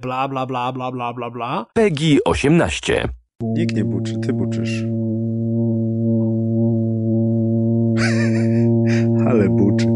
bla 0.00 0.28
bla 0.28 0.46
bla 0.46 0.72
bla 0.72 0.90
bla 0.92 1.12
bla 1.12 1.30
bla. 1.30 1.66
PEGI 1.74 2.24
18. 2.24 3.08
Nikt 3.42 3.76
nie 3.76 3.84
buczy, 3.84 4.18
ty 4.18 4.32
buczysz. 4.32 4.82
Ale 9.30 9.48
buczy. 9.48 9.86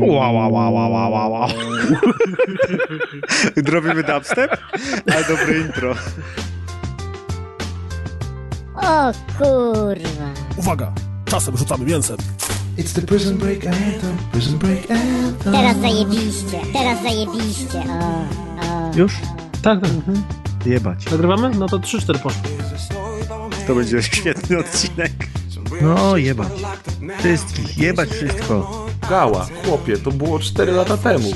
Ła, 0.00 0.30
ła, 0.30 0.48
ła, 0.48 0.70
ła, 0.70 0.88
ła, 0.88 1.08
ła, 1.08 1.28
ła. 1.28 1.46
Robimy 3.72 4.02
dubstep? 4.02 4.56
Ale 5.12 5.24
dobre 5.24 5.58
intro. 5.58 5.94
O 8.76 9.12
kurwa. 9.38 10.30
Uwaga, 10.56 10.92
czasem 11.24 11.56
rzucamy 11.56 11.84
mięsem. 11.84 12.16
It's 12.78 12.92
the 12.92 13.02
prison 13.02 13.36
break 13.36 13.66
anthem, 13.66 14.16
prison 14.32 14.58
break 14.58 14.90
anthem. 14.90 15.52
Teraz 15.52 15.76
zajebiście, 15.80 16.60
teraz 16.72 17.02
zajebiście. 17.02 17.82
O, 17.90 18.24
o. 18.66 18.90
Już? 18.96 19.12
Tak, 19.62 19.80
tak. 19.80 19.90
Jebać. 20.66 21.10
Nagrywamy? 21.10 21.50
No 21.50 21.68
to 21.68 21.78
3-4 21.78 22.18
poszło. 22.18 22.42
To 23.66 23.74
będzie 23.74 24.02
świetny 24.02 24.58
odcinek. 24.58 25.12
No, 25.82 26.16
jebać. 26.16 26.52
Wszystkich, 27.18 27.78
jebać 27.78 28.08
wszystko. 28.10 28.86
Gała, 29.08 29.46
chłopie, 29.64 29.96
to 29.96 30.10
było 30.10 30.38
4 30.38 30.72
lata 30.72 30.96
temu. 30.96 31.28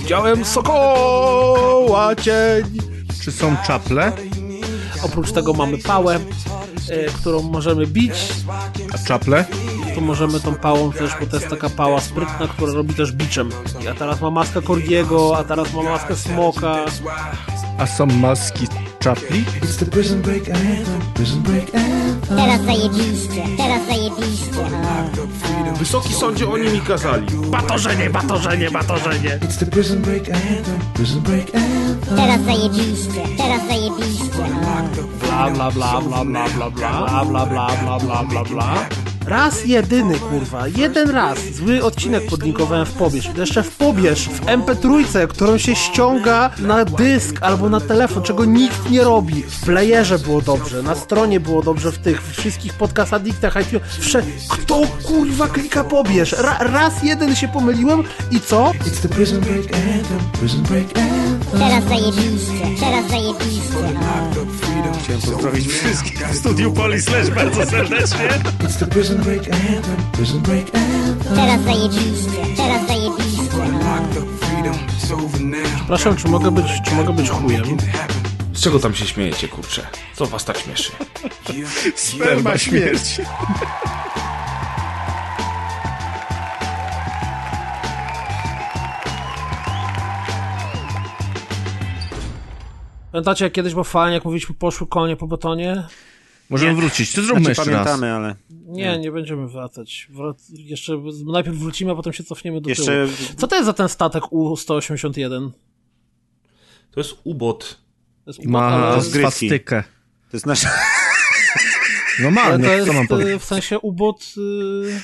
Widziałem 0.00 0.44
sokoła 0.44 2.14
cień. 2.16 2.78
Czy 3.22 3.32
są 3.32 3.56
czaple? 3.66 4.12
Oprócz 5.02 5.32
tego 5.32 5.52
mamy 5.52 5.78
pałę, 5.78 6.14
e, 6.90 7.04
którą 7.06 7.42
możemy 7.42 7.86
bić. 7.86 8.14
A 8.94 8.98
czaple? 8.98 9.44
To 9.96 10.00
możemy 10.00 10.40
tą 10.40 10.54
pałą 10.54 10.92
też, 10.92 11.10
bo 11.20 11.26
to 11.26 11.36
jest 11.36 11.48
taka 11.48 11.70
pała 11.70 12.00
sprytna, 12.00 12.48
która 12.48 12.72
robi 12.72 12.94
też 12.94 13.12
biczem. 13.12 13.48
A 13.90 13.94
teraz 13.94 14.20
ma 14.20 14.30
maskę 14.30 14.62
Cordiego, 14.62 15.38
a 15.38 15.44
teraz 15.44 15.74
ma 15.74 15.82
maskę 15.82 16.16
Smoka. 16.16 16.76
A 17.78 17.86
są 17.86 18.06
maski 18.06 18.68
czapli? 19.00 19.44
Teraz 22.28 22.64
zajebiście, 22.64 23.42
teraz 23.56 23.86
zajebiście. 23.86 24.60
O, 24.60 25.72
o. 25.72 25.76
Wysoki 25.76 26.14
sądzie 26.14 26.48
oni 26.48 26.68
mi 26.70 26.80
kazali. 26.80 27.26
Batorzenie, 27.50 28.10
batorzenie, 28.10 28.70
batorzenie. 28.70 29.38
It's 29.42 29.58
the 29.58 29.66
prison 29.66 30.02
break 30.02 30.28
anthem, 30.28 30.78
prison 30.94 31.20
break 31.20 31.46
anthem. 31.54 32.16
Teraz 32.16 32.42
zajebiście, 32.42 33.22
teraz 33.36 33.66
zajebiście. 33.66 34.42
O. 34.42 35.26
Bla 35.26 35.50
bla 35.50 35.70
bla 35.70 36.00
bla 36.00 36.24
bla 36.24 36.48
bla 36.48 36.70
bla 36.70 37.24
bla 37.24 37.46
bla 37.46 37.46
bla 37.46 37.98
bla 37.98 38.24
bla 38.24 38.44
bla 38.44 39.05
Raz 39.26 39.64
jedyny, 39.64 40.18
kurwa, 40.18 40.68
jeden 40.68 41.10
raz 41.10 41.38
zły 41.38 41.84
odcinek 41.84 42.26
podlinkowałem 42.26 42.86
w 42.86 42.92
Pobierz. 42.92 43.26
I 43.26 43.28
to 43.28 43.40
jeszcze 43.40 43.62
w 43.62 43.76
Pobierz, 43.76 44.28
w 44.28 44.40
MP3, 44.40 45.26
którą 45.28 45.58
się 45.58 45.74
ściąga 45.74 46.50
na 46.58 46.84
dysk 46.84 47.36
albo 47.40 47.68
na 47.68 47.80
telefon, 47.80 48.22
czego 48.22 48.44
nikt 48.44 48.90
nie 48.90 49.04
robi. 49.04 49.42
W 49.42 49.64
playerze 49.64 50.18
było 50.18 50.40
dobrze, 50.40 50.82
na 50.82 50.94
stronie 50.94 51.40
było 51.40 51.62
dobrze, 51.62 51.92
w 51.92 51.98
tych 51.98 52.30
wszystkich 52.32 52.74
podcast 52.74 53.12
addiktach, 53.12 53.56
iTunes, 53.62 53.82
wsze... 53.98 54.22
Kto 54.48 54.82
kurwa 55.04 55.48
klika 55.48 55.84
Pobierz? 55.84 56.32
Ra 56.32 56.58
raz 56.60 57.02
jeden 57.02 57.36
się 57.36 57.48
pomyliłem 57.48 58.02
i 58.30 58.40
co? 58.40 58.72
It's 58.84 59.02
the 59.02 59.08
prison 59.08 59.40
break 59.40 59.64
anthem, 59.64 60.18
prison 60.40 60.62
break 60.62 60.86
anthem. 60.98 61.58
Teraz 61.58 61.84
zajebiście, 61.84 62.80
teraz 62.80 63.10
zajebiście. 63.10 64.65
O. 64.80 64.98
Chciałem 65.02 65.20
pozdrowić 65.22 65.68
wszystkich 65.68 66.28
w 66.28 66.36
studiu 66.36 66.72
Polislash 66.72 67.30
bardzo 67.30 67.66
serdecznie. 67.66 68.28
It's 68.60 68.78
the 68.78 68.86
prison 68.86 69.16
break 69.16 69.40
anthem, 69.40 69.96
prison 70.12 70.40
break 70.40 70.66
anthem. 70.74 71.36
Teraz 71.36 71.62
zajebiście, 71.62 72.56
teraz 72.56 72.86
zajebiście. 72.86 73.42
O. 75.12 75.16
Przepraszam, 75.76 76.16
czy 76.16 76.28
mogę 76.28 76.50
być, 76.50 76.66
czy 76.84 76.94
mogę 76.94 77.12
być 77.12 77.30
chujem? 77.30 77.64
Z 78.52 78.60
czego 78.60 78.78
tam 78.78 78.94
się 78.94 79.06
śmiejecie, 79.06 79.48
kurczę? 79.48 79.86
Co 80.14 80.26
was 80.26 80.44
tak 80.44 80.58
śmieszy? 80.58 80.92
Sperma 81.96 82.58
śmierć. 82.58 83.20
Pamiętacie, 93.16 93.44
jak 93.44 93.52
kiedyś 93.52 93.72
było 93.72 93.84
fajnie, 93.84 94.14
jak 94.14 94.24
mówiliśmy, 94.24 94.54
poszły 94.54 94.86
konie 94.86 95.16
po 95.16 95.26
betonie? 95.26 95.86
Możemy 96.50 96.74
wrócić. 96.74 97.12
To 97.12 97.22
zróbmy 97.22 97.44
Znaczy 97.44 97.60
jeszcze 97.60 97.70
raz. 97.70 97.84
pamiętamy, 97.84 98.12
ale 98.12 98.34
Nie, 98.66 98.98
nie 98.98 99.12
będziemy 99.12 99.48
wracać. 99.48 100.08
Wrac 100.10 100.48
jeszcze 100.48 100.92
najpierw 101.26 101.56
wrócimy, 101.56 101.92
a 101.92 101.94
potem 101.94 102.12
się 102.12 102.24
cofniemy 102.24 102.60
do 102.60 102.68
jeszcze 102.68 103.06
tyłu. 103.06 103.16
Co 103.36 103.46
to 103.48 103.56
jest 103.56 103.66
za 103.66 103.72
ten 103.72 103.88
statek 103.88 104.32
U-181? 104.32 105.50
To 106.90 107.00
jest 107.00 107.14
ubot. 107.24 107.78
To 108.24 108.30
jest 108.30 108.44
Ma 108.44 108.66
ale, 108.66 108.94
rozgrywki. 108.96 109.30
swastykę. 109.30 109.82
to 110.30 110.36
jest 110.36 110.46
nasz... 110.46 110.64
No 112.20 112.30
ma, 112.30 112.42
ale 112.42 112.58
no, 112.58 112.64
to 112.66 112.72
jest 112.72 112.86
co 112.86 112.92
mam 112.92 113.04
y, 113.04 113.08
powiedzieć? 113.08 113.42
w 113.42 113.44
sensie 113.44 113.78
ubot 113.78 114.34
y, 114.36 114.40
y, 114.40 115.00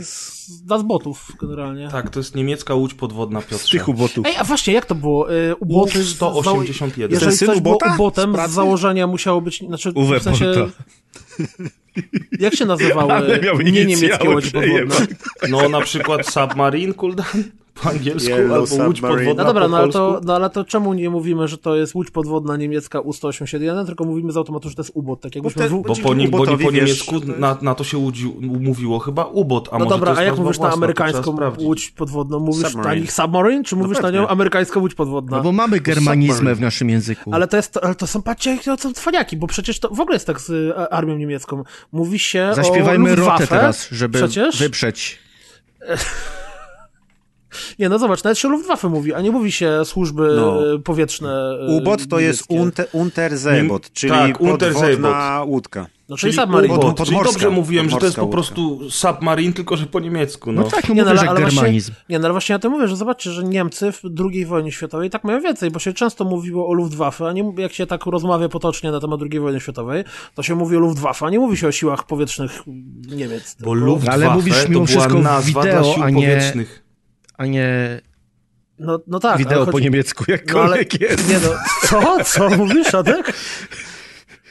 z 0.00 0.62
Dazbotów 0.64 1.32
generalnie. 1.40 1.88
Tak, 1.92 2.10
to 2.10 2.20
jest 2.20 2.34
niemiecka 2.34 2.74
łódź 2.74 2.94
podwodna 2.94 3.40
Z 3.40 3.44
Piotrze. 3.44 3.70
tych 3.78 3.88
ubotów. 3.88 4.26
Ej, 4.26 4.36
a 4.36 4.44
właśnie, 4.44 4.74
jak 4.74 4.86
to 4.86 4.94
było? 4.94 5.28
Uboty 5.60 6.04
z- 6.04 6.14
181. 6.14 7.10
Jeżeli 7.10 7.30
Ten 7.30 7.38
syn 7.38 7.48
coś 7.48 7.60
było 7.60 7.78
ubotem, 7.94 8.36
Z 8.46 8.50
z 8.50 8.54
założenia 8.54 9.06
musiało 9.06 9.40
być, 9.40 9.58
znaczy 9.66 9.92
Uwe 9.94 10.20
w 10.20 10.22
sensie... 10.22 10.44
Bota. 10.54 10.72
Jak 12.40 12.54
się 12.54 12.64
nazywały 12.66 13.32
nie 13.64 13.84
niemieckie 13.84 14.30
łodzi 14.30 14.50
podwodne? 14.50 15.06
No 15.48 15.68
na 15.68 15.80
przykład 15.80 16.26
submarine, 16.26 16.94
kuldan, 16.94 17.26
po 17.82 17.90
angielsku, 17.90 18.30
Yellow 18.30 18.70
albo 18.72 18.84
łódź 18.84 19.00
podwodna 19.00 19.34
No 19.34 19.44
dobra, 19.44 19.62
po 19.62 19.68
no 19.68 19.76
ale, 19.78 19.92
to, 19.92 20.20
no 20.24 20.34
ale 20.34 20.50
to 20.50 20.64
czemu 20.64 20.94
nie 20.94 21.10
mówimy, 21.10 21.48
że 21.48 21.58
to 21.58 21.76
jest 21.76 21.94
łódź 21.94 22.10
podwodna 22.10 22.56
niemiecka 22.56 23.00
U-181, 23.00 23.86
tylko 23.86 24.04
mówimy 24.04 24.32
z 24.32 24.36
automatu, 24.36 24.68
że 24.68 24.74
to 24.74 24.82
jest 24.82 24.92
ubot, 24.94 25.20
tak 25.20 25.34
jakbyśmy... 25.34 25.62
Bo 25.62 25.68
te- 25.68 25.74
w- 25.74 26.02
Bo 26.02 26.08
po, 26.08 26.14
nie, 26.14 26.28
bo 26.28 26.46
nie 26.46 26.58
po 26.58 26.70
niemiecku 26.70 27.14
jest- 27.14 27.26
na, 27.26 27.58
na 27.62 27.74
to 27.74 27.84
się 27.84 27.98
łudzi, 27.98 28.34
mówiło 28.40 28.98
chyba 28.98 29.24
ubot, 29.24 29.68
a 29.72 29.78
No 29.78 29.84
może 29.84 29.96
dobra, 29.96 30.06
to 30.06 30.10
jest 30.12 30.20
a 30.20 30.24
jak 30.24 30.38
mówisz 30.44 30.58
na 30.58 30.72
amerykańską 30.72 31.36
łódź 31.58 31.90
podwodną, 31.90 32.38
mówisz 32.40 32.62
na 32.62 32.68
Submarine. 32.70 33.00
nich 33.00 33.12
submarine, 33.12 33.64
czy 33.64 33.76
mówisz 33.76 33.96
na 33.98 34.02
pewnie. 34.02 34.18
nią 34.20 34.28
amerykańską 34.28 34.80
łódź 34.80 34.94
podwodna? 34.94 35.36
No 35.36 35.42
bo 35.42 35.52
mamy 35.52 35.80
germanizmy 35.80 36.54
w 36.54 36.60
naszym 36.60 36.90
języku. 36.90 37.30
Ale 37.34 37.46
to 37.48 37.56
jest, 37.56 37.76
ale 37.82 37.94
to 37.94 38.06
są, 38.06 38.22
patrzcie, 38.22 38.50
jakie 38.50 38.64
to 38.64 38.76
są 38.76 38.92
cwaniaki, 38.92 39.36
bo 39.36 39.46
przecież 39.46 39.80
to 39.80 39.88
w 39.88 40.00
ogóle 40.00 40.14
jest 40.16 40.26
tak 40.26 40.40
z 40.40 40.50
y, 40.50 40.74
armią 40.90 41.16
niemiecką. 41.16 41.64
Mówi 41.92 42.18
się 42.18 42.50
Zaśpiewajmy 42.54 43.12
o 43.12 43.14
rotę 43.14 43.22
Luftwaffe, 43.22 43.46
teraz, 43.46 43.88
żeby 43.90 44.18
przecież? 44.18 44.58
wyprzeć. 44.60 45.18
Nie, 47.78 47.88
no 47.88 47.98
zobacz, 47.98 48.24
nawet 48.24 48.38
się 48.38 48.48
Luftwaffe 48.48 48.88
mówi, 48.88 49.14
a 49.14 49.20
nie 49.20 49.30
mówi 49.30 49.52
się 49.52 49.84
służby 49.84 50.32
No. 50.36 50.72
y, 50.74 50.78
powietrzne 50.78 51.58
y, 51.68 51.72
U-bot 51.76 52.08
to 52.08 52.20
jest 52.20 52.44
unter, 52.48 52.86
Unterseebot, 52.92 53.92
czyli 53.92 54.12
tak, 54.12 54.38
podwodna 54.38 55.42
łódka. 55.46 55.86
No, 56.08 56.16
czyli, 56.16 56.32
Czyli 56.32 56.42
submarine. 56.42 56.78
Pod- 56.78 57.04
czyli 57.06 57.18
dobrze 57.24 57.50
mówiłem, 57.50 57.90
że 57.90 57.96
to 57.96 58.04
jest 58.06 58.16
po 58.16 58.26
prostu 58.26 58.90
submarine, 58.90 59.52
tylko 59.52 59.76
że 59.76 59.86
po 59.86 60.00
niemiecku, 60.00 60.52
no. 60.52 60.62
No 60.62 60.68
tak, 60.68 60.88
no 60.88 60.94
Nie, 60.94 61.00
mówię, 61.02 61.10
ale- 61.10 61.20
że 61.20 61.30
ale 61.30 61.40
właśnie- 61.40 61.56
germanizm. 61.56 61.92
Nie, 62.08 62.18
no 62.18 62.24
ale 62.26 62.32
właśnie 62.34 62.52
ja 62.52 62.58
to 62.58 62.70
mówię, 62.70 62.88
że 62.88 62.96
zobaczcie, 62.96 63.30
że 63.30 63.44
Niemcy 63.44 63.92
w 63.92 64.02
II 64.32 64.46
wojnie 64.46 64.72
światowej 64.72 65.10
tak 65.10 65.24
mają 65.24 65.40
więcej, 65.40 65.70
bo 65.70 65.78
się 65.78 65.92
często 65.92 66.24
mówiło 66.24 66.68
o 66.68 66.72
Luftwaffe, 66.72 67.26
a 67.28 67.32
nie 67.32 67.52
jak 67.56 67.72
się 67.72 67.86
tak 67.86 68.06
rozmawia 68.06 68.48
potocznie 68.48 68.90
na 68.92 69.00
temat 69.00 69.20
II 69.30 69.40
wojny 69.40 69.60
światowej, 69.60 70.04
to 70.34 70.42
się 70.42 70.54
mówi 70.54 70.76
o 70.76 70.80
Luftwaffe, 70.80 71.26
a 71.26 71.30
nie 71.30 71.38
mówi 71.38 71.56
się 71.56 71.68
o 71.68 71.72
siłach 71.72 72.04
powietrznych 72.06 72.62
Niemiec. 73.16 73.56
Bo 73.60 73.74
Luftwaffe 73.74 74.12
Ale 74.24 74.34
mówisz 74.34 74.62
to 74.62 74.68
mimo 74.68 74.72
była 74.74 74.86
wszystko 74.86 75.18
nazwa 75.18 75.62
wideo, 75.62 75.82
dla 75.82 75.94
sił 75.94 76.02
a 76.02 76.10
nie- 76.10 76.14
powietrznych. 76.14 76.87
A 77.38 77.46
nie 77.46 78.00
No, 78.78 78.98
no 79.06 79.20
tak. 79.20 79.38
wideo 79.38 79.56
ale 79.56 79.66
po 79.66 79.72
chodzi- 79.72 79.84
niemiecku, 79.84 80.24
no, 80.28 80.32
ale, 80.34 80.38
jakkolwiek 80.42 81.00
jest. 81.10 81.28
Nie 81.28 81.38
no, 81.38 81.48
co? 81.88 82.24
Co 82.24 82.50
mówisz, 82.50 82.94
Adek? 82.94 83.32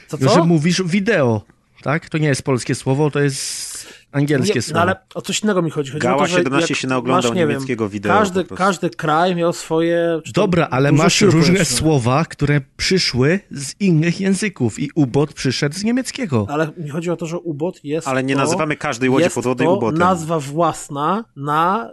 Co, 0.08 0.16
No, 0.20 0.28
co? 0.28 0.34
że 0.34 0.44
mówisz 0.44 0.82
wideo, 0.82 1.42
tak? 1.82 2.08
To 2.08 2.18
nie 2.18 2.28
jest 2.28 2.42
polskie 2.42 2.74
słowo, 2.74 3.10
to 3.10 3.20
jest 3.20 3.68
angielskie 4.12 4.54
Nie, 4.54 4.62
słowo. 4.62 4.74
no 4.76 4.80
ale 4.82 4.96
o 5.14 5.22
coś 5.22 5.42
innego 5.42 5.62
mi 5.62 5.70
chodzi. 5.70 5.90
chodzi 5.92 6.06
o 6.06 6.10
Gała 6.10 6.22
to, 6.22 6.26
że 6.26 6.36
17 6.36 6.74
jak 6.74 6.80
się 6.80 6.88
naoglądał 6.88 7.30
masz, 7.30 7.36
nie 7.36 7.40
wiem, 7.42 7.48
niemieckiego 7.48 7.88
wideo 7.88 8.12
Każdy, 8.18 8.44
każdy 8.44 8.90
kraj 8.90 9.34
miał 9.34 9.52
swoje... 9.52 10.20
Dobra, 10.34 10.68
ale 10.70 10.92
masz 10.92 11.20
różne 11.20 11.64
słowa, 11.64 12.24
które 12.24 12.60
przyszły 12.76 13.40
z 13.50 13.74
innych 13.80 14.20
języków 14.20 14.78
i 14.78 14.90
ubot 14.94 15.32
przyszedł 15.32 15.74
z 15.78 15.84
niemieckiego. 15.84 16.46
Ale 16.50 16.70
mi 16.76 16.88
chodzi 16.90 17.10
o 17.10 17.16
to, 17.16 17.26
że 17.26 17.38
ubot 17.38 17.84
jest 17.84 18.08
Ale 18.08 18.24
nie 18.24 18.34
to, 18.34 18.40
nazywamy 18.40 18.76
każdej 18.76 19.08
łodzi 19.10 19.30
podwodnej 19.30 19.68
to 19.68 19.74
ubotem. 19.76 19.98
nazwa 19.98 20.40
własna 20.40 21.24
na 21.36 21.90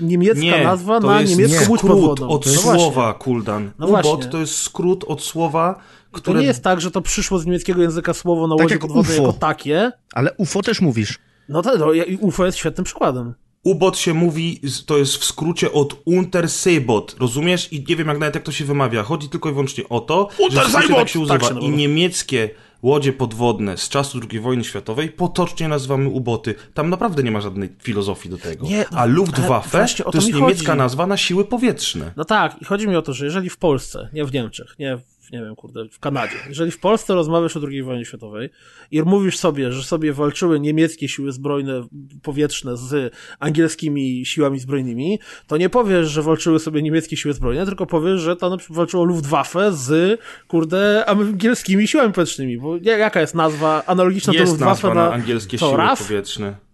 niemiecka 0.00 0.40
Nie, 0.40 0.64
nazwa 0.64 1.00
to 1.00 1.06
na 1.06 1.22
niemiecką 1.22 1.60
nie. 1.62 1.68
łódź 1.68 1.80
skrót 1.80 1.92
podwodną. 1.92 2.28
od 2.28 2.46
No 2.46 2.52
słowa, 2.52 3.14
Kuldan. 3.14 3.70
No 3.78 3.86
Ubot 3.86 4.30
to 4.30 4.38
jest 4.38 4.56
skrót 4.62 5.04
od 5.04 5.22
słowa, 5.22 5.74
To 6.12 6.18
które... 6.18 6.40
nie 6.40 6.46
jest 6.46 6.62
tak, 6.62 6.80
że 6.80 6.90
to 6.90 7.00
przyszło 7.02 7.38
z 7.38 7.46
niemieckiego 7.46 7.82
języka 7.82 8.14
słowo 8.14 8.46
na 8.46 8.56
Tak 8.56 8.62
łodzi 8.64 8.72
jak 8.72 8.80
podwodnej 8.80 9.16
UFO. 9.18 9.26
jako 9.26 9.38
takie. 9.38 9.92
Ale 10.12 10.32
UFO 10.38 10.62
też 10.62 10.80
mówisz. 10.80 11.18
No 11.48 11.62
to, 11.62 11.78
no, 11.78 11.92
i 11.92 12.16
UFO 12.16 12.46
jest 12.46 12.58
świetnym 12.58 12.84
przykładem. 12.84 13.34
Ubot 13.64 13.98
się 13.98 14.14
mówi, 14.14 14.60
to 14.86 14.98
jest 14.98 15.16
w 15.16 15.24
skrócie 15.24 15.72
od 15.72 15.96
Unterseebot, 16.04 17.16
rozumiesz? 17.20 17.72
I 17.72 17.84
nie 17.88 17.96
wiem 17.96 18.08
jak 18.08 18.18
nawet 18.18 18.34
jak 18.34 18.44
to 18.44 18.52
się 18.52 18.64
wymawia. 18.64 19.02
Chodzi 19.02 19.28
tylko 19.28 19.48
i 19.48 19.52
wyłącznie 19.52 19.88
o 19.88 20.00
to, 20.00 20.28
że 20.50 20.60
tak 20.60 20.68
się 20.88 21.26
tak 21.26 21.42
używa. 21.42 21.60
się 21.60 21.60
I 21.60 21.68
niemieckie 21.70 22.50
łodzie 22.86 23.12
podwodne 23.12 23.76
z 23.76 23.88
czasu 23.88 24.20
II 24.30 24.40
wojny 24.40 24.64
światowej 24.64 25.08
potocznie 25.08 25.68
nazywamy 25.68 26.08
uboty. 26.08 26.54
Tam 26.74 26.90
naprawdę 26.90 27.22
nie 27.22 27.30
ma 27.30 27.40
żadnej 27.40 27.68
filozofii 27.82 28.28
do 28.28 28.38
tego. 28.38 28.66
Nie, 28.66 28.88
A 28.88 29.04
Luftwaffe 29.04 29.86
to 30.04 30.10
to 30.10 30.18
jest 30.18 30.28
mi 30.28 30.34
niemiecka 30.40 30.66
chodzi. 30.66 30.78
nazwa 30.78 31.06
na 31.06 31.16
siły 31.16 31.44
powietrzne. 31.44 32.12
No 32.16 32.24
tak, 32.24 32.62
i 32.62 32.64
chodzi 32.64 32.88
mi 32.88 32.96
o 32.96 33.02
to, 33.02 33.12
że 33.12 33.24
jeżeli 33.24 33.50
w 33.50 33.56
Polsce, 33.56 34.08
nie 34.12 34.24
w 34.24 34.32
Niemczech, 34.32 34.74
nie 34.78 34.96
w, 34.96 35.02
nie 35.32 35.38
wiem, 35.38 35.56
kurde, 35.56 35.88
w 35.90 35.98
Kanadzie, 35.98 36.36
jeżeli 36.48 36.70
w 36.70 36.78
Polsce 36.78 37.14
rozmawiasz 37.14 37.56
o 37.56 37.60
II 37.68 37.82
wojnie 37.82 38.04
światowej 38.04 38.50
i 38.90 39.02
mówisz 39.02 39.38
sobie, 39.38 39.72
że 39.72 39.82
sobie 39.82 40.12
walczyły 40.12 40.60
niemieckie 40.60 41.08
siły 41.08 41.32
zbrojne 41.32 41.86
powietrzne 42.22 42.76
z 42.76 43.14
angielskimi 43.38 44.26
siłami 44.26 44.58
zbrojnymi, 44.58 45.18
to 45.46 45.56
nie 45.56 45.68
powiesz, 45.70 46.08
że 46.08 46.22
walczyły 46.22 46.58
sobie 46.58 46.82
niemieckie 46.82 47.16
siły 47.16 47.34
zbrojne, 47.34 47.66
tylko 47.66 47.86
powiesz, 47.86 48.20
że 48.20 48.36
to 48.36 48.50
na 48.50 48.56
przykład 48.56 48.76
walczyło 48.76 49.04
Luftwaffe 49.04 49.72
z, 49.72 50.20
kurde, 50.48 51.04
angielskimi 51.06 51.88
siłami 51.88 52.12
powietrznymi, 52.12 52.58
bo 52.58 52.76
jaka 52.76 53.20
jest 53.20 53.34
nazwa 53.34 53.82
analogiczna 53.86 54.32
do 54.32 54.38
Jest 54.38 54.52
Luftwaffe 54.52 54.88
nazwa 54.88 54.94
na 54.94 55.08
na 55.08 55.14
angielskie 55.14 55.58
co, 55.58 55.66
siły 55.66 55.78
RAF? 55.78 55.98
powietrzne. 55.98 56.65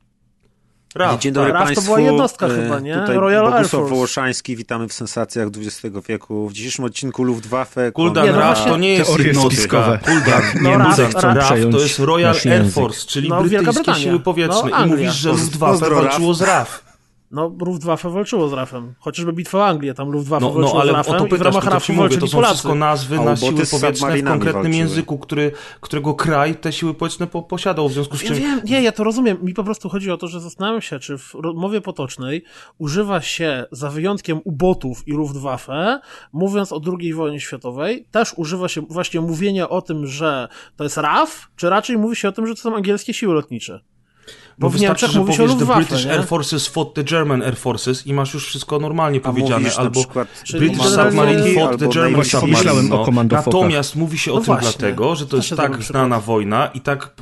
RAF, 0.94 1.20
Dzień 1.20 1.32
dobry 1.32 1.52
RAF 1.52 1.62
to 1.62 1.66
Państwu. 1.66 1.84
była 1.84 2.00
jednostka 2.00 2.46
E, 2.46 2.50
chyba, 2.62 2.80
nie? 2.80 2.94
Tutaj 2.94 3.16
Royal 3.16 3.44
Air 3.46 3.52
Bogusław 3.52 3.70
Force. 3.70 3.94
Wołoszański, 3.94 4.56
witamy 4.56 4.88
w 4.88 4.92
sensacjach 4.92 5.48
XX 5.56 5.96
wieku. 6.08 6.48
W 6.48 6.52
dzisiejszym 6.52 6.84
odcinku 6.84 7.24
Luftwaffe... 7.24 7.92
Kuldan 7.92 8.26
Nie, 8.26 8.32
no 8.32 8.38
RAF 8.38 8.64
to 8.64 8.76
nie 8.76 8.94
jest 8.94 9.18
jednostka. 9.18 9.98
Kuldan, 10.04 10.42
No, 10.62 10.70
nie, 10.70 10.76
RAF- 10.78 10.98
RAF 11.14 11.36
RAF 11.36 11.58
to 11.72 11.78
jest 11.80 11.98
Royal 11.98 12.34
Air. 12.46 12.70
Force, 12.72 13.06
czyli 13.06 13.28
No, 13.28 13.36
Wielka 13.36 13.48
brytyjskie 13.56 13.72
Brytania. 13.82 13.98
siły 14.04 14.20
powietrzne. 14.20 14.70
No, 14.70 14.84
I 14.84 14.88
mówisz, 14.88 15.14
że 15.14 15.28
Luftwaffe 15.30 15.90
walczyło 15.90 16.34
z 16.34 16.42
RAF. 16.42 16.91
No, 17.32 17.52
Luftwaffe 17.66 18.10
walczyło 18.10 18.48
z 18.48 18.52
RAF-em. 18.52 18.94
Chociażby 18.98 19.32
bitwa 19.32 19.58
o 19.58 19.66
Anglię, 19.66 19.94
tam 19.94 20.10
Luftwaffe 20.10 20.46
No, 20.46 20.52
walczyło 20.52 20.74
no 20.74 20.80
ale 20.80 20.92
z 20.92 20.94
o 20.94 20.96
RAF-em 20.96 21.18
to 21.18 21.24
i 21.24 21.28
w 21.28 21.30
pytasz, 21.30 21.46
ramach 21.46 21.64
to, 21.64 21.70
RAF-u 21.70 21.92
są 22.26 22.36
Polacy. 22.36 22.54
wszystko 22.54 22.74
nazwy 22.74 23.20
na 23.20 23.36
siły 23.36 23.52
powietrzne 23.70 24.16
w 24.16 24.24
konkretnym 24.24 24.52
walczyły. 24.52 24.76
języku, 24.76 25.18
który, 25.18 25.52
którego 25.80 26.14
kraj 26.14 26.54
te 26.54 26.72
siły 26.72 26.94
powietrzne 26.94 27.26
po, 27.26 27.42
posiadał, 27.42 27.88
w 27.88 27.92
związku 27.92 28.16
z 28.16 28.22
Ja 28.22 28.28
czym... 28.28 28.38
wiem, 28.38 28.60
nie, 28.64 28.82
ja 28.82 28.92
to 28.92 29.04
rozumiem. 29.04 29.38
Mi 29.42 29.54
po 29.54 29.64
prostu 29.64 29.88
chodzi 29.88 30.10
o 30.10 30.16
to, 30.16 30.28
że 30.28 30.40
zastanawiam 30.40 30.82
się, 30.82 30.98
czy 30.98 31.18
w 31.18 31.34
mowie 31.54 31.80
potocznej 31.80 32.44
używa 32.78 33.20
się, 33.20 33.64
za 33.72 33.90
wyjątkiem 33.90 34.40
ubotów 34.44 35.08
i 35.08 35.12
Luftwaffe, 35.12 36.00
mówiąc 36.32 36.72
o 36.72 36.80
II 37.00 37.14
wojnie 37.14 37.40
światowej, 37.40 38.06
też 38.10 38.34
używa 38.36 38.68
się 38.68 38.80
właśnie 38.80 39.20
mówienia 39.20 39.68
o 39.68 39.82
tym, 39.82 40.06
że 40.06 40.48
to 40.76 40.84
jest 40.84 40.96
RAF, 40.96 41.48
czy 41.56 41.70
raczej 41.70 41.98
mówi 41.98 42.16
się 42.16 42.28
o 42.28 42.32
tym, 42.32 42.46
że 42.46 42.54
to 42.54 42.60
są 42.60 42.76
angielskie 42.76 43.14
siły 43.14 43.34
lotnicze? 43.34 43.80
Bo 44.58 44.68
w 44.68 44.72
wystarczy, 44.72 45.04
Niemczech 45.04 45.10
że 45.10 45.20
mówi 45.20 45.32
się 45.32 45.42
o 45.42 45.46
powiesz, 45.46 45.58
The 45.58 45.64
Luftwaffe, 45.64 45.86
British 45.88 46.06
nie? 46.06 46.12
Air 46.12 46.26
Forces 46.26 46.66
fought 46.66 46.94
the 46.94 47.04
German 47.04 47.42
Air 47.42 47.56
Forces 47.56 48.06
i 48.06 48.14
masz 48.14 48.34
już 48.34 48.46
wszystko 48.46 48.78
normalnie 48.78 49.18
A 49.18 49.22
powiedziane. 49.22 49.70
albo 49.76 50.00
przykład 50.00 50.28
British 50.58 50.82
Submarine 50.82 51.54
fought 51.54 51.78
the 51.80 51.88
German 51.88 52.24
Submarine. 52.24 52.92
O 52.94 53.06
no. 53.12 53.24
Natomiast 53.24 53.96
mówi 53.96 54.18
się 54.18 54.32
o 54.32 54.34
No 54.34 54.40
tym 54.40 54.46
właśnie. 54.46 54.70
dlatego, 54.78 55.16
że 55.16 55.26
to 55.26 55.36
jest 55.36 55.56
tak 55.56 55.82
znana 55.82 56.16
przykład. 56.16 56.24
wojna 56.24 56.66
i 56.74 56.80
tak, 56.80 57.14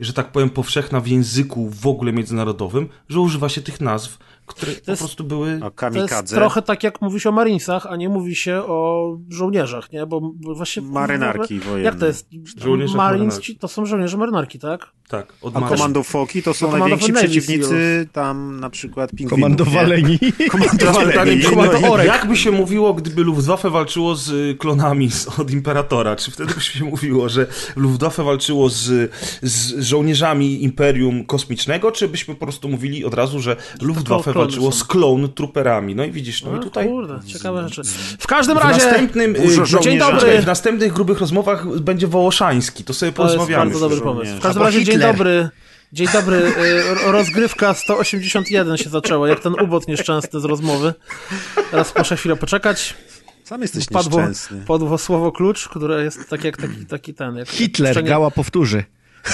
że 0.00 0.12
tak 0.12 0.32
powiem, 0.32 0.50
powszechna 0.50 1.00
w 1.00 1.06
języku 1.06 1.70
w 1.70 1.86
ogóle 1.86 2.12
międzynarodowym, 2.12 2.88
że 3.08 3.20
używa 3.20 3.48
się 3.48 3.60
tych 3.62 3.80
nazw, 3.80 4.18
które 4.46 4.72
po 4.72 4.90
jest- 4.90 5.02
prostu 5.02 5.24
były... 5.24 5.48
A 5.56 5.58
To 5.58 5.64
jest 5.64 5.76
kamikadze? 5.76 6.36
trochę 6.36 6.62
tak, 6.62 6.82
jak 6.82 7.00
mówi 7.02 7.20
się 7.20 7.28
o 7.28 7.32
Marinesach, 7.32 7.86
a 7.86 7.96
nie 7.96 8.08
mówi 8.08 8.34
się 8.36 8.62
o 8.66 9.08
żołnierzach, 9.28 9.92
nie? 9.92 10.06
Bo, 10.06 10.20
bo 10.20 10.54
właśnie... 10.54 10.82
Marynarki 10.82 11.60
wojenne. 11.60 11.82
Jak 11.82 11.94
to 11.98 12.06
jest? 12.06 12.28
Żołnierze 12.56 12.96
Marines 12.96 13.26
marynarki. 13.34 13.56
to 13.58 13.68
są 13.68 13.86
żołnierze 13.86 14.16
marynarki, 14.16 14.58
tak? 14.58 14.92
Tak, 15.10 15.32
od 15.42 15.56
A 15.56 15.60
Marys. 15.60 15.76
komandofoki 15.78 16.42
to 16.42 16.54
są 16.54 16.70
No, 16.72 16.78
najwięksi 16.78 17.12
przeciwnicy 17.12 18.08
tam 18.12 18.60
na 18.60 18.70
przykład 18.70 19.10
pingwinów. 19.10 19.30
Komandowaleni. 19.30 20.18
Komandowaleni. 20.50 21.10
Pytanie 21.12 21.42
Komando 21.42 21.72
brzmi, 21.78 21.88
Orek. 21.88 22.06
jak 22.06 22.26
by 22.28 22.36
się 22.36 22.50
mówiło, 22.50 22.94
gdyby 22.94 23.22
Luftwaffe 23.22 23.70
walczyło 23.70 24.14
z 24.14 24.28
y, 24.30 24.56
klonami 24.58 25.08
od 25.38 25.50
Imperatora? 25.50 26.16
Czy 26.16 26.30
wtedy 26.30 26.54
by 26.54 26.60
się 26.60 26.84
mówiło, 26.84 27.28
że 27.28 27.46
Luftwaffe 27.76 28.24
walczyło 28.24 28.68
z, 28.68 29.10
z 29.42 29.80
żołnierzami 29.80 30.64
Imperium 30.64 31.24
Kosmicznego, 31.24 31.92
czy 31.92 32.08
byśmy 32.08 32.34
po 32.34 32.46
prostu 32.46 32.68
mówili 32.68 33.04
od 33.04 33.14
razu, 33.14 33.40
że 33.40 33.56
Luftwaffe 33.80 34.32
walczyło 34.32 34.72
są. 34.72 34.78
z 34.78 34.84
klon 34.84 35.28
trooperami? 35.34 35.94
No 35.94 36.04
i 36.04 36.10
widzisz, 36.10 36.42
no 36.42 36.50
i 36.50 36.54
No, 36.54 36.58
tutaj... 36.62 36.88
Kurde, 36.88 37.20
ciekawe 37.26 37.68
rzeczy. 37.68 37.82
W 38.18 38.26
każdym 38.26 38.58
W 38.58 38.60
razie... 38.60 38.84
następnym, 38.86 39.36
y, 39.36 39.40
no, 39.72 39.80
dzień 39.80 39.98
dobry. 39.98 40.42
w 40.42 40.46
następnych 40.46 40.92
grubych 40.92 41.20
rozmowach 41.20 41.78
będzie 41.80 42.06
Wołoszański, 42.06 42.84
to 42.84 42.94
sobie 42.94 43.12
To 43.12 43.22
jest 43.22 43.34
porozmawiamy. 43.34 43.64
bardzo 43.70 43.80
dobry 43.88 44.00
pomysł. 44.00 44.36
W 44.36 44.40
każdym 44.40 44.62
razie 44.62 44.84
dzień. 44.84 44.99
Dobry. 45.00 45.48
Dzień 45.92 46.08
dobry. 46.12 46.36
y, 46.36 47.12
Rozgrywka 47.12 47.74
181 47.74 48.76
się 48.76 48.90
zaczęła, 48.90 49.28
jak 49.28 49.40
ten 49.40 49.54
ubot 49.54 49.88
nieszczęsny 49.88 50.40
z 50.40 50.44
rozmowy. 50.44 50.94
Teraz 51.70 51.94
muszę 51.98 52.16
chwilę 52.16 52.36
poczekać. 52.36 52.96
Sam 53.44 53.62
jesteś 53.62 53.86
Padło, 53.86 54.18
nieszczęsny. 54.20 54.64
padło 54.66 54.98
słowo 54.98 55.32
klucz, 55.32 55.68
które 55.68 56.04
jest 56.04 56.28
tak 56.28 56.44
jak 56.44 56.56
taki, 56.56 56.86
taki 56.86 57.14
ten. 57.14 57.36
Jak 57.36 57.48
Hitler, 57.48 58.04
Gała 58.04 58.30
powtórzy. 58.30 58.84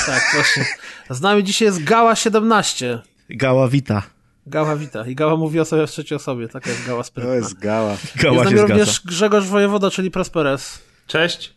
Tak, 0.07 0.23
właśnie. 0.35 0.65
Z 1.11 1.21
nami 1.21 1.45
dzisiaj 1.45 1.67
jest 1.67 1.85
Gała 1.85 2.15
17. 2.17 2.99
Gała 3.31 3.69
wita. 3.69 4.03
Gała 4.47 4.77
wita. 4.77 5.07
I 5.07 5.15
Gała 5.15 5.37
mówi 5.37 5.61
o 5.61 5.65
sobie 5.65 5.87
w 5.87 5.91
trzeciej 5.91 6.17
osobie. 6.17 6.49
Taka 6.49 6.71
jest 6.71 6.87
Gała 6.87 7.03
sprytna. 7.03 7.31
To 7.31 7.37
jest 7.37 7.59
gała. 7.59 7.91
Jest 7.91 8.17
Gała 8.17 8.35
z 8.37 8.39
się 8.39 8.45
nami 8.45 8.59
zgadza. 8.59 8.73
również 8.75 9.01
Grzegorz 9.05 9.45
Wojewoda, 9.45 9.91
czyli 9.91 10.11
Presperes. 10.11 10.79
Cześć. 11.07 11.56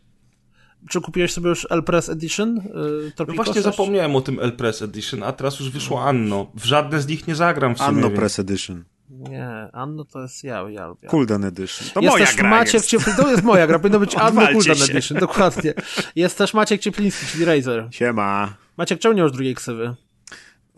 Czy 0.90 1.02
kupiłeś 1.02 1.34
sobie 1.34 1.50
już 1.50 1.68
El 1.70 1.84
Press 1.84 2.10
Edition? 2.10 2.56
Yy, 2.56 3.12
No 3.28 3.34
właśnie 3.34 3.54
coś? 3.54 3.64
zapomniałem 3.64 4.16
o 4.16 4.22
tym 4.22 4.40
El 4.40 4.52
Press 4.54 4.82
Edition, 4.82 5.24
a 5.24 5.32
teraz 5.32 5.60
już 5.60 5.70
wyszło 5.70 6.04
Anno. 6.04 6.52
W 6.56 6.66
żadne 6.66 7.02
z 7.02 7.08
nich 7.08 7.28
nie 7.28 7.36
zagram 7.36 7.76
w 7.76 7.78
sumie. 7.78 7.90
Anno 7.90 8.08
więc- 8.08 8.20
Press 8.20 8.40
Edition. 8.40 8.84
Nie, 9.10 9.48
Anno 9.74 10.06
to 10.06 10.22
jest 10.22 10.44
ja, 10.44 10.66
ja 10.70 10.88
lubię. 10.88 11.08
Kuldan 11.08 11.44
Edition. 11.44 11.88
To 11.94 12.00
jest 12.02 12.14
moja 12.14 12.26
też 12.26 12.36
gra 12.36 12.50
Maciek 12.50 12.74
jest. 12.74 12.88
Ciepliński, 12.88 13.24
to 13.24 13.32
jest 13.32 13.44
moja 13.44 13.68
gra, 13.68 13.80
powinno 13.80 14.00
być 14.00 14.16
Anno 14.18 14.62
się. 14.62 14.72
Edition, 14.72 15.18
dokładnie. 15.18 15.74
Jest 16.16 16.38
też 16.38 16.54
Maciek 16.54 16.82
Ciepliński, 16.82 17.26
czyli 17.26 17.46
Razer. 17.46 17.88
Siema. 17.92 18.54
Maciek, 18.78 19.00
czemu 19.00 19.16
nie 19.16 19.24
masz 19.24 19.32
drugiej 19.32 19.56
ksywy? 19.56 19.96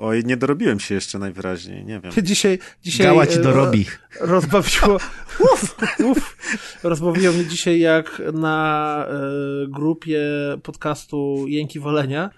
Oj, 0.03 0.24
nie 0.25 0.38
dorobiłem 0.38 0.80
się 0.80 0.95
jeszcze 0.95 1.19
najwyraźniej, 1.19 1.86
nie 1.86 2.00
wiem. 2.00 2.12
Dzisiaj, 2.24 2.59
dzisiaj 2.83 3.07
Gała 3.07 3.27
ci 3.27 3.39
e, 3.39 3.42
dorobi. 3.42 3.86
rozbawiło, 4.21 4.95
uf, 5.53 5.75
uf, 6.03 6.38
rozbawiło 6.83 7.33
mnie 7.33 7.45
dzisiaj 7.45 7.80
jak 7.80 8.21
na 8.33 9.06
e, 9.07 9.21
grupie 9.68 10.19
podcastu 10.63 11.45
Jęki 11.48 11.80
Walenia, 11.80 12.30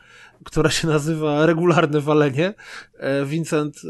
która 0.43 0.69
się 0.69 0.87
nazywa 0.87 1.45
Regularne 1.45 2.01
Walenie. 2.01 2.53
E, 2.97 3.25
Vincent 3.25 3.81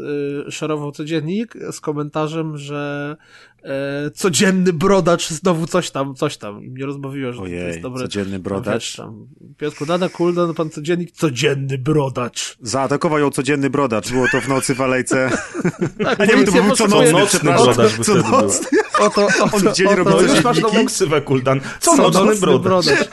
szerował 0.48 0.92
codziennik 0.92 1.54
z 1.72 1.80
komentarzem, 1.80 2.58
że 2.58 3.16
e, 3.64 4.10
codzienny 4.10 4.72
brodacz 4.72 5.28
znowu 5.30 5.66
coś 5.66 5.90
tam, 5.90 6.14
coś 6.14 6.36
tam. 6.36 6.64
I 6.64 6.70
mnie 6.70 6.86
rozbawiło, 6.86 7.32
że 7.32 7.38
to 7.38 7.44
Ojej, 7.44 7.66
jest 7.66 7.80
dobre. 7.80 8.02
codzienny 8.02 8.38
brodacz. 8.38 8.74
Wiesz, 8.74 8.96
tam, 8.96 9.26
Piotrku, 9.58 9.86
dane 9.86 10.08
Kuldan, 10.08 10.54
pan 10.54 10.70
codziennik, 10.70 11.12
codzienny 11.12 11.78
brodacz. 11.78 12.56
Zaatakował 12.60 13.18
ją 13.18 13.30
codzienny 13.30 13.70
brodacz. 13.70 14.10
Było 14.12 14.26
to 14.32 14.40
w 14.40 14.48
nocy 14.48 14.74
w 14.74 14.80
alejce. 14.80 15.30
Tak, 16.04 16.20
A 16.20 16.24
nie 16.24 16.36
wiem, 16.36 16.44
to 16.46 16.52
był 16.52 16.76
co 16.76 16.84
poszukuje- 16.84 17.12
nocny, 17.12 17.40
brodacz 17.52 17.96
by 17.96 18.04
Co 18.04 18.12
wtedy 18.12 18.22
był. 18.22 18.30
nocny. 18.30 18.78
Oto, 19.00 19.26
oto, 19.26 19.48
On 19.68 19.74
dzień 19.74 19.86
robił 19.86 20.04
No 20.04 20.20
coś 20.20 20.30
już 20.30 20.44
masz 20.44 20.60
nową 20.60 20.84
ksywę, 20.86 21.20
Kuldan. 21.20 21.60
Co 21.80 21.96
Co 21.96 22.02
nocny 22.02 22.20
nocny 22.24 22.40
brodacz? 22.40 22.62
brodacz. 22.62 23.08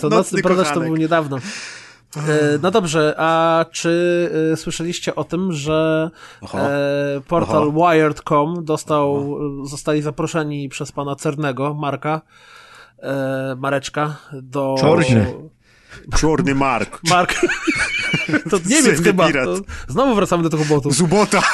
Co 0.00 0.08
nocny 0.08 0.16
Nocny 0.16 0.42
brodacz 0.42 0.74
to 0.74 0.80
był 0.80 0.96
niedawno. 0.96 1.38
E, 2.16 2.58
No 2.62 2.70
dobrze, 2.70 3.14
a 3.18 3.64
czy 3.72 4.30
e, 4.52 4.56
słyszeliście 4.56 5.14
o 5.14 5.24
tym, 5.24 5.52
że 5.52 6.10
Oho. 6.40 6.58
e, 6.58 7.20
portal 7.28 7.68
Oho. 7.68 7.90
Wired.com 7.92 8.64
dostał, 8.64 9.36
e, 9.64 9.68
zostali 9.68 10.02
zaproszeni 10.02 10.68
przez 10.68 10.92
pana 10.92 11.16
Cernego, 11.16 11.74
Marka, 11.74 12.20
Mareczka, 13.56 14.16
do... 14.32 14.74
Czorny. 14.80 15.34
Czarny 16.20 16.54
Mark. 16.54 17.00
Mark. 17.10 17.34
To 18.50 18.58
Niemiec 18.70 19.02
chyba. 19.02 19.32
To 19.32 19.56
znowu 19.88 20.14
wracamy 20.14 20.42
do 20.42 20.50
tego 20.50 20.64
botu. 20.64 20.90
Zubota. 20.90 21.42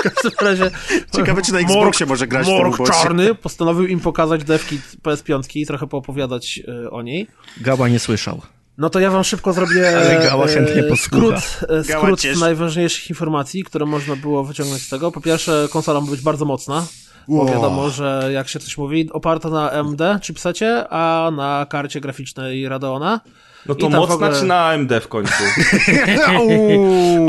W 0.00 0.02
każdym 0.02 0.32
razie... 0.40 0.70
Ciekawe, 1.16 1.42
czy 1.42 1.52
na 1.52 1.58
Xboxie 1.58 2.06
może 2.06 2.26
grać 2.26 2.46
w 2.46 2.48
tym 2.48 2.58
Mork 2.58 2.74
ubocie. 2.74 2.92
Czarny 2.92 3.34
postanowił 3.34 3.86
im 3.86 4.00
pokazać 4.00 4.44
devki 4.44 4.78
PS5 5.02 5.56
i 5.56 5.66
trochę 5.66 5.86
poopowiadać 5.86 6.60
o 6.90 7.02
niej. 7.02 7.26
Gała 7.60 7.88
nie 7.88 7.98
słyszał. 7.98 8.40
No 8.80 8.90
to 8.90 9.00
ja 9.00 9.10
wam 9.10 9.24
szybko 9.24 9.52
zrobię 9.52 9.88
Ale 9.96 10.26
Gała 10.28 10.44
e, 10.44 10.48
chętnie 10.48 10.96
skrót, 10.96 11.34
e, 11.68 11.84
skrót 11.84 12.20
cieszy. 12.20 12.40
najważniejszych 12.40 13.10
informacji, 13.10 13.64
które 13.64 13.86
można 13.86 14.16
było 14.16 14.44
wyciągnąć 14.44 14.82
z 14.82 14.88
tego. 14.88 15.12
Po 15.12 15.20
pierwsze, 15.20 15.68
konsola 15.72 16.00
ma 16.00 16.06
być 16.10 16.20
bardzo 16.20 16.44
mocna. 16.44 16.86
Bo 17.28 17.46
wiadomo, 17.46 17.90
że 17.90 18.30
jak 18.32 18.48
się 18.48 18.60
coś 18.60 18.78
mówi, 18.78 19.10
oparta 19.12 19.50
na 19.50 19.72
AMD 19.72 20.00
chipsecie, 20.22 20.84
a 20.90 21.30
na 21.36 21.66
karcie 21.70 22.00
graficznej 22.00 22.68
Radeona. 22.68 23.20
No 23.66 23.74
to 23.74 23.88
mocna 23.90 24.14
ogóle- 24.14 24.40
czy 24.40 24.44
na 24.44 24.66
AMD 24.66 24.92
w 25.00 25.08
końcu? 25.08 25.44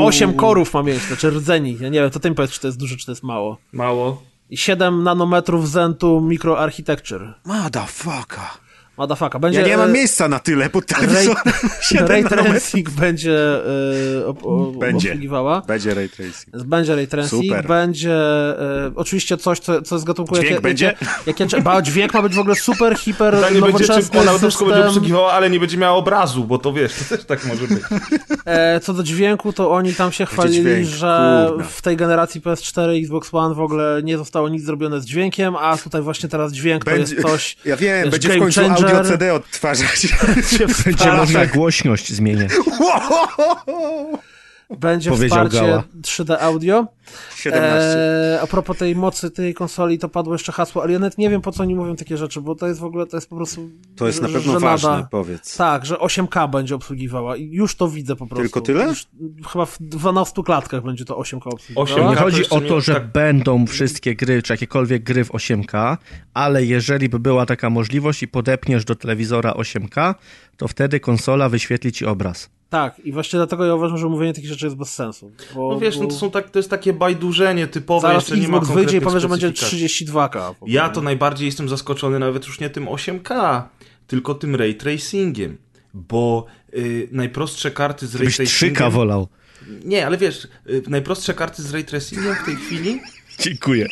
8 0.00 0.34
korów 0.34 0.74
ma 0.74 0.82
mieć, 0.82 0.98
znaczy 1.02 1.30
rdzeni. 1.30 1.76
Ja 1.80 1.88
nie 1.88 2.00
wiem, 2.00 2.10
to 2.10 2.20
ty 2.20 2.30
mi 2.30 2.36
powiedz, 2.36 2.50
czy 2.52 2.60
to 2.60 2.68
jest 2.68 2.78
dużo, 2.78 2.96
czy 2.96 3.06
to 3.06 3.12
jest 3.12 3.22
mało. 3.22 3.58
Mało. 3.72 4.22
I 4.50 4.56
7 4.56 5.02
nanometrów 5.02 5.70
Zentu 5.70 6.20
Micro 6.20 6.58
Architecture. 6.58 7.34
Motherfucker. 7.44 8.61
Madafaka. 8.98 9.38
Będzie, 9.38 9.60
Ja 9.60 9.66
nie 9.66 9.76
mam 9.76 9.90
e, 9.90 9.92
miejsca 9.92 10.28
na 10.28 10.38
tyle 10.38 10.70
pod 10.70 10.90
Ray, 10.92 11.00
telewizonem. 11.00 11.36
ray 12.08 12.22
7 12.22 12.24
Tracing 12.28 12.90
będzie 12.90 13.38
e, 14.20 14.26
ob, 14.26 14.46
ob, 14.46 14.76
Będzie. 14.80 15.08
obsługiwała. 15.08 15.60
Będzie 15.60 15.94
ray 15.94 16.08
tracing. 16.08 16.56
Będzie 16.64 16.94
ray 16.96 17.06
tracing, 17.06 17.42
Super. 17.44 17.66
będzie 17.66 18.12
e, 18.14 18.92
oczywiście 18.94 19.36
coś, 19.36 19.58
co, 19.58 19.82
co 19.82 19.98
z 19.98 20.04
gatunku... 20.04 20.34
Dźwięk 20.34 20.50
jakie, 20.50 20.60
będzie? 20.62 20.86
Jakie, 21.26 21.44
jakie, 21.44 21.60
ba, 21.62 21.82
dźwięk 21.82 22.14
ma 22.14 22.22
być 22.22 22.34
w 22.34 22.38
ogóle 22.38 22.54
super, 22.56 22.96
hiper, 22.98 23.34
będzie, 23.34 23.48
czy 23.54 23.60
nowoczesny 23.60 24.20
ona 24.20 24.32
tylko 24.32 24.42
będzie 24.42 24.50
system. 24.64 24.86
obsługiwała, 24.86 25.32
ale 25.32 25.50
nie 25.50 25.60
będzie 25.60 25.76
miała 25.76 25.96
obrazu, 25.96 26.44
bo 26.44 26.58
to 26.58 26.72
wiesz, 26.72 26.92
to 26.94 27.16
też 27.16 27.24
tak 27.26 27.44
może 27.44 27.66
być. 27.68 27.78
E, 28.44 28.80
co 28.80 28.92
do 28.94 29.02
dźwięku, 29.02 29.52
to 29.52 29.70
oni 29.70 29.94
tam 29.94 30.12
się 30.12 30.26
chwalili, 30.26 30.60
dźwięk, 30.60 30.86
że 30.86 31.46
kurna. 31.48 31.64
w 31.64 31.82
tej 31.82 31.96
generacji 31.96 32.40
PS4 32.40 32.94
i 32.94 32.98
Xbox 33.02 33.28
One 33.32 33.54
w 33.54 33.60
ogóle 33.60 34.00
nie 34.04 34.18
zostało 34.18 34.48
nic 34.48 34.64
zrobione 34.64 35.00
z 35.00 35.04
dźwiękiem, 35.04 35.56
a 35.56 35.76
tutaj 35.76 36.02
właśnie 36.02 36.28
teraz 36.28 36.52
dźwięk 36.52 36.84
to 36.84 36.90
Będzie, 36.90 37.14
jest 37.14 37.28
coś... 37.28 37.56
ja 37.64 37.76
wiem, 37.76 38.10
będzie 38.10 38.28
w 38.28 38.38
końcu 38.38 38.60
changer. 38.60 38.91
Audio 38.96 39.10
CD 39.10 39.34
odtwarzać. 39.34 40.00
się 40.58 40.66
Będzie 40.84 41.12
można 41.12 41.46
głośność 41.46 42.12
zmieniać. 42.12 42.50
Będzie 44.78 45.10
Powiedział 45.10 45.48
wsparcie 45.48 45.66
Gała. 45.66 45.84
3D 46.02 46.36
audio. 46.40 46.86
17. 47.36 47.98
E, 47.98 48.40
a 48.42 48.46
propos 48.46 48.78
tej 48.78 48.96
mocy 48.96 49.30
tej 49.30 49.54
konsoli, 49.54 49.98
to 49.98 50.08
padło 50.08 50.34
jeszcze 50.34 50.52
hasło, 50.52 50.82
ale 50.82 50.92
ja 50.92 50.98
nawet 50.98 51.18
nie 51.18 51.30
wiem, 51.30 51.40
po 51.40 51.52
co 51.52 51.62
oni 51.62 51.74
mówią 51.74 51.96
takie 51.96 52.16
rzeczy, 52.16 52.40
bo 52.40 52.54
to 52.54 52.66
jest 52.66 52.80
w 52.80 52.84
ogóle, 52.84 53.06
to 53.06 53.16
jest 53.16 53.28
po 53.28 53.36
prostu... 53.36 53.70
To 53.96 54.06
jest 54.06 54.22
na 54.22 54.28
pewno 54.28 54.52
żenada. 54.52 54.60
ważne, 54.60 55.06
powiedz. 55.10 55.56
Tak, 55.56 55.86
że 55.86 55.94
8K 55.94 56.50
będzie 56.50 56.74
obsługiwała 56.74 57.36
i 57.36 57.50
już 57.50 57.74
to 57.74 57.88
widzę 57.88 58.16
po 58.16 58.26
prostu. 58.26 58.42
Tylko 58.42 58.60
tyle? 58.60 58.84
Już, 58.84 59.06
chyba 59.52 59.66
w 59.66 59.76
12 59.80 60.42
klatkach 60.42 60.82
będzie 60.82 61.04
to 61.04 61.14
8K 61.14 61.48
obsługiwała. 61.52 61.86
8K. 61.86 62.10
Nie 62.10 62.16
chodzi 62.16 62.50
o 62.50 62.60
to, 62.60 62.80
że 62.80 62.94
tak. 62.94 63.12
będą 63.12 63.66
wszystkie 63.66 64.14
gry, 64.14 64.42
czy 64.42 64.52
jakiekolwiek 64.52 65.02
gry 65.02 65.24
w 65.24 65.30
8K, 65.30 65.96
ale 66.34 66.64
jeżeli 66.64 67.08
by 67.08 67.18
była 67.18 67.46
taka 67.46 67.70
możliwość 67.70 68.22
i 68.22 68.28
podepniesz 68.28 68.84
do 68.84 68.94
telewizora 68.94 69.52
8K, 69.52 70.14
to 70.62 70.68
wtedy 70.68 71.00
konsola 71.00 71.48
wyświetli 71.48 71.92
ci 71.92 72.06
obraz. 72.06 72.50
Tak, 72.70 72.98
i 72.98 73.12
właśnie 73.12 73.36
dlatego 73.36 73.64
ja 73.66 73.74
uważam, 73.74 73.98
że 73.98 74.08
mówienie 74.08 74.32
takich 74.32 74.50
rzeczy 74.50 74.66
jest 74.66 74.76
bez 74.76 74.94
sensu. 74.94 75.32
Bo, 75.54 75.68
No 75.72 75.80
wiesz, 75.80 75.98
no 75.98 76.06
to, 76.06 76.14
są 76.14 76.30
tak, 76.30 76.50
to 76.50 76.58
jest 76.58 76.70
takie 76.70 76.92
bajdurzenie 76.92 77.66
typowe, 77.66 78.08
zaraz 78.08 78.28
jeszcze 78.28 78.42
nie 78.42 78.48
ma 78.48 78.60
wyjdzie 78.60 78.98
i 78.98 79.00
powie, 79.00 79.20
że 79.20 79.28
będzie 79.28 79.48
specyfikacji. 79.48 80.06
32K. 80.06 80.54
w 80.54 80.62
ogóle. 80.62 80.72
Ja 80.72 80.88
to 80.88 81.02
najbardziej 81.02 81.46
jestem 81.46 81.68
zaskoczony 81.68 82.18
nawet 82.18 82.46
już 82.46 82.60
nie 82.60 82.70
tym 82.70 82.86
8K, 82.86 83.62
tylko 84.06 84.34
tym 84.34 84.56
ray 84.56 84.74
tracingiem, 84.74 85.58
bo 85.94 86.46
y, 86.74 87.08
najprostsze 87.12 87.70
karty 87.70 88.06
z 88.06 88.14
ray 88.14 88.26
Byś 88.26 88.34
3K 88.34 88.46
tracingiem... 88.46 88.90
wolał. 88.90 89.28
Nie, 89.84 90.06
ale 90.06 90.16
wiesz, 90.16 90.48
y, 90.70 90.82
najprostsze 90.88 91.34
karty 91.34 91.62
z 91.62 91.72
ray 91.72 91.84
tracingiem 91.84 92.34
w 92.34 92.44
tej 92.46 92.56
chwili... 92.56 93.00
Dziękuję. 93.44 93.86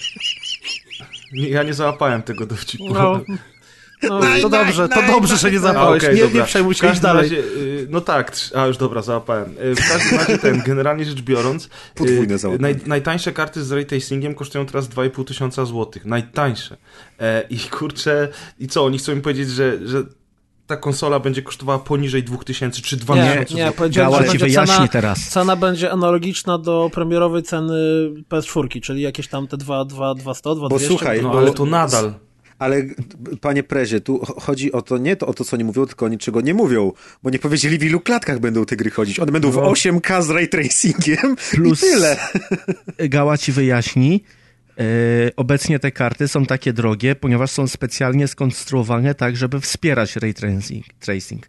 Ja 1.32 1.62
nie 1.62 1.74
załapałem 1.74 2.22
tego 2.22 2.46
dowcipu. 2.46 2.94
No, 2.94 3.20
no 4.02 4.20
to 4.42 4.48
dobrze, 4.48 4.88
to 4.88 5.02
dobrze, 5.06 5.36
że 5.36 5.50
nie 5.50 5.58
załapałeś. 5.58 6.04
okej, 6.04 6.16
nie, 6.16 6.22
dobra. 6.22 6.40
nie 6.40 6.46
przejmuj 6.46 6.74
się, 6.74 6.80
każdym 6.80 7.02
dalej. 7.02 7.22
Razie, 7.22 7.38
y, 7.38 7.86
no 7.90 8.00
tak, 8.00 8.32
a 8.54 8.66
już 8.66 8.76
dobra, 8.76 9.02
załapałem. 9.02 9.54
Y, 9.64 9.74
W 9.74 9.88
każdym 9.88 10.18
razie 10.18 10.38
ten, 10.38 10.62
generalnie 10.66 11.04
rzecz 11.04 11.20
biorąc, 11.22 11.68
Podwójne 11.94 12.34
y, 12.34 12.58
naj, 12.58 12.76
najtańsze 12.86 13.32
karty 13.32 13.64
z 13.64 13.72
ray 13.72 13.86
tracingiem 13.86 14.34
kosztują 14.34 14.66
teraz 14.66 14.88
2,5 14.88 15.24
tysiąca 15.24 15.64
złotych. 15.64 16.04
Najtańsze. 16.04 16.76
E, 17.20 17.42
I 17.50 17.58
kurczę, 17.58 18.28
i 18.58 18.68
co, 18.68 18.84
oni 18.84 18.98
chcą 18.98 19.14
mi 19.16 19.20
powiedzieć, 19.22 19.48
że, 19.48 19.88
że 19.88 20.02
ta 20.66 20.76
konsola 20.76 21.20
będzie 21.20 21.42
kosztowała 21.42 21.78
poniżej 21.78 22.22
2000 22.22 22.82
czy 22.82 22.96
2000 22.96 23.54
Nie, 23.54 23.64
nie, 23.64 23.72
powiedziałem, 23.72 24.24
że 24.24 24.38
będzie 24.38 24.50
cena, 24.66 24.88
teraz. 24.88 25.28
cena 25.28 25.56
będzie 25.56 25.92
analogiczna 25.92 26.58
do 26.58 26.90
premierowej 26.94 27.42
ceny 27.42 27.74
PS4, 28.28 28.80
czyli 28.80 29.02
jakieś 29.02 29.28
tam 29.28 29.46
te 29.46 29.56
2, 29.56 29.84
2, 29.84 30.14
200, 30.14 30.42
2, 30.54 30.54
Bo 30.54 30.68
200. 30.68 30.88
słuchaj, 30.88 31.22
No 31.22 31.30
bo- 31.30 31.38
ale 31.38 31.52
to 31.52 31.66
nadal. 31.66 32.14
Ale 32.60 32.82
panie 33.40 33.62
prezie, 33.62 34.00
tu 34.00 34.18
ch- 34.18 34.42
chodzi 34.42 34.72
o 34.72 34.82
to 34.82 34.98
nie 34.98 35.16
to 35.16 35.26
o 35.26 35.34
to, 35.34 35.44
co 35.44 35.56
oni 35.56 35.64
mówią, 35.64 35.86
tylko 35.86 36.06
o 36.06 36.08
niczego 36.08 36.40
nie 36.40 36.54
mówią, 36.54 36.92
bo 37.22 37.30
nie 37.30 37.38
powiedzieli 37.38 37.78
w 37.78 37.82
ilu 37.84 38.00
klatkach 38.00 38.38
będą 38.38 38.64
te 38.64 38.76
gry 38.76 38.90
chodzić. 38.90 39.18
One 39.20 39.32
będą 39.32 39.50
w 39.50 39.56
8K 39.56 40.22
z 40.22 40.30
ray 40.30 40.48
tracingiem 40.48 41.36
Plus- 41.50 41.78
i 41.82 41.86
tyle. 41.90 42.16
Gała 43.08 43.38
ci 43.38 43.52
wyjaśni. 43.52 44.24
e, 44.78 44.82
obecnie 45.36 45.78
te 45.78 45.90
karty 45.92 46.28
są 46.28 46.46
takie 46.46 46.72
drogie, 46.72 47.14
ponieważ 47.14 47.50
są 47.50 47.66
specjalnie 47.66 48.28
skonstruowane 48.28 49.14
tak, 49.14 49.36
żeby 49.36 49.60
wspierać 49.60 50.16
ray 50.16 50.34
tracing. 50.34 50.84
tracing. 51.00 51.48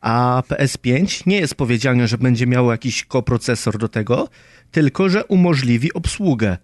A 0.00 0.42
PS5 0.48 1.22
nie 1.26 1.40
jest 1.40 1.54
powiedziane, 1.54 2.08
że 2.08 2.18
będzie 2.18 2.46
miało 2.46 2.72
jakiś 2.72 3.04
koprocesor 3.04 3.78
do 3.78 3.88
tego, 3.88 4.28
tylko 4.70 5.08
że 5.08 5.24
umożliwi 5.24 5.92
obsługę. 5.92 6.56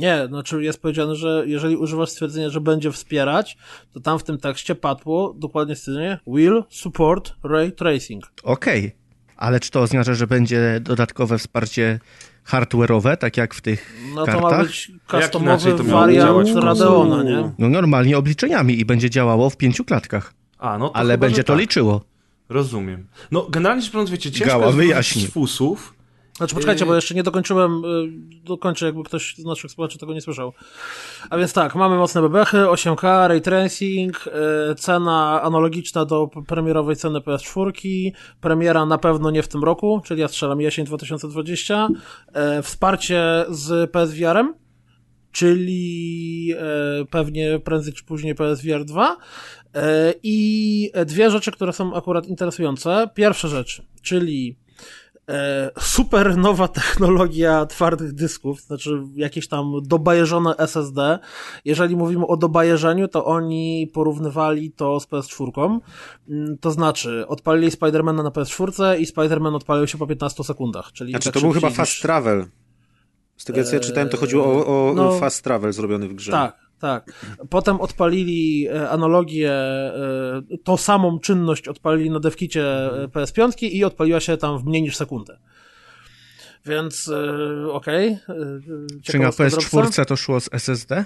Nie, 0.00 0.26
znaczy 0.28 0.62
jest 0.62 0.82
powiedziane, 0.82 1.14
że 1.16 1.42
jeżeli 1.46 1.76
używasz 1.76 2.08
stwierdzenia, 2.10 2.50
że 2.50 2.60
będzie 2.60 2.92
wspierać, 2.92 3.56
to 3.94 4.00
tam 4.00 4.18
w 4.18 4.22
tym 4.22 4.38
tekście 4.38 4.74
padło 4.74 5.34
dokładnie 5.38 5.76
stwierdzenie 5.76 6.18
will 6.26 6.64
support 6.70 7.32
ray 7.44 7.72
tracing. 7.72 8.24
Okej, 8.42 8.92
ale 9.36 9.60
czy 9.60 9.70
to 9.70 9.80
oznacza, 9.80 10.14
że 10.14 10.26
będzie 10.26 10.80
dodatkowe 10.82 11.38
wsparcie 11.38 11.98
hardware'owe, 12.46 13.16
tak 13.16 13.36
jak 13.36 13.54
w 13.54 13.60
tych 13.60 13.94
No 14.14 14.26
to 14.26 14.32
kartach? 14.32 14.50
ma 14.52 14.62
być 14.64 14.92
customowy 15.10 15.72
to 15.72 15.84
wariant? 15.84 16.48
Radeona, 16.56 17.22
nie? 17.22 17.52
No 17.58 17.68
normalnie 17.68 18.18
obliczeniami 18.18 18.80
i 18.80 18.84
będzie 18.84 19.10
działało 19.10 19.50
w 19.50 19.56
pięciu 19.56 19.84
klatkach, 19.84 20.34
A, 20.58 20.78
no 20.78 20.88
to 20.88 20.96
ale 20.96 21.14
chyba, 21.14 21.26
będzie 21.26 21.44
to 21.44 21.52
tak. 21.52 21.60
liczyło. 21.60 22.00
Rozumiem. 22.48 23.06
No, 23.30 23.46
generalnie 23.50 23.82
rzecz 23.82 23.92
biorąc, 23.92 24.10
wiecie, 24.10 24.30
ciężko 24.30 24.46
Gała, 24.46 24.64
jest 24.66 24.76
wyjść 24.76 24.88
wyjaśnij. 24.92 25.26
z 25.26 25.30
fusów. 25.30 25.94
Znaczy, 26.40 26.54
poczekajcie, 26.54 26.86
bo 26.86 26.94
jeszcze 26.94 27.14
nie 27.14 27.22
dokończyłem, 27.22 27.84
y, 27.84 28.08
dokończę, 28.44 28.86
jakby 28.86 29.04
ktoś 29.04 29.34
z 29.36 29.44
naszych 29.44 29.70
słuchaczy 29.70 29.98
tego 29.98 30.14
nie 30.14 30.20
słyszał. 30.20 30.52
A 31.30 31.38
więc 31.38 31.52
tak, 31.52 31.74
mamy 31.74 31.96
mocne 31.96 32.22
bebechy, 32.22 32.56
8K, 32.56 33.28
ray 33.28 33.40
tracing, 33.40 34.26
y, 34.26 34.74
cena 34.74 35.42
analogiczna 35.42 36.04
do 36.04 36.28
premierowej 36.46 36.96
ceny 36.96 37.18
PS4, 37.18 38.12
premiera 38.40 38.86
na 38.86 38.98
pewno 38.98 39.30
nie 39.30 39.42
w 39.42 39.48
tym 39.48 39.64
roku, 39.64 40.02
czyli 40.04 40.20
ja 40.20 40.28
strzelam 40.28 40.60
jesień 40.60 40.86
2020, 40.86 41.88
y, 42.58 42.62
wsparcie 42.62 43.44
z 43.48 43.90
PSVR-em, 43.90 44.54
czyli 45.32 46.54
pewnie 47.10 47.58
prędzej 47.58 47.92
czy 47.92 48.04
później 48.04 48.34
PSVR 48.34 48.84
2. 48.84 49.16
E, 49.74 50.14
I 50.22 50.90
dwie 51.06 51.30
rzeczy, 51.30 51.52
które 51.52 51.72
są 51.72 51.94
akurat 51.94 52.26
interesujące. 52.26 53.08
Pierwsza 53.14 53.48
rzecz, 53.48 53.82
czyli 54.02 54.56
super 55.80 56.36
nowa 56.36 56.68
technologia 56.68 57.66
twardych 57.66 58.12
dysków, 58.12 58.60
znaczy 58.60 59.02
jakieś 59.14 59.48
tam 59.48 59.72
dobajeżone 59.82 60.56
SSD. 60.56 61.18
Jeżeli 61.64 61.96
mówimy 61.96 62.26
o 62.26 62.36
dobajeżeniu, 62.36 63.08
to 63.08 63.24
oni 63.24 63.90
porównywali 63.94 64.72
to 64.72 65.00
z 65.00 65.06
PS4. 65.06 65.80
Mm, 66.28 66.58
To 66.58 66.70
znaczy, 66.70 67.24
odpalili 67.28 67.70
Spidermana 67.70 68.22
na 68.22 68.30
PS4 68.30 68.98
i 68.98 69.06
Spiderman 69.06 69.54
odpalił 69.54 69.86
się 69.86 69.98
po 69.98 70.06
15 70.06 70.44
sekundach. 70.44 70.92
Czyli 70.92 71.10
Znaczy 71.10 71.24
tak 71.24 71.34
to 71.34 71.40
był 71.40 71.52
chyba 71.52 71.68
niż- 71.68 71.76
fast 71.76 72.02
travel. 72.02 72.46
Z 73.36 73.44
tego 73.44 73.64
co 73.64 73.74
ja 73.74 73.80
czytałem, 73.80 74.08
to 74.08 74.16
chodziło 74.16 74.44
o, 74.44 74.66
o 74.90 74.94
no- 74.94 75.18
fast 75.18 75.44
travel 75.44 75.72
zrobiony 75.72 76.08
w 76.08 76.14
grze. 76.14 76.32
Tak, 76.32 76.56
tak. 76.80 77.12
Potem 77.50 77.80
odpalili 77.80 78.68
e, 78.68 78.90
analogię, 78.90 79.52
e, 79.52 80.42
tą 80.64 80.76
samą 80.76 81.18
czynność 81.20 81.68
odpalili 81.68 82.10
na 82.10 82.20
devkicie 82.20 82.62
e, 82.64 83.08
PS5 83.08 83.64
i 83.66 83.84
odpaliła 83.84 84.20
się 84.20 84.36
tam 84.36 84.58
w 84.58 84.64
mniej 84.64 84.82
niż 84.82 84.96
sekundę. 84.96 85.38
Więc 86.66 87.10
okej. 87.72 88.08
e, 88.08 88.18
Czy 89.02 89.18
na 89.18 89.30
ciekawostka 89.30 89.50
drobna. 89.50 89.90
PS4 89.90 90.04
to 90.04 90.16
szło 90.16 90.40
z 90.40 90.48
SSD? 90.52 91.04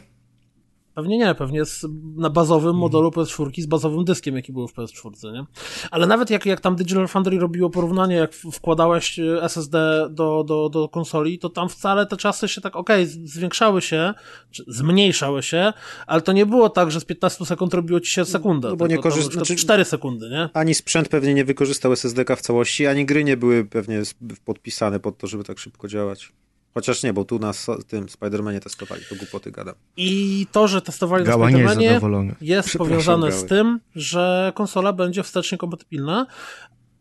Pewnie 0.94 1.18
nie, 1.18 1.34
pewnie 1.34 1.58
jest 1.58 1.86
na 2.16 2.30
bazowym 2.30 2.76
modelu 2.76 3.08
PS4 3.08 3.62
z 3.62 3.66
bazowym 3.66 4.04
dyskiem, 4.04 4.36
jaki 4.36 4.52
był 4.52 4.68
w 4.68 4.74
PS4, 4.74 5.32
nie? 5.32 5.44
Ale 5.90 6.06
nawet 6.06 6.30
jak, 6.30 6.46
jak 6.46 6.60
tam 6.60 6.76
Digital 6.76 7.08
Foundry 7.08 7.38
robiło 7.38 7.70
porównanie, 7.70 8.16
jak 8.16 8.34
wkładałeś 8.34 9.18
e, 9.18 9.42
SSD 9.42 10.06
do, 10.10 10.44
do, 10.44 10.68
do 10.68 10.88
konsoli, 10.88 11.38
to 11.38 11.48
tam 11.48 11.68
wcale 11.68 12.06
te 12.06 12.16
czasy 12.16 12.48
się 12.48 12.60
tak, 12.60 12.76
okej, 12.76 13.06
z- 13.06 13.18
zwiększały 13.30 13.82
się, 13.82 14.14
czy 14.50 14.64
zmniejszały 14.68 15.42
się, 15.42 15.72
ale 16.06 16.22
to 16.22 16.32
nie 16.32 16.46
było 16.46 16.68
tak, 16.70 16.90
że 16.90 17.00
z 17.00 17.04
15 17.04 17.44
sekund 17.46 17.74
robiło 17.74 18.00
ci 18.00 18.10
się 18.10 18.24
sekundę. 18.24 18.68
No 18.68 18.76
bo 18.76 18.86
nie 18.86 18.98
korzyst- 18.98 19.32
znaczy- 19.32 19.56
4 19.56 19.84
sekundy, 19.84 20.30
nie? 20.30 20.48
Ani 20.54 20.74
sprzęt 20.74 21.08
pewnie 21.08 21.34
nie 21.34 21.44
wykorzystał 21.44 21.92
SSD-ka 21.92 22.36
w 22.36 22.40
całości, 22.40 22.86
ani 22.86 23.06
gry 23.06 23.24
nie 23.24 23.36
były 23.36 23.64
pewnie 23.64 24.02
podpisane 24.44 25.00
pod 25.00 25.18
to, 25.18 25.26
żeby 25.26 25.44
tak 25.44 25.58
szybko 25.58 25.88
działać. 25.88 26.32
Chociaż 26.74 27.02
nie, 27.02 27.12
bo 27.12 27.24
tu 27.24 27.38
na 27.38 27.52
tym 27.86 28.06
Spider-Manie 28.06 28.60
testowali, 28.60 29.02
to 29.08 29.16
głupoty 29.16 29.50
gadam. 29.50 29.74
I 29.96 30.46
to, 30.52 30.68
że 30.68 30.82
testowali 30.82 31.24
na 31.24 31.30
Gała 31.30 31.50
jest 31.50 31.74
Spidermanie, 31.74 32.34
jest 32.40 32.68
Przepraszam, 32.68 32.96
powiązane 32.96 33.32
z 33.32 33.36
Gały. 33.36 33.48
tym, 33.48 33.80
że 33.94 34.52
konsola 34.54 34.92
będzie 34.92 35.22
wstecznie 35.22 35.58
kompatybilna, 35.58 36.26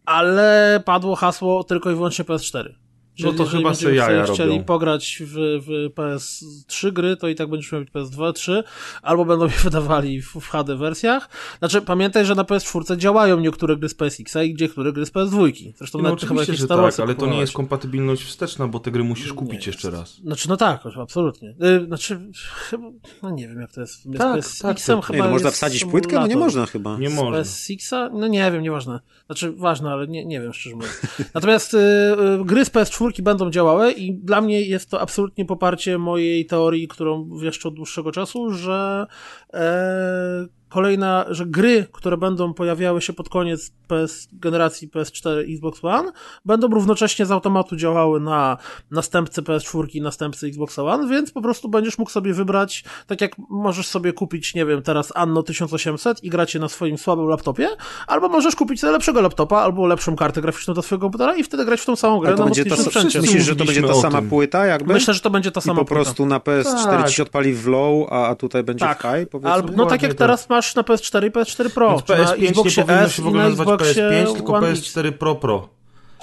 ale 0.05 0.81
padło 0.85 1.15
hasło 1.15 1.63
tylko 1.63 1.91
i 1.91 1.95
wyłącznie 1.95 2.25
PS4. 2.25 2.82
Czyli 3.15 3.33
to 3.37 3.43
jeżeli 3.43 3.63
chyba 3.63 3.73
se 3.75 3.95
jaja 3.95 4.21
sobie 4.25 4.33
chcieli 4.35 4.49
robią. 4.51 4.63
pograć 4.63 5.21
w, 5.25 5.33
w 5.65 5.95
PS3 5.95 6.91
gry, 6.91 7.17
to 7.17 7.27
i 7.27 7.35
tak 7.35 7.49
będziesz 7.49 7.71
miał 7.71 7.81
PS2, 7.81 8.33
3, 8.33 8.63
albo 9.01 9.25
będą 9.25 9.45
je 9.45 9.51
wydawali 9.63 10.21
w, 10.21 10.27
w 10.35 10.47
HD 10.49 10.75
wersjach. 10.75 11.29
Znaczy, 11.59 11.81
pamiętaj, 11.81 12.25
że 12.25 12.35
na 12.35 12.43
PS4 12.43 12.97
działają 12.97 13.39
niektóre 13.39 13.77
gry 13.77 13.89
z 13.89 13.95
PSX-a 13.95 14.43
i 14.43 14.55
niektóre 14.61 14.93
gry 14.93 15.05
z 15.05 15.11
PS2. 15.11 15.73
Zresztą 15.77 15.97
No 15.97 16.03
nawet 16.03 16.21
chyba 16.21 16.41
jakieś 16.41 16.57
że 16.59 16.67
tak, 16.67 16.99
ale 16.99 17.15
to 17.15 17.27
nie 17.27 17.39
jest 17.39 17.53
kompatybilność 17.53 18.23
wsteczna, 18.23 18.67
bo 18.67 18.79
te 18.79 18.91
gry 18.91 19.03
musisz 19.03 19.33
kupić 19.33 19.65
Nie 19.65 19.71
jeszcze 19.71 19.87
jest. 19.87 19.99
raz. 19.99 20.15
Znaczy, 20.15 20.49
no 20.49 20.57
tak, 20.57 20.81
absolutnie. 21.01 21.49
Y, 21.81 21.85
Znaczy, 21.85 22.19
chyba, 22.55 22.87
no 23.23 23.29
nie 23.29 23.47
wiem 23.47 23.61
jak 23.61 23.71
to 23.71 23.81
jest. 23.81 24.03
Z 24.03 24.17
Tak, 24.17 24.35
PSX-em 24.35 24.75
tak, 24.75 24.85
to- 24.85 25.01
chyba 25.01 25.17
Nie, 25.19 25.23
no, 25.23 25.29
można 25.29 25.51
wsadzić 25.51 25.85
płytkę? 25.85 26.19
No 26.19 26.27
nie 26.27 26.35
można 26.35 26.65
chyba. 26.65 26.97
Nie 26.97 27.09
Z 27.09 27.13
można. 27.13 27.39
PS6? 27.41 28.09
No 28.13 28.27
nie 28.27 28.51
wiem, 28.51 28.61
nieważne. 28.63 28.99
Znaczy, 29.25 29.51
ważne, 29.51 29.91
ale 29.91 30.07
nie, 30.07 30.25
nie 30.25 30.41
wiem, 30.41 30.53
szczerze 30.53 30.75
mówiąc. 30.75 31.01
Natomiast 31.33 31.73
y, 31.73 31.77
y, 31.77 32.45
gry 32.45 32.65
z 32.65 32.69
PS4 32.71 33.02
będą 33.21 33.49
działały 33.49 33.91
i 33.91 34.13
dla 34.13 34.41
mnie 34.41 34.61
jest 34.61 34.89
to 34.89 35.01
absolutnie 35.01 35.45
poparcie 35.45 35.97
mojej 35.97 36.45
teorii, 36.45 36.87
którą 36.87 37.37
wieszczę 37.37 37.67
od 37.67 37.75
dłuższego 37.75 38.11
czasu, 38.11 38.51
że 38.51 39.07
e, 39.53 40.47
kolejna, 40.69 41.25
że 41.29 41.45
gry, 41.45 41.85
które 41.91 42.17
będą 42.17 42.53
pojawiały 42.53 43.01
się 43.01 43.13
pod 43.13 43.29
koniec 43.29 43.71
PS, 43.87 44.27
generacji 44.33 44.89
PS4 44.89 45.45
i 45.47 45.53
Xbox 45.53 45.83
One, 45.83 46.11
będą 46.45 46.67
równocześnie 46.67 47.25
z 47.25 47.31
automatu 47.31 47.75
działały 47.75 48.19
na 48.19 48.57
następcy 48.91 49.41
PS4 49.41 49.85
i 49.95 50.01
następcy 50.01 50.47
Xbox 50.47 50.79
One, 50.79 51.07
więc 51.07 51.31
po 51.31 51.41
prostu 51.41 51.69
będziesz 51.69 51.97
mógł 51.97 52.11
sobie 52.11 52.33
wybrać, 52.33 52.83
tak 53.07 53.21
jak 53.21 53.31
możesz 53.49 53.87
sobie 53.87 54.13
kupić, 54.13 54.55
nie 54.55 54.65
wiem, 54.65 54.81
teraz 54.81 55.11
Anno 55.15 55.43
1800 55.43 56.23
i 56.23 56.29
grać 56.29 56.53
je 56.53 56.59
na 56.59 56.69
swoim 56.69 56.97
słabym 56.97 57.27
laptopie, 57.27 57.69
albo 58.07 58.29
możesz 58.29 58.55
kupić 58.55 58.83
lepszego 58.83 59.21
laptopa, 59.21 59.57
albo 59.57 59.87
lepszą 59.87 60.15
kartę 60.15 60.41
graficzną 60.41 60.73
do 60.73 60.81
swojego 60.81 61.05
komputera 61.05 61.35
i 61.35 61.43
wtedy 61.43 61.65
grać 61.65 61.81
w 61.81 61.85
tą 61.85 61.95
samą 61.95 62.19
grę 62.19 62.35
na 62.35 62.43
będzie 62.45 62.65
ta, 62.65 62.75
sprzęcie. 62.75 63.21
myślisz, 63.21 63.43
że 63.45 63.55
to 63.55 63.65
będzie 63.65 63.81
ta 63.83 63.93
sama 63.93 64.21
płyta 64.21 64.65
jakby? 64.65 64.93
Myślę, 64.93 65.13
że 65.13 65.19
to 65.19 65.29
będzie 65.29 65.51
ta 65.51 65.59
I 65.59 65.63
sama 65.63 65.79
po 65.79 65.85
płyta. 65.85 66.03
prostu 66.03 66.25
na 66.25 66.39
PS4 66.39 66.83
Tak. 66.83 67.09
ci 67.09 67.15
się 67.15 67.23
odpali 67.23 67.53
w 67.53 67.67
low, 67.67 68.07
a, 68.11 68.27
a 68.27 68.35
tutaj 68.35 68.63
będzie 68.63 68.85
Tak, 68.85 68.99
w 68.99 69.01
high, 69.01 69.29
powiedzmy? 69.43 69.69
Albo, 69.69 69.83
no 69.83 69.85
tak 69.85 70.01
jak 70.01 70.11
tak. 70.11 70.17
teraz 70.17 70.49
masz 70.49 70.75
na 70.75 70.81
PS4 70.81 71.27
i 71.27 71.31
PS4 71.31 71.69
Pro, 71.69 71.89
Więc 71.89 72.03
czy 72.03 72.17
na 72.17 72.23
PS5 72.23 72.41
nie 72.41 72.51
powinno 72.51 73.09
się 73.09 73.21
w 73.23 73.27
ogóle 73.27 73.43
na 73.43 73.49
nazywać 73.49 73.67
Xboxie 73.67 74.03
PS5, 74.03 74.33
tylko 74.35 74.53
One 74.53 74.69
X. 74.69 74.79
PS4 74.79 75.11
Pro 75.11 75.35
Pro. 75.35 75.69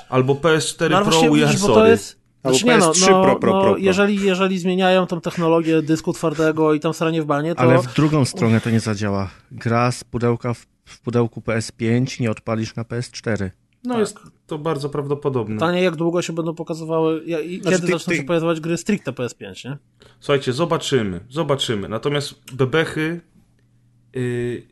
Albo 0.09 0.35
PS4 0.35 0.91
No, 0.91 1.05
Pro 1.05 1.21
We 1.21 1.27
Are 1.27 1.31
widzisz, 1.31 1.61
bo 1.61 1.67
to 1.67 1.75
Sorry. 1.75 1.91
jest... 1.91 2.21
Albo 2.43 2.59
Znaczy, 2.59 2.67
nie, 2.75 2.79
no, 2.79 2.93
PS3 2.93 3.01
no, 3.11 3.23
Pro, 3.23 3.37
Pro, 3.37 3.53
no, 3.53 3.61
Pro, 3.61 3.73
Pro. 3.73 3.77
Jeżeli, 3.77 4.21
jeżeli 4.21 4.59
zmieniają 4.59 5.07
tą 5.07 5.21
technologię 5.21 5.83
dysku 5.83 6.13
twardego 6.13 6.75
i 6.75 6.81
tam 6.81 6.95
sranie 6.95 7.23
w 7.23 7.27
banie, 7.27 7.55
to... 7.55 7.61
Ale 7.61 7.79
w 7.79 7.95
drugą 7.95 8.25
stronę 8.25 8.61
to 8.61 8.71
nie 8.71 8.81
zadziała. 8.81 9.31
Gra 9.53 9.93
z 9.93 10.05
pudełka 10.05 10.55
w, 10.55 10.67
w 10.85 11.01
pudełku 11.01 11.41
PS5 11.41 12.21
nie 12.21 12.31
odpalisz 12.31 12.75
na 12.75 12.83
PS4. 12.83 13.51
No 13.85 14.01
jest 14.01 14.19
to 14.51 14.59
bardzo 14.59 14.89
prawdopodobne. 14.89 15.55
Pytanie, 15.55 15.83
jak 15.83 15.97
długo 15.97 16.23
się 16.23 16.33
będą 16.33 16.55
pokazywały, 16.55 17.23
ja- 17.27 17.41
i 17.41 17.61
Znaczy, 17.61 17.77
kiedy 17.77 17.87
ty- 17.87 17.93
zaczną 17.93 18.11
ty- 18.11 18.17
się 18.17 18.25
pojawiać 18.25 18.61
gry 18.61 18.77
stricte 18.77 19.13
PS5, 19.13 19.65
nie? 19.69 19.77
Słuchajcie, 20.21 20.53
zobaczymy, 20.53 21.21
zobaczymy. 21.31 21.89
Natomiast 21.89 22.55
bebechy, 22.55 23.21
yy, 24.15 24.63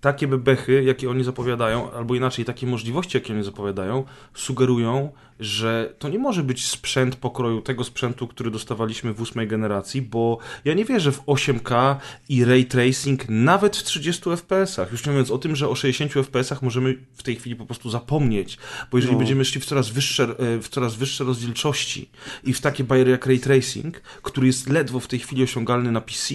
takie 0.00 0.28
bebechy, 0.28 0.84
jakie 0.84 1.10
oni 1.10 1.24
zapowiadają, 1.24 1.92
albo 1.92 2.14
inaczej, 2.14 2.44
takie 2.44 2.66
możliwości, 2.66 3.16
jakie 3.16 3.34
oni 3.34 3.44
zapowiadają, 3.44 4.04
sugerują, 4.34 5.12
że 5.40 5.94
to 5.98 6.08
nie 6.08 6.18
może 6.18 6.42
być 6.42 6.66
sprzęt 6.66 7.16
pokroju 7.16 7.62
tego 7.62 7.84
sprzętu, 7.84 8.28
który 8.28 8.50
dostawaliśmy 8.50 9.14
w 9.14 9.20
ósmej 9.20 9.48
generacji, 9.48 10.02
bo 10.02 10.38
ja 10.64 10.74
nie 10.74 10.84
wierzę 10.84 11.12
w 11.12 11.20
8K 11.20 11.96
i 12.28 12.44
ray 12.44 12.64
tracing 12.64 13.28
nawet 13.28 13.76
w 13.76 13.82
30 13.82 14.22
FPS-ach. 14.22 14.92
Już 14.92 15.06
nie 15.06 15.12
mówiąc 15.12 15.30
o 15.30 15.38
tym, 15.38 15.56
że 15.56 15.68
o 15.68 15.74
60 15.74 16.12
FPS-ach 16.12 16.62
możemy 16.62 16.98
w 17.14 17.22
tej 17.22 17.36
chwili 17.36 17.56
po 17.56 17.66
prostu 17.66 17.90
zapomnieć, 17.90 18.58
bo 18.90 18.98
jeżeli 18.98 19.16
będziemy 19.16 19.44
szli 19.44 19.60
w 19.60 19.64
coraz 19.64 19.90
wyższe, 19.90 20.24
e, 20.24 20.58
w 20.58 20.68
coraz 20.68 20.94
wyższe 20.94 21.24
rozdzielczości 21.24 22.10
i 22.44 22.52
w 22.52 22.60
takie 22.60 22.84
bariery 22.84 23.10
jak 23.10 23.26
ray 23.26 23.40
tracing, 23.40 24.00
który 24.00 24.46
jest 24.46 24.68
ledwo 24.68 25.00
w 25.00 25.06
tej 25.06 25.18
chwili 25.18 25.42
osiągalny 25.42 25.92
na 25.92 26.00
PC, 26.00 26.34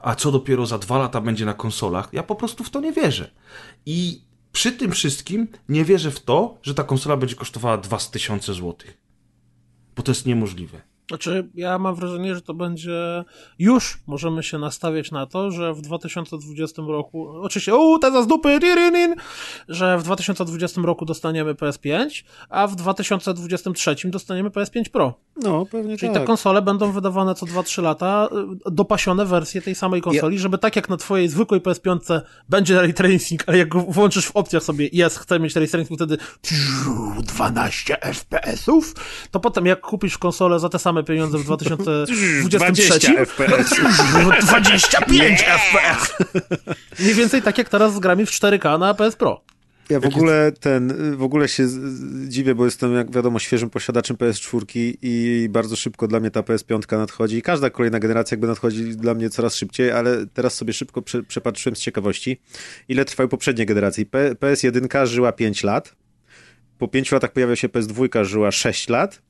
a 0.00 0.14
co 0.14 0.32
dopiero 0.32 0.66
za 0.66 0.78
dwa 0.78 0.98
lata 0.98 1.20
będzie 1.20 1.44
na 1.44 1.54
konsolach, 1.54 2.08
ja 2.12 2.22
po 2.22 2.34
prostu 2.34 2.64
w 2.64 2.70
to 2.70 2.80
nie 2.80 2.92
wierzę. 2.92 3.30
I 3.86 4.29
przy 4.52 4.72
tym 4.72 4.92
wszystkim 4.92 5.48
nie 5.68 5.84
wierzę 5.84 6.10
w 6.10 6.20
to, 6.20 6.58
że 6.62 6.74
ta 6.74 6.84
konsola 6.84 7.16
będzie 7.16 7.36
kosztowała 7.36 7.78
2000 7.78 8.54
zł. 8.54 8.74
Bo 9.96 10.02
to 10.02 10.10
jest 10.10 10.26
niemożliwe. 10.26 10.80
Znaczy, 11.10 11.48
ja 11.54 11.78
mam 11.78 11.94
wrażenie, 11.94 12.34
że 12.34 12.42
to 12.42 12.54
będzie. 12.54 13.24
Już 13.58 13.98
możemy 14.06 14.42
się 14.42 14.58
nastawiać 14.58 15.10
na 15.10 15.26
to, 15.26 15.50
że 15.50 15.74
w 15.74 15.80
2020 15.80 16.82
roku. 16.82 17.28
Oczywiście, 17.28 17.76
u, 17.76 17.98
teza 17.98 18.22
z 18.22 18.26
dupy, 18.26 18.58
tiririn, 18.60 19.14
że 19.68 19.98
w 19.98 20.02
2020 20.02 20.80
roku 20.82 21.04
dostaniemy 21.04 21.54
PS5, 21.54 22.24
a 22.48 22.66
w 22.66 22.76
2023 22.76 23.96
dostaniemy 24.04 24.50
PS5 24.50 24.88
Pro. 24.88 25.14
No, 25.42 25.66
pewnie 25.66 25.96
Czyli 25.96 26.12
tak. 26.12 26.22
te 26.22 26.26
konsole 26.26 26.62
będą 26.62 26.92
wydawane 26.92 27.34
co 27.34 27.46
2-3 27.46 27.82
lata, 27.82 28.28
y, 28.66 28.70
dopasione 28.70 29.26
wersje 29.26 29.62
tej 29.62 29.74
samej 29.74 30.02
konsoli, 30.02 30.38
żeby 30.38 30.58
tak 30.58 30.76
jak 30.76 30.88
na 30.88 30.96
twojej 30.96 31.28
zwykłej 31.28 31.60
PS5 31.60 32.20
będzie 32.48 32.76
ray 32.76 32.94
tracing, 32.94 33.42
ale 33.46 33.58
jak 33.58 33.68
go 33.68 33.80
włączysz 33.80 34.26
w 34.26 34.36
opcjach 34.36 34.62
sobie, 34.62 34.88
jest, 34.92 35.18
chcę 35.18 35.40
mieć 35.40 35.56
ray 35.56 35.68
tracing, 35.68 35.98
wtedy 35.98 36.18
12 37.22 37.96
FPS-ów, 38.00 38.94
to 39.30 39.40
potem 39.40 39.66
jak 39.66 39.80
kupisz 39.80 40.18
konsolę 40.18 40.60
za 40.60 40.68
te 40.68 40.78
same 40.78 41.04
pieniądze 41.04 41.38
w 41.38 41.44
2023, 41.44 42.58
20 42.58 43.24
FPS. 43.26 43.80
25 44.46 45.42
FPS! 45.42 46.14
Mniej 46.98 47.14
więcej 47.14 47.42
tak 47.42 47.58
jak 47.58 47.68
teraz 47.68 47.94
z 47.94 47.98
grami 47.98 48.26
w 48.26 48.30
4K 48.30 48.78
na 48.78 48.94
PS 48.94 49.16
Pro. 49.16 49.40
Ja 49.90 50.00
w 50.00 50.06
ogóle 50.06 50.52
ten, 50.52 51.16
w 51.16 51.22
ogóle 51.22 51.48
się 51.48 51.66
dziwię, 52.28 52.54
bo 52.54 52.64
jestem, 52.64 52.94
jak 52.94 53.10
wiadomo, 53.10 53.38
świeżym 53.38 53.70
posiadaczem 53.70 54.16
PS4 54.16 54.94
i 55.02 55.46
bardzo 55.50 55.76
szybko 55.76 56.08
dla 56.08 56.20
mnie 56.20 56.30
ta 56.30 56.40
PS5 56.40 56.98
nadchodzi 56.98 57.36
i 57.36 57.42
każda 57.42 57.70
kolejna 57.70 57.98
generacja 57.98 58.34
jakby 58.34 58.46
nadchodzi 58.46 58.84
dla 58.84 59.14
mnie 59.14 59.30
coraz 59.30 59.54
szybciej, 59.54 59.90
ale 59.90 60.26
teraz 60.26 60.54
sobie 60.54 60.72
szybko 60.72 61.02
prze, 61.02 61.22
przepatrzyłem 61.22 61.76
z 61.76 61.80
ciekawości, 61.80 62.40
ile 62.88 63.04
trwały 63.04 63.28
poprzednie 63.28 63.66
generacje. 63.66 64.06
P, 64.06 64.34
PS1 64.34 65.06
żyła 65.06 65.32
5 65.32 65.64
lat, 65.64 65.96
po 66.78 66.88
5 66.88 67.12
latach 67.12 67.32
pojawiła 67.32 67.56
się 67.56 67.68
PS2, 67.68 68.24
żyła 68.24 68.50
6 68.50 68.88
lat, 68.88 69.22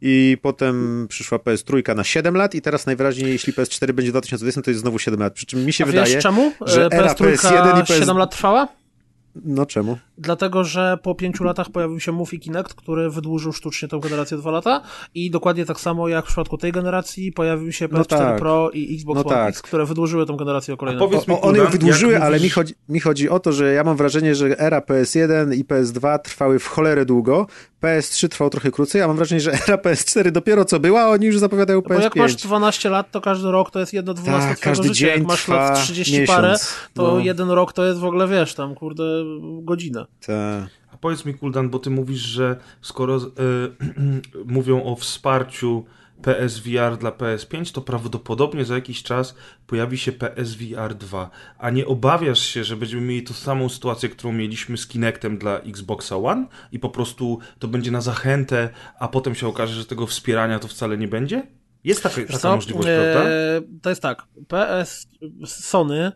i 0.00 0.36
potem 0.42 1.06
przyszła 1.08 1.38
PS3 1.38 1.96
na 1.96 2.04
7 2.04 2.36
lat 2.36 2.54
i 2.54 2.62
teraz 2.62 2.86
najwyraźniej, 2.86 3.32
jeśli 3.32 3.52
PS4 3.52 3.92
będzie 3.92 4.10
w 4.10 4.12
2020, 4.12 4.62
to 4.62 4.70
jest 4.70 4.80
znowu 4.80 4.98
7 4.98 5.20
lat. 5.20 5.32
Przy 5.32 5.46
czym 5.46 5.64
mi 5.64 5.72
się 5.72 5.84
A 5.84 5.86
wydaje, 5.86 6.18
czemu? 6.22 6.52
że 6.66 6.84
E, 6.84 6.92
era 6.92 7.12
PS3 7.12 7.36
PS1 7.36 7.80
i 7.82 7.86
PS... 7.86 7.98
7 7.98 8.16
lat 8.16 8.30
trwała? 8.30 8.68
No 9.44 9.66
czemu? 9.66 9.98
Dlatego, 10.18 10.64
że 10.64 10.98
po 11.02 11.14
pięciu 11.14 11.44
latach 11.44 11.70
pojawił 11.70 12.00
się 12.00 12.12
Move 12.12 12.34
i 12.34 12.40
Kinect, 12.40 12.74
który 12.74 13.10
wydłużył 13.10 13.52
sztucznie 13.52 13.88
tę 13.88 14.00
generację 14.02 14.36
o 14.36 14.40
dwa 14.40 14.50
lata 14.50 14.82
i 15.14 15.30
dokładnie 15.30 15.64
tak 15.66 15.80
samo 15.80 16.08
jak 16.08 16.24
w 16.24 16.28
przypadku 16.28 16.58
tej 16.58 16.72
generacji 16.72 17.32
pojawił 17.32 17.72
się 17.72 17.88
PS4 17.88 17.92
No 17.98 18.04
tak. 18.04 18.38
Pro 18.38 18.70
i 18.70 18.94
Xbox 18.94 19.14
No 19.16 19.24
One 19.24 19.34
tak. 19.36 19.48
X, 19.48 19.62
które 19.62 19.86
wydłużyły 19.86 20.26
tę 20.26 20.36
generację 20.38 20.74
o 20.74 20.76
kolejne 20.76 20.98
powiedz 21.00 21.20
lata. 21.20 21.32
mi, 21.32 21.38
O, 21.38 21.42
one 21.42 21.58
ją 21.58 21.66
wydłużyły, 21.66 22.12
jak 22.12 22.22
ale 22.22 22.36
mi 22.36 22.42
mówisz- 22.42 22.54
chodzi, 22.54 22.74
mi 22.88 23.00
chodzi 23.00 23.28
o 23.28 23.40
to, 23.40 23.52
że 23.52 23.72
ja 23.72 23.84
mam 23.84 23.96
wrażenie, 23.96 24.34
że 24.34 24.58
era 24.60 24.80
PS1 24.80 25.54
i 25.54 25.64
PS2 25.64 26.18
trwały 26.18 26.58
w 26.58 26.66
cholerę 26.66 27.04
długo, 27.04 27.46
PS3 27.82 28.28
trwał 28.28 28.50
trochę 28.50 28.70
krócej, 28.70 29.02
a 29.02 29.08
mam 29.08 29.16
wrażenie, 29.16 29.40
że 29.40 29.52
era 29.52 29.76
PS4 29.76 30.30
dopiero 30.30 30.64
co 30.64 30.80
była, 30.80 31.00
a 31.00 31.08
oni 31.08 31.26
już 31.26 31.38
zapowiadają 31.38 31.80
Bo 31.80 31.94
jak 31.94 32.14
PS5. 32.14 32.18
masz 32.18 32.34
12 32.36 32.90
lat, 32.90 33.10
to 33.10 33.20
każdy 33.20 33.50
rok 33.50 33.70
to 33.70 33.80
jest 33.80 33.92
jedno 33.92 34.14
dwunastko 34.14 34.48
Tak, 34.48 34.58
twojego 34.58 34.78
każdy 34.82 34.94
życia. 34.94 35.06
Jak 35.06 35.16
dzień 35.18 35.26
masz 35.26 35.42
trwa 35.42 35.56
lat 35.70 35.82
30 35.84 36.20
miesiąc. 36.20 36.36
parę, 36.36 36.56
to 36.94 37.02
No. 37.14 37.18
jeden 37.18 37.50
rok 37.50 37.72
to 37.72 37.84
jest 37.84 38.00
w 38.00 38.04
ogóle, 38.04 38.28
wiesz, 38.28 38.54
tam 38.54 38.74
kurde, 38.74 39.02
godzinę. 39.62 40.06
Ta. 40.26 40.68
A 40.92 40.96
powiedz 40.96 41.24
mi, 41.24 41.34
Kuldan, 41.34 41.70
bo 41.70 41.78
ty 41.78 41.90
mówisz, 41.90 42.20
że 42.20 42.56
skoro 42.80 43.16
e, 43.16 43.20
mówią 44.54 44.84
o 44.84 44.96
wsparciu 44.96 45.84
PSVR 46.22 46.96
dla 46.96 47.10
PS5, 47.10 47.74
to 47.74 47.80
prawdopodobnie 47.80 48.64
za 48.64 48.74
jakiś 48.74 49.02
czas 49.02 49.34
pojawi 49.66 49.98
się 49.98 50.12
PSVR 50.12 50.94
2. 50.94 51.30
A 51.58 51.70
nie 51.70 51.86
obawiasz 51.86 52.40
się, 52.40 52.64
że 52.64 52.76
będziemy 52.76 53.02
mieli 53.02 53.22
tą 53.22 53.34
samą 53.34 53.68
sytuację, 53.68 54.08
którą 54.08 54.32
mieliśmy 54.32 54.76
z 54.76 54.86
Kinectem 54.86 55.38
dla 55.38 55.58
Xboxa 55.58 56.16
One 56.16 56.46
i 56.72 56.78
po 56.78 56.90
prostu 56.90 57.38
to 57.58 57.68
będzie 57.68 57.90
na 57.90 58.00
zachętę, 58.00 58.70
a 58.98 59.08
potem 59.08 59.34
się 59.34 59.48
okaże, 59.48 59.74
że 59.74 59.84
tego 59.84 60.06
wspierania 60.06 60.58
to 60.58 60.68
wcale 60.68 60.98
nie 60.98 61.08
będzie? 61.08 61.46
Jest 61.84 62.02
taka, 62.02 62.16
taka 62.32 62.54
możliwość, 62.54 62.88
E, 62.88 63.12
prawda? 63.12 63.30
To 63.82 63.90
jest 63.90 64.02
tak, 64.02 64.22
PS, 64.48 65.08
Sony 65.46 66.12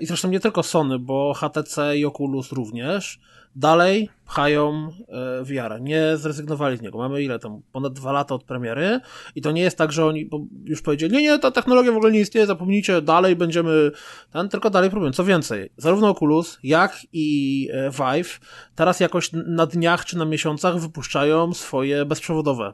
i 0.00 0.06
zresztą 0.06 0.28
nie 0.28 0.40
tylko 0.40 0.62
Sony, 0.62 0.98
bo 0.98 1.34
HTC 1.34 1.98
i 1.98 2.04
Oculus 2.04 2.52
również, 2.52 3.20
dalej 3.56 4.08
pchają 4.26 4.88
e, 5.08 5.44
VR. 5.44 5.80
Nie 5.80 6.16
zrezygnowali 6.16 6.76
z 6.76 6.80
niego. 6.80 6.98
Mamy 6.98 7.22
ile 7.22 7.38
tam? 7.38 7.62
Ponad 7.72 7.92
dwa 7.92 8.12
lata 8.12 8.34
od 8.34 8.44
premiery 8.44 9.00
i 9.34 9.42
to 9.42 9.52
nie 9.52 9.62
jest 9.62 9.78
tak, 9.78 9.92
że 9.92 10.06
oni 10.06 10.30
już 10.64 10.82
powiedzieli, 10.82 11.12
nie, 11.12 11.22
nie, 11.22 11.38
ta 11.38 11.50
technologia 11.50 11.92
w 11.92 11.96
ogóle 11.96 12.12
nie 12.12 12.20
istnieje, 12.20 12.46
zapomnijcie, 12.46 13.02
dalej 13.02 13.36
będziemy 13.36 13.90
ten, 14.32 14.48
tylko 14.48 14.70
dalej 14.70 14.90
próbują. 14.90 15.12
Co 15.12 15.24
więcej, 15.24 15.72
zarówno 15.76 16.08
Oculus, 16.08 16.58
jak 16.62 16.98
i 17.12 17.68
e, 17.72 17.90
Vive 17.90 18.40
teraz 18.74 19.00
jakoś 19.00 19.30
na 19.32 19.66
dniach 19.66 20.04
czy 20.04 20.18
na 20.18 20.24
miesiącach 20.24 20.78
wypuszczają 20.78 21.54
swoje 21.54 22.04
bezprzewodowe 22.04 22.72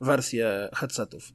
wersje 0.00 0.68
headsetów. 0.74 1.32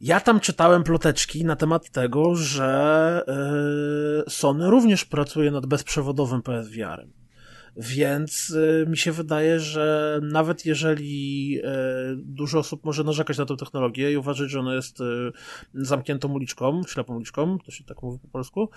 Ja 0.00 0.20
tam 0.20 0.40
czytałem 0.40 0.82
ploteczki 0.82 1.44
na 1.44 1.56
temat 1.56 1.90
tego, 1.90 2.34
że 2.34 3.22
yy, 3.26 4.30
Sony 4.30 4.70
również 4.70 5.04
pracuje 5.04 5.50
nad 5.50 5.66
bezprzewodowym 5.66 6.42
PSVR-em. 6.42 7.12
Więc 7.76 8.50
y, 8.50 8.86
mi 8.88 8.96
się 8.96 9.12
wydaje, 9.12 9.60
że 9.60 10.20
nawet 10.22 10.66
jeżeli 10.66 11.58
y, 11.58 11.62
dużo 12.16 12.58
osób 12.58 12.84
może 12.84 13.04
narzekać 13.04 13.38
na 13.38 13.46
tę 13.46 13.56
technologię 13.56 14.12
i 14.12 14.16
uważać, 14.16 14.50
że 14.50 14.60
ona 14.60 14.74
jest 14.74 15.00
y, 15.00 15.04
zamkniętą 15.74 16.32
uliczką, 16.32 16.82
ślepą 16.88 17.16
uliczką, 17.16 17.58
to 17.64 17.70
się 17.70 17.84
tak 17.84 18.02
mówi 18.02 18.18
po 18.18 18.28
polsku, 18.28 18.68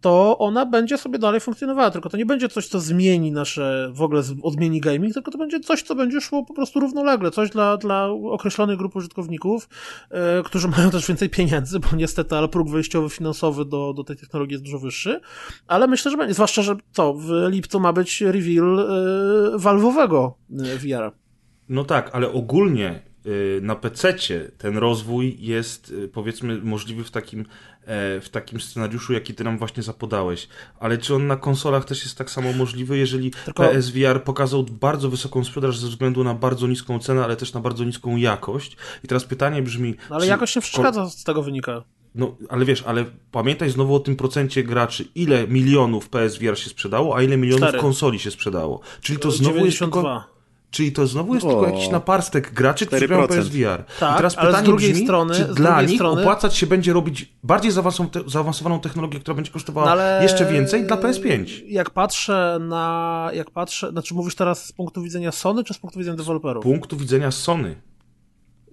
to 0.00 0.38
ona 0.38 0.66
będzie 0.66 0.98
sobie 0.98 1.18
dalej 1.18 1.40
funkcjonowała. 1.40 1.90
Tylko 1.90 2.08
to 2.08 2.16
nie 2.16 2.26
będzie 2.26 2.48
coś, 2.48 2.68
co 2.68 2.80
zmieni 2.80 3.32
nasze, 3.32 3.90
w 3.92 4.02
ogóle 4.02 4.22
odmieni 4.42 4.80
gaming, 4.80 5.14
tylko 5.14 5.30
to 5.30 5.38
będzie 5.38 5.60
coś, 5.60 5.82
co 5.82 5.94
będzie 5.94 6.20
szło 6.20 6.44
po 6.44 6.54
prostu 6.54 6.80
równolegle. 6.80 7.30
Coś 7.30 7.50
dla, 7.50 7.76
dla 7.76 8.08
określonej 8.08 8.76
grupy 8.76 8.98
użytkowników, 8.98 9.68
którzy 10.44 10.68
mają 10.68 10.90
też 10.90 11.06
więcej 11.06 11.30
pieniędzy, 11.30 11.80
bo 11.80 11.96
niestety, 11.96 12.36
ale 12.36 12.48
próg 12.48 12.70
wejściowy 12.70 13.10
finansowy 13.10 13.64
do, 13.64 13.92
do 13.92 14.04
tej 14.04 14.16
technologii 14.16 14.52
jest 14.52 14.64
dużo 14.64 14.78
wyższy. 14.78 15.20
Ale 15.66 15.86
myślę, 15.86 16.10
że 16.10 16.16
będzie. 16.16 16.34
Zwłaszcza, 16.34 16.62
że 16.62 16.76
co, 16.92 17.14
w 17.14 17.30
lipcu 17.48 17.79
ma 17.80 17.92
być 17.92 18.20
reveal 18.20 18.78
y, 18.78 19.58
Valve'owego 19.58 20.32
y, 20.50 20.78
VR-a. 20.78 21.12
No 21.68 21.84
tak, 21.84 22.10
ale 22.12 22.32
ogólnie 22.32 23.02
y, 23.26 23.60
na 23.62 23.74
PC-cie 23.76 24.50
ten 24.58 24.76
rozwój 24.78 25.36
jest 25.40 25.90
y, 25.90 26.08
powiedzmy 26.08 26.58
możliwy 26.62 27.04
w 27.04 27.10
takim, 27.10 27.40
e, 27.40 28.20
w 28.20 28.28
takim 28.30 28.60
scenariuszu, 28.60 29.12
jaki 29.12 29.34
ty 29.34 29.44
nam 29.44 29.58
właśnie 29.58 29.82
zapodałeś. 29.82 30.48
Ale 30.80 30.98
czy 30.98 31.14
on 31.14 31.26
na 31.26 31.36
konsolach 31.36 31.84
też 31.84 32.02
jest 32.04 32.18
tak 32.18 32.30
samo 32.30 32.52
możliwy, 32.52 32.98
jeżeli 32.98 33.30
Tylko- 33.44 33.62
PSVR 33.68 34.24
pokazał 34.24 34.62
bardzo 34.64 35.10
wysoką 35.10 35.44
sprzedaż 35.44 35.78
ze 35.78 35.88
względu 35.88 36.24
na 36.24 36.34
bardzo 36.34 36.66
niską 36.66 36.98
cenę, 36.98 37.24
ale 37.24 37.36
też 37.36 37.52
na 37.52 37.60
bardzo 37.60 37.84
niską 37.84 38.16
jakość? 38.16 38.76
I 39.04 39.08
teraz 39.08 39.24
pytanie 39.24 39.62
brzmi... 39.62 39.94
No, 40.10 40.16
ale 40.16 40.24
czy 40.24 40.30
jakoś 40.30 40.56
nie 40.56 40.62
ko- 40.62 40.68
przeszkadza, 40.68 41.10
z 41.10 41.24
tego 41.24 41.42
wynika. 41.42 41.84
No, 42.14 42.36
ale 42.48 42.64
wiesz, 42.64 42.82
ale 42.86 43.04
pamiętaj 43.32 43.70
znowu 43.70 43.94
o 43.94 44.00
tym 44.00 44.16
procencie 44.16 44.62
graczy. 44.64 45.04
Ile 45.14 45.48
milionów 45.48 46.08
PSVR 46.08 46.58
się 46.58 46.70
sprzedało, 46.70 47.16
a 47.16 47.22
ile 47.22 47.36
milionów 47.36 47.62
Cztery. 47.68 47.78
konsoli 47.78 48.18
się 48.18 48.30
sprzedało. 48.30 48.80
Czyli 49.00 49.18
to 49.18 49.30
znowu 49.30 49.56
jest 49.64 49.78
92. 49.78 50.02
tylko... 50.20 50.40
Czyli 50.70 50.92
to 50.92 51.06
znowu 51.06 51.34
jest 51.34 51.46
O. 51.46 51.48
tylko 51.50 51.66
jakiś 51.66 51.88
naparstek 51.90 52.52
graczy, 52.54 52.86
którzy 52.86 53.08
grają 53.08 53.22
4%. 53.24 53.28
PSVR. 53.28 53.84
Tak, 54.00 54.14
I 54.14 54.16
teraz 54.16 54.38
ale 54.38 54.48
z 54.48 54.50
pytanie 54.50 54.66
drugiej 54.66 54.92
brzmi, 54.92 55.04
strony- 55.06 55.34
czy 55.34 55.44
z 55.44 55.54
dla 55.54 55.70
drugiej 55.70 55.86
nich 55.88 55.96
strony- 55.96 56.20
opłacać 56.22 56.56
się 56.56 56.66
będzie 56.66 56.92
robić 56.92 57.32
bardziej 57.42 57.70
zaawansowaną, 57.72 58.10
te, 58.10 58.20
zaawansowaną 58.30 58.80
technologię, 58.80 59.20
która 59.20 59.34
będzie 59.34 59.50
kosztowała 59.50 59.86
No, 59.86 59.92
ale 59.92 60.20
jeszcze 60.22 60.46
więcej 60.52 60.86
dla 60.86 60.96
PS5. 60.96 61.62
Jak 61.66 61.90
patrzę 61.90 62.58
na. 62.60 63.30
Jak 63.34 63.50
patrzę. 63.50 63.90
Znaczy, 63.90 64.14
mówisz 64.14 64.34
teraz 64.34 64.66
z 64.66 64.72
punktu 64.72 65.02
widzenia 65.02 65.32
Sony, 65.32 65.64
czy 65.64 65.74
z 65.74 65.78
punktu 65.78 65.98
widzenia 65.98 66.16
deweloperów? 66.16 66.62
punktu 66.62 66.96
widzenia 66.96 67.30
Sony. 67.30 67.76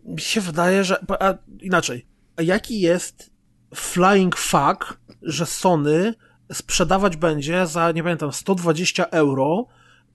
Mi 0.06 0.22
się 0.22 0.42
wydaje, 0.42 0.84
że. 0.84 1.04
A, 1.20 1.34
inaczej. 1.62 2.06
A 2.38 2.42
jaki 2.42 2.80
jest 2.80 3.30
flying 3.76 4.36
fuck, 4.38 4.98
że 5.22 5.46
Sony 5.46 6.14
sprzedawać 6.54 7.18
będzie 7.18 7.68
za, 7.68 7.92
nie 7.92 8.04
pamiętam, 8.04 8.34
120 8.34 9.06
euro 9.06 9.66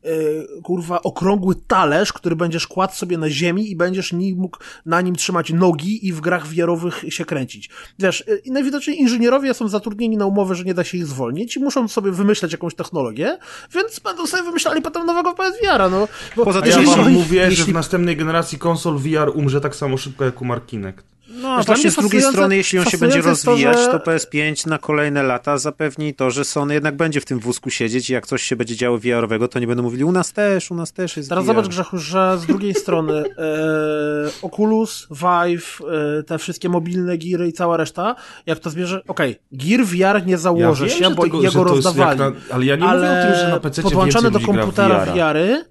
yy, 0.05 0.11
kurwa, 0.63 1.03
okrągły 1.03 1.55
talerz, 1.67 2.13
który 2.13 2.37
będziesz 2.37 2.67
kładł 2.67 2.95
sobie 2.95 3.19
na 3.19 3.31
ziemi 3.31 3.71
i 3.71 3.77
będziesz 3.77 4.13
nim 4.13 4.39
mógł 4.39 4.59
na 4.87 5.01
nim 5.01 5.17
trzymać 5.17 5.53
nogi 5.53 6.07
i 6.07 6.13
w 6.13 6.21
grach 6.21 6.49
wiarowych 6.49 7.05
się 7.09 7.25
kręcić. 7.25 7.71
Wiesz, 7.99 8.25
yy, 8.27 8.37
i 8.39 8.51
najwidoczniej 8.51 9.01
inżynierowie 9.01 9.55
są 9.55 9.69
zatrudnieni 9.69 10.17
na 10.17 10.27
umowę, 10.27 10.55
że 10.55 10.65
nie 10.65 10.75
da 10.75 10.85
się 10.85 10.99
ich 10.99 11.07
zwolnić 11.07 11.57
i 11.57 11.61
muszą 11.61 11.89
sobie 11.89 12.11
wymyśleć 12.13 12.53
jakąś 12.53 12.75
technologię, 12.75 13.39
więc 13.75 13.99
będą 14.01 14.27
sobie 14.27 14.43
wymyślali 14.43 14.83
potem 14.83 15.07
nowego 15.07 15.35
PSVR-a, 15.35 15.89
no. 15.89 16.09
Bo 16.37 16.45
Poza 16.45 16.63
tym, 16.63 16.83
ja 16.85 16.93
oni- 16.93 17.15
mówię, 17.15 17.45
że 17.45 17.51
jeśli- 17.51 17.73
w 17.73 17.75
następnej 17.75 18.17
generacji 18.17 18.59
konsol 18.59 18.99
VR 18.99 19.31
umrze 19.35 19.61
tak 19.61 19.77
samo 19.77 19.97
szybko 19.97 20.25
jak 20.25 20.43
Umar 20.43 20.67
Kinect. 20.67 21.13
No, 21.35 21.49
a 21.55 21.63
właśnie 21.63 21.91
z 21.91 21.97
drugiej 21.97 22.23
strony, 22.23 22.57
jeśli 22.57 22.79
on 22.79 22.85
się 22.85 22.99
będzie 22.99 23.19
jest 23.19 23.45
to, 23.45 23.51
rozwijać, 23.51 23.79
że- 23.79 23.87
to 23.89 23.99
PS5 23.99 24.67
na 24.67 24.79
kolejne 24.79 25.23
lata 25.23 25.59
zapewni 25.59 26.15
to, 26.15 26.31
że 26.31 26.45
Sony 26.45 26.75
jednak 26.75 26.97
będzie 26.97 27.21
w 27.21 27.25
tym 27.25 27.39
wózku 27.39 27.71
siedzieć 27.71 28.11
i 28.11 28.13
jak 28.13 28.27
coś 28.27 28.43
się 28.43 28.57
będzie 28.57 28.77
działo 28.77 28.99
VR-owego, 28.99 29.49
to 29.49 29.59
nie 29.59 29.67
będą 29.67 29.83
mówili 29.83 30.05
u 30.05 30.13
nas 30.13 30.33
też, 30.33 30.71
u 30.71 30.75
nas 30.75 30.93
też 30.93 31.17
jest 31.17 31.29
Teraz 31.29 31.45
VR. 31.45 31.47
zobacz, 31.55 31.69
Grzechu, 31.69 31.99
że 31.99 32.39
z 32.39 32.47
drugiej 32.47 32.75
strony 32.75 33.13
e, 33.15 33.25
Oculus, 34.43 35.09
Vive, 35.11 35.81
e, 36.19 36.23
te 36.23 36.39
wszystkie 36.39 36.69
mobilne 36.69 37.17
giry 37.17 37.49
i 37.49 37.53
cała 37.53 37.77
reszta, 37.77 38.15
jak 38.47 38.59
to 38.59 38.71
zbierze, 38.71 39.01
okej, 39.09 39.39
Gear 39.53 39.85
VR 39.85 40.27
nie 40.27 40.39
założy 40.39 40.87
wiem, 40.87 40.99
się, 40.99 41.11
bo 41.11 41.23
tego- 41.23 41.43
jego 41.43 41.65
rozdawali. 41.65 42.19
na- 42.21 42.33
ale 42.51 42.65
ja 42.65 42.77
nie 42.77 42.85
mówię 42.87 42.97
o 42.99 43.27
tym, 43.27 43.35
że 43.41 43.49
na 43.49 43.61
PC 43.61 43.83
podłączone 43.83 44.31
do 44.31 44.41
komputera 44.41 45.05
VR-a. 45.05 45.13
VR-y 45.33 45.65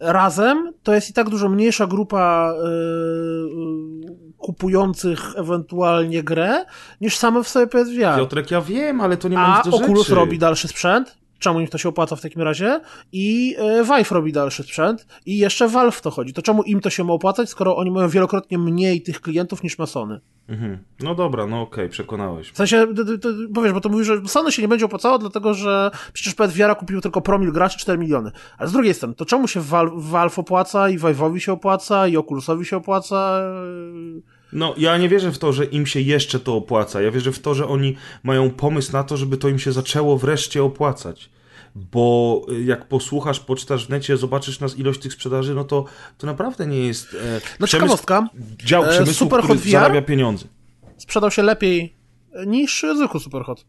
razem 0.00 0.72
to 0.82 0.94
jest 0.94 1.10
i 1.10 1.12
tak 1.12 1.28
dużo 1.30 1.48
mniejsza 1.48 1.86
grupa 1.86 2.54
e, 2.54 4.27
kupujących 4.38 5.32
ewentualnie 5.36 6.22
grę, 6.22 6.64
niż 7.00 7.16
same 7.16 7.42
w 7.44 7.48
sobie 7.48 7.66
PSVR. 7.66 8.16
Piotrek, 8.16 8.50
ja 8.50 8.60
wiem, 8.60 9.00
ale 9.00 9.16
to 9.16 9.28
nie 9.28 9.36
ma 9.36 9.54
A 9.54 9.56
nic 9.58 9.70
do 9.70 9.76
Oculus 9.76 9.98
rzeczy. 10.06 10.14
robi 10.14 10.38
dalszy 10.38 10.68
sprzęt. 10.68 11.16
Czemu 11.38 11.60
im 11.60 11.68
to 11.68 11.78
się 11.78 11.88
opłaca 11.88 12.16
w 12.16 12.20
takim 12.20 12.42
razie? 12.42 12.80
I 13.12 13.56
e, 13.58 13.84
Vive 13.84 14.10
robi 14.12 14.32
dalszy 14.32 14.62
sprzęt. 14.62 15.06
I 15.26 15.38
jeszcze 15.38 15.68
Valve 15.68 15.94
w 15.96 16.00
to 16.00 16.10
chodzi. 16.10 16.32
To 16.32 16.42
czemu 16.42 16.62
im 16.62 16.80
to 16.80 16.90
się 16.90 17.04
ma 17.04 17.12
opłacać, 17.12 17.48
skoro 17.48 17.76
oni 17.76 17.90
mają 17.90 18.08
wielokrotnie 18.08 18.58
mniej 18.58 19.02
tych 19.02 19.20
klientów 19.20 19.62
niż 19.62 19.78
ma 19.78 19.86
Sony? 19.86 20.20
Mhm. 20.48 20.78
No 21.00 21.14
dobra, 21.14 21.46
no 21.46 21.60
okej, 21.60 21.88
przekonałeś. 21.88 22.50
W 22.50 22.56
sensie, 22.56 22.86
d- 22.94 23.04
d- 23.04 23.18
bo 23.50 23.62
wiesz, 23.62 23.72
bo 23.72 23.80
to 23.80 23.88
mówi, 23.88 24.04
że 24.04 24.20
Sony 24.26 24.52
się 24.52 24.62
nie 24.62 24.68
będzie 24.68 24.84
opłacało, 24.84 25.18
dlatego 25.18 25.54
że 25.54 25.90
przecież 26.12 26.34
PSVR 26.34 26.76
kupił 26.76 27.00
tylko 27.00 27.20
promil 27.20 27.52
graczy 27.52 27.78
4 27.78 27.98
miliony. 27.98 28.30
Ale 28.58 28.68
z 28.68 28.72
drugiej 28.72 28.94
strony, 28.94 29.14
to 29.14 29.24
czemu 29.24 29.48
się 29.48 29.60
Valve, 29.60 29.92
Valve 29.96 30.38
opłaca 30.38 30.88
i 30.88 30.98
Vive'owi 30.98 31.38
się 31.38 31.52
opłaca 31.52 32.06
i 32.06 32.16
Oculusowi 32.16 32.64
się 32.64 32.76
opłaca? 32.76 33.40
No, 34.52 34.74
ja 34.76 34.96
nie 34.98 35.08
wierzę 35.08 35.32
w 35.32 35.38
to, 35.38 35.52
że 35.52 35.64
im 35.64 35.86
się 35.86 36.00
jeszcze 36.00 36.40
to 36.40 36.56
opłaca. 36.56 37.02
Ja 37.02 37.10
wierzę 37.10 37.32
w 37.32 37.38
to, 37.38 37.54
że 37.54 37.68
oni 37.68 37.96
mają 38.22 38.50
pomysł 38.50 38.92
na 38.92 39.04
to, 39.04 39.16
żeby 39.16 39.36
to 39.36 39.48
im 39.48 39.58
się 39.58 39.72
zaczęło 39.72 40.18
wreszcie 40.18 40.62
opłacać. 40.64 41.30
Bo 41.74 42.42
y, 42.52 42.62
jak 42.64 42.88
posłuchasz, 42.88 43.40
poczytasz 43.40 43.86
w 43.86 43.88
necie, 43.88 44.16
zobaczysz 44.16 44.60
nas 44.60 44.78
ilość 44.78 45.00
tych 45.00 45.12
sprzedaży, 45.12 45.54
no 45.54 45.64
to, 45.64 45.84
to 46.18 46.26
naprawdę 46.26 46.66
nie 46.66 46.78
jest. 46.86 47.14
E, 47.14 47.40
No 47.60 47.66
ciekawostka. 47.66 48.28
Dział 48.64 48.84
E, 48.84 48.88
przemysłu, 48.88 49.14
Super 49.14 49.40
który 49.42 49.54
Hot 49.58 49.64
VR? 49.64 49.70
zarabia 49.70 50.02
pieniądze. 50.02 50.44
Sprzedał 50.96 51.30
się 51.30 51.42
lepiej 51.42 51.94
niż 52.46 52.84
zwykły 52.96 53.20
Superhot. 53.20 53.64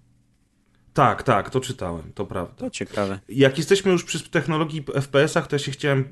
Tak, 0.99 1.23
tak, 1.23 1.49
to 1.49 1.59
czytałem, 1.59 2.11
to 2.15 2.25
prawda. 2.25 2.53
To 2.57 2.69
ciekawe. 2.69 3.19
Jak 3.29 3.57
jesteśmy 3.57 3.91
już 3.91 4.03
przy 4.03 4.29
technologii 4.29 4.83
FPS-ach, 5.01 5.47
to 5.47 5.55
ja 5.55 5.59
się 5.59 5.71
chciałem 5.71 5.99
y, 5.99 6.05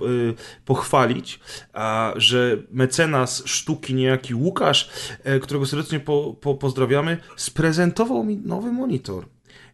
pochwalić, 0.65 1.39
a, 1.73 2.13
że 2.15 2.57
mecenas 2.71 3.43
sztuki 3.45 3.93
niejaki 3.95 4.35
Łukasz, 4.35 4.89
e, 5.23 5.39
którego 5.39 5.65
serdecznie 5.65 5.99
po, 5.99 6.35
po, 6.41 6.55
pozdrawiamy, 6.55 7.17
sprezentował 7.35 8.23
mi 8.23 8.37
nowy 8.37 8.71
monitor. 8.71 9.25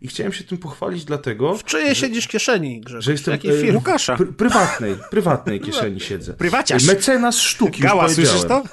I 0.02 0.08
chciałem 0.08 0.34
się 0.34 0.44
tym 0.44 0.58
pochwalić 0.58 1.06
dlatego, 1.06 1.58
W 1.58 1.64
czyjej 1.64 1.96
siedzisz 1.96 2.28
kieszeni, 2.28 2.82
Grzegorz? 2.82 3.06
że 3.06 3.12
jestem 3.12 3.32
Jakiej 3.32 3.70
e? 3.70 3.74
Łukasza. 3.74 4.16
pr- 4.16 4.34
prywatnej, 4.34 4.96
prywatnej 5.12 5.60
kieszeni 5.60 6.00
siedzę. 6.00 6.34
Prywaciarz. 6.34 6.86
Mecenas 6.86 7.38
sztuki, 7.40 7.82
Gała, 7.82 8.10
słyszysz 8.10 8.44
to? 8.44 8.64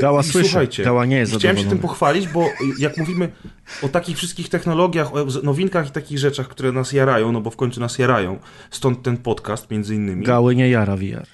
Gała 0.00 0.20
i 0.20 0.24
słyszy, 0.24 0.48
Słuchajcie, 0.48 0.84
Gała 0.84 1.04
nie 1.06 1.16
jest 1.16 1.36
chciałem 1.36 1.58
się 1.58 1.68
tym 1.68 1.78
pochwalić, 1.78 2.28
bo 2.28 2.46
jak 2.78 2.96
mówimy 2.96 3.32
o 3.82 3.88
takich 3.88 4.16
wszystkich 4.16 4.48
technologiach, 4.48 5.14
o 5.14 5.24
nowinkach 5.42 5.88
i 5.88 5.90
takich 5.90 6.18
rzeczach, 6.18 6.48
które 6.48 6.72
nas 6.72 6.92
jarają, 6.92 7.32
no 7.32 7.40
bo 7.40 7.50
w 7.50 7.56
końcu 7.56 7.80
nas 7.80 7.98
jarają, 7.98 8.38
stąd 8.70 9.02
ten 9.02 9.16
podcast 9.16 9.70
między 9.70 9.94
innymi. 9.94 10.24
Gały 10.26 10.56
nie 10.56 10.70
jara 10.70 10.96
VR. 10.96 11.26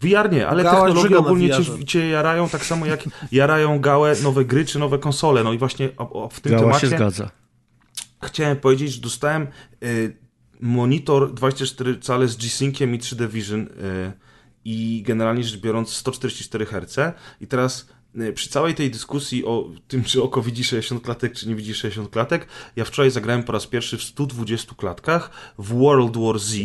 VR 0.00 0.32
nie, 0.32 0.48
ale 0.48 0.62
Gała 0.62 0.86
technologie 0.86 1.18
ogólnie 1.18 1.50
cię, 1.50 1.84
cię 1.84 2.08
jarają 2.08 2.48
tak 2.48 2.64
samo 2.64 2.86
jak 2.86 3.00
jarają 3.32 3.80
gałę 3.80 4.14
nowe 4.22 4.44
gry 4.44 4.64
czy 4.64 4.78
nowe 4.78 4.98
konsole. 4.98 5.44
No 5.44 5.52
i 5.52 5.58
właśnie 5.58 5.88
o, 5.96 6.24
o, 6.24 6.28
w 6.28 6.40
tym 6.40 6.52
Gała 6.52 6.64
temacie 6.64 6.80
się 6.80 6.96
zgadza. 6.96 7.30
chciałem 8.24 8.56
powiedzieć, 8.56 8.92
że 8.92 9.00
dostałem 9.00 9.46
y, 9.82 10.16
monitor 10.60 11.34
24 11.34 11.98
cale 11.98 12.28
z 12.28 12.36
G-Synciem 12.36 12.94
i 12.94 12.98
3D 12.98 13.28
Vision 13.28 13.60
y, 13.60 14.12
i 14.64 15.02
generalnie 15.06 15.44
rzecz 15.44 15.60
biorąc 15.60 15.90
144 15.90 16.66
Hz 16.66 17.14
i 17.40 17.46
teraz 17.46 17.88
y, 18.20 18.32
przy 18.32 18.48
całej 18.48 18.74
tej 18.74 18.90
dyskusji 18.90 19.44
o 19.44 19.70
tym, 19.88 20.04
czy 20.04 20.22
oko 20.22 20.42
widzi 20.42 20.64
60 20.64 21.02
klatek, 21.02 21.34
czy 21.34 21.48
nie 21.48 21.54
widzi 21.54 21.74
60 21.74 22.10
klatek, 22.10 22.46
ja 22.76 22.84
wczoraj 22.84 23.10
zagrałem 23.10 23.42
po 23.42 23.52
raz 23.52 23.66
pierwszy 23.66 23.98
w 23.98 24.02
120 24.02 24.74
klatkach 24.76 25.30
w 25.58 25.78
World 25.78 26.16
War 26.16 26.38
Z, 26.38 26.56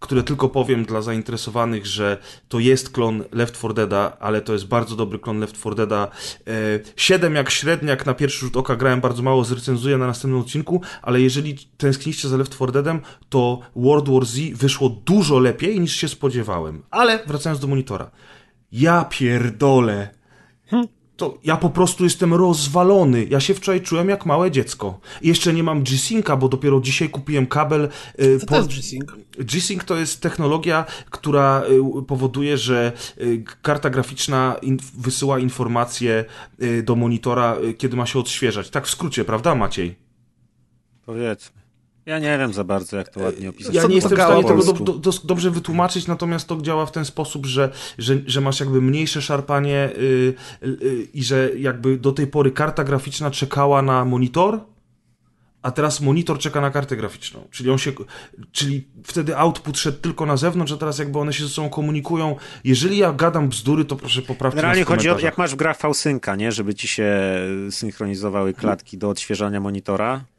które 0.00 0.22
tylko 0.22 0.48
powiem 0.48 0.84
dla 0.84 1.02
zainteresowanych, 1.02 1.86
że 1.86 2.18
to 2.48 2.58
jest 2.58 2.90
klon 2.90 3.24
Left 3.32 3.54
4 3.54 3.74
Deada, 3.74 4.16
ale 4.20 4.40
to 4.40 4.52
jest 4.52 4.66
bardzo 4.66 4.96
dobry 4.96 5.18
klon 5.18 5.40
Left 5.40 5.56
4 5.56 5.76
Deada. 5.76 6.08
E, 6.46 6.50
7 6.96 7.34
jak 7.34 7.50
średniak 7.50 8.06
na 8.06 8.14
pierwszy 8.14 8.40
rzut 8.40 8.56
oka 8.56 8.76
grałem 8.76 9.00
bardzo 9.00 9.22
mało, 9.22 9.44
zrecenzuję 9.44 9.98
na 9.98 10.06
następnym 10.06 10.40
odcinku, 10.40 10.82
ale 11.02 11.20
jeżeli 11.20 11.58
tęskniście 11.76 12.28
za 12.28 12.36
Left 12.36 12.54
4 12.54 12.72
Deadem, 12.72 13.00
to 13.28 13.60
World 13.76 14.08
War 14.08 14.24
Z 14.24 14.58
wyszło 14.58 14.88
dużo 14.88 15.38
lepiej 15.38 15.80
niż 15.80 15.96
się 15.96 16.08
spodziewałem. 16.08 16.82
Ale 16.90 17.18
wracając 17.26 17.60
do 17.60 17.66
monitora. 17.66 18.10
Ja 18.72 19.04
pierdolę. 19.04 20.08
To 21.20 21.38
ja 21.44 21.56
po 21.56 21.70
prostu 21.70 22.04
jestem 22.04 22.34
rozwalony. 22.34 23.26
Ja 23.30 23.40
się 23.40 23.54
wczoraj 23.54 23.80
czułem 23.80 24.08
jak 24.08 24.26
małe 24.26 24.50
dziecko. 24.50 25.00
I 25.22 25.28
jeszcze 25.28 25.52
nie 25.52 25.62
mam 25.62 25.82
G-Synca, 25.82 26.36
bo 26.36 26.48
dopiero 26.48 26.80
dzisiaj 26.80 27.08
kupiłem 27.10 27.46
kabel. 27.46 27.88
y, 28.20 28.38
Co 28.40 28.46
po- 28.46 28.52
to 28.52 28.56
jest 28.56 28.68
G-Sync? 28.68 29.04
G-Sync 29.38 29.84
to 29.84 29.96
jest 29.96 30.20
technologia, 30.20 30.84
która 31.10 31.62
y, 32.00 32.02
powoduje, 32.02 32.58
że 32.58 32.92
y, 33.20 33.44
karta 33.62 33.90
graficzna 33.90 34.56
in, 34.62 34.78
wysyła 34.98 35.38
informacje 35.38 36.24
do 36.82 36.96
monitora, 36.96 37.56
kiedy 37.78 37.96
ma 37.96 38.06
się 38.06 38.18
odświeżać. 38.18 38.70
Tak 38.70 38.86
w 38.86 38.90
skrócie, 38.90 39.24
prawda 39.24 39.54
Maciej? 39.54 39.94
Powiedzmy. 41.06 41.59
Ja 42.10 42.18
nie 42.18 42.38
wiem 42.38 42.52
za 42.52 42.64
bardzo, 42.64 42.96
jak 42.96 43.08
to 43.08 43.20
ładnie 43.20 43.48
opisać. 43.48 43.74
Ja 43.74 43.86
nie 43.86 43.94
jestem 43.94 44.18
w 44.18 44.22
stanie 44.22 44.44
tego 44.44 44.64
do, 44.64 44.72
do, 44.72 44.92
do, 44.92 45.10
dobrze 45.24 45.50
wytłumaczyć, 45.50 46.06
natomiast 46.06 46.48
to 46.48 46.60
działa 46.62 46.86
w 46.86 46.92
ten 46.92 47.04
sposób, 47.04 47.46
że, 47.46 47.72
że, 47.98 48.18
że 48.26 48.40
masz 48.40 48.60
jakby 48.60 48.82
mniejsze 48.82 49.22
szarpanie 49.22 49.90
y, 49.98 50.34
y, 50.62 51.08
i 51.14 51.24
że 51.24 51.50
jakby 51.58 51.96
do 51.96 52.12
tej 52.12 52.26
pory 52.26 52.50
karta 52.50 52.84
graficzna 52.84 53.30
czekała 53.30 53.82
na 53.82 54.04
monitor, 54.04 54.60
a 55.62 55.70
teraz 55.70 56.00
monitor 56.00 56.38
czeka 56.38 56.60
na 56.60 56.70
kartę 56.70 56.96
graficzną. 56.96 57.48
Czyli 57.50 57.70
on 57.70 57.78
się, 57.78 57.92
czyli 58.52 58.88
wtedy 59.04 59.36
output 59.36 59.78
szedł 59.78 59.98
tylko 59.98 60.26
na 60.26 60.36
zewnątrz, 60.36 60.72
a 60.72 60.76
teraz 60.76 60.98
jakby 60.98 61.18
one 61.18 61.32
się 61.32 61.44
ze 61.44 61.50
sobą 61.50 61.70
komunikują. 61.70 62.36
Jeżeli 62.64 62.98
ja 62.98 63.12
gadam 63.12 63.48
bzdury, 63.48 63.84
to 63.84 63.96
proszę 63.96 64.22
poprawcie 64.22 64.56
Generalnie 64.56 64.84
chodzi 64.84 65.10
o, 65.10 65.18
jak 65.18 65.38
masz 65.38 65.52
w 65.52 65.56
grach 65.56 65.78
fałsynka, 65.78 66.36
nie? 66.36 66.52
Żeby 66.52 66.74
ci 66.74 66.88
się 66.88 67.20
synchronizowały 67.70 68.54
klatki 68.54 68.98
do 68.98 69.08
odświeżania 69.08 69.60
monitora, 69.60 70.16
y, 70.16 70.29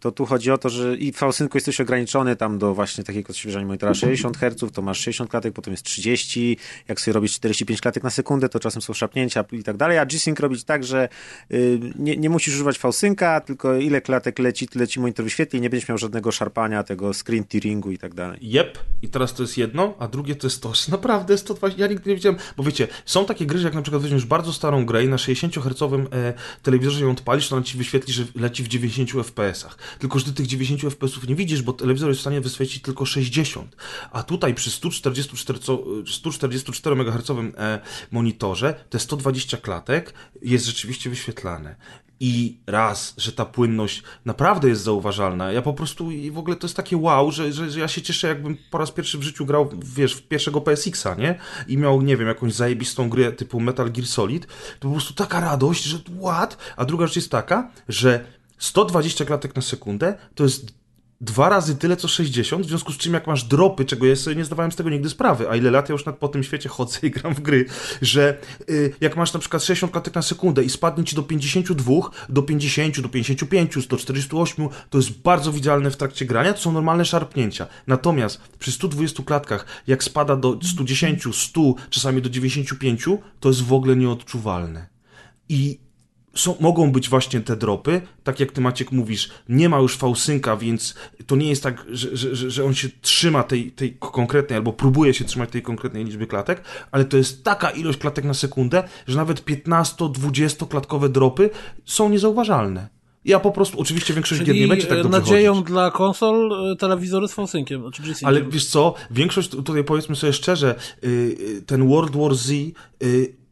to 0.00 0.12
tu 0.12 0.26
chodzi 0.26 0.50
o 0.50 0.58
to, 0.58 0.68
że 0.68 0.96
i 0.96 1.12
w 1.12 1.16
fałsynku 1.16 1.56
jesteś 1.56 1.80
ograniczony 1.80 2.36
tam 2.36 2.58
do 2.58 2.74
właśnie 2.74 3.04
takiego 3.04 3.30
odświeżania 3.30 3.66
monitora 3.66 3.94
60 3.94 4.36
Hz, 4.36 4.72
to 4.72 4.82
masz 4.82 4.98
60 4.98 5.30
klatek, 5.30 5.54
potem 5.54 5.72
jest 5.72 5.84
30, 5.84 6.56
jak 6.88 7.00
sobie 7.00 7.12
robisz 7.12 7.32
45 7.32 7.80
klatek 7.80 8.02
na 8.02 8.10
sekundę, 8.10 8.48
to 8.48 8.60
czasem 8.60 8.82
są 8.82 8.92
szarpnięcia 8.92 9.44
i 9.52 9.62
tak 9.62 9.76
dalej, 9.76 9.98
a 9.98 10.06
G-Sync 10.06 10.40
robić 10.40 10.64
tak, 10.64 10.84
że 10.84 11.08
y, 11.52 11.80
nie, 11.98 12.16
nie 12.16 12.30
musisz 12.30 12.54
używać 12.54 12.78
fałsynka, 12.78 13.40
tylko 13.40 13.76
ile 13.76 14.00
klatek 14.00 14.38
leci, 14.38 14.68
tyle 14.68 14.88
ci 14.88 15.00
monitor 15.00 15.24
wyświetli 15.24 15.60
nie 15.60 15.70
będziesz 15.70 15.88
miał 15.88 15.98
żadnego 15.98 16.32
szarpania, 16.32 16.82
tego 16.82 17.14
screen 17.14 17.44
tearingu 17.44 17.90
i 17.90 17.98
tak 17.98 18.14
dalej. 18.14 18.38
Jep, 18.42 18.78
i 19.02 19.08
teraz 19.08 19.34
to 19.34 19.42
jest 19.42 19.58
jedno, 19.58 19.94
a 19.98 20.08
drugie 20.08 20.36
to 20.36 20.46
jest 20.46 20.62
to, 20.62 20.74
że 20.74 20.92
naprawdę 20.92 21.34
jest 21.34 21.46
to 21.46 21.56
ja 21.76 21.86
nigdy 21.86 22.10
nie 22.10 22.16
widziałem, 22.16 22.38
bo 22.56 22.62
wiecie, 22.62 22.88
są 23.04 23.26
takie 23.26 23.46
gry, 23.46 23.58
że 23.58 23.64
jak 23.64 23.74
na 23.74 23.82
przykład 23.82 24.02
weźmiesz 24.02 24.24
bardzo 24.24 24.52
starą 24.52 24.84
grę 24.86 25.04
i 25.04 25.08
na 25.08 25.18
60 25.18 25.54
Hz 25.54 25.82
e, 26.12 26.32
telewizorze 26.62 27.04
ją 27.04 27.10
odpalisz, 27.10 27.48
to 27.48 27.56
ona 27.56 27.64
ci 27.64 27.78
wyświetli, 27.78 28.14
że 28.14 28.24
leci 28.34 28.62
w 28.62 28.68
90 28.68 29.10
FPS-ach. 29.72 29.98
Tylko, 29.98 30.18
że 30.18 30.24
ty 30.24 30.32
tych 30.32 30.46
90 30.46 30.82
FPS-ów 30.94 31.28
nie 31.28 31.34
widzisz, 31.34 31.62
bo 31.62 31.72
telewizor 31.72 32.08
jest 32.08 32.18
w 32.18 32.22
stanie 32.22 32.40
wyświetlić 32.40 32.82
tylko 32.82 33.04
60. 33.04 33.76
A 34.12 34.22
tutaj 34.22 34.54
przy 34.54 34.70
144, 34.70 35.58
co- 35.58 35.84
144 36.06 36.96
MHz 36.96 37.30
monitorze 38.10 38.84
te 38.90 38.98
120 38.98 39.56
klatek 39.56 40.14
jest 40.42 40.66
rzeczywiście 40.66 41.10
wyświetlane. 41.10 41.76
I 42.24 42.58
raz, 42.66 43.14
że 43.18 43.32
ta 43.32 43.44
płynność 43.44 44.02
naprawdę 44.24 44.68
jest 44.68 44.82
zauważalna. 44.82 45.52
Ja 45.52 45.62
po 45.62 45.74
prostu 45.74 46.10
i 46.10 46.30
w 46.30 46.38
ogóle 46.38 46.56
to 46.56 46.66
jest 46.66 46.76
takie 46.76 46.96
wow, 46.96 47.32
że, 47.32 47.52
że, 47.52 47.70
że 47.70 47.80
ja 47.80 47.88
się 47.88 48.02
cieszę, 48.02 48.28
jakbym 48.28 48.56
po 48.70 48.78
raz 48.78 48.90
pierwszy 48.90 49.18
w 49.18 49.22
życiu 49.22 49.46
grał, 49.46 49.70
wiesz, 49.96 50.14
w 50.14 50.22
pierwszego 50.22 50.60
PSX-a, 50.60 51.14
nie? 51.14 51.38
I 51.68 51.78
miał, 51.78 52.02
nie 52.02 52.16
wiem, 52.16 52.28
jakąś 52.28 52.52
zajebistą 52.54 53.08
grę 53.08 53.32
typu 53.32 53.60
Metal 53.60 53.92
Gear 53.92 54.06
Solid. 54.06 54.46
To 54.46 54.88
po 54.88 54.90
prostu 54.90 55.14
taka 55.14 55.40
radość, 55.40 55.84
że 55.84 55.98
what? 56.22 56.58
A 56.76 56.84
druga 56.84 57.06
rzecz 57.06 57.16
jest 57.16 57.30
taka, 57.30 57.70
że 57.88 58.24
120 58.62 59.24
klatek 59.24 59.56
na 59.56 59.62
sekundę 59.62 60.14
to 60.34 60.44
jest 60.44 60.72
dwa 61.20 61.48
razy 61.48 61.76
tyle 61.76 61.96
co 61.96 62.08
60, 62.08 62.66
w 62.66 62.68
związku 62.68 62.92
z 62.92 62.96
czym 62.96 63.14
jak 63.14 63.26
masz 63.26 63.44
dropy, 63.44 63.84
czego 63.84 64.06
ja 64.06 64.16
sobie 64.16 64.36
nie 64.36 64.44
zdawałem 64.44 64.72
z 64.72 64.76
tego 64.76 64.90
nigdy 64.90 65.10
sprawy, 65.10 65.50
a 65.50 65.56
ile 65.56 65.70
lat 65.70 65.88
ja 65.88 65.92
już 65.92 66.04
nad, 66.04 66.18
po 66.18 66.28
tym 66.28 66.42
świecie 66.42 66.68
chodzę 66.68 66.98
i 67.02 67.10
gram 67.10 67.34
w 67.34 67.40
gry, 67.40 67.66
że 68.02 68.38
y, 68.70 68.94
jak 69.00 69.16
masz 69.16 69.32
na 69.32 69.40
przykład 69.40 69.62
60 69.62 69.92
klatek 69.92 70.14
na 70.14 70.22
sekundę 70.22 70.64
i 70.64 70.70
spadnie 70.70 71.04
ci 71.04 71.16
do 71.16 71.22
52, 71.22 71.94
do 72.28 72.42
50, 72.42 73.00
do 73.00 73.08
55, 73.08 73.84
148, 73.84 74.68
to 74.90 74.98
jest 74.98 75.10
bardzo 75.10 75.52
widzialne 75.52 75.90
w 75.90 75.96
trakcie 75.96 76.26
grania, 76.26 76.52
to 76.52 76.60
są 76.60 76.72
normalne 76.72 77.04
szarpnięcia. 77.04 77.66
Natomiast 77.86 78.40
przy 78.58 78.72
120 78.72 79.22
klatkach, 79.22 79.66
jak 79.86 80.04
spada 80.04 80.36
do 80.36 80.58
110, 80.62 81.24
100, 81.32 81.74
czasami 81.90 82.22
do 82.22 82.30
95, 82.30 83.04
to 83.40 83.48
jest 83.48 83.62
w 83.62 83.72
ogóle 83.72 83.96
nieodczuwalne. 83.96 84.86
I 85.48 85.78
są, 86.34 86.56
mogą 86.60 86.92
być 86.92 87.08
właśnie 87.08 87.40
te 87.40 87.56
dropy, 87.56 88.00
tak 88.24 88.40
jak 88.40 88.52
ty 88.52 88.60
Maciek 88.60 88.92
mówisz, 88.92 89.30
nie 89.48 89.68
ma 89.68 89.78
już 89.78 89.96
fałsynka, 89.96 90.56
więc 90.56 90.94
to 91.26 91.36
nie 91.36 91.48
jest 91.48 91.62
tak, 91.62 91.86
że, 91.90 92.16
że, 92.16 92.50
że- 92.50 92.64
on 92.64 92.74
się 92.74 92.88
trzyma 93.00 93.42
tej, 93.42 93.72
tej 93.72 93.96
konkretnej, 93.98 94.56
albo 94.56 94.72
próbuje 94.72 95.14
się 95.14 95.24
trzymać 95.24 95.50
tej 95.50 95.62
konkretnej 95.62 96.04
liczby 96.04 96.26
klatek, 96.26 96.62
ale 96.90 97.04
to 97.04 97.16
jest 97.16 97.44
taka 97.44 97.70
ilość 97.70 97.98
klatek 97.98 98.24
na 98.24 98.34
sekundę, 98.34 98.82
że 99.06 99.16
nawet 99.16 99.44
15-20 99.44 100.68
klatkowe 100.68 101.08
dropy 101.08 101.50
są 101.84 102.08
niezauważalne. 102.08 102.88
Ja 103.24 103.40
po 103.40 103.50
prostu, 103.52 103.80
oczywiście 103.80 104.14
większość 104.14 104.40
gier 104.40 104.54
nie 104.54 104.60
Czyli 104.60 104.68
będzie 104.70 104.86
tak 104.86 104.98
e, 104.98 105.02
dobrze 105.02 105.18
nadzieją 105.18 105.52
chodzić. 105.54 105.66
dla 105.68 105.90
konsol 105.90 106.52
e, 106.72 106.76
telewizory 106.76 107.28
z 107.28 107.32
fałsynkiem, 107.32 107.82
G-Synciem. 107.90 108.28
Ale 108.28 108.42
wiesz 108.44 108.66
co, 108.66 108.94
większość, 109.10 109.48
tutaj 109.50 109.84
powiedzmy 109.84 110.16
sobie 110.16 110.32
szczerze, 110.32 110.74
y, 111.04 111.08
y, 111.58 111.62
ten 111.66 111.88
World 111.88 112.16
War 112.16 112.34
Z 112.34 112.50
y, 112.50 112.72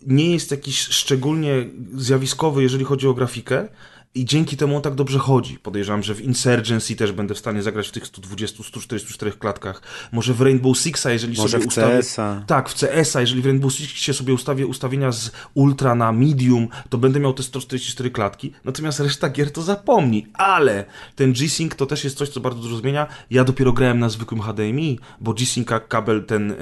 nie 0.06 0.32
jest 0.32 0.50
jakiś 0.50 0.80
szczególnie 0.80 1.66
zjawiskowy, 1.94 2.62
jeżeli 2.62 2.84
chodzi 2.84 3.08
o 3.08 3.14
grafikę. 3.14 3.68
I 4.14 4.24
dzięki 4.24 4.56
temu 4.56 4.76
on 4.76 4.82
tak 4.82 4.94
dobrze 4.94 5.18
chodzi. 5.18 5.58
Podejrzewam, 5.58 6.02
że 6.02 6.14
w 6.14 6.20
Insurgency 6.20 6.96
też 6.96 7.12
będę 7.12 7.34
w 7.34 7.38
stanie 7.38 7.62
zagrać 7.62 7.88
w 7.88 7.92
tych 7.92 8.04
120-144 8.04 9.38
klatkach. 9.38 9.82
Może 10.12 10.34
w 10.34 10.40
Rainbow 10.40 10.78
Sixa, 10.78 11.06
jeżeli 11.06 11.36
Może 11.36 11.48
sobie 11.48 11.64
w 11.64 11.66
ustawię... 11.66 11.96
CS-a. 11.96 12.42
Tak, 12.46 12.68
w 12.68 12.74
CS-a, 12.74 13.20
jeżeli 13.20 13.42
w 13.42 13.46
Rainbow 13.46 13.72
Sixie 13.72 14.14
sobie 14.14 14.34
ustawię 14.34 14.66
ustawienia 14.66 15.12
z 15.12 15.30
ultra 15.54 15.94
na 15.94 16.12
medium, 16.12 16.68
to 16.88 16.98
będę 16.98 17.20
miał 17.20 17.34
te 17.34 17.42
144 17.42 18.10
klatki, 18.10 18.52
natomiast 18.64 19.00
reszta 19.00 19.30
gier 19.30 19.52
to 19.52 19.62
zapomni. 19.62 20.26
Ale 20.34 20.84
ten 21.16 21.32
G-Sync 21.32 21.74
to 21.74 21.86
też 21.86 22.04
jest 22.04 22.16
coś, 22.16 22.28
co 22.28 22.40
bardzo 22.40 22.60
dużo 22.60 22.76
zmienia. 22.76 23.06
Ja 23.30 23.44
dopiero 23.44 23.72
grałem 23.72 23.98
na 23.98 24.08
zwykłym 24.08 24.40
HDMI, 24.40 24.98
bo 25.20 25.34
G-Synca 25.34 25.80
kabel, 25.80 26.24
ten 26.24 26.50
e, 26.50 26.56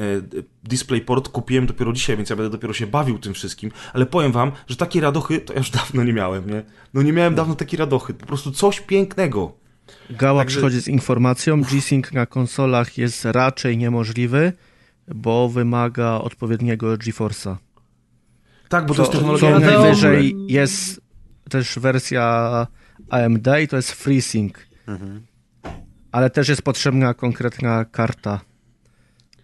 DisplayPort 0.64 1.28
kupiłem 1.28 1.66
dopiero 1.66 1.92
dzisiaj, 1.92 2.16
więc 2.16 2.30
ja 2.30 2.36
będę 2.36 2.50
dopiero 2.50 2.74
się 2.74 2.86
bawił 2.86 3.18
tym 3.18 3.34
wszystkim. 3.34 3.70
Ale 3.92 4.06
powiem 4.06 4.32
wam, 4.32 4.52
że 4.66 4.76
takie 4.76 5.00
radochy 5.00 5.40
to 5.40 5.52
ja 5.52 5.58
już 5.58 5.70
dawno 5.70 6.04
nie 6.04 6.12
miałem, 6.12 6.50
nie? 6.50 6.62
No 6.94 7.02
nie 7.02 7.12
miałem 7.12 7.34
dawno 7.38 7.54
takiej 7.54 7.78
radochy. 7.78 8.14
Po 8.14 8.26
prostu 8.26 8.50
coś 8.50 8.80
pięknego. 8.80 9.52
Gała 10.10 10.40
Także- 10.40 10.56
przychodzi 10.56 10.82
z 10.82 10.88
informacją, 10.88 11.62
G-Sync 11.62 12.12
na 12.12 12.26
konsolach 12.26 12.98
jest 12.98 13.24
raczej 13.24 13.78
niemożliwy, 13.78 14.52
bo 15.08 15.48
wymaga 15.48 16.10
odpowiedniego 16.12 16.86
GeForce'a. 16.96 17.56
Tak, 18.68 18.86
bo 18.86 18.94
to, 18.94 18.96
Co, 18.96 19.02
jest 19.02 19.12
co 19.12 19.18
technologia... 19.18 19.70
To- 19.70 19.82
najwyżej 19.82 20.36
jest 20.48 21.00
też 21.50 21.78
wersja 21.78 22.66
AMD 23.10 23.46
i 23.62 23.68
to 23.68 23.76
jest 23.76 23.92
FreeSync. 23.92 24.52
Mhm. 24.88 25.20
Ale 26.12 26.30
też 26.30 26.48
jest 26.48 26.62
potrzebna 26.62 27.14
konkretna 27.14 27.84
karta 27.84 28.40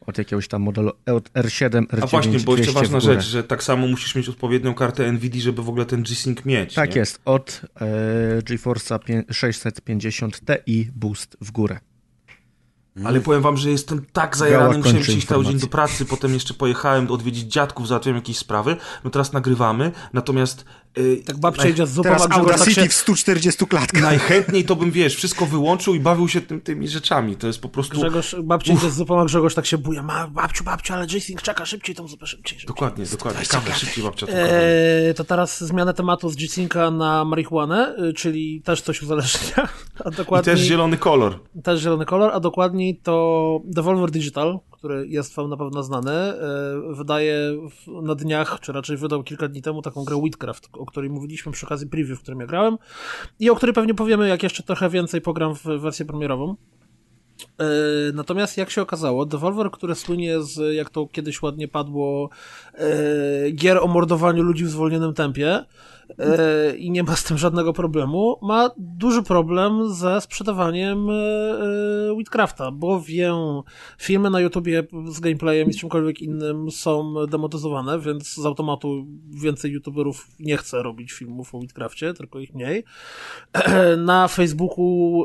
od 0.07 0.19
jakiegoś 0.19 0.49
tam 0.49 0.63
modelu 0.63 0.93
od 1.07 1.33
R7, 1.33 1.87
R9, 1.87 2.03
A 2.03 2.07
właśnie, 2.07 2.39
bo 2.39 2.57
jeszcze 2.57 2.73
200 2.73 2.73
ważna 2.73 3.01
rzecz, 3.01 3.25
że 3.25 3.45
tak 3.45 3.63
samo 3.63 3.87
musisz 3.87 4.15
mieć 4.15 4.29
odpowiednią 4.29 4.75
kartę 4.75 5.13
NVIDIA, 5.13 5.43
żeby 5.43 5.63
w 5.63 5.69
ogóle 5.69 5.87
ten 5.87 6.03
G-Sync 6.03 6.45
mieć. 6.45 6.75
Tak 6.75 6.95
nie? 6.95 7.01
jest, 7.01 7.21
od 7.25 7.61
e, 7.81 7.87
GeForce'a 8.43 8.99
pię- 8.99 9.25
650 9.33 10.41
Ti 10.41 10.91
Boost 10.95 11.37
w 11.41 11.51
górę. 11.51 11.79
Ale 13.05 13.21
powiem 13.21 13.43
wam, 13.43 13.57
że 13.57 13.71
jestem 13.71 14.07
tak 14.13 14.37
zajarany, 14.37 14.79
musiałem 14.79 15.03
przyjść 15.03 15.27
cały 15.27 15.45
dzień 15.45 15.59
do 15.59 15.67
pracy, 15.67 16.05
potem 16.05 16.35
jeszcze 16.35 16.55
pojechałem 16.55 17.11
odwiedzić 17.11 17.53
dziadków, 17.53 17.89
załatwiłem 17.89 18.17
jakieś 18.17 18.39
sprawy, 18.39 18.77
no 19.05 19.11
teraz 19.11 19.33
nagrywamy, 19.33 19.93
natomiast 20.13 20.65
Tak 21.27 21.37
babcia 21.39 21.69
idzie 21.69 21.87
z 21.87 21.91
zupą, 21.93 22.09
Teraz 22.09 22.23
tak 22.23 22.33
Audacity 22.33 22.75
się, 22.75 22.89
w 22.89 22.93
140 22.95 23.67
klatkach. 23.67 24.03
najchętniej 24.03 24.65
to 24.65 24.77
bym, 24.77 24.91
wiesz, 24.91 25.17
wszystko 25.17 25.47
wyłączył 25.47 25.95
i 25.95 26.01
bawił 26.01 26.29
się 26.29 26.41
tym, 26.41 26.61
tymi 26.61 26.89
rzeczami, 26.89 27.37
to 27.37 27.47
jest 27.47 27.61
po 27.61 27.69
prostu... 27.69 27.99
Grzegorz, 28.01 28.37
babcia 28.43 28.73
idzie 28.73 28.91
z 28.91 28.95
zupą, 28.95 29.21
a 29.21 29.25
Grzegorz 29.25 29.55
tak 29.55 29.67
się 29.67 29.79
buja. 29.79 30.03
Ma, 30.03 30.29
babciu, 30.29 30.65
babciu, 30.65 30.95
ale 30.95 31.07
G-Sync 31.07 31.43
czeka 31.43 31.67
szybciej, 31.67 31.95
tą 31.95 32.09
zupę 32.09 32.27
szybciej. 32.27 32.49
szybciej. 32.59 32.67
Dokładnie, 32.67 33.05
dokładnie, 33.07 33.47
kawę, 33.47 33.75
szybciej 33.75 34.05
babcia. 34.05 34.27
Eee, 34.27 35.15
to 35.15 35.25
teraz 35.25 35.65
zmianę 35.65 35.95
tematu 35.95 36.31
z 36.31 36.37
G-Synca 36.37 36.91
na 36.91 37.25
marihuanę, 37.25 37.95
y, 38.11 38.13
czyli 38.13 38.63
też 38.65 38.81
coś 38.83 39.03
uzależnia. 39.03 39.69
A 40.05 40.09
I 40.11 40.13
dokładniej, 40.13 40.57
też 40.57 40.65
zielony 40.65 40.97
kolor. 40.97 41.41
też 41.63 41.81
zielony 41.81 42.05
kolor, 42.07 42.31
a 42.35 42.41
dokładniej 42.41 42.97
to 43.03 43.61
Devolver 43.65 44.11
Digital, 44.11 44.59
który 44.85 45.07
jest 45.09 45.35
wam 45.35 45.51
na 45.51 45.57
pewno 45.57 45.83
znany, 45.83 46.11
e, 46.11 46.37
wydaje 46.91 47.39
na 48.03 48.15
dniach, 48.15 48.61
czy 48.61 48.73
raczej 48.73 48.97
wydał 48.97 49.23
kilka 49.23 49.49
dni 49.49 49.63
temu 49.63 49.83
taką 49.83 50.05
grę 50.05 50.21
Witcraft, 50.23 50.69
o 50.73 50.87
której 50.87 51.11
mówiliśmy 51.11 51.53
przy 51.53 51.67
okazji 51.67 51.87
preview, 51.87 52.19
w 52.19 52.23
którym 52.23 52.41
ja 52.41 52.47
grałem 52.47 52.79
i 53.41 53.51
o 53.51 53.57
której 53.57 53.75
pewnie 53.75 53.95
powiemy, 53.95 54.29
jak 54.29 54.43
jeszcze 54.43 54.63
trochę 54.63 54.89
więcej 54.89 55.21
pogram 55.21 55.55
w 55.55 55.65
wersję 55.65 56.07
premierową. 56.07 56.57
E, 57.59 57.65
Natomiast 58.15 58.57
jak 58.57 58.71
się 58.71 58.83
okazało, 58.83 59.27
Devolver, 59.27 59.71
które 59.71 59.95
słynie 59.95 60.43
z, 60.43 60.75
jak 60.75 60.91
to 60.91 61.07
kiedyś 61.07 61.43
ładnie 61.43 61.69
padło, 61.69 62.31
e, 62.75 63.51
gier 63.51 63.79
o 63.79 63.87
mordowaniu 63.87 64.43
ludzi 64.43 64.65
w 64.65 64.69
zwolnionym 64.69 65.15
tempie 65.15 65.65
e, 66.19 66.77
i 66.77 66.91
nie 66.91 67.03
ma 67.03 67.17
z 67.17 67.25
tym 67.25 67.39
żadnego 67.39 67.73
problemu, 67.73 68.39
ma 68.43 68.71
duży 68.77 69.23
problem 69.23 69.95
ze 69.95 70.21
sprzedawaniem 70.21 71.09
Witcrafta, 72.19 72.71
bowiem 72.71 73.37
filmy 73.99 74.31
na 74.31 74.41
YouTubie 74.41 74.87
z 75.09 75.21
gameplayem 75.21 75.69
i 75.69 75.73
z 75.73 75.79
czymkolwiek 75.79 76.23
innym 76.23 76.71
są 76.71 77.15
demotyzowane, 77.27 77.99
więc 77.99 78.35
z 78.35 78.47
automatu 78.47 79.07
więcej 79.31 79.73
YouTuberów 79.73 80.29
nie 80.41 80.57
chce 80.57 80.83
robić 80.83 81.13
filmów 81.13 81.55
o 81.55 81.61
Witcrafcie, 81.61 82.15
tylko 82.15 82.39
ich 82.39 82.55
mniej. 82.55 82.85
Na 83.99 84.29
Facebooku 84.29 85.25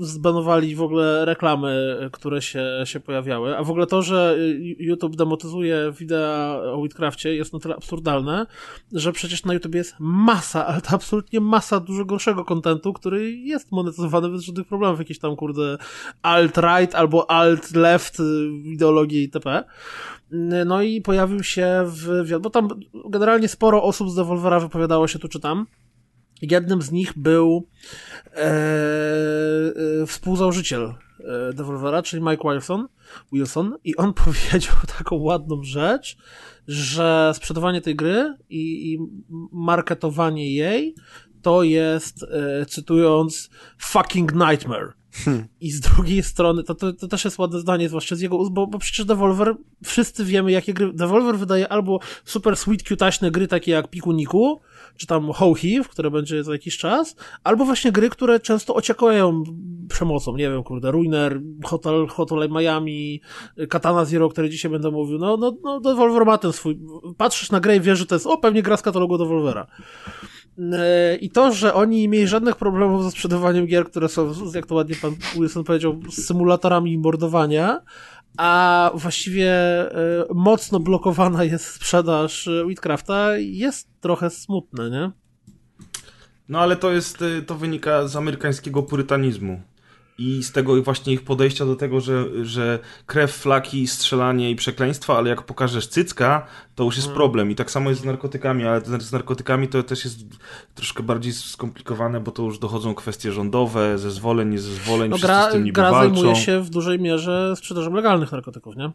zbanowali 0.00 0.74
w 0.74 0.82
ogóle 0.82 1.24
reklam 1.24 1.47
reklamy, 1.48 1.98
które 2.12 2.42
się, 2.42 2.64
się 2.84 3.00
pojawiały, 3.00 3.56
a 3.56 3.62
w 3.62 3.70
ogóle 3.70 3.86
to, 3.86 4.02
że 4.02 4.36
YouTube 4.78 5.16
demotyzuje 5.16 5.92
wideo 5.98 6.74
o 6.74 6.82
Witcrafcie 6.82 7.34
jest 7.34 7.52
na 7.52 7.58
tyle 7.58 7.76
absurdalne, 7.76 8.46
że 8.92 9.12
przecież 9.12 9.44
na 9.44 9.54
YouTube 9.54 9.74
jest 9.74 9.94
masa, 9.98 10.66
ale 10.66 10.80
to 10.80 10.90
absolutnie 10.90 11.40
masa 11.40 11.80
dużo 11.80 12.04
gorszego 12.04 12.44
kontentu, 12.44 12.92
który 12.92 13.32
jest 13.32 13.72
monetyzowany 13.72 14.28
bez 14.28 14.42
żadnych 14.42 14.66
problemów, 14.66 14.98
jakieś 14.98 15.18
tam 15.18 15.36
kurde 15.36 15.78
alt-right 16.22 16.94
albo 16.94 17.30
alt-left 17.30 18.22
ideologii 18.64 19.22
itp. 19.22 19.64
No 20.66 20.82
i 20.82 21.00
pojawił 21.00 21.42
się 21.42 21.84
w, 21.86 22.38
bo 22.40 22.50
tam 22.50 22.68
generalnie 23.10 23.48
sporo 23.48 23.82
osób 23.82 24.10
z 24.10 24.14
Devolvera 24.14 24.60
wypowiadało 24.60 25.08
się 25.08 25.18
tu 25.18 25.28
czy 25.28 25.40
tam. 25.40 25.66
Jednym 26.42 26.82
z 26.82 26.92
nich 26.92 27.18
był 27.18 27.68
e, 28.34 28.44
e, 30.02 30.06
współzałożyciel 30.06 30.94
e, 31.20 31.52
Devolvera, 31.52 32.02
czyli 32.02 32.22
Mike 32.22 32.50
Wilson, 32.50 32.88
Wilson 33.32 33.76
i 33.84 33.96
on 33.96 34.14
powiedział 34.24 34.74
taką 34.98 35.16
ładną 35.16 35.62
rzecz, 35.62 36.16
że 36.68 37.32
sprzedawanie 37.34 37.80
tej 37.80 37.96
gry 37.96 38.34
i, 38.50 38.92
i 38.92 38.98
marketowanie 39.52 40.54
jej 40.54 40.94
to 41.42 41.62
jest, 41.62 42.22
e, 42.22 42.66
cytując, 42.66 43.50
fucking 43.78 44.34
nightmare. 44.34 44.92
Hmm. 45.24 45.46
I 45.60 45.70
z 45.70 45.80
drugiej 45.80 46.22
strony, 46.22 46.62
to, 46.62 46.74
to, 46.74 46.92
to, 46.92 47.08
też 47.08 47.24
jest 47.24 47.38
ładne 47.38 47.60
zdanie, 47.60 47.88
zwłaszcza 47.88 48.16
z 48.16 48.20
jego 48.20 48.36
ust, 48.36 48.52
bo, 48.52 48.66
bo 48.66 48.78
przecież 48.78 49.06
Devolver, 49.06 49.54
wszyscy 49.84 50.24
wiemy, 50.24 50.52
jakie 50.52 50.74
gry. 50.74 50.92
Devolver 50.92 51.38
wydaje 51.38 51.68
albo 51.68 52.00
super 52.24 52.56
sweet, 52.56 52.82
cutaśne 52.82 53.30
gry, 53.30 53.48
takie 53.48 53.72
jak 53.72 53.90
Piku 53.90 54.12
Niku, 54.12 54.60
czy 54.96 55.06
tam 55.06 55.32
How 55.32 55.54
Heave, 55.54 55.88
które 55.88 56.10
będzie 56.10 56.44
za 56.44 56.52
jakiś 56.52 56.78
czas, 56.78 57.16
albo 57.44 57.64
właśnie 57.64 57.92
gry, 57.92 58.10
które 58.10 58.40
często 58.40 58.74
ociekają 58.74 59.42
przemocą, 59.88 60.36
nie 60.36 60.50
wiem, 60.50 60.62
kurde, 60.62 60.90
Ruiner, 60.90 61.40
Hotel, 61.64 62.06
Hotel 62.06 62.48
Miami, 62.50 63.20
Katana 63.68 64.04
Zero, 64.04 64.28
które 64.28 64.50
dzisiaj 64.50 64.70
będę 64.70 64.90
mówił, 64.90 65.18
no, 65.18 65.36
no, 65.36 65.56
no 65.62 65.80
Devolver 65.80 66.26
ma 66.26 66.38
ten 66.38 66.52
swój, 66.52 66.78
patrzysz 67.16 67.50
na 67.50 67.60
grę 67.60 67.76
i 67.76 67.80
wiesz, 67.80 67.98
że 67.98 68.06
to 68.06 68.14
jest, 68.14 68.26
o, 68.26 68.38
pewnie 68.38 68.62
gra 68.62 68.76
z 68.76 68.82
katalogu 68.82 69.18
Devolvera. 69.18 69.66
E, 70.72 71.16
I 71.16 71.30
to, 71.30 71.52
że 71.52 71.74
oni 71.74 72.00
nie 72.00 72.08
mieli 72.08 72.28
żadnych 72.28 72.56
problemów 72.56 73.04
ze 73.04 73.10
sprzedawaniem 73.10 73.66
gier, 73.66 73.84
które 73.84 74.08
są, 74.08 74.32
jak 74.54 74.66
to 74.66 74.74
ładnie 74.74 74.96
pan 75.02 75.16
Wilson 75.34 75.64
powiedział, 75.64 76.00
symulatorami 76.10 76.98
mordowania, 76.98 77.80
a 78.38 78.90
właściwie 78.94 79.52
e, 79.52 80.24
mocno 80.34 80.80
blokowana 80.80 81.44
jest 81.44 81.66
sprzedaż 81.66 82.48
Witcrafta, 82.68 83.36
jest 83.36 83.88
trochę 84.00 84.30
smutne, 84.30 84.90
nie? 84.90 85.10
No 86.48 86.60
ale 86.60 86.76
to 86.76 86.90
jest, 86.90 87.22
e, 87.22 87.42
to 87.42 87.54
wynika 87.54 88.08
z 88.08 88.16
amerykańskiego 88.16 88.82
purytanizmu 88.82 89.62
i 90.18 90.42
z 90.42 90.52
tego 90.52 90.82
właśnie 90.82 91.12
ich 91.12 91.24
podejścia 91.24 91.66
do 91.66 91.76
tego, 91.76 92.00
że, 92.00 92.44
że 92.44 92.78
krew, 93.06 93.32
flaki, 93.32 93.86
strzelanie 93.86 94.50
i 94.50 94.56
przekleństwa, 94.56 95.18
ale 95.18 95.30
jak 95.30 95.42
pokażesz 95.42 95.86
cycka, 95.86 96.46
to 96.74 96.84
już 96.84 96.96
jest 96.96 97.08
hmm. 97.08 97.16
problem. 97.16 97.50
I 97.50 97.54
tak 97.54 97.70
samo 97.70 97.90
jest 97.90 98.02
z 98.02 98.04
narkotykami, 98.04 98.64
ale 98.64 98.80
z 99.00 99.12
narkotykami 99.12 99.68
to 99.68 99.82
też 99.82 100.04
jest 100.04 100.18
troszkę 100.74 101.02
bardziej 101.02 101.32
skomplikowane, 101.32 102.20
bo 102.20 102.30
to 102.30 102.42
już 102.42 102.58
dochodzą 102.58 102.94
kwestie 102.94 103.32
rządowe, 103.32 103.98
zezwoleń, 103.98 104.48
niezezwoleń, 104.48 105.10
no, 105.10 105.18
gra, 105.18 105.48
z 105.48 105.52
tym 105.52 105.72
gra 105.72 105.90
walczą. 105.90 106.14
zajmuje 106.14 106.36
się 106.36 106.60
w 106.60 106.70
dużej 106.70 106.98
mierze 106.98 107.54
sprzedażą 107.56 107.92
legalnych 107.92 108.32
narkotyków, 108.32 108.76
nie? 108.76 108.90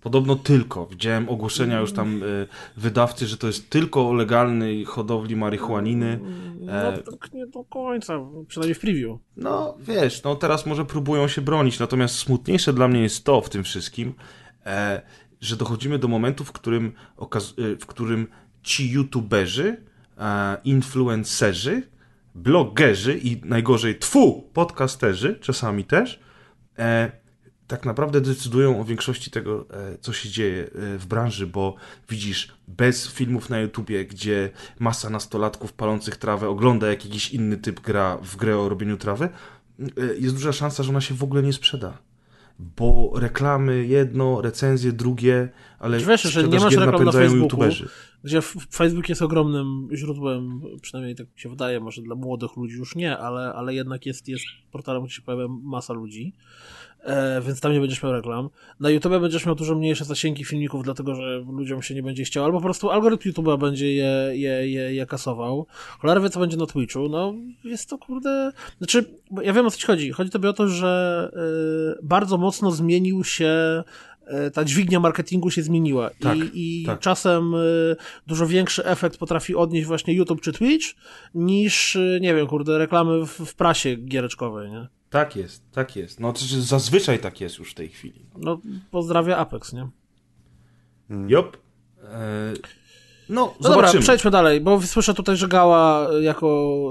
Podobno 0.00 0.36
tylko. 0.36 0.86
Widziałem 0.86 1.28
ogłoszenia 1.28 1.80
już 1.80 1.92
tam 1.92 2.22
y, 2.22 2.46
wydawcy, 2.76 3.26
że 3.26 3.36
to 3.36 3.46
jest 3.46 3.70
tylko 3.70 4.08
o 4.08 4.12
legalnej 4.12 4.84
hodowli 4.84 5.36
marihuaniny. 5.36 6.20
No 6.60 6.72
e, 6.72 6.98
tak 6.98 7.32
nie 7.32 7.46
do 7.46 7.64
końca, 7.64 8.20
przynajmniej 8.48 8.74
w 8.74 8.80
preview. 8.80 9.18
No 9.36 9.76
wiesz, 9.80 10.22
no 10.22 10.36
teraz 10.36 10.66
może 10.66 10.84
próbują 10.84 11.28
się 11.28 11.42
bronić, 11.42 11.78
natomiast 11.78 12.14
smutniejsze 12.14 12.72
dla 12.72 12.88
mnie 12.88 13.02
jest 13.02 13.24
to 13.24 13.40
w 13.40 13.48
tym 13.48 13.64
wszystkim, 13.64 14.14
e, 14.66 15.02
że 15.40 15.56
dochodzimy 15.56 15.98
do 15.98 16.08
momentu, 16.08 16.44
w 16.44 16.52
którym, 16.52 16.92
y, 17.58 17.76
w 17.76 17.86
którym 17.86 18.26
ci 18.62 18.90
youtuberzy, 18.90 19.76
e, 20.18 20.56
influencerzy, 20.64 21.82
blogerzy 22.34 23.18
i 23.18 23.40
najgorzej 23.44 23.98
tfu, 23.98 24.50
podcasterzy, 24.52 25.38
czasami 25.40 25.84
też, 25.84 26.20
e, 26.78 27.12
tak 27.68 27.86
naprawdę 27.86 28.20
decydują 28.20 28.80
o 28.80 28.84
większości 28.84 29.30
tego, 29.30 29.66
e, 29.70 29.98
co 30.00 30.12
się 30.12 30.28
dzieje 30.28 30.64
e, 30.64 30.98
w 30.98 31.06
branży, 31.06 31.46
bo 31.46 31.74
widzisz, 32.08 32.48
bez 32.68 33.08
filmów 33.12 33.50
na 33.50 33.60
YouTubie, 33.60 34.04
gdzie 34.04 34.50
masa 34.78 35.10
nastolatków 35.10 35.72
palących 35.72 36.16
trawę 36.16 36.48
ogląda 36.48 36.86
jak 36.86 37.04
jakiś 37.04 37.30
inny 37.30 37.56
typ 37.56 37.80
gra 37.80 38.18
w 38.22 38.36
grę 38.36 38.58
o 38.58 38.68
robieniu 38.68 38.96
trawy, 38.96 39.28
e, 39.78 39.84
jest 40.18 40.34
duża 40.34 40.52
szansa, 40.52 40.82
że 40.82 40.90
ona 40.90 41.00
się 41.00 41.14
w 41.14 41.22
ogóle 41.22 41.42
nie 41.42 41.52
sprzeda. 41.52 41.98
Bo 42.76 43.12
reklamy 43.14 43.86
jedno, 43.86 44.40
recenzje 44.40 44.92
drugie, 44.92 45.48
ale 45.78 45.98
wiesz, 45.98 46.22
że 46.22 46.48
nie 46.48 46.60
masz 46.60 46.76
reklam 46.76 47.04
na 47.04 47.12
Facebooku, 47.12 47.42
YouTuberzy. 47.42 47.88
gdzie 48.24 48.40
Facebook 48.72 49.08
jest 49.08 49.22
ogromnym 49.22 49.88
źródłem, 49.92 50.60
przynajmniej 50.82 51.16
tak 51.16 51.26
mi 51.26 51.40
się 51.40 51.48
wydaje, 51.48 51.80
może 51.80 52.02
dla 52.02 52.14
młodych 52.14 52.56
ludzi 52.56 52.76
już 52.76 52.96
nie, 52.96 53.18
ale, 53.18 53.52
ale 53.52 53.74
jednak 53.74 54.06
jest, 54.06 54.28
jest 54.28 54.44
portalem, 54.72 55.04
gdzie 55.04 55.14
się 55.14 55.22
pojawia 55.22 55.48
masa 55.62 55.92
ludzi 55.92 56.34
e, 57.08 57.40
więc 57.40 57.60
tam 57.60 57.72
nie 57.72 57.80
będziesz 57.80 58.02
miał 58.02 58.12
reklam. 58.12 58.48
Na 58.80 58.90
YouTube 58.90 59.20
będziesz 59.20 59.46
miał 59.46 59.54
dużo 59.54 59.74
mniejsze 59.74 60.04
zasięgi 60.04 60.44
filmików, 60.44 60.84
dlatego 60.84 61.14
że 61.14 61.44
ludziom 61.52 61.82
się 61.82 61.94
nie 61.94 62.02
będzie 62.02 62.24
chciało, 62.24 62.46
albo 62.46 62.58
po 62.58 62.64
prostu 62.64 62.90
algorytm 62.90 63.30
YouTube'a 63.30 63.58
będzie 63.58 63.94
je, 63.94 64.30
je, 64.32 64.70
je, 64.70 64.94
je 64.94 65.06
kasował. 65.06 65.66
Cholera 65.98 66.20
wie, 66.20 66.30
co 66.30 66.40
będzie 66.40 66.56
na 66.56 66.66
Twitchu. 66.66 67.08
No, 67.08 67.34
jest 67.64 67.90
to 67.90 67.98
kurde... 67.98 68.52
Znaczy, 68.78 69.04
ja 69.42 69.52
wiem 69.52 69.66
o 69.66 69.70
co 69.70 69.78
ci 69.78 69.86
chodzi. 69.86 70.12
Chodzi 70.12 70.30
tobie 70.30 70.48
o 70.48 70.52
to, 70.52 70.68
że 70.68 71.30
y, 71.96 72.02
bardzo 72.02 72.38
mocno 72.38 72.70
zmienił 72.70 73.24
się 73.24 73.82
e, 74.26 74.50
ta 74.50 74.64
dźwignia 74.64 75.00
marketingu 75.00 75.50
się 75.50 75.62
zmieniła 75.62 76.10
tak, 76.20 76.36
i, 76.38 76.82
i 76.82 76.86
tak. 76.86 77.00
czasem 77.00 77.54
dużo 78.26 78.46
większy 78.46 78.84
efekt 78.84 79.18
potrafi 79.18 79.54
odnieść 79.54 79.86
właśnie 79.86 80.14
YouTube 80.14 80.40
czy 80.40 80.52
Twitch 80.52 80.86
niż, 81.34 81.98
nie 82.20 82.34
wiem, 82.34 82.46
kurde, 82.46 82.78
reklamy 82.78 83.26
w, 83.26 83.30
w 83.30 83.54
prasie 83.54 83.96
giereczkowej, 83.96 84.70
nie? 84.70 84.97
Tak 85.10 85.36
jest, 85.36 85.70
tak 85.72 85.96
jest. 85.96 86.20
No 86.20 86.32
to 86.32 86.40
zazwyczaj 86.60 87.18
tak 87.18 87.40
jest 87.40 87.58
już 87.58 87.70
w 87.70 87.74
tej 87.74 87.88
chwili. 87.88 88.26
No, 88.36 88.60
pozdrawia 88.90 89.36
Apex, 89.36 89.72
nie? 89.72 89.88
Hmm. 91.08 91.30
Jop. 91.30 91.56
E... 92.04 92.52
No, 93.28 93.54
no 93.60 93.68
zobaczymy. 93.68 93.86
dobra, 93.86 94.00
przejdźmy 94.00 94.30
dalej, 94.30 94.60
bo 94.60 94.82
słyszę 94.82 95.14
tutaj, 95.14 95.36
że 95.36 95.48
Gała 95.48 96.08
jako 96.20 96.90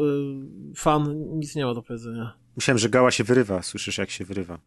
y, 0.72 0.76
fan 0.76 1.30
nic 1.40 1.56
nie 1.56 1.66
ma 1.66 1.74
do 1.74 1.82
powiedzenia. 1.82 2.34
Myślałem, 2.56 2.78
że 2.78 2.90
Gała 2.90 3.12
się 3.12 3.24
wyrywa. 3.24 3.62
Słyszysz, 3.62 3.98
jak 3.98 4.10
się 4.10 4.26
wyrywa. 4.26 4.60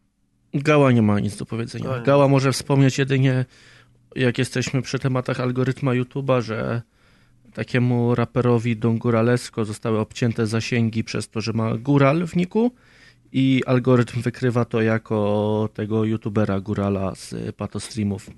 Gała 0.53 0.91
nie 0.91 1.01
ma 1.01 1.19
nic 1.19 1.37
do 1.37 1.45
powiedzenia. 1.45 1.99
Gała 1.99 2.27
może 2.27 2.51
wspomnieć 2.51 2.97
jedynie, 2.97 3.45
jak 4.15 4.37
jesteśmy 4.37 4.81
przy 4.81 4.99
tematach 4.99 5.39
algorytma 5.39 5.91
YouTube'a, 5.91 6.41
że 6.41 6.81
takiemu 7.53 8.15
raperowi 8.15 8.77
Don 8.77 8.97
Guralesko 8.97 9.65
zostały 9.65 9.99
obcięte 9.99 10.47
zasięgi 10.47 11.03
przez 11.03 11.29
to, 11.29 11.41
że 11.41 11.53
ma 11.53 11.77
góral 11.77 12.27
w 12.27 12.35
niku 12.35 12.71
i 13.33 13.61
algorytm 13.65 14.21
wykrywa 14.21 14.65
to 14.65 14.81
jako 14.81 15.69
tego 15.73 16.05
youtubera 16.05 16.59
Górala 16.59 17.15
z 17.15 17.55
patostreamów. 17.55 18.29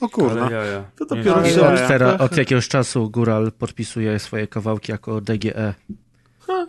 O 0.00 0.08
kurwa. 0.08 0.50
To 0.96 1.06
dopiero 1.06 1.36
od, 1.72 1.88
teraz, 1.88 2.20
od 2.20 2.36
jakiegoś 2.36 2.68
czasu 2.68 3.10
Góral 3.10 3.52
podpisuje 3.52 4.18
swoje 4.18 4.46
kawałki 4.46 4.92
jako 4.92 5.20
DGE. 5.20 5.74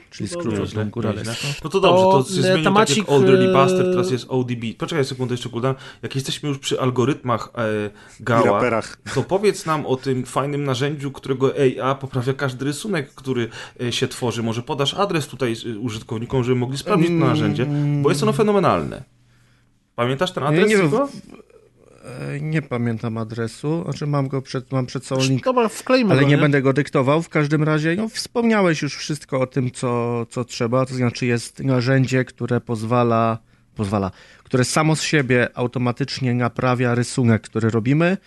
Czyli 0.10 0.30
skrót 0.30 0.60
od 0.60 0.90
góraleską. 0.90 1.48
No 1.64 1.70
to 1.70 1.80
dobrze, 1.80 2.04
to, 2.04 2.24
to 2.24 2.30
się 2.30 2.42
zmienił 2.42 2.64
temacik... 2.64 2.98
tak 2.98 3.08
jak 3.08 3.10
Old 3.10 3.28
Really 3.28 3.54
Bastard, 3.54 3.92
teraz 3.92 4.12
jest 4.12 4.26
ODB. 4.30 4.64
Poczekaj 4.78 5.06
sekundę 5.06 5.34
jeszcze, 5.34 5.50
Kuldan. 5.50 5.76
Jak 6.02 6.16
jesteśmy 6.16 6.50
już 6.50 6.60
przy 6.60 6.82
algorytmach 6.82 7.50
e, 7.58 7.90
Gała, 8.20 8.82
to 9.16 9.24
powiedz 9.24 9.66
nam 9.66 9.86
o 9.86 9.96
tym 9.96 10.26
fajnym 10.26 10.64
narzędziu, 10.64 11.12
którego 11.12 11.54
AI 11.54 11.96
poprawia 12.00 12.34
każdy 12.34 12.66
rysunek, 12.66 13.14
który 13.14 13.50
e, 13.82 13.92
się 13.92 14.08
tworzy. 14.08 14.44
Może 14.44 14.62
podasz 14.62 14.94
adres 14.94 15.28
tutaj 15.28 15.56
e, 15.76 15.80
użytkownikom, 15.80 16.44
żeby 16.44 16.56
mogli 16.56 16.78
sprawdzić 16.78 17.08
to 17.08 17.14
narzędzie, 17.14 17.68
bo 18.02 18.10
jest 18.10 18.24
ono 18.24 18.34
fenomenalne. 18.34 19.04
Pamiętasz 19.96 20.32
ten 20.32 20.44
adres? 20.44 20.70
Nie, 20.70 20.76
nie, 20.76 20.84
E, 20.84 21.08
nie 22.42 22.62
pamiętam 22.62 23.18
adresu, 23.18 23.84
znaczy 23.84 24.08
mam 24.08 24.28
go 24.28 24.42
przed, 24.42 24.72
mam 24.72 24.86
przed 24.86 25.06
sobą 25.06 25.22
link, 25.22 25.44
ale 26.12 26.22
nie, 26.22 26.28
nie, 26.28 26.38
będę 26.38 26.62
go 26.62 26.74
dyktował. 26.74 27.22
W 27.22 27.30
każdym 27.30 27.64
razie 27.64 27.96
no, 27.96 28.10
wspomniałeś 28.10 28.82
już 28.82 28.96
wszystko 28.96 29.40
o 29.40 29.48
tym, 29.48 29.72
co, 29.72 30.26
co 30.30 30.46
trzeba, 30.46 30.86
to 30.86 30.94
znaczy 30.94 31.26
jest 31.26 31.60
narzędzie, 31.60 32.26
które 32.26 32.62
pozwala, 32.62 33.38
pozwala, 33.76 34.12
które 34.44 34.66
samo 34.66 34.96
z 34.96 35.02
siebie 35.02 35.48
automatycznie 35.54 36.34
naprawia 36.34 36.96
rysunek, 36.96 37.42
który 37.42 37.70
robimy 37.70 38.18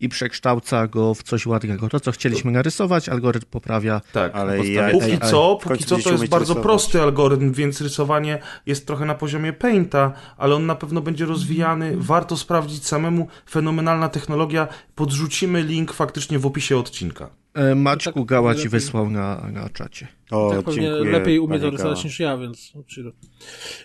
i 0.00 0.08
przekształca 0.08 0.86
go 0.86 1.14
w 1.14 1.22
coś 1.22 1.46
ładnego. 1.46 1.88
To, 1.88 2.00
co 2.00 2.12
chcieliśmy 2.12 2.50
narysować, 2.50 3.08
algorytm 3.08 3.46
poprawia. 3.50 4.00
Tak, 4.12 4.34
ale 4.34 4.66
ja, 4.66 4.90
póki 4.90 5.18
co, 5.18 5.58
póki 5.62 5.84
co 5.84 5.98
to 5.98 6.10
jest 6.10 6.28
bardzo 6.28 6.38
rysować. 6.38 6.62
prosty 6.62 7.02
algorytm, 7.02 7.52
więc 7.52 7.80
rysowanie 7.80 8.38
jest 8.66 8.86
trochę 8.86 9.04
na 9.04 9.14
poziomie 9.14 9.52
Painta, 9.52 10.12
ale 10.36 10.54
on 10.54 10.66
na 10.66 10.74
pewno 10.74 11.00
będzie 11.00 11.24
rozwijany. 11.26 11.92
Warto 11.96 12.36
sprawdzić 12.36 12.86
samemu. 12.86 13.28
Fenomenalna 13.50 14.08
technologia. 14.08 14.68
Podrzucimy 14.94 15.62
link 15.62 15.92
faktycznie 15.92 16.38
w 16.38 16.46
opisie 16.46 16.76
odcinka. 16.78 17.39
E, 17.54 17.74
Maćku 17.74 18.12
tak 18.20 18.24
Gała 18.24 18.52
ci 18.54 18.58
lepiej. 18.58 18.70
wysłał 18.70 19.10
na, 19.10 19.50
na 19.52 19.68
czacie. 19.68 20.08
O, 20.30 20.50
tak 20.50 20.64
pewnie 20.64 20.82
dziękuję, 20.82 21.12
lepiej 21.12 21.38
umie 21.38 21.60
to 21.60 21.70
rysować 21.70 22.04
niż 22.04 22.20
ja, 22.20 22.36
więc 22.38 22.72
chill. 22.88 23.12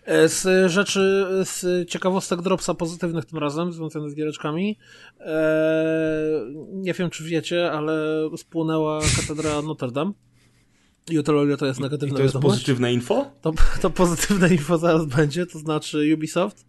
E, 0.05 0.29
Z 0.29 0.71
rzeczy, 0.71 1.25
z 1.43 1.89
ciekawostek 1.89 2.41
Dropsa 2.41 2.73
pozytywnych 2.73 3.25
tym 3.25 3.39
razem, 3.39 3.73
związanych 3.73 4.11
z 4.11 4.15
giereczkami, 4.15 4.77
e, 5.19 6.41
nie 6.73 6.93
wiem 6.93 7.09
czy 7.09 7.23
wiecie, 7.23 7.71
ale 7.71 7.95
spłonęła 8.37 9.01
katedra 9.21 9.61
Notre 9.61 9.91
Dame. 9.91 10.11
I 11.11 11.19
o 11.19 11.23
tyle, 11.23 11.57
to 11.57 11.65
jest 11.65 11.79
I 11.79 11.83
negatywna 11.83 12.17
to 12.17 12.23
jest 12.23 12.35
wiadomość. 12.35 12.59
pozytywne 12.59 12.93
info? 12.93 13.31
To, 13.41 13.53
to 13.81 13.89
pozytywne 13.89 14.49
info 14.49 14.77
zaraz 14.77 15.05
będzie, 15.05 15.45
to 15.45 15.59
znaczy 15.59 16.11
Ubisoft 16.13 16.65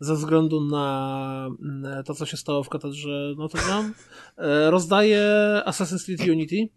ze 0.00 0.14
względu 0.14 0.60
na 0.60 1.48
mm, 1.62 2.04
to, 2.04 2.14
co 2.14 2.26
się 2.26 2.36
stało 2.36 2.64
w 2.64 2.68
katedrze 2.68 3.34
Notre 3.36 3.60
Dame, 3.68 3.90
e, 4.38 4.70
rozdaje 4.70 5.22
Assassin's 5.66 6.04
Creed 6.04 6.30
Unity. 6.30 6.68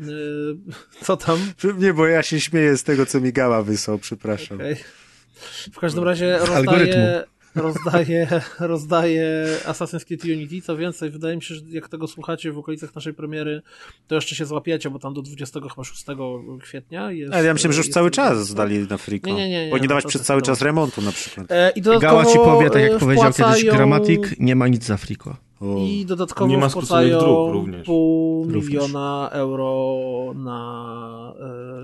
E, 0.00 0.04
Co 1.04 1.16
tam? 1.16 1.38
Nie, 1.78 1.94
bo 1.94 2.06
ja 2.06 2.22
się 2.22 2.40
śmieję 2.40 2.76
z 2.76 2.82
tego, 2.82 3.06
co 3.06 3.20
mi 3.20 3.32
Gała 3.32 3.62
wysłał, 3.62 3.98
przepraszam. 3.98 4.56
Okej. 4.56 4.76
W 5.72 5.78
każdym 5.78 6.04
razie 6.04 6.40
Algorytmu. 6.40 7.02
Rozdaje, 7.54 8.28
rozdaje, 8.60 9.46
Assassin's 9.66 10.04
Creed 10.04 10.24
Unity. 10.24 10.62
Co 10.62 10.76
więcej, 10.76 11.10
wydaje 11.10 11.36
mi 11.36 11.42
się, 11.42 11.54
że 11.54 11.60
jak 11.68 11.88
tego 11.88 12.06
słuchacie 12.06 12.52
w 12.52 12.58
okolicach 12.58 12.94
naszej 12.94 13.14
premiery, 13.14 13.62
to 14.08 14.14
jeszcze 14.14 14.34
się 14.34 14.44
złapiecie, 14.46 14.90
bo 14.90 14.98
tam 14.98 15.14
do 15.14 15.22
26 15.22 16.04
kwietnia 16.62 17.12
jest. 17.12 17.34
Ale 17.34 17.44
ja 17.44 17.52
myślałem, 17.52 17.72
że 17.72 17.78
już 17.78 17.88
cały 17.88 18.10
czas 18.10 18.48
zdali 18.48 18.78
na 18.78 18.96
friko. 18.96 19.30
Nie, 19.30 19.34
nie, 19.36 19.48
nie, 19.48 19.64
nie, 19.64 19.70
Bo 19.70 19.76
nie 19.76 19.82
no 19.82 19.88
dawać 19.88 20.04
to 20.04 20.08
przez 20.08 20.22
cały 20.22 20.42
czas 20.42 20.62
remontu 20.62 21.02
na 21.02 21.12
przykład. 21.12 21.46
E, 21.50 21.70
I 21.70 21.82
dodatkowo 21.82 22.12
Gała 22.22 22.32
ci 22.32 22.38
powie, 22.38 22.70
tak 22.70 22.82
jak 22.82 22.92
e, 22.92 22.98
powiedział 22.98 23.24
kiedyś 23.32 23.36
wpłacają- 23.46 23.72
gramatik, 23.76 24.40
nie 24.40 24.56
ma 24.56 24.68
nic 24.68 24.84
za 24.84 24.96
friko. 24.96 25.36
O. 25.60 25.76
I 25.78 26.06
dodatkowo 26.06 26.56
Nie 26.56 26.68
wpłacają 26.68 27.18
dróg 27.18 27.52
również. 27.52 27.86
pół 27.86 28.44
Również. 28.44 28.64
miliona 28.68 29.28
euro 29.32 30.32
na 30.34 31.34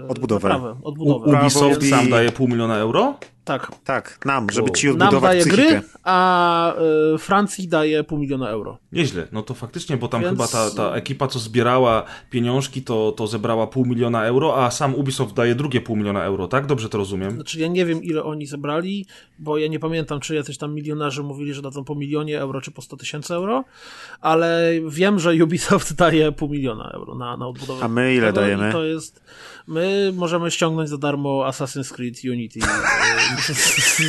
e, 0.05 0.09
Odbudowę. 0.09 0.49
naprawę, 0.49 0.77
U, 0.83 0.89
odbudowę. 0.89 1.41
Ubisoft 1.41 1.89
sam 1.91 2.11
daje 2.11 2.33
pół 2.33 2.49
miliona 2.49 2.77
euro? 2.77 3.14
Tak. 3.47 3.72
Tak, 3.84 4.18
nam, 4.24 4.51
żeby 4.51 4.70
ci 4.70 4.86
Nam 4.86 4.94
odbudować 4.97 5.30
daje 5.30 5.40
psychikę. 5.40 5.62
gry, 5.62 5.82
a 6.05 6.74
e, 7.14 7.18
Francji 7.18 7.68
daje 7.68 8.05
pół 8.05 8.18
miliona 8.18 8.49
euro. 8.49 8.78
Nieźle, 8.92 9.28
no 9.32 9.42
to 9.42 9.55
faktycznie, 9.55 9.97
bo 9.97 10.09
tam 10.09 10.20
Więc- 10.22 10.30
chyba 10.32 10.49
ta, 10.49 10.70
ta 10.70 10.94
ekipa, 10.94 11.28
co 11.28 11.38
zbierała 11.38 12.05
pieniążki, 12.30 12.82
to, 12.82 13.12
to 13.16 13.26
zebrała 13.26 13.66
pół 13.66 13.86
miliona 13.86 14.24
euro, 14.24 14.64
a 14.64 14.70
sam 14.70 14.94
Ubisoft 14.94 15.34
daje 15.34 15.55
drugie 15.55 15.80
pół 15.80 15.97
miliona 15.97 16.24
euro, 16.24 16.49
tak? 16.49 16.66
Dobrze 16.66 16.88
to 16.88 16.99
rozumiem? 16.99 17.30
Znaczy 17.30 17.61
ja 17.61 17.68
nie 17.68 17.86
wiem 17.86 18.03
ile 18.03 18.24
oni 18.24 18.47
zebrali, 18.47 19.07
bo 19.38 19.59
ja 19.59 19.68
nie 19.68 19.78
pamiętam 19.78 20.20
czy 20.20 20.34
jacyś 20.34 20.59
tam 20.59 20.74
milionerzy 20.74 21.22
mówili, 21.22 21.55
że 21.55 21.62
dadzą 21.62 21.84
po 21.84 21.94
milionie 21.94 22.40
euro 22.40 22.61
czy 22.61 22.70
po 22.70 22.82
100 22.82 22.97
tysięcy 22.97 23.34
euro, 23.34 23.64
ale 24.20 24.70
wiem, 24.88 25.18
że 25.18 25.32
Ubisoft 25.44 25.94
daje 26.03 26.32
pół 26.32 26.49
miliona 26.49 26.90
euro 26.94 27.14
na, 27.14 27.36
na 27.36 27.49
odbudowę. 27.49 27.84
A 27.84 27.88
my 27.88 28.14
ile 28.14 28.26
tego 28.26 28.40
dajemy? 28.40 28.68
I 28.68 28.72
to 28.72 28.84
jest, 28.84 29.22
my 29.66 30.12
możemy 30.16 30.51
ściągnąć 30.51 30.88
za 30.88 30.99
darmo 30.99 31.44
Assassin's 31.49 31.94
Creed 31.94 32.16
Unity. 32.24 32.61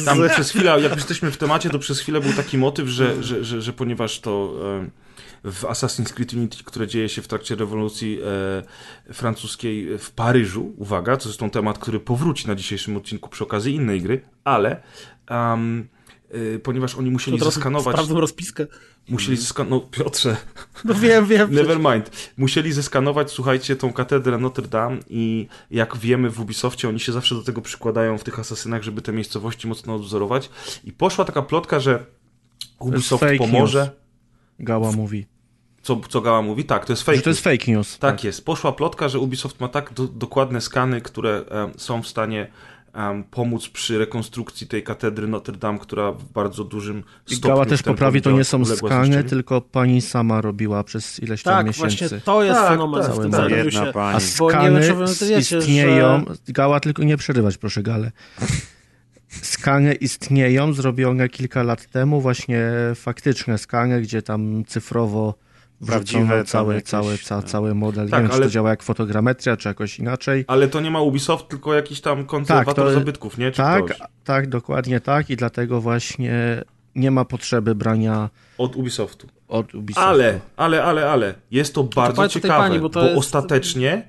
Tam 0.05 0.29
przez 0.29 0.49
chwilę, 0.49 0.81
jak 0.81 0.95
jesteśmy 0.95 1.31
w 1.31 1.37
temacie, 1.37 1.69
to 1.69 1.79
przez 1.79 1.99
chwilę 1.99 2.21
był 2.21 2.33
taki 2.33 2.57
motyw, 2.57 2.87
że, 2.87 3.23
że, 3.23 3.43
że, 3.43 3.61
że 3.61 3.73
ponieważ 3.73 4.19
to 4.19 4.53
w 5.43 5.63
Assassin's 5.63 6.13
Creed 6.13 6.33
Unity, 6.33 6.63
które 6.63 6.87
dzieje 6.87 7.09
się 7.09 7.21
w 7.21 7.27
trakcie 7.27 7.55
rewolucji 7.55 8.19
e, 9.09 9.13
francuskiej 9.13 9.97
w 9.97 10.11
Paryżu, 10.11 10.73
uwaga, 10.77 11.17
to 11.17 11.23
zresztą 11.23 11.49
temat, 11.49 11.79
który 11.79 11.99
powróci 11.99 12.47
na 12.47 12.55
dzisiejszym 12.55 12.97
odcinku 12.97 13.29
przy 13.29 13.43
okazji 13.43 13.75
innej 13.75 14.01
gry, 14.01 14.21
ale 14.43 14.81
um, 15.29 15.87
e, 16.31 16.59
ponieważ 16.59 16.95
oni 16.95 17.11
musieli 17.11 17.39
Teraz 17.39 17.53
zeskanować, 17.53 17.93
Sprawdzam 17.95 18.17
rozpiskę. 18.17 18.67
Musieli 19.09 19.37
zeskanować, 19.37 19.83
no 19.83 20.03
Piotrze, 20.03 20.37
No 20.85 20.93
wiem, 20.93 21.25
wiem. 21.25 21.53
Never 21.55 21.79
mind. 21.79 22.31
Musieli 22.37 22.73
zeskanować, 22.73 23.31
słuchajcie, 23.31 23.75
tą 23.75 23.93
katedrę 23.93 24.37
Notre 24.37 24.67
Dame 24.67 24.97
i 25.09 25.47
jak 25.71 25.97
wiemy 25.97 26.29
w 26.29 26.39
Ubisoftie, 26.39 26.89
oni 26.89 26.99
się 26.99 27.11
zawsze 27.11 27.35
do 27.35 27.43
tego 27.43 27.61
przykładają 27.61 28.17
w 28.17 28.23
tych 28.23 28.39
asasynach, 28.39 28.83
żeby 28.83 29.01
te 29.01 29.13
miejscowości 29.13 29.67
mocno 29.67 29.95
odwzorować. 29.95 30.49
I 30.83 30.91
poszła 30.91 31.25
taka 31.25 31.41
plotka, 31.41 31.79
że 31.79 32.05
Ubisoft 32.79 33.23
pomoże. 33.37 33.79
news. 33.79 33.89
Gała 34.59 34.91
mówi. 34.91 35.25
Co, 35.81 36.01
co 36.09 36.21
Gała 36.21 36.41
mówi? 36.41 36.65
Tak, 36.65 36.85
to 36.85 36.93
jest 36.93 37.03
fake. 37.03 37.17
Że 37.17 37.23
to 37.23 37.29
jest 37.29 37.41
fake 37.43 37.71
news. 37.71 37.97
Tak 37.99 38.23
jest. 38.23 38.45
Poszła 38.45 38.71
plotka, 38.71 39.09
że 39.09 39.19
Ubisoft 39.19 39.59
ma 39.59 39.67
tak 39.67 39.93
do, 39.93 40.07
dokładne 40.07 40.61
skany, 40.61 41.01
które 41.01 41.43
em, 41.49 41.71
są 41.77 42.01
w 42.01 42.07
stanie 42.07 42.51
em, 42.97 43.23
pomóc 43.23 43.69
przy 43.69 43.97
rekonstrukcji 43.97 44.67
tej 44.67 44.83
katedry 44.83 45.27
Notre 45.27 45.57
Dame, 45.57 45.79
która 45.79 46.11
w 46.11 46.23
bardzo 46.23 46.63
dużym 46.63 47.03
I 47.27 47.35
stopniu 47.35 47.49
Gała 47.55 47.65
też 47.65 47.83
poprawi, 47.83 48.21
to 48.21 48.31
nie 48.31 48.43
są 48.43 48.65
skany, 48.65 49.23
tylko 49.23 49.61
pani 49.61 50.01
sama 50.01 50.41
robiła 50.41 50.83
przez 50.83 51.19
ileś 51.19 51.43
tam 51.43 51.53
Tak, 51.53 51.67
miesięcy. 51.67 51.97
właśnie 51.97 52.19
to 52.19 52.43
jest 52.43 52.59
Tak, 52.59 52.69
fenomen 52.69 53.03
tak, 53.03 53.11
w 53.13 53.19
tym 53.19 53.31
tak. 53.31 53.51
Jedna 53.51 53.93
pani. 53.93 54.17
A 54.17 54.19
skany 54.19 54.81
wiem, 54.81 55.03
istnieją. 55.39 56.25
Gała, 56.47 56.79
tylko 56.79 57.03
nie 57.03 57.17
przerywać, 57.17 57.57
proszę, 57.57 57.83
Gale. 57.83 58.11
Skany 59.27 59.93
istnieją, 59.93 60.73
zrobione 60.73 61.29
kilka 61.29 61.63
lat 61.63 61.85
temu, 61.85 62.21
właśnie 62.21 62.71
faktyczne 62.95 63.57
skany, 63.57 64.01
gdzie 64.01 64.21
tam 64.21 64.63
cyfrowo 64.67 65.33
Prawdziwe 65.85 66.43
cały, 66.45 66.73
jakieś, 66.73 66.89
cały, 66.89 67.17
ca, 67.17 67.35
no. 67.35 67.41
cały 67.43 67.75
model. 67.75 68.09
Tak, 68.09 68.19
nie 68.19 68.21
wiem, 68.21 68.29
czy 68.29 68.35
ale- 68.35 68.45
to 68.45 68.51
działa 68.51 68.69
jak 68.69 68.83
fotogrametria, 68.83 69.57
czy 69.57 69.67
jakoś 69.67 69.99
inaczej. 69.99 70.45
Ale 70.47 70.67
to 70.67 70.79
nie 70.81 70.91
ma 70.91 71.01
Ubisoft, 71.01 71.47
tylko 71.47 71.73
jakiś 71.73 72.01
tam 72.01 72.25
konserwator 72.25 72.75
Tak, 72.75 72.85
to- 72.85 72.91
zabytków, 72.99 73.37
nie? 73.37 73.51
Czy 73.51 73.57
Tak, 73.57 73.85
ktoś? 73.85 73.97
tak, 74.23 74.49
dokładnie 74.49 74.99
tak 74.99 75.29
i 75.29 75.35
dlatego 75.35 75.81
właśnie 75.81 76.63
nie 76.95 77.11
ma 77.11 77.25
potrzeby 77.25 77.75
brania 77.75 78.29
Od 78.57 78.75
Ubisoftu. 78.75 79.27
od 79.47 79.75
Ubisoftu. 79.75 80.09
Ale, 80.09 80.39
ale, 80.57 80.83
ale, 80.83 81.09
ale, 81.11 81.33
jest 81.51 81.75
to 81.75 81.83
bardzo 81.83 82.15
powiedz 82.15 82.31
o 82.31 82.33
tej 82.33 82.41
ciekawe, 82.41 82.59
pani, 82.63 82.75
bo, 82.79 82.83
bo 82.83 82.89
to 82.89 83.05
jest- 83.05 83.17
ostatecznie 83.17 84.07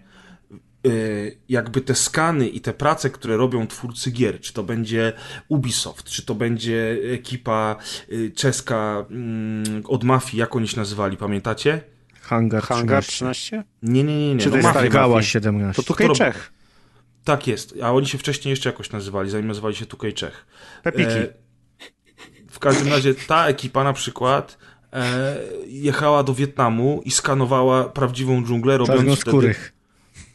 jakby 1.49 1.81
te 1.81 1.95
skany 1.95 2.49
i 2.49 2.61
te 2.61 2.73
prace, 2.73 3.11
które 3.11 3.37
robią 3.37 3.67
twórcy 3.67 4.11
gier, 4.11 4.41
czy 4.41 4.53
to 4.53 4.63
będzie 4.63 5.13
Ubisoft, 5.49 6.05
czy 6.05 6.27
to 6.27 6.35
będzie 6.35 6.99
ekipa 7.13 7.77
y, 8.13 8.31
czeska 8.31 9.07
mm, 9.11 9.83
od 9.89 10.05
Mafii, 10.05 10.41
jak 10.41 10.57
oni 10.57 10.69
się 10.69 10.77
nazywali, 10.77 11.17
pamiętacie? 11.17 11.81
Hangar, 12.21 12.63
Hangar 12.63 13.03
13. 13.03 13.13
13? 13.13 13.65
Nie, 13.83 14.05
nie, 14.05 14.19
nie, 14.19 14.35
nie. 14.35 14.41
Czy 14.41 14.45
to 14.45 14.51
no, 14.51 14.57
jest 14.57 14.75
Mafia. 14.75 14.89
Gała 14.89 15.15
Mafii? 15.15 15.31
17. 15.31 15.83
To 15.83 15.95
robi- 15.95 16.17
Czech. 16.17 16.53
Tak 17.25 17.47
jest, 17.47 17.75
a 17.83 17.93
oni 17.93 18.07
się 18.07 18.19
wcześniej 18.19 18.51
jeszcze 18.51 18.69
jakoś 18.69 18.91
nazywali, 18.91 19.31
zanim 19.31 19.47
nazywali 19.47 19.75
się 19.75 19.87
Tukej 19.87 20.15
Czech. 20.15 20.47
Pepiki. 20.83 21.11
E, 21.11 21.29
w 22.51 22.59
każdym 22.59 22.89
razie 22.89 23.15
ta 23.15 23.47
ekipa 23.47 23.85
na 23.85 23.93
przykład 23.93 24.59
e, 24.93 25.37
jechała 25.67 26.23
do 26.23 26.35
Wietnamu 26.35 27.03
i 27.05 27.11
skanowała 27.11 27.85
prawdziwą 27.85 28.45
dżunglę, 28.45 28.79
robiąc 28.79 29.21
wtedy. 29.21 29.55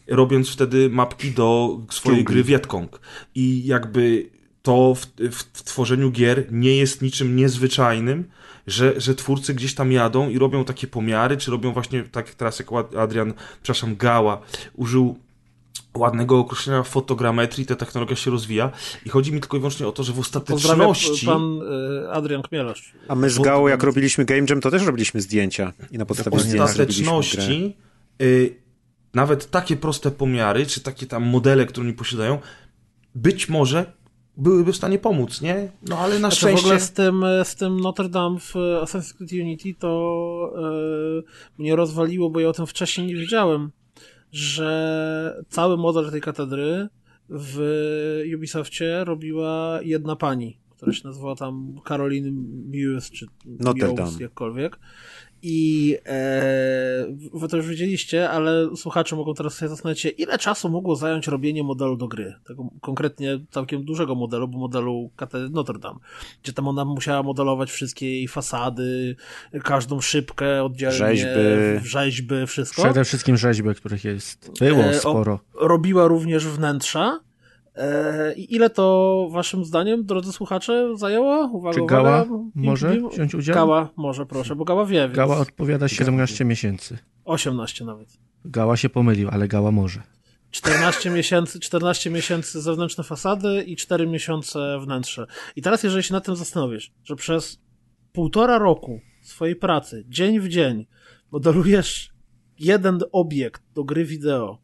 Robiąc 0.07 0.49
wtedy 0.49 0.89
mapki 0.89 1.31
do 1.31 1.79
swojej 1.91 2.23
gry 2.23 2.43
Wietkong. 2.43 2.99
I 3.35 3.65
jakby 3.65 4.29
to 4.61 4.95
w, 4.95 5.05
w, 5.31 5.43
w 5.53 5.63
tworzeniu 5.63 6.11
gier 6.11 6.45
nie 6.51 6.77
jest 6.77 7.01
niczym 7.01 7.35
niezwyczajnym, 7.35 8.23
że, 8.67 9.01
że 9.01 9.15
twórcy 9.15 9.53
gdzieś 9.53 9.75
tam 9.75 9.91
jadą 9.91 10.29
i 10.29 10.37
robią 10.37 10.65
takie 10.65 10.87
pomiary, 10.87 11.37
czy 11.37 11.51
robią 11.51 11.73
właśnie, 11.73 12.03
tak 12.03 12.29
teraz 12.29 12.59
jak 12.59 12.67
Adrian, 12.97 13.33
przepraszam, 13.63 13.95
Gała, 13.95 14.41
użył 14.75 15.19
ładnego 15.97 16.39
określenia 16.39 16.83
fotogrametrii, 16.83 17.65
ta 17.65 17.75
technologia 17.75 18.15
się 18.15 18.31
rozwija 18.31 18.71
i 19.05 19.09
chodzi 19.09 19.33
mi 19.33 19.39
tylko 19.39 19.57
i 19.57 19.59
wyłącznie 19.59 19.87
o 19.87 19.91
to, 19.91 20.03
że 20.03 20.13
w 20.13 20.19
ostateczności... 20.19 21.25
pan 21.25 21.59
e, 22.05 22.11
Adrian 22.11 22.41
Kmielarz. 22.41 22.93
A 23.07 23.15
my 23.15 23.29
z 23.29 23.39
Gałą, 23.39 23.67
jak 23.67 23.83
robiliśmy 23.83 24.25
Game 24.25 24.45
Jam, 24.49 24.61
to 24.61 24.71
też 24.71 24.83
robiliśmy 24.83 25.21
zdjęcia. 25.21 25.73
I 25.91 25.97
na 25.97 26.05
w 26.05 26.07
podstawie 26.07 26.37
grę. 26.37 26.63
ostateczności 26.63 27.75
y, 28.21 28.62
nawet 29.13 29.49
takie 29.49 29.75
proste 29.75 30.11
pomiary, 30.11 30.65
czy 30.65 30.81
takie 30.81 31.05
tam 31.05 31.23
modele, 31.23 31.65
które 31.65 31.85
oni 31.85 31.93
posiadają, 31.93 32.39
być 33.15 33.49
może 33.49 33.93
byłyby 34.37 34.73
w 34.73 34.75
stanie 34.75 34.99
pomóc, 34.99 35.41
nie? 35.41 35.71
No 35.89 35.97
ale 35.97 36.13
na 36.13 36.19
Znaczy, 36.19 36.35
w 36.35 36.39
szczęście... 36.39 36.65
ogóle 36.65 36.79
z 36.79 36.91
tym, 36.91 37.25
z 37.43 37.55
tym 37.55 37.79
Notre 37.79 38.09
Dame 38.09 38.39
w 38.39 38.53
Assassin's 38.55 39.13
Creed 39.17 39.31
Unity 39.31 39.73
to 39.79 40.53
e, 40.57 41.61
mnie 41.61 41.75
rozwaliło, 41.75 42.29
bo 42.29 42.39
ja 42.39 42.49
o 42.49 42.53
tym 42.53 42.67
wcześniej 42.67 43.07
nie 43.07 43.15
wiedziałem, 43.15 43.71
że 44.31 45.43
cały 45.49 45.77
model 45.77 46.11
tej 46.11 46.21
katedry 46.21 46.87
w 47.29 47.59
Ubisoftie 48.35 49.03
robiła 49.03 49.79
jedna 49.81 50.15
pani, 50.15 50.57
która 50.75 50.93
się 50.93 51.07
nazywała 51.07 51.35
tam 51.35 51.75
Caroline 51.87 52.31
Muse, 52.65 53.09
czy 53.09 53.25
Notre 53.45 53.87
Muse, 53.87 54.03
Dame. 54.03 54.17
jakkolwiek. 54.19 54.79
I 55.45 55.97
e, 56.05 57.05
wy 57.33 57.47
to 57.47 57.57
już 57.57 57.67
wiedzieliście, 57.67 58.29
ale 58.29 58.75
słuchacze 58.75 59.15
mogą 59.15 59.33
teraz 59.33 59.53
sobie 59.53 59.69
zastanowić 59.69 60.01
się, 60.01 60.09
ile 60.09 60.37
czasu 60.37 60.69
mogło 60.69 60.95
zająć 60.95 61.27
robienie 61.27 61.63
modelu 61.63 61.97
do 61.97 62.07
gry. 62.07 62.33
Tego 62.47 62.69
konkretnie 62.81 63.39
całkiem 63.49 63.85
dużego 63.85 64.15
modelu, 64.15 64.47
bo 64.47 64.57
modelu 64.59 65.09
katedry 65.15 65.49
Notre 65.49 65.79
Dame, 65.79 65.99
gdzie 66.43 66.53
tam 66.53 66.67
ona 66.67 66.85
musiała 66.85 67.23
modelować 67.23 67.71
wszystkie 67.71 68.11
jej 68.11 68.27
fasady, 68.27 69.15
każdą 69.63 70.01
szybkę 70.01 70.63
oddzielnie, 70.63 70.97
Rzeźby. 70.97 71.29
rzeźby 71.83 72.35
wszystko. 72.47 72.83
Przede 72.83 73.03
wszystkim 73.05 73.37
rzeźby, 73.37 73.75
których 73.75 74.03
jest 74.03 74.51
było 74.59 74.83
E, 74.83 74.89
o- 74.89 74.93
sporo. 74.93 75.39
Robiła 75.61 76.07
również 76.07 76.47
wnętrza 76.47 77.19
I 78.35 78.55
ile 78.55 78.69
to 78.69 79.27
waszym 79.31 79.65
zdaniem, 79.65 80.05
drodzy 80.05 80.31
słuchacze, 80.31 80.97
zajęło? 80.97 81.47
Uwaga, 81.53 81.79
Czy 81.79 81.85
Gała 81.85 82.23
uwaga. 82.23 82.43
może 82.55 82.97
wziąć 83.13 83.35
udział? 83.35 83.55
Gała 83.55 83.89
może, 83.95 84.25
proszę, 84.25 84.55
bo 84.55 84.65
Gała 84.65 84.85
wie, 84.85 84.99
więc 85.01 85.15
Gała 85.15 85.37
odpowiada 85.37 85.87
17 85.87 86.45
miesięcy. 86.45 86.97
18 87.25 87.85
nawet. 87.85 88.17
Gała 88.45 88.77
się 88.77 88.89
pomylił, 88.89 89.29
ale 89.31 89.47
Gała 89.47 89.71
może. 89.71 90.01
14 90.51 91.09
miesięcy, 91.09 91.59
14 91.59 92.09
miesięcy 92.09 92.61
zewnętrzne 92.61 93.03
fasady 93.03 93.63
i 93.63 93.75
4 93.75 94.07
miesiące 94.07 94.79
wnętrze. 94.79 95.27
I 95.55 95.61
teraz, 95.61 95.83
jeżeli 95.83 96.03
się 96.03 96.13
nad 96.13 96.25
tym 96.25 96.35
zastanowisz, 96.35 96.91
że 97.03 97.15
przez 97.15 97.59
półtora 98.11 98.57
roku 98.57 98.99
swojej 99.21 99.55
pracy, 99.55 100.05
dzień 100.07 100.39
w 100.39 100.47
dzień, 100.47 100.85
modelujesz 101.31 102.09
jeden 102.59 102.99
obiekt 103.11 103.63
do 103.75 103.83
gry 103.83 104.05
wideo, 104.05 104.57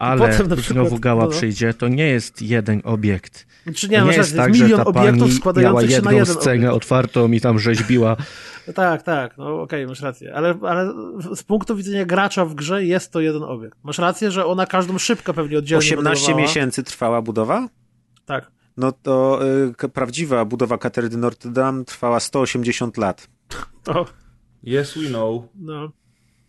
Ale 0.00 0.28
potem 0.28 0.48
na 0.48 0.56
przykład- 0.56 0.86
znowu 0.86 0.98
Gała 1.00 1.24
no. 1.24 1.30
przyjdzie, 1.30 1.74
to 1.74 1.88
nie 1.88 2.06
jest 2.06 2.42
jeden 2.42 2.80
obiekt. 2.84 3.46
czy 3.74 3.86
To 3.88 3.92
nie, 3.92 3.98
nie 3.98 4.04
masz 4.04 4.16
jest 4.16 4.36
tak, 4.36 4.48
jest 4.48 4.58
że 4.58 4.64
milion 4.64 4.84
ta 4.84 4.92
pani 4.92 5.08
obiektów 5.08 5.28
miała 5.28 5.38
składających 5.40 5.88
się 5.90 5.94
jedną 5.94 6.10
na 6.10 6.16
jeden 6.16 6.34
scenę 6.34 6.54
obiekt. 6.70 6.74
otwartą 6.76 7.32
i 7.32 7.40
tam 7.40 7.58
rzeźbiła. 7.58 8.16
Tak, 8.74 9.02
tak, 9.02 9.38
no 9.38 9.62
okej, 9.62 9.86
masz 9.86 10.00
rację, 10.00 10.34
ale, 10.34 10.58
ale 10.62 10.92
z 11.34 11.42
punktu 11.42 11.76
widzenia 11.76 12.04
gracza 12.04 12.44
w 12.44 12.54
grze 12.54 12.84
jest 12.84 13.12
to 13.12 13.20
jeden 13.20 13.42
obiekt. 13.42 13.78
Masz 13.82 13.98
rację, 13.98 14.30
że 14.30 14.46
ona 14.46 14.66
każdą 14.66 14.98
szybkę 14.98 15.32
pewnie 15.34 15.58
oddzielnie 15.58 15.78
18 15.86 16.20
modelowała. 16.22 16.42
miesięcy 16.48 16.82
trwała 16.82 17.22
budowa? 17.22 17.68
Tak. 18.26 18.50
No 18.76 18.92
to 18.92 19.40
y, 19.84 19.88
prawdziwa 19.88 20.44
budowa 20.44 20.78
katedry 20.78 21.16
Notre 21.18 21.50
Dame 21.50 21.84
trwała 21.84 22.20
180 22.20 22.96
lat. 22.96 23.28
To, 23.84 24.06
Yes, 24.64 24.98
we 24.98 25.08
know. 25.08 25.42
no. 25.54 25.92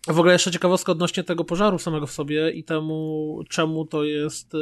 W 0.08 0.20
ogóle 0.20 0.34
jeszcze 0.34 0.52
ciekawostka 0.52 0.91
odnośnie 0.91 1.24
tego 1.24 1.43
pożaru 1.43 1.80
samego 1.80 2.08
w 2.08 2.12
sobie 2.12 2.52
i 2.52 2.64
temu, 2.64 3.39
czemu 3.49 3.86
to 3.86 4.04
jest 4.04 4.54
y, 4.54 4.58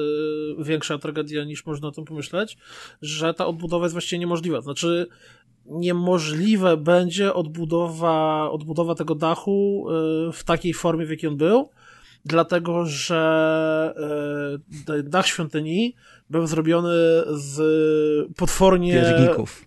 większa 0.60 0.98
tragedia 0.98 1.44
niż 1.44 1.66
można 1.66 1.88
o 1.88 1.92
tym 1.92 2.06
pomyśleć, 2.06 2.58
że 3.02 3.34
ta 3.34 3.48
odbudowa 3.48 3.86
jest 3.86 3.94
właściwie 3.94 4.20
niemożliwa. 4.20 4.62
Znaczy, 4.62 5.08
niemożliwe 5.66 6.78
będzie 6.78 7.34
odbudowa, 7.34 8.50
odbudowa 8.52 8.96
tego 8.96 9.16
dachu 9.16 9.88
y, 10.30 10.32
w 10.34 10.44
takiej 10.44 10.74
formie, 10.74 11.06
w 11.06 11.10
jakiej 11.10 11.30
on 11.30 11.38
był, 11.38 11.70
dlatego 12.26 12.86
że 12.86 13.94
y, 14.90 15.04
dach 15.04 15.28
świątyni 15.28 15.96
był 16.30 16.48
zrobiony 16.48 17.24
z 17.32 17.58
potwornie 18.36 19.04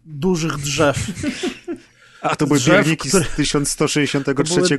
dużych 0.04 0.56
drzew. 0.56 0.96
A 2.22 2.36
to 2.36 2.46
były 2.46 2.58
Drzew, 2.58 2.74
pierniki 2.74 3.08
które- 3.08 3.24
z 3.24 3.28
1163 3.36 4.24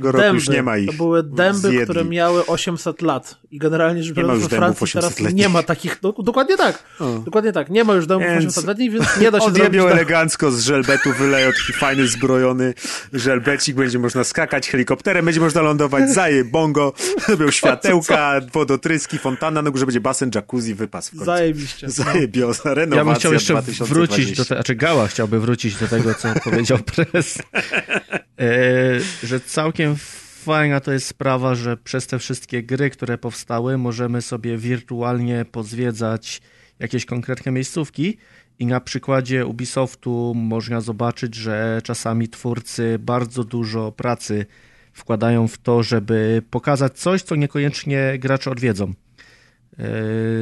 były 0.00 0.12
roku, 0.12 0.34
już 0.34 0.48
nie 0.48 0.62
ma 0.62 0.78
ich. 0.78 0.86
To 0.90 0.92
były 0.96 1.22
dęby, 1.22 1.58
Zjedli. 1.68 1.80
które 1.84 2.04
miały 2.04 2.46
800 2.46 3.02
lat. 3.02 3.36
I 3.50 3.58
generalnie 3.58 4.02
rzecz 4.02 4.16
Nie 4.16 4.22
ma 4.22 4.26
biorąc, 4.28 4.42
już 4.42 4.50
we 4.50 4.56
Francji 4.56 4.86
teraz 4.92 5.12
800-letnich. 5.12 5.34
nie 5.34 5.48
ma 5.48 5.62
takich. 5.62 5.98
No, 6.02 6.14
dokładnie 6.18 6.56
tak. 6.56 6.82
O. 7.00 7.18
Dokładnie 7.18 7.52
tak. 7.52 7.70
Nie 7.70 7.84
ma 7.84 7.94
już 7.94 8.06
dębów 8.06 8.28
Więc 8.40 8.58
800-letnich, 8.58 8.90
więc 8.92 9.04
nie 9.20 9.30
da 9.30 9.38
się 9.40 9.44
zrobić. 9.52 9.60
Odjebią 9.60 9.84
tak- 9.84 9.92
elegancko 9.92 10.50
z 10.50 10.60
żelbetu, 10.60 11.12
wyleją 11.18 11.50
taki 11.52 11.72
fajny, 11.72 12.08
zbrojony 12.08 12.74
żelbecik, 13.12 13.76
będzie 13.76 13.98
można 13.98 14.24
skakać 14.24 14.68
helikopterem, 14.68 15.24
będzie 15.24 15.40
można 15.40 15.62
lądować, 15.62 16.10
zaje 16.10 16.44
bongo, 16.44 16.92
robią 17.28 17.50
światełka, 17.50 18.40
wodotryski, 18.54 19.18
fontana, 19.18 19.62
na 19.62 19.70
górze 19.70 19.86
będzie 19.86 20.00
basen, 20.00 20.30
jacuzzi, 20.34 20.74
wypas 20.74 21.08
w 21.08 21.10
końcu. 21.10 21.24
Zajebiście. 21.24 21.86
No. 21.86 21.92
Zajebioza, 21.92 22.74
renowacja 22.74 22.98
Ja 22.98 23.04
bym 23.04 23.14
chciał 23.14 23.32
jeszcze 23.32 23.52
2020. 23.52 23.94
wrócić 23.94 24.36
do 24.36 24.44
tego, 24.44 24.54
znaczy 24.56 24.74
Gała 24.74 25.06
chciałby 25.06 25.40
wrócić 25.40 25.74
do 25.76 25.88
tego, 25.88 26.14
co 26.14 26.28
powiedział 26.44 26.78
Prez, 26.78 27.33
e, 27.33 27.33
że 29.22 29.40
całkiem 29.40 29.96
fajna 30.44 30.80
to 30.80 30.92
jest 30.92 31.06
sprawa, 31.06 31.54
że 31.54 31.76
przez 31.76 32.06
te 32.06 32.18
wszystkie 32.18 32.62
gry, 32.62 32.90
które 32.90 33.18
powstały, 33.18 33.78
możemy 33.78 34.22
sobie 34.22 34.58
wirtualnie 34.58 35.44
pozwiedzać 35.44 36.42
jakieś 36.78 37.06
konkretne 37.06 37.52
miejscówki 37.52 38.18
i 38.58 38.66
na 38.66 38.80
przykładzie 38.80 39.46
Ubisoftu 39.46 40.32
można 40.36 40.80
zobaczyć, 40.80 41.34
że 41.34 41.80
czasami 41.84 42.28
twórcy 42.28 42.96
bardzo 43.00 43.44
dużo 43.44 43.92
pracy 43.92 44.46
wkładają 44.92 45.48
w 45.48 45.58
to, 45.58 45.82
żeby 45.82 46.42
pokazać 46.50 46.98
coś, 46.98 47.22
co 47.22 47.36
niekoniecznie 47.36 48.18
gracze 48.18 48.50
odwiedzą. 48.50 48.84
E, 48.86 48.94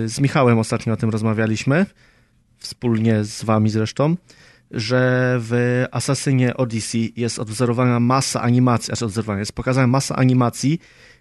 Z 0.08 0.20
Michałem 0.20 0.58
ostatnio 0.58 0.92
o 0.92 0.96
tym 0.96 1.10
rozmawialiśmy, 1.10 1.86
wspólnie 2.58 3.24
z 3.24 3.44
wami 3.44 3.70
zresztą, 3.70 4.16
że 4.72 5.36
w 5.40 5.84
Assassinie 5.90 6.56
Odyssey 6.56 7.12
jest 7.16 7.38
odwzorowana 7.38 8.00
masa 8.00 8.40
animacji, 8.40 8.86
znaczy 8.86 9.04
odwzorowana, 9.04 9.38
jest 9.38 9.52
pokazana 9.52 9.86
masa 9.86 10.16
animacji, 10.16 10.78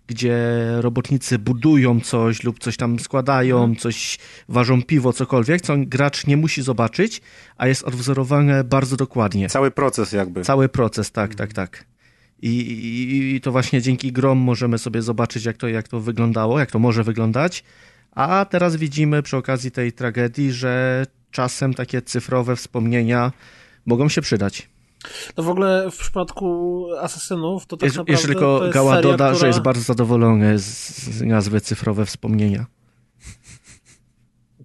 gdzie 0.07 0.37
robotnicy 0.79 1.39
budują 1.39 1.99
coś 1.99 2.43
lub 2.43 2.59
coś 2.59 2.77
tam 2.77 2.99
składają, 2.99 3.75
coś 3.75 4.17
ważą 4.49 4.83
piwo, 4.83 5.13
cokolwiek, 5.13 5.61
co 5.61 5.73
gracz 5.77 6.27
nie 6.27 6.37
musi 6.37 6.61
zobaczyć, 6.61 7.21
a 7.57 7.67
jest 7.67 7.83
odwzorowane 7.83 8.63
bardzo 8.63 8.97
dokładnie. 8.97 9.49
Cały 9.49 9.71
proces 9.71 10.11
jakby. 10.11 10.41
Cały 10.41 10.69
proces, 10.69 11.11
tak, 11.11 11.35
tak, 11.35 11.53
tak. 11.53 11.85
I, 12.41 12.49
i, 12.49 13.35
I 13.35 13.41
to 13.41 13.51
właśnie 13.51 13.81
dzięki 13.81 14.11
grom 14.11 14.37
możemy 14.37 14.77
sobie 14.77 15.01
zobaczyć, 15.01 15.45
jak 15.45 15.57
to, 15.57 15.67
jak 15.67 15.87
to 15.87 15.99
wyglądało, 15.99 16.59
jak 16.59 16.71
to 16.71 16.79
może 16.79 17.03
wyglądać. 17.03 17.63
A 18.11 18.45
teraz 18.49 18.75
widzimy 18.75 19.23
przy 19.23 19.37
okazji 19.37 19.71
tej 19.71 19.93
tragedii, 19.93 20.51
że 20.51 21.05
czasem 21.31 21.73
takie 21.73 22.01
cyfrowe 22.01 22.55
wspomnienia 22.55 23.31
mogą 23.85 24.09
się 24.09 24.21
przydać. 24.21 24.69
No 25.37 25.43
w 25.43 25.49
ogóle 25.49 25.91
w 25.91 25.97
przypadku 25.97 26.87
Asasynów 27.01 27.65
to 27.65 27.77
tak 27.77 27.87
Jeż, 27.87 27.95
naprawdę 27.95 28.11
jeszcze 28.11 28.27
tylko 28.27 28.57
to 28.59 28.65
jest 28.65 28.73
Gała 28.73 28.95
seria, 28.95 29.11
doda, 29.11 29.25
która... 29.25 29.39
że 29.39 29.47
jest 29.47 29.59
bardzo 29.59 29.81
zadowolony 29.81 30.59
z, 30.59 30.97
z 30.97 31.21
nazwy 31.21 31.61
cyfrowe 31.61 32.05
wspomnienia. 32.05 32.65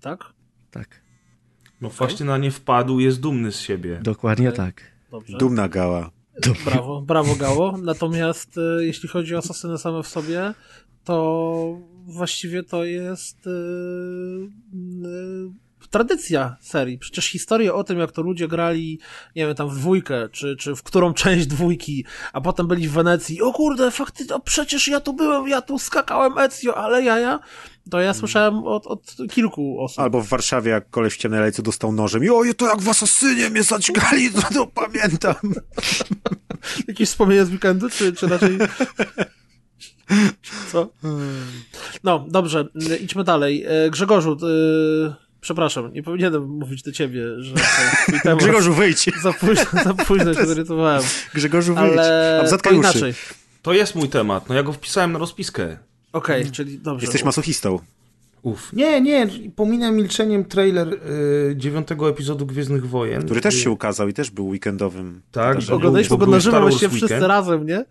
Tak? 0.01 0.25
Tak, 0.71 1.01
No 1.81 1.91
właśnie 1.91 2.27
na 2.27 2.39
nie 2.39 2.51
wpadł, 2.51 3.01
jest 3.01 3.21
dumny 3.21 3.53
z 3.53 3.61
siebie. 3.61 4.01
dokładnie 4.03 4.53
tak. 4.53 4.83
Dobrze. 5.11 5.39
Dumna 5.39 5.69
gała. 5.69 6.11
Brawo, 6.65 7.03
brawo 7.03 7.37
Gało. 7.37 7.79
Natomiast 7.83 8.59
e, 8.59 8.85
jeśli 8.85 9.09
chodzi 9.09 9.35
o 9.35 9.39
asasyny 9.39 9.79
same 9.79 10.03
w 10.03 10.09
sobie, 10.09 10.55
to 11.05 11.79
właściwie 12.07 12.63
to 12.63 12.85
jest 12.85 13.47
e, 13.47 13.51
e, 13.51 15.66
tradycja 15.91 16.57
serii. 16.61 16.99
Przecież 16.99 17.27
historie 17.27 17.75
o 17.75 17.85
tym, 17.85 17.99
jak 17.99 18.13
to 18.13 18.23
ludzie 18.23 18.49
grali, 18.49 19.01
nie 19.37 19.47
wiem, 19.47 19.55
tam 19.55 19.69
w 19.69 19.75
dwójkę, 19.75 20.29
czy, 20.29 20.57
czy 20.57 20.77
w 20.77 20.83
którą 20.83 21.15
część 21.15 21.47
dwójki, 21.47 22.05
a 22.33 22.41
potem 22.41 22.69
byli 22.69 22.89
w 22.89 22.93
Wenecji. 22.93 23.43
O 23.43 23.53
kurde, 23.53 23.91
o 24.35 24.41
przecież 24.41 24.89
ja 24.89 25.01
tu 25.01 25.13
byłem, 25.13 25.49
ja 25.49 25.63
tu 25.63 25.79
skakałem 25.79 26.39
Ezio, 26.39 26.77
ale 26.77 27.03
jaja. 27.03 27.39
To 27.91 28.01
ja 28.01 28.15
słyszałem 28.15 28.65
od, 28.65 28.87
od 28.87 29.17
kilku 29.31 29.81
osób. 29.81 29.99
Albo 29.99 30.21
w 30.21 30.29
Warszawie, 30.29 30.71
jak 30.71 30.91
koleś 30.91 31.15
w 31.15 31.17
ciemnej 31.17 31.53
dostał 31.63 31.93
nożem 31.93 32.25
i 32.25 32.31
oje, 32.31 32.55
to 32.55 32.67
jak 32.67 32.81
w 32.81 32.89
Asasynie 32.89 33.51
mnie 33.51 33.63
zaćgali, 33.63 34.31
to, 34.31 34.43
to 34.55 34.67
pamiętam. 34.67 35.35
Jakieś 36.89 37.09
wspomnienia 37.09 37.45
z 37.45 37.51
weekendu, 37.51 37.91
czy, 37.91 38.13
czy 38.13 38.29
raczej... 38.29 38.59
Co? 40.73 40.89
No, 42.05 42.25
dobrze, 42.29 42.69
idźmy 43.01 43.25
dalej. 43.25 43.65
E, 43.65 43.91
Grzegorzu, 43.91 44.33
y, 44.33 45.26
przepraszam, 45.47 45.93
nie 45.93 46.03
powinienem 46.03 46.43
mówić 46.43 46.83
do 46.83 46.93
ciebie, 46.93 47.23
że 47.39 47.55
temat. 48.23 48.39
Grzegorzu, 48.43 48.73
wyjdź. 48.73 49.11
Za 49.23 49.33
późno, 49.33 49.65
za 49.85 49.95
późno 49.95 50.35
się 50.35 50.47
zorientowałem. 50.47 51.03
Grzegorzu, 51.35 51.75
wyjdź. 51.75 51.99
Ale 51.99 52.49
A 52.53 52.59
to 52.59 52.71
inaczej. 52.71 53.15
To 53.63 53.73
jest 53.73 53.95
mój 53.95 54.09
temat, 54.09 54.49
no 54.49 54.55
ja 54.55 54.63
go 54.63 54.73
wpisałem 54.73 55.13
na 55.13 55.19
rozpiskę. 55.19 55.79
Okej, 56.13 56.51
czyli 56.51 56.79
dobrze. 56.79 57.05
Jesteś 57.05 57.25
masochistą. 57.25 57.79
Uf. 58.43 58.73
Nie, 58.73 59.01
nie, 59.01 59.27
pominę 59.57 59.93
milczeniem 59.93 60.45
trailer 60.45 60.89
y, 60.89 61.57
dziewiątego 61.57 62.09
epizodu 62.09 62.47
Gwiezdnych 62.47 62.89
Wojen. 62.89 63.23
Który 63.25 63.41
też 63.41 63.55
się 63.55 63.71
ukazał 63.71 64.09
i 64.09 64.13
też 64.13 64.31
był 64.31 64.49
weekendowym. 64.49 65.23
Tak. 65.33 65.59
Oglądaliśmy 65.73 66.17
bo 66.17 66.27
go 66.27 66.33
na 66.33 66.41
żywo 66.41 66.71
wszyscy 66.71 67.19
razem, 67.19 67.67
nie? 67.67 67.85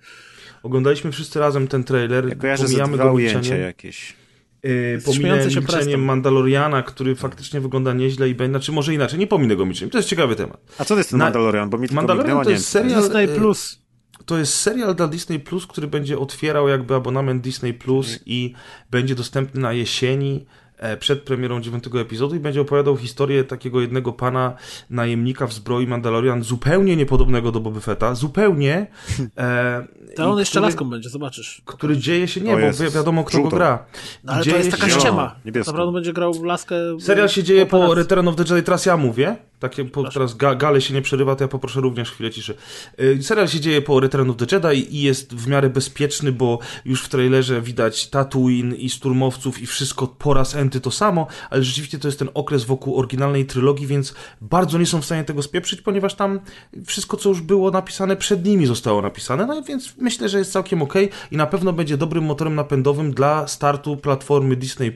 Oglądaliśmy 0.64 1.12
wszyscy 1.12 1.40
razem 1.40 1.68
ten 1.68 1.84
trailer. 1.84 2.30
Ja 2.30 2.36
kojarzę 2.36 2.68
ze 2.68 2.68
pomijamy 2.68 2.98
dwa 2.98 3.04
go 3.04 3.14
ujęcia 3.14 3.58
jakieś. 3.58 4.25
Yy, 4.66 5.02
Śmiejący 5.02 5.22
pominę 5.22 5.52
się 5.52 5.60
milczeniem. 5.60 6.04
Mandaloriana, 6.04 6.84
który 6.84 7.16
faktycznie 7.16 7.62
wygląda 7.62 7.94
nieźle 7.94 8.30
i 8.30 8.36
będzie, 8.36 8.52
znaczy 8.52 8.72
może 8.72 8.94
inaczej, 8.94 9.20
nie 9.20 9.28
pominę 9.28 9.56
go 9.56 9.66
milczeniem. 9.66 9.90
To 9.90 9.98
jest 9.98 10.10
ciekawy 10.10 10.36
temat. 10.36 10.62
A 10.78 10.86
co 10.86 10.94
to 10.94 10.98
jest 10.98 11.10
ten 11.10 11.20
Na- 11.20 11.26
Mandalorian? 11.26 11.70
Bo 11.70 11.78
mi 11.78 11.88
tylko 11.88 11.96
Mandalorian 11.96 12.26
mignęło, 12.28 12.44
to 12.44 12.50
jest 12.50 12.76
serial- 12.76 13.02
Disney 13.02 13.26
y, 13.26 13.28
Plus. 13.28 13.86
To 14.26 14.38
jest 14.38 14.54
serial 14.54 14.96
dla 14.96 15.08
Disney 15.08 15.40
Plus, 15.40 15.68
który 15.68 15.88
będzie 15.88 16.20
otwierał 16.20 16.68
jakby 16.68 16.96
abonament 16.96 17.44
Disney 17.44 17.74
Plus 17.74 18.20
i 18.26 18.54
będzie 18.92 19.16
dostępny 19.16 19.62
na 19.62 19.74
jesieni 19.74 20.46
e, 20.46 20.65
przed 21.00 21.22
premierą 21.22 21.62
dziewiątego 21.62 22.00
epizodu 22.02 22.36
i 22.36 22.40
będzie 22.40 22.62
opowiadał 22.62 22.98
historię 22.98 23.44
takiego 23.44 23.82
jednego 23.82 24.14
pana 24.14 24.54
najemnika 24.90 25.48
w 25.48 25.54
zbroi 25.54 25.88
Mandalorian, 25.88 26.44
zupełnie 26.44 26.96
niepodobnego 26.96 27.52
do 27.52 27.60
Boba 27.60 27.80
Fetta, 27.80 28.16
zupełnie. 28.16 28.88
E, 29.38 29.88
To 30.16 30.32
on 30.32 30.40
jeszcze 30.40 30.60
laską 30.60 30.90
będzie, 30.90 31.10
zobaczysz. 31.10 31.62
Który 31.66 31.98
dzieje 31.98 32.28
się, 32.28 32.42
nie, 32.42 32.54
O 32.54 32.58
bo 32.58 32.90
wiadomo 32.92 33.24
kto 33.24 33.38
żółtą. 33.38 33.50
go 33.50 33.56
gra. 33.58 33.86
No, 34.24 34.34
ale 34.34 34.40
to 34.42 34.46
Dzieje 34.46 34.58
jest 34.58 34.72
taka 34.72 34.90
się- 34.90 35.00
ściema. 35.00 35.36
Naprawdę 35.66 35.94
będzie 35.94 36.14
grał 36.14 36.34
w 36.34 36.44
laskę. 36.44 36.76
Serial 37.00 37.30
się 37.30 37.44
dzieje 37.44 37.66
po. 37.66 37.96
Return 37.96 38.28
of 38.28 38.36
the 38.36 38.44
Jedi, 38.50 38.64
teraz 38.66 38.86
ja 38.86 38.98
mówię, 38.98 39.36
takie, 39.60 39.86
po, 39.86 40.10
teraz 40.12 40.34
ga, 40.34 40.56
gale 40.56 40.82
się 40.82 40.94
nie 40.94 41.02
przerywa, 41.02 41.36
to 41.36 41.44
ja 41.44 41.48
poproszę 41.48 41.82
również 41.82 42.12
chwilę 42.12 42.32
ciszy. 42.32 42.56
Y, 43.00 43.24
serial 43.24 43.48
się 43.48 43.60
dzieje 43.60 43.82
po 43.82 44.00
Return 44.00 44.30
of 44.30 44.38
the 44.38 44.46
Jedi 44.56 44.96
i 44.96 45.02
jest 45.02 45.36
w 45.36 45.48
miarę 45.48 45.70
bezpieczny, 45.70 46.32
bo 46.32 46.60
już 46.86 47.04
w 47.04 47.10
trailerze 47.10 47.62
widać 47.62 48.08
Tatooine 48.10 48.76
i 48.76 48.90
Sturmowców 48.90 49.62
i 49.62 49.66
wszystko 49.66 50.08
po 50.08 50.34
raz 50.34 50.56
enty 50.66 50.82
to 50.82 50.92
samo, 50.92 51.28
ale 51.50 51.64
rzeczywiście 51.64 52.00
to 52.00 52.08
jest 52.08 52.20
ten 52.20 52.30
okres 52.34 52.64
wokół 52.64 53.00
oryginalnej 53.00 53.46
trylogii, 53.46 53.88
więc 53.88 54.14
bardzo 54.42 54.78
nie 54.78 54.86
są 54.86 55.02
w 55.02 55.06
stanie 55.06 55.24
tego 55.24 55.42
spieprzyć, 55.42 55.82
ponieważ 55.82 56.16
tam 56.16 56.40
wszystko, 56.86 57.18
co 57.18 57.30
już 57.30 57.42
było 57.42 57.72
napisane 57.72 58.16
przed 58.16 58.46
nimi 58.46 58.66
zostało 58.66 59.02
napisane, 59.02 59.46
no 59.46 59.62
więc 59.62 59.94
myślę, 59.98 60.30
że 60.30 60.38
jest 60.40 60.52
całkiem 60.52 60.82
ok 60.82 60.94
i 61.32 61.38
na 61.38 61.48
pewno 61.48 61.74
będzie 61.74 61.98
dobrym 61.98 62.24
motorem 62.24 62.56
napędowym 62.56 63.14
dla 63.14 63.48
startu 63.48 63.98
platformy 63.98 64.56
Disney+. 64.56 64.92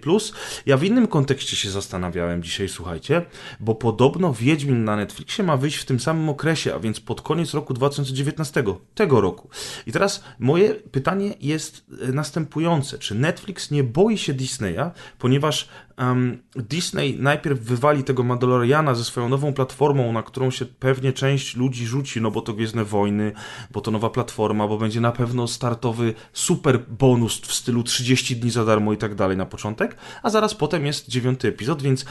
Ja 0.65 0.77
w 0.77 0.83
innym 0.83 1.07
kontekście 1.07 1.55
się 1.55 1.69
zastanawiałem 1.69 2.43
dzisiaj, 2.43 2.69
słuchajcie, 2.69 3.25
bo 3.59 3.75
podobno 3.75 4.33
Wiedźmin 4.33 4.83
na 4.83 4.95
Netflixie 4.95 5.43
ma 5.43 5.57
wyjść 5.57 5.77
w 5.77 5.85
tym 5.85 5.99
samym 5.99 6.29
okresie, 6.29 6.75
a 6.75 6.79
więc 6.79 6.99
pod 6.99 7.21
koniec 7.21 7.53
roku 7.53 7.73
2019, 7.73 8.63
tego 8.95 9.21
roku. 9.21 9.49
I 9.87 9.91
teraz 9.91 10.23
moje 10.39 10.75
pytanie 10.75 11.33
jest 11.41 11.85
e, 12.01 12.11
następujące. 12.11 12.97
Czy 12.97 13.15
Netflix 13.15 13.71
nie 13.71 13.83
boi 13.83 14.17
się 14.17 14.33
Disneya, 14.33 14.91
ponieważ 15.19 15.58
um, 15.97 16.37
Disney 16.55 17.17
najpierw 17.19 17.59
wywali 17.59 18.03
tego 18.03 18.23
Mandaloriana 18.23 18.95
ze 18.95 19.03
swoją 19.03 19.29
nową 19.29 19.53
platformą, 19.53 20.13
na 20.13 20.23
którą 20.23 20.51
się 20.51 20.65
pewnie 20.65 21.13
część 21.13 21.55
ludzi 21.55 21.85
rzuci, 21.85 22.21
no 22.21 22.31
bo 22.31 22.41
to 22.41 22.53
Gwiezdne 22.53 22.85
Wojny, 22.85 23.31
bo 23.71 23.81
to 23.81 23.91
nowa 23.91 24.09
platforma, 24.09 24.67
bo 24.67 24.77
będzie 24.77 25.01
na 25.01 25.11
pewno 25.11 25.47
startowy 25.47 26.13
super 26.33 26.79
bonus 26.87 27.41
w 27.41 27.53
stylu 27.53 27.83
30 27.83 28.35
dni 28.35 28.51
za 28.51 28.65
darmo 28.65 28.93
i 28.93 28.97
tak 28.97 29.15
dalej 29.15 29.37
na 29.37 29.45
początek, 29.45 29.95
a 30.23 30.29
zaraz 30.29 30.55
potem 30.55 30.85
jest 30.85 31.09
dziewiąty 31.09 31.47
epizod, 31.47 31.81
więc 31.81 32.05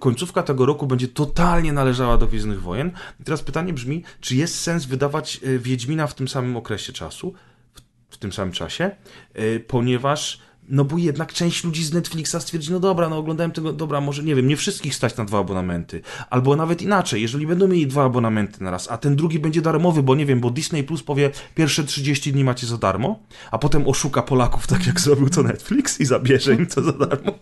końcówka 0.00 0.42
tego 0.42 0.66
roku 0.66 0.86
będzie 0.86 1.08
totalnie 1.08 1.72
należała 1.72 2.18
do 2.18 2.26
Gwiezdnych 2.26 2.62
Wojen. 2.62 2.90
I 3.20 3.24
teraz 3.24 3.42
pytanie 3.42 3.72
brzmi, 3.72 4.02
czy 4.20 4.36
jest 4.36 4.60
sens 4.60 4.84
wydawać 4.84 5.40
e, 5.42 5.58
Wiedźmina 5.58 6.06
w 6.06 6.14
tym 6.14 6.28
samym 6.28 6.56
okresie 6.56 6.92
czasu, 6.92 7.34
w, 7.74 7.80
w 8.14 8.18
tym 8.18 8.32
samym 8.32 8.52
czasie, 8.52 8.90
e, 9.34 9.60
ponieważ 9.60 10.38
no 10.72 10.84
bo 10.84 10.98
jednak 10.98 11.32
część 11.32 11.64
ludzi 11.64 11.84
z 11.84 11.92
Netflixa 11.92 12.36
stwierdzi, 12.40 12.72
no 12.72 12.80
dobra, 12.80 13.08
no 13.08 13.16
oglądałem 13.16 13.50
tego, 13.50 13.72
dobra, 13.72 14.00
może 14.00 14.22
nie 14.22 14.34
wiem, 14.34 14.46
nie 14.46 14.56
wszystkich 14.56 14.94
stać 14.94 15.16
na 15.16 15.24
dwa 15.24 15.38
abonamenty. 15.38 16.02
Albo 16.30 16.56
nawet 16.56 16.82
inaczej, 16.82 17.22
jeżeli 17.22 17.46
będą 17.46 17.68
mieli 17.68 17.86
dwa 17.86 18.04
abonamenty 18.04 18.64
na 18.64 18.70
raz, 18.70 18.90
a 18.90 18.98
ten 18.98 19.16
drugi 19.16 19.38
będzie 19.38 19.62
darmowy, 19.62 20.02
bo 20.02 20.14
nie 20.14 20.26
wiem, 20.26 20.40
bo 20.40 20.50
Disney 20.50 20.84
Plus 20.84 21.02
powie, 21.02 21.30
pierwsze 21.54 21.84
30 21.84 22.32
dni 22.32 22.44
macie 22.44 22.66
za 22.66 22.78
darmo, 22.78 23.18
a 23.50 23.58
potem 23.58 23.88
oszuka 23.88 24.22
Polaków, 24.22 24.66
tak 24.66 24.86
jak 24.86 25.00
zrobił 25.00 25.28
to 25.28 25.42
Netflix 25.42 26.00
i 26.00 26.04
zabierze 26.04 26.54
im 26.54 26.66
to 26.66 26.82
za 26.82 26.92
darmo, 26.92 27.32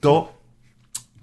to 0.00 0.43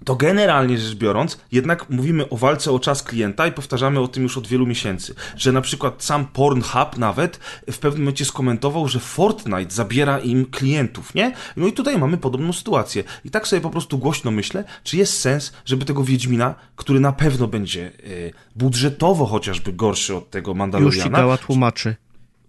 to 0.04 0.16
generalnie 0.16 0.78
rzecz 0.78 0.94
biorąc, 0.94 1.40
jednak 1.52 1.90
mówimy 1.90 2.28
o 2.28 2.36
walce 2.36 2.72
o 2.72 2.78
czas 2.78 3.02
klienta 3.02 3.46
i 3.46 3.52
powtarzamy 3.52 4.00
o 4.00 4.08
tym 4.08 4.22
już 4.22 4.38
od 4.38 4.46
wielu 4.46 4.66
miesięcy, 4.66 5.14
że 5.36 5.52
na 5.52 5.60
przykład 5.60 6.04
sam 6.04 6.26
Pornhub 6.26 6.98
nawet 6.98 7.40
w 7.72 7.78
pewnym 7.78 8.02
momencie 8.02 8.24
skomentował, 8.24 8.88
że 8.88 9.00
Fortnite 9.00 9.70
zabiera 9.74 10.18
im 10.18 10.46
klientów, 10.46 11.14
nie? 11.14 11.34
No 11.56 11.66
i 11.66 11.72
tutaj 11.72 11.98
mamy 11.98 12.16
podobną 12.16 12.52
sytuację. 12.52 13.04
I 13.24 13.30
tak 13.30 13.48
sobie 13.48 13.62
po 13.62 13.70
prostu 13.70 13.98
głośno 13.98 14.30
myślę, 14.30 14.64
czy 14.84 14.96
jest 14.96 15.20
sens, 15.20 15.52
żeby 15.64 15.84
tego 15.84 16.04
Wiedźmina, 16.04 16.54
który 16.76 17.00
na 17.00 17.12
pewno 17.12 17.48
będzie 17.48 17.92
y, 18.04 18.32
budżetowo 18.56 19.26
chociażby 19.26 19.72
gorszy 19.72 20.16
od 20.16 20.30
tego 20.30 20.54
Mandaloriana... 20.54 20.96
Już 20.96 21.04
ci 21.04 21.10
Gała 21.10 21.38
tłumaczy. 21.38 21.96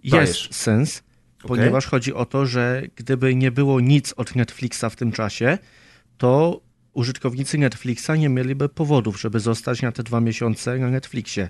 Jest 0.03 0.15
Dajesz. 0.15 0.49
sens, 0.51 1.03
ponieważ 1.41 1.85
chodzi 1.85 2.13
o 2.13 2.25
to, 2.25 2.45
że 2.45 2.81
gdyby 2.95 3.35
nie 3.35 3.51
było 3.51 3.79
nic 3.79 4.13
od 4.17 4.35
Netflixa 4.35 4.85
w 4.91 4.95
tym 4.95 5.11
czasie, 5.11 5.57
to 6.17 6.61
użytkownicy 6.93 7.57
Netflixa 7.57 8.09
nie 8.17 8.29
mieliby 8.29 8.69
powodów, 8.69 9.21
żeby 9.21 9.39
zostać 9.39 9.81
na 9.81 9.91
te 9.91 10.03
dwa 10.03 10.21
miesiące 10.21 10.77
na 10.77 10.89
Netflixie. 10.89 11.49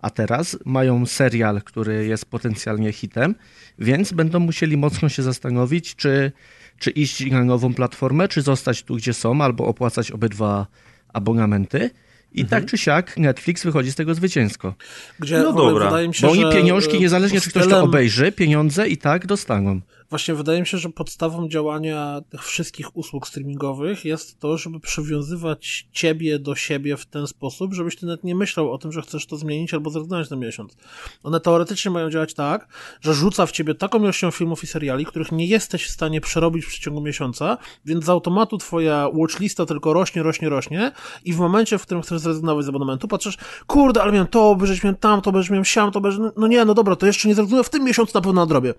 A 0.00 0.10
teraz 0.10 0.58
mają 0.64 1.06
serial, 1.06 1.62
który 1.62 2.06
jest 2.06 2.26
potencjalnie 2.26 2.92
hitem, 2.92 3.34
więc 3.78 4.12
będą 4.12 4.40
musieli 4.40 4.76
mocno 4.76 5.08
się 5.08 5.22
zastanowić, 5.22 5.96
czy, 5.96 6.32
czy 6.78 6.90
iść 6.90 7.30
na 7.30 7.44
nową 7.44 7.74
platformę, 7.74 8.28
czy 8.28 8.42
zostać 8.42 8.82
tu, 8.82 8.96
gdzie 8.96 9.14
są, 9.14 9.40
albo 9.40 9.66
opłacać 9.66 10.10
obydwa 10.10 10.66
abonamenty. 11.12 11.90
I 12.36 12.44
tak 12.44 12.66
czy 12.66 12.78
siak 12.78 13.16
Netflix 13.16 13.64
wychodzi 13.64 13.92
z 13.92 13.94
tego 13.94 14.14
zwycięsko. 14.14 14.74
Gdzie 15.18 15.38
No 15.38 15.52
dobra. 15.52 15.86
wydaje 15.86 16.08
mi 16.08 16.14
się, 16.14 16.26
Bo 16.26 16.32
oni 16.32 16.44
pieniążki, 16.52 17.00
niezależnie 17.00 17.40
czy 17.40 17.50
ktoś 17.50 17.68
to 17.68 17.82
obejrzy, 17.82 18.32
pieniądze 18.32 18.88
i 18.88 18.96
tak 18.96 19.26
dostaną. 19.26 19.80
Właśnie 20.14 20.34
wydaje 20.34 20.60
mi 20.60 20.66
się, 20.66 20.78
że 20.78 20.88
podstawą 20.88 21.48
działania 21.48 22.20
tych 22.30 22.44
wszystkich 22.44 22.96
usług 22.96 23.28
streamingowych 23.28 24.04
jest 24.04 24.38
to, 24.38 24.58
żeby 24.58 24.80
przywiązywać 24.80 25.88
ciebie 25.92 26.38
do 26.38 26.54
siebie 26.54 26.96
w 26.96 27.06
ten 27.06 27.26
sposób, 27.26 27.74
żebyś 27.74 27.96
ty 27.96 28.06
nawet 28.06 28.24
nie 28.24 28.34
myślał 28.34 28.72
o 28.72 28.78
tym, 28.78 28.92
że 28.92 29.02
chcesz 29.02 29.26
to 29.26 29.36
zmienić 29.36 29.74
albo 29.74 29.90
zrezygnować 29.90 30.30
na 30.30 30.36
miesiąc. 30.36 30.76
One 31.22 31.40
teoretycznie 31.40 31.90
mają 31.90 32.10
działać 32.10 32.34
tak, 32.34 32.68
że 33.00 33.14
rzuca 33.14 33.46
w 33.46 33.52
ciebie 33.52 33.74
taką 33.74 33.98
ilością 33.98 34.30
filmów 34.30 34.64
i 34.64 34.66
seriali, 34.66 35.06
których 35.06 35.32
nie 35.32 35.46
jesteś 35.46 35.86
w 35.86 35.90
stanie 35.90 36.20
przerobić 36.20 36.64
w 36.64 36.68
przeciągu 36.68 37.00
miesiąca, 37.00 37.58
więc 37.84 38.04
z 38.04 38.08
automatu 38.08 38.58
twoja 38.58 39.08
watchlista 39.14 39.66
tylko 39.66 39.92
rośnie, 39.92 40.22
rośnie, 40.22 40.48
rośnie 40.48 40.92
i 41.24 41.32
w 41.32 41.38
momencie, 41.38 41.78
w 41.78 41.82
którym 41.82 42.02
chcesz 42.02 42.20
zrezygnować 42.20 42.64
z 42.64 42.68
abonamentu, 42.68 43.08
patrzysz, 43.08 43.36
kurde, 43.66 44.02
ale 44.02 44.12
miałem 44.12 44.28
to 44.28 44.50
obejrzeć, 44.50 44.82
miałem 44.82 44.96
tam, 44.96 45.20
to 45.22 45.30
obejrzeć, 45.30 45.50
miałem 45.50 45.64
siam, 45.64 45.90
to 45.90 45.98
obejrzeć, 45.98 46.20
no- 46.20 46.32
no 46.36 46.46
nie, 46.46 46.64
no 46.64 46.74
dobra, 46.74 46.96
to 46.96 47.06
jeszcze 47.06 47.28
nie 47.28 47.34
zrezygnuję, 47.34 47.64
w 47.64 47.70
tym 47.70 47.84
miesiącu 47.84 48.12
na 48.14 48.20
pewno 48.20 48.40
nadrobię. 48.42 48.74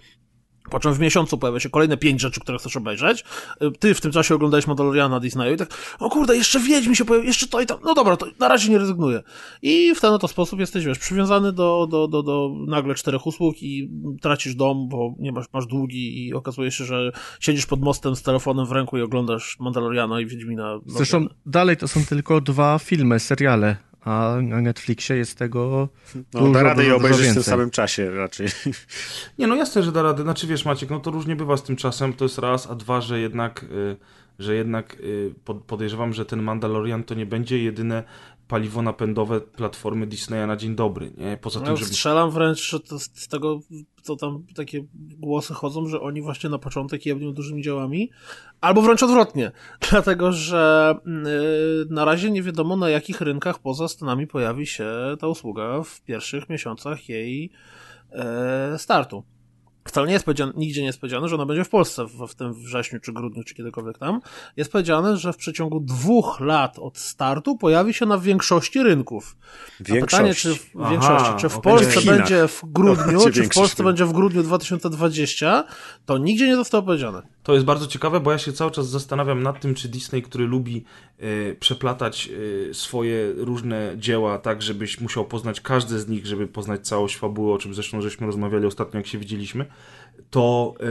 Po 0.69 0.79
czym 0.79 0.93
w 0.93 0.99
miesiącu 0.99 1.37
pojawia 1.37 1.59
się 1.59 1.69
kolejne 1.69 1.97
pięć 1.97 2.21
rzeczy, 2.21 2.39
które 2.41 2.57
chcesz 2.57 2.77
obejrzeć. 2.77 3.23
Y, 3.61 3.71
Ty 3.79 3.93
w 3.93 4.01
tym 4.01 4.11
czasie 4.11 4.35
oglądałeś 4.35 4.67
Mandaloriana 4.67 5.19
Disneyu 5.19 5.53
i 5.53 5.57
tak, 5.57 5.69
o 5.99 6.09
kurde, 6.09 6.37
jeszcze 6.37 6.59
Wiedźmi 6.59 6.95
się 6.95 7.05
pojawił, 7.05 7.27
jeszcze 7.27 7.47
to 7.47 7.61
i 7.61 7.65
tam. 7.65 7.77
No 7.83 7.93
dobra, 7.93 8.17
to 8.17 8.25
na 8.39 8.47
razie 8.47 8.69
nie 8.71 8.77
rezygnuję. 8.77 9.23
I 9.61 9.95
w 9.95 10.01
ten 10.01 10.13
oto 10.13 10.27
sposób 10.27 10.59
jesteś, 10.59 10.85
wiesz, 10.85 10.99
przywiązany 10.99 11.53
do, 11.53 11.87
do, 11.91 12.07
do, 12.07 12.23
do 12.23 12.51
nagle 12.67 12.95
czterech 12.95 13.27
usług 13.27 13.55
i 13.63 13.89
tracisz 14.21 14.55
dom, 14.55 14.89
bo 14.89 15.15
nie 15.19 15.31
masz, 15.31 15.45
masz 15.53 15.65
długi 15.65 16.27
i 16.27 16.33
okazuje 16.33 16.71
się, 16.71 16.85
że 16.85 17.11
siedzisz 17.39 17.65
pod 17.65 17.81
mostem 17.81 18.15
z 18.15 18.21
telefonem 18.21 18.65
w 18.65 18.71
ręku 18.71 18.97
i 18.97 19.01
oglądasz 19.01 19.57
Mandaloriana 19.59 20.21
i 20.21 20.25
Wiedźmina. 20.25 20.79
Zresztą 20.85 21.27
dalej 21.45 21.77
to 21.77 21.87
są 21.87 22.05
tylko 22.05 22.41
dwa 22.41 22.79
filmy, 22.79 23.19
seriale, 23.19 23.77
a 24.05 24.35
na 24.41 24.61
Netflixie 24.61 25.15
jest 25.17 25.37
tego 25.37 25.89
No, 26.33 26.39
dużo, 26.39 26.51
da 26.53 26.63
radę 26.63 26.83
je 26.83 26.89
dużo, 26.89 26.99
dużo 26.99 27.07
obejrzeć 27.07 27.31
w 27.31 27.33
tym 27.33 27.43
samym 27.43 27.69
czasie 27.71 28.11
raczej. 28.11 28.47
Nie, 29.39 29.47
no 29.47 29.55
jasne, 29.55 29.83
że 29.83 29.91
da 29.91 30.01
radę. 30.03 30.23
Znaczy 30.23 30.47
wiesz, 30.47 30.65
Maciek, 30.65 30.89
no 30.89 30.99
to 30.99 31.11
różnie 31.11 31.35
bywa 31.35 31.57
z 31.57 31.63
tym 31.63 31.75
czasem, 31.75 32.13
to 32.13 32.25
jest 32.25 32.37
raz, 32.37 32.67
a 32.71 32.75
dwa, 32.75 33.01
że 33.01 33.19
jednak, 33.19 33.63
y, 33.63 33.95
że 34.39 34.55
jednak 34.55 34.97
y, 34.99 35.33
pod- 35.45 35.63
podejrzewam, 35.63 36.13
że 36.13 36.25
ten 36.25 36.43
Mandalorian 36.43 37.03
to 37.03 37.13
nie 37.15 37.25
będzie 37.25 37.63
jedyne 37.63 38.03
paliwo 38.47 38.81
napędowe 38.81 39.41
platformy 39.41 40.07
Disneya 40.07 40.47
na 40.47 40.55
dzień 40.55 40.75
dobry, 40.75 41.13
nie? 41.17 41.37
Poza 41.37 41.59
Ja 41.59 41.65
tym, 41.65 41.77
żeby... 41.77 41.89
strzelam 41.89 42.31
wręcz, 42.31 42.69
że 42.69 42.79
to 42.79 42.99
z, 42.99 43.27
tego, 43.27 43.59
co 44.01 44.15
tam 44.15 44.43
takie 44.55 44.83
głosy 45.19 45.53
chodzą, 45.53 45.87
że 45.87 46.01
oni 46.01 46.21
właśnie 46.21 46.49
na 46.49 46.57
początek 46.57 47.05
jebnią 47.05 47.33
dużymi 47.33 47.61
działami, 47.61 48.11
albo 48.61 48.81
wręcz 48.81 49.03
odwrotnie, 49.03 49.51
dlatego, 49.91 50.31
że 50.31 50.95
yy, 51.05 51.85
na 51.89 52.05
razie 52.05 52.31
nie 52.31 52.43
wiadomo 52.43 52.77
na 52.77 52.89
jakich 52.89 53.21
rynkach 53.21 53.59
poza 53.59 53.87
Stanami 53.87 54.27
pojawi 54.27 54.67
się 54.67 54.89
ta 55.19 55.27
usługa 55.27 55.83
w 55.83 56.01
pierwszych 56.01 56.49
miesiącach 56.49 57.09
jej 57.09 57.51
e, 58.11 58.77
startu. 58.77 59.23
Wcale 59.87 60.07
nie 60.07 60.13
jest 60.13 60.25
powiedziane, 60.25 60.53
nigdzie 60.55 60.81
nie 60.81 60.87
jest 60.87 60.99
powiedziane, 60.99 61.27
że 61.27 61.35
ona 61.35 61.45
będzie 61.45 61.63
w 61.63 61.69
Polsce 61.69 62.05
w, 62.05 62.27
w 62.27 62.35
tym 62.35 62.53
wrześniu, 62.53 62.99
czy 62.99 63.13
grudniu, 63.13 63.43
czy 63.43 63.55
kiedykolwiek 63.55 63.97
tam. 63.97 64.21
Jest 64.57 64.71
powiedziane, 64.71 65.17
że 65.17 65.33
w 65.33 65.37
przeciągu 65.37 65.79
dwóch 65.79 66.39
lat 66.39 66.79
od 66.79 66.97
startu 66.97 67.57
pojawi 67.57 67.93
się 67.93 68.05
na 68.05 68.17
większości 68.17 68.83
rynków. 68.83 69.37
A 69.91 69.93
pytanie, 70.01 70.33
czy 70.33 70.55
w 70.55 70.69
Aha, 70.79 70.89
większości, 70.89 71.33
czy 71.37 71.49
w. 71.49 71.59
Polsce 71.59 71.91
W 71.91 71.93
Chinach. 71.93 72.17
będzie 72.17 72.47
w 72.47 72.61
grudniu, 72.63 73.19
czy 73.33 73.43
w 73.43 73.49
Polsce 73.49 73.83
będzie 73.83 74.05
w 74.05 74.13
grudniu 74.13 74.43
2020, 74.43 75.63
to 76.05 76.17
nigdzie 76.17 76.47
nie 76.47 76.55
zostało 76.55 76.83
powiedziane. 76.83 77.34
To 77.45 77.53
jest 77.53 77.65
bardzo 77.65 77.87
ciekawe, 77.87 78.19
bo 78.19 78.31
ja 78.31 78.37
się 78.37 78.53
cały 78.53 78.71
czas 78.71 78.89
zastanawiam 78.89 79.43
nad 79.43 79.59
tym, 79.59 79.75
czy 79.75 79.89
Disney, 79.89 80.21
który 80.21 80.47
lubi 80.47 80.83
e, 81.19 81.55
przeplatać 81.55 82.29
e, 82.69 82.73
swoje 82.73 83.33
różne 83.35 83.93
dzieła 83.97 84.37
tak, 84.37 84.61
żebyś 84.61 85.01
musiał 85.01 85.25
poznać 85.25 85.61
każde 85.61 85.99
z 85.99 86.07
nich, 86.07 86.25
żeby 86.25 86.47
poznać 86.47 86.87
całość 86.87 87.17
fabuły, 87.17 87.53
o 87.53 87.57
czym 87.57 87.73
zresztą 87.73 88.01
żeśmy 88.01 88.27
rozmawiali 88.27 88.65
ostatnio, 88.65 88.97
jak 88.97 89.07
się 89.07 89.17
widzieliśmy, 89.17 89.65
to 90.35 90.73
e, 90.79 90.85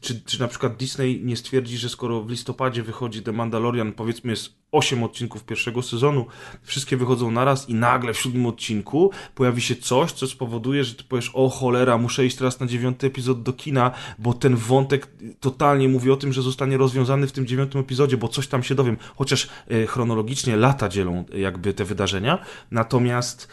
czy, 0.00 0.20
czy 0.20 0.40
na 0.40 0.48
przykład 0.48 0.76
Disney 0.76 1.20
nie 1.24 1.36
stwierdzi, 1.36 1.78
że 1.78 1.88
skoro 1.88 2.22
w 2.22 2.30
listopadzie 2.30 2.82
wychodzi 2.82 3.22
The 3.22 3.32
Mandalorian, 3.32 3.92
powiedzmy 3.92 4.30
jest 4.30 4.54
8 4.72 5.02
odcinków 5.02 5.44
pierwszego 5.44 5.82
sezonu, 5.82 6.26
wszystkie 6.62 6.96
wychodzą 6.96 7.30
naraz 7.30 7.68
i 7.68 7.74
nagle 7.74 8.14
w 8.14 8.18
siódmym 8.18 8.46
odcinku 8.46 9.10
pojawi 9.34 9.62
się 9.62 9.76
coś, 9.76 10.12
co 10.12 10.26
spowoduje, 10.26 10.84
że 10.84 10.94
ty 10.94 11.04
powiesz, 11.04 11.30
o 11.34 11.48
cholera, 11.48 11.98
muszę 11.98 12.26
iść 12.26 12.36
teraz 12.36 12.60
na 12.60 12.66
dziewiąty 12.66 13.06
epizod 13.06 13.42
do 13.42 13.52
kina, 13.52 13.90
bo 14.18 14.34
ten 14.34 14.56
wątek 14.56 15.08
totalnie 15.40 15.88
mówi 15.88 16.10
o 16.10 16.16
tym, 16.16 16.32
że 16.32 16.42
zostanie 16.42 16.76
rozwiązany 16.76 17.26
w 17.26 17.32
tym 17.32 17.46
dziewiątym 17.46 17.80
epizodzie, 17.80 18.16
bo 18.16 18.28
coś 18.28 18.48
tam 18.48 18.62
się 18.62 18.74
dowiem, 18.74 18.96
chociaż 19.16 19.48
e, 19.68 19.86
chronologicznie 19.86 20.56
lata 20.56 20.88
dzielą 20.88 21.24
e, 21.34 21.38
jakby 21.38 21.74
te 21.74 21.84
wydarzenia, 21.84 22.38
natomiast 22.70 23.48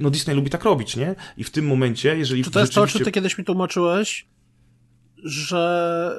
no 0.00 0.10
Disney 0.10 0.36
lubi 0.36 0.50
tak 0.50 0.64
robić, 0.64 0.96
nie? 0.96 1.14
I 1.36 1.44
w 1.44 1.50
tym 1.50 1.66
momencie, 1.66 2.16
jeżeli 2.16 2.44
Czy 2.44 2.50
to 2.50 2.60
jest 2.60 2.74
to, 2.74 2.82
o 2.82 2.86
czym 2.86 3.04
ty 3.04 3.12
kiedyś 3.12 3.38
mi 3.38 3.44
tłumaczyłeś, 3.44 4.26
że 5.24 6.14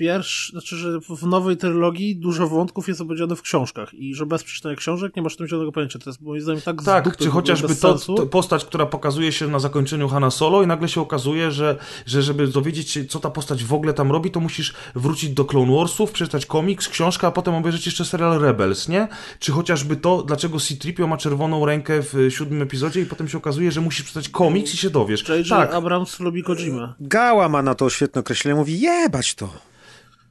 pierwszy, 0.00 0.52
znaczy, 0.52 0.76
że 0.76 1.00
w 1.00 1.26
nowej 1.26 1.56
trylogii 1.56 2.16
dużo 2.16 2.48
wątków 2.48 2.88
jest 2.88 3.00
opowiedziane 3.00 3.36
w 3.36 3.42
książkach 3.42 3.94
i 3.94 4.14
że 4.14 4.26
bez 4.26 4.44
przeczytania 4.44 4.76
książek 4.76 5.16
nie 5.16 5.22
masz 5.22 5.36
tym 5.36 5.46
żadnego 5.46 5.72
pojęcia. 5.72 5.98
To 5.98 6.10
jest 6.10 6.20
moim 6.20 6.40
zdaniem 6.40 6.62
tak 6.62 6.82
Tak, 6.82 7.04
dupy, 7.04 7.16
czy 7.16 7.30
chociażby 7.30 7.76
to, 7.76 7.98
to 7.98 8.26
postać, 8.26 8.64
która 8.64 8.86
pokazuje 8.86 9.32
się 9.32 9.48
na 9.48 9.58
zakończeniu 9.58 10.08
Hanna 10.08 10.30
Solo 10.30 10.62
i 10.62 10.66
nagle 10.66 10.88
się 10.88 11.00
okazuje, 11.00 11.50
że, 11.50 11.76
że 12.06 12.22
żeby 12.22 12.46
dowiedzieć 12.46 12.90
się, 12.90 13.04
co 13.04 13.20
ta 13.20 13.30
postać 13.30 13.64
w 13.64 13.74
ogóle 13.74 13.94
tam 13.94 14.12
robi, 14.12 14.30
to 14.30 14.40
musisz 14.40 14.74
wrócić 14.94 15.30
do 15.30 15.44
Clone 15.44 15.76
Warsów, 15.76 16.12
przeczytać 16.12 16.46
komiks, 16.46 16.88
książkę, 16.88 17.26
a 17.26 17.30
potem 17.30 17.54
obejrzeć 17.54 17.86
jeszcze 17.86 18.04
serial 18.04 18.40
Rebels, 18.40 18.88
nie? 18.88 19.08
Czy 19.38 19.52
chociażby 19.52 19.96
to, 19.96 20.22
dlaczego 20.22 20.60
C-3PO 20.60 21.08
ma 21.08 21.16
czerwoną 21.16 21.66
rękę 21.66 22.02
w 22.02 22.28
siódmym 22.30 22.62
epizodzie 22.62 23.00
i 23.00 23.06
potem 23.06 23.28
się 23.28 23.38
okazuje, 23.38 23.72
że 23.72 23.80
musisz 23.80 24.02
przeczytać 24.02 24.28
komiks 24.28 24.74
i 24.74 24.76
się 24.76 24.90
dowiesz. 24.90 25.28
J.J. 25.28 25.48
Tak, 25.48 25.74
Abrams 25.74 26.20
lubi 26.20 26.42
Kojima. 26.42 26.94
Gała 27.00 27.48
ma 27.48 27.62
na 27.62 27.74
to 27.74 27.90
świetne 27.90 28.20
określenie, 28.20 28.54
mówi 28.54 28.80
jebać 28.80 29.34
to. 29.34 29.69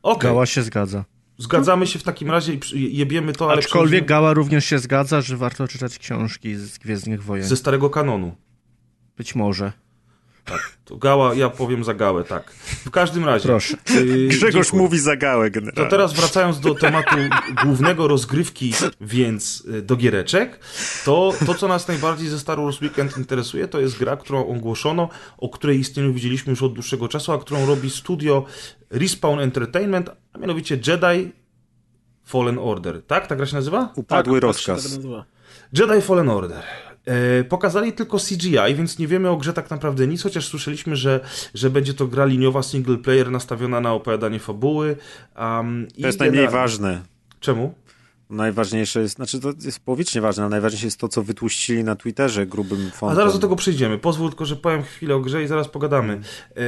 Okej, 0.04 0.30
Gała 0.30 0.46
się 0.46 0.64
zgadza. 0.64 1.06
zgadzamy 1.38 1.88
się 1.88 2.00
w 2.00 2.04
takim 2.04 2.32
razie 2.32 2.54
i 2.74 2.98
jebiemy 2.98 3.34
to, 3.34 3.46
ale 3.52 3.60
Aczkolwiek 3.60 3.88
przechodzimy 3.90 4.08
Gała 4.08 4.34
również 4.34 4.66
się 4.66 4.80
zgadza, 4.80 5.22
że 5.22 5.38
warto 5.38 5.68
czytać 5.68 6.00
książki 6.00 6.56
z 6.56 6.78
Gwiezdnych 6.78 7.24
Wojen. 7.24 7.48
ze 7.48 7.58
starego 7.58 7.90
kanonu. 7.90 8.36
Być 9.18 9.36
może. 9.36 9.72
To 10.86 10.98
Gała, 10.98 11.34
ja 11.36 11.50
powiem 11.50 11.84
za 11.84 11.94
Gałę, 11.94 12.24
tak. 12.24 12.52
W 12.86 12.92
każdym 12.92 13.26
razie. 13.26 13.46
Proszę. 13.46 13.78
y, 13.92 14.28
Grzegorz 14.28 14.66
dziękuję. 14.66 14.82
mówi 14.84 15.00
za 15.00 15.16
gałę 15.16 15.52
To 15.52 15.60
generalnie. 15.60 15.90
teraz 15.90 16.14
wracając 16.14 16.60
do 16.60 16.76
tematu 16.76 17.16
głównego 17.64 18.08
rozgrywki, 18.08 18.74
więc 19.02 19.64
y, 19.78 19.82
do 19.82 19.96
giereczek, 19.96 20.60
to 21.06 21.34
to, 21.46 21.54
co 21.54 21.68
nas 21.68 21.88
najbardziej 21.88 22.28
ze 22.28 22.40
Star 22.40 22.58
Wars 22.62 22.82
Weekend 22.82 23.18
interesuje, 23.18 23.68
to 23.68 23.80
jest 23.80 23.98
gra, 24.00 24.18
którą 24.18 24.48
ogłoszono, 24.48 25.10
o 25.38 25.50
której 25.50 25.80
istnieniu 25.80 26.14
widzieliśmy 26.14 26.50
już 26.50 26.64
od 26.64 26.74
dłuższego 26.74 27.08
czasu, 27.08 27.32
a 27.32 27.38
którą 27.40 27.66
robi 27.66 27.90
studio 27.90 28.46
Respawn 28.90 29.40
Entertainment, 29.40 30.10
a 30.34 30.38
mianowicie 30.38 30.80
Jedi 30.88 31.32
Fallen 32.26 32.60
Order. 32.60 33.02
Tak? 33.08 33.28
Ta 33.28 33.36
gra 33.36 33.46
się 33.46 33.56
nazywa? 33.56 33.94
Upadły 33.96 34.34
tak, 34.34 34.42
tak 34.42 34.48
rozkaz. 34.48 34.84
tak 34.84 34.92
nazywa. 34.92 35.26
Jedi 35.74 36.02
Fallen 36.02 36.30
Order. 36.30 36.64
E, 37.06 37.44
pokazali 37.44 37.94
tylko 37.94 38.18
CGI, 38.18 38.76
więc 38.76 39.00
nie 39.00 39.08
wiemy 39.08 39.30
o 39.30 39.38
grze 39.38 39.54
tak 39.54 39.70
naprawdę 39.70 40.08
nic, 40.08 40.24
chociaż 40.24 40.48
słyszeliśmy, 40.48 40.96
że, 40.96 41.20
że 41.54 41.70
będzie 41.70 41.94
to 41.94 42.08
gra 42.08 42.26
liniowa 42.26 42.64
single 42.64 42.98
player 42.98 43.32
nastawiona 43.32 43.82
na 43.82 43.94
opowiadanie 43.94 44.40
fabuły. 44.40 44.96
Um, 45.40 45.88
To 46.02 46.08
jest 46.08 46.20
najmniej 46.20 46.50
ważne. 46.50 47.02
Czemu? 47.40 47.74
Najważniejsze 48.30 49.02
jest, 49.02 49.16
znaczy 49.16 49.40
to 49.40 49.54
jest 49.66 49.80
połowicznie 49.80 50.22
ważne, 50.22 50.44
ale 50.44 50.50
najważniejsze 50.50 50.88
jest 50.88 51.00
to, 51.00 51.08
co 51.08 51.24
wytłuścili 51.24 51.84
na 51.84 51.96
Twitterze 51.96 52.46
grubym 52.46 52.92
fontem. 52.92 53.10
A 53.10 53.16
zaraz 53.16 53.34
do 53.34 53.40
tego 53.40 53.56
przejdziemy. 53.56 53.98
Pozwól 53.98 54.30
tylko, 54.30 54.46
że 54.46 54.56
powiem 54.56 54.84
chwilę 54.84 55.16
o 55.16 55.20
grze 55.20 55.44
i 55.44 55.48
zaraz 55.48 55.68
pogadamy. 55.68 56.14
E, 56.14 56.62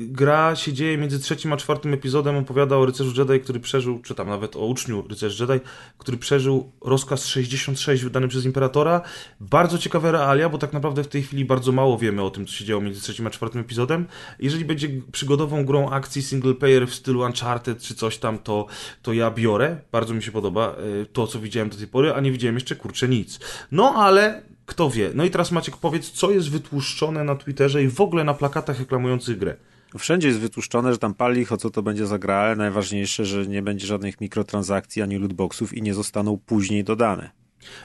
gra 0.00 0.56
się 0.56 0.72
dzieje 0.72 0.98
między 0.98 1.20
trzecim 1.20 1.52
a 1.52 1.56
czwartym 1.56 1.94
epizodem. 1.94 2.36
Opowiada 2.36 2.76
o 2.76 2.86
rycerzu 2.86 3.22
Jedi, 3.22 3.40
który 3.40 3.60
przeżył, 3.60 3.98
czy 3.98 4.14
tam 4.14 4.28
nawet 4.28 4.56
o 4.56 4.66
uczniu 4.66 5.04
rycerz 5.08 5.40
Jedi, 5.40 5.60
który 5.98 6.18
przeżył 6.18 6.72
rozkaz 6.80 7.26
66 7.26 8.04
wydany 8.04 8.28
przez 8.28 8.44
Imperatora. 8.44 9.00
Bardzo 9.40 9.78
ciekawe 9.78 10.12
realia, 10.12 10.48
bo 10.48 10.58
tak 10.58 10.72
naprawdę 10.72 11.04
w 11.04 11.08
tej 11.08 11.22
chwili 11.22 11.44
bardzo 11.44 11.72
mało 11.72 11.98
wiemy 11.98 12.22
o 12.22 12.30
tym, 12.30 12.46
co 12.46 12.52
się 12.52 12.64
działo 12.64 12.82
między 12.82 13.00
trzecim 13.00 13.26
a 13.26 13.30
czwartym 13.30 13.60
epizodem. 13.60 14.06
Jeżeli 14.38 14.64
będzie 14.64 14.88
przygodową 15.12 15.64
grą 15.64 15.90
akcji 15.90 16.22
single 16.22 16.54
player 16.54 16.88
w 16.88 16.94
stylu 16.94 17.20
Uncharted 17.20 17.82
czy 17.82 17.94
coś 17.94 18.18
tam, 18.18 18.38
to, 18.38 18.66
to 19.02 19.12
ja 19.12 19.30
biorę. 19.30 19.76
Bardzo 19.92 20.14
mi 20.14 20.22
się 20.22 20.32
podoba 20.32 20.76
e, 21.02 21.05
to, 21.12 21.26
co 21.26 21.40
widziałem 21.40 21.68
do 21.68 21.76
tej 21.76 21.86
pory, 21.86 22.14
a 22.14 22.20
nie 22.20 22.32
widziałem 22.32 22.54
jeszcze 22.54 22.76
kurczę 22.76 23.08
nic. 23.08 23.40
No 23.72 23.94
ale 23.94 24.42
kto 24.66 24.90
wie. 24.90 25.10
No 25.14 25.24
i 25.24 25.30
teraz 25.30 25.52
Maciek 25.52 25.76
powiedz, 25.76 26.10
co 26.10 26.30
jest 26.30 26.50
wytłuszczone 26.50 27.24
na 27.24 27.36
Twitterze 27.36 27.82
i 27.82 27.88
w 27.88 28.00
ogóle 28.00 28.24
na 28.24 28.34
plakatach 28.34 28.78
reklamujących 28.78 29.38
grę. 29.38 29.56
Wszędzie 29.98 30.28
jest 30.28 30.40
wytłuszczone, 30.40 30.92
że 30.92 30.98
tam 30.98 31.14
pali, 31.14 31.46
o 31.50 31.56
co 31.56 31.70
to 31.70 31.82
będzie 31.82 32.06
za 32.06 32.18
najważniejsze, 32.56 33.24
że 33.24 33.46
nie 33.46 33.62
będzie 33.62 33.86
żadnych 33.86 34.20
mikrotransakcji 34.20 35.02
ani 35.02 35.18
lootboxów 35.18 35.74
i 35.74 35.82
nie 35.82 35.94
zostaną 35.94 36.38
później 36.46 36.84
dodane. 36.84 37.30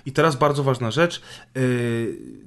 I 0.05 0.11
teraz 0.11 0.35
bardzo 0.35 0.63
ważna 0.63 0.91
rzecz. 0.91 1.21
Yy, 1.55 1.61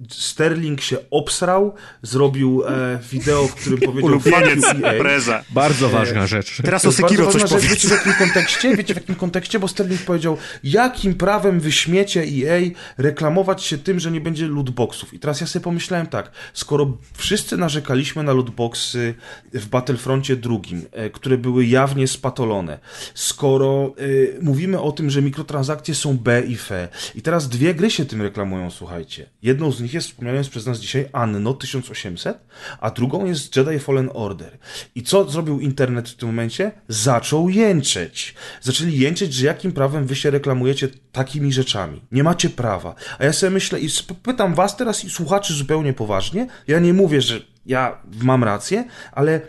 Sterling 0.08 0.80
się 0.80 0.96
obsrał, 1.10 1.74
zrobił 2.02 2.62
e, 2.66 2.98
wideo, 3.10 3.48
w 3.48 3.54
którym 3.54 3.80
powiedział 3.80 4.10
Ulubieniec. 4.10 4.64
Preza. 4.98 5.44
Bardzo 5.50 5.88
ważna 5.88 6.26
rzecz. 6.26 6.62
Teraz 6.64 6.84
o 6.84 6.92
Sekiro 6.92 7.26
coś 7.26 7.42
ważna 7.42 7.58
rzecz. 7.58 7.70
Wiecie 7.70 7.88
w 7.88 7.90
jakim 7.90 8.14
kontekście? 8.14 8.76
Wiecie 8.76 8.94
w 8.94 8.96
jakim 8.96 9.14
kontekście? 9.14 9.58
Bo 9.58 9.68
Sterling 9.68 10.00
powiedział, 10.00 10.36
jakim 10.64 11.14
prawem 11.14 11.60
wyśmiecie 11.60 12.20
EA 12.22 12.60
reklamować 12.98 13.62
się 13.62 13.78
tym, 13.78 14.00
że 14.00 14.10
nie 14.10 14.20
będzie 14.20 14.48
lootboxów. 14.48 15.14
I 15.14 15.18
teraz 15.18 15.40
ja 15.40 15.46
sobie 15.46 15.62
pomyślałem 15.62 16.06
tak, 16.06 16.30
skoro 16.52 16.96
wszyscy 17.16 17.56
narzekaliśmy 17.56 18.22
na 18.22 18.32
lootboxy 18.32 19.14
w 19.54 19.66
Battlefroncie 19.66 20.36
drugim, 20.36 20.82
e, 20.92 21.10
które 21.10 21.38
były 21.38 21.66
jawnie 21.66 22.08
spatolone, 22.08 22.78
skoro 23.14 23.94
e, 24.38 24.42
mówimy 24.42 24.80
o 24.80 24.92
tym, 24.92 25.10
że 25.10 25.22
mikrotransakcje 25.22 25.94
są 25.94 26.18
B 26.18 26.42
i 26.46 26.54
F 26.54 26.70
i 27.14 27.22
teraz 27.24 27.48
dwie 27.48 27.74
gry 27.74 27.90
się 27.90 28.04
tym 28.04 28.22
reklamują, 28.22 28.70
słuchajcie. 28.70 29.26
Jedną 29.42 29.72
z 29.72 29.80
nich 29.80 29.94
jest 29.94 30.06
wspomniana 30.06 30.42
przez 30.50 30.66
nas 30.66 30.78
dzisiaj 30.78 31.08
Anno 31.12 31.54
1800, 31.54 32.38
a 32.80 32.90
drugą 32.90 33.26
jest 33.26 33.56
Jedi 33.56 33.78
Fallen 33.78 34.10
Order. 34.14 34.58
I 34.94 35.02
co 35.02 35.30
zrobił 35.30 35.60
internet 35.60 36.08
w 36.08 36.16
tym 36.16 36.28
momencie? 36.28 36.72
Zaczął 36.88 37.48
jęczeć. 37.48 38.34
Zaczęli 38.60 38.98
jęczeć, 38.98 39.34
że 39.34 39.46
jakim 39.46 39.72
prawem 39.72 40.06
wy 40.06 40.16
się 40.16 40.30
reklamujecie 40.30 40.88
takimi 41.12 41.52
rzeczami. 41.52 42.02
Nie 42.12 42.24
macie 42.24 42.50
prawa. 42.50 42.94
A 43.18 43.24
ja 43.24 43.32
sobie 43.32 43.50
myślę 43.50 43.80
i 43.80 43.88
pytam 44.22 44.54
was 44.54 44.76
teraz 44.76 45.04
i 45.04 45.10
słuchaczy 45.10 45.54
zupełnie 45.54 45.92
poważnie. 45.92 46.46
Ja 46.66 46.78
nie 46.78 46.94
mówię, 46.94 47.20
że 47.20 47.40
ja 47.66 48.02
mam 48.22 48.44
rację, 48.44 48.84
ale 49.12 49.40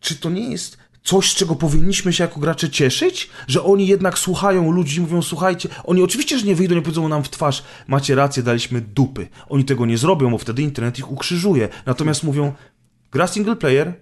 czy 0.00 0.16
to 0.16 0.30
nie 0.30 0.50
jest 0.50 0.83
coś, 1.04 1.30
z 1.30 1.34
czego 1.34 1.54
powinniśmy 1.56 2.12
się 2.12 2.24
jako 2.24 2.40
gracze 2.40 2.70
cieszyć? 2.70 3.30
Że 3.48 3.62
oni 3.62 3.86
jednak 3.86 4.18
słuchają 4.18 4.72
ludzi 4.72 4.96
i 4.96 5.00
mówią, 5.00 5.22
słuchajcie, 5.22 5.68
oni 5.84 6.02
oczywiście, 6.02 6.38
że 6.38 6.46
nie 6.46 6.54
wyjdą, 6.54 6.74
nie 6.74 6.82
powiedzą 6.82 7.08
nam 7.08 7.24
w 7.24 7.30
twarz, 7.30 7.62
macie 7.86 8.14
rację, 8.14 8.42
daliśmy 8.42 8.80
dupy. 8.80 9.28
Oni 9.48 9.64
tego 9.64 9.86
nie 9.86 9.98
zrobią, 9.98 10.30
bo 10.30 10.38
wtedy 10.38 10.62
internet 10.62 10.98
ich 10.98 11.10
ukrzyżuje. 11.12 11.68
Natomiast 11.86 12.22
mówią, 12.24 12.52
gra 13.12 13.26
single 13.26 13.56
player, 13.56 13.94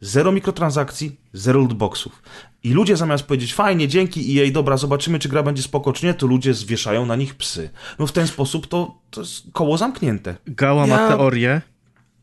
zero 0.00 0.32
mikrotransakcji, 0.32 1.20
zero 1.32 1.60
lootboxów. 1.60 2.22
I 2.62 2.72
ludzie 2.72 2.96
zamiast 2.96 3.24
powiedzieć, 3.24 3.54
fajnie, 3.54 3.88
dzięki 3.88 4.40
EA, 4.40 4.50
dobra, 4.52 4.76
zobaczymy, 4.76 5.18
czy 5.18 5.28
gra 5.28 5.42
będzie 5.42 5.62
spoko, 5.62 5.92
czy 5.92 6.06
nie, 6.06 6.14
to 6.14 6.26
ludzie 6.26 6.54
zwieszają 6.54 7.06
na 7.06 7.16
nich 7.16 7.34
psy. 7.34 7.70
No 7.98 8.06
w 8.06 8.12
ten 8.12 8.26
sposób 8.26 8.66
to, 8.66 8.98
to 9.10 9.20
jest 9.20 9.42
koło 9.52 9.78
zamknięte. 9.78 10.36
Gała 10.46 10.86
Ja- 10.86 10.96
ma 10.96 11.08
teorię, 11.08 11.60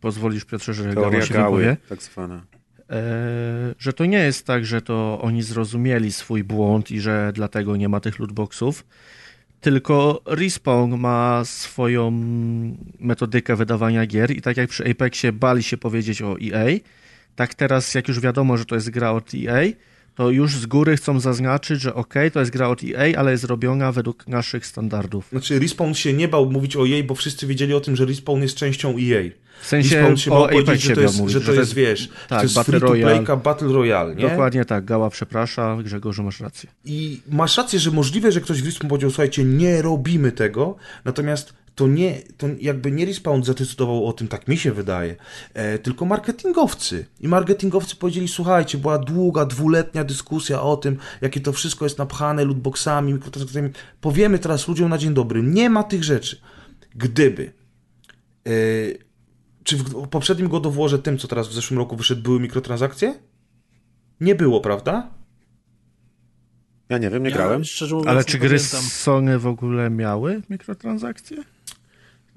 pozwolisz 0.02 0.46
Piotrze, 0.46 0.74
że 0.74 0.84
Gała 0.84 0.96
Teoria 0.96 1.26
się 1.26 1.34
gały, 1.34 1.78
tak 1.90 2.04
zwana. 2.04 2.42
E, 2.92 2.96
że 3.80 3.94
to 3.94 4.06
nie 4.06 4.18
jest 4.18 4.46
tak, 4.46 4.66
że 4.66 4.82
to 4.82 5.20
oni 5.22 5.44
zrozumieli 5.44 6.12
swój 6.12 6.44
błąd 6.44 6.92
i 6.92 7.00
że 7.00 7.32
dlatego 7.36 7.76
nie 7.76 7.90
ma 7.90 8.00
tych 8.00 8.20
lootboxów, 8.20 8.86
tylko 9.62 10.22
Respawn 10.26 10.98
ma 10.98 11.42
swoją 11.46 12.12
metodykę 13.00 13.56
wydawania 13.56 14.06
gier 14.06 14.32
i 14.32 14.42
tak 14.42 14.58
jak 14.58 14.70
przy 14.70 14.92
Apexie 14.92 15.32
bali 15.32 15.64
się 15.64 15.78
powiedzieć 15.78 16.22
o 16.22 16.36
EA, 16.42 16.80
tak 17.36 17.54
teraz 17.54 17.96
jak 17.96 18.08
już 18.08 18.20
wiadomo, 18.20 18.58
że 18.58 18.66
to 18.66 18.76
jest 18.76 18.90
gra 18.90 19.12
od 19.12 19.32
EA, 19.36 19.72
to 20.22 20.30
już 20.30 20.56
z 20.56 20.66
góry 20.66 20.98
chcą 20.98 21.20
zaznaczyć, 21.20 21.82
że 21.82 21.94
ok, 21.94 22.14
to 22.34 22.40
jest 22.40 22.52
gra 22.52 22.68
od 22.68 22.82
EA, 22.84 23.20
ale 23.20 23.32
jest 23.32 23.44
robiona 23.44 23.92
według 23.92 24.28
naszych 24.28 24.66
standardów. 24.66 25.28
Znaczy, 25.32 25.60
Respawn 25.60 25.94
się 25.94 26.14
nie 26.14 26.28
bał 26.28 26.52
mówić 26.52 26.76
o 26.76 26.86
jej, 26.86 27.04
bo 27.04 27.16
wszyscy 27.16 27.48
wiedzieli 27.48 27.74
o 27.74 27.80
tym, 27.80 27.96
że 27.96 28.06
Respawn 28.06 28.42
jest 28.42 28.56
częścią 28.56 28.90
EA. 28.90 29.30
W 29.62 29.68
sensie 29.68 29.96
Respawn 29.96 30.18
się 30.18 30.32
bał 30.32 30.50
powiedzieć, 30.50 30.82
że 30.82 30.96
to 30.96 31.02
jest, 31.02 31.18
mówić, 31.18 31.34
że 31.34 31.42
to 31.42 31.54
jest, 31.54 31.74
wiesz, 31.74 32.10
tak, 32.30 32.40
to 32.40 32.44
jest 32.44 32.56
Battle 32.56 32.80
Royale. 32.80 33.16
playka 33.16 33.36
Battle 33.36 33.68
Royale, 33.68 34.16
nie? 34.16 34.30
Dokładnie 34.30 34.66
tak, 34.66 34.86
Gała 34.86 35.10
przeprasza, 35.10 35.78
Grzegorzu 35.84 36.24
masz 36.24 36.40
rację. 36.40 36.70
I 36.86 37.22
masz 37.30 37.58
rację, 37.58 37.80
że 37.80 37.92
możliwe, 37.92 38.32
że 38.32 38.42
ktoś 38.42 38.62
w 38.62 38.66
Respawn 38.66 38.90
powiedział, 38.90 39.10
słuchajcie, 39.10 39.44
nie 39.44 39.82
robimy 39.82 40.32
tego, 40.32 40.76
natomiast 41.06 41.54
to 41.82 41.88
nie, 41.88 42.22
to 42.38 42.48
jakby 42.60 42.92
nie 42.92 43.06
Respawn 43.06 43.44
zadecydował 43.44 44.06
o 44.06 44.14
tym, 44.14 44.28
tak 44.28 44.48
mi 44.48 44.58
się 44.58 44.72
wydaje, 44.72 45.16
e, 45.54 45.80
tylko 45.80 46.06
marketingowcy. 46.06 47.06
I 47.20 47.28
marketingowcy 47.28 47.96
powiedzieli, 47.96 48.28
słuchajcie, 48.28 48.78
była 48.78 48.98
długa, 48.98 49.46
dwuletnia 49.46 50.04
dyskusja 50.04 50.62
o 50.62 50.78
tym, 50.78 50.98
jakie 51.22 51.42
to 51.42 51.54
wszystko 51.54 51.86
jest 51.86 51.98
napchane 51.98 52.46
lootboxami, 52.46 53.14
mikrotransakcjami. 53.14 53.70
Powiemy 54.02 54.40
teraz 54.40 54.68
ludziom 54.68 54.90
na 54.90 54.98
dzień 54.98 55.14
dobry, 55.14 55.44
nie 55.44 55.70
ma 55.70 55.84
tych 55.84 56.04
rzeczy. 56.04 56.42
Gdyby 56.96 57.52
e, 58.48 58.52
czy 59.64 59.78
w 59.78 60.08
poprzednim 60.08 60.48
godowłorze, 60.50 61.00
tym 61.00 61.18
co 61.18 61.28
teraz 61.28 61.48
w 61.48 61.54
zeszłym 61.54 61.80
roku 61.80 61.96
wyszedł, 61.96 62.22
były 62.22 62.40
mikrotransakcje? 62.40 63.16
Nie 64.20 64.36
było, 64.36 64.62
prawda? 64.62 65.10
Ja 66.90 66.98
nie 66.98 67.10
wiem, 67.10 67.24
nie 67.24 67.30
Ja, 67.30 67.36
grałem. 67.36 67.64
szczerze 67.64 67.96
mówiąc, 67.96 68.10
Ale 68.10 68.24
czy 68.24 68.38
gry 68.38 68.58
pamiętam. 68.58 68.82
Sony 68.82 69.40
w 69.40 69.48
ogóle 69.48 69.90
miały 69.90 70.42
mikrotransakcje? 70.50 71.38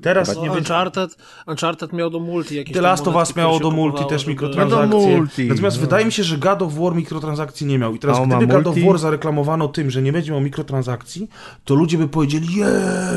Teraz 0.03 0.29
No, 0.29 0.35
nie 0.35 0.41
będzie. 0.41 0.59
Uncharted, 0.59 1.17
Uncharted 1.47 1.93
miał 1.93 2.11
do 2.11 2.21
multi 2.21 2.57
jakieś 2.57 2.75
The 2.75 2.81
Last 2.81 3.09
of 3.09 3.15
Us 3.15 3.37
miało 3.37 3.61
do 3.61 3.71
multi 3.71 3.91
kupowało, 3.91 4.11
też 4.11 4.21
żeby- 4.21 4.31
mikrotransakcje. 4.33 4.87
No 4.87 4.93
do 4.93 4.99
multi, 5.17 5.49
Natomiast 5.49 5.77
no. 5.77 5.81
wydaje 5.81 6.05
mi 6.05 6.13
się, 6.13 6.25
że 6.25 6.39
God 6.39 6.63
of 6.63 6.75
War 6.75 6.95
mikrotransakcji 6.95 7.67
nie 7.67 7.79
miał. 7.79 7.95
I 7.95 7.99
teraz 7.99 8.27
ma 8.27 8.37
gdyby 8.37 8.53
God 8.55 8.67
of? 8.67 8.77
War 8.87 8.99
zareklamowano 8.99 9.69
tym, 9.69 9.91
że 9.91 10.03
nie 10.03 10.13
będzie 10.13 10.33
miał 10.33 10.41
mikrotransakcji, 10.41 11.29
to 11.65 11.75
ludzie 11.75 11.99
by 11.99 12.09
powiedzieli, 12.09 12.55
je, 12.55 12.67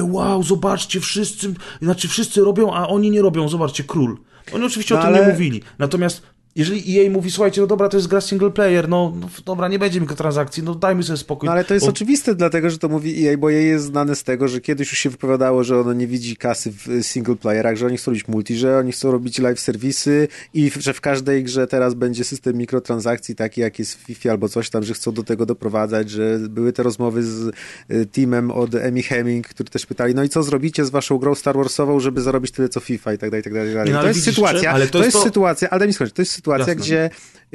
wow, 0.03 0.43
zobaczcie, 0.43 0.99
wszyscy, 0.99 1.53
znaczy 1.81 2.07
wszyscy 2.07 2.41
robią, 2.41 2.73
a 2.73 2.87
oni 2.87 3.11
nie 3.11 3.21
robią, 3.21 3.49
zobaczcie, 3.49 3.83
król. 3.83 4.17
Oni 4.53 4.65
oczywiście 4.65 4.95
No 4.95 5.01
o 5.01 5.03
tym 5.03 5.13
ale- 5.15 5.25
nie 5.25 5.31
mówili. 5.33 5.61
Natomiast 5.79 6.21
jeżeli 6.57 6.99
EA 6.99 7.09
mówi, 7.11 7.31
słuchajcie, 7.31 7.61
no 7.61 7.67
dobra, 7.67 7.89
to 7.89 7.97
jest 7.97 8.07
gra 8.07 8.21
single 8.21 8.51
player, 8.51 8.89
no, 8.89 9.13
no 9.19 9.29
dobra, 9.45 9.67
nie 9.67 9.79
będzie 9.79 10.01
mikrotransakcji, 10.01 10.63
no 10.63 10.75
dajmy 10.75 11.03
sobie 11.03 11.17
spokój. 11.17 11.47
No 11.47 11.51
ale 11.53 11.65
to 11.65 11.73
jest 11.73 11.85
Bo- 11.85 11.89
oczywiste, 11.89 12.35
dlatego 12.35 12.69
że 12.69 12.77
to 12.77 12.89
mówi 12.89 13.27
EA, 13.27 13.37
bo 13.37 13.51
EA 13.51 13.59
jest 13.61 13.85
znane 13.85 14.15
z 14.15 14.23
tego, 14.23 14.47
że 14.47 14.61
kiedyś 14.61 14.91
już 14.91 14.99
się 14.99 15.09
wypowiadało, 15.09 15.63
że 15.63 15.79
ono 15.79 15.93
nie 15.93 16.07
widzi 16.07 16.37
kasy 16.37 16.71
w 16.71 16.87
y, 16.87 17.03
single 17.03 17.35
playerach, 17.35 17.75
że 17.75 17.85
oni 17.85 17.97
chcą 17.97 18.11
robić 18.11 18.27
multi, 18.27 18.55
że 18.55 18.77
oni 18.77 18.91
chcą 18.91 19.11
robić 19.11 19.39
live 19.39 19.59
serwisy 19.59 20.27
i 20.53 20.71
że 20.79 20.93
w 20.93 21.01
każdej 21.01 21.43
grze 21.43 21.67
teraz 21.67 21.93
będzie 21.93 22.23
system 22.23 22.55
mikrotransakcji 22.57 23.35
taki 23.35 23.61
jak 23.61 23.79
jest 23.79 23.95
w 23.95 23.99
FIFA 23.99 24.31
albo 24.31 24.49
coś 24.49 24.69
tam, 24.69 24.83
że 24.83 24.93
chcą 24.93 25.11
do 25.11 25.23
tego 25.23 25.45
doprowadzać, 25.45 26.09
że 26.09 26.39
były 26.49 26.73
te 26.73 26.83
rozmowy 26.83 27.23
z 27.23 27.51
y, 27.91 28.05
teamem 28.05 28.51
od 28.51 28.75
Emi 28.75 29.03
Hemming, 29.03 29.47
którzy 29.47 29.69
też 29.69 29.85
pytali, 29.85 30.15
no 30.15 30.23
i 30.23 30.29
co 30.29 30.43
zrobicie 30.43 30.85
z 30.85 30.89
waszą 30.89 31.17
grą 31.17 31.35
Star 31.35 31.55
Warsową, 31.55 31.99
żeby 31.99 32.21
zarobić 32.21 32.51
tyle 32.51 32.69
co 32.69 32.79
FIFA 32.79 33.13
i 33.13 33.17
tak 33.17 33.29
dalej, 33.29 33.41
i 33.41 33.43
tak 33.43 33.53
dalej. 33.53 33.71
i 33.71 33.73
tak 33.73 33.77
dalej. 33.77 33.93
No, 33.93 34.01
to 34.01 34.07
jest 34.07 34.19
widzisz, 34.19 34.35
sytuacja, 34.35 34.71
ale 34.71 34.87
to, 34.87 34.99
to 34.99 35.05
jest 35.05 35.17
to- 35.17 35.23
sytuacja, 35.23 35.69
ale 35.69 35.87
mi 35.87 35.93
skończyć, 35.93 36.15
to 36.15 36.21
jest 36.21 36.31
sytuacja, 36.31 36.46
Jasne. 36.67 36.75
gdzie 36.75 37.09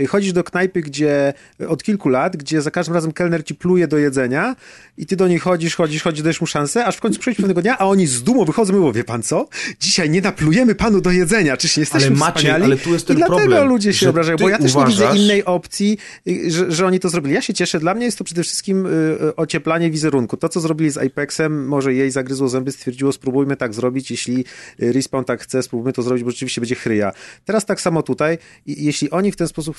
chodzisz 0.09 0.33
do 0.33 0.45
knajpy, 0.45 0.81
gdzie 0.81 1.35
y, 1.61 1.69
od 1.69 1.83
kilku 1.83 2.09
lat, 2.09 2.37
gdzie 2.37 2.63
za 2.63 2.71
każdym 2.71 2.95
razem 2.95 3.13
kelner 3.13 3.45
ci 3.45 3.55
pluje 3.55 3.89
do 3.89 3.99
jedzenia 3.99 4.57
i 4.99 5.07
ty 5.07 5.17
do 5.17 5.29
niej 5.29 5.39
chodzisz, 5.39 5.77
chodzisz, 5.77 6.03
chodzisz, 6.03 6.23
dajesz 6.23 6.41
mu 6.41 6.47
szansę, 6.47 6.85
aż 6.87 6.97
w 6.97 7.01
końcu 7.01 7.21
przyjdzie 7.21 7.37
pewnego 7.37 7.63
dnia, 7.63 7.79
a 7.79 7.87
oni 7.87 8.07
z 8.07 8.23
dumą 8.23 8.45
wychodzą 8.45 8.73
i 8.73 8.77
mówią, 8.77 8.93
wie 8.93 9.05
pan 9.05 9.23
co? 9.23 9.49
Dzisiaj 9.81 10.11
nie 10.11 10.21
naplujemy 10.21 10.75
panu 10.75 11.01
do 11.01 11.11
jedzenia, 11.11 11.57
czyż 11.57 11.77
nie 11.77 11.81
jesteśmy 11.81 12.07
Ale 12.09 12.17
Maciej, 12.17 12.35
wspaniali? 12.37 12.65
ale 12.65 12.77
tu 12.77 12.93
jest 12.93 13.05
I 13.05 13.07
ten 13.09 13.17
dlatego 13.17 13.39
problem, 13.39 13.69
ludzie 13.69 13.93
się 13.95 14.11
obrażają, 14.11 14.37
bo 14.39 14.49
ja 14.49 14.59
też 14.59 14.75
nie 14.75 14.87
widzę 14.87 15.05
uważasz- 15.05 15.19
innej 15.19 15.45
opcji, 15.45 15.99
y, 16.29 16.51
że, 16.51 16.73
że 16.73 16.87
oni 16.87 17.01
to 17.01 17.09
zrobili. 17.09 17.35
Ja 17.35 17.43
się 17.43 17.55
cieszę, 17.55 17.81
dla 17.81 17.95
mnie 17.95 18.05
jest 18.05 18.19
to 18.19 18.25
przede 18.25 18.43
wszystkim 18.43 18.87
y, 18.87 18.91
y, 18.91 19.37
ocieplanie 19.37 19.91
wizerunku. 19.91 20.37
To, 20.37 20.49
co 20.49 20.61
zrobili 20.61 20.91
z 20.91 20.99
Apexem, 20.99 21.67
może 21.69 21.95
jej 21.95 22.11
zagryzło 22.11 22.49
zęby, 22.49 22.73
stwierdziło, 22.73 23.13
spróbujmy 23.13 23.57
tak 23.57 23.75
zrobić, 23.75 24.11
jeśli 24.11 24.45
y, 24.83 24.93
Respawn 24.93 25.25
tak 25.25 25.43
chce, 25.43 25.63
spróbujmy 25.63 25.93
to 25.93 26.03
zrobić, 26.03 26.25
bo 26.25 26.31
rzeczywiście 26.31 26.61
będzie 26.61 26.75
chryja. 26.75 27.13
Teraz 27.45 27.67
tak 27.67 27.81
samo 27.81 28.03
tutaj, 28.03 28.39
I 28.67 28.85
jeśli 28.85 29.11
oni 29.11 29.33
w 29.33 29.37
ten 29.37 29.49
sposób 29.49 29.77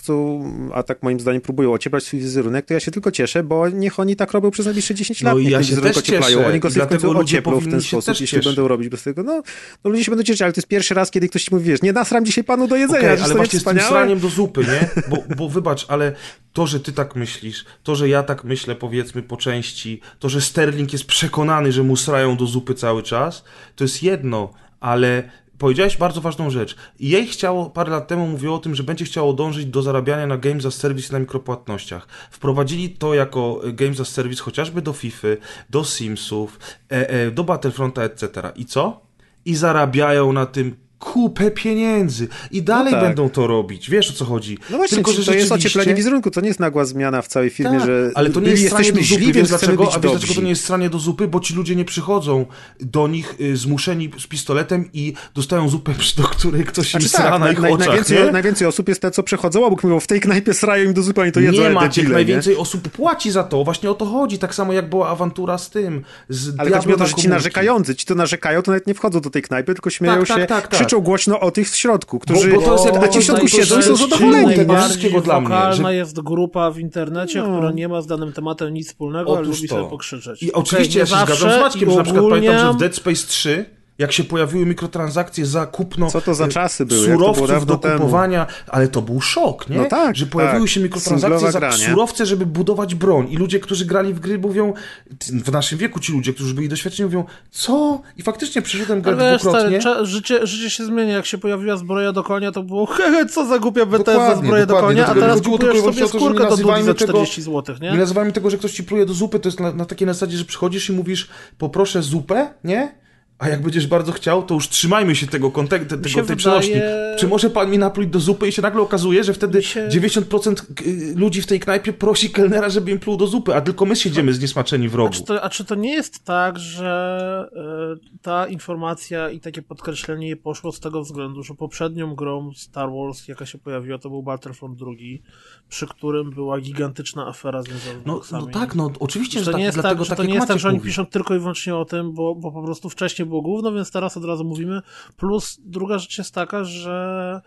a 0.73 0.83
tak 0.83 1.03
moim 1.03 1.19
zdaniem 1.19 1.41
próbują 1.41 1.73
ocieplać 1.73 2.03
swój 2.03 2.19
wizerunek, 2.19 2.65
to 2.65 2.73
ja 2.73 2.79
się 2.79 2.91
tylko 2.91 3.11
cieszę, 3.11 3.43
bo 3.43 3.69
niech 3.69 3.99
oni 3.99 4.15
tak 4.15 4.31
robią 4.31 4.51
przez 4.51 4.65
najbliższe 4.65 4.95
10 4.95 5.21
lat. 5.21 5.33
No 5.33 5.39
i 5.39 5.43
niech 5.43 5.51
ja 5.51 5.57
ten 5.57 5.65
się 5.65 5.69
wizerunek 5.69 5.97
ocieplają. 5.97 6.37
cieszę 6.37 6.49
Oni 6.49 6.59
go 6.59 6.71
sobie 6.71 6.85
w 6.85 6.89
końcu 6.89 7.17
ocieplą 7.17 7.59
w 7.59 7.69
ten 7.69 7.81
sposób, 7.81 8.09
jeśli 8.09 8.27
cieszyć. 8.27 8.45
będą 8.45 8.67
robić 8.67 8.89
bez 8.89 9.03
tego. 9.03 9.23
No, 9.23 9.43
no 9.83 9.91
ludzie 9.91 10.03
się 10.03 10.11
będą 10.11 10.23
cieszyć, 10.23 10.41
ale 10.41 10.53
to 10.53 10.59
jest 10.59 10.67
pierwszy 10.67 10.93
raz, 10.93 11.11
kiedy 11.11 11.29
ktoś 11.29 11.43
ci 11.43 11.53
mówi, 11.53 11.65
wiesz, 11.65 11.81
nie 11.81 11.93
nasram 11.93 12.25
dzisiaj 12.25 12.43
panu 12.43 12.67
do 12.67 12.75
jedzenia, 12.75 13.13
okay, 13.13 13.23
ale 13.23 13.35
właśnie 13.35 13.45
z 13.45 13.51
tym 13.51 13.59
wspaniałe. 13.59 13.89
sraniem 13.89 14.19
do 14.19 14.29
zupy, 14.29 14.61
nie? 14.61 15.03
Bo, 15.09 15.23
bo 15.35 15.49
wybacz, 15.49 15.85
ale 15.87 16.15
to, 16.53 16.67
że 16.67 16.79
ty 16.79 16.91
tak 16.91 17.15
myślisz, 17.15 17.65
to, 17.83 17.95
że 17.95 18.09
ja 18.09 18.23
tak 18.23 18.43
myślę, 18.43 18.75
powiedzmy, 18.75 19.23
po 19.23 19.37
części, 19.37 20.01
to, 20.19 20.29
że 20.29 20.41
Sterling 20.41 20.93
jest 20.93 21.05
przekonany, 21.05 21.71
że 21.71 21.83
mu 21.83 21.95
srają 21.95 22.37
do 22.37 22.45
zupy 22.45 22.73
cały 22.73 23.03
czas, 23.03 23.43
to 23.75 23.83
jest 23.83 24.03
jedno, 24.03 24.53
ale 24.79 25.29
powiedziałeś 25.63 25.97
bardzo 25.97 26.21
ważną 26.21 26.49
rzecz. 26.49 26.75
Jej 26.99 27.27
chciało, 27.27 27.69
parę 27.69 27.91
lat 27.91 28.07
temu 28.07 28.27
mówiło 28.27 28.55
o 28.55 28.59
tym, 28.59 28.75
że 28.75 28.83
będzie 28.83 29.05
chciało 29.05 29.33
dążyć 29.33 29.65
do 29.65 29.81
zarabiania 29.81 30.27
na 30.27 30.37
Games 30.37 30.65
as 30.65 30.75
Service 30.75 31.13
na 31.13 31.19
mikropłatnościach. 31.19 32.07
Wprowadzili 32.31 32.89
to 32.89 33.13
jako 33.13 33.61
e, 33.63 33.73
Games 33.73 33.99
as 33.99 34.07
Service 34.07 34.43
chociażby 34.43 34.81
do 34.81 34.93
FIFA, 34.93 35.27
do 35.69 35.83
Simsów, 35.83 36.59
e, 36.91 37.09
e, 37.09 37.31
do 37.31 37.43
Battlefronta, 37.43 38.03
etc. 38.03 38.51
I 38.55 38.65
co? 38.65 39.01
I 39.45 39.55
zarabiają 39.55 40.33
na 40.33 40.45
tym 40.45 40.75
kupę 41.03 41.51
pieniędzy. 41.51 42.27
I 42.51 42.61
dalej 42.61 42.93
tak. 42.93 43.01
będą 43.01 43.29
to 43.29 43.47
robić. 43.47 43.89
Wiesz 43.89 44.09
o 44.09 44.13
co 44.13 44.25
chodzi. 44.25 44.57
No 44.69 44.77
właśnie, 44.77 44.95
Tylko, 44.95 45.11
to 45.11 45.21
że 45.21 45.35
jest 45.35 45.47
rzeczywiście- 45.47 45.69
ocieplenie 45.69 45.95
wizerunku, 45.95 46.31
to 46.31 46.41
nie 46.41 46.47
jest 46.47 46.59
nagła 46.59 46.85
zmiana 46.85 47.21
w 47.21 47.27
całej 47.27 47.49
firmie, 47.49 47.77
tak, 47.77 47.85
że 47.85 48.11
ale 48.15 48.29
to 48.29 48.39
nie 48.39 48.49
jest 48.49 48.63
jesteśmy 48.63 48.93
do 48.93 49.07
zupy, 49.07 49.21
źli, 49.23 49.33
więc 49.33 49.49
dlaczego, 49.49 49.83
a 49.83 49.99
wiesz 49.99 50.11
dlaczego 50.11 50.33
to 50.33 50.41
nie 50.41 50.49
jest 50.49 50.63
stranie 50.63 50.89
do 50.89 50.99
zupy? 50.99 51.27
Bo 51.27 51.39
ci 51.39 51.53
ludzie 51.53 51.75
nie 51.75 51.85
przychodzą 51.85 52.45
do 52.79 53.07
nich 53.07 53.35
y, 53.41 53.57
zmuszeni 53.57 54.11
z 54.19 54.27
pistoletem 54.27 54.89
i 54.93 55.13
dostają 55.35 55.69
zupę, 55.69 55.93
do 56.17 56.23
której 56.23 56.63
ktoś 56.63 56.85
im 56.85 56.91
Znaczy 56.91 57.09
sra 57.09 57.31
tak, 57.31 57.39
na 57.39 57.51
ich 57.51 57.59
naj, 57.59 57.71
oczach, 57.71 57.87
najwięcej, 57.87 58.31
najwięcej 58.31 58.67
osób 58.67 58.89
jest 58.89 59.01
te, 59.01 59.11
co 59.11 59.23
przechodzą 59.23 59.65
obok, 59.65 59.83
mówią, 59.83 59.99
w 59.99 60.07
tej 60.07 60.21
knajpie 60.21 60.53
srają 60.53 60.85
im 60.85 60.93
do 60.93 61.03
zupy, 61.03 61.21
oni 61.21 61.31
to 61.31 61.39
jedzą, 61.39 61.63
nie 61.63 61.89
debile, 61.89 62.13
najwięcej 62.13 62.57
osób 62.57 62.89
płaci 62.89 63.31
za 63.31 63.43
to, 63.43 63.63
właśnie 63.63 63.91
o 63.91 63.93
to 63.93 64.05
chodzi, 64.05 64.37
tak 64.37 64.55
samo 64.55 64.73
jak 64.73 64.89
była 64.89 65.09
awantura 65.09 65.57
z 65.57 65.69
tym, 65.69 66.03
z 66.29 66.59
Ale 66.59 66.71
chodzi 66.71 66.93
o 66.93 66.97
to, 66.97 67.07
że 67.07 67.13
ci 67.13 67.29
narzekający, 67.29 67.95
ci 67.95 68.05
to 68.05 68.15
narzekają, 68.15 68.61
to 68.61 68.71
nawet 68.71 68.87
nie 68.87 68.93
wchodzą 68.93 69.21
do 69.21 69.29
tej 69.29 69.41
knajpy, 69.41 69.73
tylko 69.73 69.89
śmieją 69.89 70.19
Tak, 70.19 70.27
tak, 70.27 70.37
się, 70.39 70.45
tak, 70.45 70.67
tak. 70.67 70.79
Krzyczą 70.93 71.03
głośno 71.05 71.39
o 71.39 71.51
tych 71.51 71.69
w 71.69 71.75
środku, 71.75 72.19
którzy... 72.19 72.51
bo 72.53 72.61
to 72.61 72.73
jest 72.73 72.85
jak 72.85 73.03
a 73.03 73.07
ci 73.07 73.19
w 73.19 73.23
środku 73.23 73.47
siedzą 73.47 73.79
i 73.79 73.83
są 73.83 73.95
zadowoleni. 73.95 74.45
mnie, 74.45 75.09
wokalna 75.09 75.73
że- 75.73 75.95
jest 75.95 76.21
grupa 76.21 76.71
w 76.71 76.79
internecie, 76.79 77.39
No. 77.41 77.53
która 77.57 77.71
nie 77.71 77.87
ma 77.87 78.01
z 78.01 78.07
danym 78.07 78.33
tematem 78.33 78.73
nic 78.73 78.87
wspólnego, 78.87 79.31
ale 79.31 79.41
Otóż 79.41 79.55
lubi 79.57 79.69
to. 79.69 79.75
sobie 79.75 79.89
pokrzyczeć. 79.89 80.43
I 80.43 80.53
oczywiście 80.53 80.93
nie 80.95 80.99
ja 80.99 81.05
się 81.05 81.09
zawsze 81.11 81.35
zgadzam 81.35 81.59
z 81.59 81.61
Maćkiem, 81.61 81.89
że 81.89 81.95
na 81.95 82.03
przykład 82.03 82.25
pamiętam, 82.29 82.67
że 82.67 82.73
w 82.73 82.77
Dead 82.77 82.95
Space 82.95 83.27
3 83.27 83.65
jak 83.97 84.11
się 84.11 84.23
pojawiły 84.23 84.65
mikrotransakcje 84.65 85.45
za 85.45 85.65
kupno 85.65 86.11
Co 86.11 86.21
to 86.21 86.33
za 86.33 86.45
e, 86.45 86.49
czasy 86.49 86.85
były? 86.85 87.07
Jak 87.07 87.11
to 87.11 87.17
było 87.17 87.35
surowców 87.35 87.65
do 87.65 87.77
temu? 87.77 87.99
kupowania, 87.99 88.47
ale 88.67 88.87
to 88.87 89.01
był 89.01 89.21
szok, 89.21 89.69
nie? 89.69 89.77
No 89.77 89.85
tak, 89.85 90.15
że 90.15 90.25
pojawiły 90.25 90.61
tak. 90.61 90.69
się 90.69 90.79
mikrotransakcje 90.79 91.39
Singlowa 91.51 91.71
za 91.71 91.85
surowce, 91.85 92.25
żeby 92.25 92.45
budować 92.45 92.95
broń 92.95 93.27
i 93.31 93.37
ludzie, 93.37 93.59
którzy 93.59 93.85
grali 93.85 94.13
w 94.13 94.19
gry 94.19 94.39
mówią, 94.39 94.73
w 95.21 95.51
naszym 95.51 95.77
wieku 95.77 95.99
ci 95.99 96.11
ludzie, 96.11 96.33
którzy 96.33 96.53
byli 96.53 96.69
doświadczeni 96.69 97.05
mówią, 97.05 97.25
co? 97.51 98.01
I 98.17 98.23
faktycznie 98.23 98.61
przyszedłem 98.61 99.01
grać 99.01 99.19
Ale 99.19 99.37
dwukrotnie. 99.37 99.81
stary, 99.81 100.05
życie, 100.05 100.47
życie 100.47 100.69
się 100.69 100.85
zmienia. 100.85 101.13
Jak 101.13 101.25
się 101.25 101.37
pojawiła 101.37 101.77
zbroja 101.77 102.11
do 102.11 102.23
konia, 102.23 102.51
to 102.51 102.63
było 102.63 102.85
hehe, 102.95 103.25
co 103.25 103.45
za 103.45 103.59
głupia 103.59 103.85
Bethesda 103.85 104.35
zbroję 104.35 104.65
do 104.65 104.75
konia, 104.75 105.03
a 105.03 105.13
Dlatego 105.13 105.25
teraz 105.25 105.41
kupujesz 105.41 105.81
sobie 105.81 106.07
skórkę 106.07 106.43
nie 106.43 106.49
do 106.49 106.57
długi 106.57 106.63
za 106.63 106.73
nazywajmy 106.73 106.93
tego- 106.95 107.13
40 107.13 107.41
zł, 107.41 107.75
nie? 107.81 107.91
Nie 107.91 107.97
nazywajmy 107.97 108.31
tego, 108.31 108.49
że 108.49 108.57
ktoś 108.57 108.71
ci 108.71 108.83
pluje 108.83 109.05
do 109.05 109.13
zupy, 109.13 109.39
to 109.39 109.47
jest 109.47 109.59
na, 109.59 109.73
na 109.73 109.85
takiej 109.85 110.07
zasadzie, 110.07 110.37
że 110.37 110.45
przychodzisz 110.45 110.89
i 110.89 110.93
mówisz, 110.93 111.29
poproszę 111.57 112.03
zupę, 112.03 112.53
nie? 112.63 113.02
A 113.43 113.49
jak 113.49 113.61
będziesz 113.61 113.87
bardzo 113.87 114.11
chciał, 114.11 114.43
to 114.43 114.53
już 114.53 114.69
trzymajmy 114.69 115.15
się 115.15 115.27
tego 115.27 115.51
kontekstu, 115.51 115.89
tego, 115.89 116.03
tej 116.03 116.13
wydaje- 116.13 116.35
przenośni. 116.37 116.73
Czy 117.19 117.27
może 117.27 117.49
pan 117.49 117.71
mi 117.71 117.77
napluć 117.77 118.07
do 118.07 118.19
zupy 118.19 118.47
i 118.47 118.51
się 118.51 118.61
nagle 118.61 118.81
okazuje, 118.81 119.23
że 119.23 119.33
wtedy 119.33 119.63
się- 119.63 119.87
90% 119.89 120.61
k- 120.75 120.83
y, 120.85 121.13
ludzi 121.15 121.41
w 121.41 121.45
tej 121.45 121.59
knajpie 121.59 121.93
prosi 121.93 122.29
kelnera, 122.29 122.69
żeby 122.69 122.91
im 122.91 122.99
pluł 122.99 123.17
do 123.17 123.27
zupy, 123.27 123.55
a 123.55 123.61
tylko 123.61 123.85
my 123.85 123.95
siedzimy 123.95 124.33
zniesmaczeni 124.33 124.89
w 124.89 124.93
A 124.93 124.97
rogu. 124.97 125.13
czy, 125.13 125.23
to, 125.23 125.43
a 125.43 125.49
czy 125.49 125.65
to 125.65 125.75
nie 125.75 125.93
jest 125.93 126.23
tak, 126.23 126.59
że 126.59 127.49
e, 127.55 128.19
ta 128.21 128.47
informacja 128.47 129.29
i 129.29 129.39
takie 129.39 129.61
podkreślenie 129.61 130.35
poszło 130.35 130.71
z 130.71 130.79
tego 130.79 131.01
względu, 131.01 131.43
że 131.43 131.53
poprzednią 131.53 132.15
grą 132.15 132.51
Star 132.55 132.89
Wars, 132.91 133.27
jaka 133.27 133.45
się 133.45 133.57
pojawiła, 133.57 133.97
to 133.97 134.09
był 134.09 134.23
Battlefront 134.23 134.79
II, 134.87 135.21
przy 135.69 135.87
którym 135.87 136.29
była 136.31 136.59
gigantyczna 136.59 137.27
afera 137.27 137.61
związana 137.61 137.99
z 138.03 138.05
No, 138.05 138.21
no 138.31 138.47
tak, 138.47 138.75
no 138.75 138.91
oczywiście, 138.99 139.39
Że 139.39 139.45
to 139.45 139.51
tak, 139.51 139.59
nie 139.59 139.65
jest 139.65 139.77
dlatego 139.77 139.95
tak, 139.95 140.05
że 140.05 140.09
tak 140.09 140.17
to 140.17 140.23
jak 140.23 140.29
nie 140.29 140.35
jest 140.35 140.47
tak, 140.47 140.59
że 140.59 140.67
oni 140.67 140.77
mówi. 140.77 140.89
piszą 140.89 141.05
tylko 141.05 141.35
i 141.35 141.39
wyłącznie 141.39 141.75
o 141.75 141.85
tym, 141.85 142.13
bo, 142.13 142.35
bo 142.35 142.51
po 142.51 142.63
prostu 142.63 142.89
wcześniej 142.89 143.25
było 143.33 143.41
gówno, 143.41 143.71
więc 143.71 143.91
teraz 143.91 144.17
od 144.17 144.25
razu 144.25 144.43
mówimy. 144.43 144.81
Plus 145.17 145.59
druga 145.65 145.97
rzecz 145.97 146.17
jest 146.17 146.33
taka, 146.33 146.63
że 146.63 147.41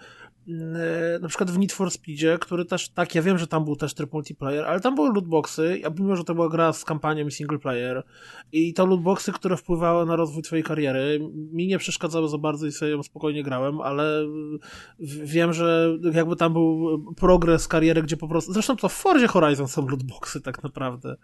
na 1.20 1.28
przykład 1.28 1.50
w 1.50 1.58
Need 1.58 1.72
for 1.72 1.90
Speedzie, 1.90 2.38
który 2.40 2.64
też, 2.64 2.88
tak, 2.88 3.14
ja 3.14 3.22
wiem, 3.22 3.38
że 3.38 3.46
tam 3.46 3.64
był 3.64 3.76
też 3.76 3.94
tryb 3.94 4.12
multiplayer, 4.12 4.64
ale 4.64 4.80
tam 4.80 4.94
były 4.94 5.08
lootboxy, 5.08 5.80
a 5.86 5.90
mimo, 5.98 6.16
że 6.16 6.24
to 6.24 6.34
była 6.34 6.48
gra 6.48 6.72
z 6.72 6.84
kampanią 6.84 7.26
i 7.26 7.30
single 7.30 7.58
player 7.58 8.02
i 8.52 8.74
to 8.74 8.86
lootboxy, 8.86 9.32
które 9.32 9.56
wpływały 9.56 10.06
na 10.06 10.16
rozwój 10.16 10.42
twojej 10.42 10.64
kariery, 10.64 11.20
mi 11.52 11.66
nie 11.66 11.78
przeszkadzały 11.78 12.28
za 12.28 12.38
bardzo 12.38 12.66
i 12.66 12.72
sobie 12.72 12.90
ją 12.90 13.02
spokojnie 13.02 13.42
grałem, 13.42 13.80
ale 13.80 14.26
wiem, 15.00 15.52
że 15.52 15.98
jakby 16.12 16.36
tam 16.36 16.52
był 16.52 16.98
progres 17.16 17.68
kariery, 17.68 18.02
gdzie 18.02 18.16
po 18.16 18.28
prostu, 18.28 18.52
zresztą 18.52 18.76
to 18.76 18.88
w 18.88 18.92
Forzie 18.92 19.28
Horizon 19.28 19.68
są 19.68 19.88
lootboxy 19.88 20.40
tak 20.40 20.62
naprawdę. 20.62 21.16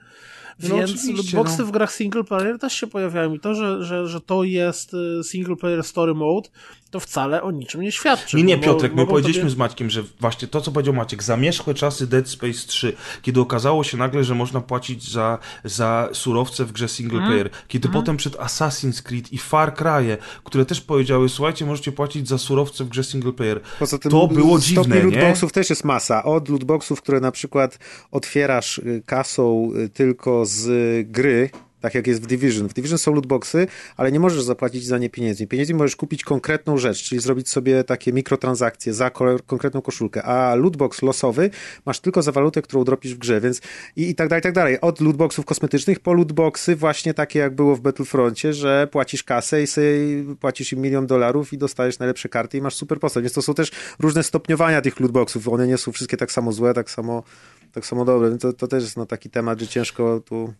No 0.62 0.76
Więc 0.76 0.90
oczywiście, 0.90 1.36
lootboxy 1.36 1.62
no. 1.62 1.66
w 1.66 1.70
grach 1.70 1.92
single 1.92 2.24
player 2.24 2.58
też 2.58 2.72
się 2.72 2.86
pojawiają 2.86 3.34
i 3.34 3.40
to, 3.40 3.54
że, 3.54 3.84
że, 3.84 4.06
że 4.06 4.20
to 4.20 4.44
jest 4.44 4.94
y, 4.94 5.24
single 5.24 5.56
player 5.56 5.84
story 5.84 6.14
mode, 6.14 6.48
to 6.90 7.00
wcale 7.00 7.42
o 7.42 7.50
niczym 7.50 7.80
nie 7.80 7.92
świadczy. 7.92 8.36
Nie, 8.36 8.42
nie, 8.42 8.56
bo 8.56 8.64
Piotrek, 8.64 8.94
my 8.94 9.06
powiedzieliśmy 9.12 9.42
tobie- 9.42 9.54
z 9.54 9.56
Maćkiem, 9.56 9.90
że 9.90 10.02
właśnie 10.20 10.48
to, 10.48 10.60
co 10.60 10.72
powiedział 10.72 10.94
Maciek, 10.94 11.22
zamierzchłe 11.22 11.74
czasy 11.74 12.06
Dead 12.06 12.28
Space 12.28 12.66
3, 12.66 12.92
kiedy 13.22 13.40
okazało 13.40 13.84
się 13.84 13.96
nagle, 13.96 14.24
że 14.24 14.34
można 14.34 14.60
płacić 14.60 15.10
za, 15.10 15.38
za 15.64 16.08
surowce 16.12 16.64
w 16.64 16.72
grze 16.72 16.88
single 16.88 17.18
Mhm. 17.18 17.32
player, 17.32 17.50
kiedy 17.68 17.88
potem 17.88 18.16
przed 18.16 18.36
Assassin's 18.36 19.02
Creed 19.02 19.32
i 19.32 19.38
Far 19.38 19.74
Cry'e, 19.74 20.16
które 20.44 20.64
też 20.64 20.80
powiedziały, 20.80 21.28
słuchajcie, 21.28 21.66
możecie 21.66 21.92
płacić 21.92 22.28
za 22.28 22.38
surowce 22.38 22.84
w 22.84 22.88
grze 22.88 23.04
single 23.04 23.32
player. 23.32 23.60
Poza 23.78 23.98
tym 23.98 24.10
to 24.10 24.28
było 24.28 24.58
dziwne, 24.58 24.96
nie? 24.96 25.02
lootboxów 25.02 25.52
też 25.52 25.70
jest 25.70 25.84
masa. 25.84 26.22
Od 26.24 26.48
lootboxów, 26.48 27.02
które 27.02 27.20
na 27.20 27.32
przykład 27.32 27.78
otwierasz 28.10 28.78
y, 28.78 29.02
kasą 29.06 29.70
y, 29.76 29.88
tylko 29.88 30.46
z 30.46 30.66
y, 30.66 31.04
gry, 31.08 31.50
tak 31.82 31.94
jak 31.94 32.06
jest 32.06 32.22
w 32.22 32.26
Division. 32.26 32.68
W 32.68 32.74
Division 32.74 32.98
są 32.98 33.14
lootboxy, 33.14 33.66
ale 33.96 34.12
nie 34.12 34.20
możesz 34.20 34.42
zapłacić 34.42 34.86
za 34.86 34.98
nie 34.98 35.10
pieniędzmi. 35.10 35.46
Pieniędzmi 35.46 35.74
możesz 35.74 35.96
kupić 35.96 36.24
konkretną 36.24 36.78
rzecz, 36.78 37.02
czyli 37.02 37.20
zrobić 37.20 37.48
sobie 37.48 37.84
takie 37.84 38.12
mikrotransakcje 38.12 38.94
za 38.94 39.10
ko- 39.10 39.36
konkretną 39.46 39.82
koszulkę, 39.82 40.22
a 40.22 40.54
lootbox 40.54 41.02
losowy 41.02 41.50
masz 41.86 42.00
tylko 42.00 42.22
za 42.22 42.32
walutę, 42.32 42.62
którą 42.62 42.84
dropisz 42.84 43.14
w 43.14 43.18
grze, 43.18 43.40
więc 43.40 43.60
i, 43.96 44.08
i 44.10 44.14
tak 44.14 44.28
dalej, 44.28 44.40
i 44.40 44.42
tak 44.42 44.52
dalej. 44.52 44.80
Od 44.80 45.00
lootboxów 45.00 45.44
kosmetycznych 45.44 46.00
po 46.00 46.12
lootboxy 46.12 46.76
właśnie 46.76 47.14
takie 47.14 47.38
jak 47.38 47.54
było 47.54 47.76
w 47.76 47.80
Battlefroncie, 47.80 48.52
że 48.52 48.88
płacisz 48.90 49.24
kasę 49.24 49.62
i 49.62 49.66
płacisz 50.40 50.72
im 50.72 50.80
milion 50.80 51.06
dolarów 51.06 51.52
i 51.52 51.58
dostajesz 51.58 51.98
najlepsze 51.98 52.28
karty 52.28 52.58
i 52.58 52.60
masz 52.60 52.74
super 52.74 53.00
postać. 53.00 53.22
Więc 53.22 53.32
to 53.32 53.42
są 53.42 53.54
też 53.54 53.70
różne 53.98 54.22
stopniowania 54.22 54.80
tych 54.80 55.00
lootboxów. 55.00 55.48
One 55.48 55.66
nie 55.66 55.78
są 55.78 55.92
wszystkie 55.92 56.16
tak 56.16 56.32
samo 56.32 56.52
złe, 56.52 56.74
tak 56.74 56.90
samo, 56.90 57.22
tak 57.72 57.86
samo 57.86 58.04
dobre. 58.04 58.30
Więc 58.30 58.42
to, 58.42 58.52
to 58.52 58.68
też 58.68 58.84
jest 58.84 58.96
no, 58.96 59.06
taki 59.06 59.30
temat, 59.30 59.60
że 59.60 59.66
ciężko 59.68 60.20
tu 60.20 60.54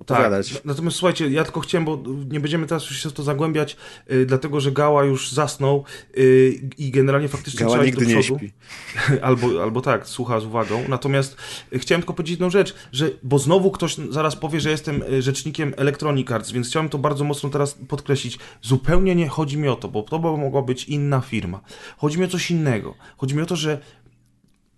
opowiadać. 0.00 0.52
Tak. 0.52 0.64
Natomiast 0.64 0.96
słuchajcie, 0.96 1.30
ja 1.30 1.44
tylko 1.44 1.60
chciałem, 1.60 1.84
bo 1.84 2.02
nie 2.30 2.40
będziemy 2.40 2.66
teraz 2.66 2.90
już 2.90 3.02
się 3.02 3.08
w 3.08 3.12
to 3.12 3.22
zagłębiać, 3.22 3.76
y, 4.12 4.26
dlatego 4.26 4.60
że 4.60 4.72
Gała 4.72 5.04
już 5.04 5.32
zasnął 5.32 5.84
y, 6.18 6.60
i 6.78 6.90
generalnie 6.90 7.28
faktycznie 7.28 7.60
Gała 7.60 7.70
trzeba 7.70 7.84
nigdy 7.84 8.04
do 8.04 8.10
nie 8.10 8.20
przodu. 8.20 8.38
śpi. 8.38 8.52
albo, 9.22 9.62
albo 9.62 9.80
tak, 9.80 10.08
słucha 10.08 10.40
z 10.40 10.44
uwagą. 10.44 10.84
Natomiast 10.88 11.36
y, 11.72 11.78
chciałem 11.78 12.02
tylko 12.02 12.14
powiedzieć 12.14 12.30
jedną 12.30 12.50
rzecz, 12.50 12.74
że 12.92 13.10
bo 13.22 13.38
znowu 13.38 13.70
ktoś 13.70 13.96
zaraz 13.96 14.36
powie, 14.36 14.60
że 14.60 14.70
jestem 14.70 15.02
rzecznikiem 15.18 15.74
Electronic 15.76 16.30
Arts, 16.30 16.52
więc 16.52 16.68
chciałem 16.68 16.88
to 16.88 16.98
bardzo 16.98 17.24
mocno 17.24 17.50
teraz 17.50 17.74
podkreślić. 17.88 18.38
Zupełnie 18.62 19.14
nie 19.14 19.28
chodzi 19.28 19.58
mi 19.58 19.68
o 19.68 19.76
to, 19.76 19.88
bo 19.88 20.02
to 20.02 20.18
by 20.18 20.28
mogła 20.28 20.62
być 20.62 20.84
inna 20.84 21.20
firma. 21.20 21.60
Chodzi 21.96 22.18
mi 22.18 22.24
o 22.24 22.28
coś 22.28 22.50
innego. 22.50 22.94
Chodzi 23.16 23.34
mi 23.34 23.42
o 23.42 23.46
to, 23.46 23.56
że 23.56 23.80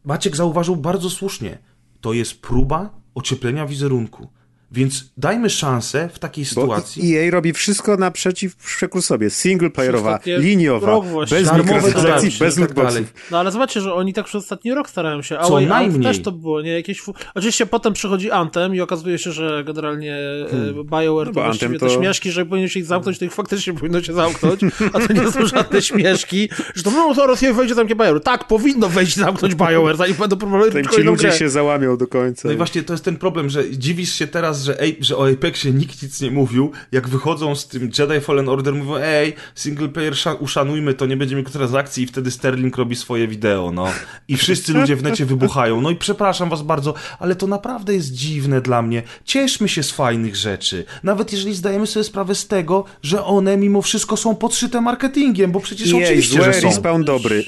Maciek 0.05 0.37
zauważył 0.37 0.77
bardzo 0.77 1.11
słusznie. 1.11 1.59
To 2.01 2.13
jest 2.13 2.41
próba 2.41 2.91
ocieplenia 3.15 3.67
wizerunku. 3.67 4.29
Więc 4.73 5.13
dajmy 5.17 5.51
szansę 5.51 6.09
w 6.13 6.19
takiej 6.19 6.45
sytuacji. 6.45 7.17
EA 7.17 7.31
robi 7.31 7.53
wszystko 7.53 7.97
naprzeciw 7.97 8.57
przekór 8.57 9.03
sobie. 9.03 9.31
Single 9.31 9.71
playerowa, 9.71 10.21
liniowa, 10.27 11.01
bez 11.31 11.53
mikrotransakcji, 11.53 12.31
bez 12.39 12.59
i 12.59 12.61
tak 12.61 12.77
lootboxów. 12.77 13.15
No 13.31 13.39
ale 13.39 13.53
zobaczcie, 13.53 13.81
że 13.81 13.95
oni 13.95 14.13
tak 14.13 14.27
przez 14.27 14.43
ostatni 14.43 14.75
rok 14.75 14.91
starają 14.91 15.23
się. 15.23 15.39
A 15.39 15.45
Co 15.45 15.61
najmniej. 15.61 16.03
też 16.03 16.23
to 16.23 16.33
było, 16.33 16.63
nie? 16.63 16.71
Jakieś 16.71 17.01
fu... 17.01 17.15
Oczywiście 17.35 17.67
potem 17.67 17.93
przychodzi 17.93 18.31
Anthem 18.31 18.75
i 18.75 18.81
okazuje 18.81 19.19
się, 19.19 19.33
że 19.33 19.65
generalnie 19.65 20.17
hmm. 20.51 20.75
BioWare 20.75 21.27
No 21.27 21.33
to 21.33 21.41
właściwie 21.41 21.67
Anthem 21.67 21.73
te 21.73 21.79
to- 21.79 21.89
śmieszki, 21.89 22.31
że 22.31 22.47
powinien 22.47 22.69
się 22.69 22.81
ich 22.81 22.87
zamknąć, 22.87 23.19
to 23.19 23.25
ich 23.25 23.35
faktycznie 23.35 23.73
powinno 23.79 24.03
się 24.03 24.13
zamknąć, 24.13 24.61
a 24.93 25.01
to 25.01 25.13
nie 25.13 25.33
są 25.33 25.47
żadne 25.47 25.83
śmieszki, 25.83 26.49
że 26.75 26.83
to 26.83 26.91
no 26.91 27.15
zaraz 27.15 27.43
nie 27.43 27.53
wejdzie 27.53 27.75
zamknie 27.75 27.97
BioWare. 27.97 28.21
Tak, 28.23 28.47
powinno 28.47 28.89
wejść 28.89 29.17
i 29.17 29.21
zamknąć 29.21 29.55
BioWare, 29.55 29.97
zanim 29.97 30.15
będą 30.15 30.37
próbowały 30.37 30.71
Zanim 30.71 30.85
robić 30.85 30.99
ci 30.99 31.03
ludzie 31.03 31.29
grę. 31.29 31.39
się 31.39 31.51
załamią 31.51 31.97
do 31.97 32.07
końca. 32.07 32.49
No 32.49 32.55
i 32.55 32.57
właśnie 32.57 32.83
to 32.83 32.95
jest 32.95 33.05
ten 33.05 33.17
problem, 33.17 33.51
że 33.51 33.71
dziwisz 33.71 34.13
się 34.15 34.27
teraz, 34.27 34.62
że, 34.65 34.81
ej, 34.81 34.97
że 35.01 35.17
o 35.17 35.31
Apexie 35.31 35.73
nikt 35.73 36.03
nic 36.03 36.21
nie 36.21 36.31
mówił, 36.31 36.73
jak 36.93 37.09
wychodzą 37.09 37.55
z 37.55 37.69
tym 37.69 37.91
Jedi 37.99 38.21
Fallen 38.21 38.49
Order, 38.49 38.75
mówią, 38.75 38.97
ej, 38.97 39.35
single 39.55 39.89
player 39.89 40.13
sza- 40.15 40.37
uszanujmy 40.41 40.95
to, 40.95 41.07
nie 41.07 41.17
będzie 41.17 41.37
mikrotransakcji 41.37 42.05
i 42.05 42.07
wtedy 42.07 42.31
Sterling 42.31 42.77
robi 42.77 42.97
swoje 42.97 43.29
wideo, 43.29 43.71
no. 43.73 43.87
I 44.29 44.37
wszyscy 44.37 44.73
ludzie 44.73 44.97
w 44.97 45.03
necie 45.03 45.27
wybuchają. 45.27 45.81
No 45.81 45.91
i 45.91 45.97
przepraszam 45.97 46.51
was 46.51 46.63
bardzo, 46.63 46.95
ale 47.19 47.35
to 47.37 47.47
naprawdę 47.47 47.95
jest 47.95 48.13
dziwne 48.13 48.61
dla 48.61 48.83
mnie. 48.83 49.03
Cieszmy 49.25 49.69
się 49.69 49.83
z 49.83 49.91
fajnych 49.91 50.37
rzeczy. 50.37 50.85
Nawet 51.03 51.33
jeżeli 51.33 51.55
zdajemy 51.55 51.87
sobie 51.87 52.05
sprawę 52.05 52.35
z 52.35 52.47
tego, 52.47 52.85
że 53.03 53.25
one 53.25 53.57
mimo 53.57 53.83
wszystko 53.83 54.17
są 54.17 54.35
podszyte 54.35 54.81
marketingiem, 54.81 55.53
bo 55.53 55.61
przecież 55.61 55.93
EA 55.93 55.97
oczywiście, 55.97 56.37
złe, 56.37 56.53
że 56.53 56.61
są. 56.61 56.69
respawn 56.69 57.05
dobry. 57.05 57.45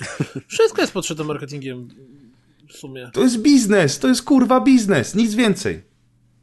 Wszystko 0.49 0.81
jest 0.81 0.93
podszyte 0.93 1.25
marketingiem 1.25 1.89
w 2.69 2.77
sumie. 2.77 3.11
To 3.13 3.21
jest 3.23 3.39
biznes, 3.39 3.99
to 3.99 4.09
jest 4.09 4.23
kurwa 4.23 4.61
biznes, 4.61 5.15
nic 5.15 5.35
więcej. 5.35 5.83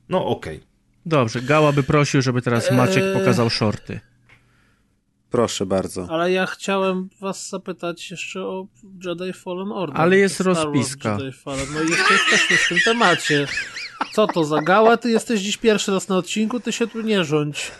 No 0.09 0.25
okej. 0.25 0.59
Dobrze, 1.05 1.41
Gała 1.41 1.71
by 1.71 1.83
prosił, 1.83 2.21
żeby 2.21 2.41
teraz 2.41 2.71
Maciek 2.71 3.03
Eee. 3.03 3.13
pokazał 3.19 3.49
shorty. 3.49 3.99
Proszę 5.31 5.65
bardzo. 5.65 6.07
Ale 6.09 6.31
ja 6.31 6.45
chciałem 6.45 7.09
was 7.19 7.49
zapytać 7.49 8.11
jeszcze 8.11 8.41
o 8.41 8.67
Jedi 9.05 9.33
Fallen 9.33 9.71
Order. 9.71 10.01
Ale 10.01 10.17
jest 10.17 10.35
Star 10.35 10.47
rozpiska. 10.47 11.17
Jedi 11.19 11.37
Fallen. 11.37 11.65
No 11.73 11.81
i 11.81 11.89
jeszcze 11.89 12.13
jesteśmy 12.13 12.57
w 12.57 12.67
tym 12.69 12.77
temacie. 12.85 13.47
Co 14.13 14.27
to 14.27 14.43
za 14.45 14.61
gała? 14.61 14.97
Ty 14.97 15.09
jesteś 15.09 15.41
dziś 15.41 15.57
pierwszy 15.57 15.91
raz 15.91 16.07
na 16.09 16.17
odcinku, 16.17 16.59
ty 16.59 16.71
się 16.71 16.87
tu 16.87 17.01
nie 17.01 17.23
rządź. 17.23 17.71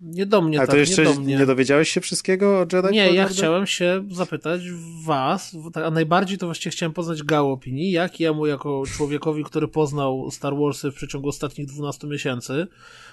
Nie 0.00 0.26
do 0.26 0.42
mnie 0.42 0.58
A 0.58 0.60
tak, 0.60 0.70
to 0.70 0.76
jeszcze 0.76 1.02
nie 1.02 1.14
do 1.14 1.20
mnie. 1.20 1.36
nie 1.36 1.46
dowiedziałeś 1.46 1.88
się 1.88 2.00
wszystkiego 2.00 2.58
o 2.58 2.66
Jedi 2.72 2.88
Nie, 2.92 3.12
ja 3.12 3.28
chciałem 3.28 3.66
się 3.66 4.04
zapytać 4.10 4.62
was, 5.04 5.56
tak, 5.72 5.84
a 5.84 5.90
najbardziej 5.90 6.38
to 6.38 6.46
właściwie 6.46 6.70
chciałem 6.70 6.92
poznać 6.92 7.22
Gał 7.22 7.52
opinii, 7.52 7.90
jak 7.90 8.20
jemu 8.20 8.46
jako 8.46 8.82
człowiekowi, 8.86 9.44
który 9.44 9.68
poznał 9.68 10.30
Star 10.30 10.56
Warsy 10.56 10.90
w 10.90 10.94
przeciągu 10.94 11.28
ostatnich 11.28 11.66
12 11.66 12.06
miesięcy, 12.06 12.66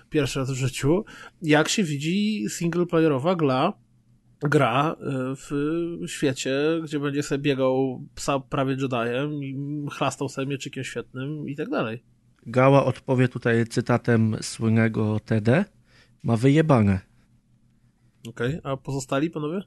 pierwszy 0.10 0.40
raz 0.40 0.52
w 0.52 0.56
życiu, 0.56 1.06
jak 1.42 1.70
się 1.70 1.84
widzi 1.84 2.46
singleplayerowa 2.50 3.36
gra, 3.36 3.74
gra 4.40 4.96
y, 5.00 5.36
w 5.36 5.52
świecie, 6.08 6.56
gdzie 6.84 7.00
będzie 7.00 7.24
sobie 7.24 7.40
biegał 7.40 8.04
psa 8.16 8.40
prawie 8.40 8.72
Jediem 8.72 9.44
i 9.44 9.58
chlastał 9.92 10.30
sobie 10.30 10.48
mieczykiem 10.48 10.84
świetnym 10.84 11.50
i 11.50 11.56
tak 11.56 11.70
dalej. 11.70 12.04
Gała 12.46 12.86
odpowie 12.86 13.28
tutaj 13.28 13.66
cytatem 13.66 14.36
słynnego 14.42 15.20
TD. 15.20 15.66
Ma 16.24 16.38
wyjebane. 16.38 17.00
Okej, 18.30 18.60
a 18.64 18.78
pozostali 18.78 19.30
panowie? 19.30 19.62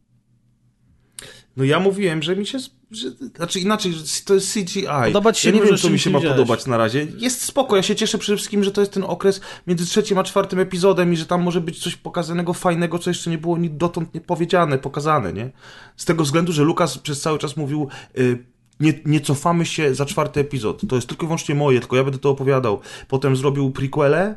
No 1.56 1.64
ja 1.64 1.80
mówiłem, 1.80 2.22
że 2.22 2.36
mi 2.36 2.46
się. 2.46 2.58
Że, 2.90 3.10
znaczy 3.36 3.60
inaczej, 3.60 3.92
że 3.92 4.04
to 4.24 4.34
jest 4.34 4.54
CGI. 4.54 4.86
Podobać 5.04 5.38
się 5.38 5.48
ja 5.50 5.54
nie 5.54 5.62
wiem, 5.62 5.76
co 5.76 5.82
czy 5.82 5.90
mi 5.90 5.98
się 5.98 6.10
ma 6.10 6.18
widziałeś. 6.18 6.36
podobać 6.38 6.66
na 6.66 6.76
razie. 6.76 7.06
Jest 7.18 7.42
spoko, 7.42 7.76
ja 7.76 7.82
się 7.82 7.96
cieszę 7.96 8.18
przede 8.18 8.36
wszystkim, 8.36 8.64
że 8.64 8.70
to 8.70 8.80
jest 8.80 8.92
ten 8.92 9.04
okres 9.04 9.40
między 9.66 9.86
trzecim 9.86 10.18
a 10.18 10.24
czwartym 10.24 10.58
epizodem 10.58 11.12
i 11.12 11.16
że 11.16 11.26
tam 11.26 11.42
może 11.42 11.60
być 11.60 11.82
coś 11.82 11.96
pokazanego 11.96 12.54
fajnego, 12.54 12.98
co 12.98 13.10
jeszcze 13.10 13.30
nie 13.30 13.38
było 13.38 13.58
ni 13.58 13.70
dotąd 13.70 14.14
nie 14.14 14.20
powiedziane, 14.20 14.78
pokazane, 14.78 15.32
nie? 15.32 15.50
Z 15.96 16.04
tego 16.04 16.24
względu, 16.24 16.52
że 16.52 16.62
Lukas 16.62 16.98
przez 16.98 17.20
cały 17.20 17.38
czas 17.38 17.56
mówił. 17.56 17.88
Y, 18.18 18.44
nie, 18.80 18.94
nie 19.04 19.20
cofamy 19.20 19.66
się 19.66 19.94
za 19.94 20.06
czwarty 20.06 20.40
epizod. 20.40 20.82
To 20.88 20.96
jest 20.96 21.08
tylko 21.08 21.24
i 21.24 21.26
wyłącznie 21.26 21.54
moje, 21.54 21.80
tylko 21.80 21.96
ja 21.96 22.04
będę 22.04 22.18
to 22.18 22.30
opowiadał. 22.30 22.80
Potem 23.08 23.36
zrobił 23.36 23.70
prequele, 23.70 24.20
e, 24.26 24.34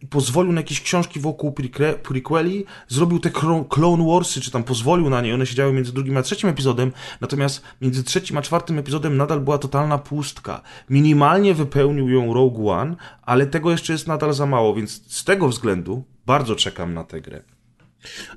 i 0.00 0.06
pozwolił 0.06 0.52
na 0.52 0.60
jakieś 0.60 0.80
książki 0.80 1.20
wokół 1.20 1.50
preque- 1.50 1.94
prequeli, 1.94 2.64
zrobił 2.88 3.18
te 3.18 3.30
Clone 3.68 4.06
Warsy, 4.06 4.40
czy 4.40 4.50
tam 4.50 4.64
pozwolił 4.64 5.10
na 5.10 5.20
nie, 5.20 5.34
one 5.34 5.46
się 5.46 5.54
działy 5.54 5.72
między 5.72 5.92
drugim 5.92 6.16
a 6.16 6.22
trzecim 6.22 6.48
epizodem, 6.48 6.92
natomiast 7.20 7.62
między 7.80 8.04
trzecim 8.04 8.38
a 8.38 8.42
czwartym 8.42 8.78
epizodem 8.78 9.16
nadal 9.16 9.40
była 9.40 9.58
totalna 9.58 9.98
pustka. 9.98 10.62
Minimalnie 10.90 11.54
wypełnił 11.54 12.08
ją 12.08 12.34
Rogue 12.34 12.70
One, 12.70 12.96
ale 13.22 13.46
tego 13.46 13.70
jeszcze 13.70 13.92
jest 13.92 14.06
nadal 14.06 14.32
za 14.34 14.46
mało, 14.46 14.74
więc 14.74 15.12
z 15.12 15.24
tego 15.24 15.48
względu 15.48 16.04
bardzo 16.26 16.56
czekam 16.56 16.94
na 16.94 17.04
tę 17.04 17.20
grę. 17.20 17.42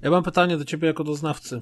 Ja 0.02 0.12
mam 0.12 0.24
pytanie 0.24 0.58
do 0.58 0.66
ciebie 0.66 0.88
jako 0.88 1.04
doznawcy. 1.04 1.62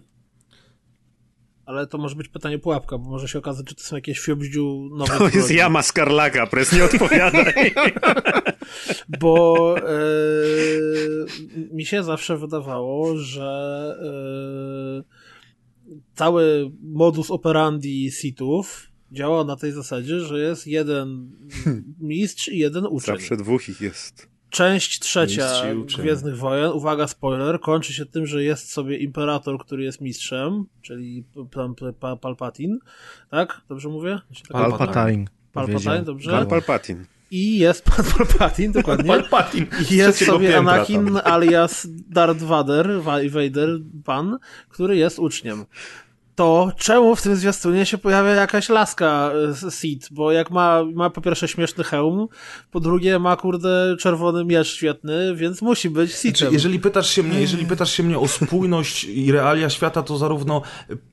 Ale 1.65 1.87
to 1.87 1.97
może 1.97 2.15
być 2.15 2.27
pytanie 2.27 2.59
pułapka, 2.59 2.97
bo 2.97 3.09
może 3.09 3.27
się 3.27 3.39
okazać, 3.39 3.69
że 3.69 3.75
to 3.75 3.83
są 3.83 3.95
jakieś 3.95 4.19
fiobździu 4.19 4.89
nowe. 4.91 5.17
To 5.17 5.23
jest 5.23 5.35
kroki. 5.35 5.55
jama 5.55 5.81
Skarlaka, 5.81 6.47
pres 6.47 6.71
nie 6.71 6.83
odpowiadaj. 6.83 7.73
Bo 9.19 9.75
e, 9.77 9.83
mi 11.71 11.85
się 11.85 12.03
zawsze 12.03 12.37
wydawało, 12.37 13.17
że 13.17 13.95
e, 14.99 15.95
cały 16.15 16.71
modus 16.83 17.31
operandi 17.31 18.11
sitów 18.11 18.87
działa 19.11 19.43
na 19.43 19.55
tej 19.55 19.71
zasadzie, 19.71 20.19
że 20.19 20.39
jest 20.39 20.67
jeden 20.67 21.31
mistrz 21.99 22.47
i 22.47 22.57
jeden 22.57 22.85
uczeń. 22.85 23.15
Zawsze 23.15 23.37
dwóch 23.37 23.69
ich 23.69 23.81
jest. 23.81 24.34
Część 24.55 24.99
trzecia 24.99 25.73
Mistrz. 25.73 25.97
Gwiezdnych 25.97 26.37
Wojen, 26.37 26.71
uwaga, 26.71 27.07
spoiler, 27.07 27.59
kończy 27.59 27.93
się 27.93 28.05
tym, 28.05 28.25
że 28.25 28.43
jest 28.43 28.71
sobie 28.71 28.97
imperator, 28.97 29.59
który 29.59 29.83
jest 29.83 30.01
mistrzem, 30.01 30.65
czyli 30.81 31.23
P- 31.33 31.73
P- 31.75 31.93
P- 31.93 32.17
Palpatine, 32.21 32.77
tak? 33.31 33.61
Dobrze 33.69 33.89
mówię? 33.89 34.19
Czy 34.33 34.43
tak? 34.43 34.51
Palpatine. 34.51 35.25
Palpatine. 35.53 36.03
Dobrze? 36.03 36.45
Palpatine. 36.49 37.05
I 37.31 37.57
jest 37.57 37.83
Pan 37.83 38.05
Palpatine, 38.17 38.73
dokładnie. 38.73 39.07
Palpatine 39.07 39.67
I 39.91 39.95
jest 39.95 40.15
trzeciego 40.17 40.37
sobie 40.37 40.49
piętra 40.49 40.73
Anakin 40.73 41.05
tam. 41.05 41.33
alias 41.33 41.87
Darth 42.09 42.41
Vader, 42.43 43.01
Vader, 43.29 43.69
pan, 44.05 44.37
który 44.69 44.97
jest 44.97 45.19
uczniem. 45.19 45.65
To 46.35 46.71
czemu 46.77 47.15
w 47.15 47.21
tym 47.21 47.35
zwiastunie 47.35 47.85
się 47.85 47.97
pojawia 47.97 48.29
jakaś 48.29 48.69
laska 48.69 49.31
e, 49.65 49.71
Sith? 49.71 50.07
Bo 50.11 50.31
jak 50.31 50.51
ma, 50.51 50.83
ma 50.93 51.09
po 51.09 51.21
pierwsze 51.21 51.47
śmieszny 51.47 51.83
hełm, 51.83 52.27
po 52.71 52.79
drugie 52.79 53.19
ma 53.19 53.35
kurde 53.35 53.95
czerwony 53.99 54.45
miecz 54.45 54.67
świetny, 54.67 55.35
więc 55.35 55.61
musi 55.61 55.89
być 55.89 56.11
Sithem. 56.11 56.35
Znaczy, 56.35 56.53
jeżeli 56.53 56.79
pytasz 56.79 57.09
się 57.09 57.23
mnie, 57.23 57.41
jeżeli 57.41 57.65
pytasz 57.65 57.91
się 57.91 58.03
mnie 58.03 58.19
o 58.19 58.27
spójność 58.27 59.03
i 59.03 59.31
realia 59.31 59.69
świata, 59.69 60.03
to 60.03 60.17
zarówno 60.17 60.61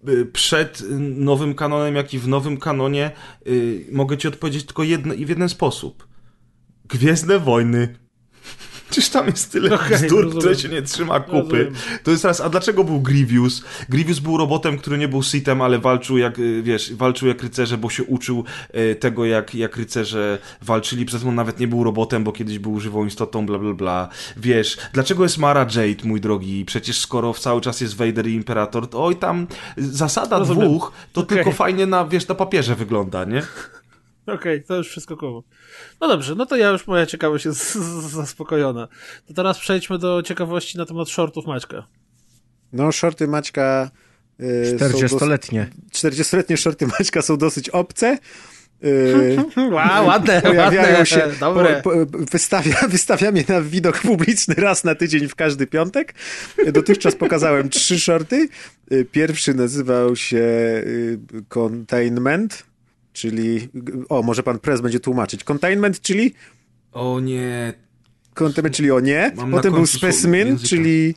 y, 0.09 0.27
przed 0.27 0.81
y, 0.81 0.85
nowym 0.99 1.55
kanonem, 1.55 1.95
jak 1.95 2.15
i 2.15 2.19
w 2.19 2.29
nowym 2.29 2.57
kanonie 2.57 3.11
mogę 3.93 4.19
ci 4.19 4.29
odpowiedzieć 4.29 4.65
tylko 4.67 4.83
jedno, 4.83 5.15
i 5.15 5.27
w 5.27 5.29
jeden 5.29 5.49
sposób. 5.49 6.07
Gwiezdne 6.89 7.39
wojny. 7.39 8.02
Czyż 8.93 9.09
tam 9.09 9.27
jest 9.27 9.53
tyle 9.53 9.75
Okej, 9.75 9.97
bzdur, 9.97 10.11
rozumiem. 10.25 10.39
które 10.39 10.55
się 10.55 10.69
nie 10.69 10.83
trzyma 10.83 11.21
kupy. 11.21 11.37
Rozumiem. 11.39 11.75
To 12.03 12.11
jest 12.11 12.25
raz, 12.25 12.41
a 12.41 12.49
dlaczego 12.49 12.85
był 12.85 13.01
Grievous? 13.01 13.63
Grievous 13.89 14.19
był 14.19 14.37
robotem, 14.37 14.79
który 14.79 14.99
nie 14.99 15.09
był 15.09 15.23
Sithem, 15.23 15.63
ale 15.63 15.79
walczył 15.79 16.19
jak, 16.19 16.39
y, 16.39 16.63
wiesz, 16.63 16.95
walczył 16.95 17.29
jak 17.29 17.43
rycerze, 17.43 17.79
bo 17.79 17.91
się 17.91 18.05
uczył 18.05 18.45
y, 18.75 18.95
tego, 18.95 19.25
jak, 19.25 19.55
jak 19.55 19.77
rycerze 19.77 20.39
walczyli. 20.63 21.05
Przez 21.05 21.25
on 21.25 21.35
nawet 21.35 21.61
nie 21.61 21.69
był 21.69 21.85
robotem, 21.85 22.25
bo 22.25 22.33
kiedyś 22.33 22.59
był 22.59 22.81
żywą 22.81 23.07
istotą, 23.07 23.47
bla, 23.47 23.59
bla, 23.59 23.75
bla. 23.75 24.09
Wiesz, 24.37 24.79
dlaczego 24.93 25.23
jest 25.23 25.39
Mara 25.39 25.61
Jade, 25.61 26.05
mój 26.05 26.21
drogi? 26.21 26.65
Przecież 26.65 26.99
skoro 27.01 27.35
cały 27.35 27.61
czas 27.61 27.81
jest 27.81 27.97
Vader 27.97 28.27
i 28.27 28.35
Imperator, 28.35 28.89
to 28.91 29.05
oj 29.05 29.17
tam 29.17 29.47
zasada 29.77 30.39
Rozumiem. 30.39 30.69
dwóch, 30.69 30.93
to 31.13 31.21
Okej. 31.21 31.37
tylko 31.37 31.53
fajnie 31.53 31.87
na, 31.87 32.05
wiesz, 32.05 32.29
na 32.29 32.35
papierze 32.35 32.75
wygląda, 32.75 33.25
nie? 33.25 33.43
Okej, 34.27 34.63
to 34.65 34.77
już 34.77 34.89
wszystko 34.89 35.17
koło. 35.17 35.45
No 36.01 36.09
dobrze, 36.09 36.35
no 36.35 36.47
to 36.47 36.57
ja 36.57 36.69
już 36.71 36.87
moja 36.87 37.07
ciekawość 37.07 37.45
jest 37.45 37.75
zaspokojona. 38.17 38.89
To 39.27 39.35
teraz 39.35 39.59
przejdźmy 39.59 39.99
do 39.99 40.23
ciekawości 40.23 40.79
na 40.79 40.87
temat 40.87 41.09
shortów 41.09 41.47
Maćka. 41.47 41.87
No, 42.73 42.93
shorty 42.93 43.29
Maćka... 43.29 43.91
y, 44.41 44.79
są 44.79 44.89
dos- 44.89 45.01
40-letnie. 45.13 45.67
40-letnie 45.93 46.57
shorty 46.57 46.87
Maćka 46.87 47.23
są 47.23 47.37
dosyć 47.37 47.69
obce. 47.71 48.19
Yy, 48.83 49.71
Wow, 49.71 50.07
ładne, 50.07 50.43
pojawiają 50.43 50.89
ładne, 50.91 51.07
się, 51.07 51.29
dobre. 51.41 51.83
po, 51.83 51.91
po, 51.91 52.19
wystawia, 52.33 52.77
wystawia 52.89 53.31
mnie 53.33 53.45
na 53.49 53.61
widok 53.61 53.99
publiczny 53.99 54.55
raz 54.55 54.85
na 54.85 54.95
tydzień 54.95 55.29
w 55.29 55.35
każdy 55.35 55.67
piątek. 55.67 56.15
Dotychczas 56.73 57.15
pokazałem 57.17 57.69
trzy 57.69 58.01
shorty. 58.01 58.49
Yy, 58.91 59.05
Pierwszy 59.05 59.55
nazywał 59.55 60.17
się 60.17 60.37
yy, 60.87 61.19
Containment, 61.49 62.65
czyli, 63.13 63.69
o, 64.09 64.23
może 64.23 64.43
pan 64.43 64.59
Prez 64.59 64.81
będzie 64.81 65.01
tłumaczyć. 65.01 65.45
Containment, 65.45 66.01
czyli 66.01 66.35
O 66.93 67.21
nie, 67.21 67.73
Containment, 68.35 68.77
czyli 68.77 68.91
o 68.91 69.01
nie. 69.01 69.33
Mam 69.37 69.51
Potem 69.51 69.73
był 69.75 69.87
Specimen, 69.87 70.49
języka. 70.49 70.69
czyli 70.69 71.15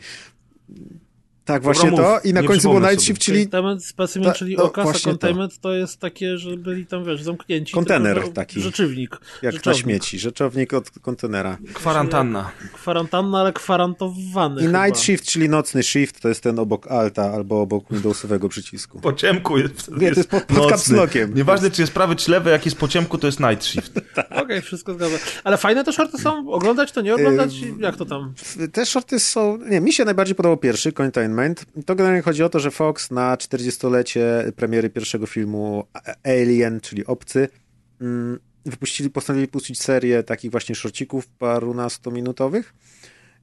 tak 1.46 1.64
właśnie 1.64 1.92
to. 1.92 2.20
I 2.24 2.34
na 2.34 2.44
końcu 2.44 2.70
było 2.70 2.80
Night. 2.80 3.02
Shift, 3.02 3.22
czyli 3.22 3.44
Containment, 3.44 3.86
specimen, 3.86 4.30
Ta- 4.30 4.36
czyli 4.36 4.56
no, 4.58 4.64
okaz, 4.64 4.82
a 4.82 4.84
właśnie 4.84 5.04
to. 5.04 5.10
containment 5.10 5.60
to. 5.60 5.74
jest 5.74 6.00
takie, 6.00 6.38
że 6.38 6.58
byli 6.58 6.86
tam, 6.86 7.06
wiesz, 7.06 7.24
zamknięci. 7.24 7.74
Kontener 7.74 8.18
tylko, 8.18 8.32
taki. 8.32 8.62
Rzeczywnik. 8.62 9.18
jak 9.42 9.54
rzeczownik. 9.54 9.86
na 9.86 9.92
śmieci. 9.92 10.20
Rzeczownik 10.20 10.74
od 10.74 10.90
kontenera. 10.90 11.58
kwarantanna. 11.74 12.52
Kwarantanna, 12.74 13.40
ale 13.40 13.54
kwarantowany 13.54 14.62
I 14.62 14.66
chyba. 14.66 14.86
Night 14.86 15.02
Shift, 15.02 15.26
czyli 15.26 15.50
nocny 15.50 15.84
shift, 15.84 16.22
to 16.22 16.30
jest 16.30 16.42
ten 16.42 16.60
obok 16.60 16.88
Alta 16.88 17.32
albo 17.34 17.62
obok 17.62 17.84
Windowsowego 17.92 18.50
przycisku. 18.50 19.00
Po 19.00 19.14
ciemku 19.14 19.58
jest, 19.58 19.92
Nie, 19.92 20.12
to 20.12 20.20
jest 20.20 20.30
pod- 20.30 20.44
pod 20.44 20.90
lockiem. 20.90 21.34
Nieważne, 21.36 21.72
czy 21.72 21.82
jest 21.82 21.94
prawy, 21.94 22.16
czy 22.16 22.32
lewy, 22.32 22.50
jak 22.50 22.66
jest 22.66 22.78
po 22.78 22.88
ciemku, 22.88 23.18
to 23.18 23.28
jest 23.28 23.40
night 23.40 23.66
shift. 23.66 24.00
Okej, 24.44 24.62
wszystko 24.62 24.94
zgadza. 24.94 25.16
Ale 25.44 25.58
fajne 25.58 25.84
te 25.84 25.94
shorty 25.94 26.18
są? 26.18 26.50
Oglądać 26.50 26.92
to, 26.92 27.02
nie 27.02 27.16
oglądać? 27.16 27.54
Jak 27.80 27.96
to 27.96 28.06
tam? 28.06 28.34
Te 28.72 28.86
shorty 28.86 29.20
są... 29.20 29.58
Nie, 29.58 29.82
mi 29.82 29.94
się 29.94 30.06
najbardziej 30.06 30.36
podobał 30.36 30.58
pierwszy, 30.58 30.92
Containment. 30.92 31.35
To 31.86 31.96
generalnie 31.96 32.22
chodzi 32.22 32.44
o 32.44 32.50
to, 32.50 32.60
że 32.60 32.72
Fox 32.72 33.12
na 33.12 33.36
40-lecie 33.36 34.52
premiery 34.56 34.90
pierwszego 34.90 35.26
filmu 35.26 35.84
Alien, 36.24 36.82
czyli 36.82 37.06
Obcy, 37.06 37.48
mm, 38.02 38.40
wypuścili, 38.66 39.10
postanowili 39.10 39.48
puścić 39.48 39.82
serię 39.82 40.24
takich 40.24 40.52
właśnie 40.52 40.76
shorcików 40.76 41.28
parunastominutowych. 41.28 42.74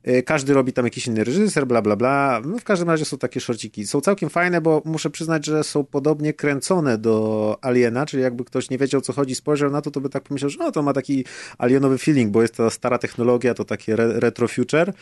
Y, 0.09 0.23
Każdy 0.23 0.55
robi 0.55 0.73
tam 0.73 0.85
jakiś 0.85 1.07
inny 1.07 1.25
reżyser, 1.25 1.67
bla, 1.67 1.83
bla, 1.83 1.97
bla. 1.97 2.43
No 2.47 2.59
w 2.59 2.65
każdym 2.65 2.91
razie 2.91 3.05
są 3.05 3.19
takie 3.19 3.41
shorciki. 3.41 3.87
Są 3.87 4.01
całkiem 4.01 4.31
fajne, 4.31 4.61
bo 4.61 4.83
muszę 4.85 5.11
przyznać, 5.11 5.47
że 5.47 5.65
są 5.65 5.85
podobnie 5.85 6.33
kręcone 6.33 6.99
do 6.99 7.59
Aliena, 7.63 8.07
czyli 8.07 8.23
jakby 8.23 8.45
ktoś 8.45 8.71
nie 8.71 8.79
wiedział, 8.79 9.01
co 9.01 9.13
chodzi, 9.13 9.35
spojrzał 9.35 9.71
na 9.71 9.83
to, 9.83 9.91
to 9.91 10.01
by 10.01 10.09
tak 10.09 10.23
pomyślał, 10.23 10.51
że 10.51 10.59
no 10.59 10.73
to 10.73 10.83
ma 10.83 10.93
taki 10.93 11.25
alienowy 11.59 11.99
feeling, 11.99 12.31
bo 12.31 12.43
jest 12.43 12.57
to 12.57 12.71
stara 12.71 12.99
technologia, 12.99 13.55
to 13.55 13.65
takie 13.65 13.93
re 13.93 14.21
retro 14.21 14.49
future, 14.49 14.93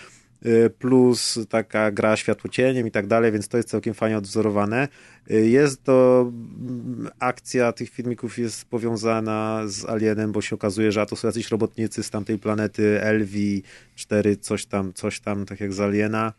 plus 0.79 1.39
taka 1.49 1.91
gra 1.91 2.17
światłocieniem 2.17 2.87
i 2.87 2.91
tak 2.91 3.07
dalej, 3.07 3.33
więc 3.33 3.49
to 3.49 3.57
jest 3.57 3.69
całkiem 3.69 3.95
fajnie 3.95 4.19
odwzorowane. 4.19 4.89
Y, 5.31 5.49
Jest 5.49 5.85
to, 5.85 6.21
mm, 6.33 7.09
akcja 7.19 7.73
tych 7.73 7.91
filmików 7.91 8.39
jest 8.39 8.65
powiązana 8.65 9.63
z 9.67 9.85
Alienem, 9.85 10.33
bo 10.33 10.43
się 10.43 10.55
okazuje, 10.55 10.93
że 10.93 11.07
to 11.07 11.17
są 11.17 11.29
jacyś 11.29 11.51
robotnicy 11.51 12.03
z 12.03 12.11
tamtej 12.11 12.39
planety, 12.39 13.03
Elvi 13.03 13.63
4, 13.95 14.37
coś 14.37 14.67
tam, 14.67 14.93
coś 14.93 15.21
tam, 15.21 15.47
tak 15.47 15.61
jak 15.61 15.73
z 15.73 15.81
Aliena, 15.81 16.33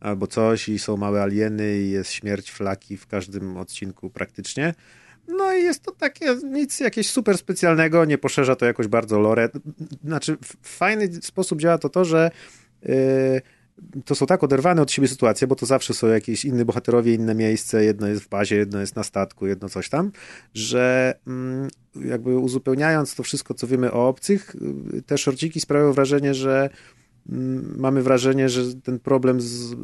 albo 0.00 0.26
coś 0.26 0.68
i 0.68 0.78
są 0.78 0.96
małe 0.96 1.22
alieny 1.22 1.78
i 1.78 1.90
jest 1.90 2.12
śmierć 2.12 2.50
flaki 2.50 2.96
w 2.96 3.06
każdym 3.06 3.56
odcinku 3.56 4.10
praktycznie. 4.10 4.74
No 5.28 5.54
i 5.54 5.62
jest 5.62 5.82
to 5.82 5.92
takie, 5.92 6.36
nic 6.44 6.80
jakieś 6.80 7.10
super 7.10 7.38
specjalnego, 7.38 8.04
nie 8.04 8.18
poszerza 8.18 8.56
to 8.56 8.66
jakoś 8.66 8.86
bardzo 8.86 9.20
lore. 9.20 9.48
Znaczy, 10.04 10.36
w 10.62 10.68
fajny 10.68 11.08
sposób 11.22 11.60
działa 11.60 11.78
to 11.78 11.88
to, 11.88 12.04
że 12.04 12.30
to 14.04 14.14
są 14.14 14.26
tak 14.26 14.44
oderwane 14.44 14.82
od 14.82 14.90
siebie 14.90 15.08
sytuacje, 15.08 15.46
bo 15.46 15.54
to 15.54 15.66
zawsze 15.66 15.94
są 15.94 16.06
jakieś 16.06 16.44
inne 16.44 16.64
bohaterowie, 16.64 17.14
inne 17.14 17.34
miejsce, 17.34 17.84
jedno 17.84 18.06
jest 18.06 18.22
w 18.22 18.28
bazie, 18.28 18.56
jedno 18.56 18.80
jest 18.80 18.96
na 18.96 19.02
statku, 19.02 19.46
jedno 19.46 19.68
coś 19.68 19.88
tam, 19.88 20.12
że 20.54 21.14
mm, 21.26 21.68
jakby 21.94 22.36
uzupełniając 22.36 23.14
to 23.14 23.22
wszystko, 23.22 23.54
co 23.54 23.66
wiemy 23.66 23.92
o 23.92 24.08
obcych, 24.08 24.56
y, 24.94 25.02
te 25.02 25.18
szorciki 25.18 25.60
sprawiają 25.60 25.92
wrażenie, 25.92 26.34
że 26.34 26.70
mamy 27.76 28.02
wrażenie, 28.02 28.48
że 28.48 28.74
ten 28.74 28.98
problem 28.98 29.40
z 29.40 29.72
y, 29.72 29.76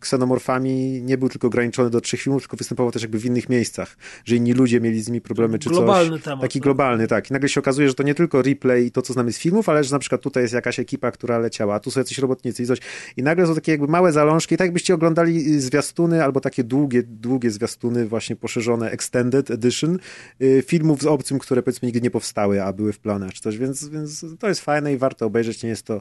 ksenomorfami 0.00 1.02
nie 1.02 1.18
był 1.18 1.28
tylko 1.28 1.46
ograniczony 1.46 1.90
do 1.90 2.00
trzech 2.00 2.20
filmów, 2.20 2.42
tylko 2.42 2.56
występował 2.56 2.92
też 2.92 3.02
jakby 3.02 3.18
w 3.18 3.24
innych 3.24 3.48
miejscach, 3.48 3.96
że 4.24 4.36
inni 4.36 4.52
ludzie 4.52 4.80
mieli 4.80 5.02
z 5.02 5.08
nimi 5.08 5.20
problemy 5.20 5.58
czy 5.58 5.68
Globalny 5.68 6.10
coś. 6.16 6.22
temat, 6.22 6.40
Taki 6.40 6.58
tak. 6.58 6.62
globalny, 6.64 7.06
tak. 7.06 7.30
I 7.30 7.32
nagle 7.32 7.48
się 7.48 7.60
okazuje, 7.60 7.88
że 7.88 7.94
to 7.94 8.02
nie 8.02 8.14
tylko 8.14 8.42
replay 8.42 8.86
i 8.86 8.90
to, 8.90 9.02
co 9.02 9.12
znamy 9.12 9.32
z 9.32 9.38
filmów, 9.38 9.68
ale 9.68 9.84
że 9.84 9.92
na 9.92 9.98
przykład 9.98 10.20
tutaj 10.20 10.42
jest 10.42 10.54
jakaś 10.54 10.78
ekipa, 10.80 11.10
która 11.10 11.38
leciała, 11.38 11.74
a 11.74 11.80
tu 11.80 11.90
są 11.90 12.00
jacyś 12.00 12.18
robotnicy 12.18 12.62
i 12.62 12.66
coś. 12.66 12.78
I 13.16 13.22
nagle 13.22 13.46
są 13.46 13.54
takie 13.54 13.72
jakby 13.72 13.86
małe 13.86 14.12
zalążki, 14.12 14.56
tak 14.56 14.66
jakbyście 14.66 14.94
oglądali 14.94 15.54
y, 15.54 15.60
zwiastuny 15.60 16.24
albo 16.24 16.40
takie 16.40 16.64
długie, 16.64 17.02
długie 17.02 17.50
zwiastuny, 17.50 18.06
właśnie 18.06 18.36
poszerzone 18.36 18.90
Extended 18.90 19.50
Edition 19.50 19.98
y, 20.42 20.62
filmów 20.66 21.02
z 21.02 21.06
obcym, 21.06 21.38
które 21.38 21.62
powiedzmy 21.62 21.86
nigdy 21.86 22.00
nie 22.00 22.10
powstały, 22.10 22.62
a 22.62 22.72
były 22.72 22.92
w 22.92 22.98
planach 22.98 23.32
czy 23.32 23.40
coś, 23.40 23.58
więc, 23.58 23.88
więc 23.88 24.24
to 24.38 24.48
jest 24.48 24.60
fajne 24.60 24.92
i 24.92 24.96
warto 24.96 25.26
obejrzeć, 25.26 25.62
nie 25.62 25.68
jest 25.68 25.86
to 25.86 26.00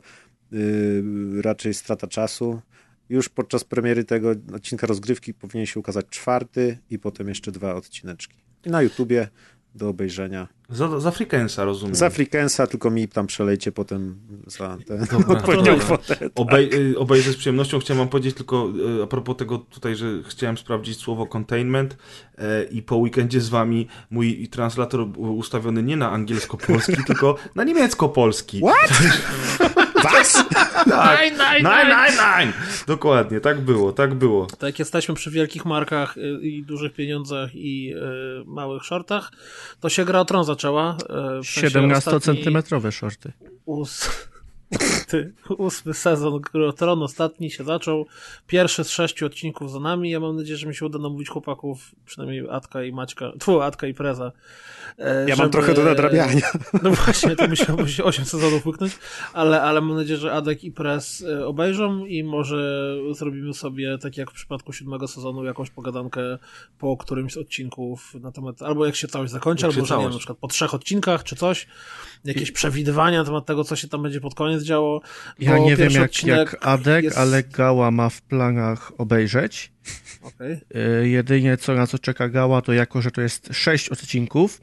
raczej 1.41 1.73
strata 1.73 2.07
czasu. 2.07 2.61
Już 3.09 3.29
podczas 3.29 3.63
premiery 3.63 4.03
tego 4.03 4.35
odcinka 4.53 4.87
rozgrywki 4.87 5.33
powinien 5.33 5.65
się 5.65 5.79
ukazać 5.79 6.05
czwarty 6.09 6.77
i 6.89 6.99
potem 6.99 7.27
jeszcze 7.27 7.51
dwa 7.51 7.75
odcineczki. 7.75 8.37
I 8.65 8.69
na 8.69 8.81
YouTubie 8.81 9.27
do 9.75 9.89
obejrzenia. 9.89 10.47
Z, 10.69 11.01
z 11.01 11.05
Afrikansa, 11.05 11.65
rozumiem. 11.65 11.95
Z 11.95 12.03
Afrikansa, 12.03 12.67
tylko 12.67 12.91
mi 12.91 13.07
tam 13.07 13.27
przelejcie 13.27 13.71
potem 13.71 14.19
za 14.47 14.77
ten 14.87 15.05
Dobra. 15.11 15.27
odpowiednią 15.37 15.79
kwotę. 15.79 16.29
Obej, 16.35 16.91
y, 16.91 16.99
obejrzę 16.99 17.33
z 17.33 17.37
przyjemnością. 17.37 17.79
Chciałem 17.79 17.97
wam 17.99 18.07
powiedzieć 18.07 18.35
tylko 18.35 18.69
y, 18.99 19.03
a 19.03 19.07
propos 19.07 19.37
tego 19.37 19.57
tutaj, 19.57 19.95
że 19.95 20.07
chciałem 20.29 20.57
sprawdzić 20.57 20.97
słowo 20.97 21.27
containment 21.37 21.97
i 22.71 22.81
po 22.81 22.95
weekendzie 22.95 23.41
z 23.41 23.49
wami 23.49 23.87
mój 24.09 24.47
translator 24.47 25.07
był 25.07 25.37
ustawiony 25.37 25.83
nie 25.83 25.97
na 25.97 26.11
angielsko-polski, 26.11 27.03
tylko 27.07 27.35
na 27.55 27.63
niemiecko-polski. 27.63 28.61
Was? 28.61 28.91
Tak. 30.89 31.19
Nein, 31.19 31.37
nein, 31.37 31.63
Nein, 31.63 31.87
nein. 31.89 32.13
nein! 32.17 32.53
Dokładnie, 32.87 33.39
tak 33.39 33.61
było, 33.61 33.93
tak 33.93 34.13
było. 34.13 34.45
To 34.59 34.65
jak 34.65 34.79
jesteśmy 34.79 35.15
przy 35.15 35.31
wielkich 35.31 35.65
markach 35.65 36.17
y, 36.17 36.39
i 36.41 36.63
dużych 36.63 36.93
pieniądzach 36.93 37.55
i 37.55 37.93
y, 37.95 37.99
małych 38.45 38.83
shortach, 38.83 39.31
to 39.79 39.89
się 39.89 40.05
gra 40.05 40.19
o 40.19 40.25
tron 40.25 40.43
zaczęła. 40.43 40.97
y, 41.39 41.43
w 41.43 41.47
sensie 41.47 41.79
17-centymetrowe 41.79 42.91
shorty. 42.91 43.31
Ós... 43.65 44.09
Ty, 45.07 45.33
ósmy 45.57 45.93
sezon 45.93 46.41
Tron, 46.77 47.03
ostatni 47.03 47.51
się 47.51 47.63
zaczął. 47.63 48.05
Pierwszy 48.47 48.83
z 48.83 48.89
sześciu 48.89 49.25
odcinków 49.25 49.71
za 49.71 49.79
nami. 49.79 50.09
Ja 50.09 50.19
mam 50.19 50.35
nadzieję, 50.35 50.57
że 50.57 50.67
mi 50.67 50.75
się 50.75 50.85
uda 50.85 50.99
namówić 50.99 51.29
chłopaków, 51.29 51.91
przynajmniej 52.05 52.49
Atka 52.49 52.83
i 52.83 52.91
Maćka, 52.91 53.31
tfu, 53.39 53.61
Atka 53.61 53.87
i 53.87 53.93
Preza. 53.93 54.31
e, 54.97 55.29
Ja 55.29 55.35
mam 55.35 55.49
trochę 55.49 55.73
do 55.73 55.83
nadrabiania. 55.83 56.51
No 56.83 56.91
właśnie, 56.91 57.35
to 57.35 57.47
musiałby 57.47 57.89
się 57.89 58.03
8 58.03 58.25
sezonów 58.25 58.65
łyknąć, 58.65 58.97
ale, 59.33 59.61
ale 59.61 59.81
mam 59.81 59.97
nadzieję, 59.97 60.19
że 60.19 60.31
Adek 60.33 60.63
i 60.63 60.71
Prez 60.71 61.21
e, 61.21 61.47
obejrzą 61.47 62.05
i 62.05 62.23
może 62.23 62.95
zrobimy 63.11 63.53
sobie, 63.53 63.97
tak 63.97 64.17
jak 64.17 64.31
w 64.31 64.33
przypadku 64.33 64.73
siódmego 64.73 65.07
sezonu, 65.07 65.43
jakąś 65.45 65.69
pogadankę 65.69 66.37
po 66.79 66.97
którymś 66.97 67.33
z 67.33 67.37
odcinków 67.37 68.13
na 68.21 68.31
temat, 68.31 68.61
albo 68.61 68.85
jak 68.85 68.95
się 68.95 69.07
całość 69.07 69.31
zakończy, 69.31 69.65
Jak 69.65 69.75
albo 69.75 69.85
że 69.85 69.97
nie 69.97 70.09
na 70.09 70.17
przykład 70.17 70.37
po 70.37 70.47
trzech 70.47 70.73
odcinkach, 70.73 71.23
czy 71.23 71.35
coś, 71.35 71.67
jakieś 72.25 72.51
przewidywania 72.51 73.19
na 73.19 73.25
temat 73.25 73.45
tego, 73.45 73.63
co 73.63 73.75
się 73.75 73.87
tam 73.87 74.03
będzie 74.03 74.21
pod 74.21 74.35
koniec 74.35 74.60
działo. 74.63 75.01
Ja 75.39 75.57
nie 75.57 75.75
wiem 75.75 75.91
jak, 75.91 76.23
jak 76.23 76.57
Adek, 76.61 77.03
jest- 77.03 77.17
ale 77.17 77.43
Gała 77.43 77.91
ma 77.91 78.09
w 78.09 78.21
planach 78.21 78.91
obejrzeć. 78.97 79.71
Okej. 80.21 80.61
Y, 81.01 81.07
Jedynie 81.09 81.57
co 81.57 81.73
na 81.73 81.87
co 81.87 81.99
czeka 81.99 82.29
Gała, 82.29 82.61
to 82.61 82.73
jako, 82.73 83.01
że 83.01 83.11
to 83.11 83.21
jest 83.21 83.49
6 83.51 83.89
odcinków, 83.89 84.61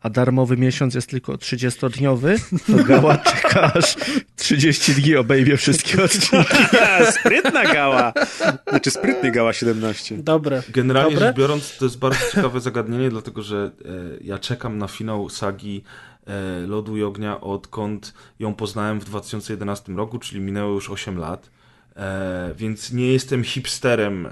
a 0.00 0.10
darmowy 0.10 0.56
miesiąc 0.56 0.94
jest 0.94 1.10
tylko 1.10 1.32
30-dniowy, 1.34 2.38
to 2.76 2.84
Gała 2.84 3.18
czeka 3.32 3.72
aż 3.74 3.96
30 4.36 4.92
dni 4.94 5.16
obejmie 5.16 5.56
wszystkie 5.56 6.04
odcinki. 6.04 6.56
Sprytna 7.20 7.64
gała. 7.72 8.12
Znaczy 8.68 8.90
sprytny 8.90 9.30
gała 9.32 9.52
17. 9.52 10.16
Dobre. 10.18 10.62
Generalnie 10.68 11.14
Dobre? 11.14 11.28
rzecz 11.28 11.36
biorąc, 11.36 11.76
to 11.78 11.84
jest 11.84 11.98
bardzo 11.98 12.18
ciekawe 12.34 12.60
zagadnienie, 12.60 13.10
dlatego 13.10 13.42
że 13.42 13.70
e, 13.84 13.88
ja 14.20 14.38
czekam 14.38 14.78
na 14.78 14.88
finał 14.88 15.28
sagi 15.28 15.82
Lodu 16.66 16.96
i 16.96 17.02
Ognia, 17.02 17.40
odkąd 17.40 18.14
ją 18.38 18.54
poznałem 18.54 19.00
w 19.00 19.04
2011 19.04 19.92
roku, 19.92 20.18
czyli 20.18 20.40
minęło 20.40 20.74
już 20.74 20.90
8 20.90 21.18
lat. 21.18 21.50
E, 21.96 22.54
więc 22.56 22.92
nie 22.92 23.12
jestem 23.12 23.44
hipsterem 23.44 24.26
e, 24.26 24.30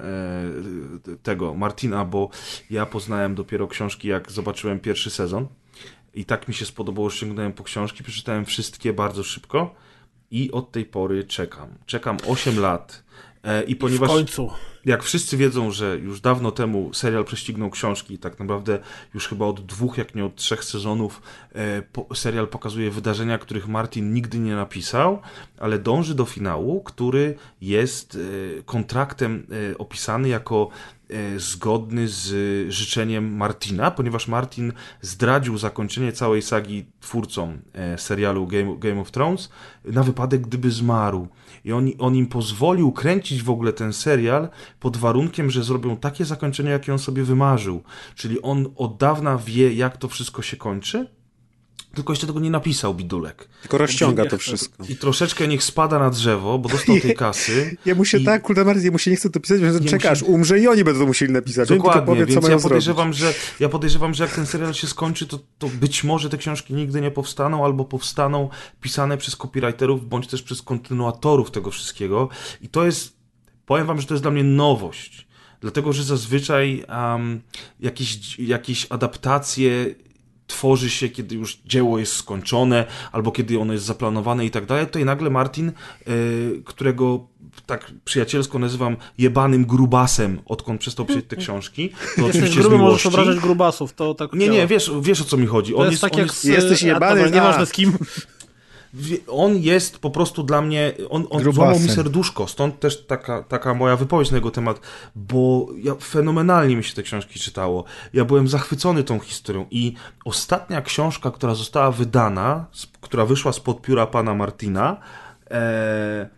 tego 1.23 1.55
Martina, 1.55 2.05
bo 2.05 2.31
ja 2.71 2.87
poznałem 2.87 3.35
dopiero 3.35 3.69
książki, 3.69 4.09
jak 4.09 4.33
zobaczyłem 4.33 4.81
pierwszy 4.81 5.11
sezon. 5.11 5.47
I 6.15 6.25
tak 6.25 6.49
mi 6.49 6.55
się 6.55 6.67
spodobało, 6.67 7.11
sięgnąłem 7.11 7.53
po 7.53 7.65
książki, 7.65 8.05
przeczytałem 8.05 8.45
wszystkie 8.45 8.93
bardzo 8.93 9.25
szybko 9.25 9.75
i 10.31 10.53
od 10.53 10.73
tej 10.73 10.85
pory 10.85 11.25
czekam. 11.25 11.69
Czekam 11.87 12.17
8 12.27 12.61
lat. 12.61 13.05
E, 13.43 13.63
I 13.63 13.75
W 13.75 13.79
ponieważ 13.79 14.11
końcu. 14.11 14.51
Jak 14.85 15.03
wszyscy 15.03 15.37
wiedzą, 15.37 15.71
że 15.71 15.99
już 15.99 16.21
dawno 16.21 16.51
temu 16.51 16.95
serial 16.95 17.25
prześcignął 17.25 17.71
książki, 17.71 18.19
tak 18.19 18.39
naprawdę 18.39 18.79
już 19.15 19.29
chyba 19.29 19.47
od 19.47 19.67
dwóch, 19.67 19.99
jak 19.99 20.15
nie 20.15 20.25
od 20.25 20.37
trzech 20.37 20.65
sezonów, 20.65 21.23
e, 21.55 22.15
serial 22.15 22.49
pokazuje 22.49 22.91
wydarzenia, 22.91 23.39
których 23.39 23.69
Martin 23.69 24.15
nigdy 24.15 24.39
nie 24.39 24.57
napisał, 24.57 25.19
ale 25.59 25.79
dąży 25.79 26.15
do 26.15 26.25
finału, 26.25 26.83
który 26.83 27.35
jest 27.61 28.19
e, 28.59 28.63
kontraktem 28.63 29.47
e, 29.73 29.79
opisany 29.79 30.29
jako 30.29 30.69
zgodny 31.37 32.09
z 32.09 32.29
życzeniem 32.73 33.37
Martina, 33.37 33.91
ponieważ 33.91 34.29
Martin 34.29 34.73
zdradził 35.01 35.59
zakończenie 35.59 36.13
całej 36.13 36.43
sagi 36.43 36.87
twórcom 37.01 37.59
serialu 37.97 38.47
Game, 38.47 38.77
Game 38.79 39.01
of 39.01 39.11
Thrones 39.11 39.51
na 39.85 40.03
wypadek, 40.03 40.41
gdyby 40.41 40.71
zmarł. 40.71 41.29
I 41.65 41.73
on, 41.73 41.91
on 41.99 42.17
im 42.17 42.27
pozwolił 42.27 42.93
kręcić 42.93 43.43
w 43.43 43.51
ogóle 43.51 43.73
ten 43.73 43.93
serial 43.93 44.49
pod 44.81 44.97
warunkiem, 44.97 45.51
że 45.51 45.65
zrobią 45.65 45.97
takie 45.97 46.25
zakończenie, 46.25 46.71
jakie 46.71 46.93
on 46.93 46.99
sobie 46.99 47.25
wymarzył. 47.25 47.83
Czyli 48.15 48.43
on 48.43 48.67
od 48.77 48.97
dawna 48.97 49.39
wie, 49.39 49.75
jak 49.75 49.97
to 49.97 50.09
wszystko 50.09 50.43
się 50.43 50.57
kończy, 50.57 51.14
tylko 51.95 52.13
jeszcze 52.13 52.27
tego 52.27 52.41
nie 52.41 52.51
napisał 52.51 52.95
Bidulek. 52.95 53.49
Tylko 53.63 53.79
rozciąga 53.79 54.27
to 54.27 54.39
wszystko. 54.39 54.85
I 54.89 54.97
troszeczkę 54.97 55.49
niech 55.49 55.63
spada 55.65 55.99
na 55.99 56.11
drzewo, 56.11 56.59
bo 56.59 56.69
dostał 56.69 57.01
tej 57.01 57.15
kasy. 57.25 57.77
Jemu 57.87 58.05
się 58.05 58.19
I- 58.19 58.25
tak, 58.25 58.43
kurde 58.43 58.65
Martin, 58.65 58.85
jemu 58.85 58.99
się 58.99 59.11
nie 59.11 59.17
chce 59.17 59.31
to 59.31 59.41
pisać, 59.41 59.61
że 59.61 59.81
czeka 59.81 60.11
aż 60.11 60.23
umrze 60.23 60.59
i 60.59 60.69
oni 60.69 60.85
będą 60.85 61.01
to 61.01 61.07
musieli 61.07 61.33
napisać. 61.33 61.69
Tylko 61.69 61.85
Dokładnie, 61.85 62.07
powie, 62.07 62.21
co 62.21 62.27
więc 62.27 62.43
mają 62.43 62.53
ja 62.53 62.59
zrobić. 62.59 62.63
podejrzewam, 62.63 63.13
że, 63.13 63.35
ja 63.61 63.69
podejrzewam, 63.69 64.15
że 64.15 64.25
jak 64.25 64.35
ten 64.35 64.47
serial 64.47 64.75
się 64.75 64.87
skończy, 64.87 65.27
to, 65.27 65.39
to 65.59 65.69
być 65.69 66.05
może 66.05 66.29
te 66.29 66.39
książki 66.39 66.75
nigdy 66.75 67.01
nie 67.01 67.11
powstaną, 67.11 67.65
albo 67.65 67.85
powstaną 67.85 68.49
pisane 68.81 69.17
przez 69.19 69.37
copywriterów, 69.37 70.09
bądź 70.09 70.27
też 70.27 70.43
przez 70.43 70.63
kontynuatorów 70.63 71.51
tego 71.51 71.71
wszystkiego. 71.71 72.29
I 72.61 72.69
to 72.69 72.87
jest, 72.87 73.17
powiem 73.67 73.87
wam, 73.87 74.01
że 74.01 74.07
to 74.07 74.15
jest 74.15 74.25
dla 74.25 74.31
mnie 74.31 74.45
nowość. 74.45 75.27
Dlatego, 75.61 75.93
że 75.93 76.05
zazwyczaj 76.05 76.85
um, 76.89 77.41
jakieś, 77.81 78.39
jakieś 78.39 78.87
adaptacje 78.91 79.95
tworzy 80.47 80.91
się, 80.91 81.09
kiedy 81.09 81.35
już 81.35 81.59
dzieło 81.67 81.99
jest 81.99 82.17
skończone, 82.17 82.85
albo 83.13 83.33
kiedy 83.33 83.61
ono 83.61 83.73
jest 83.73 83.85
zaplanowane 83.85 84.47
i 84.47 84.51
tak 84.51 84.67
dalej. 84.67 84.87
Tutaj 84.87 85.05
nagle 85.05 85.31
Martin, 85.31 85.73
y, 86.09 86.63
którego 86.65 87.27
tak 87.67 87.93
przyjacielsko 88.05 88.59
nazywam 88.59 88.97
jebanym 89.19 89.65
grubasem, 89.65 90.41
odkąd 90.47 90.81
przestał 90.81 91.07
pisać 91.07 91.25
te 91.29 91.37
książki, 91.37 91.89
to 91.89 91.97
Jesteś 92.23 92.29
oczywiście 92.29 92.61
gruby, 92.61 92.79
możesz 92.79 93.07
obrażać 93.07 93.39
grubasów, 93.39 93.93
to 93.93 94.15
tak 94.15 94.33
Nie, 94.33 94.47
działa. 94.47 94.59
nie, 94.59 94.67
wiesz, 94.67 94.91
wiesz 95.01 95.21
o 95.21 95.25
co 95.25 95.37
mi 95.37 95.47
chodzi. 95.47 95.75
On 95.75 95.81
jest 95.81 95.93
jest, 95.93 96.03
tak 96.03 96.13
on 96.13 96.19
jak 96.19 96.29
jest, 96.29 96.41
z... 96.41 96.45
Jesteś 96.45 96.83
jebany, 96.83 97.31
Nieważne 97.31 97.67
z 97.67 97.73
kim. 97.73 97.93
On 99.29 99.57
jest 99.57 99.99
po 99.99 100.11
prostu 100.11 100.43
dla 100.43 100.61
mnie, 100.61 100.93
on, 101.11 101.27
on 101.31 101.53
złamał 101.53 101.81
mi 101.81 101.89
serduszko, 101.89 102.47
stąd 102.47 102.81
też 102.81 103.07
taka, 103.07 103.43
taka 103.43 103.75
moja 103.75 103.97
wypowiedź 103.97 104.31
na 104.31 104.37
jego 104.37 104.51
temat, 104.51 104.81
bo 105.15 105.67
ja, 105.83 105.95
fenomenalnie 105.95 106.77
mi 106.77 106.85
się 106.85 106.95
te 106.95 107.03
książki 107.03 107.39
czytało. 107.39 107.85
Ja 108.13 108.25
byłem 108.25 108.49
zachwycony 108.49 109.05
tą 109.05 109.19
historią 109.19 109.67
i 109.71 109.95
ostatnia 110.25 110.83
książka, 110.83 111.31
która 111.31 111.55
została 111.55 111.91
wydana, 111.91 112.67
z, 112.73 112.87
która 113.01 113.27
wyszła 113.27 113.53
spod 113.53 113.83
pióra 113.83 114.07
pana 114.07 114.35
Martina, 114.35 114.97
e, 115.51 116.29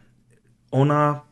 ona 0.70 1.26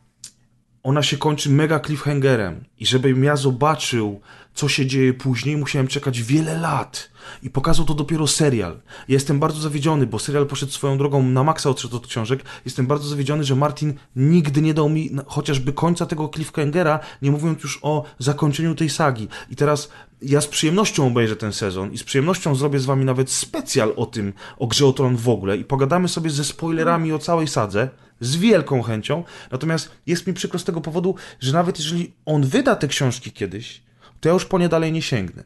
ona 0.83 1.03
się 1.03 1.17
kończy 1.17 1.49
mega 1.49 1.79
cliffhangerem 1.79 2.65
i 2.77 2.85
żebym 2.85 3.23
ja 3.23 3.35
zobaczył, 3.35 4.21
co 4.55 4.69
się 4.69 4.85
dzieje 4.85 5.13
później, 5.13 5.57
musiałem 5.57 5.87
czekać 5.87 6.21
wiele 6.21 6.57
lat. 6.57 7.09
I 7.43 7.49
pokazał 7.49 7.85
to 7.85 7.93
dopiero 7.93 8.27
serial. 8.27 8.71
Ja 9.07 9.13
jestem 9.13 9.39
bardzo 9.39 9.61
zawiedziony, 9.61 10.07
bo 10.07 10.19
serial 10.19 10.45
poszedł 10.45 10.71
swoją 10.71 10.97
drogą 10.97 11.23
na 11.23 11.43
maksa 11.43 11.69
odszedł 11.69 11.97
od 11.97 12.07
książek. 12.07 12.43
Jestem 12.65 12.87
bardzo 12.87 13.07
zawiedziony, 13.07 13.43
że 13.43 13.55
Martin 13.55 13.93
nigdy 14.15 14.61
nie 14.61 14.73
dał 14.73 14.89
mi 14.89 15.09
chociażby 15.27 15.73
końca 15.73 16.05
tego 16.05 16.29
cliffhangera, 16.29 16.99
nie 17.21 17.31
mówiąc 17.31 17.63
już 17.63 17.79
o 17.81 18.03
zakończeniu 18.19 18.75
tej 18.75 18.89
sagi. 18.89 19.27
I 19.49 19.55
teraz 19.55 19.89
ja 20.21 20.41
z 20.41 20.47
przyjemnością 20.47 21.07
obejrzę 21.07 21.35
ten 21.35 21.53
sezon 21.53 21.91
i 21.91 21.97
z 21.97 22.03
przyjemnością 22.03 22.55
zrobię 22.55 22.79
z 22.79 22.85
wami 22.85 23.05
nawet 23.05 23.31
specjal 23.31 23.93
o 23.95 24.05
tym, 24.05 24.33
o 24.57 24.67
Grze 24.67 24.85
o 24.85 24.93
Tron 24.93 25.15
w 25.15 25.29
ogóle 25.29 25.57
i 25.57 25.65
pogadamy 25.65 26.07
sobie 26.07 26.29
ze 26.29 26.43
spoilerami 26.43 27.13
o 27.13 27.19
całej 27.19 27.47
sadze, 27.47 27.89
z 28.19 28.35
wielką 28.35 28.81
chęcią. 28.81 29.23
Natomiast 29.51 29.91
jest 30.07 30.27
mi 30.27 30.33
przykro 30.33 30.59
z 30.59 30.63
tego 30.63 30.81
powodu, 30.81 31.15
że 31.39 31.53
nawet 31.53 31.77
jeżeli 31.77 32.13
on 32.25 32.43
wyda 32.43 32.75
te 32.75 32.87
książki 32.87 33.31
kiedyś, 33.31 33.84
to 34.25 34.29
ja 34.29 34.33
już 34.33 34.45
po 34.45 34.59
nie 34.59 34.69
dalej 34.69 34.91
nie 34.91 35.01
sięgnę. 35.01 35.43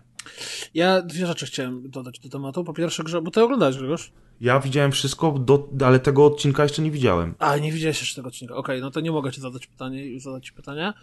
Ja 0.73 1.01
dwie 1.01 1.27
rzeczy 1.27 1.45
chciałem 1.45 1.89
dodać 1.89 2.19
do 2.19 2.29
tematu. 2.29 2.63
Po 2.63 2.73
pierwsze, 2.73 3.03
grze, 3.03 3.21
bo 3.21 3.31
ty 3.31 3.43
oglądałeś, 3.43 3.77
Grzegorz? 3.77 4.11
Ja 4.41 4.59
widziałem 4.59 4.91
wszystko, 4.91 5.31
do, 5.31 5.67
ale 5.85 5.99
tego 5.99 6.25
odcinka 6.25 6.63
jeszcze 6.63 6.81
nie 6.81 6.91
widziałem. 6.91 7.35
A, 7.39 7.57
nie 7.57 7.71
widziałeś 7.71 7.99
jeszcze 7.99 8.15
tego 8.15 8.27
odcinka. 8.27 8.55
Okej, 8.55 8.81
no 8.81 8.91
to 8.91 8.99
nie 8.99 9.11
mogę 9.11 9.31
ci 9.31 9.41
zadać 9.41 9.67
pytania 9.67 10.03
i 10.03 10.19
zadać 10.19 10.45
ci 10.45 10.53
pytania, 10.53 10.93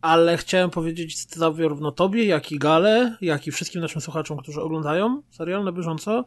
ale 0.00 0.36
chciałem 0.36 0.70
powiedzieć 0.70 1.34
zarówno 1.34 1.92
tobie, 1.92 2.24
jak 2.24 2.52
i 2.52 2.58
Gale, 2.58 3.16
jak 3.20 3.46
i 3.46 3.50
wszystkim 3.50 3.80
naszym 3.80 4.00
słuchaczom, 4.00 4.38
którzy 4.38 4.62
oglądają 4.62 5.22
serial 5.30 5.64
na 5.64 5.72
bieżąco, 5.72 6.24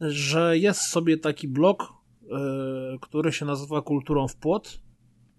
że 0.00 0.58
jest 0.58 0.82
sobie 0.82 1.18
taki 1.18 1.48
blog, 1.48 1.92
yy, 2.22 2.98
który 3.00 3.32
się 3.32 3.44
nazywa 3.44 3.82
Kulturą 3.82 4.28
w 4.28 4.36
płot, 4.36 4.80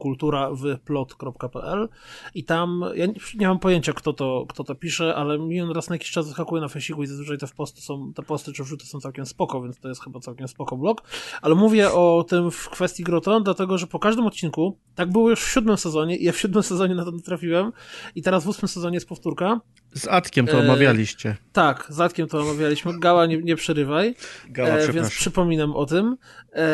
kultura 0.01 0.49
w 0.51 0.79
plot.pl 0.79 1.89
i 2.35 2.43
tam, 2.43 2.85
ja 2.95 3.05
nie, 3.05 3.13
nie 3.35 3.47
mam 3.47 3.59
pojęcia 3.59 3.93
kto 3.93 4.13
to, 4.13 4.45
kto 4.49 4.63
to 4.63 4.75
pisze, 4.75 5.15
ale 5.15 5.39
mi 5.39 5.61
on 5.61 5.71
raz 5.71 5.89
na 5.89 5.95
jakiś 5.95 6.11
czas 6.11 6.27
wyskakuje 6.27 6.61
na 6.61 6.67
Facebooku 6.67 7.03
i 7.03 7.07
zazwyczaj 7.07 7.37
te 7.37 7.47
posty 7.47 7.81
są, 7.81 8.13
te 8.13 8.23
posty 8.23 8.53
czy 8.53 8.63
wrzuty 8.63 8.85
są 8.85 8.99
całkiem 8.99 9.25
spoko, 9.25 9.61
więc 9.61 9.79
to 9.79 9.87
jest 9.89 10.03
chyba 10.03 10.19
całkiem 10.19 10.47
spoko 10.47 10.77
blog, 10.77 11.01
ale 11.41 11.55
mówię 11.55 11.91
o 11.91 12.25
tym 12.27 12.51
w 12.51 12.69
kwestii 12.69 13.03
Groton, 13.03 13.43
dlatego, 13.43 13.77
że 13.77 13.87
po 13.87 13.99
każdym 13.99 14.25
odcinku, 14.25 14.77
tak 14.95 15.11
było 15.11 15.29
już 15.29 15.43
w 15.43 15.49
siódmym 15.49 15.77
sezonie 15.77 16.17
i 16.17 16.23
ja 16.23 16.31
w 16.31 16.37
siódmym 16.37 16.63
sezonie 16.63 16.95
na 16.95 17.05
to 17.05 17.11
trafiłem 17.11 17.71
i 18.15 18.21
teraz 18.21 18.43
w 18.43 18.47
ósmym 18.47 18.69
sezonie 18.69 18.95
jest 18.95 19.07
powtórka. 19.07 19.61
Z 19.93 20.07
Atkiem 20.07 20.47
to 20.47 20.57
E, 20.57 20.59
omawialiście. 20.59 21.35
Tak, 21.53 21.85
z 21.89 21.95
Zatkiem 21.95 22.27
to 22.27 22.39
omawialiśmy, 22.39 22.99
Gała 22.99 23.25
nie, 23.25 23.37
nie 23.37 23.55
przerywaj. 23.55 24.15
Gała, 24.49 24.69
E, 24.69 24.91
więc 24.91 25.09
przypominam 25.09 25.75
o 25.75 25.85
tym. 25.85 26.17
E, 26.53 26.65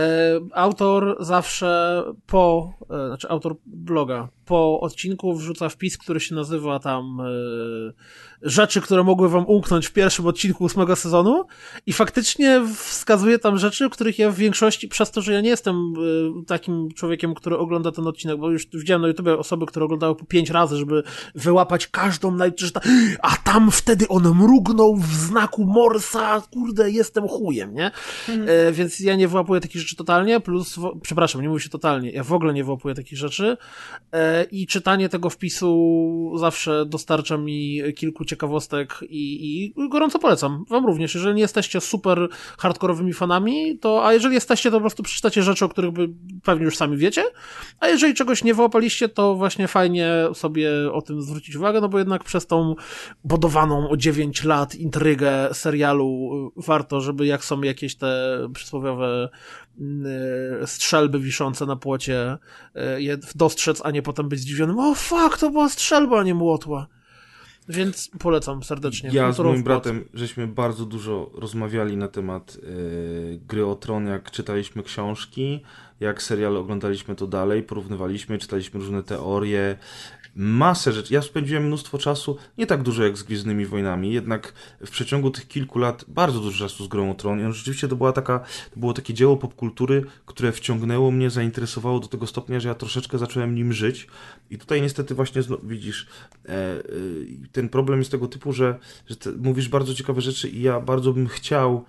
autor 0.53 1.17
zawsze 1.19 2.03
po, 2.27 2.73
e, 2.89 3.07
znaczy 3.07 3.29
autor 3.29 3.55
bloga, 3.65 4.27
po 4.47 4.79
odcinku 4.79 5.33
wrzuca 5.33 5.69
wpis, 5.69 5.97
który 5.97 6.19
się 6.19 6.35
nazywa 6.35 6.79
tam 6.79 7.21
e, 7.21 7.23
rzeczy, 8.41 8.81
które 8.81 9.03
mogły 9.03 9.29
wam 9.29 9.45
umknąć 9.45 9.87
w 9.87 9.93
pierwszym 9.93 10.27
odcinku 10.27 10.63
ósmego 10.63 10.95
sezonu. 10.95 11.45
I 11.85 11.93
faktycznie 11.93 12.61
wskazuje 12.75 13.39
tam 13.39 13.57
rzeczy, 13.57 13.89
których 13.89 14.19
ja 14.19 14.31
w 14.31 14.35
większości, 14.35 14.87
przez 14.87 15.11
to, 15.11 15.21
że 15.21 15.33
ja 15.33 15.41
nie 15.41 15.49
jestem 15.49 15.75
e, 15.75 16.45
takim 16.45 16.89
człowiekiem, 16.95 17.33
który 17.33 17.57
ogląda 17.57 17.91
ten 17.91 18.07
odcinek, 18.07 18.37
bo 18.37 18.49
już 18.49 18.67
widziałem 18.73 19.01
na 19.01 19.07
YouTube 19.07 19.27
osoby, 19.27 19.65
które 19.65 19.85
oglądały 19.85 20.15
po 20.15 20.25
pięć 20.25 20.49
razy, 20.49 20.77
żeby 20.77 21.03
wyłapać 21.35 21.87
każdą 21.87 22.31
naj... 22.31 22.53
ta, 22.73 22.81
a 23.21 23.35
tam 23.37 23.71
wtedy 23.71 24.07
on 24.07 24.23
mrugnął 24.23 24.95
w 24.95 25.13
znaku 25.13 25.65
Morsa, 25.65 26.41
kurde, 26.53 26.91
jestem 26.91 27.27
chujem, 27.27 27.73
nie? 27.73 27.91
E, 28.47 28.71
więc 28.71 28.99
ja 28.99 29.15
nie 29.15 29.27
wyłapuję 29.27 29.61
takich 29.61 29.81
rzeczy 29.81 29.95
totalnie, 29.95 30.39
plus, 30.39 30.75
przepraszam, 31.01 31.41
nie 31.41 31.49
mówię 31.49 31.61
się 31.61 31.69
totalnie, 31.69 32.11
ja 32.11 32.23
w 32.23 32.33
ogóle 32.33 32.53
nie 32.53 32.63
wyłapuję 32.63 32.95
takich 32.95 33.17
rzeczy 33.17 33.57
i 34.43 34.67
czytanie 34.67 35.09
tego 35.09 35.29
wpisu 35.29 36.33
zawsze 36.35 36.85
dostarcza 36.85 37.37
mi 37.37 37.81
kilku 37.95 38.25
ciekawostek 38.25 38.99
i, 39.09 39.73
i 39.77 39.89
gorąco 39.89 40.19
polecam 40.19 40.65
wam 40.69 40.85
również, 40.85 41.15
jeżeli 41.15 41.35
nie 41.35 41.41
jesteście 41.41 41.81
super 41.81 42.27
hardkorowymi 42.57 43.13
fanami, 43.13 43.79
to, 43.79 44.05
a 44.05 44.13
jeżeli 44.13 44.35
jesteście, 44.35 44.71
to 44.71 44.77
po 44.77 44.81
prostu 44.81 45.03
przeczytacie 45.03 45.43
rzeczy, 45.43 45.65
o 45.65 45.69
których 45.69 45.91
by 45.91 46.09
pewnie 46.43 46.65
już 46.65 46.77
sami 46.77 46.97
wiecie, 46.97 47.23
a 47.79 47.87
jeżeli 47.87 48.13
czegoś 48.13 48.43
nie 48.43 48.53
wyłapaliście, 48.53 49.09
to 49.09 49.35
właśnie 49.35 49.67
fajnie 49.67 50.11
sobie 50.33 50.91
o 50.91 51.01
tym 51.01 51.21
zwrócić 51.21 51.55
uwagę, 51.55 51.81
no 51.81 51.89
bo 51.89 51.97
jednak 51.97 52.23
przez 52.23 52.47
tą 52.47 52.75
budowaną 53.23 53.89
o 53.89 53.97
9 53.97 54.43
lat 54.43 54.75
intrygę 54.75 55.49
serialu 55.53 56.29
warto, 56.55 57.01
żeby 57.01 57.25
jak 57.25 57.45
są 57.45 57.61
jakieś 57.61 57.95
te 57.95 58.39
przysłowiowe 58.53 59.29
strzelby 60.65 61.19
wiszące 61.19 61.65
na 61.65 61.75
płocie 61.75 62.37
y, 62.97 63.01
je 63.01 63.17
dostrzec, 63.35 63.81
a 63.85 63.91
nie 63.91 64.01
potem 64.01 64.29
być 64.29 64.39
zdziwionym, 64.39 64.79
o 64.79 64.95
fuck, 64.95 65.37
to 65.37 65.49
była 65.49 65.69
strzelba, 65.69 66.19
a 66.19 66.23
nie 66.23 66.35
młotła. 66.35 66.87
Więc 67.69 68.11
polecam 68.19 68.63
serdecznie. 68.63 69.09
Ja 69.13 69.31
z 69.31 69.39
moim 69.39 69.63
bratem 69.63 70.05
żeśmy 70.13 70.47
bardzo 70.47 70.85
dużo 70.85 71.31
rozmawiali 71.33 71.97
na 71.97 72.07
temat 72.07 72.57
e, 72.57 73.37
gry 73.37 73.65
o 73.65 73.75
tron, 73.75 74.07
jak 74.07 74.31
czytaliśmy 74.31 74.83
książki, 74.83 75.63
jak 75.99 76.21
serial 76.21 76.57
oglądaliśmy 76.57 77.15
to 77.15 77.27
dalej, 77.27 77.63
porównywaliśmy, 77.63 78.37
czytaliśmy 78.37 78.79
różne 78.79 79.03
teorie, 79.03 79.77
masę 80.37 80.93
rzeczy. 80.93 81.13
Ja 81.13 81.21
spędziłem 81.21 81.65
mnóstwo 81.67 81.97
czasu, 81.97 82.37
nie 82.57 82.67
tak 82.67 82.83
dużo 82.83 83.03
jak 83.03 83.17
z 83.17 83.23
Gwiezdnymi 83.23 83.65
Wojnami, 83.65 84.13
jednak 84.13 84.53
w 84.85 84.89
przeciągu 84.89 85.31
tych 85.31 85.47
kilku 85.47 85.79
lat 85.79 86.05
bardzo 86.07 86.39
dużo 86.39 86.59
czasu 86.59 86.85
z 86.85 86.87
grą 86.87 87.11
o 87.11 87.13
tron. 87.13 87.39
I 87.39 87.43
on 87.43 87.53
rzeczywiście 87.53 87.87
to 87.87 87.95
była 87.95 88.11
taka, 88.11 88.39
to 88.73 88.79
było 88.79 88.93
takie 88.93 89.13
dzieło 89.13 89.37
popkultury, 89.37 90.03
które 90.25 90.51
wciągnęło 90.51 91.11
mnie, 91.11 91.29
zainteresowało 91.29 91.99
do 91.99 92.07
tego 92.07 92.27
stopnia, 92.27 92.59
że 92.59 92.69
ja 92.69 92.75
troszeczkę 92.75 93.17
zacząłem 93.17 93.55
nim 93.55 93.73
żyć. 93.73 94.07
I 94.49 94.57
tutaj 94.57 94.81
niestety 94.81 95.15
właśnie 95.15 95.41
widzisz, 95.63 96.07
e, 96.45 96.51
e, 96.51 96.81
ten 97.51 97.69
problem 97.69 97.99
jest 97.99 98.11
tego 98.11 98.27
typu, 98.27 98.53
że, 98.53 98.79
że 99.07 99.15
te, 99.15 99.31
mówisz 99.31 99.69
bardzo 99.69 99.93
ciekawe 99.93 100.21
rzeczy 100.21 100.49
i 100.49 100.61
ja 100.61 100.79
bardzo 100.79 101.13
bym 101.13 101.27
chciał 101.27 101.85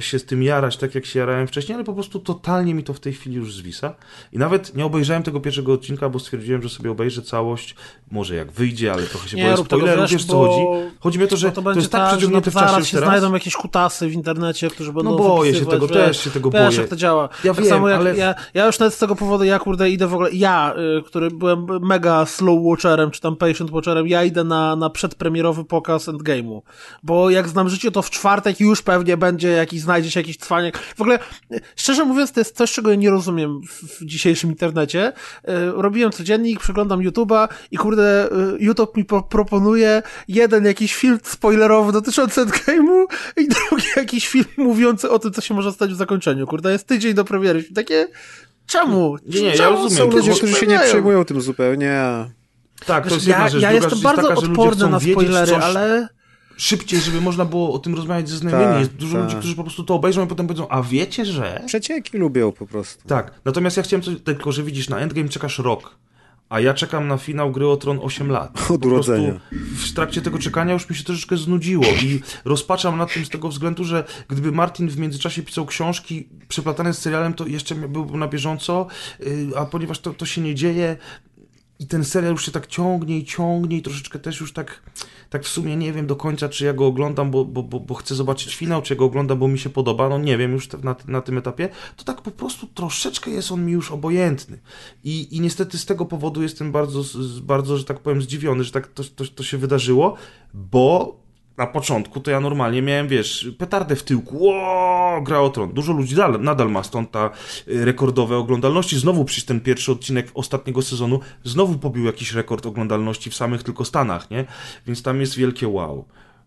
się 0.00 0.18
z 0.18 0.24
tym 0.24 0.42
jarać 0.42 0.76
tak, 0.76 0.94
jak 0.94 1.06
się 1.06 1.18
jarałem 1.18 1.46
wcześniej, 1.46 1.74
ale 1.74 1.84
po 1.84 1.92
prostu 1.94 2.18
totalnie 2.20 2.74
mi 2.74 2.84
to 2.84 2.94
w 2.94 3.00
tej 3.00 3.12
chwili 3.12 3.36
już 3.36 3.54
zwisa. 3.54 3.94
I 4.32 4.38
nawet 4.38 4.76
nie 4.76 4.84
obejrzałem 4.84 5.22
tego 5.22 5.40
pierwszego 5.40 5.72
odcinka, 5.72 6.08
bo 6.08 6.18
stwierdziłem, 6.18 6.62
że 6.62 6.68
sobie 6.68 6.90
obejrzę 6.90 7.22
całość, 7.22 7.74
może 8.10 8.34
jak 8.34 8.52
wyjdzie, 8.52 8.92
ale 8.92 9.02
trochę 9.02 9.28
się 9.28 9.36
Nie 9.36 9.44
boję 9.44 9.56
spoilerów, 9.56 10.02
wiesz, 10.02 10.12
wiesz 10.12 10.24
co 10.24 10.38
chodzi? 10.38 10.92
Chodzi 11.00 11.18
mi 11.18 11.24
o 11.24 11.28
to, 11.28 11.36
że 11.36 11.52
to, 11.52 11.62
to 11.62 11.72
jest 11.72 11.92
tak 11.92 12.00
tak, 12.00 12.10
przeciągnięte 12.10 12.50
w 12.50 12.54
czasie 12.54 12.84
się 12.84 12.96
teraz. 12.96 13.08
znajdą 13.08 13.34
jakieś 13.34 13.54
kutasy 13.54 14.08
w 14.08 14.12
internecie, 14.12 14.70
którzy 14.70 14.92
będą 14.92 15.10
No 15.10 15.16
boję 15.16 15.54
się 15.54 15.66
tego, 15.66 15.86
wiesz, 15.86 15.96
też 15.96 16.20
się 16.24 16.30
tego 16.30 16.50
wiesz, 16.50 16.64
boję. 16.66 16.78
jak 16.80 16.88
to 16.88 16.96
działa. 16.96 17.28
Ja 17.44 17.54
tak 17.54 17.64
wiem, 17.64 17.70
samo 17.72 17.88
jak 17.88 18.00
ale- 18.00 18.16
ja, 18.16 18.34
ja 18.54 18.66
już 18.66 18.78
nawet 18.78 18.94
z 18.94 18.98
tego 18.98 19.16
powodu, 19.16 19.44
ja 19.44 19.58
kurde 19.58 19.90
idę 19.90 20.06
w 20.06 20.14
ogóle, 20.14 20.30
ja, 20.32 20.74
y, 20.98 21.02
który 21.02 21.30
byłem 21.30 21.66
mega 21.80 22.26
slow 22.26 22.58
watcherem, 22.62 23.10
czy 23.10 23.20
tam 23.20 23.36
patient 23.36 23.70
watcherem, 23.70 24.08
ja 24.08 24.24
idę 24.24 24.44
na, 24.44 24.76
na 24.76 24.90
przedpremierowy 24.90 25.64
pokaz 25.64 26.08
Endgame'u. 26.08 26.60
Bo 27.02 27.30
jak 27.30 27.48
znam 27.48 27.68
życie, 27.68 27.90
to 27.90 28.02
w 28.02 28.10
czwartek 28.10 28.60
już 28.60 28.82
pewnie 28.82 29.16
będzie 29.16 29.48
jakiś, 29.72 29.80
znajdzie 29.82 30.10
się 30.10 30.20
jakiś 30.20 30.36
cwaniak. 30.36 30.78
W 30.78 31.00
ogóle, 31.00 31.18
y, 31.52 31.60
szczerze 31.76 32.04
mówiąc, 32.04 32.32
to 32.32 32.40
jest 32.40 32.56
coś, 32.56 32.72
czego 32.72 32.90
ja 32.90 32.96
nie 32.96 33.10
rozumiem 33.10 33.60
w, 33.68 34.00
w 34.00 34.04
dzisiejszym 34.04 34.50
internecie. 34.50 35.12
Y, 35.48 35.52
Robiłem 35.74 36.12
codziennik, 36.12 36.60
przeglądam 36.60 37.00
YouTube'a 37.00 37.48
i 37.70 37.76
kurde, 37.76 38.26
y, 38.26 38.56
YouTube 38.58 38.96
mi 38.96 39.04
po, 39.04 39.22
proponuje 39.22 40.02
jeden 40.28 40.64
jakiś 40.64 40.94
film 40.94 41.18
spoilerowy 41.24 41.92
dotyczący 41.92 42.40
Endgame'u 42.40 43.04
i 43.36 43.48
drugi 43.54 43.86
jakiś 43.96 44.28
film 44.28 44.44
mówiący 44.56 45.10
o 45.10 45.18
tym, 45.18 45.32
co 45.32 45.40
się 45.40 45.54
może 45.54 45.72
stać 45.72 45.90
w 45.90 45.96
zakończeniu. 45.96 46.46
Kurde, 46.46 46.72
jest 46.72 46.86
tydzień 46.86 47.14
do 47.14 47.24
premiery. 47.24 47.64
Takie, 47.74 48.06
czemu? 48.66 49.16
Nie, 49.26 49.40
nie, 49.40 49.48
ja 49.48 49.54
Czemu 49.54 49.70
rozumiem, 49.70 50.10
Są 50.10 50.16
ludzie, 50.16 50.32
którzy 50.32 50.54
się 50.54 50.66
nie 50.66 50.78
przejmują 50.78 51.24
tym 51.24 51.40
zupełnie. 51.40 52.00
Tak, 52.86 53.08
to 53.08 53.14
jest 53.14 53.26
jedna 53.26 53.42
ja, 53.42 53.48
rzecz. 53.48 53.62
ja 53.62 53.70
Druga 53.70 53.84
jestem 53.84 53.98
rzecz 53.98 54.04
bardzo 54.04 54.30
jest 54.30 54.40
taka, 54.40 54.50
odporny 54.50 54.88
na 54.88 55.00
spoilery, 55.00 55.52
coś 55.52 55.62
ale... 55.62 56.08
szybciej, 56.56 57.00
żeby 57.00 57.20
można 57.20 57.44
było 57.44 57.72
o 57.72 57.78
tym 57.78 57.94
rozmawiać 57.94 58.28
ze 58.28 58.36
znajomymi. 58.36 58.72
Tak, 58.72 58.80
jest 58.80 58.92
dużo 58.92 59.18
tak. 59.18 59.24
ludzi, 59.24 59.36
którzy 59.36 59.56
po 59.56 59.64
prostu 59.64 59.84
to 59.84 59.94
obejrzą 59.94 60.24
i 60.24 60.28
potem 60.28 60.46
powiedzą, 60.46 60.68
a 60.68 60.82
wiecie, 60.82 61.24
że... 61.24 61.62
Przecieki 61.66 62.18
lubią 62.18 62.52
po 62.52 62.66
prostu. 62.66 63.08
Tak, 63.08 63.40
natomiast 63.44 63.76
ja 63.76 63.82
chciałem 63.82 64.02
coś, 64.02 64.14
tylko 64.24 64.52
że 64.52 64.62
widzisz, 64.62 64.88
na 64.88 64.98
Endgame 64.98 65.28
czekasz 65.28 65.58
rok, 65.58 65.96
a 66.48 66.60
ja 66.60 66.74
czekam 66.74 67.08
na 67.08 67.16
finał 67.16 67.52
gry 67.52 67.68
o 67.68 67.76
Tron 67.76 67.98
8 68.02 68.30
lat. 68.30 68.50
Od 68.70 68.80
Po 68.80 68.88
prostu 68.88 68.88
urodzenia. 68.88 69.40
W 69.76 69.92
trakcie 69.92 70.22
tego 70.22 70.38
czekania 70.38 70.72
już 70.72 70.90
mi 70.90 70.96
się 70.96 71.04
troszeczkę 71.04 71.36
znudziło 71.36 71.84
i 71.84 72.20
rozpaczam 72.44 72.98
nad 72.98 73.14
tym 73.14 73.24
z 73.24 73.28
tego 73.28 73.48
względu, 73.48 73.84
że 73.84 74.04
gdyby 74.28 74.52
Martin 74.52 74.88
w 74.88 74.98
międzyczasie 74.98 75.42
pisał 75.42 75.66
książki 75.66 76.28
przeplatane 76.48 76.94
z 76.94 76.98
serialem, 76.98 77.34
to 77.34 77.46
jeszcze 77.46 77.74
byłbym 77.74 78.18
na 78.18 78.28
bieżąco, 78.28 78.86
yy, 79.20 79.26
a 79.56 79.66
ponieważ 79.66 79.98
to, 79.98 80.14
to 80.14 80.26
się 80.26 80.40
nie 80.40 80.54
dzieje 80.54 80.96
i 81.78 81.86
ten 81.86 82.04
serial 82.04 82.32
już 82.32 82.46
się 82.46 82.52
tak 82.52 82.66
ciągnie 82.66 83.18
i 83.18 83.24
ciągnie 83.24 83.76
i 83.76 83.82
troszeczkę 83.82 84.18
też 84.18 84.40
już 84.40 84.52
tak, 84.52 84.82
tak 85.30 85.44
w 85.44 85.48
sumie 85.48 85.76
nie 85.76 85.92
wiem 85.92 86.06
do 86.06 86.16
końca, 86.16 86.48
czy 86.48 86.64
ja 86.64 86.72
go 86.72 86.86
oglądam, 86.86 87.30
bo, 87.30 87.44
bo, 87.44 87.62
bo, 87.62 87.80
bo 87.80 87.94
chcę 87.94 88.14
zobaczyć 88.14 88.56
finał, 88.56 88.82
czy 88.82 88.94
ja 88.94 88.98
go 88.98 89.04
oglądam, 89.04 89.38
bo 89.38 89.48
mi 89.48 89.58
się 89.58 89.70
podoba, 89.70 90.08
no 90.08 90.18
nie 90.18 90.38
wiem 90.38 90.52
już 90.52 90.68
na, 90.82 90.96
na 91.08 91.20
tym 91.20 91.38
etapie, 91.38 91.68
to 91.96 92.04
tak 92.04 92.22
po 92.22 92.30
prostu 92.30 92.66
troszeczkę 92.66 93.30
jest 93.30 93.52
on 93.52 93.64
mi 93.66 93.72
już 93.72 93.90
obojętny. 93.90 94.58
I, 95.04 95.36
i 95.36 95.40
niestety 95.40 95.78
z 95.78 95.86
tego 95.86 96.04
powodu 96.04 96.42
jestem 96.42 96.72
bardzo, 96.72 97.02
bardzo, 97.42 97.76
że 97.76 97.84
tak 97.84 98.00
powiem, 98.00 98.22
zdziwiony, 98.22 98.64
że 98.64 98.72
tak 98.72 98.86
to, 98.86 99.04
to, 99.04 99.24
to 99.24 99.42
się 99.42 99.58
wydarzyło, 99.58 100.14
bo 100.54 101.21
na 101.56 101.66
początku 101.66 102.20
to 102.20 102.30
ja 102.30 102.40
normalnie 102.40 102.82
miałem, 102.82 103.08
wiesz, 103.08 103.50
petardę 103.58 103.96
w 103.96 104.02
tyłku, 104.02 104.50
o, 104.50 105.20
gra 105.24 105.40
o 105.40 105.50
tron. 105.50 105.72
Dużo 105.72 105.92
ludzi 105.92 106.16
nadal, 106.16 106.40
nadal 106.40 106.70
ma 106.70 106.82
stąd 106.82 107.10
ta 107.10 107.30
y, 107.68 107.84
rekordowe 107.84 108.36
oglądalności. 108.36 108.98
Znowu 108.98 109.24
przecież 109.24 109.44
ten 109.44 109.60
pierwszy 109.60 109.92
odcinek 109.92 110.26
ostatniego 110.34 110.82
sezonu 110.82 111.20
znowu 111.44 111.78
pobił 111.78 112.04
jakiś 112.04 112.32
rekord 112.32 112.66
oglądalności 112.66 113.30
w 113.30 113.34
samych 113.34 113.62
tylko 113.62 113.84
Stanach, 113.84 114.30
nie? 114.30 114.44
Więc 114.86 115.02
tam 115.02 115.20
jest 115.20 115.36
wielkie 115.36 115.68
wow. 115.68 116.04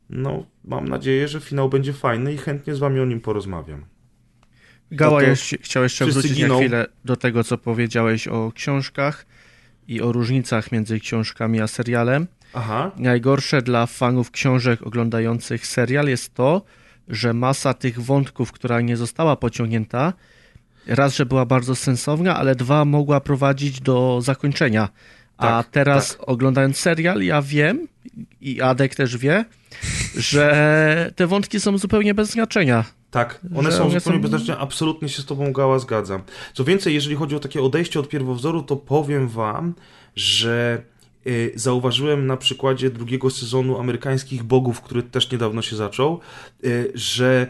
No, 0.10 0.46
mam 0.64 0.88
nadzieję, 0.88 1.28
że 1.28 1.40
finał 1.40 1.70
będzie 1.70 1.94
fajny 1.94 2.34
i 2.34 2.38
chętnie 2.38 2.76
z 2.76 2.80
wami 2.80 3.00
o 3.00 3.06
nim 3.06 3.22
porozmawiam. 3.22 3.86
Gała, 4.92 5.22
No 5.22 5.28
jeszcze, 5.28 5.58
chciał 5.58 5.84
jeszcze 5.84 6.06
wrócić 6.06 6.34
giną. 6.34 6.54
na 6.54 6.60
chwilę 6.60 6.86
do 7.06 7.16
tego, 7.16 7.44
co 7.44 7.58
powiedziałeś 7.58 8.28
o 8.28 8.52
książkach 8.56 9.26
i 9.88 10.02
o 10.02 10.12
różnicach 10.12 10.72
między 10.72 11.00
książkami 11.00 11.62
a 11.62 11.68
serialem. 11.68 12.28
Aha. 12.56 12.92
Najgorsze 12.98 13.62
dla 13.62 13.86
fanów 13.86 14.32
książek 14.32 14.82
oglądających 14.88 15.68
serial 15.68 16.08
jest 16.08 16.34
to, 16.34 16.62
że 17.08 17.34
masa 17.34 17.74
tych 17.74 18.02
wątków, 18.02 18.52
która 18.52 18.82
nie 18.82 18.98
została 18.98 19.36
pociągnięta, 19.36 20.14
raz, 20.88 21.16
że 21.16 21.26
była 21.26 21.46
bardzo 21.46 21.76
sensowna, 21.76 22.38
ale 22.38 22.56
dwa, 22.56 22.86
mogła 22.86 23.20
prowadzić 23.20 23.82
do 23.82 24.20
zakończenia. 24.22 24.90
A 25.38 25.44
Tak, 25.64 25.68
teraz 25.72 26.18
oglądając 26.20 26.78
serial, 26.78 27.22
ja 27.22 27.42
wiem 27.42 27.88
i 28.42 28.62
Adek 28.62 28.96
też 28.96 29.18
wie, 29.18 29.46
że 30.18 31.12
te 31.16 31.28
wątki 31.28 31.60
są 31.60 31.78
zupełnie 31.78 32.14
bez 32.14 32.30
znaczenia. 32.30 32.84
Tak, 33.12 33.40
one 33.56 33.72
Że 33.72 33.78
są 33.78 33.84
one 33.86 34.00
zupełnie 34.00 34.20
są- 34.20 34.22
beznaczne, 34.32 34.58
absolutnie 34.58 35.10
się 35.10 35.22
z 35.22 35.26
tobą 35.26 35.54
Gała 35.54 35.80
zgadzam. 35.80 36.22
Co 36.54 36.64
więcej, 36.64 36.94
jeżeli 36.94 37.16
chodzi 37.16 37.36
o 37.36 37.40
takie 37.40 37.62
odejście 37.62 38.00
od 38.00 38.10
pierwowzoru, 38.10 38.64
to 38.64 38.76
powiem 38.76 39.28
wam, 39.28 39.74
że 40.16 40.82
zauważyłem 41.56 42.28
na 42.28 42.38
przykładzie 42.38 42.90
drugiego 42.90 43.30
sezonu 43.30 43.80
amerykańskich 43.80 44.44
bogów, 44.44 44.82
który 44.82 45.04
też 45.04 45.32
niedawno 45.32 45.62
się 45.62 45.76
zaczął, 45.76 46.20
y, 46.66 46.92
że 46.96 47.48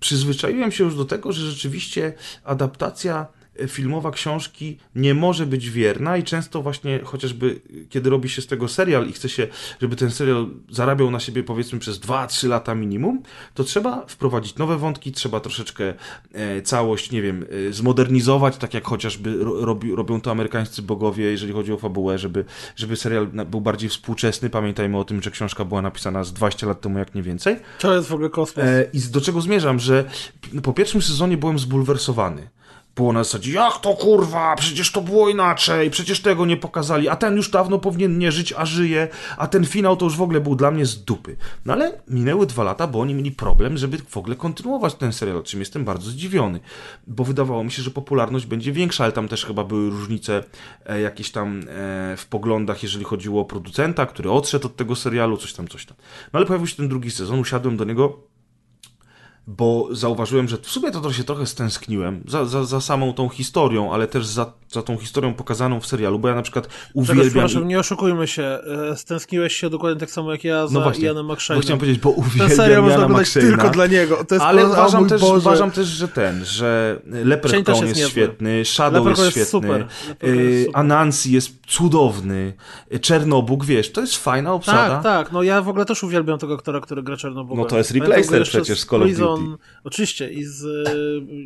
przyzwyczaiłem 0.00 0.72
się 0.72 0.84
już 0.84 0.96
do 0.96 1.04
tego, 1.04 1.32
że 1.32 1.50
rzeczywiście 1.50 2.12
adaptacja 2.44 3.26
filmowa 3.68 4.10
książki 4.10 4.78
nie 4.94 5.14
może 5.14 5.46
być 5.46 5.70
wierna 5.70 6.16
i 6.16 6.22
często 6.22 6.62
właśnie 6.62 7.00
chociażby 7.04 7.60
kiedy 7.90 8.10
robi 8.10 8.28
się 8.28 8.42
z 8.42 8.46
tego 8.46 8.68
serial 8.68 9.08
i 9.08 9.12
chce 9.12 9.28
się, 9.28 9.46
żeby 9.80 9.96
ten 9.96 10.10
serial 10.10 10.46
zarabiał 10.70 11.10
na 11.10 11.20
siebie 11.20 11.42
powiedzmy 11.42 11.78
przez 11.78 12.00
2-3 12.00 12.48
lata 12.48 12.74
minimum, 12.74 13.22
to 13.54 13.64
trzeba 13.64 14.06
wprowadzić 14.06 14.56
nowe 14.56 14.76
wątki, 14.76 15.12
trzeba 15.12 15.40
troszeczkę 15.40 15.94
e, 16.32 16.62
całość, 16.62 17.10
nie 17.10 17.22
wiem, 17.22 17.46
e, 17.68 17.72
zmodernizować, 17.72 18.56
tak 18.56 18.74
jak 18.74 18.84
chociażby 18.84 19.36
ro, 19.44 19.64
robi, 19.64 19.94
robią 19.94 20.20
to 20.20 20.30
amerykańscy 20.30 20.82
bogowie, 20.82 21.24
jeżeli 21.24 21.52
chodzi 21.52 21.72
o 21.72 21.76
fabułę, 21.78 22.18
żeby, 22.18 22.44
żeby 22.76 22.96
serial 22.96 23.26
był 23.26 23.60
bardziej 23.60 23.88
współczesny. 23.90 24.50
Pamiętajmy 24.50 24.98
o 24.98 25.04
tym, 25.04 25.22
że 25.22 25.30
książka 25.30 25.64
była 25.64 25.82
napisana 25.82 26.24
z 26.24 26.32
20 26.32 26.66
lat 26.66 26.80
temu, 26.80 26.98
jak 26.98 27.14
nie 27.14 27.22
więcej. 27.22 27.56
To 27.78 27.94
jest 27.96 28.08
w 28.08 28.12
ogóle 28.12 28.30
kosmos. 28.30 28.64
E, 28.64 28.84
I 28.92 29.00
do 29.00 29.20
czego 29.20 29.40
zmierzam, 29.40 29.78
że 29.78 30.04
p- 30.40 30.60
po 30.62 30.72
pierwszym 30.72 31.02
sezonie 31.02 31.36
byłem 31.36 31.58
zbulwersowany. 31.58 32.48
Było 32.96 33.12
na 33.12 33.24
zasadzie, 33.24 33.52
jak 33.52 33.78
to 33.78 33.94
kurwa, 33.94 34.56
przecież 34.56 34.92
to 34.92 35.00
było 35.00 35.28
inaczej, 35.28 35.90
przecież 35.90 36.20
tego 36.20 36.46
nie 36.46 36.56
pokazali, 36.56 37.08
a 37.08 37.16
ten 37.16 37.36
już 37.36 37.50
dawno 37.50 37.78
powinien 37.78 38.18
nie 38.18 38.32
żyć, 38.32 38.54
a 38.56 38.66
żyje, 38.66 39.08
a 39.36 39.46
ten 39.46 39.66
finał 39.66 39.96
to 39.96 40.04
już 40.04 40.16
w 40.16 40.22
ogóle 40.22 40.40
był 40.40 40.56
dla 40.56 40.70
mnie 40.70 40.86
z 40.86 41.04
dupy. 41.04 41.36
No 41.64 41.72
ale 41.72 41.92
minęły 42.08 42.46
dwa 42.46 42.62
lata, 42.62 42.86
bo 42.86 43.00
oni 43.00 43.14
mieli 43.14 43.32
problem, 43.32 43.76
żeby 43.76 43.98
w 44.08 44.16
ogóle 44.16 44.36
kontynuować 44.36 44.94
ten 44.94 45.12
serial, 45.12 45.42
czym 45.42 45.60
jestem 45.60 45.84
bardzo 45.84 46.10
zdziwiony, 46.10 46.60
bo 47.06 47.24
wydawało 47.24 47.64
mi 47.64 47.70
się, 47.70 47.82
że 47.82 47.90
popularność 47.90 48.46
będzie 48.46 48.72
większa, 48.72 49.04
ale 49.04 49.12
tam 49.12 49.28
też 49.28 49.44
chyba 49.44 49.64
były 49.64 49.90
różnice 49.90 50.44
e, 50.86 51.00
jakieś 51.00 51.30
tam 51.30 51.60
e, 51.60 51.62
w 52.16 52.26
poglądach, 52.30 52.82
jeżeli 52.82 53.04
chodziło 53.04 53.40
o 53.40 53.44
producenta, 53.44 54.06
który 54.06 54.30
odszedł 54.30 54.66
od 54.66 54.76
tego 54.76 54.96
serialu, 54.96 55.36
coś 55.36 55.52
tam, 55.52 55.68
coś 55.68 55.86
tam. 55.86 55.96
No 56.32 56.36
ale 56.36 56.46
pojawił 56.46 56.66
się 56.66 56.76
ten 56.76 56.88
drugi 56.88 57.10
sezon, 57.10 57.38
usiadłem 57.38 57.76
do 57.76 57.84
niego 57.84 58.35
bo 59.46 59.88
zauważyłem, 59.92 60.48
że 60.48 60.56
w 60.56 60.66
sumie 60.70 60.90
to, 60.90 61.00
to 61.00 61.12
się 61.12 61.24
trochę 61.24 61.46
stęskniłem 61.46 62.20
za, 62.28 62.44
za, 62.44 62.64
za 62.64 62.80
samą 62.80 63.12
tą 63.12 63.28
historią, 63.28 63.92
ale 63.92 64.06
też 64.08 64.26
za, 64.26 64.52
za 64.70 64.82
tą 64.82 64.96
historią 64.98 65.34
pokazaną 65.34 65.80
w 65.80 65.86
serialu, 65.86 66.18
bo 66.18 66.28
ja 66.28 66.34
na 66.34 66.42
przykład 66.42 66.68
uwielbiam... 66.94 67.26
przepraszam, 67.26 67.68
nie 67.68 67.78
oszukujmy 67.78 68.26
się. 68.26 68.58
e, 68.92 68.96
Stęskniłeś 68.96 69.56
się 69.56 69.70
dokładnie 69.70 70.00
tak 70.00 70.10
samo 70.10 70.32
jak 70.32 70.44
ja 70.44 70.66
za 70.66 70.74
No 70.74 70.80
właśnie, 70.80 71.04
Ianem 71.04 71.26
bo 71.26 71.34
McShane'em. 71.34 71.60
chciałem 71.60 71.78
powiedzieć, 71.78 72.00
bo 72.02 72.10
Ten 72.12 72.20
uwielbiam 72.24 72.56
serial 72.56 72.82
można 72.82 73.00
Jana 73.02 73.14
McShane'a, 73.18 73.40
tylko 73.40 73.70
dla 73.70 73.86
niego. 73.86 74.24
To 74.28 74.34
jest 74.34 74.46
ale 74.46 74.62
po- 74.62 74.68
uważam 74.68 75.08
też, 75.08 75.20
Boże. 75.20 75.34
uważam 75.38 75.70
też, 75.70 75.86
że 75.86 76.08
ten, 76.08 76.44
że 76.44 77.00
Leprechaun 77.06 77.64
jest, 77.66 77.82
jest 77.82 77.96
niezły. 77.96 78.10
świetny, 78.10 78.64
Shadow 78.64 78.94
Leprechaun 79.06 79.24
jest 79.26 79.36
jest 79.36 79.50
świetny, 79.50 79.86
jest. 80.42 80.70
Anansi 80.72 81.32
jest 81.32 81.50
cudowny, 81.66 82.52
y, 82.94 82.98
Czernobóg, 83.00 83.64
wiesz, 83.64 83.92
to 83.92 84.00
jest 84.00 84.16
fajna 84.16 84.52
obsada. 84.52 84.88
Tak, 84.88 85.02
tak. 85.02 85.32
No 85.32 85.42
ja 85.42 85.62
w 85.62 85.68
ogóle 85.68 85.84
też 85.84 86.04
uwielbiam 86.04 86.38
tego 86.38 86.54
aktora, 86.54 86.80
który 86.80 87.02
gra 87.02 87.16
Czarnoboga. 87.16 87.62
No 87.62 87.68
to 87.68 87.78
jest 87.78 87.90
replacer 87.90 88.42
przecież 88.42 88.80
z 88.80 88.86
Call 88.86 89.02
of 89.02 89.08
Prison. 89.36 89.58
Oczywiście 89.84 90.30
i 90.30 90.44
z 90.44 90.88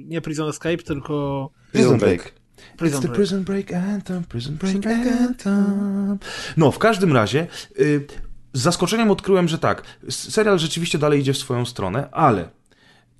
nie 0.08 0.20
Prison 0.20 0.48
Escape, 0.48 0.76
tylko 0.76 1.50
Prison 1.72 1.98
Break. 1.98 2.40
Prison 2.76 2.98
It's 2.98 3.02
the 3.02 3.08
Break. 3.08 3.16
Prison 3.16 3.44
Break 3.44 3.72
Anthem, 3.72 4.24
Prison 4.24 4.54
Break 4.54 4.86
Anthem. 5.20 6.18
No, 6.56 6.70
w 6.70 6.78
każdym 6.78 7.12
razie 7.12 7.46
y, 7.80 8.06
z 8.52 8.60
zaskoczeniem 8.60 9.10
odkryłem, 9.10 9.48
że 9.48 9.58
tak, 9.58 9.82
serial 10.08 10.58
rzeczywiście 10.58 10.98
dalej 10.98 11.20
idzie 11.20 11.32
w 11.32 11.38
swoją 11.38 11.66
stronę, 11.66 12.08
ale 12.10 12.48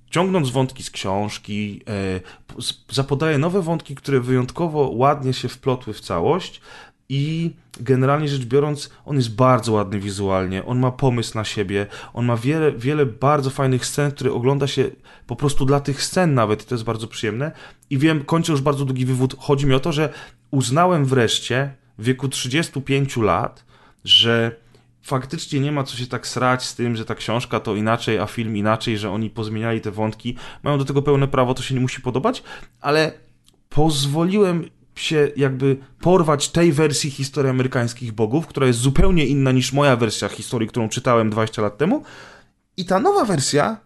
ciągnąc 0.09 0.49
wątki 0.49 0.83
z 0.83 0.91
książki, 0.91 1.81
e, 1.87 2.21
zapodaje 2.91 3.37
nowe 3.37 3.61
wątki, 3.61 3.95
które 3.95 4.19
wyjątkowo 4.19 4.91
ładnie 4.93 5.33
się 5.33 5.47
wplotły 5.47 5.93
w 5.93 6.01
całość 6.01 6.61
i 7.11 7.51
generalnie 7.79 8.27
rzecz 8.27 8.45
biorąc, 8.45 8.89
on 9.05 9.15
jest 9.15 9.35
bardzo 9.35 9.71
ładny 9.71 9.99
wizualnie, 9.99 10.65
on 10.65 10.79
ma 10.79 10.91
pomysł 10.91 11.37
na 11.37 11.43
siebie, 11.43 11.87
on 12.13 12.25
ma 12.25 12.37
wiele, 12.37 12.71
wiele 12.71 13.05
bardzo 13.05 13.49
fajnych 13.49 13.85
scen, 13.85 14.11
które 14.11 14.33
ogląda 14.33 14.67
się 14.67 14.89
po 15.27 15.35
prostu 15.35 15.65
dla 15.65 15.79
tych 15.79 16.03
scen 16.03 16.33
nawet 16.33 16.63
i 16.63 16.65
to 16.65 16.75
jest 16.75 16.83
bardzo 16.83 17.07
przyjemne. 17.07 17.51
I 17.89 17.97
wiem, 17.97 18.23
kończę 18.25 18.51
już 18.51 18.61
bardzo 18.61 18.85
długi 18.85 19.05
wywód, 19.05 19.35
chodzi 19.39 19.65
mi 19.65 19.73
o 19.73 19.79
to, 19.79 19.91
że 19.91 20.13
uznałem 20.51 21.05
wreszcie 21.05 21.73
w 21.97 22.03
wieku 22.03 22.29
35 22.29 23.17
lat, 23.17 23.65
że 24.03 24.55
faktycznie 25.01 25.59
nie 25.59 25.71
ma 25.71 25.83
co 25.83 25.97
się 25.97 26.07
tak 26.07 26.27
srać 26.27 26.65
z 26.65 26.75
tym, 26.75 26.95
że 26.95 27.05
ta 27.05 27.15
książka 27.15 27.59
to 27.59 27.75
inaczej, 27.75 28.19
a 28.19 28.25
film 28.25 28.57
inaczej, 28.57 28.97
że 28.97 29.11
oni 29.11 29.29
pozmieniali 29.29 29.81
te 29.81 29.91
wątki. 29.91 30.35
Mają 30.63 30.77
do 30.77 30.85
tego 30.85 31.01
pełne 31.01 31.27
prawo, 31.27 31.53
to 31.53 31.63
się 31.63 31.75
nie 31.75 31.81
musi 31.81 32.01
podobać, 32.01 32.43
ale 32.81 33.13
pozwoliłem 33.69 34.65
się 34.95 35.31
jakby 35.35 35.77
porwać 35.99 36.49
tej 36.49 36.71
wersji 36.73 37.11
historii 37.11 37.49
amerykańskich 37.49 38.11
bogów, 38.11 38.47
która 38.47 38.67
jest 38.67 38.79
zupełnie 38.79 39.25
inna 39.25 39.51
niż 39.51 39.73
moja 39.73 39.95
wersja 39.95 40.27
historii, 40.27 40.69
którą 40.69 40.89
czytałem 40.89 41.29
20 41.29 41.61
lat 41.61 41.77
temu. 41.77 42.03
I 42.77 42.85
ta 42.85 42.99
nowa 42.99 43.25
wersja 43.25 43.77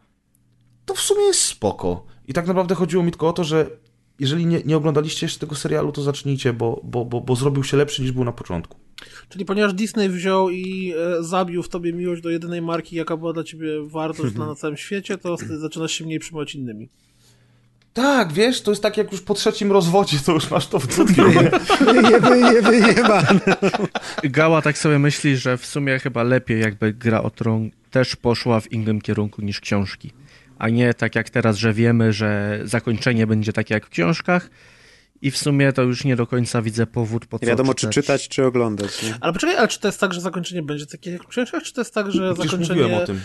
to 0.85 0.93
w 0.93 0.99
sumie 0.99 1.23
jest 1.23 1.41
spoko. 1.41 2.05
I 2.27 2.33
tak 2.33 2.47
naprawdę 2.47 2.75
chodziło 2.75 3.03
mi 3.03 3.11
tylko 3.11 3.27
o 3.27 3.33
to, 3.33 3.43
że 3.43 3.69
jeżeli 4.19 4.45
nie, 4.45 4.61
nie 4.65 4.77
oglądaliście 4.77 5.25
jeszcze 5.25 5.39
tego 5.39 5.55
serialu, 5.55 5.91
to 5.91 6.01
zacznijcie, 6.01 6.53
bo, 6.53 6.81
bo, 6.83 7.05
bo, 7.05 7.21
bo 7.21 7.35
zrobił 7.35 7.63
się 7.63 7.77
lepszy 7.77 8.01
niż 8.01 8.11
był 8.11 8.23
na 8.23 8.31
początku. 8.31 8.79
Czyli 9.29 9.45
ponieważ 9.45 9.73
Disney 9.73 10.09
wziął 10.09 10.49
i 10.49 10.93
e, 10.97 11.23
zabił 11.23 11.63
w 11.63 11.69
tobie 11.69 11.93
miłość 11.93 12.21
do 12.21 12.29
jedynej 12.29 12.61
marki, 12.61 12.95
jaka 12.95 13.17
była 13.17 13.33
dla 13.33 13.43
ciebie 13.43 13.67
wartość 13.87 14.35
na 14.39 14.55
całym 14.55 14.77
świecie, 14.77 15.17
to 15.17 15.37
zaczynasz 15.37 15.91
się 15.91 16.05
mniej 16.05 16.19
przejmować 16.19 16.55
innymi. 16.55 16.89
Tak, 17.95 18.33
wiesz, 18.33 18.61
to 18.61 18.71
jest 18.71 18.83
tak 18.83 18.97
jak 18.97 19.11
już 19.11 19.21
po 19.21 19.33
trzecim 19.33 19.71
rozwodzie, 19.71 20.17
to 20.25 20.31
już 20.31 20.51
masz 20.51 20.67
to 20.67 20.79
w 20.79 20.95
dupie. 20.95 21.23
Wyje, 21.79 22.19
wyje, 22.19 22.61
wyjebane. 22.61 23.39
Gała 24.23 24.61
tak 24.61 24.77
sobie 24.77 24.99
myśli, 24.99 25.37
że 25.37 25.57
w 25.57 25.65
sumie 25.65 25.99
chyba 25.99 26.23
lepiej 26.23 26.61
jakby 26.61 26.93
gra 26.93 27.23
o 27.23 27.29
tron 27.29 27.71
też 27.91 28.15
poszła 28.15 28.59
w 28.59 28.71
innym 28.71 29.01
kierunku 29.01 29.41
niż 29.41 29.59
książki. 29.59 30.11
A 30.59 30.69
nie 30.69 30.93
tak 30.93 31.15
jak 31.15 31.29
teraz, 31.29 31.57
że 31.57 31.73
wiemy, 31.73 32.13
że 32.13 32.59
zakończenie 32.63 33.27
będzie 33.27 33.53
takie 33.53 33.73
jak 33.73 33.85
w 33.85 33.89
książkach 33.89 34.49
i 35.21 35.31
w 35.31 35.37
sumie 35.37 35.73
to 35.73 35.81
już 35.81 36.03
nie 36.03 36.15
do 36.15 36.27
końca 36.27 36.61
widzę 36.61 36.87
powód 36.87 37.25
po 37.25 37.39
co 37.39 37.45
Nie 37.45 37.49
wiadomo, 37.49 37.73
czy 37.73 37.89
czytać, 37.89 38.27
czy 38.27 38.45
oglądać. 38.45 39.03
Nie? 39.03 39.15
Ale 39.21 39.33
poczekaj, 39.33 39.55
ale 39.57 39.67
czy 39.67 39.79
to 39.79 39.87
jest 39.87 39.99
tak, 39.99 40.13
że 40.13 40.21
zakończenie 40.21 40.63
będzie 40.63 40.85
takie 40.85 41.11
jak 41.11 41.23
w 41.23 41.27
książkach, 41.27 41.63
czy 41.63 41.73
to 41.73 41.81
jest 41.81 41.93
tak, 41.93 42.11
że 42.11 42.33
Przecież 42.33 42.51
zakończenie... 42.51 42.81
mówiłem 42.81 43.03
o 43.03 43.05
tym. 43.05 43.21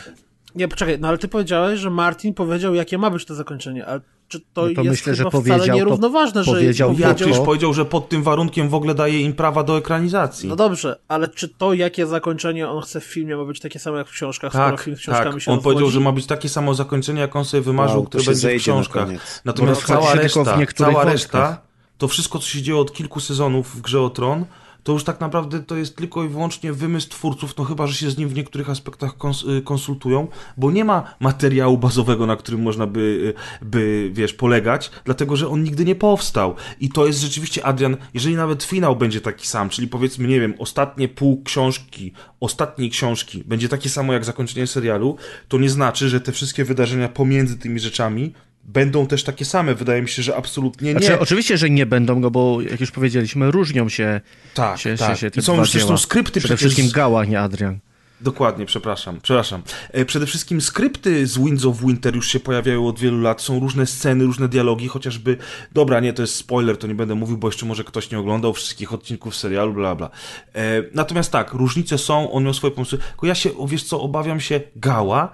Nie, 0.55 0.69
poczekaj, 0.69 0.99
no 1.01 1.09
ale 1.09 1.19
ty 1.19 1.29
powiedziałeś, 1.29 1.81
że 1.81 1.91
Martin 1.91 2.35
powiedział, 2.35 2.75
jakie 2.75 2.99
ma 2.99 3.11
być 3.11 3.25
to 3.25 3.35
zakończenie, 3.35 3.87
ale 3.87 4.01
czy 4.29 4.41
to, 4.41 4.47
No 4.67 4.75
to 4.75 4.83
jest 4.83 4.91
myślę, 4.91 5.15
że 5.15 5.19
chyba 5.19 5.31
powiedział 5.31 5.59
wcale 5.59 5.73
to- 5.73 5.77
nierównoważne, 5.77 6.45
że 6.45 6.53
powiedział 6.53 6.95
to, 6.95 7.15
przecież 7.15 7.37
to- 7.37 7.45
powiedział, 7.45 7.75
że 7.75 7.85
pod 7.85 8.09
tym 8.09 8.23
warunkiem 8.23 8.69
w 8.69 8.75
ogóle 8.75 8.95
daje 8.95 9.21
im 9.21 9.33
prawa 9.33 9.63
do 9.63 9.79
ekranizacji. 9.79 10.49
No 10.49 10.57
dobrze, 10.57 10.99
ale 11.09 11.29
czy 11.29 11.49
to, 11.49 11.73
jakie 11.75 12.07
zakończenie 12.07 12.69
on 12.69 12.83
chce 12.83 13.01
w 13.01 13.05
filmie, 13.05 13.37
ma 13.37 13.45
być 13.45 13.61
takie 13.61 13.79
samo 13.79 13.97
jak 13.97 14.09
w 14.09 14.11
książkach, 14.11 14.53
skoro 14.53 14.71
tak, 14.71 14.81
film 14.81 14.97
z 14.97 15.01
książkami 15.01 15.33
tak. 15.33 15.43
się 15.43 15.53
On 15.53 15.61
powiedział, 15.61 15.91
że 15.91 16.01
ma 16.01 16.13
być 16.13 16.27
takie 16.27 16.49
samo 16.49 16.75
zakończenie, 16.75 17.21
jak 17.21 17.37
on 17.37 17.45
sobie 17.45 17.61
wymarzył, 17.61 17.97
Wow, 17.97 18.05
to 18.05 18.09
które 18.09 18.25
będzie 18.25 18.49
w 18.49 18.53
na 18.53 18.59
książkach. 18.59 19.07
koniec. 19.07 19.43
Natomiast 19.45 19.85
cała 19.85 20.15
reszta, 20.15 20.59
cała 20.77 21.05
reszta, 21.05 21.61
to 21.99 22.09
wszystko, 22.09 22.39
co 22.39 22.47
się 22.49 22.63
dzieje 22.63 22.79
od 22.79 22.93
kilku 22.93 23.21
sezonów 23.21 23.77
w 23.77 23.81
Grze 23.81 24.01
o 24.01 24.11
Tron, 24.11 24.45
to 24.83 24.93
już 24.93 25.05
tak 25.05 25.21
naprawdę 25.21 25.63
to 25.63 25.77
jest 25.77 25.97
tylko 25.97 26.25
i 26.25 26.29
wyłącznie 26.29 26.73
wymysł 26.73 27.09
twórców, 27.09 27.57
no 27.59 27.65
chyba, 27.65 27.87
że 27.87 27.95
się 27.95 28.11
z 28.11 28.19
nim 28.19 28.29
w 28.29 28.35
niektórych 28.35 28.71
aspektach 28.71 29.17
kons- 29.17 29.51
y, 29.59 29.63
konsultują, 29.63 30.29
bo 30.57 30.71
nie 30.71 30.85
ma 30.85 31.15
materiału 31.21 31.79
bazowego, 31.79 32.27
na 32.27 32.37
którym 32.37 32.63
można 32.63 32.87
by, 32.87 33.35
y, 33.61 33.65
by, 33.65 34.11
wiesz, 34.13 34.33
polegać, 34.33 34.91
dlatego, 35.05 35.37
że 35.37 35.49
on 35.49 35.63
nigdy 35.63 35.85
nie 35.85 35.95
powstał. 35.95 36.55
I 36.81 36.89
to 36.89 37.07
jest 37.07 37.21
rzeczywiście, 37.21 37.65
Adrian, 37.65 37.97
jeżeli 38.15 38.37
nawet 38.37 38.63
finał 38.63 38.97
będzie 38.97 39.21
taki 39.21 39.47
sam, 39.47 39.69
czyli 39.69 39.89
powiedzmy, 39.89 40.29
nie 40.29 40.41
wiem, 40.41 40.55
ostatnie 40.59 41.09
pół 41.09 41.43
książki, 41.43 42.13
ostatniej 42.41 42.91
książki 42.91 43.45
będzie 43.47 43.69
takie 43.69 43.89
samo 43.89 44.13
jak 44.13 44.25
zakończenie 44.25 44.67
serialu, 44.67 45.17
to 45.49 45.59
nie 45.59 45.71
znaczy, 45.71 46.09
że 46.09 46.21
te 46.21 46.33
wszystkie 46.33 46.65
wydarzenia 46.65 47.09
pomiędzy 47.09 47.59
tymi 47.59 47.81
rzeczami 47.81 48.35
będą 48.65 49.07
też 49.07 49.25
takie 49.25 49.45
same. 49.45 49.75
Wydaje 49.75 50.03
mi 50.03 50.09
się, 50.09 50.23
że 50.23 50.37
absolutnie 50.37 50.95
nie. 50.95 51.01
Znaczy, 51.01 51.21
oczywiście, 51.21 51.59
że 51.59 51.71
nie 51.71 51.87
będą, 51.87 52.21
no 52.21 52.31
bo 52.31 52.59
jak 52.71 52.81
już 52.81 52.91
powiedzieliśmy, 52.91 53.51
różnią 53.51 53.89
się, 53.89 54.21
tak, 54.55 54.79
się, 54.79 54.97
tak. 54.97 55.19
się, 55.19 55.31
się 55.31 55.41
I 55.41 55.43
są 55.43 55.65
zresztą 55.65 55.99
skrypty 55.99 56.41
Przede 56.41 56.57
przecież... 56.57 56.73
wszystkim 56.73 56.93
Gała, 56.95 57.25
nie 57.25 57.41
Adrian. 57.41 57.79
Dokładnie, 58.21 58.67
przepraszam, 58.67 59.21
przepraszam. 59.23 59.63
E, 59.91 60.05
Przede 60.05 60.27
wszystkim 60.27 60.61
skrypty 60.61 61.27
z 61.27 61.39
Winds 61.39 61.65
of 61.65 61.81
Winter 61.81 62.17
już 62.17 62.29
się 62.29 62.41
pojawiają 62.41 62.87
od 62.87 62.99
wielu 62.99 63.21
lat, 63.21 63.43
są 63.43 63.61
różne 63.61 63.87
sceny, 63.87 64.25
różne 64.25 64.49
dialogi, 64.49 64.89
chociażby, 64.89 65.37
dobra, 65.73 66.01
nie, 66.01 66.13
to 66.13 66.23
jest 66.23 66.35
spoiler, 66.35 66.77
to 66.77 66.87
nie 66.87 66.95
będę 66.95 67.15
mówił, 67.15 67.39
bo 67.39 67.49
jeszcze 67.49 67.67
może 67.67 67.85
ktoś 67.85 68.11
nie 68.11 68.19
oglądał 68.19 68.53
wszystkich 68.53 68.93
odcinków 68.93 69.37
serialu, 69.37 69.73
bla, 69.73 69.95
bla. 69.95 70.11
E, 70.55 70.83
natomiast 70.95 71.33
tak, 71.33 71.53
różnice 71.53 71.99
są, 71.99 72.33
on 72.33 72.45
miał 72.45 72.55
swoje 72.55 72.71
pomysły, 72.71 72.99
tylko 72.99 73.27
ja 73.27 73.35
się, 73.35 73.51
wiesz 73.67 73.85
co, 73.85 74.01
obawiam 74.01 74.41
się 74.41 74.61
Gała, 74.77 75.33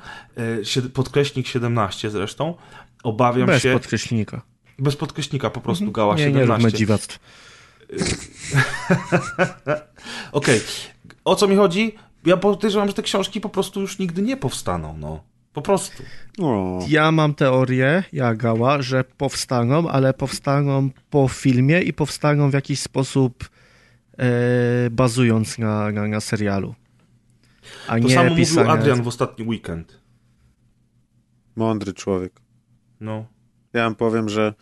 e, 0.77 0.89
podkreśnik 0.91 1.47
17 1.47 2.11
zresztą, 2.11 2.55
obawiam 3.07 3.47
Bez 3.47 3.63
się, 3.63 3.73
podkreślnika. 3.73 4.43
bez 4.79 4.97
podkreśnika, 4.97 5.51
po 5.51 5.61
prostu 5.61 5.93
Gała 5.93 6.15
Nie, 6.17 6.27
nie 6.27 6.33
17. 6.33 6.55
róbmy 6.55 6.73
dziwactw. 6.79 7.19
Okej, 10.33 10.61
o 11.25 11.37
co 11.37 11.49
mi 11.49 11.57
chodzi? 11.57 11.95
Ja 12.25 12.37
podejrzewam, 12.37 12.89
że 12.89 12.95
te 12.95 13.03
książki 13.03 13.41
po 13.41 13.49
prostu 13.49 13.81
już 13.81 13.99
nigdy 13.99 14.23
nie 14.23 14.37
powstaną, 14.37 14.97
no. 14.99 15.23
Po 15.53 15.63
prostu. 15.63 16.03
O, 16.43 16.81
Ja 16.89 17.13
mam 17.13 17.35
teorię, 17.35 18.05
ja 18.13 18.35
Gała, 18.35 18.83
że 18.83 19.05
powstaną, 19.05 19.89
ale 19.89 20.15
powstaną 20.15 20.91
po 21.11 21.29
filmie 21.29 21.81
i 21.83 21.93
powstaną 21.93 22.51
w 22.51 22.55
jakiś 22.55 22.81
sposób 22.81 23.49
e, 24.19 24.27
bazując 24.91 25.59
na, 25.59 25.91
na, 25.93 26.09
na 26.09 26.21
serialu. 26.21 26.75
A 27.89 27.93
To 27.93 27.99
nie 27.99 28.15
samo 28.15 28.31
mówił 28.31 28.45
pisania... 28.45 28.71
Adrian 28.73 29.03
w 29.03 29.09
ostatni 29.09 29.47
weekend. 29.47 30.01
mądry 31.57 31.93
człowiek. 31.93 32.33
No. 33.01 33.27
Ja 33.73 33.83
wam 33.85 33.95
powiem, 33.95 34.29
że 34.29 34.55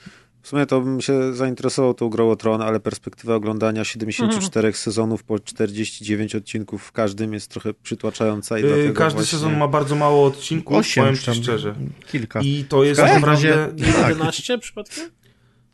w 0.43 0.49
sumie 0.49 0.67
to 0.67 0.81
bym 0.81 1.01
się 1.01 1.35
zainteresował 1.35 1.95
tą 1.95 2.09
grą 2.09 2.31
o 2.31 2.37
Tron, 2.37 2.63
ale 2.63 2.81
perspektywa 2.81 3.35
oglądania 3.35 3.85
74 3.85 4.73
sezonów 4.73 5.23
po 5.25 5.39
49 5.39 6.35
odcinków 6.35 6.83
w 6.83 6.93
każdym 6.93 7.33
jest 7.33 7.51
trochę 7.51 7.75
przytłaczająca 7.75 8.59
i 8.59 8.63
Yy, 8.63 8.93
każdy 8.95 9.17
właśnie... 9.19 9.39
sezon 9.39 9.57
ma 9.59 9.69
bardzo 9.69 9.97
mało 9.97 10.27
odcinków, 10.27 10.77
Osiem, 10.77 11.05
powiem 11.05 11.19
czy 11.19 11.33
ci 11.33 11.43
szczerze. 11.43 11.75
Kilka. 12.13 12.41
I 12.41 12.65
to 12.69 12.85
jest 12.85 13.01
W 13.01 13.05
każdym 13.05 13.21
naprawdę... 13.21 13.49
razie- 13.57 13.87
Nie 13.87 13.93
Tak. 13.93 14.09
11 14.09 14.59
przypadkiem? 14.59 15.05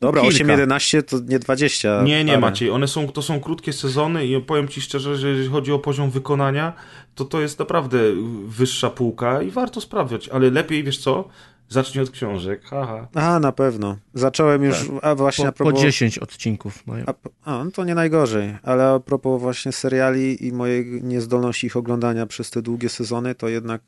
Dobra, 0.00 0.22
Kilka. 0.22 0.44
8-11 0.44 1.02
to 1.02 1.16
nie 1.28 1.38
20. 1.38 2.02
Nie, 2.02 2.24
nie 2.24 2.32
ale- 2.32 2.40
Maciej, 2.40 2.70
one 2.70 2.88
są, 2.88 3.08
to 3.08 3.22
są 3.22 3.40
krótkie 3.40 3.72
sezony 3.72 4.26
i 4.26 4.40
powiem 4.42 4.68
ci 4.68 4.80
szczerze, 4.80 5.16
że 5.16 5.28
jeżeli 5.28 5.48
chodzi 5.48 5.72
o 5.72 5.78
poziom 5.78 6.10
wykonania, 6.10 6.72
to 7.14 7.24
to 7.24 7.40
jest 7.40 7.58
naprawdę 7.58 7.98
wyższa 8.46 8.90
półka 8.90 9.42
i 9.42 9.50
warto 9.50 9.80
sprawdzać, 9.80 10.28
ale 10.28 10.50
lepiej, 10.50 10.84
wiesz 10.84 10.98
co, 10.98 11.28
zacznij 11.70 12.02
od 12.04 12.10
książek, 12.10 12.62
haha. 12.64 13.08
A, 13.14 13.40
na 13.40 13.52
pewno. 13.52 13.96
Zacząłem 14.14 14.62
już, 14.64 14.90
a 15.02 15.14
właśnie 15.14 15.44
a 15.44 15.48
Tak. 15.48 15.54
po, 15.56 15.64
po 15.64 15.70
propos... 15.70 15.82
10 15.82 16.18
odcinków 16.18 16.86
mają. 16.86 17.04
A, 17.06 17.14
a, 17.44 17.64
no 17.64 17.70
to 17.70 17.84
nie 17.84 17.94
najgorzej, 17.94 18.56
ale 18.62 18.88
a 18.88 19.00
propos 19.00 19.40
właśnie 19.40 19.72
seriali 19.72 20.46
i 20.46 20.52
mojej 20.52 21.02
niezdolności 21.02 21.66
ich 21.66 21.76
oglądania 21.76 22.26
przez 22.26 22.50
te 22.50 22.62
długie 22.62 22.88
sezony, 22.88 23.34
to 23.34 23.48
jednak 23.48 23.82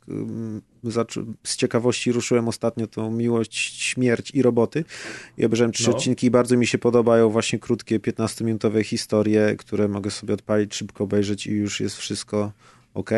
zaczą- 0.84 1.32
z 1.44 1.56
ciekawości 1.56 2.12
ruszyłem 2.12 2.48
ostatnio 2.48 2.86
tą 2.86 3.10
miłość, 3.10 3.82
śmierć 3.82 4.30
i 4.30 4.42
roboty 4.42 4.84
i 5.38 5.44
obejrzałem 5.44 5.72
trzy 5.72 5.90
No. 5.90 5.96
odcinki 5.96 6.26
i 6.26 6.30
bardzo 6.30 6.56
mi 6.56 6.66
się 6.66 6.78
podobają 6.78 7.28
właśnie 7.28 7.58
krótkie, 7.58 8.00
15-minutowe 8.00 8.84
historie, 8.84 9.56
które 9.58 9.88
mogę 9.88 10.10
sobie 10.10 10.34
odpalić, 10.34 10.74
szybko 10.74 11.04
obejrzeć 11.04 11.46
i 11.46 11.50
już 11.52 11.80
jest 11.80 11.96
wszystko 11.96 12.52
ok. 12.94 13.10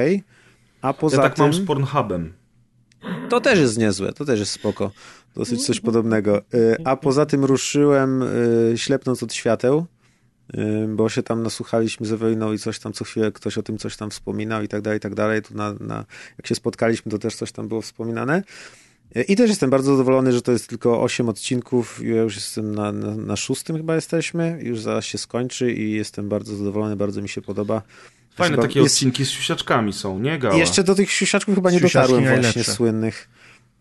A 0.83 0.93
poza 0.93 1.17
Ja 1.17 1.23
tak 1.23 1.35
tym... 1.35 1.45
mam 1.45 1.55
z 1.55 1.61
Pornhubem. 1.67 2.33
To 3.29 3.41
też 3.41 3.59
jest 3.59 3.79
niezłe, 3.79 4.13
to 4.13 4.25
też 4.25 4.41
jest 4.41 4.53
spoko. 4.53 4.91
Dosyć 5.37 5.67
coś 5.67 5.81
podobnego. 5.81 6.43
Y, 6.55 6.77
A 6.85 6.97
poza 6.97 7.27
tym 7.27 7.45
ruszyłem 7.45 8.23
y, 8.23 8.73
ślepnąc 8.77 9.23
od 9.23 9.35
świateł, 9.35 9.87
y, 10.55 10.89
bo 10.89 11.09
się 11.09 11.23
tam 11.23 11.43
nasłuchaliśmy 11.43 12.07
z 12.07 12.13
Eweliną 12.13 12.53
i 12.53 12.59
coś 12.59 12.79
tam 12.79 12.93
co 12.93 13.05
chwilę 13.05 13.33
ktoś 13.33 13.59
o 13.59 13.63
tym 13.63 13.79
coś 13.79 13.97
tam 13.97 14.11
wspominał 14.11 14.63
i 14.63 14.69
tak 14.69 14.83
dalej, 14.83 14.97
i 14.97 15.01
tak 15.01 15.15
dalej. 15.15 15.43
Tu 15.43 15.55
na, 15.55 15.75
na, 15.81 16.05
jak 16.39 16.47
się 16.47 16.55
spotkaliśmy, 16.55 17.13
to 17.13 17.19
też 17.19 17.37
coś 17.37 17.53
tam 17.53 17.69
było 17.69 17.83
wspominane. 17.83 18.43
I 19.29 19.37
też 19.37 19.51
jestem 19.51 19.71
bardzo 19.71 19.93
zadowolony, 19.93 20.33
że 20.33 20.43
to 20.43 20.53
jest 20.53 20.69
tylko 20.69 21.03
8 21.03 21.29
odcinków. 21.29 22.01
Ja 22.05 22.23
już 22.23 22.35
jestem 22.35 22.75
na, 22.75 22.93
na, 22.93 23.17
na 23.17 23.37
szóstym 23.37 23.77
chyba 23.77 23.95
jesteśmy. 23.95 24.59
Już 24.63 24.81
zaraz 24.81 25.05
się 25.05 25.19
skończy 25.19 25.73
i 25.73 25.93
jestem 25.93 26.29
bardzo 26.29 26.57
zadowolony, 26.57 26.97
bardzo 26.97 27.23
mi 27.23 27.29
się 27.29 27.43
podoba. 27.43 27.83
Fajne 28.35 28.57
Chyba 28.57 28.69
takie 28.69 28.81
jest- 28.81 28.95
odcinki 28.95 29.25
z 29.25 29.31
siusiaczkami 29.31 29.93
są, 29.93 30.19
nie 30.19 30.39
Gała? 30.39 30.55
Jeszcze 30.55 30.85
do 30.85 30.95
tych 30.95 31.11
siusiaczków 31.13 31.55
chyba 31.55 31.71
nie 31.71 31.79
Siusiaczki 31.79 31.99
dotarłem 32.13 32.25
najlepsze. 32.25 32.53
właśnie 32.61 32.75
słynnych. 32.75 33.29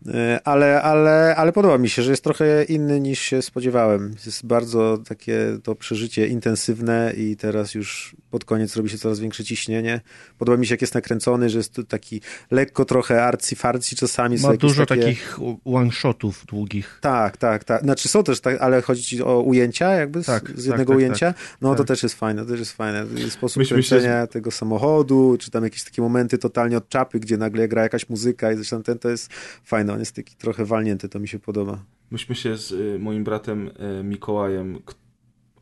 E, 0.08 0.40
Ale, 0.44 0.82
ale, 0.82 1.36
ale 1.36 1.52
podoba 1.52 1.78
mi 1.78 1.88
się, 1.88 2.02
że 2.02 2.10
jest 2.10 2.24
trochę 2.24 2.64
inny 2.64 3.00
niż 3.00 3.18
się 3.18 3.42
spodziewałem. 3.42 4.14
Jest 4.26 4.46
bardzo 4.46 4.98
takie 4.98 5.38
to 5.62 5.74
przeżycie 5.74 6.26
intensywne 6.26 7.12
i 7.16 7.36
teraz 7.36 7.74
już 7.74 8.16
pod 8.30 8.44
koniec 8.44 8.76
robi 8.76 8.90
się 8.90 8.98
coraz 8.98 9.20
większe 9.20 9.44
ciśnienie. 9.44 10.00
Podoba 10.38 10.58
mi 10.58 10.66
się, 10.66 10.74
jak 10.74 10.80
jest 10.80 10.94
nakręcony, 10.94 11.50
że 11.50 11.58
jest 11.58 11.80
taki 11.88 12.20
lekko 12.50 12.84
trochę 12.84 13.22
arcy-farcy 13.22 13.96
czasami. 13.96 14.38
Ma 14.38 14.56
dużo 14.56 14.86
takie... 14.86 15.02
takich 15.02 15.38
one-shotów 15.64 16.46
długich. 16.46 16.98
Tak, 17.00 17.36
tak, 17.36 17.64
tak. 17.64 17.82
Znaczy 17.82 18.08
są 18.08 18.24
też 18.24 18.40
tak, 18.40 18.60
ale 18.60 18.82
chodzi 18.82 19.02
ci 19.02 19.22
o 19.22 19.40
ujęcia 19.40 19.90
jakby 19.90 20.22
z, 20.22 20.26
Tak, 20.26 20.42
z 20.42 20.46
tak, 20.46 20.64
jednego 20.66 20.92
tak, 20.92 20.98
ujęcia. 20.98 21.34
No 21.60 21.70
to 21.70 21.78
Tak. 21.78 21.86
też 21.86 22.02
jest 22.02 22.14
fajne, 22.14 22.42
to 22.42 22.48
też 22.48 22.58
jest 22.58 22.72
fajne. 22.72 23.06
Sposób 23.30 23.56
Myśmy 23.56 23.82
się 23.82 23.88
kręcenia 23.88 24.26
tego 24.26 24.50
samochodu, 24.50 25.36
czy 25.40 25.50
tam 25.50 25.64
jakieś 25.64 25.84
takie 25.84 26.02
momenty 26.02 26.38
totalnie 26.38 26.76
od 26.76 26.88
czapy, 26.88 27.20
gdzie 27.20 27.36
nagle 27.36 27.68
gra 27.68 27.82
jakaś 27.82 28.08
muzyka 28.08 28.52
i 28.52 28.56
coś 28.56 28.68
tam 28.68 28.82
ten, 28.82 28.98
to 28.98 29.08
jest 29.10 29.32
fajne. 29.64 29.93
On 29.94 30.00
jest 30.00 30.16
taki 30.16 30.36
trochę 30.36 30.64
walnięty, 30.64 31.08
to 31.08 31.18
mi 31.18 31.28
się 31.28 31.38
podoba. 31.38 31.84
Myśmy 32.10 32.34
się 32.34 32.56
z 32.56 32.72
y, 32.72 32.98
moim 32.98 33.24
bratem 33.24 33.70
y, 34.00 34.04
Mikołajem, 34.04 34.78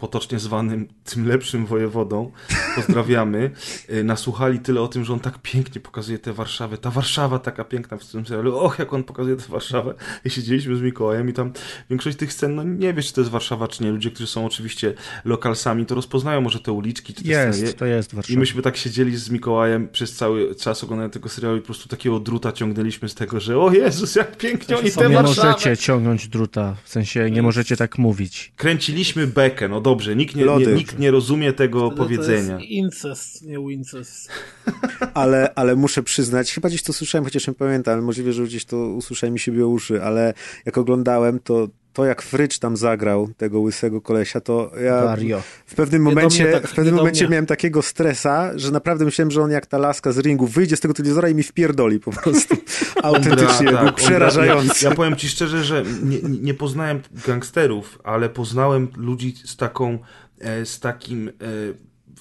potocznie 0.03 0.39
zwanym 0.39 0.89
tym 1.05 1.29
lepszym 1.29 1.67
wojewodą, 1.67 2.33
pozdrawiamy, 2.77 3.51
y, 3.91 4.05
nasłuchali 4.05 4.59
tyle 4.59 4.81
o 4.81 4.89
tym, 4.89 5.05
że 5.05 5.13
on 5.13 5.21
tak 5.21 5.39
pięknie 5.43 5.81
pokazuje 5.81 6.19
tę 6.19 6.33
Warszawę. 6.33 6.79
Ta 6.79 6.91
Warszawa 6.91 7.39
taka 7.39 7.65
piękna 7.65 7.97
w 7.97 8.07
tym 8.07 8.27
serialu. 8.27 8.59
Och, 8.59 8.79
jak 8.79 8.93
on 8.93 9.05
pokazuje 9.05 9.37
tę 9.37 9.45
Warszawę. 9.49 9.95
I 10.25 10.31
siedzieliśmy 10.31 10.77
z 10.77 10.81
Mikołajem 10.81 11.29
i 11.29 11.33
tam 11.33 11.53
większość 11.91 12.17
tych 12.17 12.33
scen, 12.33 12.55
no 12.55 12.63
nie 12.63 12.95
wiesz, 12.95 13.07
czy 13.07 13.13
to 13.13 13.21
jest 13.21 13.31
Warszawa, 13.31 13.69
czy 13.69 13.85
nie. 13.85 13.91
Ludzie, 13.91 14.11
którzy 14.11 14.27
są 14.27 14.47
oczywiście 14.47 14.95
lokalsami, 15.25 15.87
to 15.87 15.95
rozpoznają 15.95 16.41
może 16.41 16.61
te 16.61 16.73
uliczki, 16.73 17.15
czy 17.15 17.23
te 17.25 17.29
sceny. 17.29 17.67
Jest, 17.67 17.79
to 17.79 17.87
jest 17.87 18.13
I 18.13 18.17
Warszawa. 18.17 18.41
myśmy 18.41 18.63
tak 18.63 18.77
siedzieli 18.77 19.17
z 19.17 19.31
Mikołajem 19.31 19.89
przez 19.89 20.17
cały 20.17 20.55
czas 20.55 20.85
oglądania 20.85 21.11
tego 21.11 21.29
serialu 21.29 21.57
i 21.57 21.61
po 21.61 21.67
prostu 21.67 21.89
takiego 21.89 22.21
druta 22.21 22.53
ciągnęliśmy 22.53 23.09
z 23.09 23.15
tego, 23.15 23.41
że 23.41 23.59
o 23.59 23.73
Jezus, 23.73 24.15
jak 24.15 24.37
pięknie 24.37 24.79
oni 24.79 24.91
tę 24.91 25.09
Nie 25.09 25.15
Warszawę... 25.15 25.49
możecie 25.49 25.77
ciągnąć 25.77 26.29
druta, 26.29 26.77
w 26.85 26.89
sensie 26.89 27.31
nie 27.31 27.43
możecie 27.43 27.77
tak 27.77 27.99
mówić. 27.99 28.53
Kręciliśmy 28.57 29.27
bekę, 29.27 29.69
no 29.69 29.81
dobrze, 29.93 30.17
nikt 30.17 30.37
nie, 30.37 30.45
nie, 30.45 30.67
nikt 30.67 30.99
nie 30.99 31.11
rozumie 31.11 31.53
tego 31.53 31.91
To 31.91 31.97
powiedzenia. 31.97 32.55
jest 32.59 32.71
incest, 32.71 33.43
nie 33.43 33.59
Wincest. 33.59 34.29
Ale, 35.15 35.53
ale 35.55 35.77
muszę 35.77 36.03
przyznać, 36.03 36.53
chyba 36.55 36.69
gdzieś 36.69 36.83
to 36.83 36.93
słyszałem, 36.93 37.25
chociaż 37.25 37.47
nie 37.47 37.55
pamiętam, 37.55 37.93
ale 37.95 38.03
możliwe, 38.03 38.33
że 38.33 38.45
gdzieś 38.45 38.65
to 38.65 38.77
usłyszałem 38.77 39.37
i 39.37 39.39
się 39.39 39.53
biło 39.53 39.69
uszy, 39.69 40.03
ale 40.03 40.35
jak 40.67 40.79
oglądałem, 40.79 41.39
to 41.39 41.69
to 41.93 42.05
jak 42.05 42.23
Frycz 42.23 42.59
tam 42.59 42.77
zagrał 42.77 43.29
tego 43.37 43.61
łysego 43.61 44.01
kolesia, 44.01 44.41
to 44.41 44.71
ja 44.85 45.03
Wario. 45.03 45.43
w 45.67 45.75
pewnym 45.75 46.03
momencie, 46.03 46.53
tak, 46.53 46.69
w 46.69 46.75
pewnym 46.75 46.95
momencie 46.95 47.29
miałem 47.29 47.47
takiego 47.47 47.83
stresa, 47.83 48.51
że 48.59 48.71
naprawdę 48.71 49.05
myślałem, 49.05 49.31
że 49.31 49.43
on 49.43 49.51
jak 49.51 49.67
ta 49.67 49.79
laska 49.79 50.13
z 50.13 50.19
ringu 50.19 50.47
wyjdzie 50.47 50.77
z 50.77 50.81
tego 50.81 50.95
telewizora 50.95 51.29
i 51.29 51.35
mi 51.35 51.43
wpierdoli 51.43 52.01
po 52.01 52.11
prostu. 52.11 52.57
Autentycznie, 53.03 53.67
był 53.67 53.77
tak, 53.77 53.95
przerażający. 53.95 54.63
Ondra, 54.63 54.77
ja, 54.83 54.89
ja 54.89 54.97
powiem 54.97 55.17
ci 55.17 55.29
szczerze, 55.29 55.65
że 55.65 55.85
nie, 56.03 56.19
nie 56.23 56.55
poznałem 56.55 57.01
gangsterów, 57.27 57.99
ale 58.05 58.29
poznałem 58.29 58.89
ludzi 58.97 59.35
z 59.45 59.57
taką, 59.57 59.99
e, 60.41 60.67
z 60.67 60.81
takim, 60.81 61.29
e, 61.29 61.33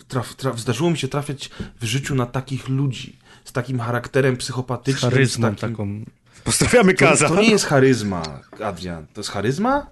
traf, 0.07 0.35
traf, 0.35 0.59
zdarzyło 0.59 0.89
mi 0.89 0.97
się 0.97 1.07
trafiać 1.07 1.49
w 1.81 1.85
życiu 1.85 2.15
na 2.15 2.25
takich 2.25 2.69
ludzi, 2.69 3.19
z 3.45 3.51
takim 3.51 3.79
charakterem 3.79 4.37
psychopatycznym. 4.37 5.11
Charyzmą 5.11 5.47
z 5.47 5.55
takim... 5.55 5.75
taką. 5.75 6.05
Pozdrawiamy 6.43 6.93
To, 6.93 7.05
Kaza. 7.05 7.27
to 7.29 7.41
nie 7.41 7.49
jest 7.51 7.65
charyzma, 7.65 8.23
Adrian. 8.63 9.05
To 9.13 9.21
jest 9.21 9.29
charyzma? 9.29 9.87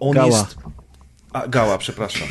On 0.00 0.12
Gała. 0.14 0.26
jest... 0.26 0.56
A, 1.32 1.48
gała, 1.48 1.78
przepraszam. 1.78 2.28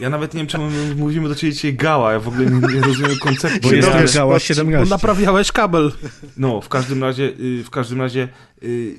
Ja 0.00 0.10
nawet 0.10 0.34
nie 0.34 0.38
wiem, 0.38 0.46
czemu 0.46 0.70
my 0.70 0.94
mówimy 0.94 1.28
do 1.28 1.34
ciebie 1.34 1.52
dzisiaj 1.52 1.74
gała. 1.74 2.12
Ja 2.12 2.20
w 2.20 2.28
ogóle 2.28 2.46
nie, 2.46 2.74
nie 2.74 2.80
rozumiem 2.80 3.18
konceptu. 3.18 3.68
Bo 3.68 3.74
jest 3.74 3.88
Ale- 3.88 4.08
gała 4.14 4.34
Bo 4.34 4.38
17. 4.38 4.90
naprawiałeś 4.90 5.52
kabel. 5.52 5.92
No, 6.36 6.60
w 6.60 6.68
każdym 6.68 7.02
razie, 7.04 7.22
y, 7.40 7.64
w 7.64 7.70
każdym 7.70 8.00
razie 8.00 8.28
y, 8.62 8.94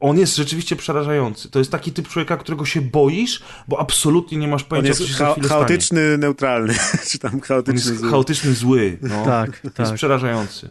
on 0.00 0.18
jest 0.18 0.36
rzeczywiście 0.36 0.76
przerażający. 0.76 1.50
To 1.50 1.58
jest 1.58 1.70
taki 1.70 1.92
typ 1.92 2.08
człowieka, 2.08 2.36
którego 2.36 2.64
się 2.64 2.80
boisz, 2.80 3.42
bo 3.68 3.80
absolutnie 3.80 4.38
nie 4.38 4.48
masz 4.48 4.62
On 4.62 4.68
pojęcia, 4.68 4.88
jest 4.88 5.00
co 5.00 5.06
się 5.06 5.14
cha- 5.14 5.32
chwilę 5.32 5.46
stanie. 5.46 5.58
chaotyczny, 5.60 6.18
neutralny, 6.18 6.74
czy 7.10 7.18
tam 7.18 7.34
On 7.34 7.40
chaotyczny. 7.40 7.90
jest 7.90 8.00
zły. 8.00 8.10
chaotyczny, 8.10 8.52
zły. 8.54 8.98
No. 9.02 9.24
Tak, 9.24 9.58
To 9.60 9.66
jest 9.66 9.76
tak. 9.76 9.94
przerażający. 9.94 10.68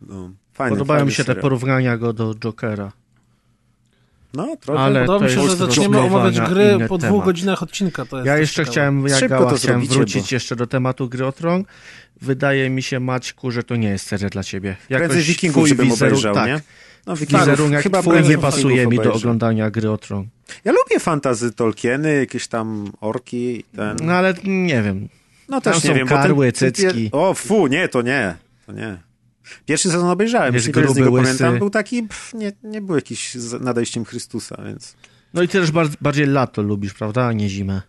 No, 0.00 0.30
fajny, 0.56 0.70
Podobają 0.76 0.98
fajny 0.98 1.06
mi 1.10 1.12
się 1.12 1.22
te 1.22 1.26
serial. 1.26 1.42
porównania 1.42 1.96
go 1.98 2.12
do 2.12 2.34
Jokera. 2.34 2.92
No, 4.34 4.56
trochę. 4.60 4.80
Ale 4.80 5.00
Podoba 5.06 5.26
mi 5.26 5.32
się, 5.32 5.42
że 5.48 5.56
zaczniemy 5.56 6.00
omawiać 6.00 6.40
gry 6.40 6.76
po 6.88 6.98
temat. 6.98 7.12
dwóch 7.12 7.24
godzinach 7.24 7.62
odcinka. 7.62 8.04
To 8.06 8.16
jest 8.16 8.26
Ja 8.26 8.38
jeszcze 8.38 8.54
ciekawe. 8.54 8.72
chciałem, 8.72 9.06
jak 9.08 9.18
Szybko 9.18 9.38
Gała, 9.38 9.50
to 9.50 9.56
chciałem 9.56 9.80
zrobicie, 9.80 9.94
wrócić 9.94 10.30
bo- 10.30 10.36
jeszcze 10.36 10.56
do 10.56 10.66
tematu 10.66 11.08
gry 11.08 11.26
o 11.26 11.32
Tron. 11.32 11.64
Wydaje 12.22 12.70
mi 12.70 12.82
się, 12.82 13.00
Maćku, 13.00 13.50
że 13.50 13.62
to 13.62 13.76
nie 13.76 13.88
jest 13.88 14.06
seria 14.06 14.28
dla 14.28 14.42
ciebie. 14.42 14.76
Prędzej 14.88 15.08
Jakoś 15.08 15.28
Wikingów, 15.28 15.56
twój 15.56 15.68
żebym 15.68 15.86
wizerunek- 15.88 16.08
obejrzał, 16.08 16.34
tak, 16.34 16.46
nie? 16.46 16.60
No, 17.06 17.16
Wikingów 17.16 17.46
Wizerunek 17.46 17.82
chyba 17.82 18.00
twój 18.02 18.12
prędzej 18.12 18.30
nie 18.30 18.36
Wikingów 18.36 18.54
pasuje 18.54 18.86
mi 18.86 18.96
do 18.98 19.12
oglądania 19.14 19.70
gry 19.70 19.90
o 19.90 19.98
Tron. 19.98 20.26
Ja 20.64 20.72
lubię 20.72 21.00
fantazy 21.00 21.52
Tolkieny, 21.52 22.14
jakieś 22.18 22.48
tam 22.48 22.92
orki, 23.00 23.64
ten... 23.76 23.96
No 24.02 24.12
ale 24.12 24.34
nie 24.44 24.82
wiem. 24.82 25.08
No 25.48 25.60
tam 25.60 25.72
też 25.72 25.82
są 25.82 25.88
nie 25.88 25.94
wiem, 25.94 26.08
karły, 26.08 26.52
ten, 26.52 26.72
cycki. 26.72 27.08
O, 27.12 27.34
fu, 27.34 27.66
nie, 27.66 27.88
to 27.88 28.02
nie, 28.02 28.36
to 28.66 28.72
nie. 28.72 28.98
Pierwszy 29.66 29.90
sezon 29.90 30.08
obejrzałem, 30.10 30.54
Jest 30.54 30.66
jeśli 30.66 30.82
z 30.82 30.84
gruby, 30.84 31.00
niego 31.00 31.12
łysy. 31.12 31.24
pamiętam, 31.24 31.58
był 31.58 31.70
taki, 31.70 32.02
pff, 32.02 32.34
nie, 32.34 32.52
nie 32.62 32.80
był 32.80 32.96
jakiś 32.96 33.34
z 33.34 33.62
nadejściem 33.62 34.04
Chrystusa, 34.04 34.62
więc... 34.66 34.96
No 35.34 35.42
i 35.42 35.48
ty 35.48 35.60
też 35.60 35.70
bar- 35.70 35.88
bardziej 36.00 36.26
lato 36.26 36.62
lubisz, 36.62 36.94
prawda, 36.94 37.26
a 37.26 37.32
nie 37.32 37.48
zimę. 37.48 37.82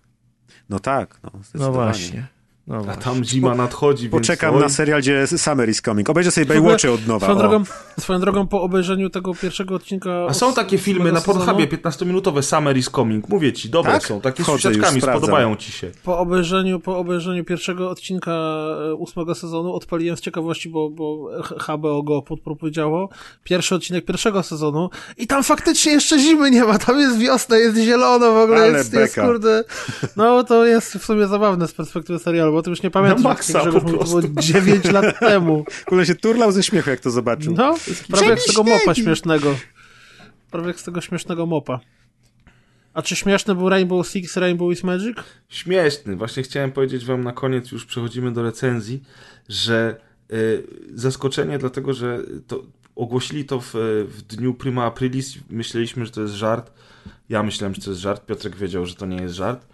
No 0.69 0.79
tak, 0.79 1.19
no, 1.23 1.31
No 1.53 1.71
właśnie. 1.71 2.27
No 2.67 2.81
A 2.87 2.95
tam 2.95 3.23
zima 3.23 3.55
nadchodzi, 3.55 4.09
Poczekam 4.09 4.51
więc... 4.51 4.63
na 4.63 4.69
serial, 4.69 4.99
gdzie 4.99 5.27
Summer 5.27 5.69
is 5.69 5.81
Coming. 5.81 6.09
Obejrzę 6.09 6.31
sobie 6.31 6.45
Baywatchy 6.45 6.91
od 6.91 7.07
nowa. 7.07 7.25
Swoją 7.25 7.39
drogą, 7.39 7.63
swoją 7.99 8.19
drogą, 8.19 8.47
po 8.47 8.61
obejrzeniu 8.61 9.09
tego 9.09 9.33
pierwszego 9.33 9.75
odcinka... 9.75 10.25
A 10.29 10.33
są 10.33 10.53
takie 10.53 10.77
filmy 10.77 11.11
na 11.11 11.21
Pornhubie 11.21 11.67
15-minutowe, 11.67 12.41
Summer 12.41 12.77
is 12.77 12.89
Coming. 12.89 13.29
Mówię 13.29 13.53
ci, 13.53 13.69
dobre 13.69 13.91
Tak? 13.91 14.03
są. 14.05 14.21
Takie 14.21 14.43
z 14.43 14.45
Wchodzę, 14.45 14.73
siatkami, 14.73 15.01
spodobają 15.01 15.55
ci 15.55 15.71
się. 15.71 15.91
Po 16.03 16.19
obejrzeniu, 16.19 16.79
po 16.79 16.97
obejrzeniu 16.97 17.45
pierwszego 17.45 17.89
odcinka 17.89 18.31
e, 18.31 18.93
ósmego 18.93 19.35
sezonu 19.35 19.73
odpaliłem 19.73 20.17
z 20.17 20.21
ciekawości, 20.21 20.69
bo, 20.69 20.89
bo 20.89 21.29
HBO 21.67 22.03
go 22.03 22.21
podpowiedziało. 22.21 23.09
Pierwszy 23.43 23.75
odcinek 23.75 24.05
pierwszego 24.05 24.43
sezonu 24.43 24.89
i 25.17 25.27
tam 25.27 25.43
faktycznie 25.43 25.91
jeszcze 25.91 26.19
zimy 26.19 26.51
nie 26.51 26.63
ma, 26.63 26.77
tam 26.77 26.99
jest 26.99 27.17
wiosna, 27.17 27.57
jest 27.57 27.77
zielono 27.77 28.31
w 28.31 28.37
ogóle, 28.37 28.61
Ale 28.61 28.77
jest, 28.77 28.93
jest 28.93 29.15
kurde... 29.15 29.63
No 30.15 30.43
to 30.43 30.65
jest 30.65 30.93
w 30.93 31.05
sumie 31.05 31.27
zabawne 31.27 31.67
z 31.67 31.73
perspektywy 31.73 32.19
serialu, 32.19 32.56
bo 32.57 32.63
to 32.63 32.69
już 32.69 32.83
nie 32.83 32.91
pamiętam, 32.91 33.17
Na 33.17 33.23
że 33.23 33.29
maksa 33.29 33.59
po 33.59 33.65
mówił, 33.65 33.81
to 33.81 34.05
było 34.05 34.21
prostu. 34.21 34.33
9 34.39 34.85
lat 34.85 35.19
temu. 35.29 35.65
Ogóle 35.87 36.05
się 36.05 36.15
turlał 36.15 36.51
ze 36.51 36.63
śmiechu, 36.63 36.89
jak 36.89 36.99
to 36.99 37.11
zobaczył. 37.11 37.53
No, 37.53 37.75
prawie 38.11 38.29
jak 38.29 38.39
z 38.39 38.45
tego 38.45 38.63
mopa 38.63 38.95
śmiesznego. 38.95 39.55
Prawie 40.51 40.67
jak 40.67 40.79
z 40.79 40.83
tego 40.83 41.01
śmiesznego 41.01 41.45
mopa. 41.45 41.79
A 42.93 43.01
czy 43.01 43.15
śmieszny 43.15 43.55
był 43.55 43.69
Rainbow 43.69 44.07
Six, 44.07 44.37
Rainbow 44.37 44.73
is 44.73 44.83
Magic? 44.83 45.17
Śmieszny. 45.49 46.15
Właśnie 46.15 46.43
chciałem 46.43 46.71
powiedzieć 46.71 47.05
wam 47.05 47.23
na 47.23 47.31
koniec, 47.31 47.71
już 47.71 47.85
przechodzimy 47.85 48.31
do 48.31 48.43
recenzji, 48.43 49.03
że 49.49 49.95
y, 50.33 50.63
zaskoczenie, 50.93 51.57
dlatego 51.57 51.93
że 51.93 52.19
to, 52.47 52.63
ogłosili 52.95 53.45
to 53.45 53.59
w, 53.59 53.73
w 54.07 54.21
dniu 54.21 54.53
Prima 54.53 54.85
Aprilis. 54.85 55.35
Myśleliśmy, 55.49 56.05
że 56.05 56.11
to 56.11 56.21
jest 56.21 56.33
żart. 56.33 56.71
Ja 57.29 57.43
myślałem, 57.43 57.75
że 57.75 57.81
to 57.81 57.89
jest 57.89 58.01
żart. 58.01 58.25
Piotrek 58.25 58.55
wiedział, 58.55 58.85
że 58.85 58.95
to 58.95 59.05
nie 59.05 59.21
jest 59.21 59.35
żart. 59.35 59.67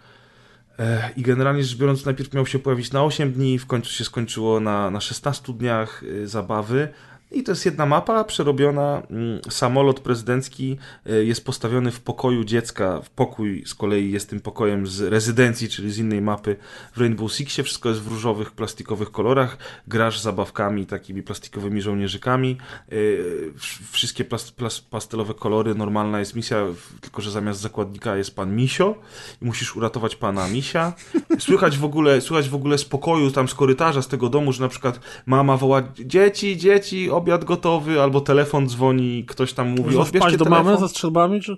E, 0.78 1.10
I 1.16 1.22
generalnie 1.22 1.64
rzecz 1.64 1.78
biorąc, 1.78 2.04
najpierw 2.04 2.32
miał 2.32 2.46
się 2.46 2.58
pojawić 2.58 2.92
na 2.92 3.04
8 3.04 3.32
dni, 3.32 3.58
w 3.58 3.66
końcu 3.66 3.92
się 3.92 4.04
skończyło 4.04 4.60
na, 4.60 4.90
na 4.90 5.00
16 5.00 5.52
dniach 5.52 6.02
y, 6.02 6.28
zabawy. 6.28 6.88
I 7.34 7.42
to 7.42 7.52
jest 7.52 7.64
jedna 7.64 7.86
mapa 7.86 8.24
przerobiona. 8.24 9.02
mm, 9.10 9.40
Samolot 9.50 10.00
prezydencki 10.00 10.76
y, 11.10 11.24
jest 11.24 11.44
postawiony 11.44 11.90
w 11.90 12.00
pokoju 12.00 12.44
dziecka. 12.44 13.00
Pokój 13.16 13.62
z 13.66 13.74
kolei 13.74 14.12
jest 14.12 14.30
tym 14.30 14.40
pokojem 14.40 14.86
z 14.86 15.00
rezydencji, 15.00 15.68
czyli 15.68 15.92
z 15.92 15.98
innej 15.98 16.22
mapy 16.22 16.56
w 16.92 17.00
Rainbow 17.00 17.32
Sixie. 17.32 17.64
Wszystko 17.64 17.88
jest 17.88 18.00
w 18.02 18.06
różowych, 18.08 18.52
plastikowych 18.52 19.10
kolorach. 19.10 19.58
Grasz 19.88 20.20
zabawkami, 20.20 20.86
takimi 20.86 21.22
plastikowymi 21.22 21.82
żołnierzykami. 21.82 22.56
Wsz- 23.58 23.80
Wszystkie 23.92 24.24
pastelowe 24.90 25.34
kolory. 25.34 25.74
Normalna 25.74 26.18
jest 26.18 26.34
misja, 26.36 26.66
tylko 27.00 27.22
że 27.22 27.30
zamiast 27.30 27.60
zakładnika 27.60 28.16
jest 28.16 28.36
pan 28.36 28.56
Misio 28.56 28.94
i 29.42 29.44
musisz 29.44 29.76
uratować 29.76 30.16
pana 30.16 30.48
Misia. 30.48 30.92
Słychać 31.38 31.78
w 31.78 31.84
ogóle, 31.84 32.20
słychać 32.20 32.48
w 32.48 32.54
ogóle 32.54 32.78
z 32.78 32.84
pokoju, 32.84 33.30
tam 33.30 33.48
z 33.48 33.54
korytarza, 33.54 34.02
z 34.02 34.08
tego 34.08 34.28
domu, 34.28 34.52
że 34.52 34.62
na 34.62 34.68
przykład 34.68 35.00
mama 35.26 35.56
woła 35.56 35.82
dzieci, 36.04 36.56
dzieci, 36.56 37.10
obiad 37.24 37.44
gotowy, 37.44 38.02
albo 38.02 38.20
telefon 38.20 38.66
dzwoni, 38.66 39.24
ktoś 39.24 39.52
tam 39.52 39.68
mówi, 39.68 39.96
odbierzcie 39.96 40.36
do 40.36 40.44
mamy 40.44 40.78
ze 40.78 40.88
strzelbami, 40.88 41.40
czy... 41.40 41.56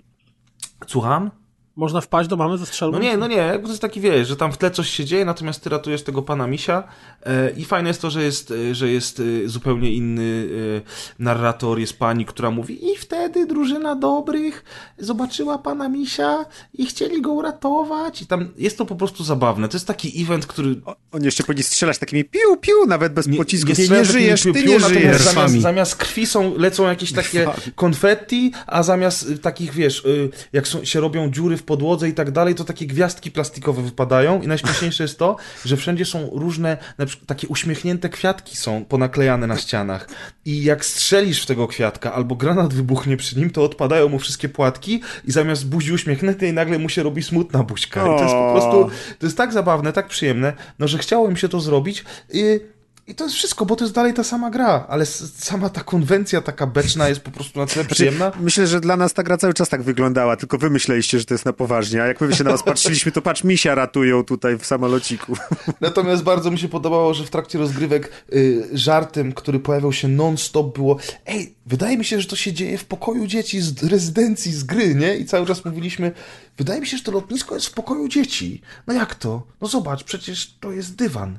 Słucham? 0.87 1.31
Można 1.77 2.01
wpaść 2.01 2.29
do 2.29 2.37
mamy 2.37 2.59
ze 2.59 2.67
strzelbą? 2.67 2.99
No 2.99 3.03
nie, 3.03 3.17
no 3.17 3.27
nie, 3.27 3.37
jakby 3.37 3.63
to 3.63 3.69
jest 3.69 3.83
taki, 3.83 4.01
wiesz, 4.01 4.29
że 4.29 4.37
tam 4.37 4.53
w 4.53 4.59
tle 4.59 4.71
coś 4.71 4.91
się 4.91 5.05
dzieje, 5.05 5.25
natomiast 5.25 5.63
ty 5.63 5.71
ratujesz 5.71 6.03
tego 6.03 6.23
pana 6.23 6.47
misia 6.47 6.85
e, 7.23 7.51
i 7.51 7.65
fajne 7.65 7.89
jest 7.89 8.03
to, 8.03 8.11
że 8.11 8.23
jest, 8.23 8.51
e, 8.51 8.75
że 8.75 8.89
jest 8.91 9.21
e, 9.45 9.49
zupełnie 9.49 9.93
inny 9.93 10.49
e, 10.77 11.23
narrator, 11.23 11.79
jest 11.79 11.99
pani, 11.99 12.27
która 12.27 12.51
mówi 12.51 12.93
i 12.93 12.97
wtedy 12.97 13.47
drużyna 13.47 13.97
dobrych 13.97 14.65
zobaczyła 14.99 15.59
pana 15.59 15.89
misia 15.89 16.45
i 16.75 16.87
chcieli 16.87 17.23
go 17.23 17.33
uratować 17.33 18.23
i 18.23 18.27
tam 18.27 18.49
jest 18.57 18.79
to 18.79 18.87
po 18.87 18.97
prostu 18.97 19.25
zabawne. 19.25 19.69
To 19.69 19.77
jest 19.77 19.87
taki 19.87 20.23
event, 20.23 20.47
który 20.47 20.77
O, 20.85 20.97
Oni 21.13 21.25
jeszcze 21.25 21.45
powinni 21.45 21.63
strzelać 21.63 21.99
takimi 21.99 22.25
piu, 22.25 22.57
piu, 22.61 22.87
nawet 22.87 23.13
bez 23.13 23.37
pocisku. 23.37 23.69
Nie, 23.69 23.75
nie, 23.75 23.89
takimi 23.89 24.05
żyjesz, 24.05 24.43
ty 24.43 24.53
piu-piu, 24.53 24.69
nie 24.69 24.79
natomiast 24.79 25.01
żyjesz. 25.01 25.23
Zamiast, 25.23 25.61
zamiast 25.61 25.97
krwi 25.97 26.27
są, 26.27 26.59
lecą 26.59 26.89
jakieś 26.89 27.13
takie 27.13 27.47
konfetti, 27.75 28.53
a 28.67 28.83
zamiast 28.83 29.29
takich, 29.43 29.73
wiesz, 29.73 30.05
y, 30.05 30.31
jak 30.53 30.69
są, 30.69 30.85
się 30.85 31.01
robią 31.01 31.31
dziury 31.31 31.57
w 31.57 31.66
podłodze 31.67 32.09
i 32.09 32.13
tak 32.13 32.31
dalej, 32.31 32.55
to 32.55 32.65
takie 32.65 32.87
gwiazdki 32.87 33.31
plastikowe 33.31 33.83
wypadają 33.83 34.43
i 34.43 34.47
najśmieszniejsze 34.47 35.05
jest 35.05 35.19
to, 35.19 35.37
że 35.65 35.77
wszędzie 35.77 36.05
są 36.05 36.31
różne, 36.33 36.77
na 36.99 37.07
przykład 37.07 37.29
takie 37.29 37.49
uśmiechnięte 37.49 38.09
kwiatki 38.09 38.57
są 38.57 38.85
ponaklejane 38.85 39.47
na 39.47 39.57
ścianach 39.57 40.09
i 40.45 40.65
jak 40.65 40.85
strzelisz 40.85 41.43
w 41.43 41.47
tego 41.47 41.69
kwiatka 41.69 42.13
albo 42.13 42.35
granat 42.35 42.75
wybuchnie 42.75 43.17
przy 43.17 43.39
nim, 43.39 43.51
to 43.51 43.65
odpadają 43.65 44.09
mu 44.09 44.19
wszystkie 44.19 44.49
płatki 44.49 45.03
i 45.25 45.33
zamiast 45.33 45.69
buzi 45.69 45.93
uśmiechniętej 45.93 46.53
nagle 46.53 46.79
mu 46.79 46.89
się 46.89 47.03
robi 47.03 47.23
smutna 47.23 47.63
buźka. 47.63 48.01
I 48.01 48.05
to 48.05 48.23
jest 48.23 48.35
po 48.35 48.53
prostu, 48.53 48.91
to 49.19 49.27
jest 49.27 49.37
tak 49.37 49.53
zabawne, 49.53 49.93
tak 49.93 50.09
przyjemne, 50.09 50.53
no 50.79 50.89
że 50.89 50.99
chciało 50.99 51.29
im 51.29 51.37
się 51.37 51.49
to 51.49 51.61
zrobić. 51.61 52.05
I 52.33 52.61
I 53.09 53.15
to 53.15 53.25
jest 53.25 53.37
wszystko, 53.37 53.67
bo 53.67 53.77
to 53.77 53.85
jest 53.85 53.95
dalej 53.95 54.15
ta 54.15 54.25
sama 54.25 54.51
gra, 54.51 54.87
ale 54.89 55.07
sama 55.07 55.69
ta 55.69 55.81
konwencja 55.81 56.41
taka 56.41 56.67
beczna 56.67 57.09
jest 57.09 57.21
po 57.21 57.31
prostu 57.31 57.59
na 57.59 57.67
tyle 57.67 57.85
przyjemna. 57.85 58.33
Myślę, 58.41 58.67
że 58.67 58.81
dla 58.81 58.97
nas 58.97 59.15
ta 59.15 59.23
gra 59.23 59.37
cały 59.37 59.55
czas 59.55 59.69
tak 59.69 59.83
wyglądała, 59.83 60.37
tylko 60.37 60.59
wy 60.59 60.71
myśleliście, 60.71 61.19
że 61.19 61.25
to 61.25 61.35
jest 61.35 61.45
na 61.45 61.53
poważnie, 61.53 62.03
a 62.03 62.07
jak 62.07 62.21
my 62.21 62.35
się 62.35 62.45
na 62.45 62.51
was 62.51 62.63
patrzyliśmy, 62.63 63.13
to 63.13 63.23
patrz, 63.23 63.45
misia 63.45 63.75
ratują 63.75 64.25
tutaj 64.25 64.59
w 64.59 64.67
samolociku. 64.67 65.37
Natomiast 65.81 66.23
bardzo 66.23 66.51
mi 66.51 66.59
się 66.59 66.69
podobało, 66.69 67.15
że 67.15 67.25
w 67.25 67.31
trakcie 67.31 67.59
rozgrywek 67.59 68.13
y, 68.33 68.69
żartem, 68.73 69.33
który 69.33 69.61
pojawiał 69.61 69.93
się 69.93 70.09
non-stop 70.09 70.75
było 70.75 70.99
ej, 71.27 71.55
wydaje 71.67 71.99
mi 71.99 72.05
się, 72.05 72.21
że 72.21 72.29
to 72.29 72.37
się 72.37 72.53
dzieje 72.53 72.79
w 72.79 72.85
pokoju 72.85 73.27
dzieci 73.27 73.61
z 73.61 73.83
rezydencji, 73.83 74.53
z 74.53 74.65
gry, 74.65 74.95
nie? 74.95 75.17
I 75.17 75.25
cały 75.25 75.47
czas 75.47 75.65
mówiliśmy, 75.65 76.13
wydaje 76.59 76.81
mi 76.81 76.87
się, 76.87 76.97
że 76.97 77.03
to 77.03 77.13
lotnisko 77.13 77.55
jest 77.55 77.67
w 77.67 77.73
pokoju 77.73 78.09
dzieci. 78.09 78.61
No 78.87 78.95
jak 78.95 79.15
to? 79.15 79.43
No 79.61 79.69
zobacz, 79.69 80.05
przecież 80.05 80.57
to 80.61 80.73
jest 80.73 80.97
dywan. 80.97 81.39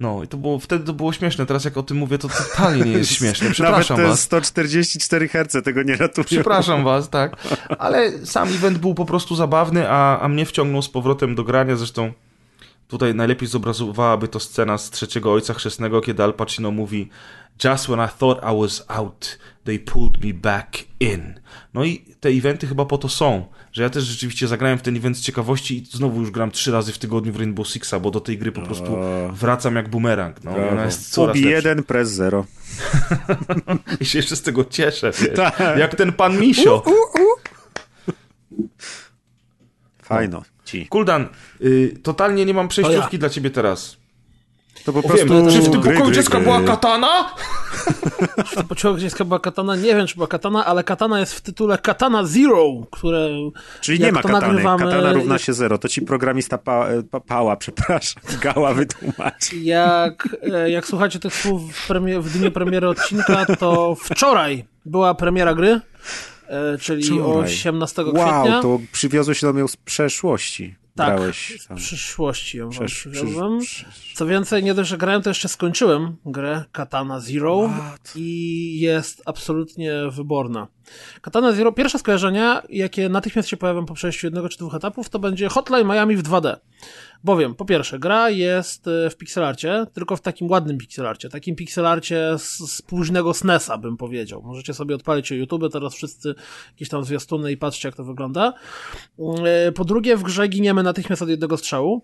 No 0.00 0.22
i 0.22 0.28
to 0.28 0.36
było, 0.36 0.58
wtedy 0.58 0.84
to 0.84 0.92
było 0.92 1.12
śmieszne, 1.12 1.46
teraz 1.46 1.64
jak 1.64 1.76
o 1.76 1.82
tym 1.82 1.96
mówię, 1.96 2.18
to 2.18 2.28
totalnie 2.28 2.84
nie 2.84 2.92
jest 2.92 3.12
śmieszne. 3.18 3.50
Przepraszam 3.50 3.96
Nawet 3.96 4.06
te 4.06 4.10
was. 4.10 4.20
144 4.20 5.28
Hz 5.28 5.64
tego 5.64 5.82
nie 5.82 5.96
ratują. 5.96 6.24
Przepraszam 6.24 6.84
was, 6.84 7.10
tak. 7.10 7.36
Ale 7.78 8.26
sam 8.26 8.48
event 8.48 8.78
był 8.78 8.94
po 8.94 9.04
prostu 9.04 9.36
zabawny, 9.36 9.90
a, 9.90 10.20
a 10.20 10.28
mnie 10.28 10.46
wciągnął 10.46 10.82
z 10.82 10.88
powrotem 10.88 11.34
do 11.34 11.44
grania. 11.44 11.76
Zresztą 11.76 12.12
tutaj 12.88 13.14
najlepiej 13.14 13.48
zobrazowałaby 13.48 14.28
to 14.28 14.40
scena 14.40 14.78
z 14.78 14.90
trzeciego 14.90 15.32
Ojca 15.32 15.54
Chrzestnego, 15.54 16.00
kiedy 16.00 16.22
Al 16.22 16.34
Pacino 16.34 16.70
mówi 16.70 17.08
Just 17.64 17.86
when 17.86 18.00
I 18.00 18.08
thought 18.18 18.42
I 18.42 18.60
was 18.60 18.84
out, 18.88 19.38
they 19.64 19.78
pulled 19.78 20.24
me 20.24 20.34
back 20.34 20.78
in. 21.00 21.40
No 21.74 21.84
i 21.84 21.98
te 22.20 22.28
eventy 22.28 22.66
chyba 22.66 22.84
po 22.84 22.98
to 22.98 23.08
są, 23.08 23.46
że 23.76 23.82
ja 23.82 23.90
też 23.90 24.04
rzeczywiście 24.04 24.48
zagrałem 24.48 24.78
w 24.78 24.82
ten 24.82 24.96
event 24.96 25.18
z 25.18 25.20
ciekawości 25.20 25.78
i 25.78 25.86
znowu 25.86 26.20
już 26.20 26.30
gram 26.30 26.50
trzy 26.50 26.72
razy 26.72 26.92
w 26.92 26.98
tygodniu 26.98 27.32
w 27.32 27.36
Rainbow 27.36 27.68
Sixa, 27.68 27.94
bo 28.00 28.10
do 28.10 28.20
tej 28.20 28.38
gry 28.38 28.52
po 28.52 28.62
prostu 28.62 28.98
wracam 29.32 29.76
jak 29.76 29.88
bumerang. 29.88 30.44
No, 30.44 30.58
i 30.58 30.60
ona 30.60 30.84
jest 30.84 31.10
coraz 31.10 31.36
Ubi 31.36 31.44
lepsza. 31.44 31.68
1, 31.68 31.84
press 31.84 32.10
0. 32.10 32.46
I 34.00 34.04
się 34.08 34.18
jeszcze 34.18 34.36
z 34.36 34.42
tego 34.42 34.64
cieszę, 34.64 35.10
wiesz. 35.20 35.36
Tak. 35.36 35.58
Jak 35.78 35.94
ten 35.94 36.12
pan 36.12 36.40
Misio. 36.40 36.82
Fajno, 40.02 40.42
ci. 40.64 40.86
Kuldan, 40.86 41.28
y, 41.60 41.98
totalnie 42.02 42.44
nie 42.44 42.54
mam 42.54 42.68
przejściówki 42.68 43.18
dla 43.18 43.28
ciebie 43.28 43.50
teraz. 43.50 43.96
To 44.84 44.92
po 44.92 44.98
O, 44.98 45.02
prostu... 45.02 45.26
wiem, 45.28 45.50
czy 45.50 45.60
w 45.60 45.70
tym 45.70 45.80
pokoju 45.82 46.10
dziecka 46.10 46.40
była 46.40 46.60
katana? 46.60 47.34
W 48.56 48.64
pociągu 48.68 48.98
dziecka 49.00 49.24
była 49.24 49.40
katana, 49.40 49.76
nie 49.76 49.94
wiem 49.94 50.06
czy 50.06 50.14
była 50.14 50.26
katana, 50.26 50.66
ale 50.66 50.84
katana 50.84 51.20
jest 51.20 51.34
w 51.34 51.40
tytule 51.40 51.78
Katana 51.78 52.24
Zero, 52.24 52.72
które 52.90 53.28
Czyli 53.80 54.00
nie 54.00 54.12
ma 54.12 54.22
katany. 54.22 54.46
nagrywamy- 54.46 54.78
Katana 54.78 55.12
równa 55.12 55.38
się 55.38 55.52
0. 55.52 55.78
To 55.78 55.88
ci 55.88 56.02
programista 56.02 56.58
pa, 56.58 56.86
pa, 57.10 57.20
Pała, 57.20 57.56
przepraszam, 57.56 58.22
Gała 58.42 58.74
wytłumaczy. 58.74 59.56
Jak, 59.56 60.28
e, 60.54 60.70
jak 60.70 60.86
słuchacie 60.86 61.18
tych 61.18 61.34
słów 61.34 61.74
w, 61.74 61.86
premie, 61.86 62.20
w 62.20 62.38
dniu 62.38 62.50
premiery 62.50 62.88
odcinka, 62.88 63.46
to 63.58 63.94
wczoraj 63.94 64.64
była 64.84 65.14
premiera 65.14 65.54
gry, 65.54 65.80
e, 66.48 66.78
czyli 66.78 67.02
Wczoraj. 67.04 67.44
18 67.44 68.02
Wow, 68.04 68.12
kwietnia. 68.14 68.62
to 68.62 68.78
przywiozłeś 68.92 69.40
do 69.40 69.52
mnie 69.52 69.68
z 69.68 69.76
przeszłości. 69.76 70.74
Tak, 70.96 71.16
Brałeś 71.16 71.60
z 71.60 71.66
tam. 71.66 71.76
przyszłości 71.76 72.58
ją 72.58 72.68
Przesz- 72.70 72.84
przywiozłem. 72.86 73.58
Co 74.14 74.26
więcej, 74.26 74.64
nie 74.64 74.74
dość, 74.74 74.90
że 74.90 74.98
grałem, 74.98 75.22
to 75.22 75.30
jeszcze 75.30 75.48
skończyłem 75.48 76.16
grę 76.26 76.64
Katana 76.72 77.20
Zero 77.20 77.70
i 78.14 78.80
jest 78.80 79.22
absolutnie 79.26 79.92
wyborna. 80.10 80.66
Katana 81.20 81.52
Zero, 81.52 81.72
pierwsze 81.72 81.98
skojarzenia, 81.98 82.62
jakie 82.68 83.08
natychmiast 83.08 83.48
się 83.48 83.56
pojawią 83.56 83.86
po 83.86 83.94
przejściu 83.94 84.26
jednego 84.26 84.48
czy 84.48 84.58
dwóch 84.58 84.74
etapów, 84.74 85.08
to 85.08 85.18
będzie 85.18 85.48
Hotline 85.48 85.86
Miami 85.88 86.16
w 86.16 86.22
2D. 86.22 86.56
Bowiem, 87.26 87.54
po 87.54 87.64
pierwsze, 87.64 87.98
gra 87.98 88.30
jest 88.30 88.88
e, 88.88 89.10
w 89.10 89.16
pixelarcie, 89.16 89.86
tylko 89.92 90.16
w 90.16 90.20
takim 90.20 90.50
ładnym 90.50 90.78
pixelarcie, 90.78 91.28
takim 91.28 91.56
pixelarcie 91.56 92.34
z, 92.38 92.58
z 92.58 92.82
późnego 92.82 93.34
SNESa, 93.34 93.78
bym 93.78 93.96
powiedział. 93.96 94.42
Możecie 94.42 94.74
sobie 94.74 94.94
odpalić 94.94 95.30
YouTube, 95.30 95.72
teraz 95.72 95.94
wszyscy 95.94 96.34
jakieś 96.70 96.88
tam 96.88 97.04
zwiastuny 97.04 97.52
i 97.52 97.56
patrzcie, 97.56 97.88
jak 97.88 97.96
to 97.96 98.04
wygląda. 98.04 98.52
E, 99.44 99.72
Po 99.72 99.84
drugie, 99.84 100.16
w 100.16 100.22
grze 100.22 100.48
giniemy 100.48 100.82
natychmiast 100.82 101.22
od 101.22 101.28
jednego 101.28 101.56
strzału 101.56 102.02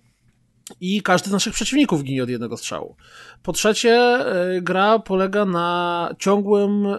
i 0.81 1.03
każdy 1.03 1.31
z 1.31 1.33
naszych 1.33 1.53
przeciwników 1.53 2.03
ginie 2.03 2.23
od 2.23 2.29
jednego 2.29 2.57
strzału. 2.57 2.97
Po 3.43 3.53
trzecie, 3.53 4.19
y, 4.57 4.63
gra 4.63 4.99
polega 4.99 5.45
na 5.45 6.09
ciągłym 6.19 6.87
y, 6.87 6.99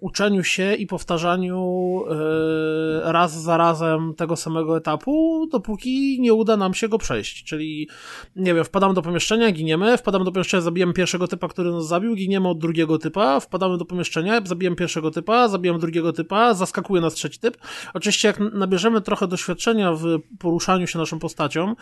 uczeniu 0.00 0.44
się 0.44 0.74
i 0.74 0.86
powtarzaniu 0.86 2.00
y, 2.06 3.12
raz 3.12 3.42
za 3.42 3.56
razem 3.56 4.14
tego 4.14 4.36
samego 4.36 4.76
etapu, 4.76 5.46
dopóki 5.52 6.20
nie 6.20 6.34
uda 6.34 6.56
nam 6.56 6.74
się 6.74 6.88
go 6.88 6.98
przejść. 6.98 7.44
Czyli, 7.44 7.88
nie 8.36 8.54
wiem, 8.54 8.64
wpadamy 8.64 8.94
do 8.94 9.02
pomieszczenia, 9.02 9.52
giniemy, 9.52 9.98
wpadamy 9.98 10.24
do 10.24 10.32
pomieszczenia, 10.32 10.60
zabijemy 10.60 10.92
pierwszego 10.92 11.28
typa, 11.28 11.48
który 11.48 11.70
nas 11.72 11.86
zabił, 11.86 12.14
giniemy 12.14 12.48
od 12.48 12.58
drugiego 12.58 12.98
typa, 12.98 13.40
wpadamy 13.40 13.78
do 13.78 13.84
pomieszczenia, 13.84 14.40
zabijemy 14.44 14.76
pierwszego 14.76 15.10
typa, 15.10 15.48
zabijamy 15.48 15.78
drugiego 15.78 16.12
typa, 16.12 16.54
zaskakuje 16.54 17.02
nas 17.02 17.14
trzeci 17.14 17.38
typ. 17.38 17.56
Oczywiście, 17.94 18.28
jak 18.28 18.40
nabierzemy 18.40 19.00
trochę 19.00 19.26
doświadczenia 19.26 19.92
w 19.92 20.04
poruszaniu 20.38 20.86
się 20.86 20.98
naszą 20.98 21.18
postacią, 21.18 21.74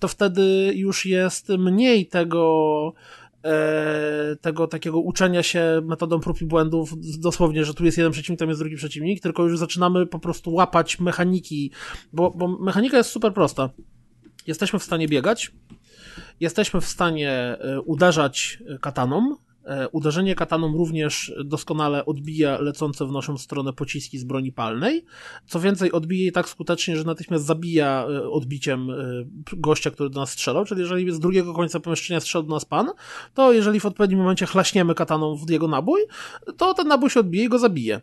to 0.00 0.08
wtedy 0.08 0.61
już 0.74 1.06
jest 1.06 1.48
mniej 1.48 2.06
tego 2.06 2.94
e, 3.44 4.36
tego 4.40 4.66
takiego 4.66 5.00
uczenia 5.00 5.42
się 5.42 5.80
metodą 5.84 6.20
prób 6.20 6.42
i 6.42 6.46
błędów, 6.46 6.94
dosłownie, 7.20 7.64
że 7.64 7.74
tu 7.74 7.84
jest 7.84 7.98
jeden 7.98 8.12
przeciwnik, 8.12 8.38
tam 8.38 8.48
jest 8.48 8.60
drugi 8.60 8.76
przeciwnik, 8.76 9.22
tylko 9.22 9.42
już 9.42 9.58
zaczynamy 9.58 10.06
po 10.06 10.18
prostu 10.18 10.52
łapać 10.52 11.00
mechaniki, 11.00 11.70
bo, 12.12 12.30
bo 12.30 12.48
mechanika 12.48 12.96
jest 12.96 13.10
super 13.10 13.34
prosta. 13.34 13.70
Jesteśmy 14.46 14.78
w 14.78 14.82
stanie 14.82 15.08
biegać, 15.08 15.52
jesteśmy 16.40 16.80
w 16.80 16.86
stanie 16.86 17.30
e, 17.30 17.80
uderzać 17.80 18.58
kataną, 18.80 19.36
Uderzenie 19.92 20.34
kataną 20.34 20.76
również 20.76 21.32
doskonale 21.44 22.06
odbija 22.06 22.60
lecące 22.60 23.06
w 23.06 23.12
naszą 23.12 23.38
stronę 23.38 23.72
pociski 23.72 24.18
z 24.18 24.24
broni 24.24 24.52
palnej. 24.52 25.04
Co 25.46 25.60
więcej, 25.60 25.92
odbije 25.92 26.24
je 26.24 26.32
tak 26.32 26.48
skutecznie, 26.48 26.96
że 26.96 27.04
natychmiast 27.04 27.44
zabija 27.44 28.06
e, 28.08 28.30
odbiciem 28.30 28.90
e, 28.90 28.94
gościa, 29.52 29.90
który 29.90 30.10
do 30.10 30.20
nas 30.20 30.30
strzelał. 30.30 30.64
Czyli 30.64 30.80
jeżeli 30.80 31.12
z 31.12 31.20
drugiego 31.20 31.54
końca 31.54 31.80
pomieszczenia 31.80 32.20
strzela 32.20 32.44
do 32.44 32.54
nas 32.54 32.64
pan, 32.64 32.90
to 33.34 33.52
jeżeli 33.52 33.80
w 33.80 33.86
odpowiednim 33.86 34.18
momencie 34.18 34.46
chlaśniemy 34.46 34.94
kataną 34.94 35.36
w 35.36 35.50
jego 35.50 35.68
nabój, 35.68 36.00
to 36.56 36.74
ten 36.74 36.88
nabój 36.88 37.10
się 37.10 37.20
odbije 37.20 37.44
i 37.44 37.48
go 37.48 37.58
zabije. 37.58 38.00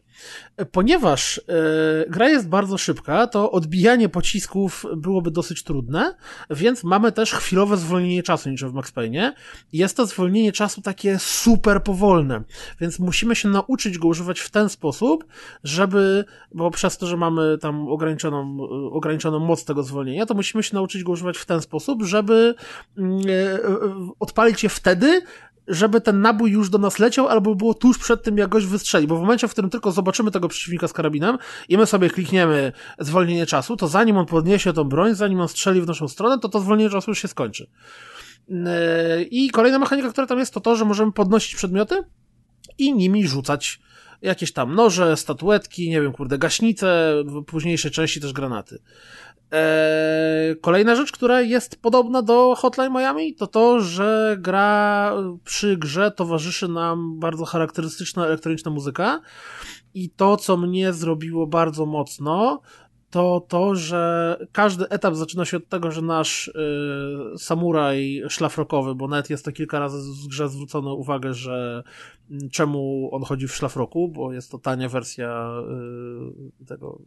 E, 0.57 0.65
Ponieważ 0.65 1.37
e, 1.37 2.09
gra 2.09 2.29
jest 2.29 2.49
bardzo 2.49 2.77
szybka, 2.77 3.27
to 3.27 3.51
odbijanie 3.51 4.09
pocisków 4.09 4.85
byłoby 4.97 5.31
dosyć 5.31 5.63
trudne, 5.63 6.15
więc 6.49 6.83
mamy 6.83 7.11
też 7.11 7.31
chwilowe 7.31 7.77
zwolnienie 7.77 8.23
czasu 8.23 8.49
niczym 8.49 8.69
w 8.69 8.73
Max 8.73 8.91
Payne. 8.91 9.33
Jest 9.73 9.97
to 9.97 10.05
zwolnienie 10.05 10.51
czasu 10.51 10.81
takie 10.81 11.19
super 11.19 11.48
powolne, 11.57 12.43
więc 12.81 12.99
musimy 12.99 13.35
się 13.35 13.49
nauczyć 13.49 13.97
go 13.97 14.07
używać 14.07 14.39
w 14.39 14.49
ten 14.49 14.69
sposób, 14.69 15.25
żeby, 15.63 16.25
bo 16.51 16.71
przez 16.71 16.97
to, 16.97 17.07
że 17.07 17.17
mamy 17.17 17.57
tam 17.57 17.87
ograniczoną, 17.87 18.57
e, 18.61 18.93
ograniczoną 18.93 19.39
moc 19.39 19.65
tego 19.65 19.83
zwolnienia, 19.83 20.25
to 20.25 20.33
musimy 20.33 20.63
się 20.63 20.75
nauczyć 20.75 21.03
go 21.03 21.11
używać 21.11 21.37
w 21.37 21.45
ten 21.45 21.61
sposób, 21.61 22.03
żeby 22.03 22.55
mm, 22.97 23.21
e, 23.27 23.31
e, 23.31 23.79
odpalić 24.19 24.63
je 24.63 24.69
wtedy, 24.69 25.21
żeby 25.69 26.01
ten 26.01 26.21
nabój 26.21 26.51
już 26.51 26.69
do 26.69 26.77
nas 26.77 26.99
leciał, 26.99 27.27
albo 27.27 27.55
było 27.55 27.73
tuż 27.73 27.97
przed 27.97 28.23
tym, 28.23 28.37
jak 28.37 28.49
goś 28.49 28.65
wystrzeli. 28.65 29.07
Bo 29.07 29.17
w 29.17 29.21
momencie, 29.21 29.47
w 29.47 29.51
którym 29.51 29.69
tylko 29.69 29.91
zobaczymy 29.91 30.31
tego 30.31 30.47
przeciwnika 30.47 30.87
z 30.87 30.93
karabinem 30.93 31.37
i 31.69 31.77
my 31.77 31.85
sobie 31.85 32.09
klikniemy 32.09 32.71
zwolnienie 32.99 33.45
czasu, 33.45 33.77
to 33.77 33.87
zanim 33.87 34.17
on 34.17 34.25
podniesie 34.25 34.73
tą 34.73 34.83
broń, 34.83 35.15
zanim 35.15 35.41
on 35.41 35.47
strzeli 35.47 35.81
w 35.81 35.87
naszą 35.87 36.07
stronę, 36.07 36.39
to 36.39 36.49
to 36.49 36.59
zwolnienie 36.59 36.89
czasu 36.89 37.11
już 37.11 37.19
się 37.19 37.27
skończy. 37.27 37.69
Yy, 38.49 39.23
I 39.23 39.49
kolejna 39.49 39.79
mechanika, 39.79 40.09
która 40.09 40.27
tam 40.27 40.39
jest, 40.39 40.53
to 40.53 40.59
to, 40.59 40.75
że 40.75 40.85
możemy 40.85 41.11
podnosić 41.11 41.55
przedmioty 41.55 42.03
i 42.77 42.93
nimi 42.93 43.27
rzucać 43.27 43.79
jakieś 44.21 44.53
tam 44.53 44.75
noże, 44.75 45.17
statuetki, 45.17 45.89
nie 45.89 46.01
wiem, 46.01 46.11
kurde, 46.11 46.37
gaśnice, 46.37 47.13
w 47.25 47.43
późniejszej 47.43 47.91
części 47.91 48.21
też 48.21 48.33
granaty. 48.33 48.79
Eee, 49.51 50.55
kolejna 50.61 50.95
rzecz, 50.95 51.11
która 51.11 51.41
jest 51.41 51.81
podobna 51.81 52.21
do 52.21 52.55
Hotline 52.57 52.93
Miami, 52.93 53.35
to 53.35 53.47
to, 53.47 53.81
że 53.81 54.37
gra 54.39 55.13
przy 55.43 55.77
grze 55.77 56.11
towarzyszy 56.11 56.67
nam 56.67 57.19
bardzo 57.19 57.45
charakterystyczna 57.45 58.25
elektroniczna 58.25 58.71
muzyka 58.71 59.21
i 59.93 60.09
to, 60.09 60.37
co 60.37 60.57
mnie 60.57 60.93
zrobiło 60.93 61.47
bardzo 61.47 61.85
mocno, 61.85 62.61
to 63.11 63.45
to, 63.47 63.75
że 63.75 64.37
każdy 64.51 64.89
etap 64.89 65.15
zaczyna 65.15 65.45
się 65.45 65.57
od 65.57 65.67
tego, 65.69 65.91
że 65.91 66.01
nasz 66.01 66.47
y, 66.47 66.53
samuraj 67.37 68.21
szlafrokowy, 68.29 68.95
bo 68.95 69.07
nawet 69.07 69.29
jest 69.29 69.45
to 69.45 69.51
kilka 69.51 69.79
razy 69.79 69.97
w 70.23 70.27
grze 70.27 70.49
zwrócono 70.49 70.93
uwagę, 70.93 71.33
że 71.33 71.83
mm, 72.31 72.49
czemu 72.49 73.09
on 73.11 73.23
chodzi 73.23 73.47
w 73.47 73.55
szlafroku, 73.55 74.07
bo 74.07 74.33
jest 74.33 74.51
to 74.51 74.57
tania 74.57 74.89
wersja 74.89 75.51
y, 76.61 76.65
tego 76.65 77.01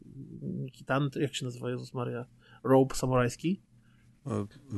kitan, 0.73 1.11
jak 1.21 1.35
się 1.35 1.45
nazywa 1.45 1.71
Jezus 1.71 1.95
Maria? 1.95 2.25
Robe 2.65 2.95
samurajski? 2.95 3.61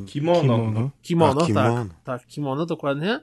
Kimono. 0.07 0.41
Kimono. 0.43 0.91
Kimono, 1.03 1.43
A, 1.43 1.47
kimono. 1.47 1.85
tak. 1.85 2.03
Tak, 2.05 2.27
kimono, 2.27 2.67
dokładnie. 2.67 3.21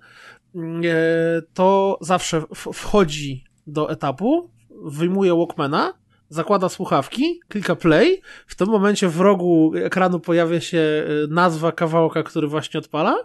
Mm, 0.56 0.82
e, 0.86 1.42
To 1.54 1.98
zawsze 2.02 2.42
w- 2.42 2.74
wchodzi 2.74 3.44
do 3.68 3.90
etapu, 3.92 4.50
wyjmuje 4.86 5.36
Walkmana, 5.36 5.94
zakłada 6.32 6.70
słuchawki, 6.70 7.40
klika 7.48 7.76
play, 7.76 8.22
w 8.48 8.56
tym 8.56 8.68
momencie 8.68 9.10
w 9.10 9.20
rogu 9.20 9.72
ekranu 9.76 10.20
pojawia 10.20 10.62
się 10.62 10.80
e, 10.80 11.28
nazwa 11.30 11.72
kawałka, 11.72 12.24
który 12.24 12.48
właśnie 12.48 12.80
odpala 12.80 13.18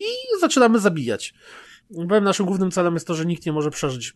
i 0.00 0.06
zaczynamy 0.40 0.78
zabijać. 0.78 1.34
Powiem, 2.08 2.24
naszym 2.24 2.46
głównym 2.46 2.70
celem 2.70 2.94
jest 2.94 3.06
to, 3.06 3.14
że 3.14 3.26
nikt 3.26 3.46
nie 3.46 3.52
może 3.52 3.70
przeżyć 3.70 4.12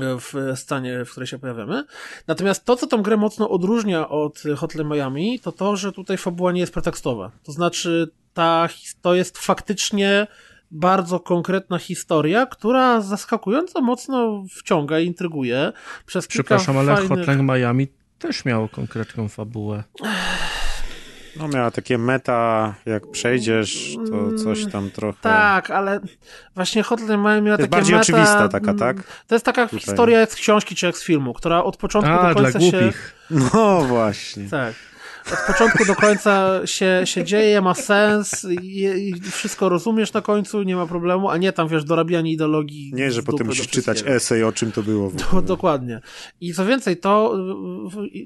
e, 0.00 0.18
w 0.20 0.34
stanie, 0.54 1.04
w 1.04 1.10
której 1.10 1.26
się 1.26 1.38
pojawiamy. 1.38 1.84
Natomiast 2.26 2.64
to, 2.64 2.76
co 2.76 2.86
tą 2.86 3.02
grę 3.02 3.16
mocno 3.16 3.50
odróżnia 3.50 4.08
od 4.08 4.42
Hotline 4.56 4.88
Miami, 4.88 5.40
to 5.40 5.52
to, 5.52 5.76
że 5.76 5.92
tutaj 5.92 6.16
fabuła 6.16 6.52
nie 6.52 6.60
jest 6.60 6.72
pretekstowa. 6.72 7.30
To 7.42 7.52
znaczy, 7.52 8.10
ta, 8.34 8.68
to 9.02 9.14
jest 9.14 9.38
faktycznie 9.38 10.26
bardzo 10.70 11.20
konkretna 11.20 11.78
historia, 11.78 12.46
która 12.46 13.00
zaskakująco 13.00 13.80
mocno 13.80 14.44
wciąga 14.50 15.00
i 15.00 15.06
intryguje. 15.06 15.72
Przez 16.06 16.28
kilka 16.28 16.56
Przepraszam, 16.56 16.78
ale 16.78 16.96
fajnych... 16.96 17.18
Hotline 17.18 17.46
Miami 17.46 17.88
też 18.18 18.44
miało 18.44 18.68
konkretną 18.68 19.28
fabułę. 19.28 19.84
No 21.36 21.48
miała 21.48 21.70
takie 21.70 21.98
meta, 21.98 22.74
jak 22.86 23.10
przejdziesz, 23.10 23.96
to 24.10 24.44
coś 24.44 24.66
tam 24.72 24.90
trochę... 24.90 25.18
Tak, 25.20 25.70
ale 25.70 26.00
właśnie 26.54 26.82
Hotline 26.82 27.20
Miami 27.22 27.42
miała 27.42 27.56
To 27.56 27.62
jest 27.62 27.72
takie 27.72 27.80
bardziej 27.80 27.94
meta, 27.94 28.02
oczywista 28.02 28.48
taka, 28.48 28.70
mm, 28.70 28.78
tak? 28.78 28.96
To 29.26 29.34
jest 29.34 29.44
taka 29.44 29.66
Tutaj. 29.66 29.80
historia 29.80 30.20
jak 30.20 30.32
z 30.32 30.34
książki 30.34 30.74
czy 30.74 30.86
jak 30.86 30.98
z 30.98 31.04
filmu, 31.04 31.34
która 31.34 31.64
od 31.64 31.76
początku 31.76 32.12
A, 32.12 32.16
do 32.16 32.40
dla 32.40 32.42
końca 32.42 32.60
się... 32.60 32.70
głupich. 32.70 33.14
No 33.30 33.80
właśnie. 33.80 34.48
Tak. 34.48 34.74
Od 35.32 35.38
początku 35.46 35.84
do 35.84 35.94
końca 35.94 36.60
się, 36.66 37.02
się 37.04 37.24
dzieje, 37.24 37.60
ma 37.60 37.74
sens 37.74 38.46
i, 38.62 38.82
i 38.82 39.20
wszystko 39.20 39.68
rozumiesz 39.68 40.12
na 40.12 40.20
końcu, 40.20 40.62
nie 40.62 40.76
ma 40.76 40.86
problemu, 40.86 41.30
a 41.30 41.36
nie 41.36 41.52
tam, 41.52 41.68
wiesz, 41.68 41.84
dorabianie 41.84 42.32
ideologii. 42.32 42.92
Nie, 42.94 43.12
że 43.12 43.22
potem 43.22 43.46
musisz 43.46 43.66
do 43.66 43.72
czytać 43.72 44.02
esej, 44.06 44.44
o 44.44 44.52
czym 44.52 44.72
to 44.72 44.82
było. 44.82 45.06
ogóle. 45.06 45.42
dokładnie. 45.42 46.00
I 46.40 46.54
co 46.54 46.66
więcej, 46.66 46.96
to 46.96 47.36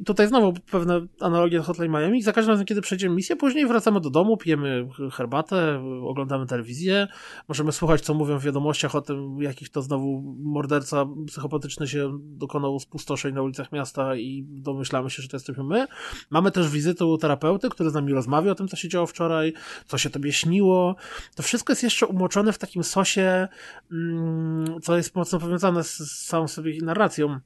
tutaj 0.06 0.28
znowu 0.28 0.52
pewne 0.70 1.06
analogie 1.20 1.58
do 1.58 1.64
Hotline 1.64 1.92
Miami. 1.92 2.22
Za 2.22 2.32
każdym 2.32 2.50
razem, 2.50 2.66
kiedy 2.66 2.80
przejdziemy 2.80 3.14
misję, 3.14 3.36
później 3.36 3.66
wracamy 3.66 4.00
do 4.00 4.10
domu, 4.10 4.36
pijemy 4.36 4.88
herbatę, 5.12 5.82
oglądamy 6.04 6.46
telewizję, 6.46 7.08
możemy 7.48 7.72
słuchać, 7.72 8.00
co 8.00 8.14
mówią 8.14 8.38
w 8.38 8.44
wiadomościach 8.44 8.94
o 8.94 9.00
tym, 9.00 9.42
jakich 9.42 9.68
to 9.68 9.82
znowu 9.82 10.36
morderca 10.38 11.06
psychopatyczny 11.26 11.88
się 11.88 12.18
dokonał 12.22 12.80
spustoszeń 12.80 13.34
na 13.34 13.42
ulicach 13.42 13.72
miasta 13.72 14.16
i 14.16 14.44
domyślamy 14.48 15.10
się, 15.10 15.22
że 15.22 15.28
to 15.28 15.36
jesteśmy 15.36 15.64
my. 15.64 15.86
Mamy 16.30 16.50
też 16.50 16.68
wizytę 16.84 17.04
u 17.04 17.18
terapeuty, 17.18 17.68
który 17.68 17.90
z 17.90 17.94
nami 17.94 18.12
rozmawia 18.12 18.52
o 18.52 18.54
tym, 18.54 18.68
co 18.68 18.76
się 18.76 18.88
działo 18.88 19.06
wczoraj, 19.06 19.52
co 19.86 19.98
się 19.98 20.10
tobie 20.10 20.32
śniło. 20.32 20.96
To 21.34 21.42
wszystko 21.42 21.72
jest 21.72 21.82
jeszcze 21.82 22.06
umoczone 22.06 22.52
w 22.52 22.58
takim 22.58 22.84
sosie, 22.84 23.48
mm, 23.92 24.80
co 24.82 24.96
jest 24.96 25.14
mocno 25.14 25.38
powiązane 25.40 25.84
z, 25.84 25.96
z 25.96 26.26
całą 26.26 26.48
sobie 26.48 26.78
narracją, 26.82 27.40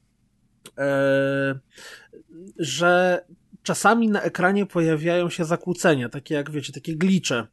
e, 0.77 1.59
że 2.59 3.21
czasami 3.63 4.07
na 4.07 4.21
ekranie 4.21 4.65
pojawiają 4.65 5.29
się 5.29 5.45
zakłócenia, 5.45 6.09
takie 6.09 6.35
jak 6.35 6.51
wiecie, 6.51 6.73
takie 6.73 6.95
glicze. 6.95 7.47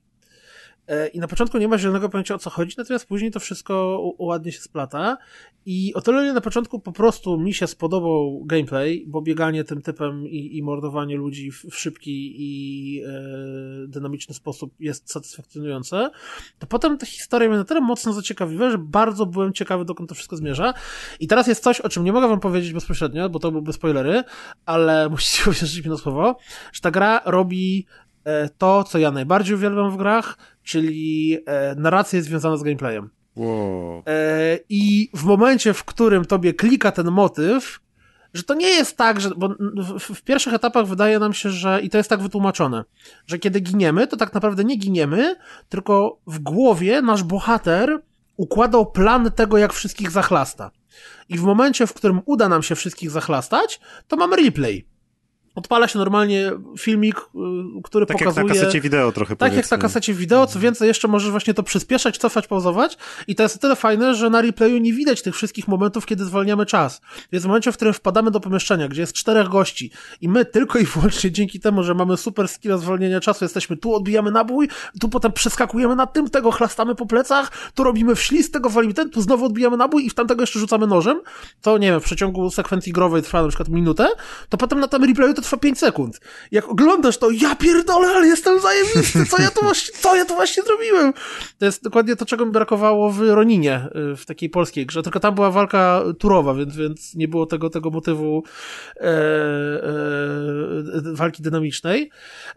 E, 0.89 1.09
I 1.09 1.19
na 1.19 1.29
początku 1.29 1.59
nie 1.59 1.69
ma 1.69 1.79
zielonego 1.79 2.09
pojęcia 2.09 2.35
o 2.35 2.39
co 2.39 2.51
chodzi, 2.51 2.75
natomiast 2.79 3.07
później 3.07 3.31
to 3.31 3.41
wszystko 3.41 4.03
ładnie 4.19 4.53
się 4.53 4.61
splata. 4.61 5.17
I 5.67 5.95
o 5.95 6.01
tyle 6.01 6.33
na 6.33 6.41
początku 6.41 6.81
po 6.81 6.93
prostu 6.93 7.39
mi 7.39 7.55
się 7.55 7.67
spodobał 7.67 8.45
gameplay, 8.45 9.05
bo 9.07 9.23
bieganie 9.23 9.65
tym 9.65 9.83
typem 9.83 10.29
i, 10.29 10.57
i 10.57 10.63
mordowanie 10.63 11.17
ludzi 11.17 11.51
w, 11.51 11.65
szybki 11.71 12.35
i 12.39 13.03
e, 13.05 13.09
dynamiczny 13.89 14.35
sposób 14.35 14.75
jest 14.81 15.11
satysfakcjonujące, 15.11 16.11
to 16.59 16.67
potem 16.67 16.99
ta 16.99 17.07
historia 17.07 17.49
mnie 17.49 17.59
na 17.59 17.65
tyle 17.65 17.81
mocno 17.81 18.13
zaciekawiła, 18.13 18.71
że 18.71 18.79
bardzo 18.79 19.27
byłem 19.27 19.53
ciekawy, 19.53 19.85
dokąd 19.85 20.09
to 20.09 20.15
wszystko 20.15 20.37
zmierza. 20.37 20.75
I 21.21 21.27
teraz 21.27 21.47
jest 21.47 21.63
coś, 21.63 21.81
o 21.81 21.89
czym 21.89 22.05
nie 22.05 22.13
mogę 22.13 22.29
wam 22.29 22.41
powiedzieć 22.41 22.73
bezpośrednio, 22.73 23.29
bo 23.29 23.39
to 23.39 23.51
byłyby 23.51 23.73
spoilery, 23.73 24.23
ale 24.67 25.09
musicie 25.11 25.51
uwierzyć 25.51 25.85
mi 25.85 25.91
na 25.91 25.97
słowo, 25.97 26.39
że 26.73 26.81
ta 26.81 26.91
gra 26.91 27.21
robi 27.25 27.87
to, 28.59 28.85
co 28.85 28.99
ja 28.99 29.11
najbardziej 29.11 29.55
uwielbiam 29.55 29.91
w 29.91 29.97
grach, 29.97 30.39
czyli 30.63 31.39
e, 31.47 31.75
narrację 31.75 32.23
związaną 32.23 32.57
z 32.57 32.63
gameplayem. 32.63 33.11
Wow. 33.37 34.03
E, 34.07 34.59
I 34.69 35.11
w 35.15 35.25
momencie, 35.25 35.75
w 35.75 35.85
którym 35.85 36.25
tobie 36.25 36.55
klika 36.55 36.93
ten 36.93 37.11
motyw, 37.11 37.81
że 38.35 38.43
to 38.43 38.55
nie 38.55 38.69
jest 38.69 38.97
tak, 38.97 39.21
że. 39.21 39.31
Bo 39.37 39.49
w, 39.99 40.15
w 40.15 40.23
pierwszych 40.23 40.55
etapach 40.55 40.87
wydaje 40.87 41.19
nam 41.19 41.33
się, 41.33 41.51
że. 41.51 41.81
I 41.83 41.91
to 41.91 41.99
jest 41.99 42.11
tak 42.11 42.21
wytłumaczone, 42.21 42.85
że 43.27 43.39
kiedy 43.39 43.61
giniemy, 43.61 44.07
to 44.07 44.17
tak 44.17 44.35
naprawdę 44.35 44.65
nie 44.65 44.77
giniemy, 44.77 45.37
tylko 45.69 46.19
w 46.27 46.39
głowie 46.39 47.03
nasz 47.03 47.23
bohater 47.23 48.03
układał 48.37 48.87
plan 48.87 49.31
tego, 49.31 49.59
jak 49.59 49.73
wszystkich 49.73 50.11
zachlasta. 50.11 50.71
I 51.29 51.39
w 51.39 51.43
momencie, 51.43 51.87
w 51.87 51.95
którym 51.95 52.21
uda 52.25 52.49
nam 52.49 52.63
się 52.63 52.75
wszystkich 52.75 53.11
zachlastać, 53.11 53.81
to 54.09 54.17
mamy 54.17 54.37
replay. 54.37 54.87
Odpala 55.57 55.89
się 55.89 55.99
normalnie 55.99 56.53
filmik, 56.79 57.17
y, 57.19 57.23
który 57.85 58.07
Tak 58.07 58.19
pokazuje. 58.19 58.47
jak 58.47 58.55
na 58.57 58.61
kasecie 58.61 58.81
wideo 58.81 59.13
trochę 59.13 59.37
Tak 59.37 59.53
jak 59.53 59.57
na 59.57 59.63
powiedzmy. 59.63 59.79
kasecie 59.79 60.15
wideo, 60.15 60.47
co 60.47 60.59
więcej, 60.61 60.89
jeszcze 60.89 61.09
możesz 61.09 61.31
właśnie 61.31 61.55
to 61.55 61.63
przyspieszać, 61.63 62.19
cofać, 62.19 62.47
pauzować 62.47 62.99
i 63.27 63.35
to 63.35 63.43
jest 63.43 63.57
o 63.57 63.59
tyle 63.59 63.77
fajne, 63.77 64.15
że 64.15 64.31
na 64.31 64.43
replayu 64.43 64.79
nie 64.79 64.93
widać 64.93 65.23
tych 65.23 65.35
wszystkich 65.35 65.69
momentów, 65.69 66.07
kiedy 66.07 66.25
zwalniamy 66.25 66.67
czas. 66.67 67.01
Więc 67.33 67.45
w 67.45 67.47
momencie, 67.47 67.73
w 67.73 67.77
którym 67.77 67.95
wpadamy 67.95 68.31
do 68.31 68.41
pomieszczenia, 68.41 68.89
gdzie 68.89 69.01
jest 69.01 69.13
czterech 69.13 69.49
gości 69.49 69.91
i 70.21 70.29
my 70.29 70.45
tylko 70.45 70.79
i 70.79 70.85
wyłącznie 70.85 71.31
dzięki 71.33 71.61
temu, 71.61 71.83
że 71.83 71.95
mamy 71.95 72.17
super 72.17 72.49
skilla 72.49 72.79
zwolnienia 72.79 73.21
czasu, 73.21 73.45
jesteśmy 73.45 73.77
tu, 73.77 73.95
odbijamy 73.95 74.31
nabój, 74.31 74.69
tu 75.01 75.09
potem 75.09 75.33
przeskakujemy 75.33 75.97
na 75.97 76.07
tym, 76.07 76.31
tego 76.31 76.51
chlastamy 76.51 76.95
po 76.95 77.07
plecach, 77.07 77.51
tu 77.75 77.85
robimy 77.85 78.15
wślizg, 78.15 78.53
tego 78.53 78.71
walimy 78.71 78.95
ten, 78.95 79.11
tu 79.11 79.21
znowu 79.23 79.45
odbijamy 79.45 79.77
nabój 79.77 80.07
i 80.07 80.11
w 80.11 80.15
tamtego 80.15 80.43
jeszcze 80.43 80.59
rzucamy 80.59 80.87
nożem, 80.87 81.21
to 81.63 81.79
nie 81.79 81.91
wiem, 81.91 82.01
w 82.01 82.05
przeciągu 82.05 82.51
sekwencji 82.51 82.93
growej 82.93 83.23
trwa 83.23 83.43
na 83.43 83.49
przykład 83.49 83.69
minutę, 83.69 84.09
to 84.49 84.57
potem 84.57 84.81
na 84.81 84.89
tym 84.89 85.05
replayu 85.05 85.35
to 85.35 85.43
trwa 85.47 85.57
5 85.57 85.79
sekund. 85.79 86.21
Jak 86.51 86.69
oglądasz 86.69 87.19
to, 87.19 87.31
ja 87.31 87.57
pierdolę, 87.57 88.09
ale 88.09 88.27
jestem 88.27 88.61
zajebisty, 88.61 89.27
co 89.27 89.43
ja 89.43 89.51
tu 89.51 89.61
właśnie, 89.67 89.95
co 89.99 90.17
ja 90.17 90.25
tu 90.25 90.35
właśnie 90.35 90.63
zrobiłem? 90.63 91.13
To 91.59 91.65
jest 91.67 91.83
dokładnie 91.83 92.17
to, 92.17 92.27
czego 92.27 92.47
mi 92.47 92.53
brakowało 92.53 93.11
w 93.11 93.21
Roninie, 93.21 93.89
y, 94.13 94.17
w 94.17 94.27
takiej 94.27 94.51
polskiej 94.51 94.87
grze, 94.87 95.03
tylko 95.03 95.21
tam 95.21 95.35
była 95.35 95.51
walka 95.51 96.03
turowa, 96.19 96.55
więc, 96.55 96.77
więc 96.77 97.15
nie 97.15 97.29
było 97.29 97.47
tego, 97.47 97.71
tego 97.71 97.91
motywu 97.91 98.43
e, 98.97 99.03
e, 99.03 99.13
walki 101.13 101.43
dynamicznej. 101.43 102.11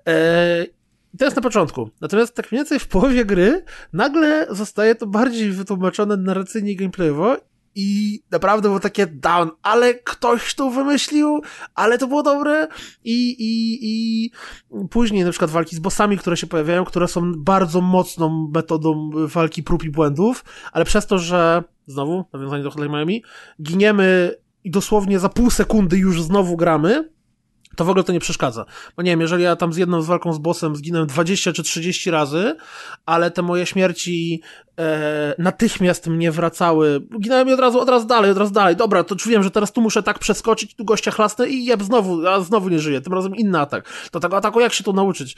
E, 0.07 0.65
i 1.13 1.17
to 1.17 1.25
jest 1.25 1.35
na 1.35 1.43
początku. 1.43 1.89
Natomiast 2.01 2.35
tak 2.35 2.51
mniej 2.51 2.59
więcej 2.59 2.79
w 2.79 2.87
połowie 2.87 3.25
gry 3.25 3.63
nagle 3.93 4.47
zostaje 4.49 4.95
to 4.95 5.07
bardziej 5.07 5.51
wytłumaczone 5.51 6.17
narracyjnie 6.17 6.71
i 6.71 6.75
gameplayowo 6.75 7.37
i 7.79 8.19
naprawdę 8.31 8.69
było 8.69 8.79
takie 8.79 9.07
down, 9.07 9.49
ale 9.61 9.93
ktoś 9.93 10.55
to 10.55 10.69
wymyślił, 10.69 11.41
ale 11.75 11.97
to 11.97 12.07
było 12.07 12.23
dobre 12.23 12.67
i, 13.03 13.29
i, 13.29 13.79
i 13.81 14.31
później 14.89 15.23
na 15.23 15.31
przykład 15.31 15.51
walki 15.51 15.75
z 15.75 15.79
bossami, 15.79 16.17
które 16.17 16.37
się 16.37 16.47
pojawiają, 16.47 16.85
które 16.85 17.07
są 17.07 17.33
bardzo 17.37 17.81
mocną 17.81 18.49
metodą 18.53 19.09
walki 19.27 19.63
prób 19.63 19.83
i 19.83 19.89
błędów, 19.89 20.45
ale 20.71 20.85
przez 20.85 21.07
to, 21.07 21.17
że 21.17 21.63
znowu, 21.87 22.25
nawiązanie 22.33 22.63
do 22.63 22.71
Hotline 22.71 22.91
Miami, 22.91 23.23
giniemy 23.61 24.35
i 24.63 24.71
dosłownie 24.71 25.19
za 25.19 25.29
pół 25.29 25.49
sekundy 25.49 25.97
już 25.97 26.23
znowu 26.23 26.57
gramy, 26.57 27.09
to 27.79 27.85
w 27.85 27.89
ogóle 27.89 28.03
to 28.03 28.13
nie 28.13 28.19
przeszkadza. 28.19 28.65
Bo 28.97 29.03
nie 29.03 29.11
wiem, 29.11 29.21
jeżeli 29.21 29.43
ja 29.43 29.55
tam 29.55 29.73
z 29.73 29.77
jedną 29.77 30.01
z 30.01 30.07
walką 30.07 30.33
z 30.33 30.37
bossem 30.37 30.75
zginąłem 30.75 31.07
20 31.07 31.53
czy 31.53 31.63
30 31.63 32.11
razy, 32.11 32.55
ale 33.05 33.31
te 33.31 33.41
moje 33.41 33.65
śmierci 33.65 34.41
e, 34.79 35.35
natychmiast 35.37 36.07
mnie 36.07 36.31
wracały, 36.31 37.01
ginąłem 37.19 37.49
i 37.49 37.53
od 37.53 37.59
razu, 37.59 37.79
od 37.79 37.89
razu 37.89 38.07
dalej, 38.07 38.31
od 38.31 38.37
razu 38.37 38.53
dalej, 38.53 38.75
dobra, 38.75 39.03
to 39.03 39.15
czułem, 39.15 39.43
że 39.43 39.51
teraz 39.51 39.71
tu 39.71 39.81
muszę 39.81 40.03
tak 40.03 40.19
przeskoczyć, 40.19 40.75
tu 40.75 40.85
gościa 40.85 41.11
chlasnę 41.11 41.49
i 41.49 41.65
jeb, 41.65 41.83
znowu, 41.83 42.27
a 42.27 42.41
znowu 42.41 42.69
nie 42.69 42.79
żyję, 42.79 43.01
tym 43.01 43.13
razem 43.13 43.35
inny 43.35 43.59
atak. 43.59 44.09
Do 44.11 44.19
tego 44.19 44.37
ataku 44.37 44.59
jak 44.59 44.73
się 44.73 44.83
tu 44.83 44.93
nauczyć? 44.93 45.35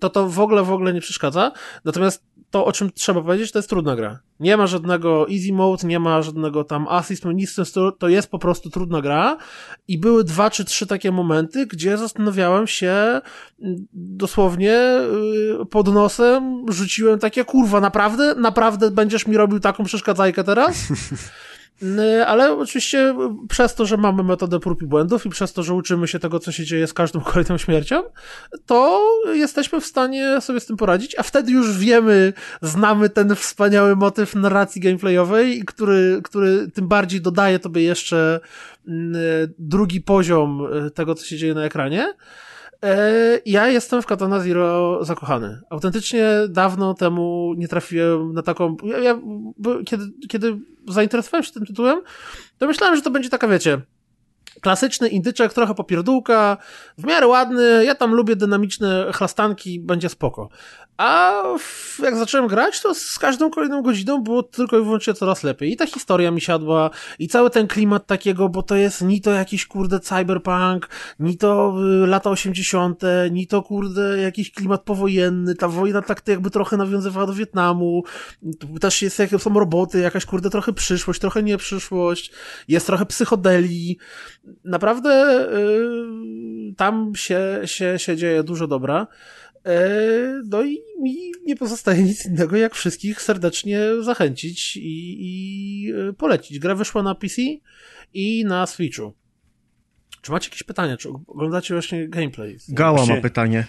To 0.00 0.10
to 0.10 0.28
w 0.28 0.40
ogóle, 0.40 0.62
w 0.62 0.72
ogóle 0.72 0.92
nie 0.92 1.00
przeszkadza. 1.00 1.52
Natomiast 1.84 2.24
to, 2.50 2.64
o 2.64 2.72
czym 2.72 2.92
trzeba 2.92 3.22
powiedzieć, 3.22 3.52
to 3.52 3.58
jest 3.58 3.68
trudna 3.68 3.96
gra. 3.96 4.18
Nie 4.40 4.56
ma 4.56 4.66
żadnego 4.66 5.26
easy 5.30 5.52
mode, 5.52 5.88
nie 5.88 5.98
ma 5.98 6.22
żadnego 6.22 6.64
tam 6.64 6.88
assist, 6.88 7.24
nic 7.24 7.52
w 7.52 7.56
tym 7.56 7.64
stylu, 7.64 7.92
to 7.92 8.08
jest 8.08 8.30
po 8.30 8.38
prostu 8.38 8.70
trudna 8.70 9.02
gra 9.02 9.36
i 9.88 9.98
były 9.98 10.24
dwa 10.24 10.50
czy 10.50 10.64
trzy 10.64 10.86
takie 10.86 11.12
momenty, 11.12 11.66
gdzie 11.76 11.98
zastanawiałem 11.98 12.66
się 12.66 13.20
mm, 13.62 13.86
dosłownie 13.92 14.74
y, 15.62 15.66
pod 15.66 15.94
nosem, 15.94 16.64
rzuciłem 16.68 17.18
takie, 17.18 17.44
kurwa, 17.44 17.80
naprawdę? 17.80 18.34
Naprawdę 18.34 18.90
będziesz 18.90 19.26
mi 19.26 19.36
robił 19.36 19.60
taką 19.60 19.84
przeszkadzajkę 19.84 20.44
teraz? 20.44 20.76
Y, 21.82 22.26
Ale 22.26 22.52
oczywiście 22.52 23.14
przez 23.48 23.74
to, 23.74 23.86
że 23.86 23.96
mamy 23.96 24.22
metodę 24.22 24.60
prób 24.60 24.82
i 24.82 24.86
błędów 24.86 25.26
i 25.26 25.30
przez 25.30 25.52
to, 25.52 25.62
że 25.62 25.74
uczymy 25.74 26.08
się 26.08 26.18
tego, 26.18 26.38
co 26.38 26.52
się 26.52 26.64
dzieje 26.64 26.86
z 26.86 26.92
każdą 26.92 27.20
kolejną 27.20 27.58
śmiercią, 27.58 28.02
to 28.66 29.02
jesteśmy 29.32 29.80
w 29.80 29.86
stanie 29.86 30.40
sobie 30.40 30.60
z 30.60 30.66
tym 30.66 30.76
poradzić, 30.76 31.18
a 31.18 31.22
wtedy 31.22 31.52
już 31.52 31.78
wiemy, 31.78 32.32
znamy 32.62 33.08
ten 33.08 33.34
wspaniały 33.34 33.96
motyw 33.96 34.34
narracji 34.34 34.80
gameplayowej, 34.80 35.64
który, 35.64 36.20
który 36.24 36.70
tym 36.70 36.88
bardziej 36.88 37.20
dodaje 37.20 37.58
tobie 37.58 37.82
jeszcze 37.82 38.40
mm, 38.88 39.14
drugi 39.58 40.00
poziom 40.00 40.66
y, 40.86 40.90
tego, 40.90 41.14
co 41.14 41.26
się 41.26 41.36
dzieje 41.36 41.54
na 41.54 41.64
ekranie. 41.64 42.14
E, 42.82 43.40
Ja 43.46 43.68
jestem 43.68 44.02
w 44.02 44.06
Katana 44.06 44.40
Zero 44.40 45.04
zakochany. 45.04 45.60
Autentycznie 45.70 46.28
dawno 46.48 46.94
temu 46.94 47.54
nie 47.56 47.68
trafiłem 47.68 48.32
na 48.32 48.42
taką. 48.42 48.76
Ja, 48.84 48.98
ja, 48.98 49.20
kiedy, 49.86 50.04
kiedy 50.28 50.58
zainteresowałem 50.88 51.44
się 51.44 51.52
tym 51.52 51.66
tytułem, 51.66 52.00
to 52.58 52.66
myślałem, 52.66 52.96
że 52.96 53.02
to 53.02 53.10
będzie 53.10 53.30
taka, 53.30 53.48
wiecie, 53.48 53.80
Klasyczny 54.60 55.08
indyczek, 55.08 55.52
trochę 55.52 55.74
popierdółka, 55.74 56.56
w 56.98 57.04
miarę 57.04 57.26
ładny, 57.26 57.84
ja 57.84 57.94
tam 57.94 58.14
lubię 58.14 58.36
dynamiczne 58.36 59.06
chlastanki, 59.12 59.80
będzie 59.80 60.08
spoko. 60.08 60.48
A 60.96 61.42
jak 62.02 62.16
zacząłem 62.16 62.48
grać, 62.48 62.82
to 62.82 62.94
z 62.94 63.18
każdą 63.18 63.50
kolejną 63.50 63.82
godziną 63.82 64.22
było 64.22 64.42
tylko 64.42 64.78
i 64.78 64.82
wyłącznie 64.82 65.14
coraz 65.14 65.42
lepiej. 65.42 65.72
I 65.72 65.76
ta 65.76 65.86
historia 65.86 66.30
mi 66.30 66.40
siadła, 66.40 66.90
i 67.18 67.28
cały 67.28 67.50
ten 67.50 67.66
klimat 67.66 68.06
takiego, 68.06 68.48
bo 68.48 68.62
to 68.62 68.76
jest 68.76 69.02
ni 69.02 69.20
to 69.20 69.30
jakiś 69.30 69.66
kurde 69.66 70.00
cyberpunk, 70.00 70.88
ni 71.20 71.36
to 71.36 71.74
y, 72.04 72.06
lata 72.06 72.30
80., 72.30 73.02
ni 73.30 73.46
to 73.46 73.62
kurde 73.62 74.18
jakiś 74.18 74.52
klimat 74.52 74.82
powojenny, 74.82 75.54
ta 75.54 75.68
wojna 75.68 76.02
tak 76.02 76.22
jakby 76.28 76.50
trochę 76.50 76.76
nawiązywała 76.76 77.26
do 77.26 77.32
Wietnamu, 77.32 78.04
też 78.80 79.02
jest, 79.02 79.18
jak 79.18 79.30
są 79.30 79.54
roboty, 79.54 80.00
jakaś 80.00 80.26
kurde 80.26 80.50
trochę 80.50 80.72
przyszłość, 80.72 81.20
trochę 81.20 81.42
nie 81.42 81.56
przyszłość, 81.56 82.32
jest 82.68 82.86
trochę 82.86 83.06
psychodeli. 83.06 83.98
Naprawdę 84.64 85.10
y, 86.70 86.74
tam 86.76 87.12
się, 87.16 87.60
się, 87.64 87.98
się 87.98 88.16
dzieje 88.16 88.42
dużo 88.42 88.66
dobra. 88.66 89.06
E, 89.66 90.42
No 90.44 90.62
i 90.62 90.78
mi 91.02 91.16
nie 91.46 91.56
pozostaje 91.56 92.02
nic 92.02 92.26
innego, 92.26 92.56
jak 92.56 92.74
wszystkich 92.74 93.22
serdecznie 93.22 93.80
zachęcić 94.00 94.76
i, 94.76 95.16
i 95.20 95.92
e, 95.92 96.12
polecić. 96.12 96.58
Gra 96.58 96.74
wyszła 96.74 97.02
na 97.02 97.14
PC 97.14 97.42
i 98.14 98.44
na 98.44 98.66
Switchu. 98.66 99.12
Czy 100.22 100.32
macie 100.32 100.46
jakieś 100.48 100.62
pytania? 100.62 100.96
Czy 100.96 101.08
oglądacie 101.26 101.74
właśnie 101.74 102.08
gameplay? 102.08 102.58
Gała 102.68 103.06
ma 103.06 103.16
pytanie. 103.20 103.66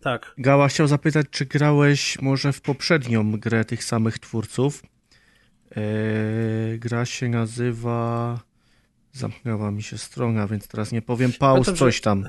Tak. 0.00 0.34
Gała 0.38 0.68
chciał 0.68 0.86
zapytać, 0.86 1.26
czy 1.30 1.46
grałeś 1.46 2.20
może 2.20 2.52
w 2.52 2.60
poprzednią 2.60 3.32
grę 3.32 3.64
tych 3.64 3.84
samych 3.84 4.18
twórców. 4.18 4.82
Eee, 5.76 6.78
gra 6.78 7.04
się 7.04 7.28
nazywa. 7.28 8.40
Zamknęła 9.12 9.70
mi 9.70 9.82
się 9.82 9.98
strona, 9.98 10.46
więc 10.46 10.68
teraz 10.68 10.92
nie 10.92 11.02
powiem. 11.02 11.32
Pauz 11.32 11.54
Pamiętam, 11.54 11.74
że- 11.74 11.78
coś 11.78 12.00
tam. 12.00 12.28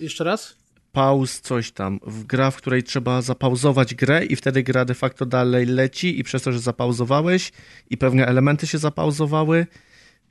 Jeszcze 0.00 0.24
raz? 0.24 0.56
Pauz 0.92 1.40
coś 1.40 1.72
tam. 1.72 2.00
W 2.06 2.24
gra, 2.24 2.50
w 2.50 2.56
której 2.56 2.82
trzeba 2.82 3.22
zapauzować 3.22 3.94
grę 3.94 4.24
i 4.24 4.36
wtedy 4.36 4.62
gra 4.62 4.84
de 4.84 4.94
facto 4.94 5.26
dalej 5.26 5.66
leci 5.66 6.20
i 6.20 6.24
przez 6.24 6.42
to, 6.42 6.52
że 6.52 6.58
zapauzowałeś 6.58 7.52
i 7.90 7.96
pewne 7.96 8.26
elementy 8.26 8.66
się 8.66 8.78
zapauzowały, 8.78 9.66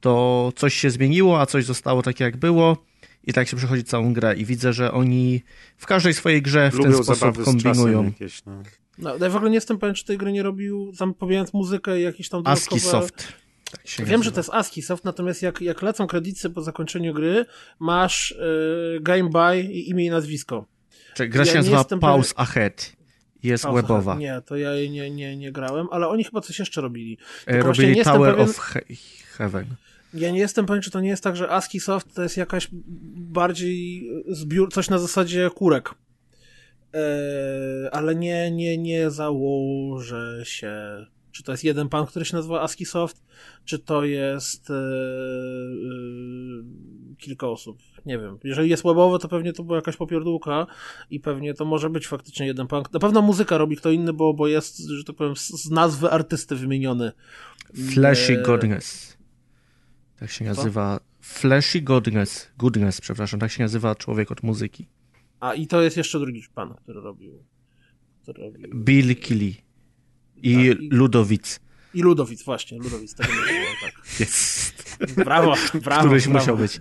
to 0.02 0.54
coś 0.56 0.74
się 0.74 0.90
zmieniło, 0.90 1.42
a 1.42 1.46
coś 1.46 1.66
zostało 1.66 2.02
takie 2.02 2.24
jak 2.24 2.38
było 2.38 2.78
i 3.24 3.34
tak 3.34 3.48
się 3.48 3.58
przechodzi 3.58 3.84
całą 3.84 4.14
grę 4.14 4.36
i 4.36 4.46
widzę, 4.46 4.74
że 4.74 4.92
oni 4.92 5.44
w 5.78 5.86
każdej 5.86 6.14
swojej 6.14 6.42
grze 6.42 6.70
w 6.70 6.78
ten 6.78 6.92
Lubią 6.92 7.04
sposób 7.04 7.36
z 7.36 7.38
czasem 7.38 7.44
kombinują. 7.44 8.04
jakieś, 8.04 8.46
no. 8.46 8.64
No, 8.98 9.18
ja 9.18 9.30
w 9.30 9.36
ogóle 9.36 9.52
nie 9.52 9.56
jestem 9.58 9.80
pewien, 9.80 9.96
czy 9.96 10.06
tej 10.06 10.18
gry 10.18 10.32
nie 10.32 10.44
robił, 10.44 10.94
tam 10.98 11.14
pomijając 11.14 11.54
muzykę 11.54 12.00
i 12.00 12.04
jakieś 12.04 12.30
tam 12.30 12.42
ASCII 12.46 12.70
dodatkowe... 12.70 12.92
Soft. 13.08 13.34
Tak 13.78 13.88
się 13.88 14.06
Wiem, 14.06 14.24
że 14.24 14.30
nazywa. 14.30 14.36
to 14.36 14.40
jest 14.40 14.50
ASCII 14.54 14.82
Soft, 14.82 15.04
natomiast 15.06 15.42
jak, 15.42 15.62
jak 15.62 15.82
lecą 15.82 16.08
kredyty 16.08 16.50
po 16.50 16.62
zakończeniu 16.62 17.14
gry, 17.14 17.46
masz 17.80 18.32
y, 18.32 19.00
game 19.02 19.30
by 19.30 19.62
i 19.62 19.90
imię 19.90 20.06
i 20.06 20.10
nazwisko. 20.10 20.66
Czy 21.14 21.28
gra 21.28 21.46
się 21.46 21.56
ja 21.56 21.62
nie 21.62 21.70
nazywa 21.72 21.98
Pause 22.00 22.34
Ahead. 22.38 22.92
Jest 23.44 23.64
Pauza. 23.64 23.82
webowa. 23.82 24.16
Nie, 24.16 24.42
to 24.46 24.56
ja 24.58 24.74
jej 24.74 24.90
nie, 24.90 25.12
nie, 25.12 25.38
nie 25.38 25.52
grałem, 25.52 25.88
ale 25.92 26.08
oni 26.08 26.24
chyba 26.24 26.42
coś 26.42 26.60
jeszcze 26.60 26.82
robili. 26.82 27.18
E, 27.46 27.52
Tylko 27.54 27.68
Robili 27.68 28.02
Tower 28.04 28.34
pewien- 28.34 28.50
of 28.50 28.58
He 28.60 28.82
Heaven. 29.38 29.66
Ja 30.14 30.32
nie 30.32 30.40
jestem 30.40 30.66
pewien, 30.66 30.82
czy 30.82 30.92
to 30.92 31.02
nie 31.02 31.10
jest 31.10 31.24
tak, 31.24 31.36
że 31.36 31.50
ASCII 31.50 31.80
Soft 31.80 32.14
to 32.16 32.24
jest 32.24 32.38
jakaś 32.38 32.68
bardziej 33.16 34.10
zbiór, 34.28 34.74
coś 34.74 34.90
na 34.90 34.98
zasadzie 35.00 35.50
kurek. 35.56 35.90
Eee, 36.94 37.90
ale 37.92 38.16
nie, 38.16 38.52
nie, 38.52 38.78
nie 38.78 39.10
założę 39.12 40.42
się, 40.44 40.76
czy 41.34 41.44
to 41.44 41.52
jest 41.52 41.64
jeden 41.64 41.90
pan, 41.90 42.06
który 42.06 42.26
się 42.26 42.36
nazywa 42.36 42.62
ASCII 42.62 42.86
Soft, 42.86 43.24
czy 43.66 43.80
to 43.80 44.06
jest 44.06 44.70
e, 44.70 44.74
e, 44.74 44.78
kilka 47.18 47.48
osób. 47.48 47.78
Nie 48.06 48.20
wiem. 48.20 48.38
Jeżeli 48.44 48.70
jest 48.70 48.84
webowe, 48.84 49.20
to 49.20 49.28
pewnie 49.28 49.54
to 49.54 49.64
była 49.64 49.76
jakaś 49.76 49.98
popierdółka 49.98 50.68
i 51.10 51.20
pewnie 51.20 51.54
to 51.54 51.66
może 51.66 51.90
być 51.90 52.08
faktycznie 52.08 52.46
jeden 52.46 52.68
pan. 52.68 52.84
Na 52.94 53.00
pewno 53.00 53.22
muzyka 53.22 53.58
robi 53.58 53.76
kto 53.76 53.92
inny, 53.92 54.14
bo, 54.14 54.34
bo 54.34 54.48
jest, 54.48 54.78
że 54.78 55.04
tak 55.04 55.16
powiem, 55.16 55.36
z, 55.36 55.48
z 55.48 55.70
nazwy 55.70 56.10
artysty 56.10 56.56
wymieniony. 56.56 57.12
Flashy 57.94 58.38
Eee, 58.38 58.44
Godness. 58.44 59.18
Tak 60.20 60.32
się 60.32 60.46
nazywa. 60.46 61.00
Flashy 61.22 61.82
Godness. 61.82 62.52
Goodness, 62.58 63.02
przepraszam. 63.02 63.40
Tak 63.40 63.52
się 63.52 63.64
nazywa 63.64 63.96
człowiek 63.96 64.32
od 64.32 64.44
muzyki. 64.44 64.88
A 65.40 65.54
i 65.54 65.68
to 65.68 65.82
jest 65.82 65.98
jeszcze 65.98 66.20
drugi 66.20 66.44
pan, 66.56 66.74
który 66.74 67.02
robił. 67.02 67.44
Który 68.22 68.44
robił. 68.44 68.70
Bill 68.76 69.16
Killy. 69.16 69.63
I 70.44 70.56
Tak, 70.70 70.82
i- 70.82 70.90
Ludowic. 70.92 71.60
I 71.94 72.02
Ludowic, 72.02 72.44
właśnie, 72.44 72.78
Ludowic, 72.78 73.14
tego 73.14 73.30
nie 73.34 73.40
było, 73.40 73.66
tak. 73.82 73.94
Jest. 74.20 74.98
Brawo, 75.16 75.54
brawo. 75.74 76.06
Któryś 76.06 76.24
brawo. 76.28 76.40
musiał 76.40 76.58
być. 76.58 76.80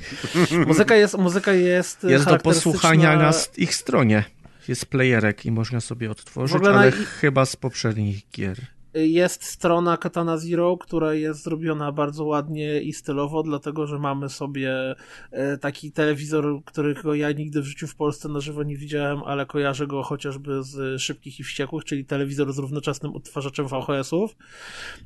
Muzyka 0.66 0.96
jest, 0.96 1.18
muzyka 1.18 1.52
jest. 1.52 2.04
Jest 2.04 2.24
do 2.24 2.38
posłuchania 2.38 3.16
na 3.16 3.32
ich 3.56 3.74
stronie. 3.74 4.24
Jest 4.68 4.86
playerek 4.86 5.46
i 5.46 5.50
można 5.50 5.80
sobie 5.80 6.10
odtworzyć, 6.10 6.62
na 6.62 6.70
ale 6.70 6.88
ich- 6.88 7.08
chyba 7.08 7.46
z 7.46 7.56
poprzednich 7.56 8.30
gier. 8.34 8.58
Jest 8.94 9.44
strona 9.44 9.96
Katana 9.96 10.38
Zero, 10.38 10.76
która 10.76 11.14
jest 11.14 11.42
zrobiona 11.42 11.92
bardzo 11.92 12.24
ładnie 12.24 12.80
i 12.80 12.92
stylowo, 12.92 13.42
dlatego 13.42 13.86
że 13.86 13.98
mamy 13.98 14.28
sobie 14.28 14.94
e, 15.30 15.58
taki 15.58 15.92
telewizor, 15.92 16.60
którego 16.64 17.14
ja 17.14 17.32
nigdy 17.32 17.62
w 17.62 17.64
życiu 17.64 17.86
w 17.86 17.94
Polsce 17.94 18.28
na 18.28 18.40
żywo 18.40 18.62
nie 18.62 18.76
widziałem, 18.76 19.22
ale 19.22 19.46
kojarzę 19.46 19.86
go 19.86 20.02
chociażby 20.02 20.62
z 20.62 21.02
Szybkich 21.02 21.40
i 21.40 21.44
Wściekłych, 21.44 21.84
czyli 21.84 22.04
telewizor 22.04 22.52
z 22.52 22.58
równoczesnym 22.58 23.16
odtwarzaczem 23.16 23.66
VHS-ów, 23.68 24.36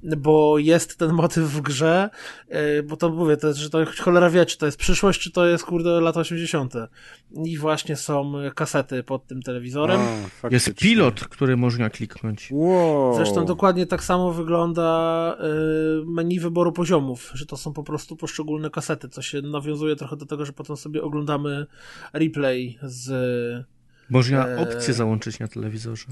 bo 0.03 0.59
jest 0.59 0.99
ten 0.99 1.13
motyw 1.13 1.45
w 1.45 1.61
grze, 1.61 2.11
e, 2.49 2.83
bo 2.83 2.97
to 2.97 3.09
mówię, 3.11 3.37
to 3.37 3.55
że 3.55 3.71
to 3.71 3.79
cholera 3.99 4.31
wie, 4.31 4.47
czy 4.47 4.59
to 4.59 4.67
jest 4.67 4.79
przyszłość, 4.79 5.21
czy 5.21 5.31
to 5.31 5.47
jest 5.47 5.65
kurde 5.65 6.01
lata 6.01 6.21
80. 6.21 6.75
I 7.45 7.59
właśnie 7.59 7.97
są 7.97 8.33
kasety 8.55 9.03
pod 9.03 9.27
tym 9.27 9.43
telewizorem. 9.43 10.01
A, 10.43 10.49
Jest 10.49 10.75
pilot, 10.75 11.21
który 11.21 11.57
można 11.57 11.91
kliknąć. 11.91 12.49
Wow. 12.53 13.15
Zresztą 13.15 13.45
dokładnie 13.45 13.76
tak 13.87 14.05
samo 14.05 14.33
wygląda 14.33 15.37
y, 16.03 16.07
menu 16.07 16.41
wyboru 16.41 16.73
poziomów, 16.73 17.31
że 17.35 17.47
to 17.47 17.57
są 17.57 17.73
po 17.73 17.83
prostu 17.83 18.17
poszczególne 18.17 18.71
kasety, 18.71 19.09
co 19.09 19.23
się 19.23 19.43
nawiązuje 19.43 19.97
trochę 19.97 20.17
do 20.17 20.27
tego, 20.27 20.45
że 20.47 20.53
potem 20.53 20.77
sobie 20.77 21.03
oglądamy 21.03 21.67
replay 22.13 22.79
z 22.83 23.67
Można 24.11 24.49
Eee. 24.49 24.63
opcję 24.63 24.95
załączyć 24.95 25.39
na 25.39 25.49
telewizorze. 25.49 26.07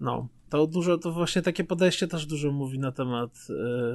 no, 0.00 0.28
to 0.50 0.66
dużo, 0.66 0.98
to 0.98 1.12
właśnie 1.12 1.42
takie 1.42 1.64
podejście 1.64 2.08
też 2.08 2.26
dużo 2.26 2.52
mówi 2.52 2.78
na 2.78 2.92
temat 2.92 3.46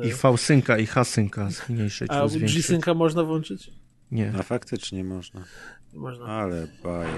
y, 0.04 0.08
I 0.08 0.12
V-synka, 0.12 0.78
i 0.78 0.86
H-synka 0.86 1.50
zmniejszyć 1.50 2.12
a. 2.12 2.28
G-Synca 2.28 2.94
można 2.94 3.24
włączyć? 3.24 3.72
Nie. 4.12 4.34
A 4.40 4.44
faktycznie 4.44 5.04
można. 5.04 5.44
Można. 5.94 6.26
Ale 6.26 6.68
baje. 6.84 7.14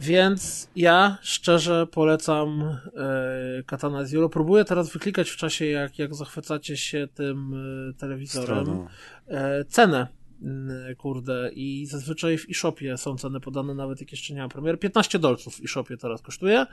Więc 0.00 0.70
ja 0.76 1.18
szczerze 1.22 1.86
polecam 1.86 2.62
e, 2.96 3.62
Katana 3.66 4.04
Zero. 4.04 4.28
Próbuję 4.28 4.64
teraz 4.64 4.92
wyklikać 4.92 5.30
w 5.30 5.36
czasie, 5.36 5.66
jak, 5.66 5.98
jak 5.98 6.14
zachwycacie 6.14 6.76
się 6.76 7.08
tym 7.14 7.54
e, 7.90 7.92
telewizorem. 7.94 8.86
E, 9.28 9.64
cenę. 9.64 10.06
mm, 10.42 10.96
Kurde, 10.96 11.50
i 11.54 11.86
zazwyczaj 11.86 12.38
w 12.38 12.50
e-shopie 12.50 12.96
są 12.96 13.16
ceny 13.16 13.40
podane, 13.40 13.74
nawet 13.74 14.00
jak 14.00 14.12
jeszcze 14.12 14.34
nie 14.34 14.40
ma 14.42 14.48
premier. 14.48 14.78
15 14.78 15.18
dolców 15.18 15.56
w 15.56 15.64
e-shopie 15.64 15.96
teraz 15.96 16.22
kosztuje, 16.22 16.66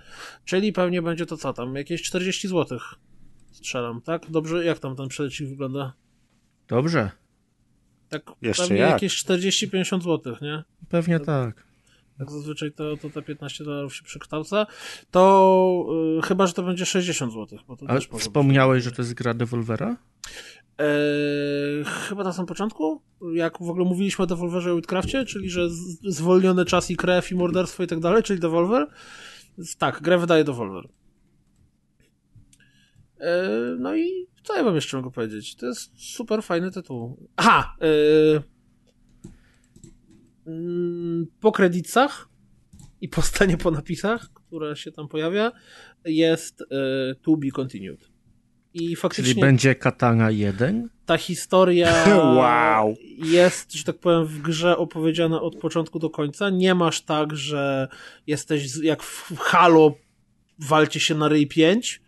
czyli 0.46 0.74
pewnie 0.74 1.02
będzie 1.02 1.26
to 1.26 1.38
co 1.38 1.54
tam, 1.54 1.76
jakieś 1.76 2.02
40 2.02 2.48
zł. 2.48 2.80
Strzelam, 3.52 4.02
tak? 4.02 4.32
Dobrze, 4.32 4.66
jak 4.66 4.80
tam 4.80 4.96
ten 4.96 5.08
przelecik 5.08 5.48
wygląda? 5.50 5.94
Dobrze. 6.68 7.12
Tak, 8.12 8.32
Jeszcze 8.42 8.64
pewnie 8.64 8.78
jak? 8.78 8.92
jakieś 8.92 9.26
40-50 9.26 10.02
zł, 10.02 10.36
nie? 10.42 10.64
Pewnie 10.90 11.20
tak. 11.20 11.64
Jak 12.20 12.32
zazwyczaj 12.32 12.72
to, 12.72 12.98
to 12.98 13.10
te 13.10 13.22
15 13.22 13.64
dolarów 13.64 13.96
się 13.96 14.04
przekształca, 14.04 14.68
to 15.12 15.86
y, 16.20 16.22
chyba, 16.22 16.48
że 16.48 16.54
to 16.54 16.64
będzie 16.64 16.86
60 16.86 17.34
zł. 17.34 17.60
Bo 17.68 17.78
to 17.78 17.86
A 17.90 17.94
też 17.94 18.12
może 18.12 18.24
wspomniałeś, 18.24 18.84
że 18.84 18.92
to 18.92 19.02
jest 19.02 19.14
gra 19.14 19.34
Devolvera? 19.34 19.98
Eee, 20.78 21.84
chyba 21.84 22.24
na 22.24 22.34
samym 22.34 22.48
początku, 22.48 23.02
jak 23.34 23.58
w 23.60 23.70
ogóle 23.70 23.86
mówiliśmy 23.86 24.24
o 24.24 24.28
Devolverze 24.28 24.70
i 24.70 24.74
Whitcraftie, 24.74 25.26
czyli 25.26 25.50
że 25.50 25.70
z, 25.70 26.00
zwolniony 26.04 26.66
czas 26.66 26.92
i 26.92 26.96
krew 26.96 27.32
i 27.32 27.36
morderstwo 27.36 27.84
i 27.84 27.88
tak 27.88 28.00
dalej, 28.00 28.24
czyli 28.24 28.40
Devolver. 28.40 28.88
Tak, 29.78 30.02
grę 30.02 30.18
wydaje 30.18 30.44
Devolver. 30.44 30.88
Eee, 33.22 33.76
no 33.80 33.96
i 33.96 34.28
co 34.44 34.58
ja 34.58 34.64
wam 34.64 34.76
jeszcze 34.76 34.98
mogę 34.98 35.12
powiedzieć? 35.12 35.56
To 35.56 35.66
jest 35.66 35.92
super 35.96 36.44
fajny 36.44 36.72
tytuł. 36.72 37.30
Aha! 37.36 37.76
Eee, 37.82 38.40
mm, 40.48 41.26
po 41.40 41.52
kredytach 41.52 42.30
i 43.02 43.10
po 43.10 43.22
stanie 43.22 43.58
po 43.58 43.72
napisach, 43.72 44.30
które 44.34 44.76
się 44.76 44.92
tam 44.92 45.08
pojawia, 45.08 45.52
jest 46.06 46.62
e, 46.62 46.66
to 47.22 47.38
be 47.38 47.52
continued. 47.52 48.12
I 48.74 48.96
faktycznie 48.96 49.32
Czyli 49.32 49.42
będzie 49.42 49.76
Katana 49.76 50.32
1? 50.32 50.90
ta 51.06 51.18
historia 51.18 52.06
Wow. 52.38 52.96
jest, 53.18 53.74
że 53.74 53.84
tak 53.84 54.00
powiem, 54.00 54.26
w 54.26 54.42
grze 54.42 54.78
opowiedziana 54.78 55.42
od 55.42 55.56
początku 55.56 56.00
do 56.00 56.10
końca. 56.10 56.50
Nie 56.50 56.76
masz 56.76 57.02
tak, 57.02 57.36
że 57.36 57.88
jesteś 58.28 58.78
jak 58.84 59.04
w 59.04 59.38
Halo 59.38 59.96
walcie 60.60 61.00
się 61.00 61.16
na 61.16 61.28
ryj 61.28 61.48
5, 61.48 62.02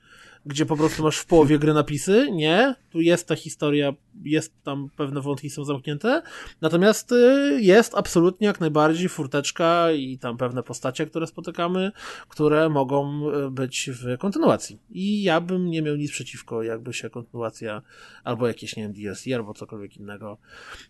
gdzie 0.46 0.66
po 0.66 0.78
prostu 0.78 1.04
masz 1.04 1.18
w 1.18 1.26
połowie 1.26 1.60
gry 1.60 1.74
napisy. 1.74 2.30
Nie, 2.32 2.76
tu 2.92 3.02
jest 3.02 3.28
ta 3.28 3.36
historia, 3.36 3.94
jest 4.24 4.64
tam 4.64 4.90
pewne 4.98 5.22
wątki 5.22 5.50
są 5.50 5.66
zamknięte. 5.66 6.22
Natomiast 6.62 7.12
y, 7.12 7.58
jest 7.62 7.96
absolutnie 7.96 8.48
jak 8.48 8.60
najbardziej 8.60 9.10
furteczka 9.10 9.92
i 9.92 10.18
tam 10.18 10.38
pewne 10.38 10.64
postacie, 10.64 11.06
które 11.06 11.28
spotykamy, 11.28 11.92
które 12.30 12.70
mogą 12.70 13.30
y, 13.32 13.52
być 13.52 13.90
w 13.94 14.18
kontynuacji. 14.18 14.80
I 14.92 15.24
ja 15.24 15.42
bym 15.42 15.70
nie 15.70 15.82
miał 15.82 15.96
nic 15.96 16.12
przeciwko, 16.12 16.64
jakby 16.64 16.94
się 16.94 17.10
kontynuacja 17.10 17.82
albo 18.24 18.48
jakieś, 18.48 18.76
nie 18.76 18.84
wiem, 18.84 18.94
DLC 18.94 19.26
albo 19.36 19.54
cokolwiek 19.54 19.98
innego 19.98 20.38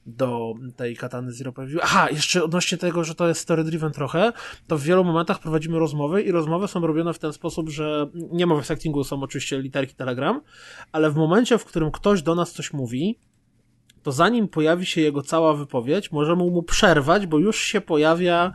do 0.05 0.53
tej 0.75 0.95
katany 0.97 1.31
Zero 1.31 1.51
pojawiło. 1.51 1.81
Aha, 1.83 2.09
jeszcze 2.09 2.43
odnośnie 2.43 2.77
tego, 2.77 3.03
że 3.03 3.15
to 3.15 3.27
jest 3.27 3.41
story 3.41 3.63
driven 3.63 3.91
trochę, 3.91 4.33
to 4.67 4.77
w 4.77 4.83
wielu 4.83 5.03
momentach 5.03 5.39
prowadzimy 5.39 5.79
rozmowy 5.79 6.21
i 6.21 6.31
rozmowy 6.31 6.67
są 6.67 6.87
robione 6.87 7.13
w 7.13 7.19
ten 7.19 7.33
sposób, 7.33 7.69
że 7.69 8.07
nie 8.13 8.45
ma 8.45 8.55
voice 8.55 8.73
actingu, 8.73 9.03
są 9.03 9.23
oczywiście 9.23 9.42
literki 9.51 9.95
Telegram, 9.95 10.41
ale 10.91 11.11
w 11.11 11.15
momencie, 11.15 11.57
w 11.57 11.65
którym 11.65 11.91
ktoś 11.91 12.21
do 12.21 12.35
nas 12.35 12.51
coś 12.51 12.73
mówi, 12.73 13.19
to 14.03 14.11
zanim 14.11 14.47
pojawi 14.47 14.85
się 14.85 15.01
jego 15.01 15.21
cała 15.21 15.53
wypowiedź, 15.53 16.11
możemy 16.11 16.43
mu 16.43 16.63
przerwać, 16.63 17.27
bo 17.27 17.39
już 17.39 17.59
się 17.59 17.81
pojawia 17.81 18.53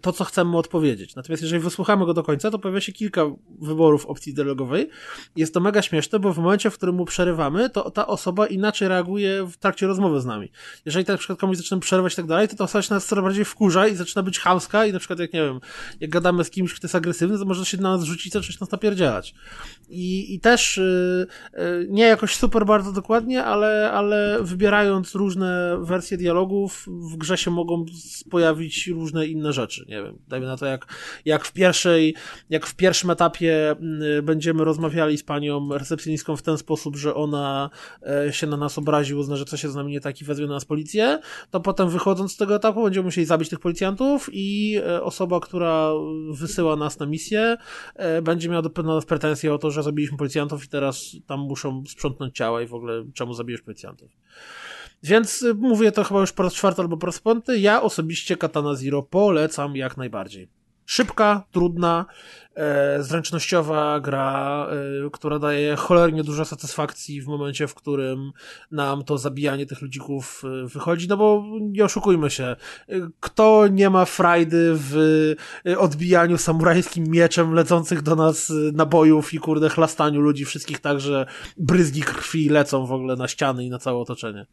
to, 0.00 0.12
co 0.12 0.24
chcemy 0.24 0.56
odpowiedzieć. 0.56 1.14
Natomiast 1.14 1.42
jeżeli 1.42 1.62
wysłuchamy 1.62 2.06
go 2.06 2.14
do 2.14 2.22
końca, 2.22 2.50
to 2.50 2.58
pojawia 2.58 2.80
się 2.80 2.92
kilka 2.92 3.22
wyborów 3.60 4.06
opcji 4.06 4.34
dialogowej. 4.34 4.88
Jest 5.36 5.54
to 5.54 5.60
mega 5.60 5.82
śmieszne, 5.82 6.18
bo 6.18 6.32
w 6.32 6.38
momencie, 6.38 6.70
w 6.70 6.74
którym 6.74 6.94
mu 6.94 7.04
przerywamy, 7.04 7.70
to 7.70 7.90
ta 7.90 8.06
osoba 8.06 8.46
inaczej 8.46 8.88
reaguje 8.88 9.46
w 9.46 9.56
trakcie 9.56 9.86
rozmowy 9.86 10.20
z 10.20 10.26
nami. 10.26 10.52
Jeżeli 10.84 11.04
tak 11.04 11.14
na 11.14 11.18
przykład 11.18 11.38
komuś 11.38 11.56
zaczynamy 11.56 11.80
przerwać 11.80 12.12
i 12.12 12.16
tak 12.16 12.26
dalej, 12.26 12.48
to 12.48 12.56
ta 12.56 12.64
osoba 12.64 12.82
się 12.82 12.94
nas 12.94 13.06
coraz 13.06 13.24
bardziej 13.24 13.44
wkurza 13.44 13.86
i 13.86 13.96
zaczyna 13.96 14.22
być 14.22 14.38
chamska 14.38 14.86
i 14.86 14.92
na 14.92 14.98
przykład 14.98 15.18
jak, 15.18 15.32
nie 15.32 15.42
wiem, 15.42 15.60
jak 16.00 16.10
gadamy 16.10 16.44
z 16.44 16.50
kimś, 16.50 16.74
kto 16.74 16.86
jest 16.86 16.94
agresywny, 16.94 17.38
to 17.38 17.44
może 17.44 17.64
się 17.64 17.76
na 17.76 17.96
nas 17.96 18.04
rzucić 18.04 18.26
i 18.26 18.30
zacząć 18.30 18.60
nas 18.60 18.70
napierdzielać. 18.70 19.34
I, 19.88 20.34
i 20.34 20.40
też 20.40 20.76
yy, 21.56 21.86
nie 21.88 22.04
jakoś 22.04 22.36
super 22.36 22.66
bardzo 22.66 22.92
dokładnie, 22.92 23.44
ale, 23.44 23.90
ale 23.92 24.38
wybierając 24.40 25.14
różne 25.14 25.78
wersje 25.80 26.16
dialogów, 26.16 26.86
w 26.86 27.16
grze 27.16 27.38
się 27.38 27.50
mogą 27.50 27.84
pojawić 28.30 28.86
różne 28.86 29.19
inne 29.26 29.52
rzeczy. 29.52 29.84
Nie 29.88 30.02
wiem, 30.02 30.18
dajmy 30.28 30.46
na 30.46 30.56
to, 30.56 30.66
jak, 30.66 30.86
jak 31.24 31.44
w 31.44 31.52
pierwszej, 31.52 32.14
jak 32.50 32.66
w 32.66 32.74
pierwszym 32.74 33.10
etapie 33.10 33.76
y, 34.18 34.22
będziemy 34.22 34.64
rozmawiali 34.64 35.18
z 35.18 35.22
panią 35.22 35.68
recepcjonistką 35.78 36.36
w 36.36 36.42
ten 36.42 36.58
sposób, 36.58 36.96
że 36.96 37.14
ona 37.14 37.70
y, 38.28 38.32
się 38.32 38.46
na 38.46 38.56
nas 38.56 38.78
obrazi, 38.78 39.14
uzna, 39.14 39.36
że 39.36 39.44
coś 39.44 39.62
jest 39.62 39.72
z 39.72 39.76
nami 39.76 39.92
nie 39.92 40.00
tak 40.00 40.20
i 40.20 40.24
na 40.24 40.46
nas 40.46 40.64
policję, 40.64 41.18
to 41.50 41.60
potem 41.60 41.88
wychodząc 41.90 42.32
z 42.32 42.36
tego 42.36 42.56
etapu 42.56 42.84
będziemy 42.84 43.04
musieli 43.04 43.26
zabić 43.26 43.48
tych 43.48 43.60
policjantów 43.60 44.28
i 44.32 44.78
y, 44.78 45.02
osoba, 45.02 45.40
która 45.40 45.90
wysyła 46.32 46.76
nas 46.76 46.98
na 46.98 47.06
misję, 47.06 47.56
będzie 48.22 48.48
miała 48.48 48.62
do 48.62 48.82
nas 48.82 49.04
pretensje 49.04 49.54
o 49.54 49.58
to, 49.58 49.70
że 49.70 49.82
zabiliśmy 49.82 50.18
policjantów 50.18 50.64
i 50.64 50.68
teraz 50.68 51.16
tam 51.26 51.40
muszą 51.40 51.84
sprzątnąć 51.86 52.36
ciała 52.36 52.62
i 52.62 52.66
w 52.66 52.74
ogóle 52.74 53.04
czemu 53.14 53.34
zabijesz 53.34 53.62
policjantów. 53.62 54.10
Więc 55.02 55.42
y, 55.42 55.54
mówię 55.54 55.92
to 55.92 56.04
chyba 56.04 56.20
już 56.20 56.32
po 56.32 56.42
raz 56.42 56.54
czwarty 56.54 56.82
albo 56.82 56.96
po 56.96 57.06
raz 57.06 57.20
piąty. 57.20 57.58
Ja 57.58 57.82
osobiście 57.82 58.36
Katana 58.36 58.74
Zero 58.74 59.02
polecam 59.02 59.76
jak 59.76 59.96
najbardziej. 59.96 60.48
Szybka, 60.86 61.44
trudna, 61.52 62.06
e, 62.54 63.02
zręcznościowa 63.02 64.00
gra, 64.00 64.66
e, 65.06 65.10
która 65.10 65.38
daje 65.38 65.76
cholernie 65.76 66.24
dużo 66.24 66.44
satysfakcji 66.44 67.22
w 67.22 67.26
momencie, 67.26 67.66
w 67.66 67.74
którym 67.74 68.32
nam 68.70 69.04
to 69.04 69.18
zabijanie 69.18 69.66
tych 69.66 69.82
ludzików 69.82 70.42
e, 70.44 70.66
wychodzi, 70.66 71.08
no 71.08 71.16
bo 71.16 71.44
nie 71.60 71.84
oszukujmy 71.84 72.30
się, 72.30 72.44
e, 72.44 72.56
kto 73.20 73.66
nie 73.68 73.90
ma 73.90 74.04
frajdy 74.04 74.72
w 74.74 74.96
e, 75.66 75.78
odbijaniu 75.78 76.38
samurajskim 76.38 77.04
mieczem 77.08 77.54
lecących 77.54 78.02
do 78.02 78.16
nas 78.16 78.52
nabojów 78.72 79.34
i 79.34 79.38
kurde 79.38 79.68
chlastaniu 79.68 80.20
ludzi 80.20 80.44
wszystkich 80.44 80.78
tak, 80.78 81.00
że 81.00 81.26
bryzgi 81.56 82.02
krwi 82.02 82.48
lecą 82.48 82.86
w 82.86 82.92
ogóle 82.92 83.16
na 83.16 83.28
ściany 83.28 83.64
i 83.64 83.70
na 83.70 83.78
całe 83.78 83.98
otoczenie. 83.98 84.46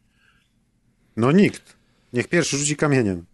No 1.18 1.32
nikt. 1.32 1.76
Niech 2.12 2.28
pierwszy 2.28 2.58
rzuci 2.58 2.76
kamieniem. 2.76 3.26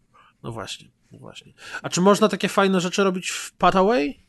No 0.43 0.53
właśnie, 0.53 0.89
no 1.13 1.19
właśnie. 1.19 1.53
A 1.83 1.89
czy 1.89 2.01
można 2.01 2.29
takie 2.29 2.49
fajne 2.49 2.81
rzeczy 2.81 3.05
robić 3.05 3.31
w 3.31 3.53
Pataway? 3.53 4.21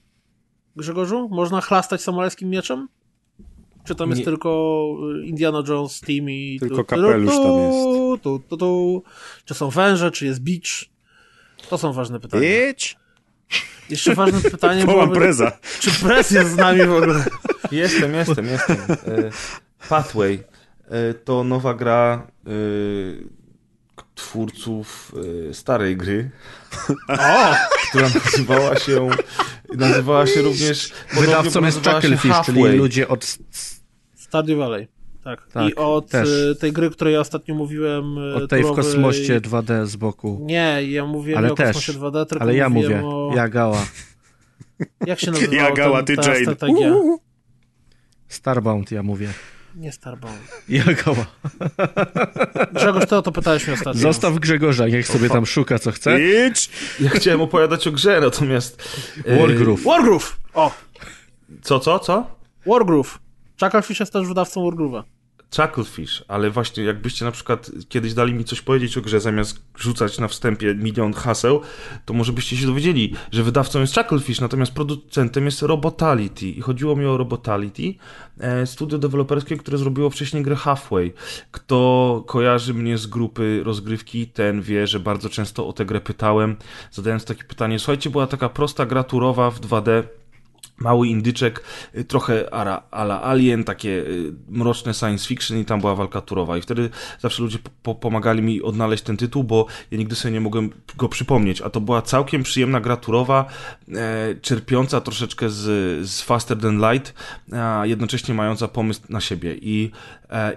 Grzegorzu? 0.75 1.29
Można 1.29 1.61
chlastać 1.61 2.01
samurajskim 2.01 2.49
mieczem? 2.49 2.87
Czy 3.83 3.95
tam 3.95 4.09
jest 4.09 4.19
Nie. 4.19 4.25
tylko 4.25 4.87
y, 5.15 5.25
Indiana 5.25 5.63
Jones 5.67 5.99
team 5.99 6.29
i... 6.29 6.57
Tylko 6.59 6.85
kapelusz 6.85 7.33
tam 7.35 7.59
jest. 7.59 8.23
Tu, 8.23 8.39
tu, 8.49 8.57
tu. 8.57 9.03
Czy 9.45 9.53
są 9.53 9.69
węże, 9.69 10.11
czy 10.11 10.25
jest 10.25 10.43
beach? 10.43 10.85
To 11.69 11.77
są 11.77 11.93
ważne 11.93 12.19
pytania. 12.19 12.69
Idź! 12.69 12.97
Jeszcze 13.89 14.15
ważne 14.15 14.41
pytanie 14.51 14.85
byłoby, 14.85 15.15
preza. 15.15 15.51
czy 15.81 15.91
Prez 15.91 16.31
jest 16.31 16.51
z 16.51 16.55
nami 16.55 16.85
w 16.85 16.93
ogóle? 16.93 17.25
Jestem, 17.71 18.13
jestem, 18.13 18.45
jestem. 18.45 18.77
E, 18.89 19.31
Pathway 19.89 20.43
e, 20.87 21.13
to 21.13 21.43
nowa 21.43 21.73
gra 21.73 22.27
e, 22.47 22.49
twórców 24.15 25.15
e, 25.49 25.53
starej 25.53 25.97
gry, 25.97 26.29
która 27.89 28.09
nazywała 28.09 28.79
się 28.79 29.09
nazywała 29.75 30.27
się 30.27 30.41
również 30.41 30.93
Wydawcą 31.13 31.65
jest 31.65 31.87
Chucklefish, 31.87 32.35
czyli 32.45 32.63
ludzie 32.63 33.07
od... 33.07 33.37
Stardew 34.15 34.57
Valley. 34.57 34.87
Tak. 35.23 35.47
Tak, 35.53 35.69
I 35.69 35.75
od 35.75 36.09
też. 36.09 36.29
y, 36.29 36.55
tej 36.59 36.71
gry, 36.73 36.89
której 36.89 37.13
ja 37.13 37.19
ostatnio 37.19 37.55
mówiłem... 37.55 38.17
y, 38.17 38.35
Od 38.35 38.49
tej 38.49 38.63
w 38.63 38.65
turowej- 38.65 38.75
kosmoście 38.75 39.41
2D 39.41 39.85
z 39.85 39.95
boku. 39.95 40.39
Nie, 40.41 40.79
ja 40.89 41.05
mówiłem 41.05 41.37
Ale 41.37 41.47
nie 41.47 41.53
o 41.53 41.55
też. 41.55 41.75
kosmosie 41.75 41.99
2D, 41.99 42.25
tylko 42.25 42.41
Ale 42.43 42.55
ja 42.55 42.69
mówię, 42.69 43.05
o... 43.05 43.31
Jagała. 43.35 43.85
Jak 45.05 45.19
się 45.19 45.31
nazywa 45.31 45.55
Jagała, 45.55 46.03
ty 46.03 46.13
Jane. 46.13 46.35
strategia? 46.41 46.93
Starbound, 48.27 48.91
ja 48.91 49.03
mówię. 49.03 49.29
Nie 49.75 49.91
Starbound. 49.91 50.37
Jagała. 50.69 51.25
Grzegorz, 52.73 53.05
ty 53.05 53.15
o 53.15 53.21
to 53.21 53.31
pytałeś 53.31 53.67
mnie 53.67 53.73
ostatnio. 53.73 54.01
Zostaw 54.01 54.39
Grzegorza, 54.39 54.87
niech 54.87 55.07
sobie 55.07 55.29
tam 55.29 55.45
szuka 55.45 55.79
co 55.79 55.91
chce. 55.91 56.19
Idź! 56.21 56.69
Ja 56.99 57.09
chciałem 57.09 57.41
opowiadać 57.41 57.87
o 57.87 57.91
grze, 57.91 58.21
natomiast... 58.21 58.83
e, 59.25 59.39
Wargroove. 59.39 59.83
Wargroove! 59.83 60.35
O! 60.53 60.71
Co, 61.61 61.79
co, 61.79 61.99
co? 61.99 62.27
Wargroove. 62.65 63.19
Chucklefish 63.63 63.99
jest 63.99 64.13
też 64.13 64.27
wydawcą 64.27 64.61
Wargroove'a. 64.61 65.03
Chucklefish, 65.55 66.23
ale 66.27 66.49
właśnie 66.49 66.83
jakbyście 66.83 67.25
na 67.25 67.31
przykład 67.31 67.71
kiedyś 67.89 68.13
dali 68.13 68.33
mi 68.33 68.43
coś 68.43 68.61
powiedzieć 68.61 68.97
o 68.97 69.01
grze, 69.01 69.19
zamiast 69.19 69.61
rzucać 69.77 70.19
na 70.19 70.27
wstępie 70.27 70.75
milion 70.75 71.13
haseł, 71.13 71.61
to 72.05 72.13
może 72.13 72.33
byście 72.33 72.57
się 72.57 72.65
dowiedzieli, 72.65 73.13
że 73.31 73.43
wydawcą 73.43 73.79
jest 73.79 73.95
Chucklefish, 73.95 74.41
natomiast 74.41 74.71
producentem 74.71 75.45
jest 75.45 75.61
Robotality. 75.61 76.45
I 76.45 76.61
chodziło 76.61 76.95
mi 76.95 77.05
o 77.05 77.17
Robotality, 77.17 77.93
e, 78.39 78.67
studio 78.67 78.97
deweloperskie, 78.97 79.57
które 79.57 79.77
zrobiło 79.77 80.09
wcześniej 80.09 80.43
grę 80.43 80.55
Halfway. 80.55 81.13
Kto 81.51 82.23
kojarzy 82.27 82.73
mnie 82.73 82.97
z 82.97 83.07
grupy 83.07 83.61
rozgrywki, 83.63 84.27
ten 84.27 84.61
wie, 84.61 84.87
że 84.87 84.99
bardzo 84.99 85.29
często 85.29 85.67
o 85.67 85.73
tę 85.73 85.85
grę 85.85 86.01
pytałem, 86.01 86.55
zadając 86.91 87.25
takie 87.25 87.43
pytanie, 87.43 87.79
słuchajcie, 87.79 88.09
była 88.09 88.27
taka 88.27 88.49
prosta 88.49 88.85
gra 88.85 89.03
turowa 89.03 89.51
w 89.51 89.61
2D, 89.61 90.03
mały 90.77 91.07
indyczek, 91.07 91.63
y, 91.97 92.03
trochę 92.03 92.53
ara, 92.53 92.83
ala 92.91 93.21
Alien, 93.21 93.63
takie 93.63 93.89
y, 93.89 94.33
mroczne 94.49 94.93
science 94.93 95.27
fiction 95.27 95.57
i 95.57 95.65
tam 95.65 95.79
była 95.79 95.95
walka 95.95 96.21
turowa. 96.21 96.57
I 96.57 96.61
wtedy 96.61 96.89
zawsze 97.19 97.43
ludzie 97.43 97.57
po, 97.83 97.95
pomagali 97.95 98.41
mi 98.41 98.61
odnaleźć 98.61 99.03
ten 99.03 99.17
tytuł, 99.17 99.43
bo 99.43 99.65
ja 99.91 99.97
nigdy 99.97 100.15
sobie 100.15 100.31
nie 100.31 100.41
mogłem 100.41 100.69
go 100.97 101.09
przypomnieć. 101.09 101.61
A 101.61 101.69
to 101.69 101.81
była 101.81 102.01
całkiem 102.01 102.43
przyjemna 102.43 102.81
gra 102.81 102.97
turowa, 102.97 103.45
e, 103.95 104.35
czerpiąca 104.41 105.01
troszeczkę 105.01 105.49
z, 105.49 105.63
z 106.09 106.21
Faster 106.21 106.57
Than 106.57 106.91
Light, 106.91 107.13
a 107.53 107.81
jednocześnie 107.85 108.33
mająca 108.33 108.67
pomysł 108.67 109.01
na 109.09 109.21
siebie. 109.21 109.55
I, 109.61 109.91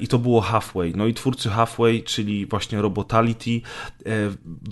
I 0.01 0.09
to 0.09 0.19
było 0.19 0.41
Halfway. 0.41 0.93
No 0.97 1.07
i 1.07 1.15
twórcy 1.15 1.49
Halfway, 1.49 2.03
czyli 2.03 2.47
właśnie 2.47 2.83
Robotality, 2.83 3.51
e, 3.51 4.11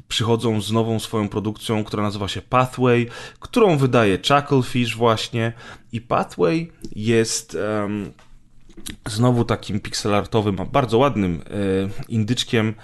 przychodzą 0.09 0.61
z 0.61 0.73
nową 0.73 0.99
swoją 0.99 1.29
produkcją, 1.29 1.85
która 1.85 2.03
nazywa 2.03 2.29
się 2.29 2.43
Pathway, 2.43 3.09
którą 3.41 3.77
wydaje 3.77 4.19
Chucklefish 4.19 4.97
właśnie. 4.97 5.53
I 5.93 6.01
Pathway 6.01 6.73
jest 6.97 7.55
em, 7.85 8.13
znowu 9.07 9.45
takim 9.45 9.81
pixelartowym, 9.81 10.61
a 10.61 10.65
bardzo 10.65 10.99
ładnym 10.99 11.41
e, 11.41 12.05
indyczkiem, 12.09 12.69
e, 12.69 12.75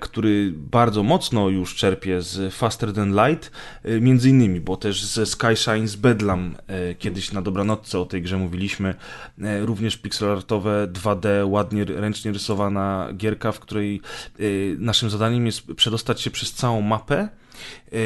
który 0.00 0.52
bardzo 0.56 1.02
mocno 1.02 1.48
już 1.48 1.74
czerpie 1.74 2.22
z 2.22 2.54
Faster 2.54 2.92
Than 2.92 3.14
Light, 3.14 3.50
e, 3.84 4.00
między 4.00 4.30
innymi, 4.30 4.60
bo 4.60 4.76
też 4.76 5.04
ze 5.04 5.26
Sky 5.26 5.56
Shines 5.56 5.96
Bedlam 5.96 6.56
e, 6.66 6.94
kiedyś 6.94 7.32
na 7.32 7.42
dobranocce 7.42 7.98
o 7.98 8.04
tej 8.04 8.22
grze 8.22 8.36
mówiliśmy, 8.36 8.94
e, 9.42 9.66
również 9.66 9.96
pixelartowe 9.96 10.88
2D, 10.92 11.50
ładnie 11.50 11.84
ręcznie 11.84 12.32
rysowana 12.32 13.08
gierka, 13.16 13.52
w 13.52 13.60
której 13.60 14.00
e, 14.38 14.42
naszym 14.78 15.10
zadaniem 15.10 15.46
jest 15.46 15.66
przedostać 15.76 16.20
się 16.20 16.30
przez 16.30 16.52
całą 16.52 16.80
mapę, 16.80 17.16
e, 17.16 17.41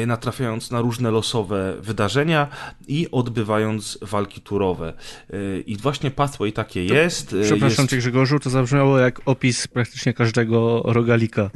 natrafiając 0.07 0.71
na 0.71 0.81
różne 0.81 1.11
losowe 1.11 1.75
wydarzenia 1.79 2.47
i 2.87 3.07
odbywając 3.11 3.97
walki 4.01 4.41
turowe. 4.41 4.93
E, 5.29 5.59
I 5.59 5.77
właśnie 5.77 6.11
Pathway 6.11 6.53
takie 6.53 6.85
jest. 6.85 7.33
e, 7.33 7.43
Przepraszam 7.43 7.83
jest... 7.83 7.89
cię 7.89 7.97
Grzegorzu, 7.97 8.39
to 8.39 8.49
zabrzmiało 8.49 8.99
jak 8.99 9.21
opis 9.25 9.67
praktycznie 9.67 10.13
każdego 10.13 10.81
rogalika. 10.85 11.49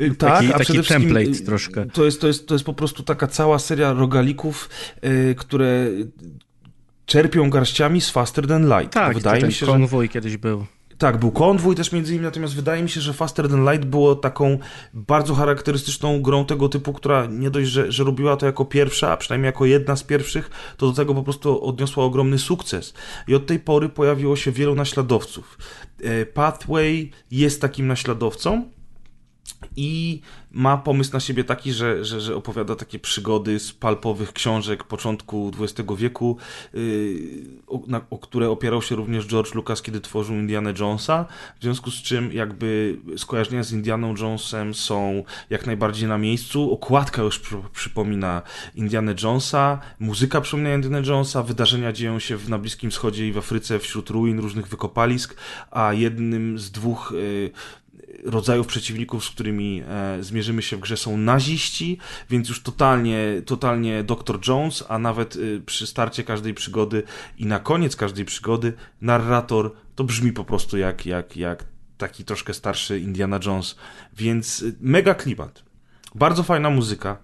Y, 0.00 0.14
Tak, 0.14 0.32
Taki- 0.40 0.52
a 0.52 0.58
taki 0.58 0.82
template 0.82 1.44
troszkę. 1.46 1.86
To 1.86 2.04
jest, 2.04 2.20
to, 2.20 2.26
jest, 2.26 2.46
to 2.48 2.54
jest 2.54 2.64
po 2.64 2.74
prostu 2.74 3.02
taka 3.02 3.26
cała 3.26 3.58
seria 3.58 3.92
rogalików, 3.92 4.68
które 5.36 5.86
czerpią 7.06 7.50
garściami 7.50 8.00
z 8.00 8.10
Faster 8.10 8.46
Than 8.46 8.66
Light. 8.68 8.92
Tak, 8.92 9.14
wydaje 9.14 9.42
mi 9.46 9.52
się, 9.52 9.66
że 9.66 9.72
konwój 9.72 10.08
kiedyś 10.08 10.36
był. 10.36 10.66
Tak, 11.02 11.16
był 11.16 11.30
konwój 11.30 11.74
też 11.76 11.92
między 11.92 12.12
innymi, 12.12 12.24
natomiast 12.24 12.54
wydaje 12.54 12.82
mi 12.82 12.88
się, 12.88 13.00
że 13.00 13.12
Faster 13.12 13.48
Than 13.48 13.70
Light 13.70 13.84
było 13.84 14.14
taką 14.14 14.58
bardzo 14.94 15.34
charakterystyczną 15.34 16.22
grą 16.22 16.44
tego 16.44 16.68
typu, 16.68 16.92
która 16.92 17.26
nie 17.26 17.50
dość, 17.50 17.70
że, 17.70 17.92
że 17.92 18.04
robiła 18.04 18.36
to 18.36 18.46
jako 18.46 18.64
pierwsza, 18.64 19.12
a 19.12 19.16
przynajmniej 19.16 19.46
jako 19.46 19.66
jedna 19.66 19.96
z 19.96 20.02
pierwszych, 20.02 20.50
to 20.76 20.86
do 20.86 20.92
tego 20.92 21.14
po 21.14 21.22
prostu 21.22 21.64
odniosła 21.64 22.04
ogromny 22.04 22.38
sukces. 22.38 22.94
I 23.28 23.34
od 23.34 23.46
tej 23.46 23.60
pory 23.60 23.88
pojawiło 23.88 24.36
się 24.36 24.52
wielu 24.52 24.74
naśladowców. 24.74 25.58
E, 26.02 26.26
Pathway 26.26 27.10
jest 27.30 27.60
takim 27.60 27.86
naśladowcą, 27.86 28.64
i 29.76 30.20
ma 30.50 30.76
pomysł 30.76 31.12
na 31.12 31.20
siebie 31.20 31.44
taki, 31.44 31.72
że, 31.72 32.04
że, 32.04 32.20
że 32.20 32.36
opowiada 32.36 32.76
takie 32.76 32.98
przygody 32.98 33.60
z 33.60 33.72
palpowych 33.72 34.32
książek 34.32 34.84
początku 34.84 35.52
XX 35.60 35.88
wieku, 35.96 36.36
yy, 36.74 36.80
o, 37.66 37.80
na, 37.86 38.00
o 38.10 38.18
które 38.18 38.50
opierał 38.50 38.82
się 38.82 38.94
również 38.94 39.26
George 39.26 39.54
Lucas, 39.54 39.82
kiedy 39.82 40.00
tworzył 40.00 40.36
Indiana 40.36 40.72
Jonesa, 40.78 41.26
w 41.58 41.62
związku 41.62 41.90
z 41.90 41.94
czym 41.94 42.32
jakby 42.32 42.98
skojarzenia 43.16 43.62
z 43.62 43.72
Indianą 43.72 44.14
Jonesem 44.16 44.74
są 44.74 45.24
jak 45.50 45.66
najbardziej 45.66 46.08
na 46.08 46.18
miejscu. 46.18 46.72
Okładka 46.72 47.22
już 47.22 47.38
przy, 47.38 47.56
przypomina 47.72 48.42
Indiana 48.74 49.14
Jonesa, 49.22 49.80
muzyka 50.00 50.40
przypomina 50.40 50.74
Indiana 50.74 50.98
Jonesa, 50.98 51.42
wydarzenia 51.42 51.92
dzieją 51.92 52.18
się 52.18 52.36
w, 52.36 52.48
na 52.48 52.58
Bliskim 52.58 52.90
Wschodzie 52.90 53.28
i 53.28 53.32
w 53.32 53.38
Afryce 53.38 53.78
wśród 53.78 54.10
ruin 54.10 54.38
różnych 54.38 54.68
wykopalisk, 54.68 55.36
a 55.70 55.92
jednym 55.92 56.58
z 56.58 56.70
dwóch 56.70 57.12
yy, 57.16 57.50
rodzajów 58.22 58.66
przeciwników, 58.66 59.24
z 59.24 59.30
którymi 59.30 59.82
e, 59.88 60.22
zmierzymy 60.22 60.62
się 60.62 60.76
w 60.76 60.80
grze 60.80 60.96
są 60.96 61.16
naziści, 61.16 61.98
więc 62.30 62.48
już 62.48 62.62
totalnie, 62.62 63.42
totalnie 63.46 64.04
Dr. 64.04 64.38
Jones, 64.48 64.84
a 64.88 64.98
nawet 64.98 65.36
y, 65.36 65.62
przy 65.66 65.86
starcie 65.86 66.24
każdej 66.24 66.54
przygody 66.54 67.02
i 67.38 67.46
na 67.46 67.58
koniec 67.58 67.96
każdej 67.96 68.24
przygody 68.24 68.72
narrator 69.00 69.72
to 69.94 70.04
brzmi 70.04 70.32
po 70.32 70.44
prostu 70.44 70.78
jak, 70.78 71.06
jak, 71.06 71.36
jak 71.36 71.64
taki 71.98 72.24
troszkę 72.24 72.54
starszy 72.54 72.98
Indiana 72.98 73.40
Jones, 73.46 73.76
więc 74.16 74.62
y, 74.62 74.74
mega 74.80 75.14
klimat. 75.14 75.62
Bardzo 76.14 76.42
fajna 76.42 76.70
muzyka. 76.70 77.16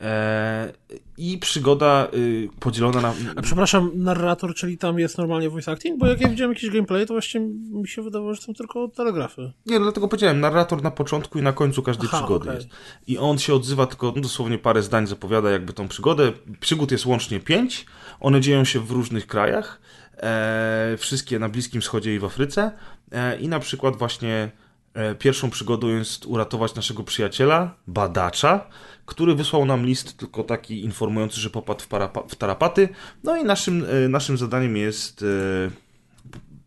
E, 0.00 0.72
I 1.16 1.38
przygoda 1.38 2.08
y, 2.14 2.48
podzielona 2.60 3.00
na. 3.00 3.14
A 3.36 3.42
przepraszam, 3.42 3.90
narrator, 3.94 4.54
czyli 4.54 4.78
tam 4.78 4.98
jest 4.98 5.18
normalnie 5.18 5.50
voice 5.50 5.72
acting? 5.72 5.98
Bo 5.98 6.06
jak 6.06 6.20
ja 6.20 6.28
widziałem 6.28 6.52
jakiś 6.52 6.70
gameplay, 6.70 7.06
to 7.06 7.14
właśnie 7.14 7.40
mi 7.70 7.88
się 7.88 8.02
wydawało, 8.02 8.34
że 8.34 8.42
są 8.42 8.54
tylko 8.54 8.88
telegrafy. 8.88 9.52
Nie, 9.66 9.78
no 9.78 9.84
dlatego 9.84 10.08
powiedziałem, 10.08 10.40
narrator 10.40 10.82
na 10.82 10.90
początku 10.90 11.38
i 11.38 11.42
na 11.42 11.52
końcu 11.52 11.82
każdej 11.82 12.08
Aha, 12.12 12.18
przygody 12.18 12.50
okej. 12.50 12.62
jest. 12.62 12.68
I 13.06 13.18
on 13.18 13.38
się 13.38 13.54
odzywa 13.54 13.86
tylko 13.86 14.12
no, 14.16 14.22
dosłownie 14.22 14.58
parę 14.58 14.82
zdań 14.82 15.06
zapowiada 15.06 15.50
jakby 15.50 15.72
tą 15.72 15.88
przygodę. 15.88 16.32
Przygód 16.60 16.92
jest 16.92 17.06
łącznie 17.06 17.40
pięć. 17.40 17.86
One 18.20 18.40
dzieją 18.40 18.64
się 18.64 18.80
w 18.80 18.90
różnych 18.90 19.26
krajach. 19.26 19.80
E, 20.16 20.96
wszystkie 20.98 21.38
na 21.38 21.48
Bliskim 21.48 21.80
Wschodzie 21.80 22.14
i 22.14 22.18
w 22.18 22.24
Afryce. 22.24 22.72
E, 23.12 23.38
I 23.40 23.48
na 23.48 23.60
przykład 23.60 23.96
właśnie 23.96 24.50
e, 24.94 25.14
pierwszą 25.14 25.50
przygodą 25.50 25.88
jest 25.88 26.26
uratować 26.26 26.74
naszego 26.74 27.04
przyjaciela, 27.04 27.74
badacza, 27.86 28.66
który 29.08 29.34
wysłał 29.34 29.64
nam 29.64 29.86
list 29.86 30.16
tylko 30.16 30.44
taki 30.44 30.84
informujący, 30.84 31.40
że 31.40 31.50
popadł 31.50 31.80
w, 31.80 31.88
w 32.28 32.36
tarapaty. 32.36 32.88
No 33.24 33.36
i 33.36 33.44
naszym, 33.44 33.86
e, 34.04 34.08
naszym 34.08 34.38
zadaniem 34.38 34.76
jest 34.76 35.22
e, 35.22 35.26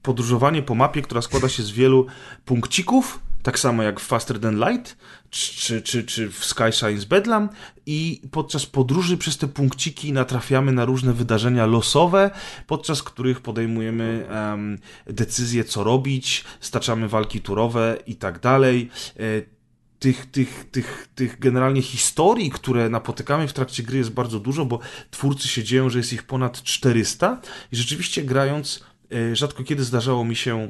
podróżowanie 0.02 0.62
po 0.62 0.76
mapie, 0.76 1.02
która 1.02 1.22
składa 1.22 1.50
się 1.50 1.64
z 1.64 1.72
wielu 1.72 2.06
punkcików, 2.46 3.20
tak 3.44 3.60
samo 3.60 3.84
jak 3.84 4.00
w 4.00 4.06
Faster 4.06 4.40
Than 4.40 4.60
Light, 4.60 4.98
czy, 5.30 5.82
czy, 5.82 6.04
czy 6.04 6.30
w 6.30 6.46
Sky 6.46 6.72
Shines 6.72 7.06
Bedlam 7.06 7.50
i 7.86 8.22
podczas 8.32 8.66
podróży 8.66 9.18
przez 9.18 9.38
te 9.38 9.48
punkciki 9.48 10.14
natrafiamy 10.14 10.72
na 10.72 10.86
różne 10.86 11.14
wydarzenia 11.14 11.66
losowe, 11.66 12.32
podczas 12.68 13.04
których 13.04 13.42
podejmujemy 13.42 14.28
em, 14.30 14.78
decyzje, 15.06 15.64
co 15.64 15.84
robić, 15.84 16.44
staczamy 16.60 17.08
walki 17.08 17.42
turowe 17.42 17.98
i 18.08 18.16
tak 18.16 18.40
dalej. 18.40 18.90
E, 19.20 19.61
tych, 20.02 20.32
tych, 20.32 20.66
tych, 20.72 21.08
tych 21.16 21.40
generalnie 21.40 21.82
historii, 21.82 22.52
które 22.52 22.90
napotykamy 22.90 23.48
w 23.48 23.54
trakcie 23.54 23.84
gry 23.84 23.98
jest 23.98 24.10
bardzo 24.10 24.40
dużo, 24.40 24.66
bo 24.66 24.80
twórcy 25.12 25.48
się 25.48 25.64
dzieją, 25.64 25.90
że 25.90 26.00
jest 26.00 26.14
ich 26.14 26.24
ponad 26.24 26.64
400 26.64 27.42
i 27.72 27.76
rzeczywiście 27.76 28.24
grając 28.24 28.84
e, 29.12 29.36
rzadko 29.36 29.64
kiedy 29.64 29.84
zdarzało 29.84 30.26
mi 30.26 30.36
się 30.36 30.70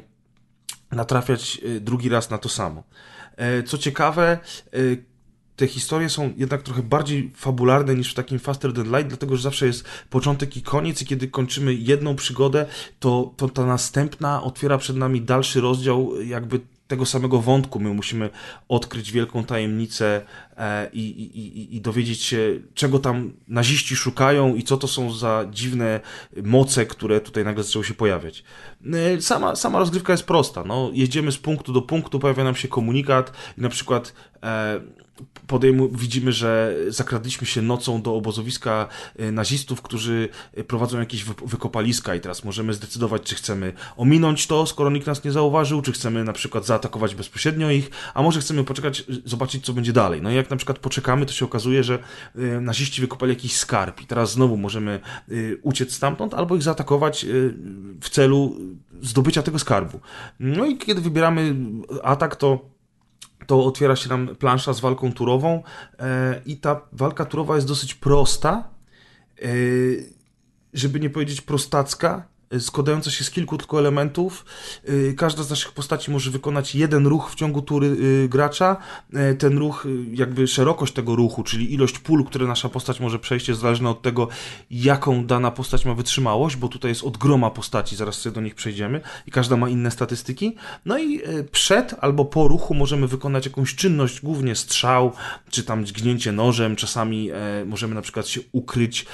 natrafiać 0.90 1.60
e, 1.64 1.80
drugi 1.80 2.08
raz 2.08 2.30
na 2.30 2.38
to 2.38 2.48
samo. 2.48 2.82
E, 3.36 3.62
Co 3.62 3.78
ciekawe, 3.78 4.38
te 5.56 5.66
historie 5.66 6.08
są 6.08 6.32
jednak 6.36 6.62
trochę 6.62 6.82
bardziej 6.82 7.32
fabularne 7.36 7.94
niż 7.94 8.12
w 8.12 8.14
takim 8.14 8.38
Faster 8.38 8.72
Than 8.72 8.86
Light, 8.86 9.08
dlatego 9.08 9.36
że 9.36 9.42
zawsze 9.42 9.66
jest 9.66 9.84
początek 10.10 10.56
i 10.56 10.62
koniec 10.62 11.02
i 11.02 11.06
kiedy 11.06 11.28
kończymy 11.28 11.74
jedną 11.74 12.16
przygodę, 12.16 12.66
to, 13.00 13.34
to 13.36 13.48
ta 13.48 13.66
następna 13.66 14.42
otwiera 14.42 14.78
przed 14.78 14.96
nami 14.96 15.22
dalszy 15.22 15.60
rozdział 15.60 16.22
jakby 16.22 16.60
tego 16.92 17.06
samego 17.06 17.40
wątku. 17.40 17.80
My 17.80 17.94
musimy 17.94 18.30
odkryć 18.68 19.12
wielką 19.12 19.44
tajemnicę 19.44 20.20
e, 20.56 20.90
i, 20.92 21.00
i, 21.00 21.76
i, 21.76 21.80
dowiedzieć 21.80 22.22
się, 22.22 22.60
czego 22.74 22.98
tam 22.98 23.32
naziści 23.48 23.96
szukają 23.96 24.54
i 24.54 24.62
co 24.62 24.76
to 24.76 24.88
są 24.88 25.12
za 25.12 25.46
dziwne 25.50 26.00
moce, 26.42 26.86
które 26.86 27.20
tutaj 27.20 27.44
nagle 27.44 27.64
zaczęły 27.64 27.84
się 27.84 27.94
pojawiać. 27.94 28.44
E, 28.92 29.20
Sama, 29.20 29.56
sama 29.56 29.78
rozgrywka 29.78 30.12
jest 30.12 30.24
prosta. 30.24 30.64
No, 30.64 30.90
jedziemy 30.92 31.32
z 31.32 31.38
punktu 31.38 31.72
do 31.72 31.82
punktu, 31.82 32.18
pojawia 32.18 32.44
nam 32.44 32.54
się 32.54 32.68
komunikat 32.68 33.32
i 33.58 33.60
na 33.60 33.68
przykład 33.68 34.14
podejmu, 35.46 35.88
widzimy, 35.88 36.32
że 36.32 36.76
zakradliśmy 36.88 37.46
się 37.46 37.62
nocą 37.62 38.02
do 38.02 38.14
obozowiska 38.14 38.88
e, 39.16 39.32
nazistów, 39.32 39.82
którzy 39.82 40.28
e, 40.54 40.64
prowadzą 40.64 40.98
jakieś 40.98 41.24
wy- 41.24 41.34
wykopaliska 41.46 42.14
i 42.14 42.20
teraz 42.20 42.44
możemy 42.44 42.74
zdecydować, 42.74 43.22
czy 43.22 43.34
chcemy 43.34 43.72
ominąć 43.96 44.46
to, 44.46 44.66
skoro 44.66 44.90
nikt 44.90 45.06
nas 45.06 45.24
nie 45.24 45.32
zauważył, 45.32 45.82
czy 45.82 45.92
chcemy 45.92 46.24
na 46.24 46.32
przykład 46.32 46.66
zaatakować 46.66 47.14
bezpośrednio 47.14 47.70
ich, 47.70 47.90
a 48.14 48.22
może 48.22 48.40
chcemy 48.40 48.64
poczekać, 48.64 49.04
zobaczyć, 49.24 49.64
co 49.64 49.72
będzie 49.72 49.92
dalej. 49.92 50.22
No 50.22 50.30
i 50.30 50.34
jak 50.34 50.50
na 50.50 50.56
przykład 50.56 50.78
poczekamy, 50.78 51.26
to 51.26 51.32
się 51.32 51.44
okazuje, 51.44 51.84
że 51.84 51.98
y, 52.36 52.60
naziści 52.60 53.00
wykopali 53.00 53.32
jakiś 53.32 53.56
skarb 53.56 54.00
i 54.00 54.06
teraz 54.06 54.32
znowu 54.32 54.56
możemy 54.56 55.00
uciec 55.62 55.92
stamtąd 55.94 56.34
albo 56.34 56.56
ich 56.56 56.62
zaatakować 56.62 57.26
w 58.00 58.10
celu 58.10 58.56
zdobycia 59.02 59.42
tego 59.42 59.58
skarbu. 59.58 60.00
No 60.40 60.66
i 60.66 60.78
kiedy 60.78 61.00
wybieramy 61.00 61.54
atak, 62.02 62.36
to 62.36 62.71
to 63.46 63.64
otwiera 63.64 63.96
się 63.96 64.08
nam 64.08 64.36
plansza 64.36 64.72
z 64.72 64.80
walką 64.80 65.12
turową 65.12 65.62
e, 65.98 66.40
i 66.46 66.56
ta 66.56 66.80
walka 66.92 67.24
turowa 67.24 67.54
jest 67.54 67.68
dosyć 67.68 67.94
prosta, 67.94 68.70
e, 69.42 69.46
żeby 70.72 71.00
nie 71.00 71.10
powiedzieć 71.10 71.40
prostacka, 71.40 72.28
składająca 72.60 73.10
się 73.10 73.24
z 73.24 73.30
kilku 73.30 73.58
tylko 73.58 73.78
elementów. 73.78 74.44
E, 74.84 75.12
Każda 75.12 75.42
z 75.42 75.50
naszych 75.50 75.72
postaci 75.72 76.10
może 76.10 76.30
wykonać 76.30 76.74
jeden 76.74 77.06
ruch 77.06 77.30
w 77.30 77.34
ciągu 77.34 77.62
tury 77.62 77.96
e, 78.24 78.28
gracza. 78.28 78.76
E, 79.14 79.34
Ten 79.34 79.58
ruch, 79.58 79.86
e, 79.86 79.88
jakby 80.16 80.48
szerokość 80.48 80.92
tego 80.92 81.16
ruchu, 81.16 81.42
czyli 81.42 81.74
ilość 81.74 81.98
pól, 81.98 82.24
które 82.24 82.46
nasza 82.46 82.68
postać 82.68 83.00
może 83.00 83.18
przejść, 83.18 83.48
jest 83.48 83.60
zależna 83.60 83.90
od 83.90 84.02
tego, 84.02 84.28
jaką 84.70 85.26
dana 85.26 85.50
postać 85.50 85.84
ma 85.84 85.94
wytrzymałość, 85.94 86.56
bo 86.56 86.68
tutaj 86.68 86.90
jest 86.90 87.02
od 87.04 87.16
groma 87.16 87.50
postaci, 87.50 87.96
zaraz 87.96 88.14
sobie 88.14 88.34
do 88.34 88.40
nich 88.40 88.54
przejdziemy 88.54 89.00
i 89.26 89.30
każda 89.30 89.56
ma 89.56 89.68
inne 89.68 89.90
statystyki. 89.90 90.56
No 90.84 90.98
i 90.98 91.22
e, 91.24 91.44
przed 91.44 91.94
albo 92.00 92.24
po 92.24 92.48
ruchu 92.48 92.74
możemy 92.74 93.06
wykonać 93.06 93.46
jakąś 93.46 93.74
czynność, 93.74 94.20
głównie 94.20 94.56
strzał, 94.56 95.12
czy 95.50 95.64
tam 95.64 95.86
dźgnięcie 95.86 96.32
nożem, 96.32 96.76
czasami 96.76 97.30
e, 97.30 97.64
możemy 97.66 97.94
na 97.94 98.02
przykład 98.02 98.28
się 98.28 98.40
ukryć. 98.52 99.06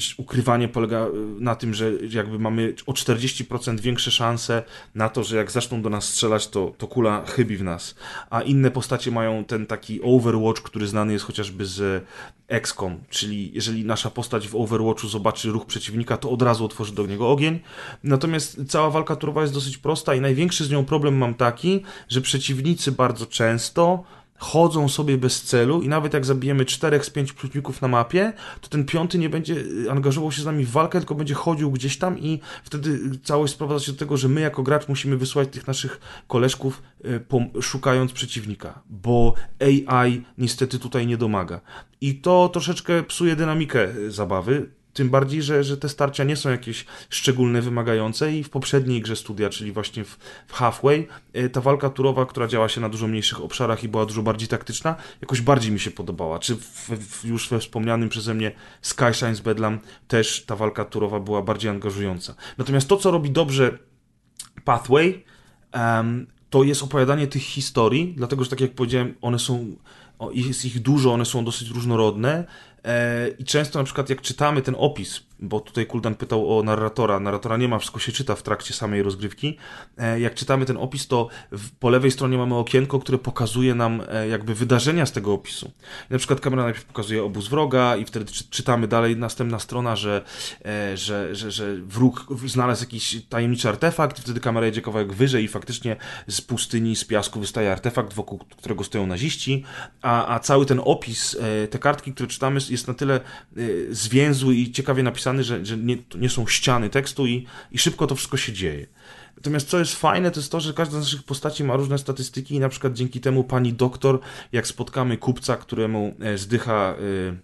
E, 0.00 0.22
ukrywanie 0.22 0.68
polega 0.68 0.98
e, 0.98 1.10
na 1.40 1.54
tym, 1.54 1.74
że 1.74 1.92
jakby 2.10 2.38
mamy 2.38 2.74
o 2.86 2.92
40% 2.92 3.80
większe 3.80 4.10
szanse 4.10 4.62
na 4.94 5.08
to, 5.08 5.24
że 5.24 5.36
jak 5.36 5.50
zaczną 5.50 5.82
do 5.82 5.90
nas 5.90 6.04
strzelać, 6.04 6.48
to, 6.48 6.72
to 6.78 6.86
kula 6.86 7.24
chybi 7.26 7.56
w 7.56 7.62
nas. 7.62 7.94
A 8.30 8.42
inne 8.42 8.70
postacie 8.70 9.10
mają 9.10 9.44
ten 9.44 9.66
taki 9.66 10.00
Overwatch, 10.02 10.62
który 10.62 10.86
znany 10.86 11.12
jest 11.12 11.24
chociażby 11.24 11.66
z 11.66 12.04
XCOM, 12.48 12.98
czyli 13.10 13.50
jeżeli 13.54 13.84
nasza 13.84 14.10
postać 14.10 14.48
w 14.48 14.56
Overwatchu 14.56 15.08
zobaczy 15.08 15.50
ruch 15.50 15.66
przeciwnika, 15.66 16.16
to 16.16 16.30
od 16.30 16.42
razu 16.42 16.64
otworzy 16.64 16.94
do 16.94 17.06
niego 17.06 17.30
ogień. 17.30 17.60
Natomiast 18.04 18.60
cała 18.68 18.90
walka 18.90 19.16
turowa 19.16 19.42
jest 19.42 19.54
dosyć 19.54 19.78
prosta 19.78 20.14
i 20.14 20.20
największy 20.20 20.64
z 20.64 20.70
nią 20.70 20.84
problem 20.84 21.16
mam 21.16 21.34
taki, 21.34 21.82
że 22.08 22.20
przeciwnicy 22.20 22.92
bardzo 22.92 23.26
często 23.26 24.04
chodzą 24.40 24.88
sobie 24.88 25.18
bez 25.18 25.42
celu 25.42 25.82
i 25.82 25.88
nawet 25.88 26.14
jak 26.14 26.26
zabijemy 26.26 26.64
czterech 26.64 27.04
z 27.04 27.10
pięć 27.10 27.32
przeciwników 27.32 27.82
na 27.82 27.88
mapie, 27.88 28.32
to 28.60 28.68
ten 28.68 28.84
piąty 28.84 29.18
nie 29.18 29.30
będzie 29.30 29.54
y, 29.54 29.90
angażował 29.90 30.32
się 30.32 30.42
z 30.42 30.44
nami 30.44 30.64
w 30.64 30.70
walkę, 30.70 30.98
tylko 30.98 31.14
będzie 31.14 31.34
chodził 31.34 31.70
gdzieś 31.70 31.98
tam 31.98 32.18
i 32.18 32.40
wtedy 32.64 33.00
całość 33.24 33.52
sprowadza 33.52 33.84
się 33.84 33.92
do 33.92 33.98
tego, 33.98 34.16
że 34.16 34.28
my 34.28 34.40
jako 34.40 34.62
gracz 34.62 34.88
musimy 34.88 35.16
wysłać 35.16 35.48
tych 35.48 35.66
naszych 35.66 36.00
koleżków 36.28 36.82
y, 37.04 37.62
szukając 37.62 38.12
przeciwnika, 38.12 38.82
bo 38.90 39.34
AI 39.60 40.24
niestety 40.38 40.78
tutaj 40.78 41.06
nie 41.06 41.16
domaga. 41.16 41.60
I 42.00 42.14
to 42.14 42.48
troszeczkę 42.48 43.02
psuje 43.02 43.36
dynamikę 43.36 43.96
y, 43.96 44.10
zabawy, 44.10 44.70
Tym 45.00 45.10
bardziej, 45.10 45.42
że, 45.42 45.64
że 45.64 45.76
te 45.76 45.88
starcia 45.88 46.24
nie 46.24 46.36
są 46.36 46.50
jakieś 46.50 46.84
szczególne, 47.10 47.62
wymagające 47.62 48.36
i 48.36 48.44
w 48.44 48.50
poprzedniej 48.50 49.00
grze 49.00 49.16
studia, 49.16 49.50
czyli 49.50 49.72
właśnie 49.72 50.04
w, 50.04 50.18
w 50.46 50.52
Halfway, 50.52 51.06
e, 51.32 51.48
ta 51.48 51.60
walka 51.60 51.90
turowa, 51.90 52.26
która 52.26 52.46
działa 52.46 52.68
się 52.68 52.80
na 52.80 52.88
dużo 52.88 53.08
mniejszych 53.08 53.40
obszarach 53.40 53.84
i 53.84 53.88
była 53.88 54.06
dużo 54.06 54.22
bardziej 54.22 54.48
taktyczna, 54.48 54.96
jakoś 55.20 55.40
bardziej 55.40 55.72
mi 55.72 55.80
się 55.80 55.90
podobała. 55.90 56.38
Czy 56.38 56.56
w, 56.56 56.88
w, 56.88 57.24
już 57.24 57.48
we 57.48 57.58
wspomnianym 57.58 58.08
przeze 58.08 58.34
mnie 58.34 58.52
Skyshines 58.82 59.40
Bedlam 59.40 59.78
też 60.08 60.44
ta 60.46 60.56
walka 60.56 60.84
turowa 60.84 61.20
była 61.20 61.42
bardziej 61.42 61.70
angażująca. 61.70 62.34
Natomiast 62.58 62.88
to, 62.88 62.96
co 62.96 63.10
robi 63.10 63.30
dobrze 63.30 63.78
Pathway, 64.64 65.24
em, 65.72 66.26
to 66.50 66.62
jest 66.62 66.82
opowiadanie 66.82 67.26
tych 67.26 67.42
historii, 67.42 68.14
dlatego 68.16 68.44
że 68.44 68.50
tak 68.50 68.60
jak 68.60 68.74
powiedziałem, 68.74 69.14
one 69.20 69.38
są, 69.38 69.76
jest 70.32 70.64
ich 70.64 70.80
dużo, 70.80 71.12
one 71.12 71.24
są 71.24 71.44
dosyć 71.44 71.68
różnorodne 71.70 72.44
i 73.38 73.44
często 73.44 73.78
na 73.78 73.84
przykład 73.84 74.10
jak 74.10 74.20
czytamy 74.20 74.62
ten 74.62 74.74
opis, 74.78 75.22
bo 75.42 75.60
tutaj 75.60 75.86
Kuldan 75.86 76.14
pytał 76.14 76.58
o 76.58 76.62
narratora, 76.62 77.20
narratora 77.20 77.56
nie 77.56 77.68
ma, 77.68 77.78
wszystko 77.78 77.98
się 77.98 78.12
czyta 78.12 78.34
w 78.34 78.42
trakcie 78.42 78.74
samej 78.74 79.02
rozgrywki, 79.02 79.56
e, 79.98 80.20
jak 80.20 80.34
czytamy 80.34 80.66
ten 80.66 80.76
opis, 80.76 81.06
to 81.06 81.28
po 81.80 81.90
lewej 81.90 82.10
stronie 82.10 82.38
mamy 82.38 82.54
okienko, 82.54 82.98
które 82.98 83.18
pokazuje 83.18 83.74
nam 83.74 84.02
e, 84.08 84.28
jakby 84.28 84.54
wydarzenia 84.54 85.06
z 85.06 85.12
tego 85.12 85.32
opisu. 85.32 85.70
Na 86.10 86.18
przykład 86.18 86.40
kamera 86.40 86.62
najpierw 86.62 86.84
pokazuje 86.84 87.24
obóz 87.24 87.48
wroga 87.48 87.96
i 87.96 88.04
wtedy 88.04 88.32
czy, 88.32 88.44
czytamy 88.50 88.88
dalej, 88.88 89.16
następna 89.16 89.58
strona, 89.58 89.96
że, 89.96 90.24
e, 90.64 90.96
że, 90.96 91.34
że, 91.34 91.50
że 91.50 91.76
wróg 91.76 92.26
znalazł 92.46 92.82
jakiś 92.82 93.22
tajemniczy 93.28 93.68
artefakt 93.68 94.20
wtedy 94.20 94.40
kamera 94.40 94.66
jedzie 94.66 94.82
kawałek 94.82 95.12
wyżej 95.12 95.44
i 95.44 95.48
faktycznie 95.48 95.96
z 96.28 96.40
pustyni, 96.40 96.96
z 96.96 97.04
piasku 97.04 97.40
wystaje 97.40 97.72
artefakt, 97.72 98.12
wokół 98.12 98.38
którego 98.38 98.84
stoją 98.84 99.06
naziści, 99.06 99.64
a, 100.02 100.34
a 100.34 100.38
cały 100.38 100.66
ten 100.66 100.80
opis, 100.84 101.36
te 101.70 101.78
kartki, 101.78 102.12
które 102.12 102.28
czytamy 102.28 102.60
jest 102.70 102.88
na 102.88 102.94
tyle 102.94 103.20
zwięzły 103.90 104.54
i 104.54 104.72
ciekawie 104.72 105.02
napisany, 105.02 105.29
że, 105.38 105.64
że 105.64 105.76
nie, 105.76 105.96
nie 106.14 106.28
są 106.28 106.46
ściany 106.46 106.90
tekstu 106.90 107.26
i, 107.26 107.46
i 107.72 107.78
szybko 107.78 108.06
to 108.06 108.14
wszystko 108.14 108.36
się 108.36 108.52
dzieje. 108.52 108.86
Natomiast 109.36 109.68
co 109.68 109.78
jest 109.78 109.94
fajne, 109.94 110.30
to 110.30 110.40
jest 110.40 110.52
to, 110.52 110.60
że 110.60 110.74
każda 110.74 110.96
z 110.96 111.00
naszych 111.00 111.22
postaci 111.22 111.64
ma 111.64 111.76
różne 111.76 111.98
statystyki 111.98 112.54
i 112.54 112.60
na 112.60 112.68
przykład 112.68 112.92
dzięki 112.92 113.20
temu 113.20 113.44
pani 113.44 113.72
doktor, 113.72 114.20
jak 114.52 114.66
spotkamy 114.66 115.16
kupca, 115.16 115.56
któremu 115.56 116.14
e, 116.20 116.38
zdycha 116.38 116.94
y, 117.00 117.36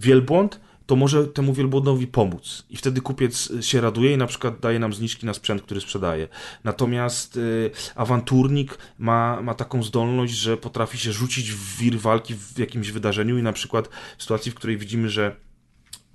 wielbłąd, 0.00 0.60
to 0.86 0.96
może 0.96 1.26
temu 1.26 1.52
wielbłądowi 1.52 2.06
pomóc. 2.06 2.66
I 2.70 2.76
wtedy 2.76 3.00
kupiec 3.00 3.52
się 3.60 3.80
raduje 3.80 4.12
i 4.12 4.16
na 4.16 4.26
przykład 4.26 4.60
daje 4.60 4.78
nam 4.78 4.92
zniżki 4.92 5.26
na 5.26 5.34
sprzęt, 5.34 5.62
który 5.62 5.80
sprzedaje. 5.80 6.28
Natomiast 6.64 7.36
y, 7.36 7.70
awanturnik 7.94 8.78
ma, 8.98 9.42
ma 9.42 9.54
taką 9.54 9.82
zdolność, 9.82 10.32
że 10.32 10.56
potrafi 10.56 10.98
się 10.98 11.12
rzucić 11.12 11.52
w 11.52 11.76
wir 11.78 12.00
walki 12.00 12.34
w 12.34 12.58
jakimś 12.58 12.90
wydarzeniu 12.90 13.38
i 13.38 13.42
na 13.42 13.52
przykład 13.52 13.88
w 14.18 14.22
sytuacji, 14.22 14.52
w 14.52 14.54
której 14.54 14.78
widzimy, 14.78 15.08
że 15.08 15.36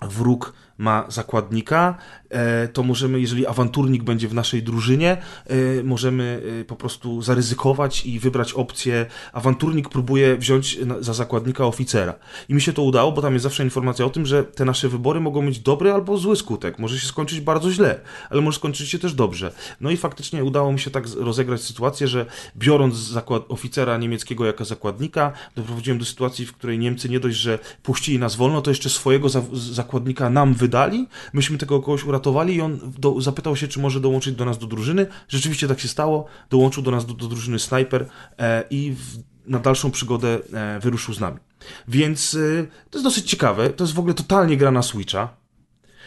wróg 0.00 0.52
ma 0.78 1.04
zakładnika, 1.08 1.98
e, 2.30 2.68
to 2.68 2.82
możemy, 2.82 3.20
jeżeli 3.20 3.46
awanturnik 3.46 4.02
będzie 4.02 4.28
w 4.28 4.34
naszej 4.34 4.62
drużynie, 4.62 5.16
e, 5.46 5.82
możemy 5.82 6.42
e, 6.60 6.64
po 6.64 6.76
prostu 6.76 7.22
zaryzykować 7.22 8.06
i 8.06 8.18
wybrać 8.18 8.52
opcję. 8.52 9.06
Awanturnik 9.32 9.88
próbuje 9.88 10.36
wziąć 10.36 10.78
za 11.00 11.14
zakładnika 11.14 11.66
oficera. 11.66 12.14
I 12.48 12.54
mi 12.54 12.60
się 12.60 12.72
to 12.72 12.82
udało, 12.82 13.12
bo 13.12 13.22
tam 13.22 13.32
jest 13.32 13.42
zawsze 13.42 13.64
informacja 13.64 14.04
o 14.04 14.10
tym, 14.10 14.26
że 14.26 14.44
te 14.44 14.64
nasze 14.64 14.88
wybory 14.88 15.20
mogą 15.20 15.42
mieć 15.42 15.58
dobry 15.58 15.92
albo 15.92 16.18
zły 16.18 16.36
skutek. 16.36 16.78
Może 16.78 16.98
się 16.98 17.06
skończyć 17.06 17.40
bardzo 17.40 17.70
źle, 17.72 18.00
ale 18.30 18.40
może 18.40 18.58
skończyć 18.58 18.88
się 18.88 18.98
też 18.98 19.14
dobrze. 19.14 19.52
No 19.80 19.90
i 19.90 19.96
faktycznie 19.96 20.44
udało 20.44 20.72
mi 20.72 20.80
się 20.80 20.90
tak 20.90 21.04
rozegrać 21.16 21.60
sytuację, 21.60 22.08
że 22.08 22.26
biorąc 22.56 23.14
oficera 23.48 23.96
niemieckiego 23.96 24.46
jako 24.46 24.64
zakładnika, 24.64 25.32
doprowadziłem 25.56 25.98
do 25.98 26.04
sytuacji, 26.04 26.46
w 26.46 26.52
której 26.52 26.78
Niemcy 26.78 27.08
nie 27.08 27.20
dość, 27.20 27.36
że 27.36 27.58
puścili 27.82 28.18
nas 28.18 28.36
wolno, 28.36 28.62
to 28.62 28.70
jeszcze 28.70 28.90
swojego 28.90 29.28
za 29.28 29.42
zakładnika 29.52 30.30
nam 30.30 30.54
wydali, 30.66 31.08
myśmy 31.32 31.58
tego 31.58 31.80
kogoś 31.80 32.04
uratowali 32.04 32.54
i 32.54 32.60
on 32.60 32.78
do, 32.98 33.20
zapytał 33.20 33.56
się, 33.56 33.68
czy 33.68 33.80
może 33.80 34.00
dołączyć 34.00 34.34
do 34.34 34.44
nas 34.44 34.58
do 34.58 34.66
drużyny. 34.66 35.06
Rzeczywiście 35.28 35.68
tak 35.68 35.80
się 35.80 35.88
stało, 35.88 36.26
dołączył 36.50 36.82
do 36.82 36.90
nas 36.90 37.06
do, 37.06 37.14
do 37.14 37.26
drużyny 37.28 37.58
snajper 37.58 38.06
e, 38.38 38.64
i 38.70 38.92
w, 38.92 39.18
na 39.50 39.58
dalszą 39.58 39.90
przygodę 39.90 40.38
e, 40.52 40.80
wyruszył 40.80 41.14
z 41.14 41.20
nami. 41.20 41.36
Więc 41.88 42.34
e, 42.34 42.66
to 42.90 42.98
jest 42.98 43.04
dosyć 43.04 43.30
ciekawe, 43.30 43.70
to 43.70 43.84
jest 43.84 43.94
w 43.94 43.98
ogóle 43.98 44.14
totalnie 44.14 44.56
gra 44.56 44.70
na 44.70 44.82
Switcha. 44.82 45.28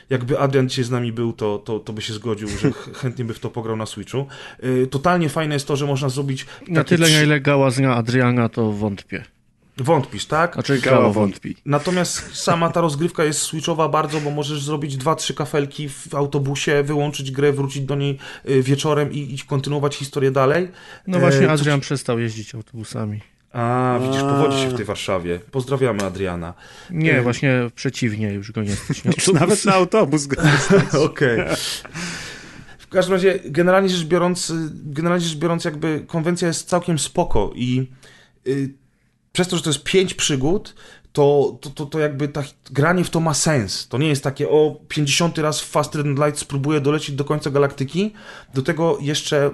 Jakby 0.10 0.40
Adrian 0.40 0.70
dzisiaj 0.70 0.86
z 0.86 0.90
nami 0.92 1.12
był, 1.12 1.34
to, 1.34 1.58
to, 1.58 1.80
to 1.80 1.94
by 1.94 2.02
się 2.02 2.14
zgodził, 2.14 2.48
że 2.48 2.72
ch- 2.72 2.90
chętnie 3.02 3.26
by 3.26 3.34
w 3.34 3.40
to 3.40 3.50
pograł 3.50 3.76
na 3.76 3.86
Switchu. 3.86 4.26
E, 4.60 4.88
totalnie 4.88 5.30
fajne 5.30 5.54
jest 5.54 5.68
to, 5.68 5.76
że 5.76 5.86
można 5.86 6.10
zrobić. 6.10 6.46
Na 6.68 6.84
tyle, 6.84 7.08
trzy- 7.08 7.14
na 7.14 7.22
ile 7.24 7.40
Gała 7.42 7.72
zna 7.72 7.96
Adriana, 7.96 8.50
to 8.50 8.72
wątpię. 8.72 9.24
Wątpisz, 9.84 10.26
tak? 10.26 10.54
Znaczy 10.54 10.80
Gała 10.80 11.10
wątpi. 11.10 11.56
Natomiast 11.66 12.36
sama 12.36 12.70
ta 12.70 12.82
rozgrywka 12.82 13.24
jest 13.24 13.42
switchowa 13.42 13.90
bardzo, 13.90 14.22
bo 14.22 14.32
możesz 14.32 14.64
zrobić 14.64 14.98
dwa, 14.98 15.16
trzy 15.16 15.34
kafelki 15.34 15.90
w 15.90 16.16
autobusie, 16.16 16.84
wyłączyć 16.84 17.32
grę, 17.32 17.54
wrócić 17.54 17.84
do 17.84 17.96
niej 17.96 18.20
y, 18.50 18.64
wieczorem 18.64 19.12
i, 19.12 19.34
i 19.36 19.40
kontynuować 19.40 19.96
historię 19.96 20.32
dalej. 20.32 20.72
No 21.08 21.20
właśnie, 21.20 21.48
E, 21.48 21.52
Adrian 21.52 21.80
przestał 21.80 22.20
jeździć 22.20 22.56
autobusami. 22.56 23.22
A, 23.54 24.00
widzisz, 24.02 24.22
powodzi 24.22 24.58
się 24.58 24.70
w 24.70 24.76
tej 24.76 24.86
Warszawie. 24.86 25.40
Pozdrawiamy 25.52 26.04
Adriana. 26.04 26.54
Nie, 26.92 27.18
E, 27.18 27.22
właśnie 27.22 27.54
przeciwnie, 27.76 28.34
już 28.34 28.52
go 28.52 28.62
nie. 28.64 28.76
Już 29.18 29.28
nawet 29.28 29.66
na 29.66 29.74
autobus 29.74 30.26
go 30.26 30.42
Okej. 31.06 31.40
W 32.78 32.88
każdym 32.92 33.14
razie, 33.14 33.40
generalnie 33.46 33.90
rzecz 33.90 34.08
biorąc, 34.08 34.50
y, 34.50 34.54
generalnie 34.74 35.26
rzecz 35.26 35.38
biorąc, 35.38 35.66
jakby 35.66 36.04
konwencja 36.08 36.48
jest 36.48 36.70
całkiem 36.70 37.00
spoko 37.00 37.52
i 37.56 37.88
y, 38.48 38.74
przez 39.32 39.48
to, 39.48 39.58
że 39.58 39.64
to 39.64 39.70
jest 39.70 39.84
pięć 39.84 40.14
przygód, 40.14 40.76
to, 41.14 41.58
to, 41.62 41.70
to, 41.70 41.86
to 41.86 42.00
jakby 42.00 42.28
ta, 42.28 42.44
granie 42.72 43.04
w 43.04 43.10
to 43.10 43.20
ma 43.20 43.34
sens. 43.34 43.88
To 43.88 43.98
nie 43.98 44.08
jest 44.08 44.24
takie, 44.24 44.50
o, 44.50 44.76
50 44.88 45.38
raz 45.38 45.62
w 45.62 45.70
Faster 45.70 46.04
Than 46.04 46.16
Light 46.16 46.40
spróbuję 46.40 46.82
dolecieć 46.82 47.16
do 47.16 47.26
końca 47.26 47.50
galaktyki. 47.50 48.14
Do 48.54 48.62
tego 48.62 48.98
jeszcze, 49.02 49.46
e, 49.46 49.52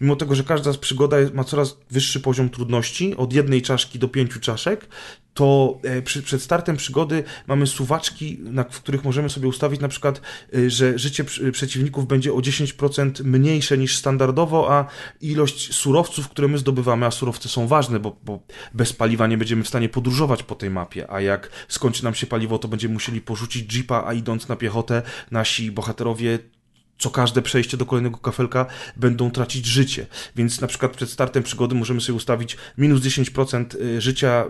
mimo 0.00 0.16
tego, 0.16 0.34
że 0.34 0.44
każda 0.44 0.72
z 0.72 0.78
przygoda 0.78 1.16
ma 1.34 1.44
coraz 1.44 1.76
wyższy 1.90 2.20
poziom 2.20 2.50
trudności, 2.50 3.16
od 3.16 3.32
jednej 3.32 3.62
czaszki 3.62 3.98
do 3.98 4.08
pięciu 4.08 4.40
czaszek, 4.40 4.88
to 5.34 5.78
e, 5.82 6.02
przed 6.02 6.42
startem 6.42 6.76
przygody 6.76 7.24
mamy 7.46 7.66
suwaczki, 7.66 8.38
na, 8.40 8.64
w 8.64 8.80
których 8.80 9.04
możemy 9.04 9.30
sobie 9.30 9.48
ustawić 9.48 9.80
na 9.80 9.88
przykład, 9.88 10.20
e, 10.54 10.70
że 10.70 10.98
życie 10.98 11.24
przeciwników 11.52 12.06
będzie 12.06 12.32
o 12.32 12.36
10% 12.36 13.24
mniejsze 13.24 13.78
niż 13.78 13.96
standardowo, 13.96 14.72
a 14.72 14.86
ilość 15.20 15.74
surowców, 15.74 16.28
które 16.28 16.48
my 16.48 16.58
zdobywamy, 16.58 17.06
a 17.06 17.10
surowce 17.10 17.48
są 17.48 17.66
ważne, 17.66 18.00
bo, 18.00 18.16
bo 18.24 18.40
bez 18.74 18.92
paliwa 18.92 19.26
nie 19.26 19.38
będziemy 19.38 19.64
w 19.64 19.68
stanie 19.68 19.88
podróżować 19.88 20.42
po 20.42 20.54
tej 20.54 20.70
mapie, 20.70 21.10
a 21.10 21.20
jak 21.20 21.50
skończy 21.68 22.04
nam 22.04 22.14
się 22.14 22.26
paliwo, 22.26 22.58
to 22.58 22.68
będziemy 22.68 22.94
musieli 22.94 23.20
porzucić 23.20 23.76
jeepa, 23.76 24.04
a 24.06 24.12
idąc 24.12 24.48
na 24.48 24.56
piechotę, 24.56 25.02
nasi 25.30 25.72
bohaterowie 25.72 26.38
co 27.02 27.10
każde 27.10 27.42
przejście 27.42 27.76
do 27.76 27.86
kolejnego 27.86 28.18
kafelka 28.18 28.66
będą 28.96 29.30
tracić 29.30 29.66
życie. 29.66 30.06
Więc 30.36 30.60
na 30.60 30.66
przykład 30.66 30.96
przed 30.96 31.10
startem 31.10 31.42
przygody 31.42 31.74
możemy 31.74 32.00
sobie 32.00 32.16
ustawić 32.16 32.56
minus 32.78 33.00
10% 33.00 33.80
y, 33.80 34.00
życia 34.00 34.44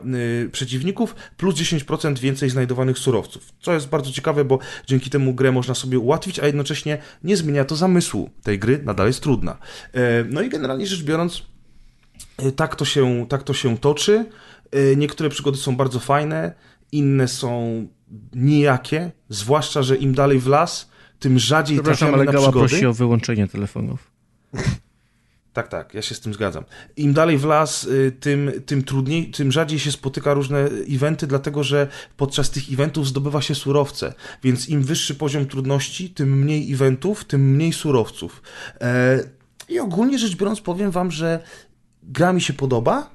y, 0.45 0.51
przeciwników, 0.53 1.15
plus 1.37 1.55
10% 1.55 2.19
więcej 2.19 2.51
znajdowanych 2.51 2.99
surowców. 2.99 3.53
Co 3.61 3.73
jest 3.73 3.89
bardzo 3.89 4.13
ciekawe, 4.13 4.45
bo 4.45 4.59
dzięki 4.87 5.11
temu 5.11 5.35
grę 5.35 5.53
można 5.53 5.75
sobie 5.75 5.99
ułatwić, 5.99 6.39
a 6.41 6.47
jednocześnie 6.47 6.99
nie 7.25 7.37
zmienia 7.37 7.65
to 7.65 7.77
zamysłu 7.77 8.31
tej 8.43 8.59
gry, 8.59 8.83
nadal 8.85 9.07
jest 9.07 9.21
trudna. 9.23 9.59
E, 9.93 10.25
No 10.25 10.43
i 10.43 10.49
generalnie 10.49 10.87
rzecz 10.87 11.03
biorąc, 11.03 11.43
y, 12.43 12.53
tak 12.53 12.77
to 12.77 12.85
się, 12.85 13.27
tak 13.29 13.43
to 13.43 13.55
się 13.55 13.79
toczy. 13.79 14.27
Y, 14.75 14.97
Niektóre 14.97 15.31
przygody 15.31 15.59
są 15.59 15.77
bardzo 15.77 15.99
fajne, 15.99 16.55
inne 16.93 17.29
są 17.29 17.87
nijakie, 18.35 19.11
zwłaszcza, 19.29 19.83
że 19.83 19.97
im 19.97 20.15
dalej 20.15 20.39
w 20.39 20.47
las, 20.47 20.92
tym 21.23 21.39
rzadziej 21.39 21.81
trafiamy 21.81 22.13
ale 22.13 22.25
na 22.25 22.33
Gała 22.33 22.45
przygody. 22.49 22.69
prosi 22.69 22.87
o 22.87 22.93
wyłączenie 22.95 23.49
telefonów. 23.49 24.11
Tak, 25.53 25.69
tak, 25.69 25.95
ja 25.95 26.03
się 26.03 26.15
z 26.15 26.21
tym 26.21 26.35
zgadzam. 26.35 26.65
Im 26.97 27.13
dalej 27.13 27.39
w 27.39 27.45
las, 27.45 27.85
y, 27.85 28.13
tym, 28.21 28.53
tym 28.67 28.83
trudniej, 28.85 29.31
tym 29.31 29.53
rzadziej 29.53 29.79
się 29.79 29.93
spotyka 29.93 30.35
różne 30.35 30.59
eventy, 30.91 31.27
dlatego 31.27 31.65
że 31.65 31.89
podczas 32.17 32.51
tych 32.51 32.73
eventów 32.73 33.09
zdobywa 33.09 33.43
się 33.43 33.55
surowce. 33.55 34.15
Więc 34.43 34.69
im 34.69 34.83
wyższy 34.83 35.15
poziom 35.15 35.47
trudności, 35.47 36.11
tym 36.11 36.41
mniej 36.41 36.73
eventów, 36.73 37.25
tym 37.25 37.51
mniej 37.55 37.73
surowców. 37.73 38.43
E, 38.81 39.21
I 39.69 39.79
ogólnie 39.79 40.19
rzecz 40.19 40.37
biorąc, 40.37 40.61
powiem 40.61 40.91
wam, 40.91 41.11
że 41.11 41.43
gra 42.03 42.33
mi 42.33 42.41
się 42.41 42.53
podoba. 42.53 43.11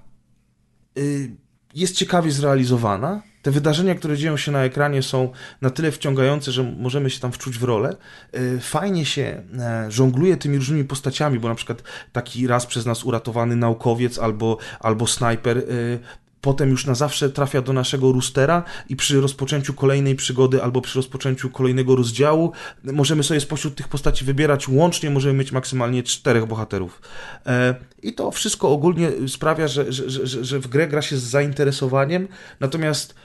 Y, 0.97 1.31
Jest 1.75 1.95
ciekawie 1.95 2.31
zrealizowana. 2.31 3.21
Te 3.41 3.51
wydarzenia, 3.51 3.95
które 3.95 4.17
dzieją 4.17 4.37
się 4.37 4.51
na 4.51 4.63
ekranie, 4.63 5.03
są 5.03 5.31
na 5.61 5.69
tyle 5.69 5.91
wciągające, 5.91 6.51
że 6.51 6.63
możemy 6.63 7.09
się 7.09 7.19
tam 7.19 7.31
wczuć 7.31 7.57
w 7.57 7.63
rolę. 7.63 7.95
Y, 8.35 8.59
Fajnie 8.59 9.05
się 9.05 9.43
e, 9.59 9.91
żongluje 9.91 10.37
tymi 10.37 10.57
różnymi 10.57 10.83
postaciami, 10.83 11.39
bo 11.39 11.49
na 11.49 11.55
przykład 11.55 11.83
taki 12.11 12.47
raz 12.47 12.65
przez 12.65 12.85
nas 12.85 13.03
uratowany 13.03 13.55
naukowiec 13.55 14.19
albo, 14.19 14.57
albo 14.79 15.07
snajper 15.07 15.57
y, 15.57 15.99
potem 16.41 16.69
już 16.69 16.85
na 16.85 16.95
zawsze 16.95 17.29
trafia 17.29 17.61
do 17.61 17.73
naszego 17.73 18.11
roostera 18.11 18.63
i 18.89 18.95
przy 18.95 19.21
rozpoczęciu 19.21 19.73
kolejnej 19.73 20.15
przygody 20.15 20.63
albo 20.63 20.81
przy 20.81 20.99
rozpoczęciu 20.99 21.49
kolejnego 21.49 21.95
rozdziału 21.95 22.51
możemy 22.83 23.23
sobie 23.23 23.39
spośród 23.39 23.75
tych 23.75 23.87
postaci 23.87 24.25
wybierać. 24.25 24.67
Łącznie 24.67 25.09
możemy 25.09 25.39
mieć 25.39 25.51
maksymalnie 25.51 26.03
czterech 26.03 26.45
bohaterów. 26.45 27.01
E, 27.45 27.75
I 28.03 28.13
to 28.13 28.31
wszystko 28.31 28.69
ogólnie 28.69 29.11
sprawia, 29.27 29.67
że, 29.67 29.91
że, 29.91 30.09
że, 30.09 30.45
że 30.45 30.59
w 30.59 30.67
grę 30.67 30.87
gra 30.87 31.01
się 31.01 31.17
z 31.17 31.23
zainteresowaniem, 31.23 32.27
natomiast 32.59 33.15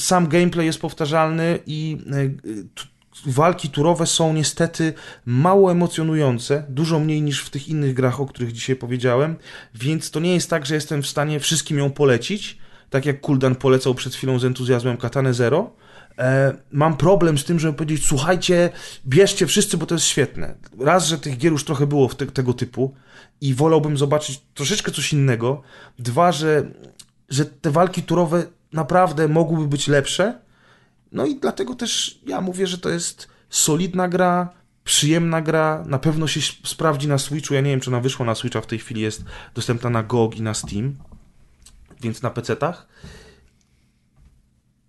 sam 0.00 0.28
gameplay 0.28 0.66
jest 0.66 0.80
powtarzalny 0.80 1.58
i 1.66 1.98
e, 2.12 2.50
walki 3.26 3.68
turowe 3.68 4.06
są 4.06 4.32
niestety 4.32 4.92
mało 5.26 5.72
emocjonujące, 5.72 6.64
dużo 6.68 7.00
mniej 7.00 7.22
niż 7.22 7.42
w 7.42 7.50
tych 7.50 7.68
innych 7.68 7.94
grach, 7.94 8.20
o 8.20 8.26
których 8.26 8.52
dzisiaj 8.52 8.76
powiedziałem, 8.76 9.36
więc 9.74 10.10
to 10.10 10.20
nie 10.20 10.34
jest 10.34 10.50
tak, 10.50 10.66
że 10.66 10.74
jestem 10.74 11.02
w 11.02 11.06
stanie 11.06 11.40
wszystkim 11.40 11.78
ją 11.78 11.90
polecić, 11.90 12.58
tak 12.90 13.06
jak 13.06 13.20
Kuldan 13.20 13.54
polecał 13.54 13.94
przed 13.94 14.14
chwilą 14.14 14.38
z 14.38 14.44
entuzjazmem 14.44 14.96
Katanę 14.96 15.34
Zero. 15.34 15.72
E, 16.18 16.54
mam 16.72 16.96
problem 16.96 17.38
z 17.38 17.44
tym, 17.44 17.60
żeby 17.60 17.74
powiedzieć, 17.74 18.06
słuchajcie, 18.06 18.70
bierzcie 19.06 19.46
wszyscy, 19.46 19.76
bo 19.76 19.86
to 19.86 19.94
jest 19.94 20.06
świetne. 20.06 20.54
Raz, 20.80 21.06
że 21.06 21.18
tych 21.18 21.38
gier 21.38 21.52
już 21.52 21.64
trochę 21.64 21.86
było 21.86 22.08
te, 22.08 22.26
tego 22.26 22.54
typu 22.54 22.94
i 23.40 23.54
wolałbym 23.54 23.96
zobaczyć 23.96 24.42
troszeczkę 24.54 24.92
coś 24.92 25.12
innego. 25.12 25.62
Dwa, 25.98 26.32
że, 26.32 26.70
że 27.28 27.44
te 27.44 27.70
walki 27.70 28.02
turowe 28.02 28.46
naprawdę 28.72 29.28
mogłyby 29.28 29.66
być 29.68 29.88
lepsze. 29.88 30.38
No 31.12 31.26
i 31.26 31.40
dlatego 31.40 31.74
też 31.74 32.20
ja 32.26 32.40
mówię, 32.40 32.66
że 32.66 32.78
to 32.78 32.90
jest 32.90 33.28
solidna 33.50 34.08
gra, 34.08 34.48
przyjemna 34.84 35.42
gra, 35.42 35.84
na 35.86 35.98
pewno 35.98 36.26
się 36.26 36.40
sprawdzi 36.64 37.08
na 37.08 37.18
Switchu. 37.18 37.54
Ja 37.54 37.60
nie 37.60 37.70
wiem, 37.70 37.80
czy 37.80 37.90
ona 37.90 38.00
wyszła 38.00 38.26
na 38.26 38.34
Switcha, 38.34 38.60
w 38.60 38.66
tej 38.66 38.78
chwili 38.78 39.00
jest 39.00 39.24
dostępna 39.54 39.90
na 39.90 40.02
GOG 40.02 40.36
i 40.36 40.42
na 40.42 40.54
Steam, 40.54 40.96
więc 42.00 42.22
na 42.22 42.30
PC-tach. 42.30 42.86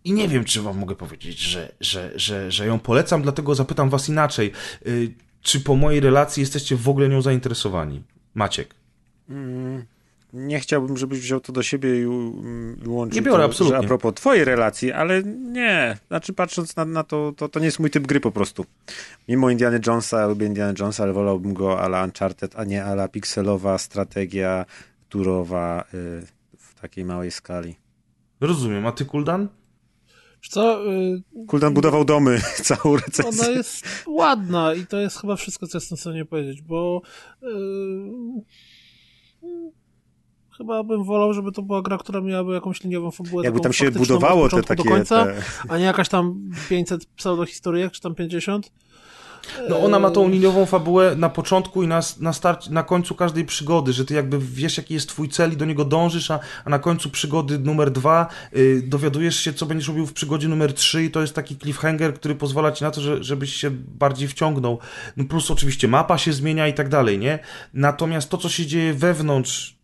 I 0.04 0.14
nie 0.14 0.28
wiem, 0.28 0.44
czy 0.46 0.62
wam 0.62 0.78
mogę 0.78 0.96
powiedzieć, 0.96 1.40
że, 1.40 1.72
że, 1.80 2.12
że, 2.16 2.52
że 2.52 2.66
ją 2.66 2.80
polecam, 2.80 3.22
dlatego 3.22 3.56
zapytam 3.56 3.90
was 3.90 4.10
inaczej. 4.10 4.52
Y, 4.88 5.14
Czy 5.42 5.60
po 5.60 5.76
mojej 5.76 6.00
relacji 6.00 6.42
jesteście 6.42 6.76
w 6.76 6.90
ogóle 6.90 7.10
nią 7.10 7.22
zainteresowani? 7.22 8.04
Maciek. 8.34 8.76
Nie 10.34 10.60
chciałbym, 10.60 10.98
żebyś 10.98 11.20
wziął 11.20 11.40
to 11.40 11.54
do 11.54 11.64
siebie 11.64 12.00
i 12.00 12.04
mm, 12.04 12.80
łączył 12.88 13.16
Nie 13.16 13.22
biorę, 13.22 13.38
to, 13.38 13.46
absolutnie. 13.46 13.80
Że 13.80 13.86
a 13.86 13.88
propos 13.88 14.14
twojej 14.14 14.46
relacji, 14.46 14.92
ale 14.92 15.24
nie. 15.24 15.98
Znaczy 16.08 16.34
patrząc 16.34 16.76
na, 16.76 16.86
na 16.86 17.04
to, 17.04 17.34
to, 17.38 17.50
to 17.50 17.60
nie 17.60 17.66
jest 17.66 17.80
mój 17.80 17.90
typ 17.90 18.08
gry 18.08 18.20
po 18.20 18.32
prostu. 18.32 18.66
Mimo 19.28 19.50
Indiana 19.50 19.80
Jonesa, 19.88 20.20
ja 20.20 20.28
lubię 20.28 20.48
Indiana 20.48 20.74
Jonesa, 20.80 21.04
ale 21.04 21.14
wolałbym 21.14 21.54
go 21.54 21.80
ala 21.80 22.04
Uncharted, 22.04 22.56
a 22.56 22.64
nie 22.64 22.86
ala 22.86 23.08
pikselowa 23.08 23.78
strategia 23.78 24.66
turowa 25.10 25.84
y, 25.94 26.26
w 26.58 26.82
takiej 26.82 27.06
małej 27.06 27.32
skali. 27.32 27.76
Rozumiem, 28.42 28.86
a 28.86 28.92
ty 28.92 29.06
Kuldan? 29.06 29.48
Co, 30.50 30.92
y, 30.92 31.24
Kuldan 31.48 31.74
budował 31.74 32.06
domy, 32.06 32.42
całą 32.64 32.96
recenzję. 32.96 33.44
ona 33.44 33.58
jest 33.58 33.86
ładna 34.08 34.74
i 34.74 34.86
to 34.86 35.00
jest 35.00 35.18
chyba 35.22 35.36
wszystko, 35.36 35.68
co 35.68 35.78
jestem 35.78 35.98
w 35.98 36.02
stanie 36.02 36.26
powiedzieć, 36.26 36.62
bo 36.62 37.02
yy, 37.42 37.50
chyba 40.62 40.84
bym 40.84 41.04
wolał, 41.04 41.34
żeby 41.34 41.52
to 41.52 41.62
była 41.62 41.82
gra, 41.82 41.98
która 41.98 42.22
miałaby 42.22 42.54
jakąś 42.54 42.84
liniową 42.84 43.12
fabułę. 43.12 43.44
Jakby 43.44 43.60
tam 43.60 43.74
się 43.74 43.92
budowało 43.92 44.50
te 44.50 44.64
takie... 44.64 44.84
do 44.84 44.90
końca, 44.90 45.26
Te... 45.26 45.44
a 45.70 45.78
nie 45.78 45.84
jakaś 45.84 46.10
tam 46.10 46.50
500 46.70 47.06
pseudohistoryjek, 47.06 47.92
czy 47.92 48.02
tam 48.02 48.16
50. 48.16 48.72
No 49.70 49.80
ona 49.80 50.00
ma 50.00 50.12
tą 50.12 50.30
liniową 50.30 50.66
fabułę 50.66 51.16
na 51.16 51.30
początku 51.30 51.84
i 51.84 51.88
na, 51.88 52.02
na, 52.20 52.34
start, 52.34 52.70
na 52.70 52.84
końcu 52.84 53.16
każdej 53.16 53.46
przygody, 53.46 53.94
że 53.94 54.06
ty 54.06 54.14
jakby 54.14 54.40
wiesz 54.40 54.78
jaki 54.78 54.94
jest 54.94 55.10
twój 55.10 55.30
cel 55.30 55.54
i 55.54 55.58
do 55.58 55.66
niego 55.66 55.86
dążysz, 55.86 56.32
a, 56.32 56.40
a 56.66 56.70
na 56.70 56.80
końcu 56.80 57.10
przygody 57.10 57.60
numer 57.60 57.92
dwa 57.92 58.28
y, 58.56 58.82
dowiadujesz 58.86 59.40
się 59.40 59.54
co 59.54 59.66
będziesz 59.66 59.88
robił 59.88 60.06
w 60.06 60.14
przygodzie 60.14 60.48
numer 60.48 60.74
trzy 60.74 61.04
i 61.04 61.12
to 61.12 61.22
jest 61.22 61.36
taki 61.36 61.58
cliffhanger, 61.58 62.14
który 62.14 62.36
pozwala 62.36 62.72
ci 62.72 62.84
na 62.84 62.92
to, 62.92 63.02
że, 63.02 63.24
żebyś 63.24 63.54
się 63.54 63.72
bardziej 63.72 64.28
wciągnął. 64.28 64.80
No 65.18 65.26
plus 65.26 65.52
oczywiście 65.52 65.88
mapa 65.88 66.18
się 66.18 66.34
zmienia 66.34 66.68
i 66.68 66.74
tak 66.74 66.90
dalej, 66.90 67.20
nie? 67.20 67.40
Natomiast 67.74 68.30
to 68.30 68.38
co 68.38 68.50
się 68.50 68.66
dzieje 68.66 68.94
wewnątrz 68.94 69.81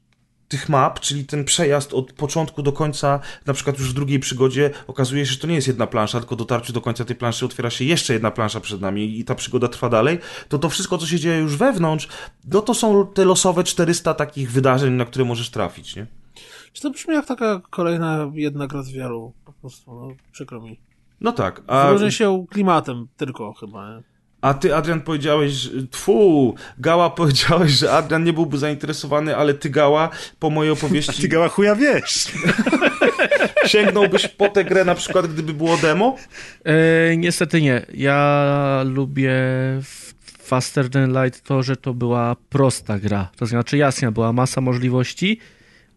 tych 0.48 0.69
map, 0.69 0.99
czyli 0.99 1.26
ten 1.26 1.45
przejazd 1.45 1.94
od 1.94 2.14
początku 2.14 2.64
do 2.64 2.72
końca, 2.72 3.19
na 3.45 3.53
przykład 3.53 3.80
już 3.80 3.90
w 3.90 3.94
drugiej 3.94 4.19
przygodzie, 4.19 4.72
okazuje 4.88 5.26
się, 5.26 5.32
że 5.32 5.40
to 5.40 5.48
nie 5.48 5.56
jest 5.56 5.68
jedna 5.68 5.88
plansza, 5.88 6.19
tylko 6.19 6.36
dotarciu 6.36 6.74
do 6.74 6.82
końca 6.82 7.06
tej 7.06 7.15
planszy 7.15 7.45
otwiera 7.45 7.69
się 7.69 7.86
jeszcze 7.86 8.14
jedna 8.14 8.32
plansza 8.32 8.60
przed 8.60 8.82
nami 8.82 9.19
i 9.19 9.26
ta 9.26 9.36
przygoda 9.36 9.68
trwa 9.68 9.90
dalej, 9.90 10.19
to 10.49 10.60
to 10.60 10.69
wszystko, 10.69 10.98
co 10.98 11.07
się 11.07 11.19
dzieje 11.19 11.38
już 11.40 11.57
wewnątrz, 11.57 12.07
no 12.52 12.61
to 12.61 12.74
są 12.74 13.07
te 13.07 13.26
losowe 13.26 13.64
400 13.64 14.14
takich 14.14 14.52
wydarzeń, 14.52 14.94
na 14.94 15.06
które 15.06 15.26
możesz 15.26 15.49
trafić, 15.49 15.95
nie? 15.95 16.07
Czy 16.74 16.82
to 16.82 16.90
brzmi 16.90 17.14
jak 17.14 17.26
taka 17.26 17.61
kolejna 17.69 18.32
jedna 18.34 18.68
gra 18.68 18.84
z 18.84 18.90
wielu, 18.90 19.34
po 19.45 19.53
prostu, 19.53 19.94
no, 19.94 20.15
przykro 20.32 20.61
mi. 20.61 20.80
No 21.22 21.32
tak, 21.32 21.61
a, 21.68 22.10
się 22.10 22.45
klimatem 22.49 23.07
tylko 23.18 23.53
chyba, 23.53 23.90
nie? 23.90 24.03
A 24.48 24.53
ty, 24.53 24.76
Adrian, 24.76 25.02
powiedziałeś, 25.02 25.52
że- 25.52 25.88
tfu, 25.91 26.56
Gała 26.78 27.10
powiedziałeś, 27.22 27.72
że 27.72 27.91
Adrian 27.91 28.24
nie 28.24 28.34
byłby 28.34 28.57
zainteresowany, 28.57 29.36
ale 29.36 29.53
ty, 29.53 29.69
Gała, 29.69 30.10
po 30.40 30.49
mojej 30.49 30.72
opowieści 30.72 31.22
Ty 31.22 31.28
gała 31.28 31.49
chuja 31.49 31.76
wiesz. 31.76 32.28
sięgnąłbyś 33.65 34.28
po 34.28 34.49
tę 34.49 34.65
grę 34.65 34.86
na 34.86 34.95
przykład, 34.95 35.28
gdyby 35.28 35.53
było 35.53 35.78
demo? 35.78 36.15
E, 36.65 37.18
niestety 37.18 37.61
nie. 37.61 37.86
Ja 37.94 38.84
lubię 38.86 39.32
w 39.84 40.14
Faster 40.40 40.90
Than 40.90 41.24
Light 41.24 41.44
to, 41.44 41.64
że 41.64 41.76
to 41.76 41.94
była 41.94 42.36
prosta 42.49 42.99
gra. 42.99 43.30
To 43.36 43.45
znaczy 43.45 43.78
jasna, 43.78 44.11
była 44.11 44.34
masa 44.34 44.61
możliwości, 44.61 45.40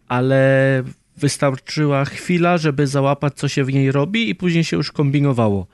ale 0.07 0.83
wystarczyła 1.17 2.05
chwila, 2.05 2.57
żeby 2.57 2.87
załapać, 2.87 3.33
co 3.33 3.47
się 3.47 3.63
w 3.63 3.73
niej 3.73 3.91
robi 3.91 4.29
i 4.29 4.35
później 4.35 4.63
się 4.63 4.77
już 4.77 4.91
kombinowało. 4.91 5.67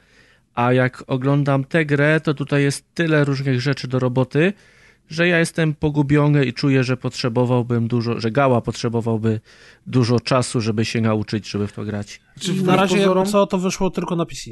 A 0.57 0.73
jak 0.73 1.03
oglądam 1.07 1.63
tę 1.63 1.85
grę, 1.85 2.19
to 2.19 2.33
tutaj 2.33 2.63
jest 2.63 2.85
tyle 2.93 3.23
różnych 3.25 3.61
rzeczy 3.61 3.87
do 3.87 3.99
roboty, 3.99 4.53
że 5.09 5.27
ja 5.27 5.39
jestem 5.39 5.73
pogubiony 5.73 6.45
i 6.45 6.53
czuję, 6.53 6.83
że 6.83 6.97
potrzebowałbym 6.97 7.87
dużo, 7.87 8.19
że 8.19 8.31
Gała 8.31 8.61
potrzebowałby 8.61 9.39
dużo 9.87 10.19
czasu, 10.19 10.61
żeby 10.61 10.85
się 10.85 11.01
nauczyć, 11.01 11.49
żeby 11.49 11.67
w 11.67 11.73
to 11.73 11.83
grać. 11.83 12.21
Czy 12.39 12.53
na 12.63 12.75
razie 12.75 12.95
pozorom- 12.97 13.25
co, 13.31 13.47
to 13.47 13.57
wyszło 13.57 13.89
tylko 13.89 14.15
na 14.15 14.25
PC. 14.25 14.51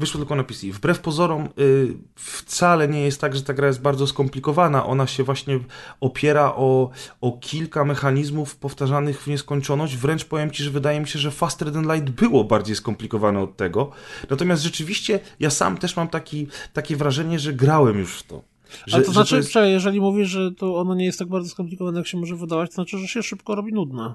Wyszło 0.00 0.18
tylko 0.18 0.34
na 0.34 0.44
PC. 0.44 0.66
Wbrew 0.66 1.00
pozorom 1.00 1.48
y, 1.58 1.94
wcale 2.14 2.88
nie 2.88 3.00
jest 3.00 3.20
tak, 3.20 3.36
że 3.36 3.42
ta 3.42 3.54
gra 3.54 3.66
jest 3.66 3.80
bardzo 3.80 4.06
skomplikowana. 4.06 4.86
Ona 4.86 5.06
się 5.06 5.24
właśnie 5.24 5.60
opiera 6.00 6.52
o, 6.56 6.90
o 7.20 7.32
kilka 7.32 7.84
mechanizmów 7.84 8.56
powtarzanych 8.56 9.22
w 9.22 9.26
nieskończoność. 9.26 9.96
Wręcz 9.96 10.24
powiem 10.24 10.50
Ci, 10.50 10.62
że 10.62 10.70
wydaje 10.70 11.00
mi 11.00 11.08
się, 11.08 11.18
że 11.18 11.30
Faster 11.30 11.72
Than 11.72 11.94
Light 11.94 12.10
było 12.10 12.44
bardziej 12.44 12.76
skomplikowane 12.76 13.40
od 13.40 13.56
tego. 13.56 13.90
Natomiast 14.30 14.62
rzeczywiście 14.62 15.20
ja 15.40 15.50
sam 15.50 15.78
też 15.78 15.96
mam 15.96 16.08
taki, 16.08 16.46
takie 16.72 16.96
wrażenie, 16.96 17.38
że 17.38 17.52
grałem 17.52 17.98
już 17.98 18.18
w 18.18 18.22
to. 18.22 18.42
Że, 18.86 18.96
Ale 18.96 19.04
to 19.04 19.12
znaczy, 19.12 19.36
jest... 19.36 19.52
że 19.52 19.70
jeżeli 19.70 20.00
mówisz, 20.00 20.28
że 20.28 20.52
to 20.52 20.76
ono 20.76 20.94
nie 20.94 21.04
jest 21.04 21.18
tak 21.18 21.28
bardzo 21.28 21.48
skomplikowane, 21.48 21.98
jak 21.98 22.06
się 22.06 22.18
może 22.18 22.36
wydawać, 22.36 22.70
to 22.70 22.74
znaczy, 22.74 22.98
że 22.98 23.08
się 23.08 23.22
szybko 23.22 23.54
robi 23.54 23.72
nudne. 23.72 24.14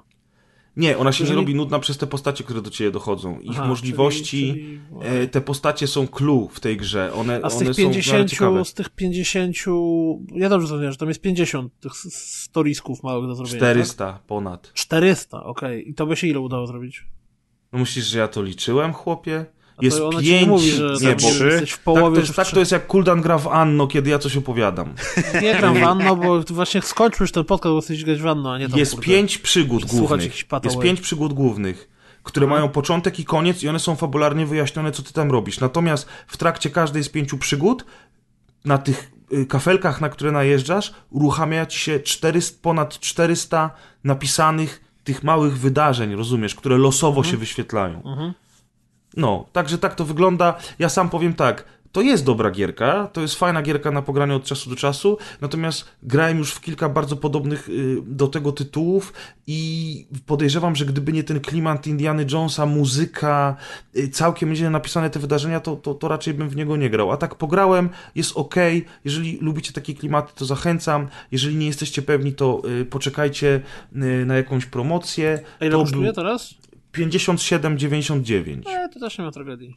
Nie, 0.76 0.98
ona 0.98 1.12
się 1.12 1.24
Jeżeli- 1.24 1.36
nie 1.36 1.42
robi 1.42 1.54
nudna 1.54 1.78
przez 1.78 1.98
te 1.98 2.06
postacie, 2.06 2.44
które 2.44 2.62
do 2.62 2.70
Ciebie 2.70 2.90
dochodzą. 2.90 3.38
Ich 3.40 3.50
Aha, 3.50 3.66
możliwości, 3.68 4.22
czyli- 4.52 4.80
czyli- 5.00 5.22
e, 5.22 5.26
te 5.28 5.40
postacie 5.40 5.86
są 5.86 6.08
clue 6.08 6.48
w 6.52 6.60
tej 6.60 6.76
grze. 6.76 7.12
One, 7.12 7.40
A 7.42 7.50
z 7.50 7.58
tych 7.58 7.68
są 7.68 7.74
w 7.74 7.78
miarę 7.78 7.90
50, 7.92 8.30
ciekawe. 8.30 8.64
z 8.64 8.74
tych 8.74 8.88
50, 8.90 9.56
ja 10.34 10.48
dobrze 10.48 10.78
wiem, 10.80 10.92
że 10.92 10.98
tam 10.98 11.08
jest 11.08 11.20
50 11.20 11.72
tych 11.80 11.92
storisków 11.96 13.02
małych 13.02 13.26
do 13.28 13.34
zrobienia. 13.34 13.58
400 13.58 14.12
Tak? 14.12 14.22
ponad. 14.22 14.70
400, 14.74 15.44
okej. 15.44 15.90
I 15.90 15.94
to 15.94 16.06
by 16.06 16.16
się 16.16 16.26
ile 16.26 16.40
udało 16.40 16.66
zrobić? 16.66 17.04
No 17.72 17.78
myślisz, 17.78 18.04
że 18.04 18.18
ja 18.18 18.28
to 18.28 18.42
liczyłem, 18.42 18.92
chłopie? 18.92 19.46
Jest 19.82 20.00
ona 20.00 20.20
pięć... 20.20 20.30
nie 20.30 20.46
mówi, 20.46 20.70
że 20.70 20.94
nie, 21.00 21.16
bo... 21.16 21.28
jesteś 21.28 21.70
w 21.70 21.74
Tak 21.74 21.84
połowie. 21.84 22.14
to, 22.14 22.20
jest, 22.20 22.36
tak 22.36 22.48
to 22.48 22.60
jest 22.60 22.72
jak 22.72 22.86
Kuldan 22.86 23.20
gra 23.20 23.38
w 23.38 23.48
Anno, 23.48 23.86
kiedy 23.86 24.10
ja 24.10 24.18
coś 24.18 24.36
opowiadam. 24.36 24.94
Nie 25.42 25.54
gram 25.54 25.80
w 25.80 25.82
Anno, 25.82 26.16
bo 26.16 26.40
właśnie 26.40 26.82
skończmy 26.82 27.24
już 27.24 27.32
ten 27.32 27.44
podcast, 27.44 27.74
bo 27.74 27.80
chcesz 27.80 28.04
grać 28.04 28.20
w 28.22 28.26
Anno, 28.26 28.52
a 28.52 28.58
nie 28.58 28.68
tam, 28.68 28.78
Jest 28.78 28.92
kurde, 28.92 29.06
pięć 29.06 29.38
przygód 29.38 29.84
głównych. 29.84 30.34
Jest 30.64 30.78
pięć 30.78 31.00
przygód 31.00 31.32
głównych, 31.32 31.88
które 32.22 32.46
mają 32.46 32.68
początek 32.68 33.20
i 33.20 33.24
koniec 33.24 33.62
i 33.62 33.68
one 33.68 33.78
są 33.78 33.96
fabularnie 33.96 34.46
wyjaśnione, 34.46 34.92
co 34.92 35.02
ty 35.02 35.12
tam 35.12 35.30
robisz. 35.30 35.60
Natomiast 35.60 36.08
w 36.26 36.36
trakcie 36.36 36.70
każdej 36.70 37.04
z 37.04 37.08
pięciu 37.08 37.38
przygód 37.38 37.84
na 38.64 38.78
tych 38.78 39.10
y, 39.32 39.46
kafelkach, 39.46 40.00
na 40.00 40.08
które 40.08 40.32
najeżdżasz, 40.32 40.92
uruchamia 41.10 41.66
ci 41.66 41.78
się 41.78 42.00
400, 42.00 42.58
ponad 42.62 43.00
400 43.00 43.70
napisanych 44.04 44.84
tych 45.04 45.22
małych 45.22 45.58
wydarzeń, 45.58 46.14
rozumiesz, 46.14 46.54
które 46.54 46.78
losowo 46.78 47.24
się 47.24 47.36
wyświetlają. 47.36 48.02
No, 49.16 49.46
także 49.52 49.78
tak 49.78 49.94
to 49.94 50.04
wygląda. 50.04 50.54
Ja 50.78 50.88
sam 50.88 51.10
powiem 51.10 51.34
tak, 51.34 51.64
to 51.96 52.02
jest 52.02 52.24
dobra 52.24 52.50
gierka, 52.50 53.08
to 53.12 53.20
jest 53.20 53.34
fajna 53.34 53.62
gierka 53.62 53.90
na 53.90 54.02
pogranie 54.02 54.34
od 54.34 54.44
czasu 54.44 54.70
do 54.70 54.76
czasu, 54.76 55.18
natomiast 55.40 55.84
grałem 56.02 56.38
już 56.38 56.52
w 56.52 56.60
kilka 56.60 56.88
bardzo 56.88 57.16
podobnych 57.16 57.68
y, 57.68 57.96
do 58.06 58.28
tego 58.28 58.52
tytułów 58.52 59.12
i 59.46 60.06
podejrzewam, 60.26 60.76
że 60.76 60.84
gdyby 60.84 61.12
nie 61.12 61.24
ten 61.24 61.40
klimat 61.40 61.86
Indiana 61.86 62.22
Jonesa, 62.32 62.66
muzyka, 62.66 63.56
y, 63.96 64.08
całkiem 64.08 64.50
nieźle 64.50 64.70
napisane 64.70 65.10
te 65.10 65.18
wydarzenia, 65.18 65.60
to, 65.60 65.76
to, 65.76 65.94
to 65.94 66.08
raczej 66.08 66.34
bym 66.34 66.48
w 66.48 66.56
niego 66.56 66.76
nie 66.76 66.90
grał. 66.90 67.12
A 67.12 67.16
tak 67.16 67.34
pograłem, 67.34 67.88
jest 68.14 68.32
ok, 68.36 68.54
jeżeli 69.04 69.38
lubicie 69.40 69.72
takie 69.72 69.94
klimaty, 69.94 70.32
to 70.34 70.44
zachęcam, 70.44 71.08
jeżeli 71.32 71.56
nie 71.56 71.66
jesteście 71.66 72.02
pewni, 72.02 72.32
to 72.32 72.62
y, 72.80 72.84
poczekajcie 72.84 73.60
na 74.26 74.36
jakąś 74.36 74.66
promocję. 74.66 75.40
A 75.60 75.64
ile 75.64 75.72
to 75.72 75.80
kosztuje 75.80 76.04
był 76.04 76.14
teraz? 76.14 76.54
57,99. 76.96 78.66
Nie, 78.66 78.88
to 78.88 79.00
też 79.00 79.18
nie 79.18 79.24
ma 79.24 79.30
tragedii. 79.30 79.76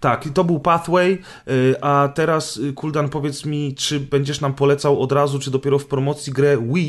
Tak, 0.00 0.26
i 0.26 0.30
to 0.30 0.44
był 0.44 0.60
Pathway, 0.60 1.18
y, 1.48 1.74
a 1.82 2.08
teraz 2.14 2.56
y, 2.56 2.72
Kuldan 2.72 3.08
powiedz 3.08 3.44
mi, 3.44 3.74
czy 3.74 4.00
będziesz 4.00 4.40
nam 4.40 4.54
polecał 4.54 5.00
od 5.00 5.12
razu, 5.12 5.38
czy 5.38 5.50
dopiero 5.50 5.78
w 5.78 5.86
promocji 5.86 6.32
grę 6.32 6.56
We 6.58 6.80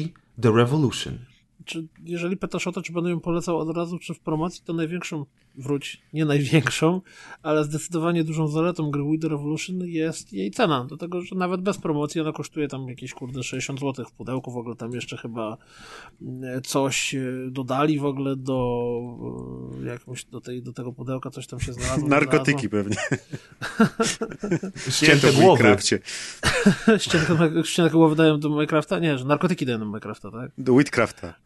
The 0.41 0.52
Revolution. 0.52 1.18
czy 1.65 1.88
jeżeli 2.06 2.38
pytasz 2.38 2.68
o 2.68 2.72
to, 2.72 2.82
czy 2.82 2.94
będę 2.94 3.10
ją 3.10 3.19
polecał 3.19 3.57
od 3.57 3.77
razu, 3.77 3.99
czy 3.99 4.14
w 4.14 4.19
promocji, 4.19 4.64
to 4.65 4.73
największą, 4.73 5.26
wróć, 5.57 6.02
nie 6.14 6.26
największą, 6.26 7.02
ale 7.44 7.64
zdecydowanie 7.64 8.23
dużą 8.23 8.48
zaletą 8.48 8.91
gry 8.91 9.03
Wii 9.03 9.19
The 9.19 9.27
Revolution 9.27 9.80
jest 9.80 10.34
jej 10.34 10.52
cena, 10.52 10.86
do 10.86 10.98
tego, 10.98 11.22
że 11.22 11.36
nawet 11.36 11.61
bez 11.61 11.77
promocji 11.77 12.22
ona 12.22 12.32
kosztuje 12.32 12.68
tam 12.68 12.88
jakieś, 12.88 13.14
kurde, 13.14 13.44
60 13.44 13.80
zł 13.80 14.06
w 14.06 14.11
pudełku, 14.11 14.52
w 14.52 14.57
ogóle 14.57 14.76
tam 14.76 14.91
jeszcze 14.91 15.18
chyba 15.18 15.57
mm, 16.22 16.61
coś 16.61 17.15
e, 17.15 17.22
dodali 17.52 17.99
w 17.99 18.06
ogóle 18.06 18.36
do 18.36 18.99
e, 19.84 19.86
jakąś, 19.86 20.26
do, 20.26 20.41
tej, 20.41 20.64
do 20.64 20.73
tego 20.73 20.91
pudełka, 20.91 21.30
coś 21.30 21.48
tam 21.48 21.60
się 21.60 21.73
znalazło. 21.77 22.07
Narkotyki 22.07 22.69
pewnie. 22.69 22.95
Ścięte 24.90 25.32
w. 25.32 25.40
Minecrafcie. 25.40 25.99
Ścięte, 27.64 27.90
głowy 27.91 28.15
dają 28.15 28.40
do 28.40 28.49
Minecrafta? 28.49 28.99
Nie, 28.99 29.18
że 29.18 29.26
narkotyki 29.26 29.65
dają 29.65 29.80
do 29.80 29.86
Minecrafta, 29.86 30.32
tak? 30.32 30.52
Do 30.57 30.73
Whitcrafta. 30.73 31.45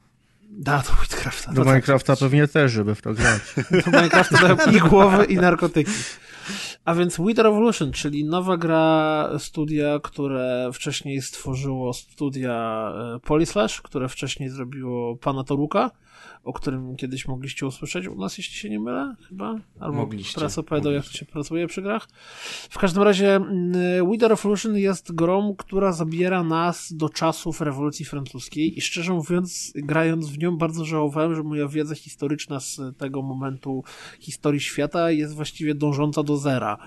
Da, 0.51 0.83
do 0.87 0.93
Minecrafta. 0.93 1.51
Do 1.51 1.61
tak. 1.61 1.67
Minecrafta 1.67 2.15
pewnie 2.15 2.47
też, 2.47 2.71
żeby 2.71 2.95
w 2.95 3.01
to 3.01 3.13
grać. 3.13 3.41
Do 3.85 3.91
Minecrafta 3.91 4.71
i 4.71 4.79
głowy, 4.79 5.25
i 5.25 5.35
narkotyki. 5.35 5.91
A 6.85 6.95
więc 6.95 7.17
We 7.17 7.33
The 7.33 7.43
Revolution, 7.43 7.91
czyli 7.91 8.25
nowa 8.25 8.57
gra 8.57 9.29
studia, 9.37 9.99
które 10.03 10.69
wcześniej 10.73 11.21
stworzyło 11.21 11.93
studia 11.93 12.91
e, 13.15 13.19
Polislash, 13.19 13.81
które 13.81 14.09
wcześniej 14.09 14.49
zrobiło 14.49 15.17
Pana 15.17 15.43
Toruka, 15.43 15.91
o 16.43 16.53
którym 16.53 16.95
kiedyś 16.95 17.27
mogliście 17.27 17.65
usłyszeć 17.65 18.07
u 18.07 18.15
nas, 18.15 18.37
jeśli 18.37 18.55
się 18.55 18.69
nie 18.69 18.79
mylę, 18.79 19.15
chyba? 19.29 19.55
Albo 19.79 19.97
Mogliście, 19.97 20.35
teraz 20.35 20.57
opowiadał, 20.57 20.93
jak 20.93 21.05
się 21.05 21.25
pracuje 21.25 21.67
przy 21.67 21.81
grach. 21.81 22.07
W 22.69 22.77
każdym 22.77 23.03
razie 23.03 23.35
mm, 23.35 24.09
We 24.11 24.17
The 24.17 24.27
Revolution 24.27 24.77
jest 24.77 25.11
grą, 25.11 25.55
która 25.57 25.91
zabiera 25.91 26.43
nas 26.43 26.93
do 26.93 27.09
czasów 27.09 27.61
rewolucji 27.61 28.05
francuskiej 28.05 28.77
i 28.77 28.81
szczerze 28.81 29.13
mówiąc, 29.13 29.73
grając 29.75 30.29
w 30.29 30.37
nią 30.37 30.57
bardzo 30.57 30.85
żałowałem, 30.85 31.35
że 31.35 31.43
moja 31.43 31.67
wiedza 31.67 31.95
historyczna 31.95 32.59
z 32.59 32.81
tego 32.97 33.21
momentu 33.21 33.83
historii 34.19 34.59
świata 34.59 35.11
jest 35.11 35.35
właściwie 35.35 35.75
dążąca 35.75 36.23
do 36.23 36.37
zera. 36.37 36.77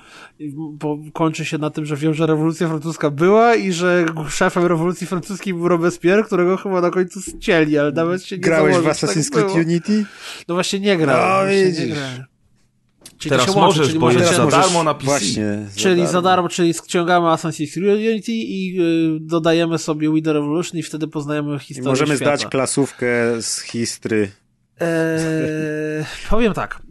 Bo 0.56 0.98
kończy 1.12 1.44
się 1.44 1.58
na 1.58 1.70
tym, 1.70 1.86
że 1.86 1.96
wiem, 1.96 2.14
że 2.14 2.26
rewolucja 2.26 2.68
francuska 2.68 3.10
była 3.10 3.54
i 3.54 3.72
że 3.72 4.06
szefem 4.28 4.66
rewolucji 4.66 5.06
francuskiej 5.06 5.54
był 5.54 5.68
Robespierre, 5.68 6.22
którego 6.24 6.56
chyba 6.56 6.80
na 6.80 6.90
końcu 6.90 7.20
ścieli, 7.20 7.78
ale 7.78 7.92
nawet 7.92 8.24
się 8.24 8.36
nie 8.36 8.42
Grałeś 8.42 8.76
w 8.76 8.82
założę, 8.82 9.00
czy 9.00 9.06
Assassin's 9.06 9.30
tak 9.30 9.51
Unity? 9.60 10.04
No 10.48 10.54
właśnie 10.54 10.80
nie 10.80 10.96
grałem. 10.96 11.46
No, 11.48 11.52
właśnie 11.52 11.86
nie. 11.86 12.24
Czyli 13.18 13.30
Teraz 13.30 13.46
to 13.46 13.52
się 13.52 13.58
łączy, 13.58 13.78
możesz, 13.78 13.86
czyli 13.86 13.98
bo 13.98 14.10
jest 14.10 14.36
za 14.36 14.44
możesz- 14.44 14.60
darmo 14.60 14.84
na 14.84 14.94
PC. 14.94 15.04
Właśnie. 15.06 15.66
Czyli 15.76 16.06
za 16.06 16.22
darmo, 16.22 16.48
czyli 16.48 16.74
ściągamy 16.74 17.26
Assassin's 17.26 17.74
Creed 17.74 17.98
Unity 18.12 18.32
i 18.32 18.80
y, 18.80 19.18
dodajemy 19.20 19.78
sobie 19.78 20.10
We 20.10 20.22
The 20.22 20.32
Revolution 20.32 20.80
i 20.80 20.82
wtedy 20.82 21.08
poznajemy 21.08 21.56
I 21.56 21.58
historię 21.58 21.88
możemy 21.90 22.16
świata. 22.16 22.36
zdać 22.36 22.50
klasówkę 22.50 23.06
z 23.42 23.60
histry. 23.60 24.30
Eee, 24.82 26.04
powiem 26.30 26.52
tak. 26.52 26.82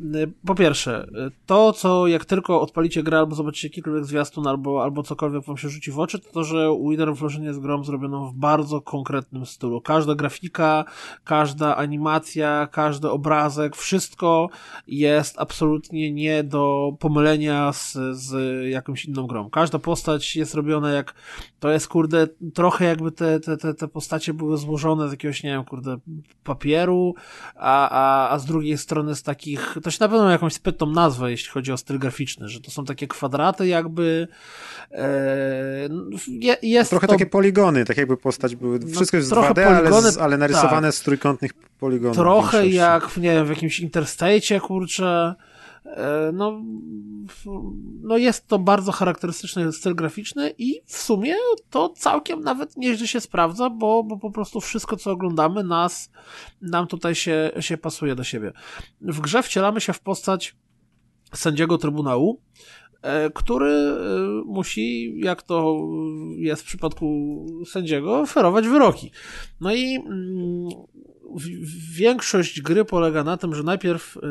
Po 0.46 0.56
pierwsze, 0.56 1.08
to 1.46 1.74
co 1.74 2.08
jak 2.08 2.26
tylko 2.26 2.62
odpalicie 2.62 3.04
grę 3.04 3.18
albo 3.18 3.36
zobaczycie 3.36 3.68
jakikolwiek 3.68 4.06
zwiastun 4.06 4.48
albo, 4.48 4.84
albo 4.84 5.04
cokolwiek 5.04 5.46
wam 5.46 5.58
się 5.58 5.70
rzuci 5.70 5.92
w 5.92 6.00
oczy, 6.00 6.20
to 6.20 6.42
to, 6.42 6.44
że 6.44 6.70
Wither 6.90 7.08
Revolution 7.08 7.44
jest 7.44 7.60
grą 7.60 7.84
zrobioną 7.84 8.30
w 8.30 8.34
bardzo 8.34 8.82
konkretnym 8.82 9.46
stylu. 9.46 9.82
Każda 9.82 10.16
grafika, 10.16 10.86
każda 11.24 11.76
animacja, 11.76 12.68
każdy 12.72 13.10
obrazek, 13.10 13.76
wszystko 13.76 14.50
jest 14.88 15.36
absolutnie 15.40 16.12
nie 16.12 16.44
do 16.44 16.94
pomylenia 17.00 17.74
z, 17.74 17.98
z 18.12 18.34
jakąś 18.70 19.06
inną 19.06 19.28
grą. 19.28 19.50
Każda 19.50 19.80
postać 19.80 20.36
jest 20.36 20.54
robiona 20.54 20.92
jak, 20.92 21.14
to 21.60 21.70
jest 21.70 21.88
kurde, 21.88 22.28
trochę 22.54 22.86
jakby 22.86 23.12
te, 23.12 23.40
te, 23.40 23.58
te, 23.58 23.74
te 23.74 23.88
postacie 23.88 24.34
były 24.34 24.58
złożone 24.58 25.10
z 25.10 25.12
jakiegoś, 25.12 25.44
nie 25.44 25.50
wiem, 25.50 25.64
kurde, 25.64 25.98
papieru, 26.44 27.16
a, 27.56 27.81
a, 27.90 28.30
a 28.30 28.40
z 28.40 28.46
drugiej 28.46 28.78
strony 28.78 29.16
z 29.16 29.24
takich, 29.24 29.78
to 29.84 29.92
się 29.92 29.98
na 30.00 30.08
pewno 30.08 30.24
ma 30.24 30.32
jakąś 30.32 30.54
spytną 30.54 30.88
nazwę, 30.88 31.32
jeśli 31.32 31.50
chodzi 31.50 31.72
o 31.72 31.78
styl 31.78 32.00
graficzny, 32.00 32.50
że 32.50 32.62
to 32.62 32.72
są 32.72 32.86
takie 32.86 33.08
kwadraty 33.08 33.68
jakby, 33.68 34.28
e, 34.92 35.90
je, 36.28 36.58
jest 36.62 36.90
Trochę 36.90 37.08
to 37.08 37.14
takie 37.14 37.26
poligony, 37.26 37.86
tak 37.86 37.98
jakby 37.98 38.18
postać 38.18 38.56
były. 38.56 38.80
Wszystko 38.80 39.18
jest 39.18 39.30
w 39.30 39.34
trochę 39.34 39.54
2D, 39.54 39.62
ale, 39.62 39.80
poligony, 39.80 40.12
z, 40.12 40.18
ale 40.18 40.38
narysowane 40.38 40.88
tak. 40.88 40.96
z 40.96 41.02
trójkątnych 41.02 41.54
poligonów. 41.80 42.18
trochę 42.18 42.64
w 42.64 42.74
jak, 42.74 43.18
nie 43.18 43.32
wiem, 43.34 43.46
w 43.46 43.50
jakimś 43.50 43.82
Interstate'cie, 43.82 44.60
kurczę, 44.60 45.36
no, 46.34 46.62
w- 47.28 47.72
no 48.02 48.18
jest 48.18 48.48
to 48.48 48.60
bardzo 48.60 48.92
charakterystyczny 48.92 49.72
styl 49.72 49.96
graficzny 49.96 50.54
i 50.58 50.82
w 50.86 50.98
sumie 50.98 51.36
to 51.70 51.90
całkiem 51.90 52.42
nawet 52.42 52.78
nieźle 52.78 53.08
się 53.08 53.22
sprawdza, 53.22 53.70
bo, 53.70 54.04
bo 54.04 54.18
po 54.18 54.32
prostu 54.32 54.62
wszystko, 54.62 54.98
co 54.98 55.12
oglądamy, 55.12 55.64
nas, 55.64 56.12
nam 56.62 56.88
tutaj 56.88 57.16
się, 57.16 57.52
się 57.60 57.78
pasuje 57.78 58.16
do 58.16 58.24
siebie. 58.24 58.52
W 59.02 59.20
grze 59.22 59.44
wcielamy 59.44 59.82
się 59.82 59.94
w 59.94 60.00
postać 60.00 60.56
sędziego 61.34 61.78
Trybunału, 61.78 62.42
e, 63.02 63.30
który 63.30 63.72
e, 63.72 63.98
musi, 64.46 65.14
jak 65.20 65.44
to 65.44 65.88
jest 66.36 66.62
w 66.62 66.66
przypadku 66.66 67.46
sędziego, 67.66 68.20
oferować 68.20 68.68
wyroki. 68.68 69.12
No 69.62 69.74
i 69.74 69.96
mm, 69.96 70.70
większość 71.92 72.62
gry 72.62 72.86
polega 72.86 73.24
na 73.24 73.38
tym, 73.38 73.56
że 73.56 73.64
najpierw 73.64 74.18
y, 74.18 74.22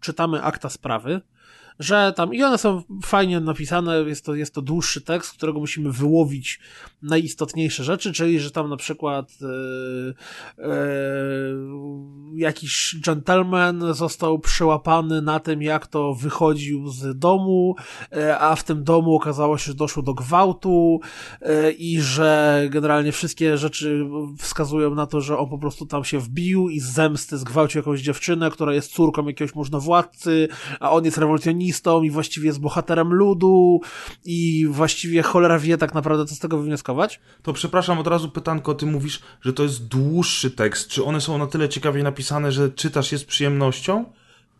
czytamy 0.00 0.42
akta 0.42 0.68
sprawy, 0.68 1.20
że 1.80 2.12
tam, 2.16 2.34
i 2.34 2.42
one 2.42 2.58
są 2.58 2.82
fajnie 3.04 3.40
napisane, 3.40 3.96
jest 3.96 4.24
to, 4.24 4.34
jest 4.34 4.54
to 4.54 4.62
dłuższy 4.62 5.00
tekst, 5.00 5.30
z 5.30 5.32
którego 5.32 5.58
musimy 5.60 5.92
wyłowić 5.92 6.60
najistotniejsze 7.02 7.84
rzeczy, 7.84 8.12
czyli, 8.12 8.40
że 8.40 8.50
tam 8.50 8.70
na 8.70 8.76
przykład 8.76 9.38
e, 9.42 10.64
e, 10.64 10.72
jakiś 12.34 12.96
gentleman 13.04 13.94
został 13.94 14.38
przyłapany 14.38 15.22
na 15.22 15.40
tym, 15.40 15.62
jak 15.62 15.86
to 15.86 16.14
wychodził 16.14 16.88
z 16.88 17.18
domu, 17.18 17.76
e, 18.12 18.38
a 18.38 18.56
w 18.56 18.64
tym 18.64 18.84
domu 18.84 19.14
okazało 19.14 19.58
się, 19.58 19.64
że 19.64 19.74
doszło 19.74 20.02
do 20.02 20.14
gwałtu 20.14 21.00
i 21.78 22.00
że 22.00 22.62
generalnie 22.70 23.12
wszystkie 23.12 23.58
rzeczy 23.58 24.06
wskazują 24.38 24.94
na 24.94 25.06
to, 25.06 25.20
że 25.20 25.38
on 25.38 25.48
po 25.48 25.58
prostu 25.58 25.86
tam 25.86 26.04
się 26.04 26.18
wbił 26.18 26.68
i 26.68 26.80
z 26.80 26.92
zemsty 26.92 27.38
zgwałcił 27.38 27.78
jakąś 27.78 28.00
dziewczynę, 28.00 28.50
która 28.50 28.74
jest 28.74 28.92
córką 28.92 29.26
jakiegoś 29.26 29.54
możnowładcy, 29.54 30.48
a 30.80 30.90
on 30.90 31.04
jest 31.04 31.18
rewolucjonistą 31.18 31.69
i 32.04 32.10
właściwie 32.10 32.46
jest 32.46 32.60
bohaterem 32.60 33.14
ludu 33.14 33.80
i 34.24 34.66
właściwie 34.70 35.22
cholera 35.22 35.58
wie 35.58 35.78
tak 35.78 35.94
naprawdę, 35.94 36.26
co 36.26 36.34
z 36.34 36.38
tego 36.38 36.58
wywnioskować. 36.58 37.20
To 37.42 37.52
przepraszam, 37.52 37.98
od 37.98 38.06
razu 38.06 38.30
pytanko, 38.30 38.74
ty 38.74 38.86
mówisz, 38.86 39.20
że 39.40 39.52
to 39.52 39.62
jest 39.62 39.86
dłuższy 39.86 40.50
tekst. 40.50 40.88
Czy 40.88 41.04
one 41.04 41.20
są 41.20 41.38
na 41.38 41.46
tyle 41.46 41.68
ciekawie 41.68 42.02
napisane, 42.02 42.52
że 42.52 42.70
czytasz 42.70 43.12
je 43.12 43.18
z 43.18 43.24
przyjemnością? 43.24 44.04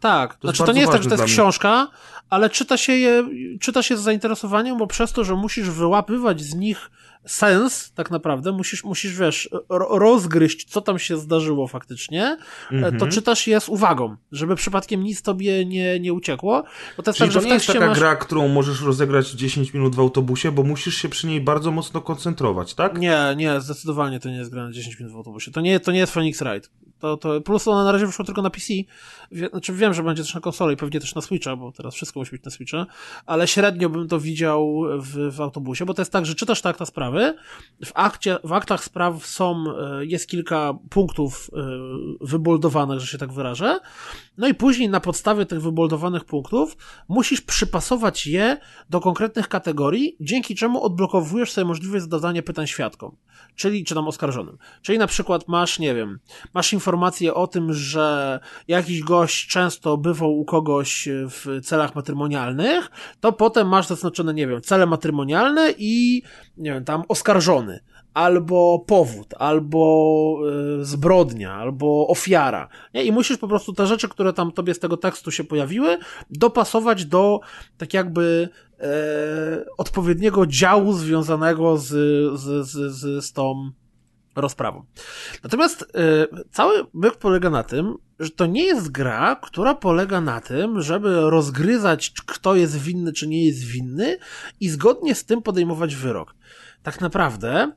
Tak, 0.01 0.35
To 0.35 0.49
znaczy 0.49 0.65
to 0.65 0.73
nie 0.73 0.81
jest 0.81 0.93
tak, 0.93 1.03
że 1.03 1.09
to 1.09 1.15
jest 1.15 1.27
książka, 1.35 1.89
ale 2.31 2.51
czyta 2.51 2.77
się 2.77 2.93
je, 2.93 3.29
czyta 3.61 3.83
się 3.83 3.97
z 3.97 4.01
zainteresowaniem, 4.01 4.79
bo 4.79 4.87
przez 4.87 5.13
to, 5.13 5.25
że 5.25 5.35
musisz 5.35 5.71
wyłapywać 5.71 6.41
z 6.43 6.55
nich 6.55 6.91
sens, 7.27 7.93
tak 7.95 8.11
naprawdę, 8.11 8.53
musisz, 8.53 8.85
musisz 8.85 9.17
wiesz, 9.17 9.49
ro- 9.69 9.99
rozgryźć, 9.99 10.65
co 10.65 10.81
tam 10.81 10.99
się 10.99 11.17
zdarzyło 11.19 11.69
faktycznie, 11.69 12.37
Mhm. 12.73 12.95
e, 12.97 12.99
to 12.99 13.07
czytasz 13.09 13.47
je 13.47 13.61
z 13.61 13.69
uwagą, 13.69 14.17
żeby 14.33 14.57
przypadkiem 14.57 15.03
nic 15.05 15.23
tobie 15.23 15.65
nie, 15.65 16.01
nie 16.01 16.13
uciekło, 16.13 16.63
bo 16.97 17.03
to 17.03 17.11
jest 17.11 17.19
Czyli 17.19 17.29
tak, 17.29 17.35
że 17.35 17.41
to 17.41 17.47
nie 17.47 17.55
jest 17.55 17.67
taka 17.67 17.87
masz... 17.87 17.99
gra, 17.99 18.17
którą 18.17 18.49
możesz 18.49 18.83
rozegrać 18.83 19.31
10 19.31 19.75
minut 19.75 19.95
w 19.97 20.01
autobusie, 20.01 20.53
bo 20.53 20.63
musisz 20.63 20.95
się 20.95 21.09
przy 21.09 21.27
niej 21.27 21.41
bardzo 21.41 21.71
mocno 21.71 22.01
koncentrować, 22.01 22.75
tak? 22.75 22.99
Nie, 22.99 23.35
nie, 23.37 23.61
zdecydowanie 23.61 24.21
to 24.21 24.29
nie 24.29 24.37
jest 24.37 24.51
gra 24.51 24.65
na 24.65 24.73
10 24.73 24.99
minut 24.99 25.13
w 25.13 25.17
autobusie. 25.17 25.51
To 25.51 25.61
nie, 25.61 25.81
to 25.81 25.93
nie 25.93 25.99
jest 25.99 26.13
Phoenix 26.13 26.43
Wright. 26.43 26.71
To, 26.99 27.17
to, 27.17 27.41
plus 27.41 27.69
ona 27.69 27.85
na 27.85 27.93
razie 27.93 28.07
wyszła 28.07 28.25
tylko 28.25 28.43
na 28.43 28.51
PC. 28.51 28.67
Znaczy 29.51 29.73
wiem, 29.73 29.95
że 29.95 30.03
będzie 30.03 30.23
też 30.23 30.35
na 30.35 30.41
konsolę 30.41 30.73
i 30.73 30.77
pewnie 30.77 31.01
też 31.01 31.15
na 31.15 31.21
Switcha, 31.21 31.57
bo 31.57 31.73
teraz 31.73 31.95
wszystko 31.95 32.20
musi 32.21 32.45
na 32.45 32.51
Switcha, 32.51 32.87
ale 33.27 33.49
średnio 33.49 33.89
bym 33.89 34.09
to 34.09 34.21
widział 34.21 34.83
w, 34.99 35.37
w 35.37 35.41
autobusie, 35.41 35.85
bo 35.85 35.95
to 35.95 36.03
jest 36.03 36.13
tak, 36.13 36.27
że 36.27 36.35
czytasz 36.35 36.63
te 36.63 36.69
akta 36.69 36.87
sprawy, 36.87 37.35
w, 37.85 37.91
akcie, 37.95 38.37
w 38.45 38.53
aktach 38.53 38.85
spraw 38.85 39.27
są, 39.27 39.65
e, 39.79 40.07
jest 40.07 40.29
kilka 40.29 40.75
punktów 40.91 41.51
e, 41.53 41.61
wyboldowanych, 42.21 43.01
że 43.01 43.07
się 43.07 43.19
tak 43.19 43.33
wyrażę, 43.33 43.81
no 44.39 44.49
i 44.49 44.55
później 44.55 44.89
na 44.89 45.01
podstawie 45.01 45.47
tych 45.47 45.63
wyboldowanych 45.63 46.25
punktów 46.25 46.77
musisz 47.09 47.41
przypasować 47.41 48.27
je 48.27 48.59
do 48.91 49.01
konkretnych 49.01 49.49
kategorii, 49.49 50.17
dzięki 50.21 50.55
czemu 50.55 50.83
odblokowujesz 50.83 51.53
sobie 51.53 51.65
możliwość 51.65 52.11
zadania 52.11 52.43
pytań 52.43 52.67
świadkom, 52.67 53.17
czyli 53.55 53.85
czy 53.85 53.95
tam 53.95 54.09
oskarżonym. 54.09 54.59
Czyli 54.83 54.99
na 54.99 55.07
przykład 55.07 55.49
masz, 55.49 55.79
nie 55.79 55.95
wiem, 55.95 56.19
masz 56.55 56.73
informację 56.73 57.35
o 57.35 57.47
tym, 57.47 57.73
że 57.73 58.41
jakiś 58.69 59.03
gość 59.03 59.47
często 59.47 59.97
bywał 59.97 60.39
u 60.39 60.45
kogoś 60.45 61.09
w 61.11 61.61
celach 61.65 61.95
matrymonialnych, 62.11 62.91
to 63.21 63.33
potem 63.33 63.69
masz 63.69 63.87
zaznaczone, 63.87 64.35
nie 64.35 64.47
wiem, 64.47 64.61
cele 64.61 64.87
matrymonialne 64.87 65.75
i, 65.79 66.23
nie 66.57 66.73
wiem, 66.73 66.85
tam 66.85 67.03
oskarżony 67.09 67.81
albo 68.15 68.85
powód, 68.87 69.35
albo 69.39 70.41
y, 70.81 70.85
zbrodnia, 70.85 71.53
albo 71.53 72.09
ofiara. 72.09 72.69
Nie? 72.95 73.05
I 73.05 73.13
musisz 73.13 73.39
po 73.39 73.49
prostu 73.49 73.73
te 73.73 73.87
rzeczy, 73.87 74.09
które 74.09 74.33
tam 74.33 74.53
tobie 74.53 74.75
z 74.75 74.79
tego 74.79 74.97
tekstu 74.97 75.31
się 75.31 75.45
pojawiły, 75.45 75.99
dopasować 76.31 77.05
do 77.05 77.41
tak 77.79 77.95
jakby 77.95 78.49
e, 78.81 78.87
odpowiedniego 79.79 80.47
działu 80.47 80.93
związanego 80.93 81.79
z, 81.79 81.89
z, 82.41 82.67
z, 82.69 82.93
z, 82.93 83.25
z 83.25 83.33
tą 83.33 83.71
rozprawą. 84.37 84.85
Natomiast 85.43 85.83
y, 85.83 85.87
cały 86.51 86.87
myk 86.95 87.17
polega 87.17 87.51
na 87.51 87.63
tym, 87.63 87.95
że 88.19 88.31
to 88.31 88.47
nie 88.47 88.65
jest 88.65 88.91
gra, 88.91 89.37
która 89.43 89.75
polega 89.75 90.21
na 90.21 90.41
tym, 90.41 90.83
żeby 90.83 91.21
rozgryzać, 91.21 92.13
kto 92.27 92.55
jest 92.55 92.79
winny, 92.79 93.13
czy 93.13 93.29
nie 93.29 93.47
jest 93.47 93.65
winny 93.65 94.19
i 94.61 94.69
zgodnie 94.69 95.15
z 95.15 95.25
tym 95.25 95.43
podejmować 95.43 95.97
wyrok. 95.97 96.35
Tak 96.83 97.01
naprawdę 97.01 97.73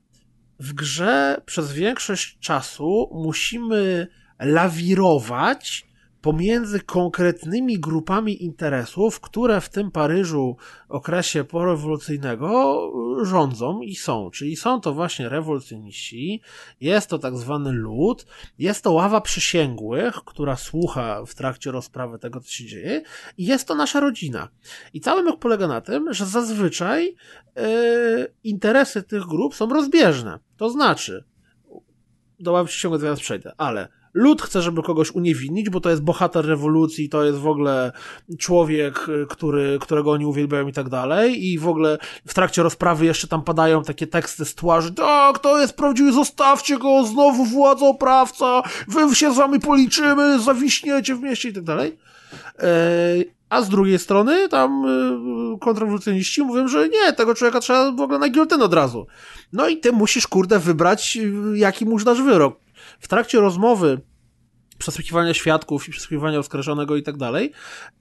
w 0.60 0.74
grze 0.74 1.42
przez 1.46 1.74
większość 1.74 2.40
czasu 2.40 3.10
musimy 3.14 4.08
lawirować 4.40 5.93
pomiędzy 6.24 6.80
konkretnymi 6.80 7.80
grupami 7.80 8.44
interesów, 8.44 9.20
które 9.20 9.62
w 9.62 9.70
tym 9.70 9.92
Paryżu 9.92 10.58
okresie 10.90 11.44
porewolucyjnego 11.44 12.92
rządzą 13.24 13.82
i 13.82 13.96
są. 13.96 14.32
Czyli 14.32 14.56
są 14.56 14.82
to 14.82 14.94
właśnie 14.94 15.30
rewolucjoniści, 15.30 16.42
jest 16.82 17.10
to 17.10 17.20
tak 17.20 17.38
zwany 17.38 17.72
lud, 17.72 18.26
jest 18.60 18.84
to 18.84 18.92
ława 18.92 19.22
przysięgłych, 19.22 20.16
która 20.16 20.56
słucha 20.56 21.26
w 21.26 21.36
trakcie 21.36 21.72
rozprawy 21.72 22.20
tego, 22.20 22.40
co 22.40 22.52
się 22.52 22.66
dzieje, 22.66 23.02
i 23.38 23.46
jest 23.46 23.68
to 23.68 23.76
nasza 23.76 24.00
rodzina. 24.00 24.48
I 24.94 25.02
cały 25.02 25.24
myk 25.24 25.40
polega 25.40 25.68
na 25.68 25.82
tym, 25.82 26.14
że 26.14 26.26
zazwyczaj 26.26 27.16
yy, 27.56 28.34
interesy 28.44 29.04
tych 29.04 29.24
grup 29.24 29.56
są 29.56 29.70
rozbieżne. 29.70 30.40
To 30.58 30.70
znaczy, 30.70 31.24
do 32.40 32.52
ławy 32.52 32.70
przysięgłych 32.70 33.02
zaraz 33.02 33.20
przejdę, 33.20 33.52
ale 33.58 34.03
Lud 34.14 34.42
chce, 34.42 34.62
żeby 34.62 34.84
kogoś 34.84 35.12
uniewinnić, 35.12 35.70
bo 35.70 35.80
to 35.80 35.90
jest 35.90 36.04
bohater 36.04 36.46
rewolucji, 36.46 37.10
to 37.10 37.24
jest 37.24 37.40
w 37.40 37.48
ogóle 37.48 37.92
człowiek, 38.40 39.08
który, 39.30 39.78
którego 39.82 40.12
oni 40.12 40.26
uwielbiają 40.26 40.68
i 40.68 40.74
tak 40.74 40.90
dalej. 40.90 41.46
I 41.48 41.60
w 41.60 41.68
ogóle 41.68 41.98
w 42.28 42.34
trakcie 42.34 42.64
rozprawy 42.64 43.06
jeszcze 43.06 43.28
tam 43.28 43.44
padają 43.44 43.84
takie 43.84 44.08
teksty 44.08 44.46
z 44.46 44.56
że 44.80 44.92
tak, 44.92 45.40
to 45.40 45.60
jest 45.60 45.74
prawdziwy, 45.74 46.12
zostawcie 46.12 46.78
go, 46.78 47.06
znowu 47.06 47.46
władza 47.46 47.86
oprawca, 47.86 48.62
wy 48.88 49.16
się 49.16 49.34
z 49.34 49.38
wami 49.38 49.60
policzymy, 49.60 50.40
zawiśniecie 50.40 51.16
w 51.16 51.22
mieście 51.22 51.50
i 51.50 51.54
tak 51.54 51.64
dalej. 51.64 51.98
A 53.50 53.62
z 53.62 53.70
drugiej 53.70 54.00
strony 54.00 54.50
tam 54.50 54.86
kontrrewolucjoniści 55.62 56.42
mówią, 56.42 56.68
że 56.68 56.90
nie, 56.90 57.14
tego 57.14 57.36
człowieka 57.36 57.60
trzeba 57.60 57.92
w 57.92 58.02
ogóle 58.02 58.20
na 58.20 58.30
gilotynę 58.30 58.66
od 58.66 58.74
razu. 58.74 59.08
No 59.54 59.68
i 59.68 59.78
ty 59.78 59.92
musisz, 59.92 60.28
kurde, 60.28 60.60
wybrać, 60.60 61.18
jaki 61.54 61.86
mu 61.86 62.00
dasz 62.00 62.22
wyrok 62.22 62.63
w 63.04 63.08
trakcie 63.08 63.40
rozmowy 63.40 64.02
przesłuchiwania 64.78 65.34
świadków 65.34 65.88
i 65.88 65.92
przesłuchiwania 65.92 66.40
oskarżonego 66.40 66.96
i 66.96 67.04
tak 67.04 67.18
dalej, 67.18 67.52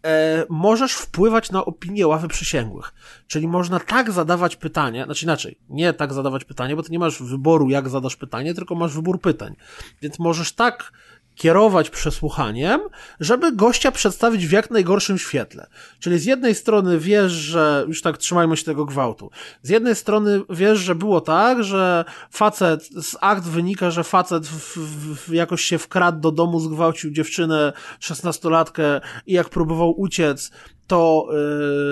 e, 0.07 0.45
możesz 0.49 0.93
wpływać 0.93 1.51
na 1.51 1.65
opinię 1.65 2.07
ławy 2.07 2.29
przysięgłych. 2.29 2.95
Czyli 3.27 3.49
można 3.49 3.81
tak 3.81 4.13
zadawać 4.13 4.57
pytania, 4.57 5.05
znaczy 5.05 5.25
inaczej, 5.25 5.59
nie 5.69 5.93
tak 5.93 6.13
zadawać 6.13 6.45
pytanie, 6.45 6.77
bo 6.77 6.83
ty 6.83 6.93
nie 6.93 6.99
masz 6.99 7.23
wyboru, 7.23 7.71
jak 7.71 7.89
zadasz 7.89 8.17
pytanie, 8.17 8.55
tylko 8.55 8.75
masz 8.75 8.95
wybór 8.95 9.21
pytań. 9.21 9.57
Więc 10.03 10.19
możesz 10.19 10.53
tak 10.53 10.93
kierować 11.35 11.91
przesłuchaniem, 11.91 12.81
żeby 13.21 13.53
gościa 13.53 13.93
przedstawić 13.93 14.47
w 14.47 14.53
jak 14.53 14.71
najgorszym 14.71 15.19
świetle. 15.19 15.67
Czyli 16.01 16.19
z 16.19 16.25
jednej 16.25 16.55
strony 16.55 16.99
wiesz, 16.99 17.33
że, 17.33 17.85
już 17.89 18.03
tak 18.03 18.19
trzymajmy 18.19 18.57
się 18.57 18.65
tego 18.65 18.85
gwałtu, 18.85 19.31
z 19.63 19.69
jednej 19.69 19.95
strony 19.95 20.41
wiesz, 20.51 20.79
że 20.79 20.95
było 20.95 21.21
tak, 21.21 21.65
że 21.65 22.05
facet, 22.31 22.89
z 22.89 23.17
akt 23.21 23.45
wynika, 23.45 23.91
że 23.91 24.05
facet 24.05 24.47
w, 24.47 24.79
w, 25.17 25.33
jakoś 25.33 25.63
się 25.63 25.79
wkradł 25.79 26.21
do 26.21 26.33
domu, 26.33 26.61
zgwałcił 26.61 27.11
dziewczynę, 27.11 27.73
szesnastolatkę 28.01 29.01
i 29.27 29.33
jak 29.33 29.49
próbował 29.49 30.01
uciec, 30.01 30.51
to 30.87 31.29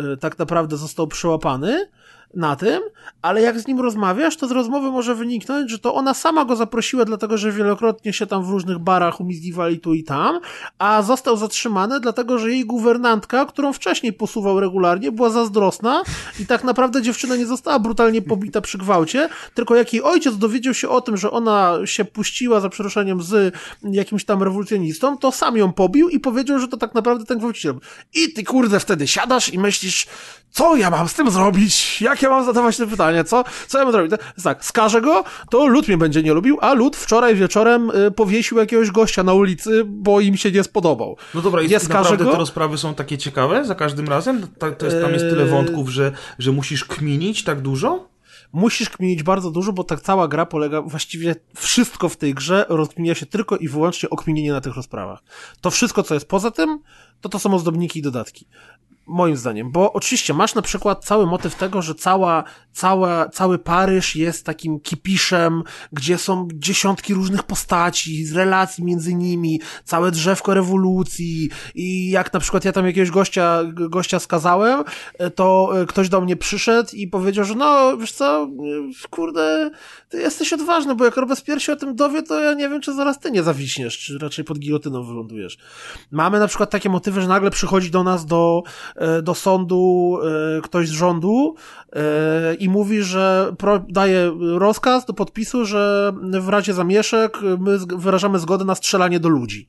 yy, 0.09 0.17
tak 0.17 0.39
naprawdę 0.39 0.77
został 0.77 1.07
przyłapany, 1.07 1.89
na 2.35 2.57
tym, 2.57 2.81
ale 3.23 3.43
jak 3.43 3.61
z 3.61 3.67
nim 3.67 3.81
rozmawiasz, 3.81 4.37
to 4.37 4.49
z 4.49 4.51
rozmowy 4.51 4.91
może 4.91 5.15
wyniknąć, 5.15 5.71
że 5.71 5.79
to 5.79 5.95
ona 5.95 6.15
sama 6.15 6.45
go 6.45 6.57
zaprosiła, 6.57 7.05
dlatego 7.05 7.39
że 7.39 7.53
wielokrotnie 7.53 8.13
się 8.13 8.27
tam 8.27 8.45
w 8.45 8.51
różnych 8.51 8.79
barach 8.79 9.21
umizgiwali 9.21 9.79
tu 9.81 9.95
i 9.95 10.05
tam, 10.05 10.41
a 10.79 11.03
został 11.03 11.37
zatrzymany, 11.37 12.01
dlatego 12.01 12.39
że 12.39 12.51
jej 12.51 12.65
guwernantka, 12.65 13.47
którą 13.47 13.73
wcześniej 13.73 14.13
posuwał 14.13 14.61
regularnie, 14.61 15.13
była 15.13 15.31
zazdrosna 15.31 16.03
i 16.41 16.47
tak 16.47 16.65
naprawdę 16.65 17.03
dziewczyna 17.03 17.37
nie 17.37 17.47
została 17.47 17.79
brutalnie 17.79 18.23
pobita 18.23 18.61
przy 18.61 18.79
gwałcie, 18.79 19.29
tylko 19.55 19.77
jak 19.77 19.93
jej 19.93 20.03
ojciec 20.03 20.39
dowiedział 20.39 20.75
się 20.75 20.89
o 20.89 21.01
tym, 21.01 21.17
że 21.17 21.31
ona 21.31 21.79
się 21.85 22.05
puściła 22.05 22.61
za 22.61 22.69
przeruszeniem 22.69 23.23
z 23.23 23.55
jakimś 23.83 24.25
tam 24.25 24.43
rewolucjonistą, 24.43 25.19
to 25.19 25.33
sam 25.33 25.57
ją 25.57 25.73
pobił 25.73 26.09
i 26.09 26.21
powiedział, 26.21 26.59
że 26.59 26.69
to 26.69 26.77
tak 26.77 26.95
naprawdę 26.95 27.25
ten 27.25 27.39
gwałciciel. 27.39 27.75
I 28.15 28.33
ty 28.33 28.45
kurde 28.45 28.81
wtedy 28.81 29.07
siadasz 29.07 29.55
i 29.55 29.59
myślisz, 29.59 30.07
co 30.51 30.77
ja 30.77 30.91
mam 30.91 31.09
z 31.09 31.15
tym 31.15 31.31
zrobić? 31.31 32.03
Jak 32.03 32.23
ja 32.23 32.31
mam 32.31 32.45
zadawać 32.45 32.77
te 32.77 32.87
pytania? 32.87 33.25
Co, 33.25 33.45
co 33.69 33.79
ja 33.79 33.85
mam 33.85 33.93
zrobić? 33.93 34.13
Tak, 34.45 34.65
skażę 34.65 35.01
go, 35.01 35.25
to 35.51 35.67
lud 35.67 35.89
mnie 35.89 35.99
będzie 35.99 36.23
nie 36.23 36.33
lubił, 36.33 36.59
a 36.61 36.75
lud 36.75 36.97
wczoraj 36.97 37.35
wieczorem 37.35 37.91
y, 37.91 38.11
powiesił 38.11 38.59
jakiegoś 38.59 38.91
gościa 38.91 39.23
na 39.23 39.33
ulicy, 39.33 39.83
bo 39.87 40.21
im 40.21 40.37
się 40.37 40.53
nie 40.53 40.63
spodobał. 40.63 41.17
No 41.35 41.43
dobra, 41.43 41.63
i 41.63 41.69
nie 41.69 41.79
naprawdę 41.89 42.25
go? 42.25 42.33
te 42.33 42.39
rozprawy 42.39 42.79
są 42.79 42.95
takie 42.95 43.19
ciekawe 43.19 43.65
za 43.65 43.75
każdym 43.75 44.09
razem? 44.09 44.47
Ta, 44.59 44.71
to 44.71 44.87
jest, 44.87 45.01
tam 45.03 45.13
jest 45.13 45.25
tyle 45.25 45.43
Eee. 45.43 45.51
wątków, 45.51 45.89
że, 45.89 46.13
że 46.39 46.53
musisz 46.53 46.85
kminić 46.85 47.45
tak 47.45 47.61
dużo? 47.61 48.11
Musisz 48.53 48.91
kminić 48.91 49.23
bardzo 49.23 49.51
dużo, 49.51 49.73
bo 49.73 49.85
tak 49.85 50.01
cała 50.01 50.29
gra 50.29 50.47
polega, 50.47 50.83
właściwie 50.83 51.35
wszystko 51.57 52.09
w 52.09 52.17
tej 52.17 52.35
grze 52.35 52.67
rozkminia 52.69 53.15
się 53.15 53.27
tylko 53.27 53.57
i 53.57 53.69
wyłącznie 53.69 54.11
o 54.11 54.17
kminienie 54.17 54.53
na 54.53 54.61
tych 54.61 54.77
rozprawach. 54.77 55.23
To 55.61 55.71
wszystko, 55.71 56.03
co 56.03 56.15
jest 56.15 56.29
poza 56.29 56.51
tym, 56.51 56.79
to 57.21 57.29
to 57.29 57.39
są 57.39 57.55
ozdobniki 57.55 57.99
i 57.99 58.03
dodatki. 58.03 58.47
Moim 59.11 59.37
zdaniem, 59.37 59.71
bo 59.73 59.93
oczywiście 59.93 60.35
masz 60.35 60.55
na 60.55 60.63
przykład 60.63 61.05
cały 61.05 61.27
motyw 61.27 61.55
tego, 61.55 61.83
że 61.83 61.95
cała, 61.95 62.45
cała, 62.73 63.29
cały 63.29 63.59
Paryż 63.59 64.17
jest 64.17 64.47
takim 64.47 64.81
kipiszem, 64.81 65.63
gdzie 65.93 66.19
są 66.19 66.49
dziesiątki 66.55 67.15
różnych 67.15 67.43
postaci, 67.43 68.25
z 68.25 68.33
relacji 68.33 68.85
między 68.85 69.15
nimi, 69.15 69.61
całe 69.85 70.11
drzewko 70.11 70.55
rewolucji 70.55 71.51
i 71.75 72.11
jak 72.11 72.33
na 72.33 72.41
przykład 72.41 72.65
ja 72.65 72.73
tam 72.73 72.87
jakiegoś 72.87 73.11
gościa, 73.11 73.61
gościa 73.73 74.19
skazałem, 74.19 74.85
to 75.35 75.73
ktoś 75.89 76.09
do 76.09 76.21
mnie 76.21 76.37
przyszedł 76.37 76.91
i 76.93 77.09
powiedział, 77.09 77.45
że 77.45 77.55
no, 77.55 77.97
wiesz 77.97 78.13
co, 78.13 78.49
kurde, 79.11 79.71
ty 80.09 80.19
jesteś 80.21 80.53
odważny, 80.53 80.95
bo 80.95 81.05
jak 81.05 81.17
Robespierre 81.17 81.61
się 81.61 81.73
o 81.73 81.77
tym 81.77 81.97
dowie, 81.97 82.23
to 82.23 82.41
ja 82.41 82.55
nie 82.55 82.69
wiem, 82.69 82.81
czy 82.81 82.95
zaraz 82.95 83.19
ty 83.19 83.31
nie 83.31 83.43
zawiśniesz, 83.43 83.99
czy 83.99 84.19
raczej 84.19 84.45
pod 84.45 84.59
gilotyną 84.59 85.05
wylądujesz. 85.05 85.59
Mamy 86.11 86.39
na 86.39 86.47
przykład 86.47 86.71
takie 86.71 86.89
motywy, 86.89 87.21
że 87.21 87.29
nagle 87.29 87.51
przychodzi 87.51 87.91
do 87.91 88.05
nas 88.05 88.27
do, 88.27 88.63
do 89.23 89.35
sądu 89.35 90.19
ktoś 90.63 90.89
z 90.89 90.93
rządu 90.93 91.55
i 92.59 92.69
mówi, 92.69 93.03
że 93.03 93.53
daje 93.89 94.33
rozkaz 94.59 95.05
do 95.05 95.13
podpisu, 95.13 95.65
że 95.65 96.13
w 96.23 96.49
razie 96.49 96.75
zamieszek 96.75 97.39
my 97.59 97.79
wyrażamy 97.97 98.39
zgodę 98.39 98.65
na 98.65 98.75
strzelanie 98.75 99.21
do 99.21 99.29
ludzi. 99.29 99.69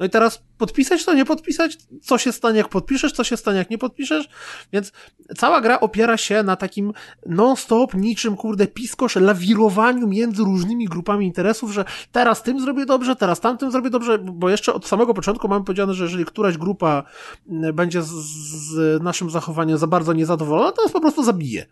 No 0.00 0.06
i 0.06 0.10
teraz 0.10 0.42
podpisać 0.58 1.04
to, 1.04 1.14
nie 1.14 1.24
podpisać? 1.24 1.78
Co 2.02 2.18
się 2.18 2.32
stanie, 2.32 2.58
jak 2.58 2.68
podpiszesz? 2.68 3.12
Co 3.12 3.24
się 3.24 3.36
stanie, 3.36 3.58
jak 3.58 3.70
nie 3.70 3.78
podpiszesz? 3.78 4.28
Więc 4.72 4.92
cała 5.36 5.60
gra 5.60 5.80
opiera 5.80 6.16
się 6.16 6.42
na 6.42 6.56
takim 6.56 6.92
non-stop, 7.26 7.94
niczym, 7.94 8.36
kurde, 8.36 8.66
piskosz, 8.66 9.16
lawirowaniu 9.16 10.06
między 10.08 10.42
różnymi 10.42 10.84
grupami 10.84 11.26
interesów, 11.26 11.72
że 11.72 11.84
teraz 12.12 12.42
tym 12.42 12.60
zrobię 12.60 12.86
dobrze, 12.86 13.16
teraz 13.16 13.40
tamtym 13.40 13.70
zrobię 13.70 13.90
dobrze, 13.90 14.18
bo 14.18 14.50
jeszcze 14.50 14.74
od 14.74 14.86
samego 14.86 15.14
początku 15.14 15.48
mamy 15.48 15.64
powiedziane, 15.64 15.94
że 15.94 16.04
jeżeli 16.04 16.24
któraś 16.24 16.58
grupa 16.58 17.02
będzie 17.72 18.02
z, 18.02 18.08
z 18.08 19.02
naszym 19.02 19.30
zachowaniem 19.30 19.78
za 19.78 19.86
bardzo 19.86 20.12
niezadowolona, 20.12 20.72
to 20.72 20.82
nas 20.82 20.92
po 20.92 21.00
prostu 21.00 21.24
zabije. 21.24 21.66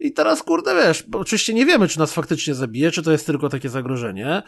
I 0.00 0.12
teraz, 0.12 0.42
kurde, 0.42 0.74
wiesz, 0.74 1.04
oczywiście 1.12 1.54
nie 1.54 1.66
wiemy, 1.66 1.88
czy 1.88 1.98
nas 1.98 2.12
faktycznie 2.12 2.54
zabije, 2.54 2.90
czy 2.90 3.02
to 3.02 3.12
jest 3.12 3.26
tylko 3.26 3.48
takie 3.48 3.68
zagrożenie, 3.68 4.42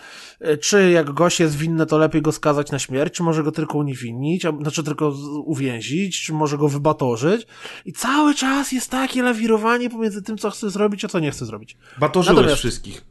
czy 0.60 0.90
jak 0.90 1.10
gość 1.10 1.40
jest 1.40 1.56
winny, 1.56 1.86
to 1.86 1.98
lepiej 1.98 2.22
go 2.22 2.32
skazać 2.32 2.70
na 2.70 2.78
śmierć, 2.78 3.14
czy 3.14 3.22
może 3.22 3.43
go 3.43 3.52
tylko 3.52 3.78
uniewinnić, 3.78 4.44
a, 4.44 4.52
znaczy 4.52 4.85
tylko 4.85 5.14
uwięzić, 5.44 6.22
czy 6.22 6.32
może 6.32 6.59
go 6.59 6.68
wybatorzyć. 6.68 7.47
I 7.85 7.93
cały 7.93 8.35
czas 8.35 8.72
jest 8.72 8.90
takie 8.90 9.22
lawirowanie 9.22 9.90
pomiędzy 9.90 10.22
tym, 10.22 10.39
co 10.39 10.51
chce 10.51 10.70
zrobić, 10.70 11.05
a 11.05 11.09
co 11.09 11.18
nie 11.18 11.31
chce 11.31 11.47
zrobić. 11.47 11.77
Batorzyłeś 12.01 12.36
Natomiast... 12.36 12.59
wszystkich. 12.59 13.05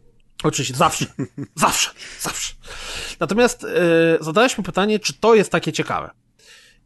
Oczywiście, 0.44 0.76
zawsze, 0.76 1.06
zawsze, 1.56 1.90
zawsze. 2.20 2.54
Natomiast 3.20 3.64
yy, 3.64 3.70
zadałeś 4.22 4.58
mi 4.58 4.64
pytanie, 4.64 5.00
czy 5.00 5.14
to 5.14 5.36
jest 5.36 5.52
takie 5.52 5.74
ciekawe. 5.74 6.12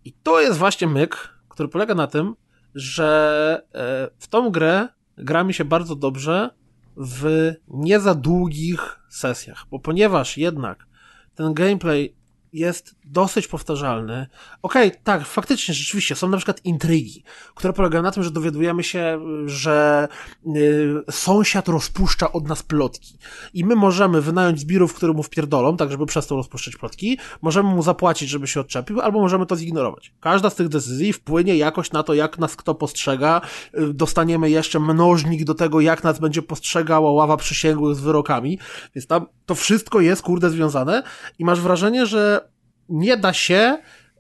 I 0.05 0.13
to 0.13 0.41
jest 0.41 0.57
właśnie 0.57 0.87
myk, 0.87 1.29
który 1.49 1.69
polega 1.69 1.95
na 1.95 2.07
tym, 2.07 2.35
że 2.75 3.61
yy, 3.73 3.79
w 4.19 4.27
tą 4.27 4.49
grę 4.49 4.87
gra 5.17 5.43
mi 5.43 5.53
się 5.53 5.65
bardzo 5.65 5.95
dobrze 5.95 6.49
w 6.97 7.51
nie 7.67 7.99
za 7.99 8.15
długich 8.15 8.99
sesjach, 9.09 9.65
bo 9.71 9.79
ponieważ 9.79 10.37
jednak 10.37 10.87
ten 11.35 11.53
gameplay 11.53 12.15
jest 12.53 12.95
dosyć 13.05 13.47
powtarzalny. 13.47 14.27
Okej, 14.61 14.87
okay, 14.87 14.99
tak, 15.03 15.25
faktycznie, 15.25 15.73
rzeczywiście, 15.73 16.15
są 16.15 16.29
na 16.29 16.37
przykład 16.37 16.65
intrygi, 16.65 17.23
które 17.55 17.73
polegają 17.73 18.03
na 18.03 18.11
tym, 18.11 18.23
że 18.23 18.31
dowiadujemy 18.31 18.83
się, 18.83 19.19
że 19.45 20.07
y, 20.55 21.11
sąsiad 21.11 21.67
rozpuszcza 21.67 22.31
od 22.31 22.47
nas 22.47 22.63
plotki 22.63 23.17
i 23.53 23.65
my 23.65 23.75
możemy 23.75 24.21
wynająć 24.21 24.59
zbirów, 24.59 24.93
które 24.93 25.13
mu 25.13 25.23
wpierdolą, 25.23 25.77
tak 25.77 25.91
żeby 25.91 26.05
przestał 26.05 26.37
rozpuszczać 26.37 26.75
plotki, 26.75 27.17
możemy 27.41 27.69
mu 27.69 27.83
zapłacić, 27.83 28.29
żeby 28.29 28.47
się 28.47 28.59
odczepił, 28.59 29.01
albo 29.01 29.19
możemy 29.19 29.45
to 29.45 29.55
zignorować. 29.55 30.13
Każda 30.19 30.49
z 30.49 30.55
tych 30.55 30.69
decyzji 30.69 31.13
wpłynie 31.13 31.55
jakoś 31.55 31.91
na 31.91 32.03
to, 32.03 32.13
jak 32.13 32.39
nas 32.39 32.55
kto 32.55 32.75
postrzega, 32.75 33.41
y, 33.77 33.93
dostaniemy 33.93 34.49
jeszcze 34.49 34.79
mnożnik 34.79 35.43
do 35.43 35.55
tego, 35.55 35.81
jak 35.81 36.03
nas 36.03 36.19
będzie 36.19 36.41
postrzegała 36.41 37.11
ława 37.11 37.37
przysięgłych 37.37 37.95
z 37.95 37.99
wyrokami, 37.99 38.59
więc 38.95 39.07
tam 39.07 39.25
to 39.45 39.55
wszystko 39.55 40.01
jest, 40.01 40.21
kurde, 40.21 40.49
związane 40.49 41.03
i 41.39 41.45
masz 41.45 41.61
wrażenie, 41.61 42.05
że 42.05 42.52
nie 42.89 43.17
da 43.17 43.33
się 43.33 43.77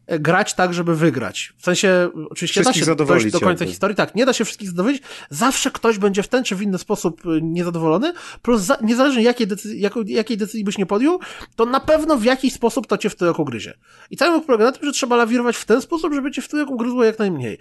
e, 0.07 0.19
grać 0.19 0.53
tak, 0.53 0.73
żeby 0.73 0.95
wygrać. 0.95 1.53
W 1.57 1.63
sensie, 1.63 2.09
oczywiście 2.29 2.61
Wszystkich 2.61 2.85
da 2.85 2.91
się 2.91 3.05
dojść 3.05 3.31
do 3.31 3.39
końca 3.39 3.49
jakby. 3.49 3.65
historii, 3.65 3.95
tak, 3.95 4.15
nie 4.15 4.25
da 4.25 4.33
się 4.33 4.45
wszystkich 4.45 4.69
zadowolić, 4.69 5.01
zawsze 5.29 5.71
ktoś 5.71 5.97
będzie 5.97 6.23
w 6.23 6.27
ten 6.27 6.43
czy 6.43 6.55
w 6.55 6.61
inny 6.61 6.77
sposób 6.77 7.25
y, 7.25 7.39
niezadowolony, 7.41 8.13
plus 8.41 8.61
za, 8.61 8.77
niezależnie 8.81 9.23
jakiej 9.23 9.47
decyzji, 9.47 9.81
jaką, 9.81 10.01
jakiej 10.01 10.37
decyzji 10.37 10.63
byś 10.63 10.77
nie 10.77 10.85
podjął, 10.85 11.19
to 11.55 11.65
na 11.65 11.79
pewno 11.79 12.17
w 12.17 12.23
jakiś 12.23 12.53
sposób 12.53 12.87
to 12.87 12.97
cię 12.97 13.09
w 13.09 13.15
tyłek 13.15 13.39
ugryzie. 13.39 13.73
I 14.11 14.17
cały 14.17 14.41
polega 14.41 14.65
na 14.65 14.71
tym, 14.71 14.85
że 14.85 14.91
trzeba 14.91 15.15
lawirować 15.15 15.57
w 15.57 15.65
ten 15.65 15.81
sposób, 15.81 16.13
żeby 16.13 16.31
cię 16.31 16.41
w 16.41 16.47
tyłek 16.47 16.69
ugryzło 16.69 17.03
jak 17.03 17.19
najmniej. 17.19 17.57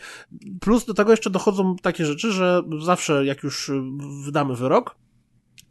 Plus 0.61 0.85
do 0.85 0.95
tego 0.95 1.11
jeszcze 1.11 1.31
dochodzą 1.31 1.77
takie 1.83 2.07
rzeczy, 2.07 2.33
że 2.33 2.63
zawsze 2.81 3.25
jak 3.27 3.43
już 3.43 3.69
y, 3.69 3.83
wydamy 4.25 4.57
wyrok, 4.57 4.97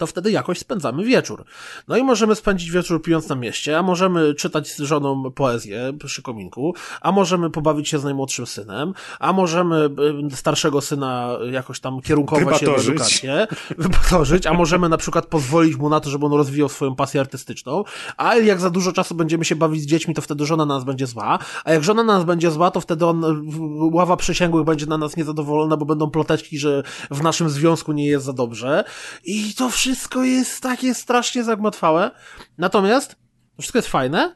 to 0.02 0.08
wtedy 0.08 0.32
jakoś 0.32 0.60
spędzamy 0.60 1.04
wieczór. 1.04 1.44
No 1.88 1.98
i 1.98 2.04
możemy 2.04 2.36
spędzić 2.36 2.72
wieczór 2.72 3.02
pijąc 3.02 3.30
na 3.30 3.36
mieście, 3.36 3.78
a 3.78 3.84
możemy 3.84 4.36
czytać 4.36 4.68
z 4.68 4.80
żoną 4.80 5.32
poezję 5.32 5.94
przy 6.06 6.22
kominku, 6.22 6.76
a 7.02 7.12
możemy 7.12 7.50
pobawić 7.50 7.90
się 7.90 8.00
z 8.00 8.04
najmłodszym 8.04 8.46
synem, 8.46 8.94
a 9.20 9.34
możemy 9.34 9.90
y, 10.32 10.36
starszego 10.36 10.82
syna 10.82 11.38
jakoś 11.52 11.80
tam 11.80 12.02
kierunkować 12.02 12.60
Wybatorzyć. 12.60 12.90
edukację, 12.90 13.48
wybatorzyć, 13.78 14.48
a 14.48 14.54
możemy 14.54 14.90
na 14.90 14.98
przykład 14.98 15.26
pozwolić 15.26 15.78
mu 15.78 15.90
na 15.90 16.00
to, 16.00 16.10
żeby 16.10 16.26
on 16.26 16.34
rozwijał 16.34 16.70
swoją 16.70 16.96
pasję 16.96 17.22
artystyczną, 17.22 17.84
a 18.18 18.36
jak 18.36 18.60
za 18.60 18.70
dużo 18.70 18.92
czasu 18.92 19.16
będziemy 19.16 19.46
się 19.46 19.56
bawić 19.56 19.82
z 19.82 19.86
dziećmi, 19.86 20.14
to 20.14 20.22
wtedy 20.22 20.46
żona 20.46 20.66
na 20.66 20.76
nas 20.76 20.84
będzie 20.84 21.08
zła, 21.08 21.40
a 21.66 21.74
jak 21.74 21.84
żona 21.84 22.04
na 22.04 22.14
nas 22.14 22.24
będzie 22.24 22.52
zła, 22.52 22.72
to 22.72 22.82
wtedy 22.82 23.06
on, 23.06 23.44
ława 23.94 24.18
przysięgłych 24.18 24.66
będzie 24.66 24.86
na 24.86 24.98
nas 24.98 25.18
niezadowolona, 25.18 25.78
bo 25.78 25.86
będą 25.86 26.10
ploteczki, 26.10 26.58
że 26.58 26.84
w 27.12 27.24
naszym 27.24 27.50
związku 27.50 27.92
nie 27.92 28.08
jest 28.08 28.26
za 28.26 28.34
dobrze 28.34 28.84
i 29.24 29.54
to 29.54 29.70
wszystko 29.70 29.91
jest 30.24 30.64
takie 30.64 30.94
strasznie 30.94 31.44
zagmatwałe. 31.44 32.12
Natomiast 32.58 33.12
to 33.56 33.62
wszystko 33.62 33.78
jest 33.78 33.90
fajne, 33.90 34.36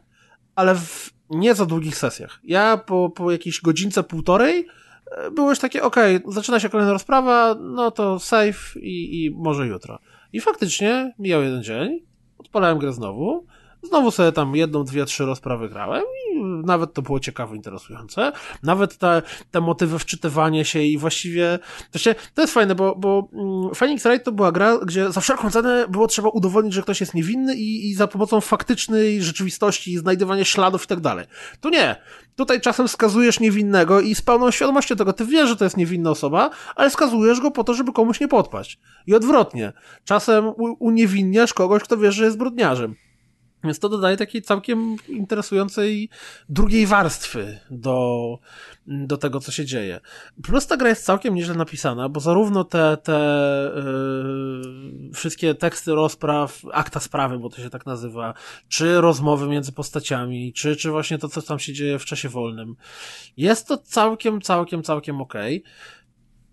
ale 0.56 0.76
w 0.76 1.16
nie 1.30 1.56
za 1.56 1.66
długich 1.66 1.98
sesjach. 1.98 2.40
Ja 2.44 2.78
po, 2.78 3.10
po 3.10 3.32
jakiejś 3.32 3.62
godzince, 3.62 4.04
półtorej 4.04 4.68
e, 5.12 5.32
było 5.32 5.50
już 5.50 5.60
takie, 5.60 5.84
okej, 5.84 6.20
zaczyna 6.28 6.60
się 6.60 6.70
kolejna 6.70 6.94
rozprawa, 6.94 7.56
no 7.60 7.92
to 7.92 8.20
save 8.20 8.76
i, 8.76 9.26
i 9.26 9.32
może 9.32 9.68
jutro. 9.68 10.00
I 10.34 10.42
faktycznie 10.42 11.14
mijał 11.20 11.44
jeden 11.44 11.64
dzień, 11.64 12.00
odpalałem 12.38 12.78
grę 12.78 12.94
znowu, 12.94 13.46
znowu 13.86 14.12
sobie 14.12 14.32
tam 14.32 14.56
jedną, 14.56 14.84
dwie, 14.84 15.06
trzy 15.06 15.26
rozprawy 15.26 15.70
grałem 15.70 16.04
i 16.32 16.44
nawet 16.66 16.94
to 16.94 17.02
było 17.02 17.20
ciekawe, 17.20 17.56
interesujące. 17.56 18.32
Nawet 18.64 18.98
te, 18.98 19.22
te 19.52 19.62
motywy 19.62 20.00
wczytywanie 20.00 20.66
się 20.66 20.82
i 20.82 20.98
właściwie, 20.98 21.60
właśnie 21.94 22.16
to 22.34 22.42
jest 22.42 22.54
fajne, 22.54 22.76
bo, 22.76 22.96
bo 22.96 23.28
mm, 23.34 23.76
Phoenix 23.76 24.04
Wright 24.04 24.26
to 24.26 24.32
była 24.32 24.52
gra, 24.52 24.78
gdzie 24.78 25.12
za 25.12 25.22
wszelką 25.22 25.52
cenę 25.52 25.86
było 25.90 26.08
trzeba 26.08 26.30
udowodnić, 26.30 26.74
że 26.74 26.82
ktoś 26.82 27.02
jest 27.02 27.14
niewinny 27.14 27.56
i, 27.56 27.90
i 27.90 27.94
za 27.94 28.08
pomocą 28.08 28.42
faktycznej 28.42 29.24
rzeczywistości, 29.24 29.98
znajdywania 29.98 30.46
śladów 30.46 30.84
i 30.84 30.88
tak 30.88 31.00
dalej. 31.00 31.26
Tu 31.62 31.70
nie. 31.70 31.96
Tutaj 32.36 32.62
czasem 32.62 32.88
skazujesz 32.88 33.40
niewinnego 33.40 34.02
i 34.02 34.16
z 34.16 34.22
pełną 34.22 34.52
świadomością 34.52 34.96
tego, 34.96 35.14
ty 35.14 35.26
wiesz, 35.26 35.50
że 35.50 35.56
to 35.56 35.64
jest 35.64 35.78
niewinna 35.78 36.10
osoba, 36.10 36.50
ale 36.76 36.90
skazujesz 36.90 37.40
go 37.40 37.52
po 37.52 37.64
to, 37.64 37.74
żeby 37.74 37.94
komuś 37.94 38.20
nie 38.20 38.28
podpaść. 38.28 38.80
I 39.08 39.16
odwrotnie. 39.16 39.74
Czasem 40.06 40.52
uniewinniasz 40.80 41.54
kogoś, 41.54 41.84
kto 41.84 41.98
wiesz, 41.98 42.16
że 42.16 42.24
jest 42.24 42.36
zbrodniarzem. 42.36 42.96
Więc 43.66 43.80
to 43.80 43.90
dodaje 43.90 44.18
takiej 44.18 44.42
całkiem 44.42 44.96
interesującej 45.08 46.10
drugiej 46.50 46.88
warstwy 46.88 47.60
do, 47.72 48.40
do 48.88 49.18
tego, 49.18 49.40
co 49.40 49.52
się 49.52 49.66
dzieje. 49.66 50.00
Plus 50.44 50.68
ta 50.68 50.78
gra 50.78 50.90
jest 50.90 51.06
całkiem 51.06 51.36
nieźle 51.36 51.56
napisana, 51.56 52.10
bo 52.10 52.20
zarówno 52.20 52.64
te, 52.64 52.98
te 53.04 53.72
yy, 53.76 55.14
wszystkie 55.14 55.56
teksty 55.56 55.92
rozpraw, 55.92 56.62
akta 56.74 57.00
sprawy, 57.00 57.40
bo 57.40 57.50
to 57.50 57.62
się 57.62 57.70
tak 57.70 57.86
nazywa, 57.86 58.34
czy 58.68 59.02
rozmowy 59.02 59.48
między 59.48 59.72
postaciami, 59.72 60.54
czy, 60.54 60.76
czy 60.76 60.92
właśnie 60.92 61.18
to, 61.18 61.30
co 61.30 61.42
tam 61.42 61.60
się 61.60 61.74
dzieje 61.74 62.00
w 62.00 62.06
czasie 62.06 62.30
wolnym. 62.30 62.76
Jest 63.38 63.68
to 63.68 63.78
całkiem, 63.78 64.42
całkiem, 64.42 64.84
całkiem 64.84 65.22
okej. 65.22 65.64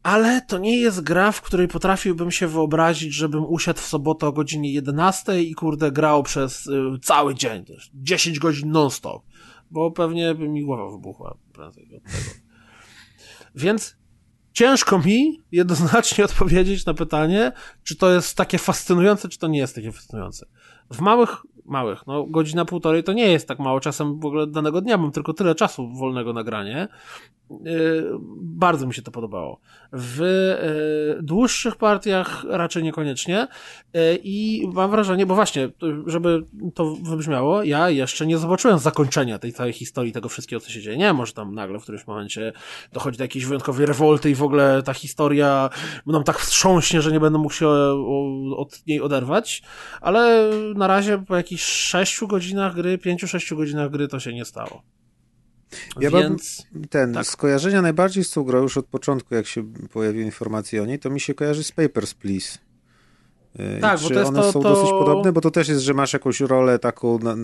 Ale 0.02 0.40
to 0.40 0.58
nie 0.58 0.76
jest 0.76 1.00
gra, 1.00 1.32
w 1.32 1.42
której 1.42 1.68
potrafiłbym 1.68 2.30
się 2.30 2.46
wyobrazić, 2.46 3.14
żebym 3.14 3.44
usiadł 3.44 3.80
w 3.80 3.86
sobotę 3.86 4.26
o 4.26 4.32
godzinie 4.32 4.72
11 4.72 5.42
i 5.42 5.54
kurde 5.54 5.92
grał 5.92 6.22
przez 6.22 6.66
y, 6.66 6.80
cały 7.02 7.34
dzień, 7.34 7.64
też 7.64 7.90
10 7.94 8.38
godzin 8.38 8.70
non-stop, 8.70 9.22
bo 9.70 9.90
pewnie 9.90 10.34
by 10.34 10.48
mi 10.48 10.64
głowa 10.64 10.90
wybuchła 10.90 11.36
prędzej 11.52 11.84
od 11.84 11.90
tego. 11.90 12.04
Więc 13.54 13.96
ciężko 14.52 14.98
mi 14.98 15.40
jednoznacznie 15.52 16.24
odpowiedzieć 16.30 16.86
na 16.86 16.94
pytanie, 16.94 17.52
czy 17.82 17.96
to 17.96 18.10
jest 18.10 18.36
takie 18.36 18.58
fascynujące, 18.58 19.28
czy 19.28 19.38
to 19.38 19.48
nie 19.48 19.58
jest 19.58 19.74
takie 19.74 19.92
fascynujące. 19.92 20.46
W 20.90 21.00
małych, 21.00 21.36
małych, 21.64 22.06
no 22.06 22.26
godzina 22.26 22.64
półtorej 22.64 23.04
to 23.04 23.12
nie 23.12 23.32
jest 23.32 23.48
tak 23.48 23.58
mało, 23.58 23.80
czasem 23.80 24.20
w 24.20 24.26
ogóle 24.26 24.46
danego 24.46 24.80
dnia 24.80 24.98
mam 24.98 25.12
tylko 25.12 25.32
tyle 25.32 25.54
czasu 25.54 25.92
wolnego 25.92 26.32
nagranie. 26.32 26.88
Yy, 27.64 28.18
bardzo 28.40 28.86
mi 28.86 28.94
się 28.94 29.02
to 29.02 29.10
podobało. 29.10 29.60
W 29.92 30.20
yy, 31.16 31.22
dłuższych 31.22 31.76
partiach 31.76 32.44
raczej 32.48 32.82
niekoniecznie 32.82 33.46
yy, 33.94 34.00
i 34.22 34.68
mam 34.72 34.90
wrażenie, 34.90 35.26
bo 35.26 35.34
właśnie, 35.34 35.68
żeby 36.06 36.44
to 36.74 36.96
wybrzmiało, 37.02 37.62
ja 37.62 37.90
jeszcze 37.90 38.26
nie 38.26 38.38
zobaczyłem 38.38 38.78
zakończenia 38.78 39.38
tej 39.38 39.52
całej 39.52 39.72
historii, 39.72 40.12
tego 40.12 40.28
wszystkiego, 40.28 40.60
co 40.60 40.70
się 40.70 40.80
dzieje. 40.80 40.96
Nie, 40.96 41.12
może 41.12 41.32
tam 41.32 41.54
nagle 41.54 41.78
w 41.78 41.82
którymś 41.82 42.06
momencie 42.06 42.52
dochodzi 42.92 43.18
do 43.18 43.24
jakiejś 43.24 43.44
wyjątkowej 43.44 43.86
rewolty 43.86 44.30
i 44.30 44.34
w 44.34 44.42
ogóle 44.42 44.82
ta 44.82 44.94
historia 44.94 45.70
mną 46.06 46.24
tak 46.24 46.38
wstrząśnie, 46.38 47.02
że 47.02 47.12
nie 47.12 47.20
będę 47.20 47.38
mógł 47.38 47.54
się 47.54 47.68
od 48.56 48.86
niej 48.86 49.00
oderwać, 49.00 49.62
ale 50.00 50.50
na 50.74 50.86
razie 50.86 51.18
po 51.18 51.36
jakichś 51.36 51.64
sześciu 51.64 52.28
godzinach 52.28 52.74
gry, 52.74 52.98
pięciu, 52.98 53.28
sześciu 53.28 53.56
godzinach 53.56 53.90
gry 53.90 54.08
to 54.08 54.20
się 54.20 54.34
nie 54.34 54.44
stało. 54.44 54.82
Ja 56.00 56.10
Więc... 56.10 56.66
ten, 56.90 57.12
tak. 57.14 57.26
skojarzenia 57.26 57.82
najbardziej 57.82 58.24
z 58.24 58.30
tą 58.30 58.44
grą 58.44 58.62
już 58.62 58.76
od 58.76 58.86
początku, 58.86 59.34
jak 59.34 59.46
się 59.46 59.72
pojawiły 59.92 60.24
informacje 60.24 60.82
o 60.82 60.86
niej, 60.86 60.98
to 60.98 61.10
mi 61.10 61.20
się 61.20 61.34
kojarzy 61.34 61.64
z 61.64 61.72
Papers, 61.72 62.14
Please. 62.14 62.58
Yy, 63.58 63.78
Tak, 63.80 64.00
i 64.00 64.02
bo 64.02 64.08
czy 64.08 64.14
to 64.14 64.20
jest 64.20 64.30
one 64.30 64.42
to- 64.42 64.52
są 64.52 64.62
to- 64.62 64.68
dosyć 64.68 64.90
podobne, 64.90 65.32
bo 65.32 65.40
to 65.40 65.50
też 65.50 65.68
jest, 65.68 65.82
że 65.82 65.94
masz 65.94 66.12
jakąś 66.12 66.40
rolę 66.40 66.78
taką 66.78 67.18
na, 67.18 67.34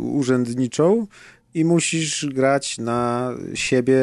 urzędniczą 0.00 1.06
i 1.54 1.64
musisz 1.64 2.26
grać 2.26 2.78
na 2.78 3.30
siebie, 3.54 3.98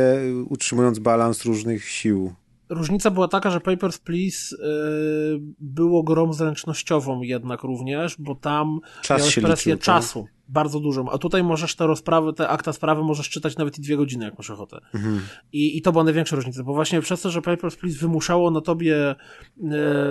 utrzymując 0.49 0.99
balans 0.99 1.45
różnych 1.45 1.85
sił. 1.89 2.33
Różnica 2.69 3.11
była 3.11 3.27
taka, 3.27 3.51
że 3.51 3.59
Papers, 3.61 3.97
Please 3.97 4.55
yy, 4.59 5.39
było 5.59 6.03
grą 6.03 6.33
zręcznościową 6.33 7.21
jednak 7.21 7.63
również, 7.63 8.15
bo 8.19 8.35
tam 8.35 8.79
Czas 9.01 9.19
miałeś 9.19 9.35
presję 9.35 9.73
liczył, 9.73 9.85
tak? 9.93 10.01
czasu, 10.01 10.27
bardzo 10.47 10.79
dużą, 10.79 11.09
a 11.09 11.17
tutaj 11.17 11.43
możesz 11.43 11.75
te 11.75 11.87
rozprawy, 11.87 12.33
te 12.33 12.49
akta 12.49 12.73
sprawy 12.73 13.03
możesz 13.03 13.29
czytać 13.29 13.57
nawet 13.57 13.77
i 13.77 13.81
dwie 13.81 13.97
godziny, 13.97 14.25
jak 14.25 14.37
masz 14.37 14.49
ochotę. 14.49 14.79
Mhm. 14.93 15.21
I, 15.53 15.77
I 15.77 15.81
to 15.81 15.91
była 15.91 16.03
największa 16.03 16.35
różnica, 16.35 16.63
bo 16.63 16.73
właśnie 16.73 17.01
przez 17.01 17.21
to, 17.21 17.29
że 17.29 17.41
Papers, 17.41 17.75
Please 17.75 17.99
wymuszało 17.99 18.51
na 18.51 18.61
tobie, 18.61 18.95
e, 19.09 19.15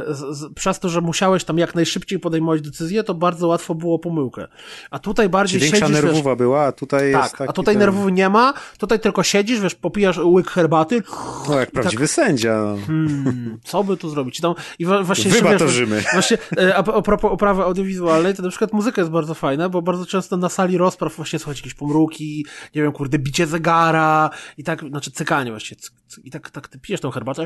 z, 0.09 0.39
z, 0.39 0.55
przez 0.55 0.81
to, 0.81 0.89
że 0.89 1.01
musiałeś 1.01 1.44
tam 1.44 1.59
jak 1.59 1.74
najszybciej 1.74 2.19
podejmować 2.19 2.61
decyzje, 2.61 3.05
to 3.05 3.15
bardzo 3.15 3.48
łatwo 3.48 3.74
było 3.74 3.98
pomyłkę. 3.98 4.48
A 4.90 4.98
tutaj 4.98 5.28
bardziej 5.28 5.61
większa 5.61 5.78
siedzisz, 5.78 5.97
wiesz, 5.97 6.05
nerwowa 6.05 6.36
była, 6.36 6.62
a 6.62 6.73
tutaj 6.73 7.11
jest 7.11 7.23
tak, 7.23 7.39
taki 7.39 7.51
a 7.51 7.52
tutaj 7.52 7.74
ten... 7.74 7.81
nerwowy 7.81 8.12
nie 8.12 8.28
ma, 8.28 8.55
tutaj 8.78 9.01
tylko 9.01 9.23
siedzisz, 9.23 9.61
wiesz, 9.61 9.74
popijasz 9.74 10.19
łyk 10.19 10.51
herbaty, 10.51 11.02
No 11.48 11.61
jak 11.61 11.70
prawdziwy 11.70 12.09
sędzia. 12.09 12.65
No. 12.65 12.86
hmm, 12.86 13.59
co 13.65 13.85
by 13.85 13.97
tu 13.97 14.09
zrobić? 14.09 14.39
I, 14.39 14.43
tam, 14.43 14.55
i 14.78 14.86
właśnie 15.02 15.31
Wybatorzymy. 15.31 15.97
Wiesz, 15.97 16.12
właśnie 16.12 16.39
e, 16.59 16.77
a, 16.77 16.78
a 16.78 17.02
propos 17.02 17.32
oprawy 17.32 17.62
audiowizualnej, 17.62 18.35
to 18.35 18.43
na 18.43 18.48
przykład 18.48 18.73
muzyka 18.73 19.01
jest 19.01 19.12
bardzo 19.12 19.35
fajna, 19.35 19.69
bo 19.69 19.82
bardzo 19.82 20.06
często 20.06 20.24
na 20.31 20.49
sali 20.49 20.79
rozpraw 20.79 21.17
właśnie 21.17 21.39
słychać 21.39 21.59
jakieś 21.59 21.75
pomruki, 21.75 22.47
nie 22.75 22.83
wiem, 22.83 22.93
kurde, 22.93 23.19
bicie 23.19 23.47
zegara 23.47 24.31
i 24.59 24.65
tak, 24.65 24.89
znaczy 24.89 25.11
cykanie 25.11 25.51
właśnie, 25.51 25.77
i 26.24 26.31
tak, 26.31 26.51
tak 26.51 26.69
ty 26.69 26.78
pijesz 26.78 27.01
tą 27.01 27.11
herbatę 27.11 27.45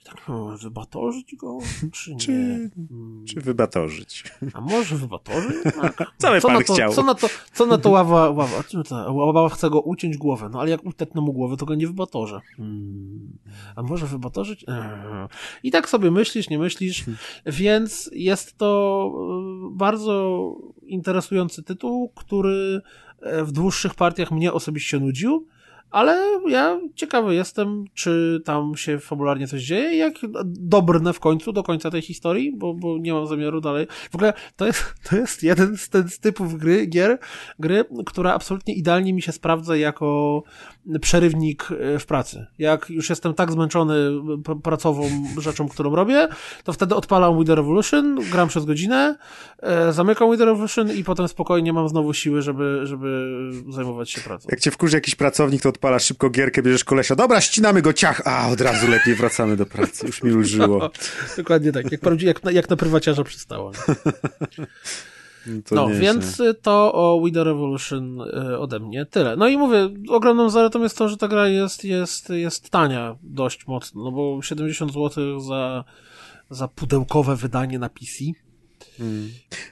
i 0.00 0.04
tak, 0.04 0.28
no, 0.28 0.58
wybatorzyć 0.58 1.34
go, 1.34 1.58
czy 1.92 2.10
nie? 2.10 2.18
Czy- 2.18 2.70
Hmm, 2.76 3.24
Czy 3.26 3.40
wybatorzyć? 3.40 4.24
a 4.54 4.60
może 4.60 4.96
wybatorzyć? 4.96 5.56
Tak. 5.80 6.12
Co 6.18 6.30
by 6.32 6.40
pan 6.40 6.52
na 6.52 6.62
to, 6.62 6.74
chciał? 6.74 6.92
Co 6.92 7.02
na 7.02 7.14
to, 7.14 7.28
co 7.52 7.66
na 7.66 7.78
to 7.78 7.90
ława, 7.90 8.30
ława, 8.30 8.62
to, 8.88 9.12
ława 9.12 9.48
chce 9.48 9.70
go 9.70 9.80
uciąć 9.80 10.16
głowę, 10.16 10.48
no 10.52 10.60
ale 10.60 10.70
jak 10.70 10.84
utetnę 10.86 11.20
mu 11.20 11.32
głowę, 11.32 11.56
to 11.56 11.66
go 11.66 11.74
nie 11.74 11.86
wybatorze. 11.86 12.40
Hmm. 12.56 13.38
A 13.76 13.82
może 13.82 14.06
wybatorzyć? 14.06 14.64
Eee. 14.68 15.28
I 15.62 15.70
tak 15.70 15.88
sobie 15.88 16.10
myślisz, 16.10 16.50
nie 16.50 16.58
myślisz, 16.58 17.04
więc 17.46 18.10
jest 18.12 18.58
to 18.58 19.10
e, 19.72 19.76
bardzo 19.76 20.36
interesujący 20.82 21.62
tytuł, 21.62 22.08
który 22.14 22.80
e, 23.20 23.44
w 23.44 23.52
dłuższych 23.52 23.94
partiach 23.94 24.30
mnie 24.30 24.52
osobiście 24.52 25.00
nudził, 25.00 25.46
ale 25.96 26.40
ja 26.48 26.80
ciekawy 26.94 27.34
jestem, 27.34 27.84
czy 27.94 28.42
tam 28.44 28.76
się 28.76 28.98
fabularnie 28.98 29.48
coś 29.48 29.62
dzieje 29.62 29.96
jak 29.96 30.14
dobrnę 30.44 31.12
w 31.12 31.20
końcu 31.20 31.52
do 31.52 31.62
końca 31.62 31.90
tej 31.90 32.02
historii, 32.02 32.56
bo, 32.56 32.74
bo 32.74 32.98
nie 32.98 33.12
mam 33.12 33.26
zamiaru 33.26 33.60
dalej. 33.60 33.86
W 34.10 34.14
ogóle 34.14 34.32
to 34.56 34.66
jest, 34.66 34.94
to 35.10 35.16
jest 35.16 35.42
jeden 35.42 35.76
z, 35.76 35.88
ten, 35.88 36.08
z 36.08 36.18
typów 36.18 36.58
gry, 36.58 36.86
gier, 36.86 37.18
gry, 37.58 37.84
która 38.06 38.34
absolutnie 38.34 38.74
idealnie 38.74 39.14
mi 39.14 39.22
się 39.22 39.32
sprawdza 39.32 39.76
jako 39.76 40.42
przerywnik 41.00 41.68
e, 41.70 41.98
w 41.98 42.06
pracy. 42.06 42.46
Jak 42.58 42.90
już 42.90 43.10
jestem 43.10 43.34
tak 43.34 43.52
zmęczony 43.52 43.94
p- 44.44 44.60
pracową 44.62 45.10
rzeczą, 45.38 45.68
którą 45.68 45.96
robię, 45.96 46.28
to 46.64 46.72
wtedy 46.72 46.94
odpalam 46.94 47.38
With 47.38 47.46
the 47.46 47.54
Revolution, 47.54 48.18
gram 48.32 48.48
przez 48.48 48.64
godzinę, 48.64 49.16
e, 49.60 49.92
zamykam 49.92 50.30
With 50.30 50.38
the 50.38 50.44
Revolution 50.44 50.90
i 50.90 51.04
potem 51.04 51.28
spokojnie 51.28 51.72
mam 51.72 51.88
znowu 51.88 52.14
siły, 52.14 52.42
żeby, 52.42 52.80
żeby 52.84 53.28
zajmować 53.68 54.10
się 54.10 54.20
pracą. 54.20 54.48
Jak 54.50 54.60
cię 54.60 54.70
wkurzy 54.70 54.96
jakiś 54.96 55.14
pracownik, 55.14 55.62
to 55.62 55.68
odpalasz 55.68 56.04
szybko 56.04 56.30
gierkę, 56.30 56.62
bierzesz 56.62 56.84
kolesia, 56.84 57.14
dobra, 57.16 57.40
ścinamy 57.40 57.82
go, 57.82 57.92
ciach, 57.92 58.22
a 58.24 58.48
od 58.48 58.60
razu 58.60 58.88
lepiej 58.90 59.14
wracamy 59.14 59.56
do 59.56 59.66
pracy, 59.66 60.06
już 60.06 60.22
mi 60.22 60.32
ulżyło. 60.32 60.90
Dokładnie 61.36 61.72
tak, 61.72 61.92
jak, 61.92 62.22
jak, 62.22 62.44
na, 62.44 62.50
jak 62.50 62.70
na 62.70 62.76
prywaciarza 62.76 63.24
przystało. 63.24 63.72
To 65.64 65.74
No, 65.74 65.88
więc 65.88 66.40
y, 66.40 66.54
to 66.54 66.92
o 66.92 67.22
The 67.34 67.44
Revolution 67.44 68.20
y, 68.20 68.58
ode 68.58 68.80
mnie 68.80 69.06
tyle. 69.06 69.36
No 69.36 69.48
i 69.48 69.56
mówię, 69.56 69.88
ogromną 70.08 70.50
zaletą 70.50 70.82
jest 70.82 70.98
to, 70.98 71.08
że 71.08 71.16
ta 71.16 71.28
gra 71.28 71.48
jest, 71.48 71.84
jest, 71.84 72.30
jest 72.30 72.70
tania 72.70 73.16
dość 73.22 73.66
mocno, 73.66 74.04
no 74.04 74.12
bo 74.12 74.42
70 74.42 74.92
zł 74.92 75.40
za, 75.40 75.84
za 76.50 76.68
pudełkowe 76.68 77.36
wydanie 77.36 77.78
na 77.78 77.88
PC. 77.88 78.24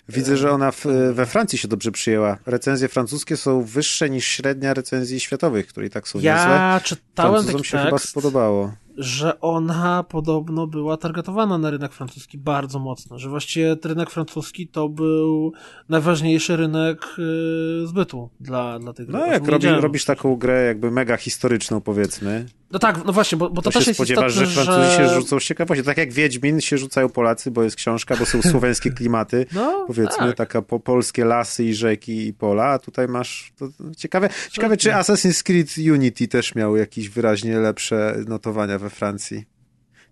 Widzę, 0.09 0.37
że 0.37 0.51
ona 0.51 0.71
w, 0.73 0.85
we 1.13 1.27
Francji 1.27 1.59
się 1.59 1.69
dobrze 1.69 1.93
przyjęła. 1.93 2.39
Recenzje 2.47 2.89
francuskie 2.89 3.37
są 3.37 3.63
wyższe 3.63 4.11
niż 4.11 4.27
średnia 4.27 4.75
recenzji 4.75 5.21
światowych, 5.21 5.67
które 5.67 5.87
i 5.87 5.91
tak 5.91 6.09
są 6.09 6.19
niezłe. 6.19 6.31
Ja 6.31 6.81
czytałem 6.85 7.33
Francuzom 7.33 7.61
taki 7.61 7.69
się 7.69 7.79
chyba 7.79 7.91
tekst, 7.91 8.09
spodobało. 8.09 8.73
Że 8.97 9.41
ona 9.41 10.05
podobno 10.09 10.67
była 10.67 10.97
targetowana 10.97 11.59
na 11.59 11.71
rynek 11.71 11.93
francuski 11.93 12.39
bardzo 12.39 12.79
mocno, 12.79 13.19
że 13.19 13.29
właściwie 13.29 13.77
rynek 13.85 14.11
francuski 14.11 14.69
to 14.69 14.89
był 14.89 15.53
najważniejszy 15.89 16.57
rynek 16.57 17.07
y, 17.19 17.87
zbytu 17.87 18.31
dla, 18.41 18.79
dla 18.79 18.93
tych 18.93 19.09
No 19.09 19.27
jak 19.27 19.49
robi, 19.49 19.69
robisz 19.69 20.05
taką 20.05 20.37
grę 20.37 20.65
jakby 20.65 20.91
mega 20.91 21.17
historyczną 21.17 21.81
powiedzmy, 21.81 22.47
No 22.75 22.79
tak, 22.79 23.05
no 23.05 23.13
właśnie, 23.13 23.39
bo, 23.39 23.51
bo 23.51 23.63
to, 23.63 23.71
to, 23.71 23.71
też 23.71 23.85
się 23.85 23.91
jest 23.91 23.99
spodziewasz, 23.99 24.33
istotne, 24.33 24.51
że 24.51 24.65
Francuzi 24.65 24.91
że... 24.91 24.97
się 24.97 25.15
rzucą 25.15 25.41
z 25.41 25.45
ciekawości. 25.45 25.85
Tak 25.85 25.99
jak 25.99 26.13
Wiedźmin 26.13 26.61
się 26.61 26.79
rzucają 26.79 27.09
Polacy, 27.09 27.51
bo 27.51 27.63
jest 27.63 27.77
książka, 27.77 28.17
bo 28.17 28.27
są 28.27 28.43
słoweńskie 28.51 28.91
klimaty. 28.91 29.47
No, 29.53 29.85
Powiedzmy, 29.87 30.27
tak. 30.27 30.37
taka 30.37 30.63
po, 30.63 30.81
polskie 30.81 31.25
lasy 31.25 31.65
i 31.65 31.75
rzeki 31.75 32.27
i 32.27 32.33
pola, 32.33 32.65
a 32.65 32.79
tutaj 32.79 33.09
masz 33.09 33.53
to, 33.59 33.69
to 33.69 33.95
ciekawe, 33.97 34.29
ciekawe, 34.51 34.77
czy 34.77 34.91
Assassin's 34.91 35.43
Creed 35.43 35.75
Unity 35.93 36.29
też 36.29 36.55
miał 36.55 36.77
jakieś 36.77 37.09
wyraźnie 37.09 37.59
lepsze 37.59 38.17
notowania 38.29 38.79
we 38.85 38.91
Francji. 38.91 39.45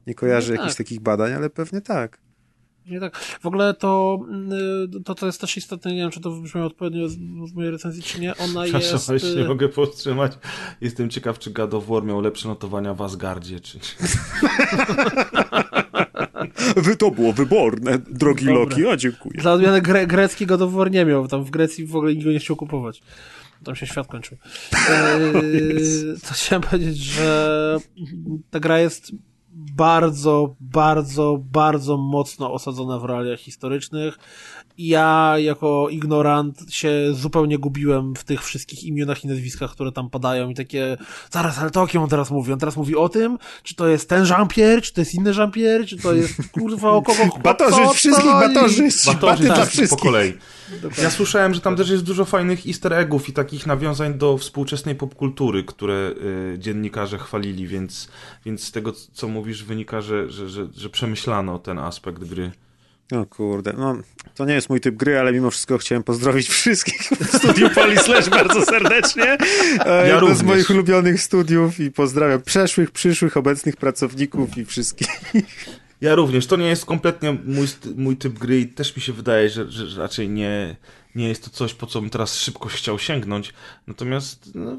Nie 0.07 0.15
kojarzę 0.15 0.49
No 0.49 0.55
jakichś 0.55 0.77
tak. 0.77 0.87
takich 0.87 1.01
badań, 1.01 1.33
ale 1.33 1.51
pewnie 1.51 1.81
tak. 1.81 2.19
Nie 2.87 3.01
tak. 3.01 3.17
W 3.17 3.47
ogóle 3.47 3.75
to, 3.75 4.21
y, 4.99 5.03
to, 5.03 5.15
to 5.15 5.27
jest 5.27 5.41
też 5.41 5.57
istotne, 5.57 5.91
nie 5.93 5.97
wiem, 5.97 6.11
czy 6.11 6.21
to 6.21 6.31
wybrzmiało 6.31 6.67
odpowiednio 6.67 7.09
z, 7.09 7.13
z 7.51 7.55
mojej 7.55 7.71
recenzji, 7.71 8.03
czy 8.03 8.21
nie. 8.21 8.37
Ona 8.37 8.63
Przepraszam, 8.65 8.93
jest... 8.93 9.11
ale 9.11 9.21
się 9.21 9.35
nie 9.35 9.45
mogę 9.45 9.69
powstrzymać. 9.69 10.33
Jestem 10.81 11.11
ciekaw, 11.11 11.39
czy 11.39 11.51
God 11.51 11.75
of 11.75 11.87
War 11.87 12.05
miał 12.05 12.21
lepsze 12.21 12.49
notowania 12.49 12.95
w 12.95 13.03
Asgardzie, 13.03 13.61
czy... 13.61 13.79
Wy 16.77 16.97
to 16.97 17.11
było 17.11 17.33
wyborne, 17.33 17.99
drogi 17.99 18.47
Dobra. 18.47 18.61
Loki, 18.61 18.87
a 18.87 18.97
dziękuję. 18.97 19.41
Dla 19.41 19.53
odmiany 19.53 19.83
gre, 19.83 20.07
grecki 20.07 20.47
God 20.47 20.63
of 20.63 20.73
War 20.73 20.91
nie 20.91 21.05
miał. 21.05 21.29
Tam 21.29 21.45
w 21.45 21.51
Grecji 21.51 21.87
w 21.87 21.97
ogóle 21.97 22.13
nikt 22.13 22.25
go 22.25 22.33
nie 22.33 22.39
chciał 22.39 22.57
kupować. 22.57 23.03
Tam 23.65 23.77
się 23.77 23.87
świat 23.87 24.07
kończył. 24.07 24.39
Yy, 25.35 26.15
to 26.29 26.35
chciałem 26.35 26.63
powiedzieć, 26.63 26.97
że 26.97 27.79
ta 28.51 28.61
gra 28.61 28.79
jest 28.79 29.13
bardzo, 29.53 30.57
bardzo, 30.61 31.39
bardzo 31.43 31.97
mocno 31.97 32.53
osadzona 32.53 32.99
w 32.99 33.05
realiach 33.05 33.39
historycznych. 33.39 34.19
Ja 34.79 35.35
jako 35.39 35.89
ignorant 35.91 36.59
się 36.71 36.91
zupełnie 37.13 37.59
gubiłem 37.59 38.15
w 38.15 38.25
tych 38.25 38.45
wszystkich 38.45 38.85
imionach 38.85 39.25
i 39.25 39.29
nazwiskach, 39.29 39.71
które 39.71 39.93
tam 39.93 40.11
padają 40.11 40.51
i 40.51 40.55
takie, 40.55 40.97
zaraz, 41.31 41.59
ale 41.59 41.71
to 41.71 41.83
o 41.83 41.87
kim 41.87 42.03
on 42.03 42.09
teraz 42.09 42.31
mówi? 42.31 42.53
On 42.53 42.59
teraz 42.59 42.77
mówi 42.77 42.97
o 42.97 43.09
tym? 43.09 43.39
Czy 43.63 43.75
to 43.75 43.89
jest 43.89 44.09
ten 44.09 44.25
Jean-Pierre? 44.25 44.83
Czy 44.83 44.93
to 44.93 45.01
jest 45.01 45.15
inny 45.15 45.31
Jean-Pierre? 45.31 45.87
Czy 45.87 45.97
to 45.97 46.15
jest, 46.15 46.35
kurwa, 46.53 46.91
o 46.91 47.03
kogo? 47.03 47.23
Batorzyć 47.45 47.91
wszystkich, 47.95 48.31
batorzyć, 48.31 49.07
baty 49.07 49.19
Batorzyć 49.21 49.47
dla 49.47 49.55
tak, 49.55 49.65
po 49.65 49.71
wszystkich. 49.71 50.01
kolei. 50.01 50.33
Ja 51.03 51.11
słyszałem, 51.11 51.55
że 51.55 51.61
tam 51.61 51.77
też 51.77 51.91
jest 51.91 52.05
dużo 52.05 52.25
fajnych 52.25 52.67
easter 52.67 52.93
eggów 52.93 53.29
i 53.29 53.33
takich 53.33 53.67
nawiązań 53.67 54.15
do 54.15 54.39
współczesnej 54.39 54.95
popkultury, 54.95 55.65
które 55.65 56.15
y, 56.55 56.59
dziennikarze 56.59 57.19
chwalili, 57.19 57.67
więc, 57.67 58.09
więc 58.45 58.65
z 58.65 58.73
tego, 58.73 58.93
co 59.13 59.29
mówisz, 59.29 59.65
wynika, 59.65 60.01
że, 60.01 60.31
że, 60.31 60.49
że, 60.49 60.69
że 60.77 60.91
przemyślano 60.91 61.59
ten 61.59 61.79
aspekt 61.79 62.25
gry. 62.25 62.53
No 63.13 63.27
kurde, 63.27 63.73
no 63.73 63.97
to 64.35 64.45
nie 64.45 64.55
jest 64.55 64.69
mój 64.69 64.81
typ 64.81 64.97
gry, 64.97 65.19
ale 65.19 65.33
mimo 65.33 65.51
wszystko 65.51 65.79
chciałem 65.79 66.03
pozdrowić 66.03 66.49
wszystkich 66.49 67.01
w 67.03 67.37
studiu 67.37 67.71
Polislash 67.71 68.29
bardzo 68.29 68.65
serdecznie. 68.65 69.37
Ja 69.87 70.07
Jedno 70.07 70.19
z 70.19 70.21
również. 70.21 70.43
moich 70.43 70.71
ulubionych 70.71 71.23
studiów 71.23 71.81
i 71.81 71.91
pozdrawiam 71.91 72.43
przeszłych, 72.43 72.91
przyszłych, 72.91 73.37
obecnych 73.37 73.77
pracowników 73.77 74.59
i 74.59 74.65
wszystkich. 74.65 75.09
Ja 76.01 76.15
również. 76.15 76.47
To 76.47 76.57
nie 76.57 76.67
jest 76.67 76.85
kompletnie 76.85 77.33
mój, 77.45 77.67
mój 77.97 78.17
typ 78.17 78.39
gry 78.39 78.61
i 78.61 78.67
też 78.67 78.97
mi 78.97 79.03
się 79.03 79.13
wydaje, 79.13 79.51
że, 79.51 79.71
że 79.71 79.87
że 79.87 80.01
raczej 80.01 80.29
nie, 80.29 80.77
nie 81.15 81.29
jest 81.29 81.45
to 81.45 81.51
coś, 81.51 81.75
po 81.75 81.87
co 81.87 82.01
bym 82.01 82.11
teraz 82.11 82.37
szybko 82.37 82.69
chciał 82.69 82.99
sięgnąć. 82.99 83.55
Natomiast 83.87 84.51
no, 84.55 84.77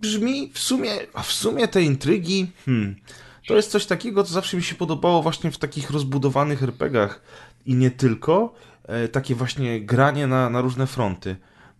brzmi 0.00 0.50
w 0.54 0.58
sumie, 0.58 0.90
a 1.14 1.22
w 1.22 1.32
sumie 1.32 1.68
te 1.68 1.82
intrygi, 1.82 2.50
hmm, 2.66 2.96
to 3.46 3.56
jest 3.56 3.70
coś 3.70 3.86
takiego, 3.86 4.24
co 4.24 4.32
zawsze 4.32 4.56
mi 4.56 4.62
się 4.62 4.74
podobało 4.74 5.22
właśnie 5.22 5.50
w 5.50 5.58
takich 5.58 5.90
rozbudowanych 5.90 6.62
RPGach 6.62 7.20
i 7.66 7.74
nie 7.74 7.90
tylko, 7.90 8.54
e, 8.84 9.08
takie 9.08 9.34
właśnie 9.34 9.80
granie 9.80 10.26
na, 10.26 10.50
na 10.50 10.60
różne 10.60 10.86
fronty. 10.86 11.36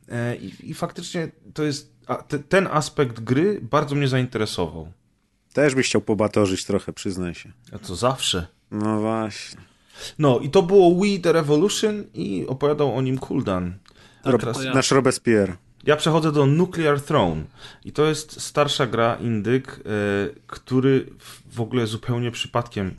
E, 0.08 0.36
i, 0.36 0.70
I 0.70 0.74
faktycznie 0.74 1.28
to 1.54 1.62
jest, 1.62 1.92
te, 2.28 2.38
ten 2.38 2.68
aspekt 2.70 3.20
gry 3.20 3.60
bardzo 3.70 3.94
mnie 3.94 4.08
zainteresował. 4.08 4.92
Też 5.52 5.74
byś 5.74 5.86
chciał 5.86 6.00
pobatorzyć 6.00 6.64
trochę, 6.64 6.92
przyznaj 6.92 7.34
się. 7.34 7.52
A 7.72 7.78
to 7.78 7.96
zawsze. 7.96 8.46
No 8.70 9.00
właśnie. 9.00 9.60
No 10.18 10.38
i 10.38 10.50
to 10.50 10.62
było 10.62 10.94
We 11.00 11.18
The 11.22 11.32
Revolution 11.32 12.04
i 12.14 12.46
opowiadał 12.48 12.96
o 12.96 13.02
nim 13.02 13.18
Kuldan. 13.18 13.74
Tak, 14.22 14.40
teraz 14.40 14.56
to 14.56 14.62
ja. 14.62 14.74
Nasz 14.74 14.90
Robespierre. 14.90 15.56
ja 15.86 15.96
przechodzę 15.96 16.32
do 16.32 16.46
Nuclear 16.46 17.00
Throne 17.00 17.44
i 17.84 17.92
to 17.92 18.06
jest 18.06 18.40
starsza 18.40 18.86
gra 18.86 19.14
indyk, 19.14 19.80
e, 19.80 19.80
który 20.46 21.06
w- 21.18 21.60
ogóle 21.60 21.86
zupełnie 21.86 22.30
przypadkiem 22.30 22.94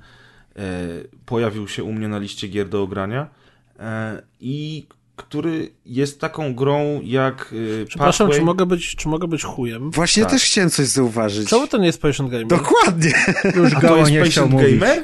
pojawił 1.26 1.68
się 1.68 1.84
u 1.84 1.94
mnie 1.94 2.08
na 2.08 2.18
liście 2.20 2.48
gier 2.48 2.70
do 2.70 2.82
ogrania 2.82 3.28
e, 3.80 4.22
i 4.42 4.86
który 5.16 5.72
jest 5.86 6.22
taką 6.22 6.56
grą 6.56 7.02
jak 7.04 7.54
e, 7.82 7.86
Przepraszam, 7.86 8.28
Pathway. 8.28 8.40
czy 8.42 8.46
mogę 8.46 8.66
być, 8.66 8.96
czy 8.96 9.08
mogę 9.08 9.28
być 9.28 9.44
chujem? 9.44 9.92
Właśnie 9.92 10.24
Tak. 10.24 10.32
też 10.32 10.44
chciałem 10.44 10.70
coś 10.70 10.88
zauważyć. 10.88 11.50
Czemu 11.50 11.68
to 11.68 11.78
nie 11.78 11.86
jest 11.86 12.02
Patient 12.02 12.30
Gamer? 12.32 12.48
Dokładnie. 12.48 13.14
Już 13.56 13.74
A 13.74 13.76
to 13.76 13.82
Gała 13.82 13.98
jest 13.98 14.12
nie 14.12 14.22
chciał 14.24 14.44
Patient 14.46 14.64
mówić. 14.64 14.80
Gamer? 14.80 15.04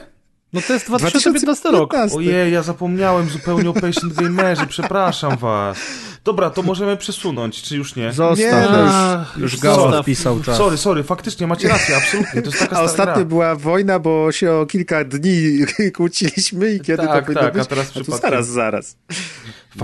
No 0.54 0.62
to 0.68 0.74
jest 0.74 0.86
2015 0.86 1.72
rok. 1.72 1.90
2015. 1.92 2.18
Ojej, 2.18 2.54
ja 2.54 2.64
zapomniałem 2.64 3.30
zupełnie 3.30 3.70
o 3.70 3.74
Patient 3.74 4.14
Gamerze, 4.14 4.66
przepraszam 4.68 5.38
was. 5.38 5.78
Dobra, 6.24 6.50
to 6.50 6.62
możemy 6.62 6.98
przesunąć, 6.98 7.62
czy 7.62 7.78
już 7.78 7.96
nie? 7.96 8.14
Zostaw, 8.14 8.40
Nie, 8.40 8.52
no 8.72 8.82
już- 8.84 8.92
Ach, 8.94 9.38
już. 9.38 9.58
Gała 9.60 10.04
wpisał 10.04 10.40
czas. 10.40 10.58
Sorry, 10.58 10.78
sorry, 10.78 11.04
faktycznie 11.04 11.48
macie 11.48 11.68
rację, 11.68 11.98
absolutnie. 11.98 12.42
To 12.42 12.48
jest 12.50 12.60
taka 12.60 12.78
A 12.78 12.82
ostatnio 12.82 13.16
gra. 13.16 13.26
była 13.26 13.56
wojna, 13.56 14.00
bo 14.00 14.32
się 14.32 14.52
o 14.52 14.66
kilka 14.66 15.04
dni 15.04 15.60
kłóciliśmy 15.96 16.74
i 16.74 16.80
kiedy 16.82 16.98
Tak, 17.04 17.20
to 17.20 17.22
powinno 17.22 17.42
tak, 17.42 17.54
być? 17.54 17.62
a 17.62 17.66
teraz 17.66 17.92
a 18.12 18.18
zaraz, 18.18 18.48
zaraz. 18.48 18.98
No 19.10 19.16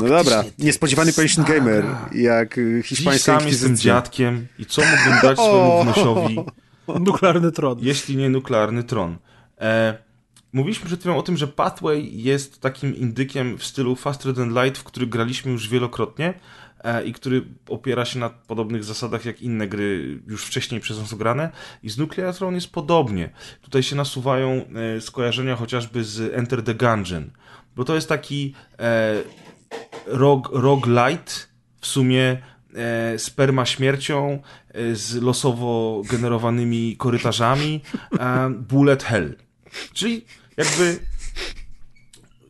Faktycznie, 0.02 0.18
dobra, 0.18 0.44
to 0.44 0.50
niespodziewany 0.60 1.14
Patient 1.14 1.48
stara 1.48 1.60
Gamer, 1.60 1.86
jak 2.16 2.58
y, 2.58 2.80
Dziś 2.82 2.90
hiszpańska 2.90 3.40
sam 3.40 3.48
jestem 3.50 3.78
dziadkiem 3.78 4.48
i 4.60 4.66
co 4.66 4.82
mógłbym 4.82 5.22
dać 5.22 5.38
swojemu 5.38 5.82
wnusiowi, 5.84 6.40
Nuklearny 7.00 7.52
tron. 7.52 7.78
jeśli 7.82 8.16
nie 8.18 8.30
nuklearny 8.30 8.84
tron? 8.84 9.18
E, 9.62 9.98
mówiliśmy 10.56 10.86
przed 10.86 11.00
chwilą 11.00 11.18
o 11.18 11.22
tym, 11.22 11.38
że 11.38 11.48
Pathway 11.48 12.22
jest 12.22 12.62
takim 12.62 12.96
indykiem 12.96 13.58
w 13.58 13.64
stylu 13.64 13.96
Faster 13.96 14.36
Than 14.36 14.64
Light, 14.64 14.78
w 14.78 14.84
który 14.84 15.08
graliśmy 15.08 15.52
już 15.52 15.70
wielokrotnie 15.70 16.34
e, 16.84 17.06
i 17.06 17.14
który 17.14 17.46
opiera 17.70 18.06
się 18.06 18.20
na 18.20 18.30
podobnych 18.30 18.84
zasadach 18.84 19.26
jak 19.26 19.42
inne 19.42 19.68
gry 19.68 20.20
już 20.28 20.46
wcześniej 20.46 20.82
przez 20.82 21.00
nas 21.00 21.14
grane 21.14 21.52
i 21.84 21.90
z 21.90 21.98
Nuclear 21.98 22.36
Throne 22.36 22.56
jest 22.56 22.72
podobnie. 22.72 23.30
Tutaj 23.62 23.84
się 23.84 23.96
nasuwają 23.96 24.66
e, 24.98 25.02
skojarzenia 25.02 25.56
chociażby 25.56 26.04
z 26.04 26.34
Enter 26.34 26.64
the 26.64 26.76
Gungeon, 26.76 27.32
bo 27.76 27.84
to 27.84 27.96
jest 27.96 28.10
taki 28.10 28.54
e, 28.80 29.24
rog, 30.06 30.50
roguelite, 30.54 31.34
w 31.82 31.88
sumie 31.88 32.38
e, 32.76 33.20
sperma 33.20 33.66
śmiercią, 33.66 34.42
e, 34.70 34.96
z 34.96 35.16
losowo 35.16 36.02
generowanymi 36.12 36.96
korytarzami, 36.98 37.82
e, 38.20 38.50
bullet 38.50 39.04
hell. 39.04 39.36
Czyli 39.94 40.26
jakby... 40.58 41.00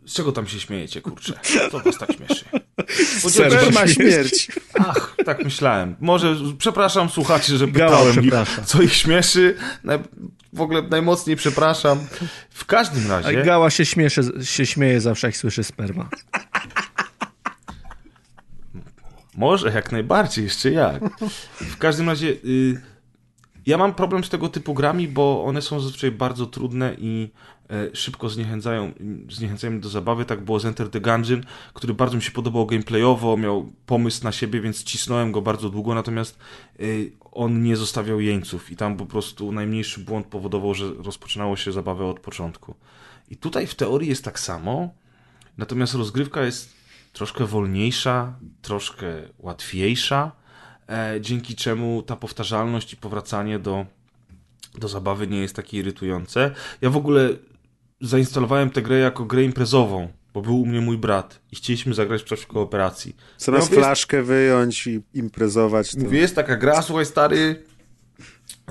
Z 0.05 0.13
czego 0.13 0.31
tam 0.31 0.47
się 0.47 0.59
śmiejecie, 0.59 1.01
kurczę? 1.01 1.33
Co 1.71 1.79
was 1.79 1.97
tak 1.97 2.09
śmieszy? 2.13 2.45
Sperma 3.29 3.87
śmierć. 3.87 4.51
Ach, 4.79 5.15
tak 5.25 5.43
myślałem. 5.43 5.95
Może, 5.99 6.35
przepraszam 6.57 7.09
słuchaczy, 7.09 7.57
że 7.57 7.67
pytałem 7.67 8.23
ich, 8.25 8.33
co 8.65 8.81
ich 8.81 8.93
śmieszy. 8.93 9.57
W 10.53 10.61
ogóle 10.61 10.81
najmocniej 10.81 11.35
przepraszam. 11.35 12.07
W 12.49 12.65
każdym 12.65 13.11
A 13.11 13.21
razie... 13.21 13.43
Gała 13.43 13.69
się, 13.69 13.85
śmieszy, 13.85 14.21
się 14.43 14.65
śmieje 14.65 15.01
zawsze, 15.01 15.27
jak 15.27 15.37
słyszy 15.37 15.63
sperma. 15.63 16.09
Może, 19.37 19.71
jak 19.71 19.91
najbardziej, 19.91 20.43
jeszcze 20.43 20.71
jak. 20.71 21.03
W 21.61 21.77
każdym 21.77 22.09
razie, 22.09 22.27
y, 22.27 22.81
Ja 23.65 23.77
mam 23.77 23.93
problem 23.93 24.23
z 24.23 24.29
tego 24.29 24.49
typu 24.49 24.73
grami, 24.73 25.07
bo 25.07 25.43
one 25.45 25.61
są 25.61 25.79
zazwyczaj 25.79 26.11
bardzo 26.11 26.45
trudne 26.45 26.95
i 26.97 27.31
szybko 27.93 28.29
zniechęcają, 28.29 28.91
zniechęcają 29.29 29.79
do 29.79 29.89
zabawy. 29.89 30.25
Tak 30.25 30.43
było 30.43 30.59
z 30.59 30.65
Enter 30.65 30.89
the 30.89 31.01
Gungeon, 31.01 31.43
który 31.73 31.93
bardzo 31.93 32.15
mi 32.15 32.23
się 32.23 32.31
podobał 32.31 32.65
gameplayowo, 32.65 33.37
miał 33.37 33.71
pomysł 33.85 34.23
na 34.23 34.31
siebie, 34.31 34.61
więc 34.61 34.83
cisnąłem 34.83 35.31
go 35.31 35.41
bardzo 35.41 35.69
długo, 35.69 35.95
natomiast 35.95 36.39
e, 36.79 36.83
on 37.31 37.63
nie 37.63 37.77
zostawiał 37.77 38.21
jeńców 38.21 38.71
i 38.71 38.75
tam 38.75 38.97
po 38.97 39.05
prostu 39.05 39.51
najmniejszy 39.51 39.99
błąd 39.99 40.27
powodował, 40.27 40.73
że 40.73 40.93
rozpoczynało 40.93 41.55
się 41.55 41.71
zabawę 41.71 42.05
od 42.05 42.19
początku. 42.19 42.75
I 43.29 43.37
tutaj 43.37 43.67
w 43.67 43.75
teorii 43.75 44.09
jest 44.09 44.23
tak 44.23 44.39
samo, 44.39 44.93
natomiast 45.57 45.93
rozgrywka 45.93 46.43
jest 46.43 46.73
troszkę 47.13 47.45
wolniejsza, 47.45 48.33
troszkę 48.61 49.07
łatwiejsza, 49.39 50.31
e, 50.89 51.17
dzięki 51.21 51.55
czemu 51.55 52.03
ta 52.03 52.15
powtarzalność 52.15 52.93
i 52.93 52.97
powracanie 52.97 53.59
do, 53.59 53.85
do 54.77 54.87
zabawy 54.87 55.27
nie 55.27 55.39
jest 55.39 55.55
takie 55.55 55.77
irytujące. 55.77 56.51
Ja 56.81 56.89
w 56.89 56.97
ogóle 56.97 57.29
zainstalowałem 58.07 58.69
tę 58.69 58.81
grę 58.81 58.97
jako 58.97 59.25
grę 59.25 59.43
imprezową, 59.43 60.07
bo 60.33 60.41
był 60.41 60.61
u 60.61 60.65
mnie 60.65 60.81
mój 60.81 60.97
brat 60.97 61.39
i 61.51 61.55
chcieliśmy 61.55 61.93
zagrać 61.93 62.21
w 62.21 62.25
czasie 62.25 62.45
kooperacji. 62.45 63.15
Zamiast 63.37 63.67
Ja 63.67 63.71
mówię, 63.71 63.83
flaszkę 63.83 64.23
wyjąć 64.23 64.87
i 64.87 65.01
imprezować, 65.13 65.91
to... 65.91 65.99
Mówię, 65.99 66.19
jest 66.19 66.35
taka 66.35 66.55
gra, 66.55 66.81
słuchaj 66.81 67.05
stary, 67.05 67.63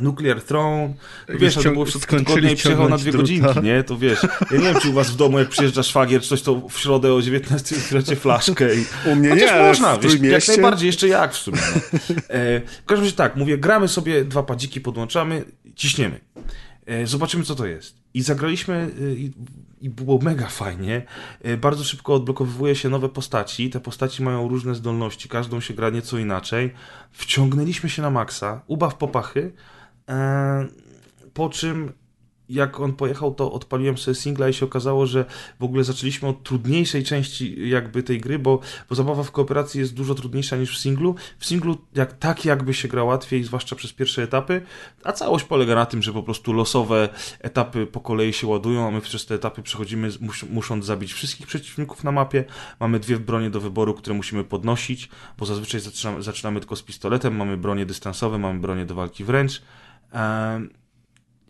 Nuclear 0.01 0.43
Throne, 0.43 0.95
no 1.29 1.39
wiesz, 1.39 1.59
a 1.59 1.63
to 1.63 1.71
było 1.71 1.85
w 1.85 1.91
skończyli 1.91 2.25
tygodnia 2.25 2.51
i 2.51 2.57
przyjechał 2.57 2.89
na 2.89 2.97
dwie 2.97 3.13
druta. 3.13 3.23
godzinki, 3.23 3.61
nie? 3.63 3.85
To 3.85 3.97
wiesz, 3.97 4.23
ja 4.51 4.59
nie 4.59 4.65
wiem, 4.65 4.81
czy 4.81 4.89
u 4.89 4.93
was 4.93 5.11
w 5.11 5.17
domu, 5.17 5.39
jak 5.39 5.49
przyjeżdża 5.49 5.83
szwagier, 5.83 6.23
czy 6.23 6.29
coś, 6.29 6.43
to 6.43 6.69
w 6.69 6.79
środę 6.79 7.15
o 7.15 7.23
19 7.23 7.77
otwieracie 7.77 8.17
flaszkę 8.27 8.75
i... 8.75 8.85
U 9.07 9.17
mnie 9.17 9.31
Chociaż 9.31 9.53
nie, 9.53 9.59
można, 9.59 9.97
w 9.97 10.03
wiesz, 10.03 10.21
jak 10.21 10.49
najbardziej, 10.49 10.87
jeszcze 10.87 11.09
jak 11.09 11.33
w 11.33 11.37
sumie. 11.37 11.59
No. 11.73 11.99
E, 12.29 12.61
w 12.61 12.85
każdym 12.87 13.05
razie 13.05 13.17
tak, 13.17 13.37
mówię, 13.37 13.59
gramy 13.59 13.89
sobie, 13.89 14.25
dwa 14.25 14.43
padziki 14.43 14.81
podłączamy, 14.81 15.45
ciśniemy. 15.77 16.21
E, 16.87 17.07
zobaczymy, 17.07 17.45
co 17.45 17.55
to 17.55 17.67
jest. 17.67 18.04
I 18.15 18.23
zagraliśmy 18.23 18.91
e, 19.01 19.15
i, 19.15 19.33
i 19.81 19.91
było 19.91 20.19
mega 20.19 20.47
fajnie. 20.47 21.07
E, 21.43 21.57
bardzo 21.57 21.85
szybko 21.85 22.15
odblokowuje 22.15 22.77
się 22.77 22.89
nowe 22.89 23.09
postaci. 23.09 23.71
Te 23.71 23.81
postaci 23.81 24.23
mają 24.23 24.49
różne 24.49 24.75
zdolności, 24.75 25.29
każdą 25.29 25.61
się 25.61 25.75
gra 25.75 25.91
nieco 25.91 26.19
inaczej. 26.19 26.73
Wciągnęliśmy 27.13 27.89
się 27.89 28.03
na 28.03 28.11
maksa, 28.11 28.63
ubaw 28.67 28.97
popachy, 28.97 29.53
e, 30.09 30.69
po 31.35 31.49
czym 31.49 31.93
jak 32.49 32.81
on 32.81 32.93
pojechał, 32.93 33.35
to 33.35 33.53
odpaliłem 33.53 33.99
sobie 33.99 34.15
singla 34.15 34.49
i 34.49 34.55
się 34.55 34.67
okazało, 34.67 35.07
że 35.07 35.25
w 35.61 35.65
ogóle 35.65 35.85
zaczęliśmy 35.85 36.29
od 36.29 36.43
trudniejszej 36.43 37.05
części 37.05 37.69
jakby 37.69 38.03
tej 38.03 38.21
gry, 38.21 38.39
bo, 38.39 38.61
bo 38.89 38.95
zabawa 38.95 39.23
w 39.23 39.31
kooperacji 39.31 39.81
jest 39.81 39.95
dużo 39.95 40.15
trudniejsza 40.15 40.57
niż 40.57 40.79
w 40.79 40.81
singlu. 40.81 41.15
W 41.39 41.47
singlu 41.47 41.79
jak, 41.95 42.13
tak 42.13 42.45
jakby 42.45 42.75
się 42.75 42.89
gra 42.89 43.05
łatwiej, 43.05 43.45
zwłaszcza 43.45 43.77
przez 43.77 43.93
pierwsze 43.93 44.23
etapy, 44.23 44.63
a 45.05 45.13
całość 45.13 45.45
polega 45.45 45.75
na 45.75 45.87
tym, 45.87 46.03
że 46.03 46.13
po 46.13 46.23
prostu 46.23 46.53
losowe 46.53 47.09
etapy 47.41 47.87
po 47.87 48.01
kolei 48.01 48.33
się 48.33 48.47
ładują, 48.47 48.89
a 48.89 48.91
my 48.91 49.01
przez 49.01 49.27
te 49.27 49.35
etapy 49.35 49.63
przechodzimy 49.63 50.11
mus, 50.21 50.43
musząc 50.51 50.85
zabić 50.85 51.13
wszystkich 51.13 51.47
przeciwników 51.47 52.05
na 52.05 52.13
mapie. 52.13 52.45
Mamy 52.81 53.01
dwie 53.01 53.19
bronie 53.19 53.51
do 53.51 53.61
wyboru, 53.61 53.95
które 53.95 54.17
musimy 54.17 54.45
podnosić, 54.45 55.09
bo 55.39 55.47
zazwyczaj 55.47 55.81
zaczynamy, 55.81 56.23
zaczynamy 56.23 56.61
tylko 56.61 56.77
z 56.77 56.83
pistoletem, 56.83 57.37
mamy 57.37 57.57
bronie 57.57 57.87
dystansowe, 57.87 58.39
mamy 58.39 58.61
bronie 58.61 58.85
do 58.87 58.95
walki 58.95 59.25
wręcz. 59.25 59.63
Em, 60.13 60.84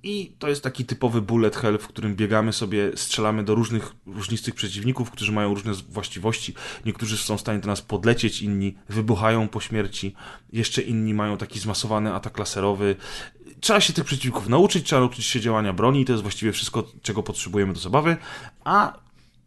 i 0.04 0.32
to 0.38 0.48
jest 0.48 0.62
taki 0.62 0.84
typowy 0.84 1.22
bullet 1.22 1.56
hell, 1.56 1.78
w 1.78 1.88
którym 1.88 2.16
biegamy 2.16 2.52
sobie, 2.52 2.90
strzelamy 2.94 3.44
do 3.44 3.54
różnych, 3.54 3.92
różnistych 4.06 4.54
przeciwników, 4.54 5.10
którzy 5.10 5.32
mają 5.32 5.54
różne 5.54 5.72
właściwości. 5.88 6.54
Niektórzy 6.86 7.18
są 7.18 7.36
w 7.36 7.40
stanie 7.40 7.58
do 7.58 7.66
nas 7.66 7.82
podlecieć, 7.82 8.42
inni 8.42 8.74
wybuchają 8.88 9.48
po 9.48 9.60
śmierci, 9.60 10.14
jeszcze 10.52 10.82
inni 10.82 11.14
mają 11.14 11.36
taki 11.36 11.58
zmasowany 11.58 12.14
atak 12.14 12.38
laserowy. 12.38 12.96
Trzeba 13.60 13.80
się 13.80 13.92
tych 13.92 14.04
przeciwników 14.04 14.48
nauczyć, 14.48 14.86
trzeba 14.86 15.00
nauczyć 15.00 15.24
się 15.24 15.40
działania 15.40 15.72
broni 15.72 16.00
i 16.00 16.04
to 16.04 16.12
jest 16.12 16.22
właściwie 16.22 16.52
wszystko, 16.52 16.84
czego 17.02 17.22
potrzebujemy 17.22 17.72
do 17.72 17.80
zabawy. 17.80 18.16
A 18.64 18.98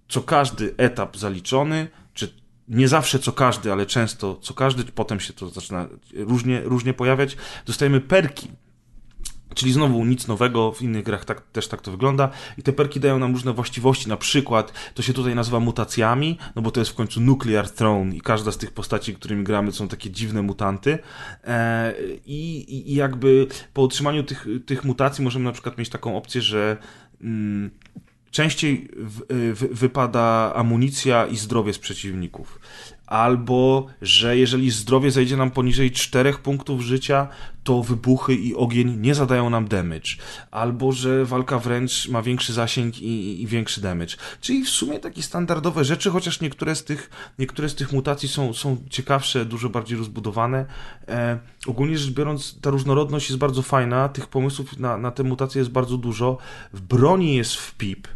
co 0.10 0.22
każdy 0.22 0.74
etap 0.78 1.18
zaliczony, 1.18 1.88
czy 2.14 2.34
nie 2.68 2.88
zawsze 2.88 3.20
co 3.20 3.32
każdy, 3.32 3.72
ale 3.72 3.86
często 3.86 4.40
co 4.42 4.54
każdy, 4.54 4.84
potem 4.84 5.20
się 5.20 5.34
to 5.34 5.50
zaczyna 5.50 5.88
różnie, 6.14 6.62
różnie 6.62 6.94
pojawiać, 6.94 7.38
dostajemy 7.66 8.02
perki. 8.02 8.48
Czyli 9.58 9.74
znowu 9.74 10.06
nic 10.06 10.28
nowego, 10.28 10.72
w 10.72 10.82
innych 10.82 11.04
grach 11.04 11.26
tak, 11.26 11.42
też 11.42 11.68
tak 11.68 11.82
to 11.82 11.92
wygląda. 11.92 12.30
I 12.58 12.64
te 12.64 12.74
perki 12.74 13.00
dają 13.00 13.20
nam 13.20 13.32
różne 13.34 13.54
właściwości, 13.54 14.10
na 14.10 14.18
przykład 14.18 14.74
to 14.94 15.02
się 15.02 15.14
tutaj 15.14 15.36
nazywa 15.36 15.60
mutacjami, 15.60 16.38
no 16.56 16.62
bo 16.62 16.72
to 16.72 16.80
jest 16.82 16.92
w 16.92 16.96
końcu 16.96 17.22
Nuclear 17.22 17.70
Throne 17.70 18.16
i 18.16 18.22
każda 18.22 18.52
z 18.52 18.58
tych 18.58 18.72
postaci, 18.72 19.14
którymi 19.16 19.44
gramy, 19.44 19.72
są 19.72 19.88
takie 19.88 20.10
dziwne 20.12 20.42
mutanty. 20.42 21.00
E, 21.44 21.94
i, 22.26 22.66
i- 22.92 22.96
jakby 22.96 23.48
po 23.74 23.84
otrzymaniu 23.84 24.24
tych, 24.24 24.48
tych 24.66 24.84
mutacji 24.84 25.24
możemy 25.24 25.46
na 25.46 25.52
przykład 25.52 25.78
mieć 25.78 25.90
taką 25.90 26.18
opcję, 26.18 26.42
że 26.42 26.78
mm, 27.22 27.70
częściej 28.32 28.90
w, 28.98 29.22
w, 29.30 29.80
wypada 29.80 30.54
amunicja 30.56 31.26
i 31.26 31.38
zdrowie 31.38 31.74
z 31.74 31.80
przeciwników. 31.80 32.60
Albo, 33.08 33.86
że 34.02 34.38
jeżeli 34.38 34.72
zdrowie 34.72 35.12
zejdzie 35.12 35.38
nam 35.38 35.52
poniżej 35.52 35.92
4 35.92 36.34
punktów 36.34 36.82
życia, 36.82 37.28
to 37.64 37.84
wybuchy 37.84 38.36
i 38.36 38.56
ogień 38.56 38.98
nie 39.02 39.16
zadają 39.16 39.50
nam 39.50 39.68
damage. 39.68 40.10
Albo, 40.52 40.92
że 40.92 41.26
walka 41.26 41.60
wręcz 41.60 42.10
ma 42.10 42.22
większy 42.22 42.54
zasięg 42.54 43.00
i, 43.00 43.42
i 43.42 43.48
większy 43.48 43.82
damage. 43.82 44.16
Czyli 44.42 44.66
w 44.66 44.70
sumie 44.70 45.00
takie 45.00 45.24
standardowe 45.24 45.86
rzeczy, 45.86 46.10
chociaż 46.10 46.42
niektóre 46.42 46.76
z 46.76 46.84
tych, 46.84 47.10
niektóre 47.40 47.70
z 47.70 47.76
tych 47.76 47.92
mutacji 47.92 48.30
są, 48.30 48.54
są 48.54 48.78
ciekawsze, 48.90 49.46
dużo 49.46 49.70
bardziej 49.70 49.98
rozbudowane. 49.98 50.66
E, 51.08 51.40
ogólnie 51.68 51.98
rzecz 51.98 52.14
biorąc, 52.14 52.60
ta 52.62 52.70
różnorodność 52.70 53.30
jest 53.30 53.40
bardzo 53.40 53.62
fajna, 53.62 54.10
tych 54.10 54.28
pomysłów 54.28 54.80
na, 54.80 54.98
na 54.98 55.12
te 55.12 55.24
mutacje 55.24 55.60
jest 55.60 55.72
bardzo 55.72 55.98
dużo. 55.98 56.38
W 56.74 56.82
broni 56.82 57.36
jest 57.36 57.56
w 57.56 57.76
pip 57.76 58.08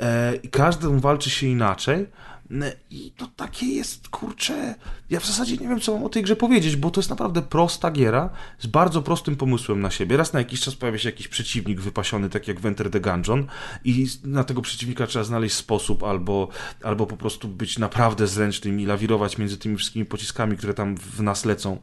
e, 0.00 0.36
i 0.36 0.48
każdą 0.48 1.00
walczy 1.00 1.30
się 1.30 1.46
inaczej. 1.46 2.06
N- 2.50 2.72
I 2.90 3.12
to 3.16 3.26
takie 3.36 3.66
jest, 3.66 4.08
kurczę, 4.08 4.74
ja 5.10 5.20
w 5.20 5.26
zasadzie 5.26 5.56
nie 5.56 5.68
wiem, 5.68 5.80
co 5.80 5.94
mam 5.94 6.04
o 6.04 6.08
tej 6.08 6.22
grze 6.22 6.36
powiedzieć, 6.36 6.76
bo 6.76 6.90
to 6.90 7.00
jest 7.00 7.10
naprawdę 7.10 7.42
prosta 7.42 7.90
giera 7.90 8.30
z 8.58 8.66
bardzo 8.66 9.02
prostym 9.02 9.36
pomysłem 9.36 9.80
na 9.80 9.90
siebie. 9.90 10.16
Raz 10.16 10.32
na 10.32 10.38
jakiś 10.38 10.60
czas 10.60 10.74
pojawia 10.74 10.98
się 10.98 11.08
jakiś 11.08 11.28
przeciwnik 11.28 11.80
wypasiony, 11.80 12.30
tak 12.30 12.48
jak 12.48 12.60
w 12.60 12.66
Enter 12.66 12.90
the 12.90 13.00
Gungeon 13.00 13.46
i 13.84 14.06
na 14.24 14.44
tego 14.44 14.62
przeciwnika 14.62 15.06
trzeba 15.06 15.24
znaleźć 15.24 15.54
sposób 15.54 16.02
albo, 16.02 16.48
albo 16.82 17.06
po 17.06 17.16
prostu 17.16 17.48
być 17.48 17.78
naprawdę 17.78 18.26
zręcznym 18.26 18.80
i 18.80 18.86
lawirować 18.86 19.38
między 19.38 19.58
tymi 19.58 19.76
wszystkimi 19.76 20.04
pociskami, 20.04 20.56
które 20.56 20.74
tam 20.74 20.96
w 20.96 21.22
nas 21.22 21.44
lecą 21.44 21.78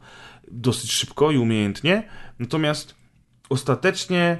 dosyć 0.50 0.92
szybko 0.92 1.30
i 1.30 1.38
umiejętnie. 1.38 2.08
Natomiast 2.38 2.94
ostatecznie 3.48 4.38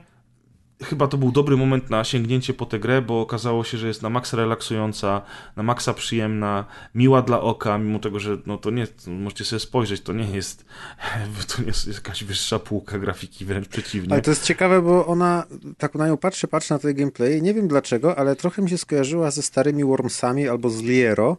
chyba 0.85 1.09
to 1.09 1.19
był 1.19 1.33
dobry 1.33 1.57
moment 1.57 1.91
na 1.91 2.05
sięgnięcie 2.05 2.55
po 2.55 2.67
tę 2.67 2.79
grę, 2.79 3.03
bo 3.03 3.21
okazało 3.21 3.65
się, 3.65 3.79
że 3.79 3.89
jest 3.89 4.03
na 4.03 4.11
maksa 4.11 4.37
relaksująca, 4.37 5.23
na 5.57 5.63
maksa 5.63 5.95
przyjemna, 5.95 6.65
miła 6.95 7.23
dla 7.23 7.41
oka, 7.41 7.79
mimo 7.79 7.99
tego, 7.99 8.21
że 8.21 8.39
no 8.47 8.59
to 8.59 8.71
nie, 8.71 8.87
możecie 9.07 9.45
sobie 9.45 9.61
spojrzeć, 9.61 10.01
to 10.01 10.13
nie 10.13 10.31
jest, 10.31 10.65
to 11.57 11.63
nie 11.63 11.69
jest 11.69 11.87
jakaś 11.95 12.25
wyższa 12.25 12.59
półka 12.59 12.99
grafiki, 12.99 13.45
wręcz 13.45 13.69
przeciwnie. 13.69 14.13
Ale 14.13 14.23
to 14.23 14.31
jest 14.31 14.45
ciekawe, 14.45 14.83
bo 14.83 15.07
ona, 15.07 15.45
tak 15.79 15.95
na 15.95 16.07
nią 16.07 16.17
patrzę, 16.17 16.49
patrzę 16.49 16.75
na 16.75 16.79
te 16.79 16.95
gameplay, 16.95 17.43
nie 17.43 17.55
wiem 17.55 17.69
dlaczego, 17.69 18.19
ale 18.19 18.37
trochę 18.37 18.63
mi 18.63 18.71
się 18.71 18.79
skojarzyła 18.79 19.31
ze 19.31 19.43
starymi 19.43 19.85
Wormsami 19.85 20.49
albo 20.49 20.71
z 20.71 20.83
Liero. 20.83 21.37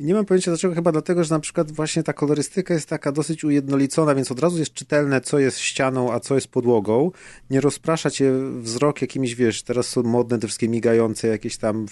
Nie 0.00 0.14
mam 0.14 0.24
pojęcia 0.24 0.50
dlaczego, 0.50 0.74
chyba 0.74 0.92
dlatego, 0.92 1.24
że 1.24 1.34
na 1.34 1.40
przykład 1.40 1.72
właśnie 1.72 2.02
ta 2.02 2.12
kolorystyka 2.12 2.74
jest 2.74 2.88
taka 2.88 3.12
dosyć 3.12 3.44
ujednolicona, 3.44 4.14
więc 4.14 4.32
od 4.32 4.40
razu 4.40 4.58
jest 4.58 4.74
czytelne, 4.74 5.20
co 5.20 5.38
jest 5.38 5.58
ścianą, 5.58 6.12
a 6.12 6.20
co 6.20 6.34
jest 6.34 6.48
podłogą. 6.48 7.10
Nie 7.50 7.60
rozprasza 7.60 8.10
cię 8.10 8.32
wzrok 8.60 9.02
jakimiś, 9.02 9.34
wiesz, 9.34 9.62
teraz 9.62 9.86
są 9.86 10.02
modne 10.02 10.38
te 10.38 10.46
wszystkie 10.46 10.68
migające 10.68 11.28
jakieś 11.28 11.56
tam 11.56 11.86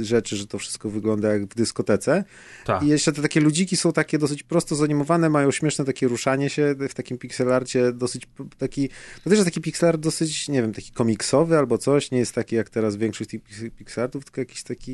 rzeczy, 0.00 0.36
że 0.36 0.46
to 0.46 0.58
wszystko 0.58 0.90
wygląda 0.90 1.32
jak 1.32 1.42
w 1.42 1.54
dyskotece. 1.54 2.24
Tak. 2.64 2.82
I 2.82 2.86
jeszcze 2.86 3.12
te 3.12 3.22
takie 3.22 3.40
ludziki 3.40 3.76
są 3.76 3.92
takie 3.92 4.18
dosyć 4.18 4.42
prosto 4.42 4.76
zanimowane, 4.76 5.30
mają 5.30 5.50
śmieszne 5.50 5.84
takie 5.84 6.08
ruszanie 6.08 6.50
się 6.50 6.74
w 6.88 6.94
takim 6.94 7.18
pixelarcie, 7.18 7.92
dosyć 7.92 8.22
taki, 8.58 8.88
to 9.24 9.30
też 9.30 9.32
jest 9.32 9.44
taki 9.44 9.60
pixelar 9.60 9.98
dosyć, 9.98 10.48
nie 10.48 10.62
wiem, 10.62 10.72
taki 10.72 10.92
komiksowy 10.92 11.58
albo 11.58 11.78
coś, 11.78 12.10
nie 12.10 12.18
jest 12.18 12.34
taki 12.34 12.56
jak 12.56 12.70
teraz 12.70 12.96
większość 12.96 13.30
tych 13.30 13.42
pix- 13.42 13.70
pixelartów, 13.70 14.24
tylko 14.24 14.40
jakiś 14.40 14.62
taki, 14.62 14.92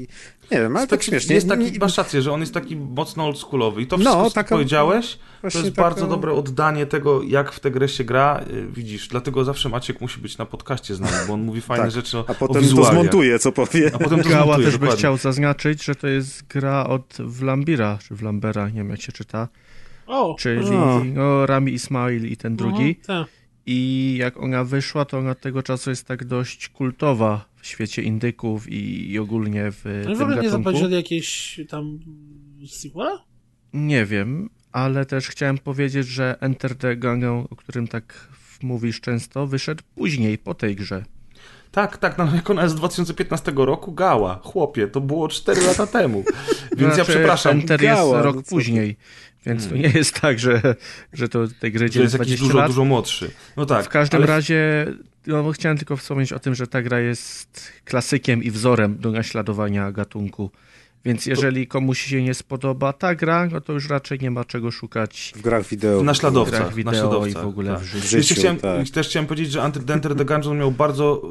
nie 0.51 0.61
wiem, 0.61 0.77
ale 0.77 0.87
tak 0.87 1.03
śmiesznie. 1.03 1.35
Jest 1.35 1.49
taki, 1.49 1.79
masz 1.79 1.99
rację, 1.99 2.23
że 2.23 2.33
on 2.33 2.41
jest 2.41 2.54
taki 2.55 2.77
mocno 2.77 3.25
oldschoolowy 3.27 3.83
i 3.83 3.87
to 3.87 3.97
No, 3.97 4.03
wszystko, 4.03 4.25
co 4.25 4.35
taka- 4.35 4.49
ty 4.49 4.55
powiedziałeś, 4.55 5.19
to 5.41 5.47
jest 5.47 5.63
taka- 5.63 5.83
bardzo 5.83 6.07
dobre 6.07 6.33
oddanie 6.33 6.87
tego, 6.87 7.23
jak 7.23 7.53
w 7.53 7.61
tę 7.61 7.71
grę 7.71 7.89
się 7.89 8.05
gra, 8.05 8.45
Y, 8.53 8.67
widzisz, 8.67 9.09
dlatego 9.09 9.45
zawsze 9.45 9.69
Maciek 9.69 10.01
musi 10.01 10.21
być 10.21 10.39
na 10.39 10.47
podcaście 10.47 10.95
z 10.95 11.01
nami, 11.01 11.13
bo 11.29 11.35
on 11.35 11.43
mówi 11.43 11.61
fajne 11.61 11.85
Tak, 11.85 11.93
rzeczy 11.93 12.19
o, 12.19 12.25
A 12.29 12.33
o 12.33 12.35
potem 12.35 12.55
to 12.55 12.61
wizualiach. 12.61 12.93
zmontuje, 12.93 13.39
co 13.39 13.53
powie. 13.53 13.91
A 13.95 13.99
potem 13.99 14.23
to 14.23 14.29
Gała 14.29 14.45
zmontuje, 14.45 14.65
też 14.67 14.75
by 14.75 14.79
dokładnie. 14.79 14.99
chciał 14.99 15.17
zaznaczyć, 15.17 15.85
że 15.85 15.95
to 15.95 16.07
jest 16.07 16.47
gra 16.47 16.87
od 16.87 17.17
Vlambira, 17.19 17.99
czy 18.09 18.15
Vlambera, 18.15 18.69
nie 18.69 18.75
wiem 18.75 18.91
jak 18.91 19.01
się 19.03 19.13
czyta, 19.13 19.49
O, 20.07 20.37
czyli 20.39 20.67
O. 20.77 21.03
no, 21.15 21.47
Rami 21.47 21.73
Ismail 21.73 22.27
i 22.33 22.37
ten 22.37 22.57
drugi. 22.57 22.97
Tak. 22.97 23.29
I 23.67 24.17
jak 24.21 24.41
ona 24.41 24.65
wyszła, 24.65 25.05
to 25.05 25.19
ona 25.19 25.31
od 25.31 25.41
tego 25.41 25.63
czasu 25.63 25.91
jest 25.91 26.07
tak 26.07 26.25
dość 26.25 26.69
kultowa 26.69 27.45
w 27.61 27.67
świecie 27.67 28.03
indyków 28.03 28.69
i, 28.69 29.11
i 29.11 29.19
ogólnie 29.19 29.71
w 29.73 29.85
No 30.03 30.09
tym 30.11 30.19
w 30.19 30.23
ogóle 30.23 30.43
nie 30.43 30.51
zapowiedzieli 30.51 30.95
jakieś 30.95 31.61
tam 31.69 31.99
sequela? 32.73 33.25
Nie 33.73 34.07
wiem, 34.07 34.51
ale 34.73 35.07
też 35.07 35.29
chciałem 35.29 35.59
powiedzieć, 35.59 36.07
że 36.07 36.37
Enter 36.41 36.77
the 36.77 36.97
Gungeon, 36.97 37.47
o 37.51 37.57
którym 37.57 37.89
tak 37.89 38.29
mówisz 38.63 39.01
często, 39.01 39.47
wyszedł 39.47 39.83
później, 39.95 40.39
po 40.39 40.55
tej 40.55 40.77
grze. 40.77 41.05
Tak, 41.71 41.97
tak, 41.99 42.19
no 42.19 42.35
jak 42.35 42.51
ona 42.51 42.63
jest 42.63 42.75
z 42.75 42.79
2015 42.79 43.53
roku, 43.57 43.93
gała, 43.93 44.41
chłopie, 44.45 44.89
to 44.89 45.01
było 45.01 45.29
4 45.29 45.61
lata 45.67 45.87
temu. 45.87 46.25
Więc 46.77 46.89
ja 46.89 46.95
Znaczy, 46.95 47.13
przepraszam, 47.13 47.53
Enter 47.53 47.81
Gała, 47.81 48.01
jest 48.01 48.13
no 48.13 48.23
rok 48.23 48.37
co 48.37 48.43
ty. 48.43 48.49
później, 48.49 48.97
więc 49.47 49.69
to 49.69 49.77
nie 49.77 49.89
jest 49.89 50.21
tak, 50.21 50.39
że, 50.39 50.75
że 51.13 51.29
to 51.29 51.49
tej 51.61 51.73
grze 51.73 51.85
że 51.85 51.91
dzieje 51.91 52.03
jest 52.03 52.15
jakiś 52.15 52.27
20 52.27 52.47
dużo, 52.47 52.59
lat. 52.59 52.67
dużo 52.67 52.85
młodszy. 52.85 53.31
No 53.57 53.67
tak. 53.67 53.85
w 53.85 53.89
każdym 53.89 54.19
ale 54.19 54.27
razie 54.27 54.87
no, 55.27 55.53
chciałem 55.53 55.79
tylko 55.79 55.97
wspomnieć 55.97 56.33
o 56.33 56.39
tym, 56.39 56.55
że 56.55 56.67
ta 56.67 56.83
gra 56.83 57.01
jest 57.01 57.73
klasykiem 57.85 58.43
i 58.43 58.51
wzorem 58.51 58.99
do 58.99 59.11
naśladowania 59.11 59.93
gatunku. 59.93 60.51
Więc 61.05 61.27
jeżeli 61.27 61.67
komuś 61.67 62.01
się 62.01 62.23
nie 62.23 62.35
spodoba 62.35 62.93
ta 62.93 63.15
gra, 63.15 63.47
no 63.47 63.61
to 63.61 63.73
już 63.73 63.89
raczej 63.89 64.19
nie 64.19 64.31
ma 64.31 64.45
czego 64.45 64.71
szukać 64.71 65.33
W 65.37 65.43
grach 65.43 65.67
wideo. 65.67 65.99
W 65.99 66.03
w 66.03 66.05
naśladowcach. 66.05 66.61
grach 66.61 66.75
wideo 66.75 66.93
naśladowcach, 66.93 67.43
i 67.43 67.45
w 67.45 67.49
ogóle 67.49 67.75
tak. 67.75 67.83
w 67.83 67.85
życiu. 67.85 68.05
życiu, 68.05 68.17
Jeszcze 68.17 68.35
chciałem, 68.35 68.57
tak. 68.57 68.89
też 68.89 69.09
chciałem 69.09 69.27
powiedzieć, 69.27 69.53
że 69.53 69.63
Enter 69.63 69.83
Enter 69.93 70.15
the 70.15 70.25
Gungeon 70.25 70.59
miał 70.59 70.71
bardzo 70.71 71.23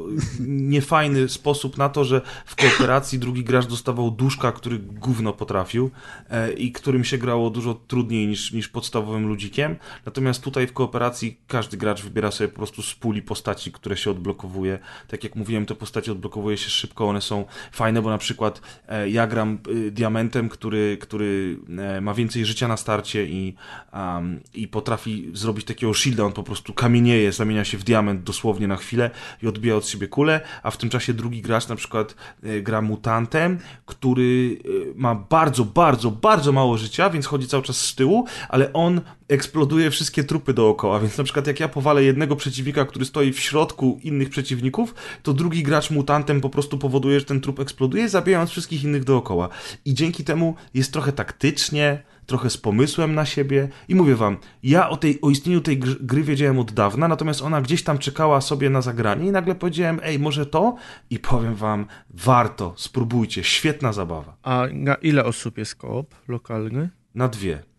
niefajny 0.46 1.28
sposób 1.28 1.78
na 1.78 1.88
to, 1.88 2.04
że 2.04 2.20
w 2.46 2.56
kooperacji 2.56 3.18
drugi 3.18 3.44
gracz 3.44 3.66
dostawał 3.66 4.10
duszka, 4.10 4.52
który 4.52 4.78
gówno 4.78 5.32
potrafił 5.32 5.90
e, 6.30 6.52
i 6.52 6.72
którym 6.72 7.04
się 7.04 7.18
grało 7.18 7.50
dużo 7.50 7.74
trudniej 7.74 8.26
niż, 8.26 8.52
niż 8.52 8.68
podstawowym 8.68 9.28
ludzikiem. 9.28 9.76
Natomiast 10.06 10.42
tutaj 10.42 10.66
w 10.66 10.72
kooperacji 10.72 11.40
każdy 11.48 11.76
gracz 11.76 12.02
wybiera 12.02 12.30
sobie 12.30 12.48
po 12.48 12.56
prostu 12.56 12.82
z 12.82 12.94
puli 12.94 13.22
postaci, 13.22 13.72
które 13.72 13.96
się 13.96 14.10
odblokowuje. 14.10 14.78
Tak 15.08 15.24
jak 15.24 15.36
mówiłem, 15.36 15.66
te 15.66 15.74
postacie 15.74 16.12
odblokowuje 16.12 16.56
się 16.56 16.70
szybko, 16.70 17.08
one 17.08 17.20
są 17.20 17.44
fajne, 17.72 18.02
bo 18.02 18.10
na 18.10 18.18
przykład 18.18 18.60
e, 18.88 19.10
ja 19.10 19.26
gram 19.26 19.58
diamentem, 19.90 20.48
który, 20.48 20.98
który 21.00 21.58
e, 21.78 22.00
ma 22.00 22.14
więcej 22.14 22.44
życia 22.44 22.68
na 22.68 22.76
starcie 22.76 23.26
i, 23.26 23.54
um, 23.92 24.40
i 24.54 24.68
potrafi 24.68 25.30
zrobić 25.32 25.66
takiego 25.66 25.94
shielda, 25.94 26.24
on 26.24 26.32
po 26.32 26.42
prostu 26.42 26.72
kamienieje, 26.72 27.32
zamienia 27.32 27.64
się 27.64 27.78
w 27.78 27.84
diament 27.84 28.22
dosłownie 28.22 28.68
na 28.68 28.76
chwilę 28.76 29.10
i 29.42 29.46
odbija 29.46 29.76
od 29.76 29.88
siebie 29.88 30.08
kulę, 30.08 30.40
a 30.62 30.70
w 30.70 30.76
tym 30.76 30.90
czasie 30.90 31.14
drugi 31.14 31.42
gracz 31.42 31.68
na 31.68 31.76
przykład 31.76 32.14
e, 32.42 32.60
gra 32.62 32.82
mutantem, 32.82 33.58
który 33.86 34.58
e, 34.64 34.68
ma 34.94 35.14
bardzo, 35.14 35.64
bardzo, 35.64 36.10
bardzo 36.10 36.52
mało 36.52 36.78
życia, 36.78 37.10
więc 37.10 37.26
chodzi 37.26 37.48
cały 37.48 37.62
czas 37.62 37.80
z 37.80 37.94
tyłu, 37.94 38.26
ale 38.48 38.72
on 38.72 39.00
eksploduje 39.28 39.90
wszystkie 39.90 40.24
trupy 40.24 40.54
dookoła, 40.54 41.00
więc 41.00 41.18
na 41.18 41.24
przykład 41.24 41.46
jak 41.46 41.60
ja 41.60 41.68
powalę 41.68 42.04
jednego 42.04 42.36
przeciwnika, 42.36 42.84
który 42.84 43.04
stoi 43.04 43.32
w 43.32 43.40
środku 43.40 44.00
innych 44.02 44.30
przeciwników, 44.30 44.94
to 45.22 45.32
drugi 45.32 45.62
gracz 45.62 45.90
mutantem 45.90 46.40
po 46.40 46.50
prostu 46.50 46.78
powoduje, 46.78 47.20
że 47.20 47.26
ten 47.26 47.40
trup 47.40 47.60
eksploduje, 47.60 48.08
zabijając 48.08 48.50
wszystkich 48.50 48.84
innych 48.84 49.04
dookoła. 49.04 49.48
I 49.84 49.94
dzięki 49.94 50.24
temu 50.24 50.54
jest 50.74 50.92
trochę 50.92 51.12
taktycznie, 51.12 52.02
trochę 52.26 52.50
z 52.50 52.56
pomysłem 52.56 53.14
na 53.14 53.26
siebie 53.26 53.68
i 53.88 53.94
mówię 53.94 54.14
wam, 54.14 54.36
ja 54.62 54.88
o, 54.88 54.96
tej, 54.96 55.20
o 55.20 55.30
istnieniu 55.30 55.60
tej 55.60 55.80
gr- 55.80 55.96
gry 56.00 56.22
wiedziałem 56.22 56.58
od 56.58 56.72
dawna, 56.72 57.08
natomiast 57.08 57.42
ona 57.42 57.60
gdzieś 57.60 57.82
tam 57.82 57.98
czekała 57.98 58.40
sobie 58.40 58.70
na 58.70 58.82
zagranie 58.82 59.26
i 59.26 59.30
nagle 59.30 59.54
powiedziałem, 59.54 60.00
ej, 60.02 60.18
może 60.18 60.46
to? 60.46 60.74
I 61.10 61.18
powiem 61.18 61.54
wam, 61.54 61.86
warto, 62.10 62.74
spróbujcie, 62.76 63.44
świetna 63.44 63.92
zabawa. 63.92 64.36
A 64.42 64.66
na 64.72 64.94
ile 64.94 65.24
osób 65.24 65.58
jest 65.58 65.74
koop 65.74 66.14
lokalny? 66.28 66.90
Na 67.14 67.28
dwie. 67.28 67.73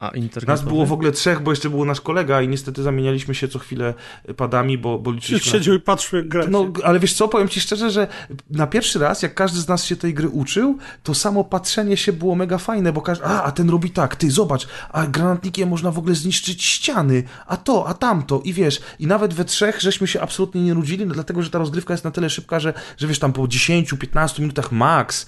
A 0.00 0.10
Nas 0.46 0.62
było 0.62 0.86
w 0.86 0.92
ogóle 0.92 1.12
trzech, 1.12 1.42
bo 1.42 1.52
jeszcze 1.52 1.70
był 1.70 1.84
nasz 1.84 2.00
kolega 2.00 2.42
i 2.42 2.48
niestety 2.48 2.82
zamienialiśmy 2.82 3.34
się 3.34 3.48
co 3.48 3.58
chwilę 3.58 3.94
padami, 4.36 4.78
bo, 4.78 4.98
bo 4.98 5.12
liczyliśmy... 5.12 5.52
Siedział 5.52 5.74
i 5.74 5.80
patrzył 5.80 6.18
jak 6.18 6.28
gracie. 6.28 6.50
No, 6.50 6.72
ale 6.84 7.00
wiesz 7.00 7.12
co, 7.12 7.28
powiem 7.28 7.48
ci 7.48 7.60
szczerze, 7.60 7.90
że 7.90 8.08
na 8.50 8.66
pierwszy 8.66 8.98
raz, 8.98 9.22
jak 9.22 9.34
każdy 9.34 9.60
z 9.60 9.68
nas 9.68 9.84
się 9.84 9.96
tej 9.96 10.14
gry 10.14 10.28
uczył, 10.28 10.78
to 11.02 11.14
samo 11.14 11.44
patrzenie 11.44 11.96
się 11.96 12.12
było 12.12 12.34
mega 12.34 12.58
fajne, 12.58 12.92
bo 12.92 13.02
każdy, 13.02 13.24
a, 13.24 13.42
a 13.42 13.52
ten 13.52 13.70
robi 13.70 13.90
tak, 13.90 14.16
ty 14.16 14.30
zobacz, 14.30 14.68
a 14.90 15.06
granatnikiem 15.06 15.68
można 15.68 15.90
w 15.90 15.98
ogóle 15.98 16.14
zniszczyć 16.14 16.64
ściany, 16.64 17.22
a 17.46 17.56
to, 17.56 17.88
a 17.88 17.94
tamto 17.94 18.40
i 18.44 18.52
wiesz, 18.52 18.80
i 18.98 19.06
nawet 19.06 19.34
we 19.34 19.44
trzech 19.44 19.80
żeśmy 19.80 20.06
się 20.06 20.20
absolutnie 20.20 20.62
nie 20.62 20.74
nudzili, 20.74 21.06
no, 21.06 21.14
dlatego, 21.14 21.42
że 21.42 21.50
ta 21.50 21.58
rozgrywka 21.58 21.94
jest 21.94 22.04
na 22.04 22.10
tyle 22.10 22.30
szybka, 22.30 22.60
że, 22.60 22.74
że 22.96 23.06
wiesz, 23.06 23.18
tam 23.18 23.32
po 23.32 23.42
10-15 23.42 24.40
minutach 24.40 24.72
max 24.72 25.26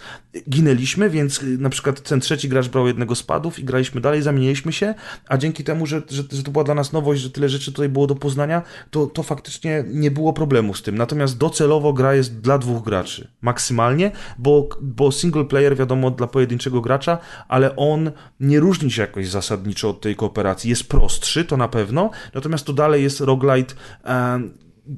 ginęliśmy, 0.51 1.11
więc 1.11 1.43
y, 1.43 1.59
na 1.59 1.71
przykład 1.71 2.01
ten 2.01 2.21
trzeci 2.21 2.49
gracz 2.49 2.69
brał 2.69 2.87
jednego 2.87 3.15
z 3.15 3.23
padów 3.23 3.59
i 3.59 3.65
graliśmy 3.65 4.01
dalej, 4.01 4.23
się, 4.71 4.95
a 5.29 5.37
dzięki 5.39 5.65
temu, 5.65 5.87
że, 5.87 6.03
że, 6.11 6.23
że 6.33 6.43
to 6.43 6.51
była 6.51 6.65
dla 6.65 6.75
nas 6.75 6.93
nowość, 6.93 7.23
że 7.23 7.31
tyle 7.31 7.49
rzeczy 7.49 7.73
tutaj 7.73 7.89
było 7.89 8.07
do 8.07 8.15
poznania, 8.15 8.63
to, 8.91 9.07
to 9.07 9.23
faktycznie 9.23 9.85
nie 9.87 10.11
było 10.11 10.33
problemu 10.33 10.75
z 10.75 10.83
tym. 10.83 10.99
Natomiast 10.99 11.39
docelowo 11.39 11.93
gra 11.93 12.15
jest 12.15 12.41
dla 12.41 12.59
dwóch 12.59 12.85
graczy. 12.85 13.29
Maksymalnie, 13.41 14.11
bo, 14.39 14.69
bo 14.81 15.13
single 15.13 15.45
player 15.45 15.77
wiadomo 15.77 16.11
dla 16.11 16.27
pojedynczego 16.27 16.81
gracza, 16.81 17.19
ale 17.49 17.77
on 17.77 18.11
nie 18.41 18.61
różni 18.61 18.91
się 18.91 19.03
jakoś 19.03 19.29
zasadniczo 19.29 19.91
od 19.91 20.01
tej 20.01 20.17
kooperacji. 20.17 20.71
Jest 20.71 20.89
prostszy, 20.89 21.45
to 21.45 21.57
na 21.57 21.69
pewno, 21.69 22.11
natomiast 22.35 22.67
to 22.67 22.73
dalej 22.73 23.03
jest 23.03 23.21
roguelite 23.21 23.75
e, 24.05 24.41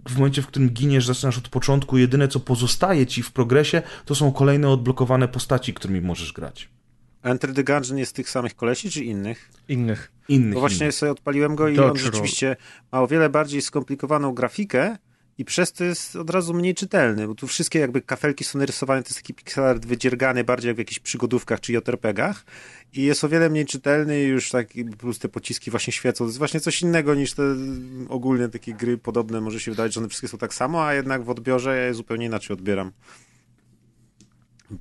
w 0.09 0.17
momencie, 0.17 0.43
w 0.43 0.47
którym 0.47 0.70
giniesz, 0.70 1.07
zaczynasz 1.07 1.39
od 1.39 1.49
początku, 1.49 1.99
jedyne 1.99 2.28
co 2.28 2.41
pozostaje 2.41 3.07
ci 3.07 3.23
w 3.23 3.33
progresie, 3.33 3.83
to 4.05 4.15
są 4.15 4.33
kolejne 4.33 4.68
odblokowane 4.68 5.28
postaci, 5.28 5.75
którymi 5.75 6.01
możesz 6.01 6.33
grać. 6.33 6.68
Enter 7.25 7.55
the 7.55 7.65
Gungeon 7.65 7.99
jest 7.99 8.17
tych 8.17 8.31
samych 8.31 8.57
kolesi, 8.57 8.91
czy 8.91 9.05
innych? 9.05 9.51
Innych. 9.69 10.12
Innych. 10.28 10.55
Bo 10.55 10.61
właśnie 10.61 10.86
innych. 10.86 10.94
sobie 10.94 11.12
odpaliłem 11.12 11.55
go 11.57 11.69
i 11.69 11.77
Dodge 11.77 11.85
on 11.91 11.97
Roll. 11.97 12.12
rzeczywiście 12.12 12.57
ma 12.93 13.03
o 13.03 13.07
wiele 13.07 13.31
bardziej 13.31 13.62
skomplikowaną 13.62 14.35
grafikę 14.35 14.97
i 15.39 15.44
przez 15.44 15.73
to 15.73 15.85
jest 15.85 16.17
od 16.17 16.31
razu 16.31 16.55
mniej 16.55 16.75
czytelny, 16.75 17.27
bo 17.27 17.35
tu 17.35 17.47
wszystkie 17.47 17.78
jakby 17.78 18.03
kafelki 18.03 18.44
są 18.44 18.59
narysowane, 18.59 19.03
to 19.03 19.09
jest 19.09 19.19
taki 19.19 19.35
pixel 19.35 19.65
art 19.65 19.86
wydziergany 19.86 20.44
bardziej 20.44 20.69
jak 20.69 20.77
w 20.77 20.78
jakichś 20.78 20.99
przygodówkach 20.99 21.61
czy 21.61 21.73
JRPG-ach 21.73 22.44
i 22.93 23.03
jest 23.03 23.25
o 23.25 23.28
wiele 23.28 23.51
mniej 23.51 23.67
czytelny 23.67 24.23
i 24.23 24.27
już 24.27 24.51
taki, 24.51 24.85
plus 24.85 25.19
te 25.19 25.28
pociski 25.28 25.70
właśnie 25.70 25.93
świecą. 25.93 26.25
To 26.25 26.28
jest 26.28 26.39
właśnie 26.39 26.61
coś 26.61 26.83
innego 26.83 27.15
niż 27.15 27.33
te 27.33 27.43
ogólnie 28.09 28.49
takie 28.49 28.75
gry 28.75 28.99
podobne. 28.99 29.41
Może 29.41 29.61
się 29.61 29.70
wydawać, 29.70 29.94
że 29.94 30.01
one 30.01 30.09
wszystkie 30.09 30.28
są 30.28 30.39
tak 30.39 30.55
samo, 30.55 30.86
a 30.86 30.94
jednak 30.94 31.25
w 31.25 31.31
odbiorze 31.31 31.77
ja 31.77 31.85
je 31.85 31.94
zupełnie 31.94 32.27
inaczej 32.27 32.55
odbieram. 32.55 32.93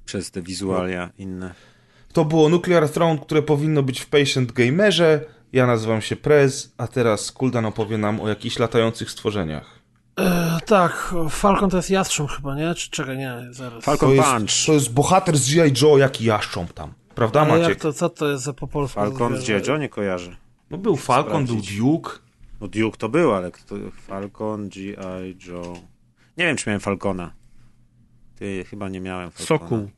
Przez 0.06 0.32
te 0.32 0.42
wizualia 0.42 1.10
inne. 1.18 1.73
To 2.14 2.25
było 2.25 2.50
Nuclear 2.50 2.90
Throne, 2.90 3.19
które 3.19 3.42
powinno 3.42 3.83
być 3.83 4.00
w 4.01 4.06
Patient 4.09 4.51
Gamerze. 4.51 5.25
Ja 5.53 5.67
nazywam 5.67 6.01
się 6.01 6.16
Prez, 6.16 6.74
a 6.77 6.88
teraz 6.88 7.32
Kuldan 7.32 7.66
opowie 7.66 7.98
nam 7.98 8.22
o 8.22 8.30
jakichś 8.30 8.59
latających 8.59 9.11
stworzeniach. 9.11 9.80
E, 10.19 10.58
tak, 10.66 11.14
Falcon 11.30 11.69
to 11.69 11.77
jest 11.77 11.90
jastrząb 11.90 12.32
chyba, 12.32 12.56
nie? 12.56 12.75
Czy 12.75 12.90
czekaj, 12.90 13.17
nie, 13.17 13.38
zaraz. 13.50 13.83
Falcon 13.83 14.09
To 14.09 14.16
jest, 14.16 14.27
Punch. 14.30 14.66
to 14.66 14.74
jest 14.74 14.93
bohater 14.93 15.38
z 15.38 15.53
G.I. 15.56 15.74
Joe, 15.82 15.98
jak 15.98 16.22
i 16.22 16.25
jaszcząb 16.25 16.74
tam. 16.74 16.93
Prawda, 17.16 17.42
Ale 17.42 17.50
Maciek? 17.51 17.69
jak 17.69 17.80
to, 17.80 17.93
co 17.93 18.09
to 18.09 18.30
jest 18.32 18.43
za 18.43 18.53
po 18.53 18.67
polsku? 18.67 18.95
Falcon 18.95 19.38
z 19.38 19.43
zwierzę? 19.43 19.72
Joe 19.72 19.77
nie 19.77 19.90
kojarzy. 19.90 20.35
No 20.69 20.77
był 20.77 20.95
Falcon, 20.95 21.45
był 21.45 21.56
Sprawdzić. 21.56 21.77
Duke. 21.77 22.11
No 22.61 22.67
Duke 22.67 22.98
to 22.98 23.09
był, 23.09 23.33
ale 23.33 23.51
kto... 23.51 23.75
Falcon, 24.08 24.69
G.I. 24.69 25.38
Joe... 25.48 25.74
Nie 26.38 26.45
wiem, 26.45 26.58
czy 26.58 26.69
miałem 26.69 26.80
Falcona. 26.82 27.33
Ty, 28.35 28.66
chyba 28.69 28.90
nie 28.90 29.00
miałem 29.01 29.32
Falcona. 29.32 29.59
Sokół. 29.59 29.90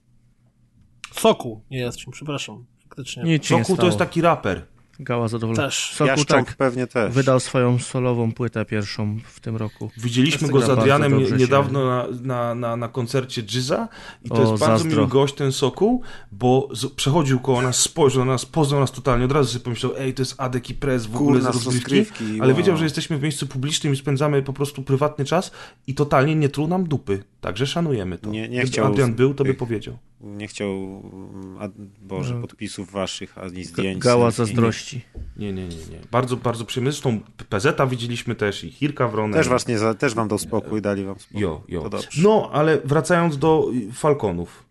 Soku, 1.20 1.62
nie 1.72 1.80
jastrząb, 1.80 2.16
przepraszam. 2.16 2.66
Faktycznie. 2.84 3.24
Nie 3.24 3.40
Sokół 3.44 3.64
to 3.66 3.74
stało. 3.74 3.86
jest 3.86 3.98
taki 3.98 4.22
raper. 4.22 4.66
Gała 5.00 5.28
zadowolona. 5.28 5.64
Też. 5.64 5.96
Jaszcząb 6.06 6.48
tak 6.48 6.58
pewnie 6.58 6.88
też. 6.88 7.14
wydał 7.14 7.40
swoją 7.40 7.80
solową 7.80 8.32
płytę 8.32 8.66
pierwszą 8.66 9.18
w 9.26 9.40
tym 9.40 9.56
roku. 9.56 9.92
Widzieliśmy 9.98 10.48
go 10.48 10.58
jest 10.58 10.68
z 10.68 10.70
Adrianem 10.72 11.38
niedawno 11.38 11.86
na, 11.86 12.08
na, 12.22 12.56
na, 12.56 12.76
na 12.76 12.88
koncercie 12.88 13.44
Jizza 13.44 13.88
i 14.24 14.30
to 14.30 14.36
O, 14.36 14.40
jest 14.40 14.52
bardzo 14.52 14.66
zazdro. 14.66 14.92
miły 14.92 15.08
gość 15.08 15.36
ten 15.36 15.52
Sokół, 15.52 16.02
bo 16.32 16.70
z, 16.72 16.86
przechodził 16.94 17.40
koło 17.40 17.62
nas, 17.62 17.80
spojrzał 17.80 18.26
na 18.26 18.32
nas, 18.32 18.46
poznał 18.46 18.80
nas 18.80 18.92
totalnie, 18.92 19.26
od 19.26 19.32
razu 19.32 19.52
sobie 19.52 19.64
pomyślał, 19.64 19.92
ej, 19.98 20.14
to 20.14 20.22
jest 20.22 20.36
Adek 20.38 20.70
i 20.70 20.74
Prez 20.74 21.06
w 21.06 21.16
ogóle 21.16 21.40
Kurna, 21.40 21.52
z 21.52 21.56
z 21.56 21.66
rozgrywki, 21.66 22.00
rozgrywki, 22.00 22.42
ale 22.42 22.48
wow. 22.54 22.58
wiedział, 22.58 22.78
że 22.78 22.84
jesteśmy 22.84 23.18
w 23.18 23.22
miejscu 23.22 23.48
publicznym 23.48 23.94
i 23.94 23.96
spędzamy 23.98 24.42
po 24.42 24.54
prostu 24.54 24.84
prywatny 24.84 25.26
czas 25.26 25.52
i 25.88 25.94
totalnie 25.96 26.36
nie 26.36 26.50
truł 26.50 26.68
nam 26.68 26.88
dupy, 26.88 27.24
także 27.46 27.68
szanujemy 27.68 28.18
to. 28.18 28.30
Nie- 28.30 28.42
nie 28.42 28.48
Gdyby 28.48 28.68
chciał 28.68 28.86
Adrian 28.88 29.14
był, 29.14 29.34
to 29.34 29.44
by 29.44 29.50
tych- 29.50 29.58
powiedział. 29.58 29.98
Nie 30.22 30.48
chciał, 30.48 30.70
mm, 30.70 31.58
a, 31.60 31.70
Boże, 32.02 32.42
podpisów 32.42 32.92
waszych, 32.92 33.38
ani 33.38 33.64
zdjęć. 33.64 34.00
Gała 34.00 34.32
zazdrości. 34.32 35.02
Nie, 35.38 35.54
nie, 35.54 35.68
nie, 35.68 35.76
nie. 35.76 36.00
Bardzo, 36.12 36.38
bardzo 36.38 36.66
przyjemny. 36.66 36.92
Zresztą 36.92 37.20
PZ 37.50 37.68
widzieliśmy 37.90 38.36
też 38.36 38.64
i 38.64 38.72
Hirka 38.72 39.08
Wronem. 39.08 39.34
Też 39.34 39.48
was 39.50 39.68
nie 39.68 39.78
za, 39.78 39.94
też 39.94 40.14
wam 40.14 40.28
dał 40.28 40.38
spokój, 40.38 40.82
dali 40.82 41.04
wam 41.04 41.20
spokój. 41.20 41.42
Jo, 41.42 41.62
jo. 41.68 41.82
To 41.82 41.90
dobrze. 41.90 42.08
No, 42.24 42.50
ale 42.54 42.78
wracając 42.86 43.38
do 43.38 43.70
y, 43.90 43.94
Falconów. 43.94 44.64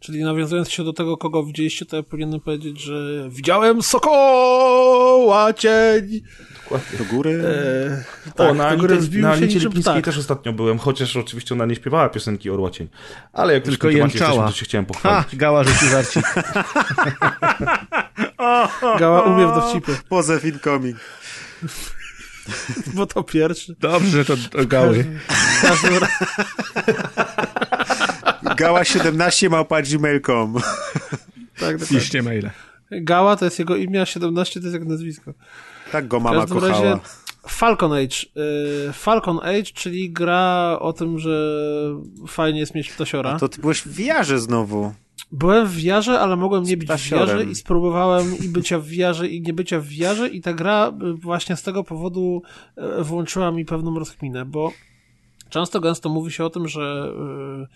Czyli 0.00 0.24
nawiązując 0.24 0.70
się 0.70 0.84
do 0.84 0.92
tego, 0.92 1.16
kogo 1.16 1.44
widzieliście, 1.44 1.86
to 1.86 1.96
ja 1.96 2.02
powinienem 2.02 2.40
powiedzieć, 2.40 2.80
że 2.80 3.28
widziałem 3.30 3.82
Sokoła 3.82 5.52
cień. 5.52 6.20
Do 6.98 7.04
góry. 7.04 7.42
E, 7.44 8.30
o, 8.30 8.32
tak, 8.48 8.56
na, 8.56 8.70
do 8.70 8.76
góry 8.76 8.98
na 9.12 9.32
Anicie 9.32 9.58
Lipińskiej 9.58 9.82
ptak. 9.82 10.04
też 10.04 10.18
ostatnio 10.18 10.52
byłem, 10.52 10.78
chociaż 10.78 11.16
oczywiście 11.16 11.54
ona 11.54 11.66
nie 11.66 11.74
śpiewała 11.74 12.08
piosenki 12.08 12.50
Orłacień. 12.50 12.88
Ale 13.32 13.54
jak 13.54 13.64
Tylko 13.64 13.90
jęczała. 13.90 14.30
jesteśmy, 14.30 14.46
to 14.52 14.52
się 14.58 14.64
chciałem 14.64 14.84
Ha! 14.86 14.92
pochwalić. 14.92 15.36
Gała 15.36 15.64
rzucił 15.64 15.88
żarcik. 15.88 16.24
Gała 18.98 19.22
umie 19.22 19.46
w 19.46 19.54
dowcipy, 19.54 19.96
Pozew 20.08 20.44
incoming. 20.44 20.96
bo 22.94 23.06
to 23.06 23.22
pierwszy. 23.22 23.74
Dobrze, 23.80 24.24
to 24.24 24.36
do 24.36 24.66
gały. 24.66 25.04
Gała 28.56 28.84
17 28.84 29.50
małpa 29.50 29.82
gmail.com. 29.82 30.54
tak, 31.58 31.76
dokładnie. 31.78 31.86
Piszcie 31.98 32.22
maile. 32.22 32.50
Gała 32.90 33.36
to 33.36 33.44
jest 33.44 33.58
jego 33.58 33.76
imię, 33.76 34.02
a 34.02 34.06
17 34.06 34.60
to 34.60 34.66
jest 34.66 34.74
jego 34.74 34.86
nazwisko. 34.90 35.32
Tak 35.92 36.08
go 36.08 36.20
mama 36.20 36.46
kochała. 36.46 36.68
razie 36.68 36.98
Falcon 37.48 37.92
Age. 37.92 38.16
Y, 38.88 38.92
Falcon 38.92 39.38
Age, 39.38 39.62
czyli 39.62 40.10
gra 40.10 40.76
o 40.80 40.92
tym, 40.92 41.18
że 41.18 41.60
fajnie 42.26 42.60
jest 42.60 42.74
mieć 42.74 42.90
ptasiora. 42.90 43.30
A 43.30 43.38
to 43.38 43.48
ty 43.48 43.60
byłeś 43.60 43.82
w 43.82 43.96
wiarze 43.96 44.38
znowu. 44.38 44.92
Byłem 45.32 45.66
w 45.66 45.76
wiarze, 45.76 46.20
ale 46.20 46.36
mogłem 46.36 46.64
nie 46.64 46.76
być 46.76 46.88
w 46.92 47.10
wiarze 47.10 47.44
i 47.44 47.54
spróbowałem 47.54 48.38
i 48.38 48.48
bycia 48.48 48.78
w 48.78 48.88
wiarze 48.88 49.28
i 49.28 49.40
nie 49.40 49.52
bycia 49.52 49.80
w 49.80 49.88
wiarze 49.88 50.28
i 50.28 50.40
ta 50.40 50.54
gra 50.54 50.92
y, 51.02 51.14
właśnie 51.14 51.56
z 51.56 51.62
tego 51.62 51.84
powodu 51.84 52.42
y, 53.00 53.04
włączyła 53.04 53.50
mi 53.50 53.64
pewną 53.64 53.98
rozkminę, 53.98 54.44
bo 54.44 54.72
często 55.48 55.80
gęsto 55.80 56.08
mówi 56.08 56.32
się 56.32 56.44
o 56.44 56.50
tym, 56.50 56.68
że 56.68 57.12
y, 57.62 57.66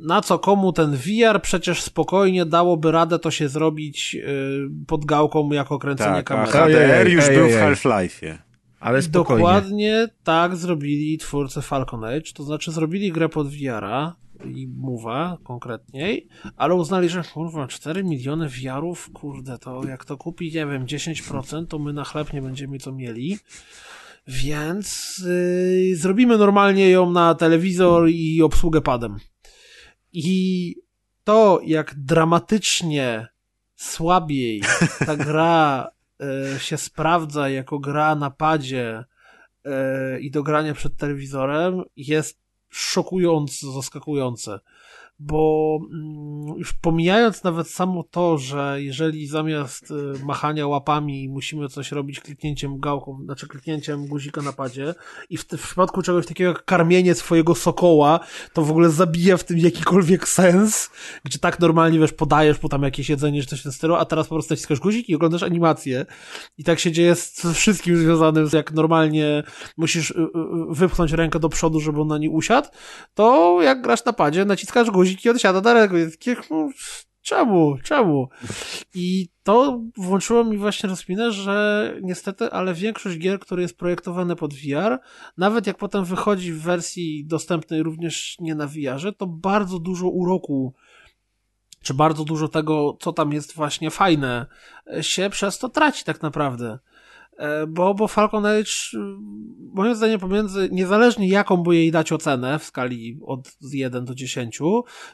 na 0.00 0.20
co 0.20 0.38
komu 0.38 0.72
ten 0.72 0.96
VR 0.96 1.42
przecież 1.42 1.82
spokojnie 1.82 2.46
dałoby 2.46 2.92
radę 2.92 3.18
to 3.18 3.30
się 3.30 3.48
zrobić 3.48 4.14
y, 4.14 4.68
pod 4.86 5.04
gałką 5.04 5.52
jako 5.52 5.78
kręcenie 5.78 6.22
Tak, 6.22 6.30
a 6.30 6.46
kamery. 6.46 6.74
HDR 6.74 7.08
już 7.08 7.24
Ej, 7.28 7.36
był 7.36 7.46
ej, 7.46 7.52
w. 7.52 7.56
Half-Life'ie. 7.56 8.38
Ale 8.80 9.02
spokojnie. 9.02 9.38
Dokładnie 9.44 10.08
tak 10.24 10.56
zrobili 10.56 11.18
twórcy 11.18 11.62
Falcon 11.62 12.04
Age, 12.04 12.32
to 12.34 12.42
znaczy 12.42 12.72
zrobili 12.72 13.12
grę 13.12 13.28
pod 13.28 13.48
VR-a 13.48 14.16
i 14.44 14.68
Move'a 14.68 15.36
konkretniej, 15.42 16.28
ale 16.56 16.74
uznali, 16.74 17.08
że 17.08 17.22
kurwa 17.34 17.66
4 17.66 18.04
miliony 18.04 18.48
VR-ów, 18.48 19.10
kurde, 19.12 19.58
to 19.58 19.86
jak 19.88 20.04
to 20.04 20.16
kupi, 20.16 20.46
nie 20.46 20.66
wiem, 20.66 20.86
10%, 20.86 21.66
to 21.66 21.78
my 21.78 21.92
na 21.92 22.04
chleb 22.04 22.32
nie 22.32 22.42
będziemy 22.42 22.78
co 22.78 22.92
mieli. 22.92 23.38
Więc 24.28 25.18
yy, 25.88 25.96
zrobimy 25.96 26.38
normalnie 26.38 26.90
ją 26.90 27.10
na 27.10 27.34
telewizor 27.34 28.08
i 28.08 28.42
obsługę 28.42 28.80
padem. 28.80 29.16
I 30.14 30.74
to, 31.24 31.60
jak 31.64 31.94
dramatycznie 31.94 33.28
słabiej 33.76 34.62
ta 35.06 35.16
gra 35.26 35.88
e, 36.20 36.60
się 36.60 36.76
sprawdza 36.76 37.48
jako 37.48 37.78
gra 37.78 38.14
na 38.14 38.30
padzie 38.30 39.04
e, 39.64 40.20
i 40.20 40.30
do 40.30 40.42
grania 40.42 40.74
przed 40.74 40.96
telewizorem 40.96 41.82
jest 41.96 42.38
szokująco 42.70 43.72
zaskakujące. 43.72 44.60
Bo 45.18 45.78
mm, 45.92 46.58
już 46.58 46.72
pomijając 46.72 47.44
nawet 47.44 47.70
samo 47.70 48.02
to, 48.02 48.38
że 48.38 48.76
jeżeli 48.82 49.26
zamiast 49.26 49.90
e, 49.90 50.24
machania 50.24 50.66
łapami 50.66 51.28
musimy 51.28 51.68
coś 51.68 51.92
robić 51.92 52.20
kliknięciem 52.20 52.80
gałką, 52.80 53.18
znaczy 53.24 53.48
kliknięciem 53.48 54.06
guzika 54.06 54.42
na 54.42 54.52
padzie 54.52 54.94
i 55.30 55.36
w, 55.36 55.44
w 55.44 55.62
przypadku 55.62 56.02
czegoś 56.02 56.26
takiego 56.26 56.50
jak 56.50 56.64
karmienie 56.64 57.14
swojego 57.14 57.54
sokoła, 57.54 58.20
to 58.52 58.62
w 58.62 58.70
ogóle 58.70 58.90
zabija 58.90 59.36
w 59.36 59.44
tym 59.44 59.58
jakikolwiek 59.58 60.28
sens, 60.28 60.90
gdzie 61.24 61.38
tak 61.38 61.60
normalnie, 61.60 61.98
wiesz, 61.98 62.12
podajesz 62.12 62.62
mu 62.62 62.68
tam 62.68 62.82
jakieś 62.82 63.08
jedzenie 63.08 63.42
czy 63.42 63.48
coś 63.48 63.60
w 63.60 63.62
tym 63.62 63.72
stylu, 63.72 63.94
a 63.94 64.04
teraz 64.04 64.26
po 64.26 64.34
prostu 64.34 64.54
naciskasz 64.54 64.80
guzik 64.80 65.08
i 65.08 65.14
oglądasz 65.14 65.42
animację. 65.42 66.06
I 66.58 66.64
tak 66.64 66.78
się 66.78 66.92
dzieje 66.92 67.14
z 67.14 67.42
wszystkim 67.54 67.96
związanym 67.96 68.46
z 68.46 68.52
jak 68.52 68.72
normalnie 68.72 69.42
musisz 69.76 70.10
y, 70.10 70.14
y, 70.14 70.28
wypchnąć 70.70 71.12
rękę 71.12 71.40
do 71.40 71.48
przodu, 71.48 71.80
żeby 71.80 72.00
on 72.00 72.08
na 72.08 72.18
nie 72.18 72.30
usiadł, 72.30 72.68
to 73.14 73.58
jak 73.62 73.82
grasz 73.82 74.04
na 74.04 74.12
padzie, 74.12 74.44
naciskasz 74.44 74.90
guzik 74.90 75.03
i 75.10 75.30
on 75.30 75.38
siada 75.38 75.60
na 75.60 75.74
rękę. 75.74 75.98
Jest 75.98 76.18
takie, 76.18 76.36
no, 76.50 76.68
Czemu? 77.24 77.76
Czemu? 77.82 78.28
I 78.94 79.28
to 79.42 79.80
włączyło 79.96 80.44
mi 80.44 80.58
właśnie 80.58 80.88
rozminę, 80.88 81.32
że 81.32 81.94
niestety, 82.02 82.50
ale 82.50 82.74
większość 82.74 83.18
gier, 83.18 83.40
które 83.40 83.62
jest 83.62 83.78
projektowane 83.78 84.36
pod 84.36 84.54
VR, 84.54 84.98
nawet 85.36 85.66
jak 85.66 85.76
potem 85.76 86.04
wychodzi 86.04 86.52
w 86.52 86.62
wersji 86.62 87.26
dostępnej 87.26 87.82
również 87.82 88.36
nie 88.40 88.54
na 88.54 88.66
VR-ze, 88.66 89.12
to 89.12 89.26
bardzo 89.26 89.78
dużo 89.78 90.08
uroku 90.08 90.74
czy 91.82 91.94
bardzo 91.94 92.24
dużo 92.24 92.48
tego, 92.48 92.96
co 93.00 93.12
tam 93.12 93.32
jest 93.32 93.54
właśnie 93.54 93.90
fajne, 93.90 94.46
się 95.00 95.30
przez 95.30 95.58
to 95.58 95.68
traci 95.68 96.04
tak 96.04 96.22
naprawdę. 96.22 96.78
E, 97.38 97.66
Bo, 97.66 97.94
bo 97.94 98.08
Falcon 98.08 98.46
Age, 98.46 98.62
y, 98.94 98.98
moim 99.74 99.94
zdaniem, 99.94 100.20
pomiędzy, 100.20 100.68
niezależnie 100.72 101.28
jaką 101.28 101.56
by 101.56 101.76
jej 101.76 101.90
dać 101.90 102.12
ocenę 102.12 102.58
w 102.58 102.64
skali 102.64 103.18
od 103.26 103.52
1 103.72 104.04
do 104.04 104.14
10, 104.14 104.58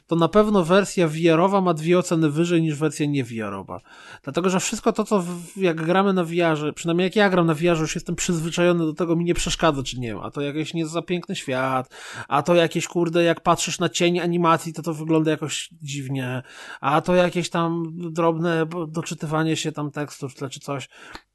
to 0.07 0.17
na 0.17 0.29
pewno 0.29 0.65
wersja 0.65 1.09
VR-owa 1.09 1.61
ma 1.61 1.75
dwie 1.75 1.99
oceny 1.99 2.31
wyżej 2.31 2.63
niż 2.63 2.77
wersja 2.77 3.07
nie 3.07 3.25
VR-owa. 3.25 3.81
Dlatego, 4.23 4.51
że 4.51 4.61
wszystko 4.61 4.93
to, 4.93 5.05
co 5.05 5.21
w, 5.21 5.57
jak 5.57 5.85
gramy 5.85 6.13
na 6.13 6.25
VR-ze, 6.25 6.73
przynajmniej 6.73 7.05
jak 7.05 7.17
ja 7.17 7.31
gram 7.31 7.47
na 7.47 7.55
VR-ze, 7.55 7.83
już 7.83 7.95
jestem 7.95 8.17
przyzwyczajony 8.17 8.87
do 8.87 8.93
tego, 8.93 9.17
mi 9.17 9.25
nie 9.25 9.35
przeszkadza, 9.35 9.83
czy 9.83 10.01
nie 10.01 10.17
a 10.23 10.31
to 10.31 10.41
jakiś 10.41 10.75
nie 10.75 10.87
za 10.87 11.03
piękny 11.03 11.37
świat, 11.37 11.95
a 12.29 12.43
to 12.43 12.55
jakieś, 12.55 12.89
kurde, 12.89 13.23
jak 13.23 13.41
patrzysz 13.41 13.79
na 13.79 13.89
cień 13.89 14.21
animacji, 14.21 14.73
to 14.73 14.83
to 14.83 14.95
wygląda 14.95 15.31
jakoś 15.31 15.71
dziwnie, 15.83 16.43
a 16.81 17.01
to 17.01 17.15
jakieś 17.15 17.51
tam 17.51 17.93
drobne 17.95 18.67
doczytywanie 18.89 19.57
się 19.57 19.73
tam 19.73 19.91
tekstów, 19.91 20.35
czy 20.51 20.61
coś. 20.61 20.89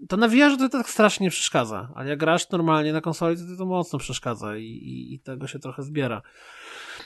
To 0.08 0.18
na 0.18 0.28
VR-ze 0.28 0.70
to 0.70 0.75
tak 0.78 0.90
strasznie 0.90 1.24
nie 1.24 1.32
przeszkadza, 1.32 1.92
ale 1.95 2.10
jak 2.10 2.20
grasz 2.20 2.50
normalnie 2.50 2.94
na 2.94 3.02
konsoli, 3.02 3.38
to 3.38 3.58
to 3.58 3.66
mocno 3.66 4.00
przeszkadza 4.00 4.58
i, 4.58 4.64
i, 4.64 5.14
i 5.14 5.20
tego 5.20 5.48
się 5.48 5.60
trochę 5.60 5.84
zbiera. 5.84 6.22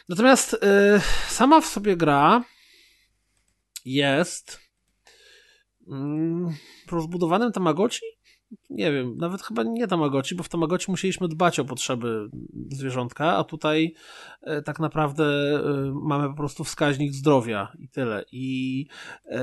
Natomiast 0.09 0.53
y, 0.53 0.57
sama 1.27 1.61
w 1.61 1.65
sobie 1.65 1.97
gra 1.97 2.43
jest 3.85 4.59
mm, 5.87 6.55
rozbudowanym 6.91 7.51
Tamagotchi? 7.51 8.05
Nie 8.69 8.91
wiem, 8.91 9.17
nawet 9.17 9.41
chyba 9.41 9.63
nie 9.63 9.87
Tamagotchi, 9.87 10.35
bo 10.35 10.43
w 10.43 10.49
Tamagotchi 10.49 10.91
musieliśmy 10.91 11.27
dbać 11.27 11.59
o 11.59 11.65
potrzeby 11.65 12.29
zwierzątka, 12.69 13.37
a 13.37 13.43
tutaj 13.43 13.93
e, 14.41 14.61
tak 14.61 14.79
naprawdę 14.79 15.25
e, 15.25 15.91
mamy 16.03 16.29
po 16.29 16.33
prostu 16.33 16.63
wskaźnik 16.63 17.13
zdrowia 17.13 17.71
i 17.79 17.89
tyle. 17.89 18.25
I 18.31 18.85
e, 19.25 19.39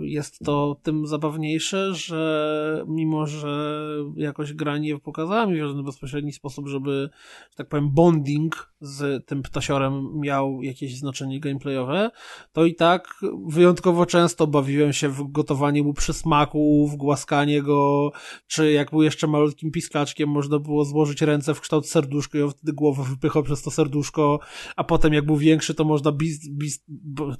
jest 0.00 0.38
to 0.44 0.80
tym 0.82 1.06
zabawniejsze, 1.06 1.94
że 1.94 2.84
mimo, 2.88 3.26
że 3.26 3.84
jakoś 4.16 4.52
gra 4.52 4.78
nie 4.78 4.98
pokazała 4.98 5.46
mi 5.46 5.62
w 5.62 5.66
żaden 5.66 5.84
bezpośredni 5.84 6.32
sposób, 6.32 6.68
żeby, 6.68 7.10
że 7.50 7.56
tak 7.56 7.68
powiem, 7.68 7.90
bonding 7.90 8.72
z 8.80 9.26
tym 9.26 9.42
ptasiorem 9.42 10.20
miał 10.20 10.62
jakieś 10.62 10.98
znaczenie 10.98 11.40
gameplayowe, 11.40 12.10
to 12.52 12.64
i 12.64 12.74
tak 12.74 13.08
wyjątkowo 13.46 14.06
często 14.06 14.46
bawiłem 14.46 14.92
się 14.92 15.08
w 15.08 15.32
gotowanie 15.32 15.82
mu 15.82 15.94
przysmaku, 15.94 16.88
w 16.88 16.96
głaskanie 16.96 17.62
go, 17.62 18.10
czy 18.46 18.72
jak 18.72 18.90
był 18.90 19.02
jeszcze 19.02 19.26
malutkim 19.26 19.70
piskaczkiem, 19.70 20.28
można 20.28 20.58
było 20.58 20.84
złożyć 20.84 21.22
ręce 21.22 21.54
w 21.54 21.60
kształt 21.60 21.88
serduszka 21.88 22.38
i 22.38 22.42
on 22.42 22.50
wtedy 22.50 22.72
głowę 22.72 23.04
wypychał 23.10 23.42
przez 23.42 23.62
to 23.62 23.70
serduszko, 23.70 24.40
a 24.76 24.84
potem 24.84 25.12
jak 25.12 25.26
był 25.26 25.36
większy, 25.36 25.74
to 25.74 25.84
można 25.84 26.12
bis, 26.12 26.48
bis, 26.48 26.84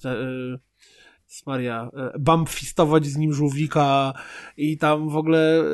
te, 0.03 0.11
e, 0.11 0.59
Maria, 1.47 1.91
bumpfistować 2.19 3.07
z 3.07 3.17
nim 3.17 3.33
żółwika 3.33 4.13
i 4.57 4.79
tam 4.79 5.09
w 5.09 5.17
ogóle 5.17 5.61
e, 5.61 5.65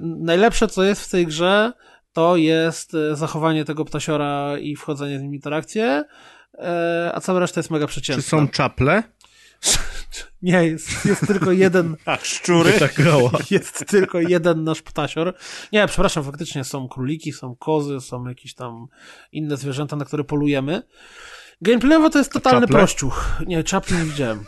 najlepsze 0.00 0.68
co 0.68 0.84
jest 0.84 1.02
w 1.02 1.10
tej 1.10 1.26
grze 1.26 1.72
to 2.14 2.36
jest 2.36 2.94
e, 2.94 3.16
zachowanie 3.16 3.64
tego 3.64 3.84
ptasiora 3.84 4.58
i 4.58 4.76
wchodzenie 4.76 5.18
z 5.18 5.22
nim 5.22 5.30
w 5.30 5.34
interakcję, 5.34 6.04
e, 6.54 7.10
a 7.14 7.20
cała 7.20 7.40
reszta 7.40 7.58
jest 7.60 7.70
mega 7.70 7.86
Czy 7.86 7.90
przeciętna. 7.90 8.22
są 8.22 8.48
czaple? 8.48 9.02
Nie, 10.42 10.66
jest, 10.66 11.04
jest 11.04 11.26
tylko 11.26 11.52
jeden 11.52 11.96
A 12.04 12.16
szczury? 12.16 12.72
Tak 12.72 12.94
jest 13.50 13.86
tylko 13.86 14.20
jeden 14.20 14.64
nasz 14.64 14.82
ptasior. 14.82 15.34
Nie, 15.72 15.86
przepraszam, 15.86 16.24
faktycznie 16.24 16.64
są 16.64 16.88
króliki, 16.88 17.32
są 17.32 17.56
kozy, 17.56 18.00
są 18.00 18.28
jakieś 18.28 18.54
tam 18.54 18.86
inne 19.32 19.56
zwierzęta, 19.56 19.96
na 19.96 20.04
które 20.04 20.24
polujemy. 20.24 20.82
Gameplayowo 21.60 22.10
to 22.10 22.18
jest 22.18 22.32
totalny 22.32 22.60
czaple? 22.60 22.76
prościuch. 22.76 23.40
Nie, 23.46 23.64
czapli 23.64 23.96
nie 23.96 24.04
widziałem. 24.04 24.44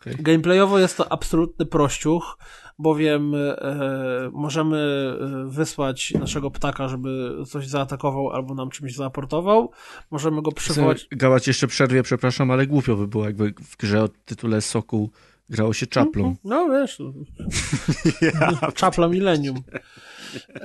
Okej. 0.00 0.16
Gameplayowo 0.18 0.78
jest 0.78 0.96
to 0.96 1.12
absolutny 1.12 1.66
prościuch, 1.66 2.38
bowiem 2.78 3.34
e, 3.34 4.30
możemy 4.32 4.76
e, 4.76 5.50
wysłać 5.50 6.12
naszego 6.20 6.50
ptaka, 6.50 6.88
żeby 6.88 7.36
coś 7.46 7.68
zaatakował 7.68 8.30
albo 8.30 8.54
nam 8.54 8.70
czymś 8.70 8.94
zaaportował. 8.94 9.70
Możemy 10.10 10.42
go 10.42 10.52
przywołać. 10.52 11.08
Gałać 11.10 11.46
jeszcze 11.46 11.66
przerwie, 11.66 12.02
przepraszam, 12.02 12.50
ale 12.50 12.66
głupio 12.66 12.96
by 12.96 13.08
było, 13.08 13.24
jakby 13.24 13.54
w 13.62 13.76
grze 13.76 14.02
o 14.02 14.08
tytule 14.08 14.60
Sokół 14.60 15.10
grało 15.50 15.72
się 15.72 15.86
czaplą. 15.86 16.36
No 16.44 16.68
wiesz, 16.70 16.98
czapla 18.74 19.08
milenium. 19.08 19.56
E, 20.54 20.60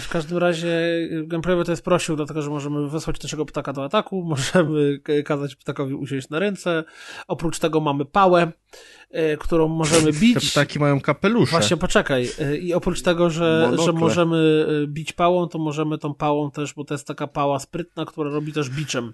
w 0.00 0.08
każdym 0.10 0.38
razie 0.38 0.78
gameplayowo 1.24 1.64
to 1.64 1.72
jest 1.72 1.84
prosił, 1.84 2.16
dlatego 2.16 2.42
że 2.42 2.50
możemy 2.50 2.88
wysłać 2.88 3.22
naszego 3.22 3.46
ptaka 3.46 3.72
do 3.72 3.84
ataku, 3.84 4.22
możemy 4.24 5.00
kazać 5.24 5.56
ptakowi 5.56 5.94
usiąść 5.94 6.28
na 6.28 6.38
ręce. 6.38 6.84
Oprócz 7.28 7.58
tego 7.58 7.80
mamy 7.80 8.04
pałę, 8.04 8.52
którą 9.38 9.68
możemy 9.68 10.12
Te 10.12 10.18
bić. 10.18 10.50
ptaki 10.50 10.78
mają 10.78 11.00
kapelusze. 11.00 11.50
Właśnie 11.50 11.76
poczekaj. 11.76 12.28
E, 12.38 12.56
I 12.56 12.74
oprócz 12.74 13.02
tego, 13.02 13.30
że, 13.30 13.62
Monokle. 13.64 13.84
że 13.84 13.92
możemy 13.92 14.66
e, 14.84 14.86
bić 14.86 15.12
pałą, 15.12 15.48
to 15.48 15.58
możemy 15.58 15.98
tą 15.98 16.14
pałą 16.14 16.50
też, 16.50 16.74
bo 16.74 16.84
to 16.84 16.94
jest 16.94 17.06
taka 17.06 17.26
pała 17.26 17.58
sprytna, 17.58 18.04
która 18.04 18.30
robi 18.30 18.52
też 18.52 18.70
biczem. 18.70 19.12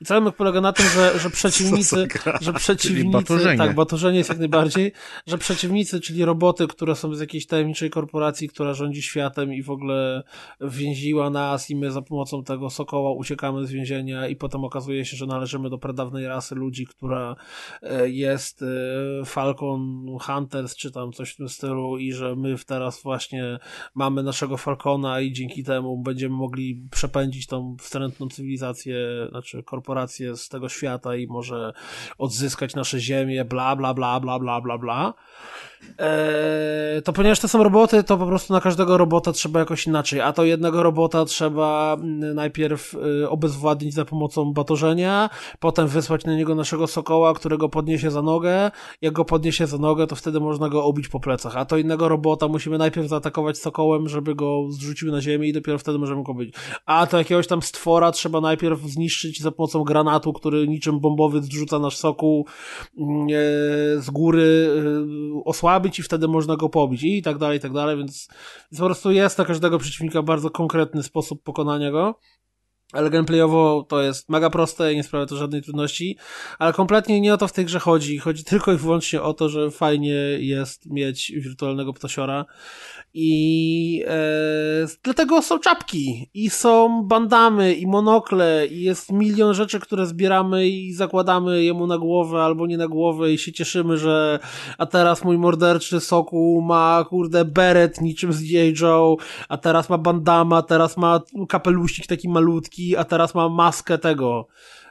I 0.00 0.04
cały 0.04 0.20
myk 0.20 0.36
polega 0.36 0.60
na 0.60 0.72
tym, 0.72 0.86
że, 0.86 1.18
że 1.18 1.30
przeciwnicy, 1.40 2.08
że 2.40 2.52
przeciwnicy, 2.52 3.10
batorzenie. 3.10 3.58
tak, 3.58 3.74
batorzenie 3.74 4.18
jest 4.18 4.30
jak 4.30 4.38
najbardziej, 4.38 4.92
że 5.26 5.38
przeciwnicy, 5.38 6.00
czyli 6.00 6.24
roboty, 6.24 6.66
które 6.66 6.96
są 6.96 7.14
z 7.14 7.20
jakiejś 7.20 7.46
tajemniczej 7.46 7.90
korporacji, 7.90 8.48
która 8.48 8.74
rządzi 8.74 9.02
światem 9.02 9.54
i 9.54 9.62
w 9.62 9.70
ogóle 9.70 10.22
więziła 10.60 11.30
nas 11.30 11.70
i 11.70 11.76
my 11.76 11.90
za 11.90 12.02
pomocą 12.02 12.44
tego 12.44 12.70
sokoła 12.70 13.12
uciekamy 13.12 13.66
z 13.66 13.70
więzienia 13.70 14.28
i 14.28 14.36
potem 14.36 14.64
okazuje 14.64 15.04
się, 15.04 15.16
że 15.16 15.26
należymy 15.26 15.70
do 15.70 15.78
pradawnej 15.78 16.26
rasy 16.26 16.54
ludzi, 16.54 16.86
która 16.86 17.36
jest 18.04 18.64
Falcon 19.38 20.06
Hunters, 20.20 20.76
czy 20.76 20.90
tam 20.90 21.12
coś 21.12 21.30
w 21.30 21.36
tym 21.36 21.48
stylu 21.48 21.98
i 21.98 22.12
że 22.12 22.36
my 22.36 22.56
teraz 22.66 23.02
właśnie 23.02 23.58
mamy 23.94 24.22
naszego 24.22 24.56
Falcona 24.56 25.20
i 25.20 25.32
dzięki 25.32 25.64
temu 25.64 26.02
będziemy 26.02 26.34
mogli 26.34 26.88
przepędzić 26.90 27.46
tą 27.46 27.76
wstrętną 27.80 28.28
cywilizację, 28.28 28.96
znaczy 29.30 29.62
korporację 29.62 30.36
z 30.36 30.48
tego 30.48 30.68
świata 30.68 31.16
i 31.16 31.26
może 31.26 31.72
odzyskać 32.18 32.74
nasze 32.74 33.00
ziemię, 33.00 33.44
bla, 33.44 33.76
bla, 33.76 33.94
bla, 33.94 34.20
bla, 34.20 34.38
bla, 34.38 34.60
bla, 34.60 34.78
bla. 34.78 35.14
Eee, 35.98 37.02
to 37.02 37.12
ponieważ 37.12 37.40
to 37.40 37.48
są 37.48 37.62
roboty, 37.62 38.02
to 38.04 38.16
po 38.16 38.26
prostu 38.26 38.52
na 38.52 38.60
każdego 38.60 38.98
robota 38.98 39.32
trzeba 39.32 39.60
jakoś 39.60 39.86
inaczej, 39.86 40.20
a 40.20 40.32
to 40.32 40.44
jednego 40.44 40.82
robota 40.82 41.24
trzeba 41.24 41.96
mm, 42.00 42.34
najpierw 42.34 42.94
y, 42.94 43.28
obezwładnić 43.28 43.94
za 43.94 44.04
pomocą 44.04 44.52
batorzenia, 44.52 45.30
potem 45.60 45.88
wysłać 45.88 46.24
na 46.24 46.36
niego 46.36 46.54
naszego 46.54 46.86
sokoła, 46.86 47.34
którego 47.34 47.68
podniesie 47.68 48.10
za 48.10 48.22
nogę, 48.22 48.70
jak 49.02 49.12
go 49.12 49.24
podniesie 49.24 49.66
za 49.66 49.78
nogę, 49.78 50.06
to 50.06 50.16
wtedy 50.16 50.40
można 50.40 50.68
go 50.68 50.84
obić 50.84 51.08
po 51.08 51.20
plecach, 51.20 51.56
a 51.56 51.64
to 51.64 51.76
innego 51.76 52.08
robota 52.08 52.48
musimy 52.48 52.78
najpierw 52.78 53.08
zaatakować 53.08 53.58
sokołem, 53.58 54.08
żeby 54.08 54.34
go 54.34 54.66
zrzucił 54.70 55.12
na 55.12 55.20
ziemię 55.20 55.48
i 55.48 55.52
dopiero 55.52 55.78
wtedy 55.78 55.98
możemy 55.98 56.22
go 56.22 56.32
obić. 56.32 56.54
A 56.86 57.06
to 57.06 57.18
jakiegoś 57.18 57.46
tam 57.46 57.62
stwora 57.62 58.12
trzeba 58.12 58.40
najpierw 58.40 58.80
zniszczyć 58.80 59.42
za 59.42 59.50
pomocą 59.50 59.84
granatu, 59.84 60.32
który 60.32 60.68
niczym 60.68 61.00
bombowy 61.00 61.42
zrzuca 61.42 61.78
nasz 61.78 61.96
sokół 61.96 62.46
mm, 62.98 63.26
e, 63.26 64.00
z 64.00 64.10
góry, 64.10 64.70
e, 65.38 65.42
osłabić 65.68 65.98
i 65.98 66.02
wtedy 66.02 66.28
można 66.28 66.56
go 66.56 66.68
pobić 66.68 67.02
i 67.02 67.22
tak 67.22 67.38
dalej, 67.38 67.58
i 67.58 67.60
tak 67.60 67.72
dalej, 67.72 67.96
więc, 67.96 68.28
więc 68.72 68.80
po 68.80 68.86
prostu 68.86 69.10
jest 69.10 69.38
na 69.38 69.44
każdego 69.44 69.78
przeciwnika 69.78 70.22
bardzo 70.22 70.50
konkretny 70.50 71.02
sposób 71.02 71.42
pokonania 71.42 71.90
go. 71.90 72.18
Ale 72.92 73.10
gameplayowo 73.10 73.86
to 73.88 74.02
jest 74.02 74.28
mega 74.28 74.50
proste 74.50 74.92
i 74.92 74.96
nie 74.96 75.02
sprawia 75.02 75.26
to 75.26 75.36
żadnej 75.36 75.62
trudności, 75.62 76.16
ale 76.58 76.72
kompletnie 76.72 77.20
nie 77.20 77.34
o 77.34 77.36
to 77.36 77.48
w 77.48 77.52
tej 77.52 77.64
grze 77.64 77.78
chodzi. 77.78 78.18
Chodzi 78.18 78.44
tylko 78.44 78.72
i 78.72 78.76
wyłącznie 78.76 79.22
o 79.22 79.34
to, 79.34 79.48
że 79.48 79.70
fajnie 79.70 80.14
jest 80.38 80.86
mieć 80.86 81.32
wirtualnego 81.36 81.92
ptasiora 81.92 82.44
i 83.20 84.04
e, 84.06 84.86
dlatego 85.02 85.42
są 85.42 85.58
czapki 85.58 86.30
i 86.34 86.50
są 86.50 87.02
bandamy 87.04 87.74
i 87.74 87.86
monokle 87.86 88.66
i 88.66 88.82
jest 88.82 89.12
milion 89.12 89.54
rzeczy, 89.54 89.80
które 89.80 90.06
zbieramy 90.06 90.68
i 90.68 90.92
zakładamy 90.92 91.64
jemu 91.64 91.86
na 91.86 91.98
głowę 91.98 92.42
albo 92.42 92.66
nie 92.66 92.76
na 92.76 92.88
głowę 92.88 93.32
i 93.32 93.38
się 93.38 93.52
cieszymy, 93.52 93.98
że 93.98 94.38
a 94.78 94.86
teraz 94.86 95.24
mój 95.24 95.38
morderczy 95.38 96.00
soku 96.00 96.62
ma 96.62 97.04
kurde 97.08 97.44
beret 97.44 98.00
niczym 98.00 98.32
z. 98.32 98.42
Joe, 98.80 99.16
a 99.48 99.56
teraz 99.56 99.88
ma 99.88 99.98
bandama, 99.98 100.62
teraz 100.62 100.96
ma 100.96 101.20
kapelusik 101.48 102.06
taki 102.06 102.28
malutki, 102.28 102.96
a 102.96 103.04
teraz 103.04 103.34
ma 103.34 103.48
maskę 103.48 103.98
tego 103.98 104.48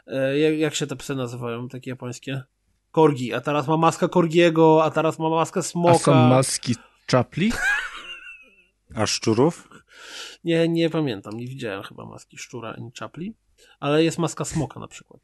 e, 0.08 0.40
jak, 0.40 0.58
jak 0.58 0.76
się 0.76 0.88
te 0.88 0.96
psy 0.96 1.16
nazywają, 1.16 1.68
takie 1.68 1.90
japońskie? 1.90 2.44
Korgi, 2.92 3.34
a 3.34 3.42
teraz 3.42 3.68
ma 3.68 3.78
maskę 3.78 4.10
Korgiego, 4.10 4.84
a 4.84 4.92
teraz 4.92 5.20
ma 5.20 5.30
maskę 5.30 5.64
Smoka. 5.64 5.96
A 5.96 5.98
są 5.98 6.14
maski 6.14 6.76
czapli? 7.06 7.52
A 8.96 9.08
szczurów? 9.08 9.70
Nie, 10.44 10.68
nie 10.68 10.90
pamiętam, 10.90 11.38
nie 11.38 11.48
widziałem 11.48 11.84
chyba 11.84 12.06
maski 12.06 12.38
szczura 12.38 12.74
ani 12.78 12.92
czapli, 12.92 13.34
ale 13.80 14.04
jest 14.04 14.18
maska 14.18 14.46
smoka 14.46 14.80
na 14.80 14.88
przykład. 14.88 15.22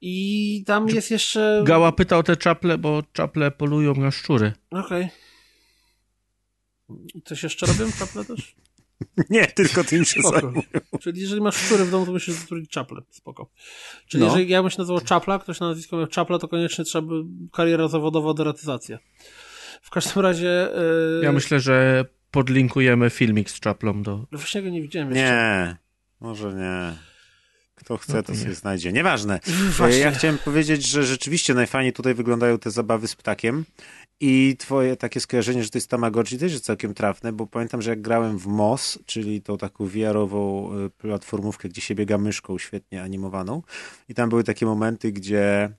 I 0.00 0.64
tam 0.66 0.88
jest 0.88 1.10
jeszcze... 1.10 1.62
Gała 1.66 1.92
pyta 1.92 2.18
o 2.18 2.22
te 2.22 2.36
czaple, 2.36 2.78
bo 2.78 3.02
czaple 3.12 3.50
polują 3.50 3.94
na 3.94 4.10
szczury. 4.10 4.52
Okej. 4.70 5.08
I 7.14 7.22
coś 7.22 7.42
jeszcze 7.42 7.66
robią 7.66 7.92
czaple 7.98 8.24
też? 8.24 8.54
Nie, 9.30 9.46
tylko 9.46 9.84
tym 9.84 10.04
się 10.04 10.20
Spoko. 10.20 10.40
zajmuję. 10.40 10.62
Czyli 11.00 11.20
jeżeli 11.20 11.40
masz 11.40 11.56
szczury 11.56 11.84
w 11.84 11.90
domu, 11.90 12.06
to 12.06 12.12
musisz 12.12 12.34
zatrudnić 12.34 12.70
czaple. 12.70 13.02
Spoko. 13.10 13.50
Czyli 14.06 14.20
No. 14.20 14.26
jeżeli 14.26 14.48
ja 14.50 14.62
bym 14.62 14.70
się 14.70 14.78
nazywał 14.78 15.00
Czapla, 15.00 15.38
ktoś 15.38 15.60
na 15.60 15.68
nazwisko 15.68 15.96
miał 15.96 16.06
Czapla, 16.06 16.38
to 16.38 16.48
koniecznie 16.48 16.84
trzeba 16.84 17.08
by 17.08 17.14
kariera 17.52 17.88
zawodowa, 17.88 18.34
deratyzacja. 18.34 18.98
W 19.82 19.90
każdym 19.90 20.22
razie... 20.22 20.68
Yy... 21.18 21.24
Ja 21.24 21.32
myślę, 21.32 21.60
że 21.60 22.04
podlinkujemy 22.32 23.10
filmik 23.10 23.50
z 23.50 23.60
czaplą 23.60 24.02
do... 24.02 24.16
No 24.32 24.38
Właśnie 24.38 24.62
go 24.62 24.68
nie 24.68 24.82
widziałem 24.82 25.08
jeszcze. 25.10 25.24
Nie, 25.24 25.76
może 26.20 26.54
nie. 26.54 26.96
Kto 27.74 27.96
chce, 27.96 28.12
No 28.16 28.22
to 28.22 28.32
to 28.32 28.38
sobie 28.38 28.48
nie. 28.48 28.54
znajdzie. 28.54 28.92
Nieważne. 28.92 29.40
Właśnie. 29.78 29.98
Ja 29.98 30.10
chciałem 30.10 30.38
powiedzieć, 30.38 30.86
że 30.86 31.04
rzeczywiście 31.04 31.54
najfajniej 31.54 31.92
tutaj 31.92 32.14
wyglądają 32.14 32.58
te 32.58 32.70
zabawy 32.70 33.08
z 33.08 33.16
ptakiem 33.16 33.64
i 34.20 34.56
twoje 34.58 34.96
takie 34.96 35.20
skojarzenie, 35.20 35.64
że 35.64 35.70
to 35.70 35.78
jest 35.78 35.90
Tamagotchi 35.90 36.38
też 36.38 36.52
jest 36.52 36.64
całkiem 36.64 36.94
trafne, 36.94 37.32
bo 37.32 37.46
pamiętam, 37.46 37.82
że 37.82 37.90
jak 37.90 38.00
grałem 38.02 38.38
w 38.38 38.46
MOS, 38.46 38.98
czyli 39.06 39.42
tą 39.42 39.58
taką 39.58 39.86
VR-ową 39.86 40.72
y, 40.86 40.90
platformówkę, 40.90 41.68
gdzie 41.68 41.80
się 41.80 41.94
biega 41.94 42.18
myszką 42.18 42.58
świetnie 42.58 43.02
animowaną 43.02 43.62
i 44.08 44.14
tam 44.14 44.28
były 44.28 44.44
takie 44.44 44.66
momenty, 44.66 45.12
gdzie 45.12 45.70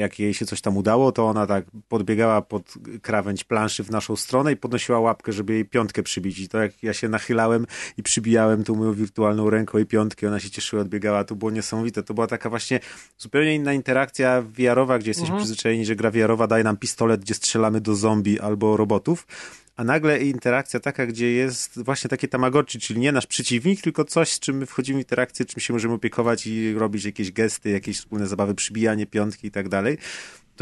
jak 0.00 0.18
jej 0.18 0.34
się 0.34 0.46
coś 0.46 0.60
tam 0.60 0.76
udało, 0.76 1.12
to 1.12 1.26
ona 1.26 1.46
tak 1.46 1.64
podbiegała 1.88 2.42
pod 2.42 2.74
krawędź 3.02 3.44
planszy 3.44 3.84
w 3.84 3.90
naszą 3.90 4.16
stronę 4.16 4.52
i 4.52 4.56
podnosiła 4.56 5.00
łapkę, 5.00 5.32
żeby 5.32 5.52
jej 5.52 5.64
piątkę 5.64 6.02
przybić. 6.02 6.38
I 6.38 6.48
to 6.48 6.58
jak 6.58 6.82
ja 6.82 6.92
się 6.92 7.08
nachylałem 7.08 7.66
i 7.96 8.02
przybijałem 8.02 8.64
tą 8.64 8.74
moją 8.74 8.92
wirtualną 8.92 9.50
ręką 9.50 9.78
i 9.78 9.86
piątkę, 9.86 10.28
ona 10.28 10.40
się 10.40 10.50
cieszyła, 10.50 10.82
odbiegała, 10.82 11.24
to 11.24 11.34
było 11.34 11.50
niesamowite. 11.50 12.02
To 12.02 12.14
była 12.14 12.26
taka 12.26 12.50
właśnie 12.50 12.80
zupełnie 13.18 13.54
inna 13.54 13.72
interakcja 13.72 14.42
VR-owa, 14.42 14.98
gdzie 14.98 15.10
jesteśmy 15.10 15.36
przyzwyczajeni, 15.36 15.84
że 15.86 15.96
gra 15.96 16.10
VR-owa 16.10 16.46
daje 16.46 16.64
nam 16.64 16.76
pistolet, 16.76 17.20
gdzie 17.20 17.34
strzelamy 17.34 17.80
do 17.80 17.94
zombie 17.94 18.40
albo 18.40 18.76
robotów. 18.76 19.26
A 19.76 19.84
nagle 19.84 20.18
interakcja 20.18 20.80
taka, 20.80 21.06
gdzie 21.06 21.32
jest 21.32 21.82
właśnie 21.84 22.10
takie 22.10 22.28
Tamagotchi, 22.28 22.78
czyli 22.78 23.00
nie 23.00 23.12
nasz 23.12 23.26
przeciwnik, 23.26 23.80
tylko 23.80 24.04
coś, 24.04 24.32
z 24.32 24.40
czym 24.40 24.56
my 24.56 24.66
wchodzimy 24.66 24.98
w 24.98 25.02
interakcję, 25.02 25.46
czym 25.46 25.60
się 25.60 25.72
możemy 25.72 25.94
opiekować 25.94 26.46
i 26.46 26.74
robić 26.74 27.04
jakieś 27.04 27.32
gesty, 27.32 27.70
jakieś 27.70 27.98
wspólne 27.98 28.26
zabawy, 28.26 28.54
przybijanie 28.54 29.06
piątki 29.06 29.46
i 29.46 29.50
tak 29.50 29.68
dalej. 29.68 29.98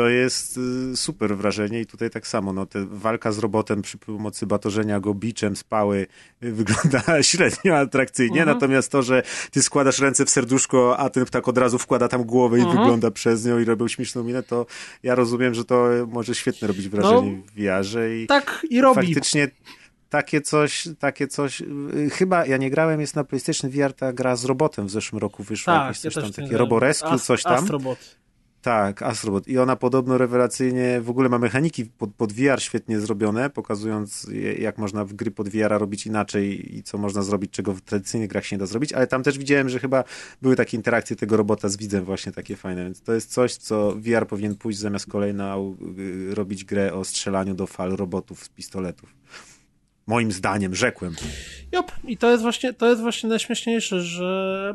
To 0.00 0.08
jest 0.08 0.58
y, 0.92 0.96
super 0.96 1.36
wrażenie 1.36 1.80
i 1.80 1.86
tutaj 1.86 2.10
tak 2.10 2.26
samo, 2.26 2.52
no, 2.52 2.66
te 2.66 2.86
walka 2.86 3.32
z 3.32 3.38
robotem 3.38 3.82
przy 3.82 3.98
pomocy 3.98 4.46
batorzenia 4.46 5.00
go 5.00 5.14
biczem 5.14 5.56
z 5.56 5.64
pały 5.64 6.06
y, 6.42 6.52
wygląda 6.60 7.22
średnio 7.22 7.78
atrakcyjnie, 7.78 8.44
natomiast 8.44 8.92
to, 8.92 9.02
że 9.02 9.22
ty 9.50 9.62
składasz 9.62 9.98
ręce 9.98 10.24
w 10.24 10.30
serduszko, 10.30 10.98
a 10.98 11.10
ten 11.10 11.24
ptak 11.24 11.48
od 11.48 11.58
razu 11.58 11.78
wkłada 11.78 12.08
tam 12.08 12.24
głowę 12.24 12.58
i 12.58 12.64
wygląda 12.64 13.10
przez 13.10 13.44
nią 13.46 13.58
i 13.58 13.64
robią 13.64 13.88
śmieszną 13.88 14.24
minę, 14.24 14.42
to 14.42 14.66
ja 15.02 15.14
rozumiem, 15.14 15.54
że 15.54 15.64
to 15.64 15.88
może 16.08 16.34
świetnie 16.34 16.68
robić 16.68 16.88
wrażenie 16.88 17.42
w 17.46 17.60
VR-ze 17.60 18.16
i 18.16 18.26
Tak 18.26 18.66
i 18.70 18.80
robi. 18.80 19.06
faktycznie 19.06 19.48
takie 20.10 20.40
coś, 20.40 20.88
takie 20.98 21.28
coś, 21.28 21.60
y, 21.60 22.10
chyba 22.12 22.46
ja 22.46 22.56
nie 22.56 22.70
grałem, 22.70 23.00
jest 23.00 23.16
na 23.16 23.24
PlayStation 23.24 23.70
VR 23.70 23.92
ta 23.92 24.12
gra 24.12 24.36
z 24.36 24.44
robotem 24.44 24.86
w 24.86 24.90
zeszłym 24.90 25.18
roku 25.20 25.42
wyszła, 25.42 25.74
Tak, 25.74 25.86
jakieś 25.88 26.04
ja 26.04 26.10
coś 26.10 26.24
też 26.24 26.34
tam, 26.34 26.44
takie. 26.44 26.58
Roborescue, 26.58 27.18
coś 27.18 27.42
tam. 27.42 27.54
Astrobot. 27.54 28.19
Tak, 28.62 29.02
Astrobot. 29.02 29.48
I 29.48 29.58
ona 29.58 29.76
podobno 29.76 30.18
rewelacyjnie, 30.18 31.00
w 31.00 31.10
ogóle 31.10 31.28
ma 31.28 31.38
mechaniki 31.38 31.84
pod, 31.86 32.14
pod 32.14 32.32
VR 32.32 32.60
świetnie 32.62 33.00
zrobione, 33.00 33.50
pokazując 33.50 34.26
jak 34.58 34.78
można 34.78 35.04
w 35.04 35.12
gry 35.12 35.30
pod 35.30 35.48
VR 35.48 35.68
robić 35.68 36.06
inaczej 36.06 36.76
i 36.76 36.82
co 36.82 36.98
można 36.98 37.22
zrobić, 37.22 37.50
czego 37.50 37.74
w 37.74 37.80
tradycyjnych 37.80 38.30
grach 38.30 38.46
się 38.46 38.56
nie 38.56 38.60
da 38.60 38.66
zrobić, 38.66 38.92
ale 38.92 39.06
tam 39.06 39.22
też 39.22 39.38
widziałem, 39.38 39.68
że 39.68 39.78
chyba 39.78 40.04
były 40.42 40.56
takie 40.56 40.76
interakcje 40.76 41.16
tego 41.16 41.36
robota 41.36 41.68
z 41.68 41.76
widzem 41.76 42.04
właśnie 42.04 42.32
takie 42.32 42.56
fajne, 42.56 42.84
więc 42.84 43.02
to 43.02 43.12
jest 43.12 43.32
coś, 43.32 43.56
co 43.56 43.94
VR 43.96 44.26
powinien 44.26 44.56
pójść 44.56 44.78
zamiast 44.78 45.06
kolejna 45.06 45.56
y, 45.98 46.34
robić 46.34 46.64
grę 46.64 46.92
o 46.94 47.04
strzelaniu 47.04 47.54
do 47.54 47.66
fal 47.66 47.90
robotów 47.90 48.44
z 48.44 48.48
pistoletów. 48.48 49.14
Moim 50.10 50.32
zdaniem, 50.32 50.74
rzekłem. 50.74 51.14
Jop, 51.72 51.92
i 52.04 52.16
to 52.16 52.30
jest 52.30 52.42
właśnie, 52.42 52.72
to 52.72 52.88
jest 52.88 53.00
właśnie 53.02 53.28
najśmieszniejsze, 53.28 54.00
że 54.00 54.74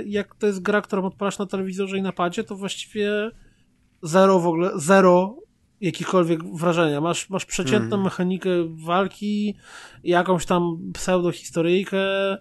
y, 0.00 0.04
jak 0.06 0.34
to 0.34 0.46
jest 0.46 0.62
gra, 0.62 0.82
którą 0.82 1.04
odpalasz 1.04 1.38
na 1.38 1.46
telewizorze 1.46 1.98
i 1.98 2.02
na 2.02 2.12
padzie, 2.12 2.44
to 2.44 2.56
właściwie 2.56 3.10
zero 4.02 4.40
w 4.40 4.46
ogóle, 4.46 4.70
zero 4.76 5.36
jakichkolwiek 5.80 6.44
wrażenia. 6.44 7.00
Masz, 7.00 7.30
masz 7.30 7.44
przeciętną 7.44 7.96
mechanikę 8.02 8.50
walki, 8.84 9.54
jakąś 10.04 10.46
tam 10.46 10.78
pseudohistoryjkę, 10.94 12.32
e, 12.32 12.38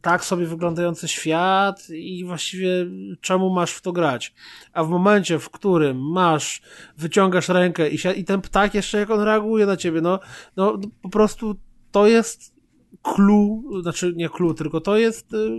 tak 0.00 0.24
sobie 0.24 0.46
wyglądający 0.46 1.08
świat 1.08 1.90
i 1.90 2.24
właściwie 2.24 2.86
czemu 3.20 3.50
masz 3.50 3.72
w 3.72 3.82
to 3.82 3.92
grać? 3.92 4.34
A 4.72 4.84
w 4.84 4.88
momencie, 4.88 5.38
w 5.38 5.50
którym 5.50 6.12
masz, 6.12 6.62
wyciągasz 6.98 7.48
rękę 7.48 7.90
i, 7.90 7.98
i 8.16 8.24
ten 8.24 8.40
ptak 8.40 8.74
jeszcze 8.74 8.98
jak 8.98 9.10
on 9.10 9.20
reaguje 9.20 9.66
na 9.66 9.76
ciebie, 9.76 10.00
no, 10.00 10.20
no 10.56 10.78
po 11.02 11.08
prostu 11.08 11.56
to 11.90 12.06
jest 12.06 12.56
clue, 13.02 13.62
znaczy 13.82 14.12
nie 14.16 14.28
clue, 14.28 14.54
tylko 14.54 14.80
to 14.80 14.96
jest 14.96 15.32
y, 15.32 15.58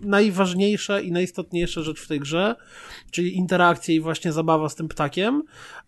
najważniejsza 0.00 1.00
i 1.00 1.12
najistotniejsza 1.12 1.82
rzecz 1.82 2.00
w 2.00 2.08
tej 2.08 2.20
grze, 2.20 2.56
czyli 3.10 3.36
interakcja 3.36 3.94
i 3.94 4.00
właśnie 4.00 4.32
zabawa 4.32 4.68
z 4.68 4.74
tym 4.74 4.88
ptakiem, 4.88 5.42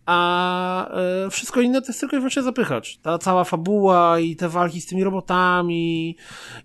a 0.05 0.89
y, 1.27 1.29
wszystko 1.29 1.61
inne 1.61 1.81
to 1.81 1.87
jest 1.87 1.99
tylko 1.99 2.15
i 2.15 2.19
wyłącznie 2.19 2.43
zapychacz. 2.43 2.97
Ta 2.97 3.17
cała 3.17 3.43
fabuła 3.43 4.19
i 4.19 4.35
te 4.35 4.49
walki 4.49 4.81
z 4.81 4.85
tymi 4.85 5.03
robotami 5.03 6.17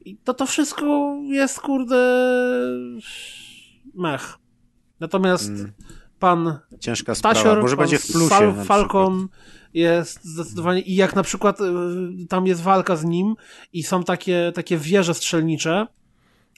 i 0.05 0.17
to 0.17 0.35
to 0.35 0.47
wszystko 0.47 1.17
jest 1.23 1.61
kurde 1.61 1.97
mech. 3.95 4.39
Natomiast 5.01 5.53
pan 6.19 6.59
Ciężka 6.81 7.15
sprawa. 7.15 7.35
Stasior, 7.35 7.63
Może 7.63 7.77
będzie 7.77 7.99
w 7.99 8.13
plusie. 8.13 8.55
Falcon 8.65 9.29
jest 9.75 10.25
zdecydowanie 10.25 10.81
i 10.81 10.95
jak 10.95 11.17
na 11.17 11.23
przykład 11.23 11.61
y, 11.61 11.65
tam 12.29 12.47
jest 12.47 12.63
walka 12.63 12.97
z 12.97 13.05
nim 13.05 13.35
i 13.73 13.83
są 13.83 14.05
takie, 14.05 14.53
takie 14.55 14.79
wieże 14.79 15.15
strzelnicze, 15.15 15.87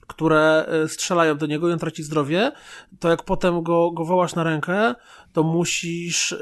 które 0.09 0.67
e, 0.67 0.89
strzelają 0.89 1.37
do 1.37 1.47
niego 1.47 1.69
i 1.69 1.73
on 1.73 1.79
traci 1.79 2.03
zdrowie, 2.03 2.53
to 3.01 3.11
jak 3.11 3.23
potem 3.23 3.63
go, 3.63 3.91
go 3.91 4.05
wołasz 4.05 4.35
na 4.35 4.45
rękę, 4.45 4.95
to 5.33 5.43
musisz. 5.43 6.37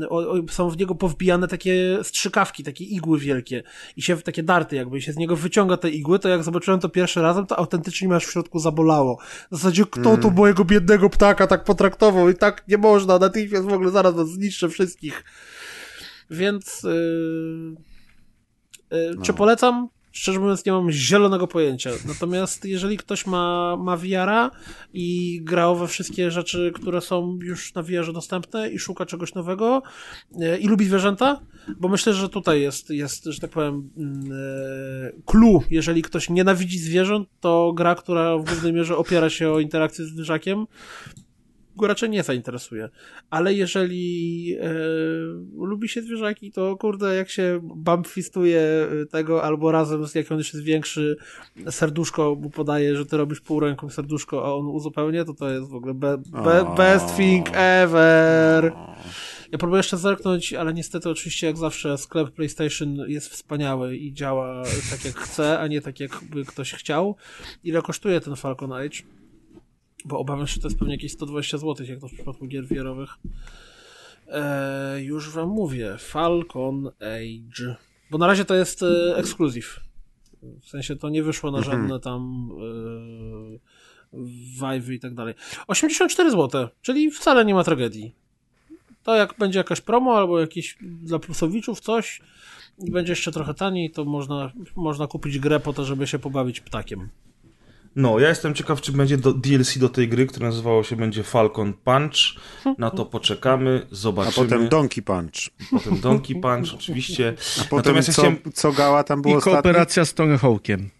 Yy, 0.00 0.08
o, 0.08 0.30
o, 0.30 0.48
są 0.50 0.70
w 0.70 0.78
niego 0.78 0.94
powbijane 0.94 1.48
takie 1.48 1.98
strzykawki, 2.02 2.64
takie 2.64 2.84
igły 2.84 3.18
wielkie 3.18 3.62
i 3.96 4.02
się 4.02 4.16
takie 4.16 4.42
darty, 4.42 4.76
jakby 4.76 5.00
się 5.00 5.12
z 5.12 5.16
niego 5.16 5.36
wyciąga 5.36 5.76
te 5.76 5.90
igły, 5.90 6.18
to 6.18 6.28
jak 6.28 6.42
zobaczyłem 6.42 6.80
to 6.80 6.88
pierwszy 6.88 7.22
razem, 7.22 7.46
to 7.46 7.58
autentycznie 7.58 8.08
mi 8.08 8.14
aż 8.14 8.26
w 8.26 8.32
środku 8.32 8.58
zabolało. 8.58 9.18
W 9.50 9.56
zasadzie, 9.56 9.84
kto 9.90 10.16
tu 10.16 10.30
mojego 10.30 10.64
biednego 10.64 11.10
ptaka 11.10 11.46
tak 11.46 11.64
potraktował 11.64 12.30
i 12.30 12.34
tak 12.34 12.68
nie 12.68 12.78
można, 12.78 13.18
natychmiast 13.18 13.64
w 13.64 13.72
ogóle 13.72 13.90
zaraz 13.90 14.14
zniszczę 14.14 14.68
wszystkich. 14.68 15.24
Więc. 16.30 16.82
Yy, 16.82 17.76
yy, 18.90 19.16
Czy 19.22 19.32
polecam? 19.32 19.88
Szczerze 20.12 20.40
mówiąc, 20.40 20.64
nie 20.64 20.72
mam 20.72 20.90
zielonego 20.90 21.46
pojęcia. 21.46 21.90
Natomiast 22.08 22.64
jeżeli 22.64 22.96
ktoś 22.96 23.26
ma, 23.26 23.76
ma 23.76 23.96
VR-a 23.96 24.50
i 24.92 25.40
grał 25.42 25.76
we 25.76 25.88
wszystkie 25.88 26.30
rzeczy, 26.30 26.72
które 26.74 27.00
są 27.00 27.38
już 27.42 27.74
na 27.74 27.82
VR-ze 27.82 28.12
dostępne 28.12 28.70
i 28.70 28.78
szuka 28.78 29.06
czegoś 29.06 29.34
nowego 29.34 29.82
e, 30.40 30.58
i 30.58 30.68
lubi 30.68 30.84
zwierzęta, 30.84 31.40
bo 31.78 31.88
myślę, 31.88 32.14
że 32.14 32.28
tutaj 32.28 32.60
jest, 32.60 32.90
jest 32.90 33.24
że 33.24 33.40
tak 33.40 33.50
powiem, 33.50 33.90
mm, 33.96 34.32
e, 34.32 35.22
clue. 35.26 35.62
Jeżeli 35.70 36.02
ktoś 36.02 36.30
nienawidzi 36.30 36.78
zwierząt, 36.78 37.28
to 37.40 37.72
gra, 37.72 37.94
która 37.94 38.38
w 38.38 38.44
głównej 38.44 38.72
mierze 38.72 38.96
opiera 38.96 39.30
się 39.30 39.50
o 39.50 39.60
interakcję 39.60 40.04
z 40.04 40.08
zwierzakiem, 40.08 40.66
go 41.80 41.86
raczej 41.86 42.10
nie 42.10 42.22
zainteresuje. 42.22 42.88
Ale 43.30 43.54
jeżeli 43.54 44.56
e, 44.60 44.70
lubi 45.66 45.88
się 45.88 46.02
zwierzaki, 46.02 46.52
to 46.52 46.76
kurde, 46.76 47.14
jak 47.16 47.30
się 47.30 47.60
bumpfistuje 47.62 48.62
tego, 49.10 49.42
albo 49.42 49.72
razem 49.72 50.06
z 50.06 50.14
jak 50.14 50.32
on 50.32 50.38
już 50.38 50.54
jest 50.54 50.64
większy, 50.64 51.16
serduszko 51.70 52.34
mu 52.34 52.50
podaje, 52.50 52.96
że 52.96 53.06
ty 53.06 53.16
robisz 53.16 53.40
pół 53.40 53.60
ręką 53.60 53.90
serduszko, 53.90 54.46
a 54.46 54.54
on 54.54 54.66
uzupełnia, 54.66 55.24
to 55.24 55.34
to 55.34 55.50
jest 55.50 55.70
w 55.70 55.74
ogóle 55.74 55.94
be, 55.94 56.18
be, 56.18 56.74
best 56.76 57.16
thing 57.16 57.46
ever. 57.52 58.72
Ja 59.52 59.58
próbuję 59.58 59.78
jeszcze 59.78 59.96
zerknąć, 59.96 60.54
ale 60.54 60.74
niestety 60.74 61.10
oczywiście 61.10 61.46
jak 61.46 61.56
zawsze 61.56 61.98
sklep 61.98 62.30
PlayStation 62.30 62.96
jest 62.96 63.28
wspaniały 63.28 63.96
i 63.96 64.12
działa 64.12 64.62
tak 64.90 65.04
jak 65.04 65.14
chce, 65.14 65.58
a 65.58 65.66
nie 65.66 65.80
tak 65.80 66.00
jakby 66.00 66.44
ktoś 66.44 66.72
chciał. 66.72 67.16
Ile 67.64 67.82
kosztuje 67.82 68.20
ten 68.20 68.36
Falcon 68.36 68.72
Age? 68.72 69.02
Bo 70.04 70.18
obawiam 70.18 70.46
się, 70.46 70.54
że 70.54 70.60
to 70.60 70.68
jest 70.68 70.78
pewnie 70.78 70.94
jakieś 70.94 71.12
120 71.12 71.58
zł, 71.58 71.86
jak 71.86 72.00
to 72.00 72.08
w 72.08 72.14
przypadku 72.14 72.46
gier 72.46 72.66
VR-owych. 72.66 73.10
Eee, 74.28 75.04
już 75.04 75.30
wam 75.30 75.48
mówię. 75.48 75.96
Falcon 75.98 76.86
Age. 76.86 77.76
Bo 78.10 78.18
na 78.18 78.26
razie 78.26 78.44
to 78.44 78.54
jest 78.54 78.82
e, 78.82 79.16
ekskluzyw. 79.16 79.80
W 80.60 80.68
sensie 80.68 80.96
to 80.96 81.08
nie 81.08 81.22
wyszło 81.22 81.50
na 81.50 81.62
żadne 81.62 82.00
tam 82.00 82.50
e, 82.52 83.58
Vive 84.60 84.90
i 84.90 85.00
tak 85.00 85.14
dalej. 85.14 85.34
84 85.66 86.30
zł, 86.30 86.68
czyli 86.82 87.10
wcale 87.10 87.44
nie 87.44 87.54
ma 87.54 87.64
tragedii. 87.64 88.14
To 89.02 89.16
jak 89.16 89.34
będzie 89.38 89.58
jakaś 89.58 89.80
promo 89.80 90.16
albo 90.16 90.40
jakiś 90.40 90.78
dla 90.80 91.18
plusowiczów 91.18 91.80
coś 91.80 92.20
i 92.78 92.90
będzie 92.90 93.12
jeszcze 93.12 93.32
trochę 93.32 93.54
taniej, 93.54 93.90
to 93.90 94.04
można, 94.04 94.52
można 94.76 95.06
kupić 95.06 95.38
grę 95.38 95.60
po 95.60 95.72
to, 95.72 95.84
żeby 95.84 96.06
się 96.06 96.18
pobawić 96.18 96.60
ptakiem. 96.60 97.08
No, 97.96 98.18
ja 98.18 98.28
jestem 98.28 98.54
ciekaw, 98.54 98.80
czy 98.80 98.92
będzie 98.92 99.16
do, 99.16 99.32
DLC 99.32 99.78
do 99.78 99.88
tej 99.88 100.08
gry, 100.08 100.26
które 100.26 100.46
nazywało 100.46 100.82
się 100.84 100.96
będzie 100.96 101.22
Falcon 101.22 101.72
Punch. 101.72 102.14
Na 102.78 102.90
to 102.90 103.06
poczekamy, 103.06 103.82
A 103.92 103.94
zobaczymy. 103.94 104.46
potem 104.48 104.68
Donkey 104.68 105.02
Punch. 105.02 105.50
Potem 105.70 106.00
Donkey 106.00 106.40
Punch, 106.40 106.74
oczywiście. 106.74 107.34
A 107.60 107.64
potem 107.64 107.76
Natomiast 107.76 108.08
ja 108.08 108.14
co, 108.14 108.22
chciałem... 108.22 108.38
co 108.54 108.72
gała 108.72 109.04
tam 109.04 109.22
było 109.22 109.34
I 109.34 109.36
ostatnio? 109.38 109.56
kooperacja 109.62 110.04
z 110.04 110.14
Tony 110.14 110.38
Hawkiem. 110.38 110.90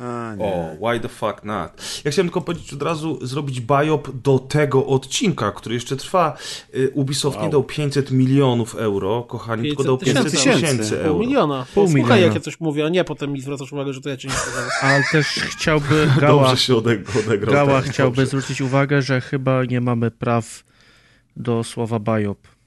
A, 0.00 0.34
o, 0.38 0.76
why 0.80 1.00
the 1.00 1.08
fuck 1.08 1.44
not? 1.44 2.02
Ja 2.04 2.10
chciałem 2.10 2.26
tylko 2.28 2.40
powiedzieć 2.40 2.72
od 2.72 2.82
razu, 2.82 3.26
zrobić 3.26 3.60
biop 3.60 4.10
do 4.22 4.38
tego 4.38 4.86
odcinka, 4.86 5.52
który 5.52 5.74
jeszcze 5.74 5.96
trwa. 5.96 6.36
Y, 6.74 6.90
Ubisoft 6.94 7.36
wow. 7.36 7.46
nie 7.46 7.52
dał 7.52 7.64
500 7.64 8.10
milionów 8.10 8.74
euro, 8.74 9.22
kochani, 9.22 9.62
500 9.62 9.76
tylko 9.76 9.84
dał 9.84 9.98
500 9.98 10.30
tysięcy, 10.30 10.60
tysięcy 10.60 10.98
euro. 10.98 11.10
Pół 11.10 11.20
miliona. 11.20 11.66
Pół 11.74 11.86
Słuchaj, 11.86 12.02
miliona. 12.02 12.16
jak 12.16 12.34
ja 12.34 12.40
coś 12.40 12.60
mówię, 12.60 12.84
a 12.86 12.88
nie 12.88 13.04
potem 13.04 13.32
mi 13.32 13.40
zwracasz 13.40 13.72
uwagę, 13.72 13.92
że 13.92 14.00
to 14.00 14.08
ja 14.08 14.16
cię 14.16 14.28
nie 14.28 14.34
spodziewałem. 14.34 14.70
Ale 14.82 15.02
też 15.12 15.26
chciałby 15.26 16.08
Gała, 16.20 16.42
Dobrze 16.42 16.62
się 16.62 16.76
odegrał, 16.76 17.52
Gała 17.52 17.80
chciałby 17.80 18.16
dobrze. 18.16 18.26
zwrócić 18.26 18.60
uwagę, 18.60 19.02
że 19.02 19.20
chyba 19.20 19.64
nie 19.64 19.80
mamy 19.80 20.10
praw 20.10 20.64
do 21.36 21.64
słowa 21.64 21.98
biop. 21.98 22.57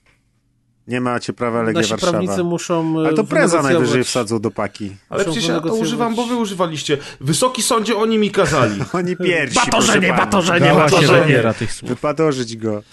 Nie 0.91 1.01
macie 1.01 1.33
prawa 1.33 1.61
Legia 1.63 1.81
Nasi 1.81 1.91
Warszawa. 1.91 2.11
prawnicy 2.11 2.43
muszą 2.43 2.95
e, 2.99 3.07
Ale 3.07 3.13
to 3.13 3.23
preza 3.23 3.61
najwyżej 3.61 4.03
wsadzą 4.03 4.39
do 4.39 4.51
paki. 4.51 4.95
Ale 5.09 5.19
Muszą 5.19 5.31
przecież 5.31 5.49
ja 5.49 5.61
to 5.61 5.73
używam, 5.73 6.15
bo 6.15 6.25
wy 6.25 6.35
używaliście. 6.35 6.97
Wysoki 7.21 7.61
sądzie, 7.61 7.97
oni 7.97 8.17
mi 8.17 8.31
kazali. 8.31 8.75
Oni 8.93 9.17
pierwsi, 9.17 9.55
Batorzenie, 9.55 10.13
batorzenie, 10.13 10.73
batorzenie. 10.73 11.43
Wypadorzyć 11.83 12.57
go. 12.57 12.83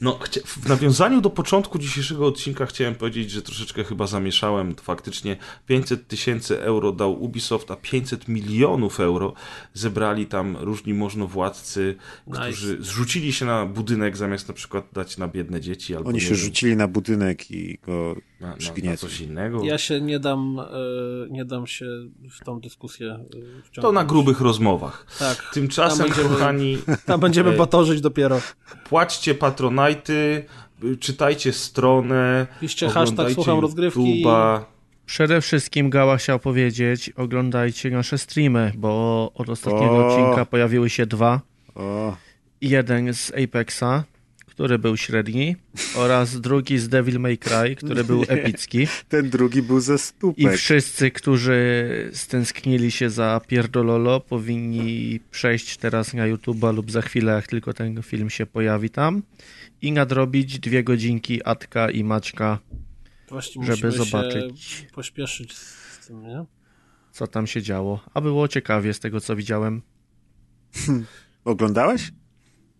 No, 0.00 0.18
w 0.46 0.68
nawiązaniu 0.68 1.20
do 1.20 1.30
początku 1.30 1.78
dzisiejszego 1.78 2.26
odcinka 2.26 2.66
chciałem 2.66 2.94
powiedzieć, 2.94 3.30
że 3.30 3.42
troszeczkę 3.42 3.84
chyba 3.84 4.06
zamieszałem. 4.06 4.74
Faktycznie 4.82 5.36
500 5.66 6.08
tysięcy 6.08 6.60
euro 6.62 6.92
dał 6.92 7.22
Ubisoft, 7.22 7.70
a 7.70 7.76
500 7.76 8.28
milionów 8.28 9.00
euro 9.00 9.32
zebrali 9.74 10.26
tam 10.26 10.56
różni 10.60 10.94
możnowładcy, 10.94 11.96
Nice. 12.26 12.40
którzy 12.42 12.76
zrzucili 12.82 13.32
się 13.32 13.46
na 13.46 13.66
budynek 13.66 14.16
zamiast 14.16 14.48
na 14.48 14.54
przykład 14.54 14.84
dać 14.92 15.18
na 15.18 15.28
biedne 15.28 15.60
dzieci 15.60 15.96
albo 15.96 16.08
Oni 16.08 16.20
się 16.20 16.26
wiem, 16.28 16.36
rzucili 16.36 16.76
na 16.76 16.88
budynek 16.88 17.50
i 17.50 17.78
go 17.86 18.16
na, 18.40 18.48
na, 18.48 18.90
na 18.90 18.96
coś 18.96 19.20
innego. 19.20 19.64
Ja 19.64 19.78
się 19.78 20.00
nie 20.00 20.18
dam, 20.20 20.58
e, 20.60 20.64
nie 21.30 21.44
dam 21.44 21.66
się 21.66 21.86
w 22.30 22.44
tą 22.44 22.60
dyskusję 22.60 23.06
e, 23.12 23.24
wciągnąć. 23.62 23.82
To 23.82 23.92
na 23.92 24.04
grubych 24.04 24.40
rozmowach. 24.40 25.06
Tak. 25.18 25.50
Tymczasem, 25.52 25.98
Tam 25.98 26.08
będziemy- 26.08 26.28
kochani, 26.28 26.78
Tam 27.06 27.20
będziemy 27.20 27.50
e, 27.50 27.56
batorzyć 27.56 28.00
dopiero. 28.00 28.40
płaćcie 28.88 29.34
patronajty, 29.34 29.89
czytajcie 31.00 31.52
stronę, 31.52 32.46
Piszcie 32.60 32.86
hashtag 32.86 33.02
oglądajcie 33.08 33.34
słucham 33.34 33.58
rozgrywki. 33.60 34.00
YouTube'a. 34.24 34.60
Przede 35.06 35.40
wszystkim 35.40 35.90
Gała 35.90 36.16
chciał 36.16 36.38
powiedzieć, 36.38 37.10
oglądajcie 37.16 37.90
nasze 37.90 38.18
streamy, 38.18 38.72
bo 38.76 39.30
od 39.34 39.48
ostatniego 39.48 39.92
O. 40.06 40.06
odcinka 40.08 40.44
pojawiły 40.46 40.90
się 40.90 41.06
dwa. 41.06 41.40
O, 41.74 42.16
Jeden 42.60 43.14
z 43.14 43.32
Apexa, 43.44 44.04
który 44.46 44.78
był 44.78 44.96
średni, 44.96 45.56
oraz 45.96 46.40
drugi 46.40 46.78
z 46.78 46.88
Devil 46.88 47.20
May 47.20 47.38
Cry, 47.38 47.76
który 47.76 48.04
był 48.04 48.24
epicki. 48.28 48.86
ten 49.08 49.30
drugi 49.30 49.62
był 49.62 49.80
ze 49.80 49.94
I 49.94 49.98
stupek. 49.98 50.56
wszyscy, 50.56 51.10
którzy 51.10 52.10
stęsknili 52.12 52.90
się 52.90 53.10
za 53.10 53.40
Pierdololo, 53.46 54.20
powinni 54.20 55.20
przejść 55.30 55.76
teraz 55.76 56.14
na 56.14 56.24
YouTube'a 56.28 56.74
lub 56.74 56.90
za 56.90 57.02
chwilę, 57.02 57.32
jak 57.32 57.46
tylko 57.46 57.72
ten 57.74 58.02
film 58.02 58.30
się 58.30 58.46
pojawi 58.46 58.90
tam 58.90 59.22
i 59.82 59.92
nadrobić 59.92 60.58
dwie 60.58 60.84
godzinki 60.84 61.44
Atka 61.44 61.90
i 61.90 62.04
Maćka, 62.04 62.58
Właśnie 63.28 63.64
żeby 63.76 63.90
zobaczyć. 63.92 64.60
się 64.60 64.84
pośpieszyć 64.86 65.56
z 65.56 66.06
tym, 66.06 66.22
nie? 66.22 66.44
co 67.12 67.26
tam 67.26 67.46
się 67.46 67.62
działo. 67.62 68.00
A 68.14 68.20
było 68.20 68.48
ciekawie 68.48 68.94
z 68.94 69.00
tego, 69.00 69.20
co 69.20 69.36
widziałem. 69.36 69.82
Oglądałeś? 71.44 72.12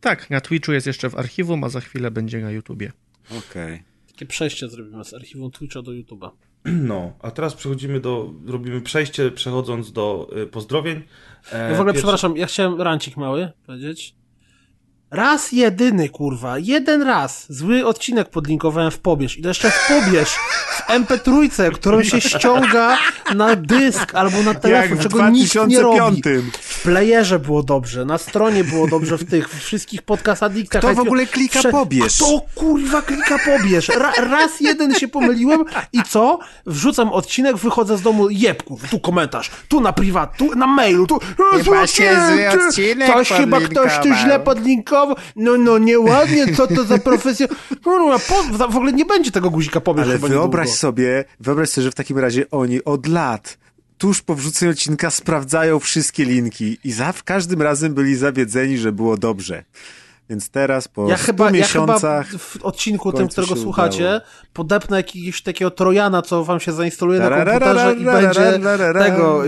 Tak, 0.00 0.30
na 0.30 0.40
Twitchu 0.40 0.72
jest 0.72 0.86
jeszcze 0.86 1.10
w 1.10 1.14
archiwum, 1.18 1.64
a 1.64 1.68
za 1.68 1.80
chwilę 1.80 2.10
będzie 2.10 2.40
na 2.40 2.50
YouTubie. 2.50 2.92
Okej. 3.38 3.82
Takie 4.06 4.26
przejście 4.26 4.68
zrobimy 4.68 5.04
z 5.04 5.14
archiwum 5.14 5.50
Twitcha 5.50 5.82
do 5.82 5.90
YouTube'a. 5.90 6.30
No, 6.64 7.12
a 7.22 7.30
teraz 7.30 7.54
przechodzimy 7.54 8.00
do, 8.00 8.34
robimy 8.46 8.80
przejście, 8.80 9.30
przechodząc 9.30 9.92
do 9.92 10.30
y, 10.42 10.46
pozdrowień. 10.46 11.02
E, 11.52 11.58
Ja 11.58 11.68
w 11.70 11.72
ogóle, 11.72 11.84
pierwszy- 11.92 12.02
przepraszam, 12.02 12.36
ja 12.36 12.46
chciałem 12.46 12.80
rancik 12.80 13.16
mały 13.16 13.52
powiedzieć. 13.66 14.14
Raz 15.10 15.52
jedyny, 15.52 16.08
kurwa, 16.08 16.58
jeden 16.58 17.02
raz 17.02 17.47
zły 17.48 17.86
odcinek 17.86 18.28
podlinkowałem 18.28 18.90
w 18.90 18.98
pobierz 18.98 19.39
i 19.39 19.42
to 19.42 19.48
jeszcze 19.48 19.70
w 19.70 19.89
pobierz, 19.89 20.36
w 20.70 20.89
MP3, 20.89 21.70
którą 21.72 22.02
się 22.02 22.20
ściąga 22.20 22.98
na 23.34 23.56
dysk 23.56 24.14
albo 24.14 24.42
na 24.42 24.55
telefon, 24.55 24.98
Jak 24.98 25.08
czego 25.08 25.28
nikt 25.28 25.55
nie 25.55 25.80
robi. 25.80 26.20
2005. 26.20 26.56
W 26.56 26.82
playerze 26.82 27.39
było 27.39 27.62
dobrze, 27.62 28.05
na 28.05 28.18
stronie 28.18 28.64
było 28.64 28.86
dobrze, 28.89 29.18
w 29.18 29.30
tych 29.30 29.48
wszystkich 29.48 30.02
podcast 30.02 30.42
addiktach. 30.42 30.82
Kto 30.82 30.94
w 30.94 30.98
ogóle 30.98 31.26
klika 31.26 31.62
pobierz? 31.70 32.16
Kto 32.16 32.40
kurwa 32.55 33.02
klika 33.02 33.39
pobierz? 33.39 33.89
Ra, 33.89 34.12
raz 34.12 34.60
jeden 34.60 34.94
się 34.94 35.08
pomyliłem 35.08 35.64
i 35.92 36.02
co? 36.02 36.39
Wrzucam 36.66 37.08
odcinek, 37.12 37.56
wychodzę 37.56 37.98
z 37.98 38.02
domu, 38.02 38.30
jeb 38.30 38.62
kurwa, 38.62 38.89
tu 38.89 39.00
komentarz, 39.00 39.50
tu 39.68 39.80
na 39.80 39.92
prywat, 39.92 40.36
tu 40.36 40.55
na 40.55 40.66
mailu, 40.66 41.06
tu... 41.06 41.18
Chyba 41.56 41.86
się 41.86 42.16
zły 42.30 42.66
odcinek 42.66 43.12
Coś 43.12 43.28
chyba 43.28 43.60
ktoś 43.60 43.98
tu 44.02 44.14
źle 44.14 44.40
podlinkował, 44.40 44.99
no 45.36 45.58
no 45.58 45.78
nieładnie, 45.78 46.56
co 46.56 46.66
to 46.66 46.84
za 46.84 46.98
profesja... 46.98 47.46
Kurwa, 47.84 48.18
po, 48.18 48.68
w 48.68 48.76
ogóle 48.76 48.92
nie 48.92 49.04
będzie 49.04 49.30
tego 49.30 49.50
guzika 49.50 49.80
pobierz 49.80 50.06
Ale 50.06 50.18
wyobraź 50.18 50.66
niedługo. 50.66 50.78
sobie, 50.78 51.24
wyobraź 51.40 51.68
sobie, 51.68 51.84
że 51.84 51.90
w 51.90 51.94
takim 51.94 52.18
razie 52.18 52.50
oni 52.50 52.84
od 52.84 53.06
lat, 53.06 53.58
tuż 53.98 54.22
po 54.22 54.34
wrzuceniu 54.34 54.72
odcinka, 54.72 55.10
sprawdzają 55.10 55.78
wszystkie 55.78 56.24
linki 56.24 56.78
i 56.84 56.92
za 56.92 57.12
w 57.12 57.22
każdym 57.22 57.62
razem 57.62 57.94
byli 57.94 58.16
zawiedzeni, 58.16 58.78
że 58.78 58.92
było 58.92 59.16
dobrze. 59.16 59.64
Więc 60.30 60.50
teraz 60.50 60.88
po 60.88 61.08
Ja 61.08 61.16
100 61.16 61.26
chyba, 61.26 61.44
ja 61.44 61.50
chyba 61.50 61.58
miesiącach... 61.58 62.30
w 62.38 62.62
odcinku 62.62 63.10
w 63.10 63.14
tym, 63.14 63.28
którego 63.28 63.56
słuchacie, 63.56 64.04
udało. 64.04 64.20
podepnę 64.52 64.96
jakiegoś 64.96 65.42
takiego 65.42 65.70
trojana, 65.70 66.22
co 66.22 66.44
wam 66.44 66.60
się 66.60 66.72
zainstaluje 66.72 67.20
na 67.20 67.44
komputerze 67.44 67.96
i 67.98 68.04
będzie 68.04 68.60
tego, 68.98 69.42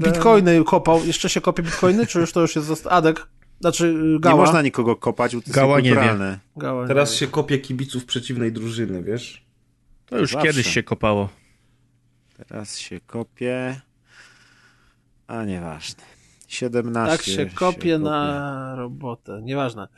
bitcoiny 0.00 0.64
kopał. 0.64 1.04
Jeszcze 1.04 1.28
się 1.28 1.40
kopie 1.40 1.62
bitcoiny, 1.62 2.06
czy 2.06 2.20
już 2.20 2.32
to 2.32 2.40
już 2.40 2.56
jest 2.56 2.86
Adek? 2.86 3.26
Znaczy 3.60 3.86
y, 3.86 3.92
Nie 3.94 4.20
Gała. 4.20 4.36
można 4.36 4.62
nikogo 4.62 4.96
kopać, 4.96 5.36
bo 5.36 5.42
to 5.42 5.50
Gała 5.52 5.76
jest 5.80 5.84
nie. 5.84 5.94
Gała 6.56 6.82
nie 6.82 6.88
Teraz 6.88 7.14
się 7.14 7.26
kopie 7.26 7.58
kibiców 7.58 8.04
przeciwnej 8.04 8.52
drużyny, 8.52 9.02
wiesz? 9.02 9.44
To 10.06 10.18
już 10.18 10.30
Zawsze. 10.32 10.46
kiedyś 10.48 10.66
się 10.74 10.82
kopało. 10.82 11.28
Teraz 12.48 12.78
się 12.78 13.00
kopie... 13.00 13.80
A 15.26 15.44
nieważne. 15.44 16.02
17 16.48 17.16
Tak 17.16 17.26
się 17.26 17.46
kopie 17.46 17.98
na 17.98 18.74
robotę. 18.76 19.40
Nieważne. 19.42 19.88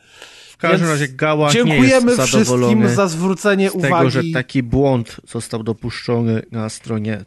W 0.50 0.56
każdym 0.56 0.88
Więc 0.88 1.00
razie 1.00 1.14
nie 1.46 1.52
Dziękujemy 1.52 2.12
jest 2.12 2.22
wszystkim 2.22 2.88
za 2.88 3.08
zwrócenie 3.08 3.70
z 3.70 3.74
uwagi. 3.74 3.94
tego, 3.94 4.10
że 4.10 4.22
taki 4.34 4.62
błąd 4.62 5.16
został 5.28 5.62
dopuszczony 5.62 6.42
na 6.50 6.68
stronie 6.68 7.24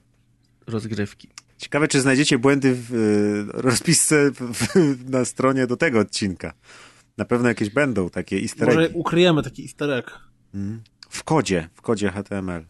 rozgrywki. 0.68 1.30
Ciekawe, 1.64 1.88
czy 1.88 2.01
znajdziecie 2.01 2.38
błędy 2.38 2.75
w 2.75 2.93
y, 2.93 3.61
rozpisce 3.61 4.32
w, 4.32 4.35
w, 4.35 5.09
na 5.09 5.25
stronie 5.25 5.67
do 5.67 5.77
tego 5.77 6.00
odcinka. 6.00 6.53
Na 7.17 7.25
pewno 7.25 7.48
jakieś 7.50 7.69
będą 7.69 8.09
takie 8.09 8.38
easter 8.38 8.67
Może 8.67 8.82
eggi. 8.82 8.95
ukryjemy 8.98 9.43
taki 9.43 9.64
easter 9.64 9.92
egg. 9.92 10.19
W 11.09 11.24
kodzie, 11.24 11.69
w 11.74 11.82
kodzie 11.82 12.09
HTML. 12.11 12.66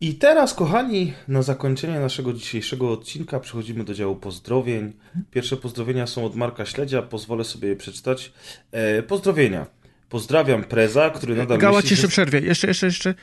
I 0.00 0.14
teraz, 0.14 0.54
kochani, 0.54 1.12
na 1.28 1.42
zakończenie 1.42 2.00
naszego 2.00 2.32
dzisiejszego 2.32 2.92
odcinka 2.92 3.40
przechodzimy 3.40 3.84
do 3.84 3.94
działu 3.94 4.16
pozdrowień. 4.16 4.92
Pierwsze 5.30 5.56
pozdrowienia 5.56 6.06
są 6.06 6.24
od 6.24 6.36
Marka 6.36 6.66
Śledzia, 6.66 7.02
pozwolę 7.02 7.44
sobie 7.44 7.68
je 7.68 7.76
przeczytać. 7.76 8.32
E, 8.72 9.02
pozdrowienia. 9.02 9.66
Pozdrawiam 10.08 10.64
Preza, 10.64 11.10
który 11.10 11.36
nadal 11.36 11.58
Gała 11.58 11.76
myśli, 11.76 11.88
ci 11.88 11.92
jeszcze 11.92 12.06
że... 12.06 12.10
przerwie. 12.10 12.40
Jeszcze, 12.40 12.66
jeszcze, 12.66 12.86
jeszcze, 12.86 13.14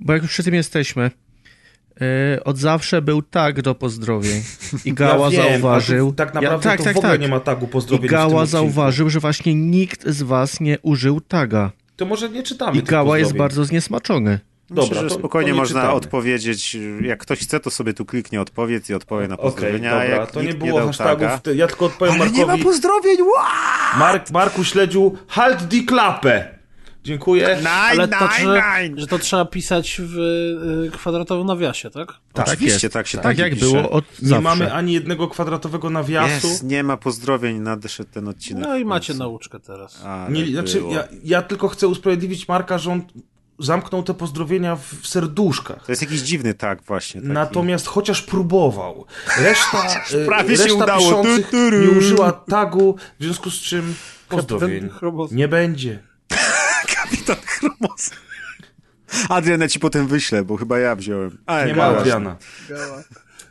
bo 0.00 0.12
jak 0.12 0.22
już 0.22 0.30
przy 0.30 0.42
tym 0.42 0.54
jesteśmy. 0.54 1.10
Yy, 2.00 2.44
od 2.44 2.58
zawsze 2.58 3.02
był 3.02 3.22
tag 3.22 3.62
do 3.62 3.74
pozdrowień. 3.74 4.42
I 4.84 4.92
Gała 4.92 5.24
ja 5.32 5.42
wiem, 5.42 5.52
zauważył. 5.52 6.12
Tak 6.12 6.34
naprawdę 6.34 6.68
ja, 6.70 6.76
to 6.76 6.92
w 6.92 6.96
ogóle 6.96 7.18
nie 7.18 7.28
ma 7.28 7.40
tagu 7.40 7.64
I 7.64 7.68
pozdrowień 7.68 8.08
tym 8.08 8.18
Gała 8.18 8.46
zauważył, 8.46 9.10
że 9.10 9.20
właśnie 9.20 9.54
nikt 9.54 10.06
z 10.08 10.22
was 10.22 10.60
nie 10.60 10.78
użył 10.82 11.20
taga. 11.20 11.70
To 11.96 12.06
może 12.06 12.28
nie 12.28 12.42
czytamy 12.42 12.78
I 12.78 12.82
Gała 12.82 13.18
jest 13.18 13.36
bardzo 13.36 13.64
zniesmaczony. 13.64 14.40
Dobra, 14.70 14.84
Myślę, 14.84 15.02
że 15.02 15.08
to- 15.08 15.14
spokojnie 15.18 15.50
to 15.50 15.54
nie 15.54 15.60
można 15.60 15.80
czytamy. 15.80 15.94
odpowiedzieć. 15.96 16.76
Jak 17.00 17.18
ktoś 17.20 17.38
chce, 17.38 17.60
to 17.60 17.70
sobie 17.70 17.94
tu 17.94 18.04
kliknie 18.04 18.40
odpowiedz 18.40 18.90
i 18.90 18.94
odpowie 18.94 19.28
na 19.28 19.36
pozdrowienia. 19.36 19.90
a 19.90 20.00
dobra, 20.00 20.16
jak 20.16 20.30
to 20.30 20.42
nie 20.42 20.54
było 20.54 20.78
dał 20.78 20.86
hashtagów. 20.86 21.26
taga- 21.26 21.54
Ja 21.56 21.66
tylko 21.66 21.86
odpowiem 21.86 22.14
Ale 22.20 22.30
nie 22.30 22.40
ma 22.40 22.46
Markowi. 22.46 22.62
pozdrowień! 22.64 23.16
Mark, 23.98 24.30
Marku 24.30 24.64
Śledziu, 24.64 25.16
halt 25.28 25.62
die 25.64 25.82
klapę! 25.82 26.57
Dziękuję. 27.08 27.58
Ale 27.70 28.08
to, 28.08 28.28
że, 28.40 28.62
że 28.96 29.06
to 29.06 29.18
trzeba 29.18 29.44
pisać 29.44 30.00
w 30.04 30.18
y, 30.86 30.90
kwadratowym 30.92 31.46
nawiasie, 31.46 31.90
tak? 31.90 32.08
Tak 32.32 32.48
Oczywiście, 32.48 32.86
jest. 32.86 32.92
tak 32.94 33.06
się 33.06 33.18
Tak 33.18 33.24
tagi 33.24 33.40
jak 33.40 33.52
pisze. 33.54 33.66
było 33.66 33.90
od 33.90 34.04
Nie 34.22 34.28
zawsze. 34.28 34.42
mamy 34.42 34.72
ani 34.72 34.92
jednego 34.92 35.28
kwadratowego 35.28 35.90
nawiasu. 35.90 36.48
Jest, 36.48 36.62
nie 36.62 36.82
ma 36.84 36.96
pozdrowień, 36.96 37.58
nadszedł 37.60 38.10
ten 38.12 38.28
odcinek. 38.28 38.64
No 38.64 38.76
i 38.78 38.84
macie 38.84 39.14
nauczkę 39.14 39.60
teraz. 39.60 40.04
Ale 40.04 40.30
Nie, 40.32 40.46
znaczy, 40.46 40.82
ja, 40.90 41.04
ja 41.24 41.42
tylko 41.42 41.68
chcę 41.68 41.88
usprawiedliwić 41.88 42.48
Marka, 42.48 42.78
że 42.78 42.92
on 42.92 43.02
zamknął 43.58 44.02
te 44.02 44.14
pozdrowienia 44.14 44.76
w, 44.76 44.82
w 44.84 45.08
serduszkach. 45.08 45.86
To 45.86 45.92
jest 45.92 46.02
jakiś 46.02 46.20
dziwny 46.20 46.54
tak 46.54 46.82
właśnie. 46.82 47.20
Taki. 47.20 47.32
Natomiast 47.32 47.86
chociaż 47.86 48.22
próbował. 48.22 49.04
Reszta, 49.38 49.86
e, 50.22 50.26
Prawie 50.26 50.56
się 50.56 50.62
reszta 50.62 50.84
udało. 50.84 51.00
piszących 51.00 51.46
Tu, 51.46 51.50
tu, 51.50 51.70
ru. 51.70 51.78
nie 51.80 51.98
użyła 51.98 52.32
tagu, 52.32 52.96
w 53.20 53.24
związku 53.24 53.50
z 53.50 53.54
czym 53.54 53.94
pozdrowień 54.28 54.88
nie 55.30 55.48
będzie. 55.48 56.07
Kapitan 57.28 57.46
Chromos. 57.46 58.10
Adrian, 59.28 59.60
ja 59.60 59.68
ci 59.68 59.80
potem 59.80 60.06
wyślę, 60.06 60.44
bo 60.44 60.56
chyba 60.56 60.78
ja 60.78 60.96
wziąłem. 60.96 61.38
A, 61.46 61.64
Nie 61.64 61.74
ma. 61.74 61.84
Adriana. 61.84 62.36
Gała. 62.68 63.02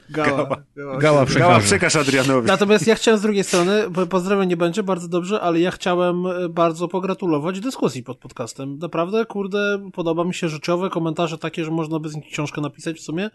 Gała. 0.09 0.47
Gała. 0.75 0.97
Gała 0.97 1.25
Gała, 1.25 1.59
przekaż 1.59 1.95
Adrianowi. 1.95 2.47
Natomiast 2.47 2.87
ja 2.87 2.95
chciałem 2.95 3.17
z 3.19 3.21
drugiej 3.21 3.43
strony, 3.43 3.89
bo 3.89 4.07
pozdrawiam 4.07 4.47
nie 4.47 4.57
będzie, 4.57 4.83
bardzo 4.83 5.07
dobrze, 5.07 5.41
ale 5.41 5.59
ja 5.59 5.71
chciałem 5.71 6.25
e, 6.25 6.49
bardzo 6.49 6.87
pogratulować 6.87 7.59
dyskusji 7.59 8.03
pod 8.03 8.17
podcastem. 8.17 8.77
Naprawdę, 8.77 9.25
kurde, 9.25 9.89
podoba 9.93 10.23
mi 10.23 10.33
się 10.33 10.49
życiowe 10.49 10.89
komentarze 10.89 11.37
takie, 11.37 11.65
że 11.65 11.71
można 11.71 11.99
by 11.99 12.09
z 12.09 12.15
nich 12.15 12.25
książkę 12.25 12.61
napisać 12.61 12.97
w 12.97 13.01
sumie, 13.01 13.29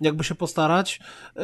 jakby 0.00 0.24
się 0.24 0.34
postarać. 0.34 1.00
E, 1.36 1.42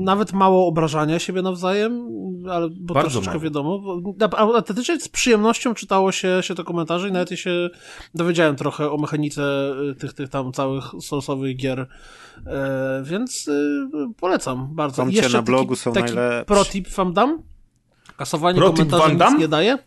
Nawet 0.00 0.32
mało 0.32 0.66
obrażania 0.66 1.18
siebie 1.18 1.42
nawzajem, 1.42 2.08
ale 2.50 2.68
bo 2.70 2.94
Bardzo 2.94 3.10
troszeczkę 3.10 3.30
mało. 3.30 3.44
wiadomo. 3.44 3.82
Autentycznie 4.36 5.00
z 5.00 5.08
przyjemnością 5.08 5.74
czytało 5.74 6.12
się, 6.12 6.38
się 6.42 6.54
te 6.54 6.64
komentarze 6.64 7.08
i 7.08 7.12
nawet 7.12 7.30
ja 7.30 7.36
się 7.36 7.70
dowiedziałem 8.14 8.56
trochę 8.56 8.90
o 8.90 8.96
mechanice 8.96 9.42
e, 9.90 9.94
tych, 9.94 10.12
tych 10.12 10.28
tam 10.28 10.52
całych 10.52 10.84
source'owych 10.84 11.56
gier. 11.56 11.86
E, 12.46 13.02
więc 13.04 13.50
polecam 14.20 14.68
bardzo. 14.74 15.02
Tomcie 15.02 15.16
jeszcze 15.16 15.36
na 15.36 15.42
blogu 15.42 15.74
taki, 15.74 15.80
są 15.82 15.92
taki 15.92 16.14
najlepsi. 16.14 16.46
protip 16.46 16.88
wam 16.88 17.12
dam. 17.12 17.42
Kasowanie 18.16 18.58
Protip 18.58 18.90
komentarzy 18.90 19.32
nic 19.32 19.40
nie 19.40 19.48
daje. 19.48 19.78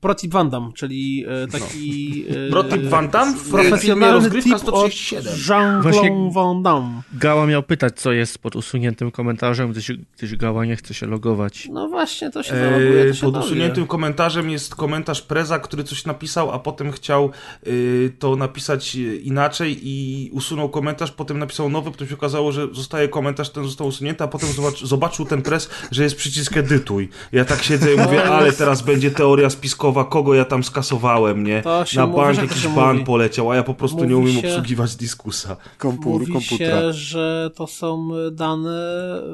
Protip 0.00 0.32
Van 0.32 0.50
Damme, 0.50 0.70
czyli 0.74 1.24
e, 1.28 1.46
taki 1.46 2.24
e, 2.46 2.50
Protip 2.50 2.82
Van 2.82 3.08
Damme 3.08 3.34
w 3.34 3.38
filmie 3.42 3.50
profesjonalny 3.68 4.30
tip 4.42 4.54
od 4.54 4.60
137. 4.60 5.32
Jean-Claude 5.48 5.82
Właśnie- 5.92 6.30
Van 6.32 6.62
Damme. 6.62 7.02
Gała 7.12 7.46
miał 7.46 7.62
pytać, 7.62 8.00
co 8.00 8.12
jest 8.12 8.38
pod 8.38 8.56
usuniętym 8.56 9.10
komentarzem, 9.10 9.72
gdyż, 9.72 9.92
gdyż 10.18 10.36
Gała 10.36 10.64
nie 10.64 10.76
chce 10.76 10.94
się 10.94 11.06
logować. 11.06 11.68
No 11.72 11.88
właśnie, 11.88 12.30
to 12.30 12.42
się 12.42 12.54
zaloguje, 12.56 13.02
to 13.02 13.08
Eee, 13.08 13.14
się 13.14 13.20
pod 13.26 13.34
dowie. 13.34 13.46
usuniętym 13.46 13.86
komentarzem 13.86 14.50
jest 14.50 14.74
komentarz 14.74 15.22
Preza, 15.22 15.58
który 15.58 15.84
coś 15.84 16.04
napisał, 16.04 16.50
a 16.52 16.58
potem 16.58 16.92
chciał 16.92 17.30
y, 17.66 18.12
to 18.18 18.36
napisać 18.36 18.96
y, 18.96 19.16
inaczej 19.16 19.78
i 19.82 20.30
usunął 20.32 20.68
komentarz, 20.68 21.10
potem 21.12 21.38
napisał 21.38 21.68
nowy, 21.68 21.90
potem 21.90 22.08
się 22.08 22.14
okazało, 22.14 22.52
że 22.52 22.68
zostaje 22.72 23.08
komentarz, 23.08 23.50
ten 23.50 23.64
został 23.64 23.86
usunięty, 23.86 24.24
a 24.24 24.28
potem 24.28 24.48
zobacz, 24.52 24.84
zobaczył 24.84 25.24
ten 25.26 25.42
Prez, 25.42 25.70
że 25.90 26.02
jest 26.02 26.16
przycisk 26.16 26.56
edytuj. 26.56 27.08
Ja 27.32 27.44
tak 27.44 27.62
siedzę 27.62 27.94
i 27.94 27.96
mówię, 27.96 28.24
ale 28.34 28.52
teraz 28.52 28.82
będzie 28.82 29.10
teoria 29.10 29.50
spiskowa, 29.50 29.89
kogo 30.04 30.34
ja 30.34 30.44
tam 30.44 30.64
skasowałem, 30.64 31.44
nie? 31.44 31.62
Na 31.96 32.06
mówi, 32.06 32.16
bank 32.22 32.38
jakiś 32.42 32.68
ban 32.68 32.92
mówi. 32.94 33.06
poleciał, 33.06 33.50
a 33.50 33.56
ja 33.56 33.62
po 33.62 33.74
prostu 33.74 34.04
nie 34.04 34.14
Mówi 34.16 34.30
umiem 34.30 34.42
się- 34.42 34.48
obsługiwać 34.48 34.96
dyskusa. 34.96 35.56
Kompur, 35.78 36.20
Mówi 36.20 36.32
komputera. 36.32 36.80
się, 36.80 36.92
że 36.92 37.50
to 37.54 37.66
są 37.66 38.08
dane 38.32 38.80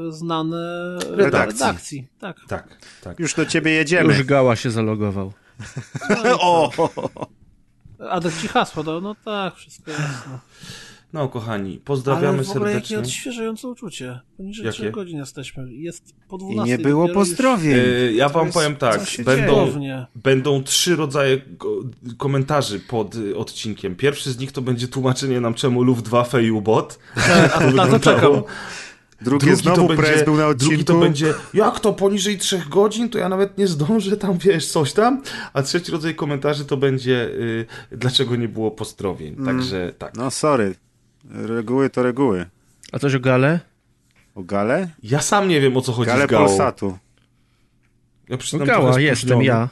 znane 0.08 0.56
Redakcji. 1.10 1.60
redakcji. 1.60 2.08
Tak. 2.20 2.36
Tak, 2.48 2.68
tak. 3.02 3.18
Już 3.18 3.34
do 3.34 3.46
ciebie 3.46 3.70
jedziemy. 3.70 4.14
Już 4.14 4.22
Gała 4.26 4.56
się 4.56 4.70
zalogował. 4.70 5.32
O! 6.40 6.70
Adek 8.10 8.32
ci 8.40 8.48
hasło, 8.48 8.82
no, 8.82 9.00
no 9.00 9.14
tak, 9.24 9.54
wszystko 9.54 9.90
jasne. 9.90 10.38
No, 11.12 11.28
kochani, 11.28 11.70
Ale 11.70 11.80
pozdrawiamy 11.80 12.44
w 12.44 12.50
ogóle 12.50 12.72
jakie 12.72 12.86
serdecznie. 12.86 12.98
odświeżające 12.98 13.68
uczucie. 13.68 14.20
Poniżej 14.36 14.66
Jakie? 14.66 14.78
3 14.78 14.90
godzin 14.90 15.18
jesteśmy. 15.18 15.74
Jest 15.74 16.14
po 16.28 16.36
I 16.36 16.38
12. 16.38 16.70
nie 16.76 16.78
było 16.82 17.02
dopiero 17.06 17.20
już- 17.20 17.28
pozdrowień. 17.28 17.74
E, 17.78 18.12
ja 18.12 18.28
wam 18.28 18.44
jest- 18.46 18.54
powiem 18.58 18.76
tak, 18.76 19.00
będą, 19.24 19.54
Cudownie. 19.66 20.06
będą 20.14 20.62
trzy 20.62 20.96
rodzaje 20.96 21.38
ko- 21.58 21.82
komentarzy 22.18 22.80
pod 22.80 23.14
y, 23.14 23.36
odcinkiem. 23.36 23.96
Pierwszy 23.96 24.32
z 24.32 24.38
nich 24.38 24.52
to 24.52 24.62
będzie 24.62 24.88
tłumaczenie 24.88 25.40
nam, 25.40 25.54
czemu 25.54 25.82
Luftwaffe 25.82 26.42
i 26.44 26.50
U-Bot. 26.50 26.98
A 27.54 27.60
na 27.70 27.86
to 27.86 28.00
czekam. 28.00 28.42
Drugie 29.20 29.56
znowu 29.56 29.88
prez 29.88 30.24
był 30.24 30.36
na 30.36 30.46
odcinku. 30.46 30.70
drugi 30.70 30.84
to 30.84 30.98
będzie, 30.98 31.34
jak 31.54 31.80
to 31.80 31.92
poniżej 31.92 32.38
trzech 32.38 32.68
godzin, 32.68 33.08
to 33.08 33.18
ja 33.18 33.28
nawet 33.28 33.58
nie 33.58 33.66
zdążę 33.66 34.16
tam, 34.16 34.38
wiesz, 34.38 34.66
coś 34.68 34.92
tam. 34.92 35.22
A 35.52 35.62
trzeci 35.62 35.92
rodzaj 35.92 36.14
komentarzy 36.14 36.64
to 36.64 36.76
będzie, 36.76 37.26
y, 37.26 37.66
dlaczego 37.92 38.36
nie 38.36 38.48
było 38.48 38.70
pozdrowień. 38.70 39.34
Mm. 39.38 39.46
Także 39.46 39.92
tak. 39.98 40.16
No 40.16 40.30
sorry. 40.30 40.74
Reguły 41.30 41.90
to 41.90 42.02
reguły. 42.02 42.46
A 42.92 42.98
coś 42.98 43.14
o 43.14 43.20
Gale? 43.20 43.60
O 44.34 44.42
Gale? 44.42 44.90
Ja 45.02 45.20
sam 45.20 45.48
nie 45.48 45.60
wiem, 45.60 45.76
o 45.76 45.80
co 45.80 45.92
chodzi 45.92 46.06
Gale 46.10 46.24
z 46.26 46.30
Gałą. 46.30 46.46
Polsatu. 46.46 46.98
Ja 48.28 48.36
No 48.58 48.64
Gała, 48.66 49.00
jestem 49.00 49.42
ja. 49.42 49.68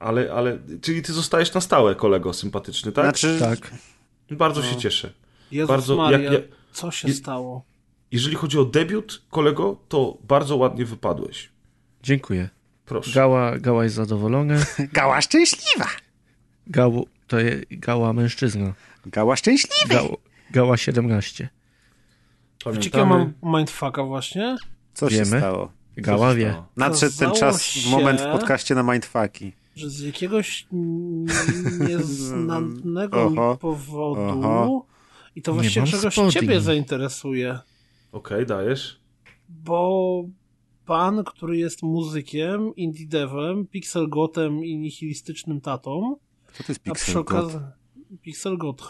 Ale, 0.00 0.32
ale, 0.32 0.58
czyli 0.80 1.02
ty 1.02 1.12
zostajesz 1.12 1.54
na 1.54 1.60
stałe, 1.60 1.94
kolego 1.94 2.32
sympatyczny, 2.32 2.92
tak? 2.92 3.04
Znaczy, 3.04 3.36
Tak. 3.40 3.74
Bardzo 4.30 4.60
No. 4.60 4.66
się 4.66 4.76
cieszę. 4.76 5.12
Jezus 5.50 5.68
Bardzo- 5.68 5.96
Maria, 5.96 6.18
jak- 6.18 6.32
jak- 6.32 6.42
co 6.72 6.90
się 6.90 7.08
je- 7.08 7.14
stało? 7.14 7.64
Jeżeli 8.12 8.36
chodzi 8.36 8.58
o 8.58 8.64
debiut, 8.64 9.22
kolego, 9.30 9.76
to 9.88 10.18
bardzo 10.28 10.56
ładnie 10.56 10.84
wypadłeś. 10.84 11.50
Dziękuję. 12.02 12.48
Proszę. 12.86 13.10
Gała, 13.14 13.58
Gała 13.58 13.84
jest 13.84 13.96
zadowolony. 13.96 14.64
Gała 14.92 15.20
szczęśliwa. 15.20 15.86
Gału, 16.66 17.06
to 17.26 17.38
jest 17.40 17.64
Gała 17.70 18.12
mężczyzna. 18.12 18.72
Gała 19.06 19.36
szczęśliwa. 19.36 19.94
Gał, 19.94 20.16
Gała 20.54 20.76
17. 20.76 21.48
Wiecie, 22.72 22.90
ja 22.98 23.04
mam 23.04 23.32
mindfucka 23.42 24.04
właśnie? 24.04 24.56
Co 24.94 25.10
się 25.10 25.16
Wiemy. 25.16 25.38
stało? 25.38 25.72
Gała 25.96 26.34
wie. 26.34 26.54
Nadszedł 26.76 27.16
ten 27.18 27.32
czas, 27.32 27.62
się- 27.62 27.90
moment 27.90 28.20
w 28.20 28.24
podcaście 28.32 28.74
na 28.74 28.82
Mindfucki. 28.82 29.52
że 29.76 29.90
z 29.90 30.00
jakiegoś 30.00 30.66
nieznanego 31.88 33.30
mi 33.30 33.38
Oho. 33.40 33.56
powodu 33.56 34.20
Oho. 34.20 34.86
i 35.36 35.42
to 35.42 35.50
Nie 35.50 35.54
właściwie 35.54 35.80
mam 35.80 35.90
czegoś 35.90 36.12
spodni. 36.12 36.32
ciebie 36.32 36.60
zainteresuje, 36.60 37.58
Okej, 38.12 38.46
dajesz. 38.46 39.00
bo 39.48 40.24
pan, 40.86 41.24
który 41.24 41.56
jest 41.56 41.82
muzykiem, 41.82 42.74
indie 42.76 43.06
devem, 43.06 43.66
pixel 43.66 44.08
gotem 44.08 44.64
i 44.64 44.76
nihilistycznym 44.78 45.60
tatą. 45.60 46.16
Co 46.52 46.64
to 46.64 46.72
jest 46.72 46.80
A 46.90 46.94
przy 46.94 47.04
Pixel 47.06 47.24
God? 47.24 47.30
okazji. 47.44 47.60
Pixel 48.22 48.58
God. 48.58 48.82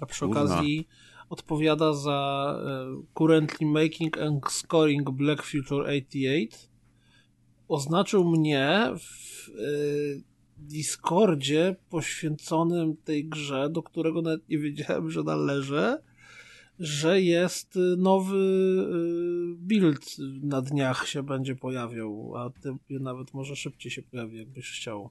A 0.00 0.06
przy 0.06 0.26
Kurna. 0.26 0.42
okazji 0.42 0.88
odpowiada 1.30 1.92
za 1.94 2.54
e, 2.66 3.02
currently 3.14 3.66
making 3.66 4.18
and 4.18 4.50
scoring 4.50 5.10
Black 5.10 5.42
Future 5.42 5.86
88. 5.86 6.48
Oznaczył 7.68 8.30
mnie 8.30 8.90
w 8.98 9.48
e, 9.48 9.52
Discordzie 10.58 11.76
poświęconym 11.90 12.96
tej 12.96 13.28
grze, 13.28 13.70
do 13.70 13.82
którego 13.82 14.22
nawet 14.22 14.48
nie 14.48 14.58
wiedziałem, 14.58 15.10
że 15.10 15.22
należę, 15.22 16.02
że 16.78 17.20
jest 17.20 17.76
e, 17.76 17.80
nowy 17.96 18.38
build 19.56 20.18
na 20.42 20.62
dniach 20.62 21.08
się 21.08 21.22
będzie 21.22 21.56
pojawiał, 21.56 22.32
a 22.36 22.50
ty 22.50 23.00
nawet 23.00 23.34
może 23.34 23.56
szybciej 23.56 23.92
się 23.92 24.02
pojawi, 24.02 24.38
jakbyś 24.38 24.70
chciał. 24.70 25.10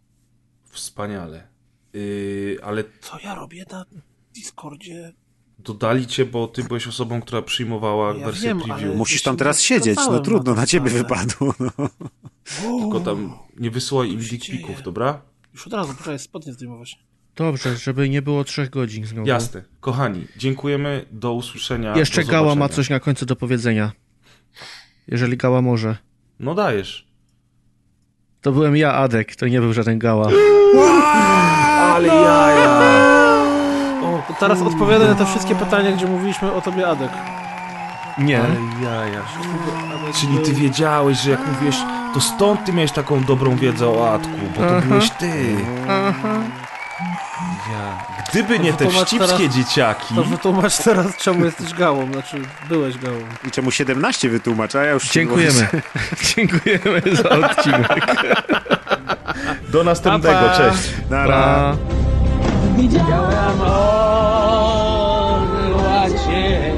Wspaniale. 0.66 1.48
Yy, 1.94 2.58
ale 2.64 2.84
Co 3.02 3.20
ja 3.20 3.36
robię 3.36 3.66
na 3.72 3.86
Discordzie? 4.40 5.14
dodali 5.60 6.08
cię, 6.08 6.26
bo 6.26 6.48
ty 6.48 6.64
byłeś 6.64 6.88
osobą, 6.88 7.22
która 7.22 7.42
przyjmowała 7.42 8.14
Ja 8.14 8.26
wersję 8.26 8.48
wiem, 8.48 8.62
preview. 8.62 8.96
Musisz 8.96 9.22
tam 9.22 9.38
teraz 9.38 9.62
siedzieć, 9.62 10.00
no 10.12 10.20
trudno, 10.20 10.56
na 10.56 10.66
ciebie 10.66 10.90
wypadło. 10.90 11.54
No. 11.60 11.90
Tylko 12.82 13.00
tam 13.00 13.34
nie 13.58 13.72
wysyłaj 13.72 14.12
im 14.12 14.20
dickpików, 14.20 14.84
dobra? 14.84 15.22
Już 15.54 15.68
od 15.68 15.74
razu, 15.74 15.94
poczekaj, 15.94 16.20
spodnie 16.20 16.54
zdejmować. 16.54 17.00
Dobrze, 17.36 17.78
żeby 17.78 18.10
nie 18.10 18.22
było 18.22 18.44
trzech 18.44 18.70
godzin 18.70 19.06
znowu. 19.06 19.28
Jasne. 19.28 19.64
Kochani, 19.80 20.28
dziękujemy. 20.38 21.06
Do 21.12 21.34
usłyszenia. 21.34 21.98
Jeszcze 21.98 22.24
do 22.24 22.32
Gała 22.32 22.56
ma 22.56 22.70
coś 22.70 22.90
na 22.90 23.00
końcu 23.00 23.26
do 23.26 23.36
powiedzenia. 23.36 23.92
Jeżeli 25.08 25.38
Gała 25.38 25.62
może. 25.62 25.98
No 26.40 26.56
dajesz. 26.56 27.08
To 28.42 28.52
byłem 28.52 28.78
ja, 28.78 28.94
Adek, 28.94 29.36
to 29.36 29.48
nie 29.48 29.62
był 29.62 29.74
żaden 29.74 30.00
Gała. 30.00 30.32
Ale 31.94 32.08
jaja. 32.08 33.29
To 34.30 34.34
teraz 34.40 34.62
odpowiadaj 34.62 35.08
na 35.08 35.16
te 35.16 35.26
wszystkie 35.26 35.56
pytania, 35.56 35.92
gdzie 35.92 36.06
mówiliśmy 36.08 36.52
o 36.54 36.62
tobie, 36.62 36.88
Adek. 36.88 37.10
Nie. 38.18 38.42
Jaja. 38.84 39.22
Adek 39.22 40.16
Czyli 40.22 40.38
ty 40.40 40.54
wiedziałeś, 40.54 41.18
że 41.18 41.32
jak 41.32 41.48
mówiłeś, 41.48 41.76
to 42.14 42.22
stąd 42.22 42.66
ty 42.66 42.74
miałeś 42.74 42.92
taką 42.92 43.24
dobrą 43.24 43.56
wiedzę 43.56 43.88
o 43.90 44.14
Atku, 44.14 44.30
bo 44.58 44.64
to 44.64 44.82
byłeś 44.88 45.10
ty. 45.10 45.56
Aha. 45.90 46.34
Ja. 47.72 48.04
Gdyby 48.30 48.60
nie 48.60 48.74
te 48.74 48.90
wścibskie 48.90 49.38
teraz- 49.38 49.56
dzieciaki, 49.56 50.16
To 50.16 50.24
wytłumacz 50.24 50.78
teraz, 50.78 51.18
czemu 51.18 51.46
jesteś 51.46 51.74
gałą, 51.74 52.12
znaczy 52.14 52.42
byłeś 52.70 52.98
gałą. 52.98 53.18
I 53.48 53.52
czemu 53.52 53.72
17 53.72 54.30
wytłumacz, 54.30 54.76
a 54.76 54.84
ja 54.84 54.92
już... 54.92 55.10
Dziękujemy. 55.12 55.68
Dziękujemy 56.36 57.02
za 57.16 57.30
odcinek. 57.30 58.06
do 59.74 59.84
następnego, 59.84 60.40
Pa, 60.40 60.50
pa. 60.50 60.58
cześć. 60.58 60.90
Nara. 61.10 61.76
Pa. 62.80 62.84
Widziałam 62.84 63.62
orła 65.62 66.10
cię, 66.10 66.74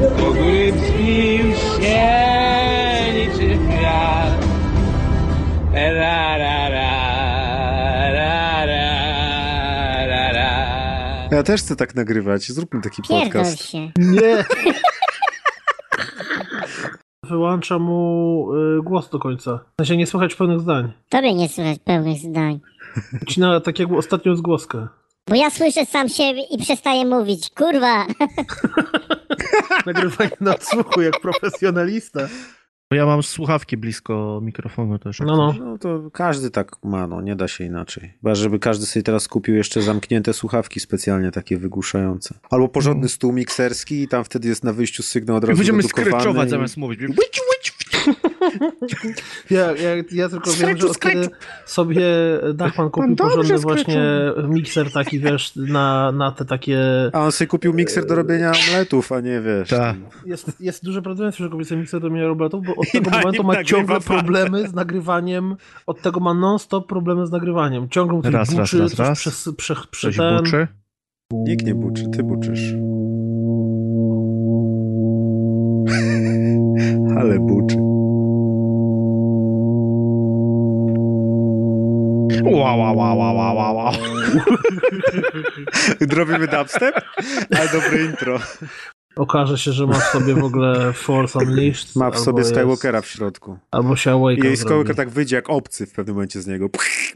do 0.00 0.10
góry 0.32 0.72
wzbił 0.72 1.54
się 1.54 2.08
niczym 3.14 3.68
wiatr. 3.68 4.46
Ra, 5.74 6.38
ra, 6.38 6.68
ra, 6.68 6.92
ra, 8.12 8.66
ra, 8.66 10.06
ra, 10.06 10.32
ra. 10.32 11.28
Ja 11.30 11.42
też 11.42 11.60
chcę 11.60 11.76
tak 11.76 11.94
nagrywać, 11.94 12.52
zróbmy 12.52 12.80
taki 12.82 13.02
Pierdol 13.02 13.24
podcast. 13.24 13.62
się. 13.64 13.78
Nie! 13.98 14.44
Wyłącza 17.28 17.78
mu 17.78 18.48
y, 18.78 18.82
głos 18.82 19.10
do 19.10 19.18
końca. 19.18 19.60
W 19.78 19.80
sensie 19.80 19.96
nie 19.96 20.06
słychać 20.06 20.34
pełnych 20.34 20.60
zdań. 20.60 20.92
Tobie 21.08 21.34
nie 21.34 21.48
słychać 21.48 21.78
pełnych 21.84 22.18
zdań. 22.18 22.60
Wcina 23.22 23.60
tak 23.60 23.78
jak 23.78 23.92
ostatnią 23.92 24.36
zgłoskę. 24.36 24.88
Bo 25.28 25.34
ja 25.34 25.50
słyszę 25.50 25.86
sam 25.86 26.08
siebie 26.08 26.42
i 26.50 26.58
przestaję 26.58 27.06
mówić. 27.06 27.50
Kurwa! 27.50 28.06
Nagrywanie 29.86 30.30
na 30.40 30.54
odsłuchu 30.54 31.00
jak 31.02 31.20
profesjonalista. 31.20 32.20
Bo 32.90 32.96
ja 32.96 33.06
mam 33.06 33.22
słuchawki 33.22 33.76
blisko 33.76 34.40
mikrofonu 34.42 34.98
też. 34.98 35.20
No, 35.20 35.36
no. 35.36 35.54
No 35.64 35.78
to 35.78 36.10
każdy 36.10 36.50
tak 36.50 36.72
ma, 36.84 37.06
no 37.06 37.20
nie 37.20 37.36
da 37.36 37.48
się 37.48 37.64
inaczej. 37.64 38.12
Chyba, 38.22 38.34
żeby 38.34 38.58
każdy 38.58 38.86
sobie 38.86 39.02
teraz 39.02 39.28
kupił 39.28 39.54
jeszcze 39.54 39.82
zamknięte 39.82 40.32
słuchawki 40.32 40.80
specjalnie 40.80 41.30
takie 41.30 41.56
wygłuszające. 41.58 42.34
Albo 42.50 42.68
porządny 42.68 43.08
stół 43.08 43.32
mikserski 43.32 44.02
i 44.02 44.08
tam 44.08 44.24
wtedy 44.24 44.48
jest 44.48 44.64
na 44.64 44.72
wyjściu 44.72 45.02
sygnał 45.02 45.36
od 45.36 45.44
razu 45.44 45.56
będziemy 45.56 45.82
skryczować 45.82 46.46
i- 46.46 46.50
zamiast 46.50 46.76
mówić. 46.76 47.00
Ja, 49.50 49.72
ja, 49.72 49.90
ja 50.12 50.28
tylko 50.28 50.50
wiem, 50.50 50.78
że 50.78 50.88
od 50.88 50.98
kiedy 50.98 51.28
sobie 51.66 52.06
Dachman 52.54 52.90
kupił 52.90 53.16
porządny 53.16 53.58
właśnie 53.58 54.02
mikser 54.48 54.92
taki, 54.92 55.20
wiesz, 55.20 55.56
na, 55.56 56.12
na 56.12 56.32
te 56.32 56.44
takie... 56.44 56.80
A 57.12 57.20
on 57.20 57.32
sobie 57.32 57.48
kupił 57.48 57.74
mikser 57.74 58.06
do 58.06 58.14
robienia 58.14 58.52
omletów, 58.68 59.12
a 59.12 59.20
nie 59.20 59.40
wiesz. 59.40 59.68
Tak. 59.68 59.78
tam. 59.78 60.04
Jest, 60.26 60.60
jest 60.60 60.84
duże 60.84 61.02
prawdopodobieństwo, 61.02 61.44
że 61.44 61.50
kupił 61.50 61.64
sobie 61.64 61.80
mikser 61.80 62.00
do 62.00 62.10
mienia 62.10 62.26
robotów, 62.26 62.66
bo 62.66 62.76
od 62.76 62.90
tego 62.92 63.10
momentu 63.10 63.44
ma 63.44 63.64
ciągle 63.64 64.00
problemy 64.00 64.68
z 64.68 64.74
nagrywaniem, 64.74 65.56
od 65.86 66.02
tego 66.02 66.20
ma 66.20 66.34
non-stop 66.34 66.86
problemy 66.86 67.26
z 67.26 67.30
nagrywaniem. 67.30 67.88
Ciągle 67.88 68.16
mu 68.16 68.22
coś 68.22 68.32
Raz, 68.32 68.54
buczy, 68.54 68.78
raz, 68.78 68.90
coś 68.90 68.98
raz. 68.98 69.48
Prze, 69.56 69.74
Coś 69.92 70.16
ten... 70.16 70.36
buczy. 70.36 70.68
Nikt 71.32 71.66
nie 71.66 71.74
buczy, 71.74 72.08
ty 72.08 72.22
buczysz. 72.22 72.74
Ale 77.16 77.38
buczy. 77.38 77.87
Ła, 82.50 82.74
ła, 82.76 82.92
ła, 82.92 83.14
ła, 83.14 83.32
ła, 83.32 83.52
ła, 83.52 83.72
ła. 83.72 83.92
Robimy 86.16 86.48
dubstep? 86.48 86.94
Ale 87.58 87.68
dobre 87.72 88.04
intro. 88.04 88.38
Okaże 89.16 89.58
się, 89.58 89.72
że 89.72 89.86
ma 89.86 89.94
w 89.94 90.02
sobie 90.04 90.34
w 90.34 90.44
ogóle 90.44 90.92
Force 90.92 91.38
Unleashed. 91.38 91.96
Ma 91.96 92.10
w 92.10 92.18
sobie 92.18 92.38
jest- 92.38 92.50
Skywalkera 92.54 93.00
w 93.00 93.06
środku. 93.06 93.58
Albo 93.70 93.96
się 93.96 94.10
I 94.10 94.14
Awaken 94.14 94.44
jej. 94.44 94.56
Skywalker 94.56 94.96
tak 94.96 95.10
wyjdzie 95.10 95.36
jak 95.36 95.50
obcy 95.50 95.86
w 95.86 95.92
pewnym 95.92 96.14
momencie 96.16 96.40
z 96.42 96.46
niego. 96.46 96.68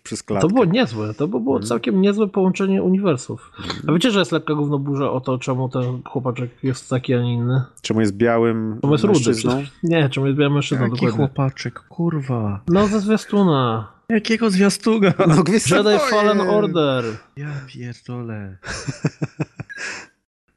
Przez 0.02 0.22
klatkę. 0.22 0.48
To 0.48 0.54
było 0.54 0.64
niezłe, 0.64 1.14
to 1.14 1.28
by 1.28 1.40
było 1.40 1.56
Mhm. 1.56 1.68
całkiem 1.68 2.00
niezłe 2.00 2.28
połączenie 2.28 2.82
uniwersów. 2.82 3.52
A 3.88 3.92
wiecie, 3.92 4.10
że 4.10 4.18
jest 4.18 4.32
lekka 4.32 4.54
gównoburza 4.54 5.10
o 5.10 5.20
to, 5.20 5.38
czemu 5.38 5.68
ten 5.68 6.02
chłopaczek 6.04 6.50
jest 6.62 6.90
taki, 6.90 7.14
a 7.14 7.22
nie 7.22 7.34
inny? 7.34 7.62
Czemu 7.82 8.00
jest 8.00 8.12
białym 8.16 8.78
Czemu 8.80 8.92
jest 8.94 9.04
rudy? 9.04 9.18
mężczyzną? 9.18 9.64
Nie, 9.82 10.08
czemu 10.08 10.26
jest 10.26 10.38
białym 10.38 10.54
mężczyzną, 10.54 10.84
Jaki 10.84 10.96
dokładnie. 10.96 11.16
chłopaczek, 11.16 11.80
kurwa. 11.80 12.60
No 12.68 12.86
ze 12.86 13.00
zwiastuna. 13.00 13.92
Jakiego 14.12 14.50
zwiastuga? 14.50 15.14
No, 15.18 15.44
Jedi. 15.46 15.98
Fallen 16.10 16.40
Order. 16.40 17.04
Ja 17.36 17.48
pierdolę. 17.66 18.56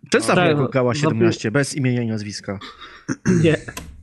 Przedstaw 0.09 0.35
Tak, 0.35 0.48
jako 0.48 0.61
no, 0.61 0.67
Gała 0.67 0.93
zapi- 0.93 1.00
17, 1.00 1.51
bez 1.51 1.75
imienia 1.75 2.01
i 2.01 2.08
nazwiska. 2.08 2.59
Nie. 3.43 3.58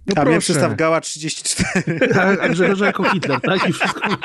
No 0.07 0.15
A 0.17 0.25
mnie 0.25 0.25
proszę. 0.25 0.41
przedstaw 0.41 0.77
Gała 0.77 1.01
34 1.01 2.15
A, 2.21 2.83
a 2.83 2.87
jako 2.87 3.05
Hitler, 3.11 3.41
tak? 3.41 3.69
I 3.69 3.73
wszystko. 3.73 4.01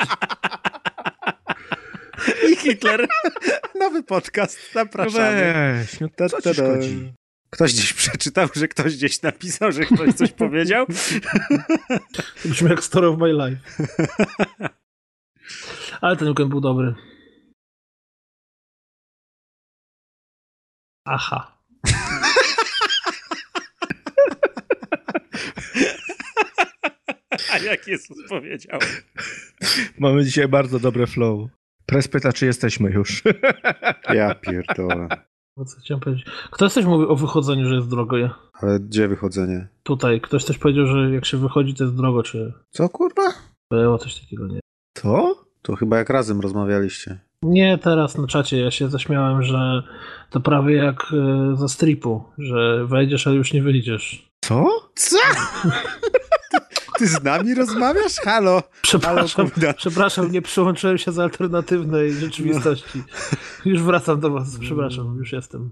i 2.52 2.56
Hitler. 2.56 3.06
Nowy 3.80 4.02
podcast, 4.02 4.58
No 4.74 4.80
zapraszamy. 4.80 5.52
weź, 5.80 6.00
no 6.00 6.08
Ta, 6.16 6.28
co 6.28 6.42
ta, 6.42 6.54
ci 6.54 6.60
ta. 6.60 6.72
szkodzi? 6.72 7.12
Ktoś 7.50 7.72
gdzieś 7.72 7.92
przeczytał, 7.92 8.48
że 8.54 8.68
ktoś 8.68 8.96
gdzieś 8.96 9.22
napisał, 9.22 9.72
że 9.72 9.80
ktoś 9.84 10.14
coś 10.14 10.32
powiedział? 10.32 10.86
To 12.12 12.22
brzmi 12.48 12.70
jak 12.70 12.84
Story 12.84 13.06
of 13.08 13.18
My 13.18 13.32
Life. 13.32 13.60
Ale 16.00 16.16
ten 16.16 16.28
weekend 16.28 16.50
był 16.50 16.60
dobry. 16.60 16.94
Aha. 21.04 21.58
A 27.52 27.58
jak 27.58 27.86
Jezus 27.86 28.16
powiedział? 28.28 28.78
Mamy 29.98 30.24
dzisiaj 30.24 30.48
bardzo 30.48 30.78
dobre 30.78 31.06
flow. 31.06 31.50
Press 31.86 32.08
pyta, 32.08 32.32
czy 32.32 32.46
jesteśmy 32.46 32.90
już. 32.90 33.22
Ja 34.14 34.34
pierdolę. 34.34 35.08
No 35.56 35.64
co 35.64 35.80
chciałem 35.80 36.00
powiedzieć? 36.00 36.26
Ktoś 36.50 36.72
coś 36.72 36.84
mówił 36.84 37.10
o 37.12 37.16
wychodzeniu, 37.16 37.68
że 37.68 37.74
jest 37.74 37.88
drogo. 37.88 38.16
Ja. 38.18 38.38
Ale 38.52 38.80
gdzie 38.80 39.08
wychodzenie? 39.08 39.68
Tutaj 39.82 40.20
ktoś 40.20 40.44
też 40.44 40.58
powiedział, 40.58 40.86
że 40.86 41.10
jak 41.14 41.24
się 41.26 41.36
wychodzi, 41.38 41.74
to 41.74 41.84
jest 41.84 41.96
drogo, 41.96 42.22
czy 42.22 42.52
Co 42.70 42.88
kurwa? 42.88 43.22
było 43.70 43.98
coś 43.98 44.20
takiego, 44.20 44.46
nie? 44.46 44.60
Co? 44.96 45.44
To 45.62 45.76
chyba 45.76 45.98
jak 45.98 46.10
razem 46.10 46.40
rozmawialiście. 46.40 47.18
Nie, 47.42 47.78
teraz 47.78 48.18
na 48.18 48.26
czacie 48.26 48.58
ja 48.60 48.70
się 48.70 48.88
zaśmiałem, 48.88 49.42
że 49.42 49.82
to 50.30 50.40
prawie 50.40 50.76
jak 50.76 51.02
e, 51.52 51.56
ze 51.56 51.68
stripu, 51.68 52.24
że 52.38 52.86
wejdziesz, 52.86 53.26
ale 53.26 53.36
już 53.36 53.52
nie 53.52 53.62
wyjdziesz. 53.62 54.28
Co? 54.44 54.66
Co? 54.94 55.16
Ty 56.98 57.06
z 57.06 57.22
nami 57.24 57.54
rozmawiasz? 57.54 58.16
Halo? 58.24 58.62
Przepraszam, 58.82 59.50
Halo, 59.50 59.74
przepraszam, 59.76 60.32
nie 60.32 60.42
przyłączyłem 60.42 60.98
się 60.98 61.12
z 61.12 61.18
alternatywnej 61.18 62.12
rzeczywistości. 62.12 63.02
Już 63.64 63.82
wracam 63.82 64.20
do 64.20 64.30
was, 64.30 64.58
przepraszam, 64.60 65.16
już 65.18 65.32
jestem. 65.32 65.70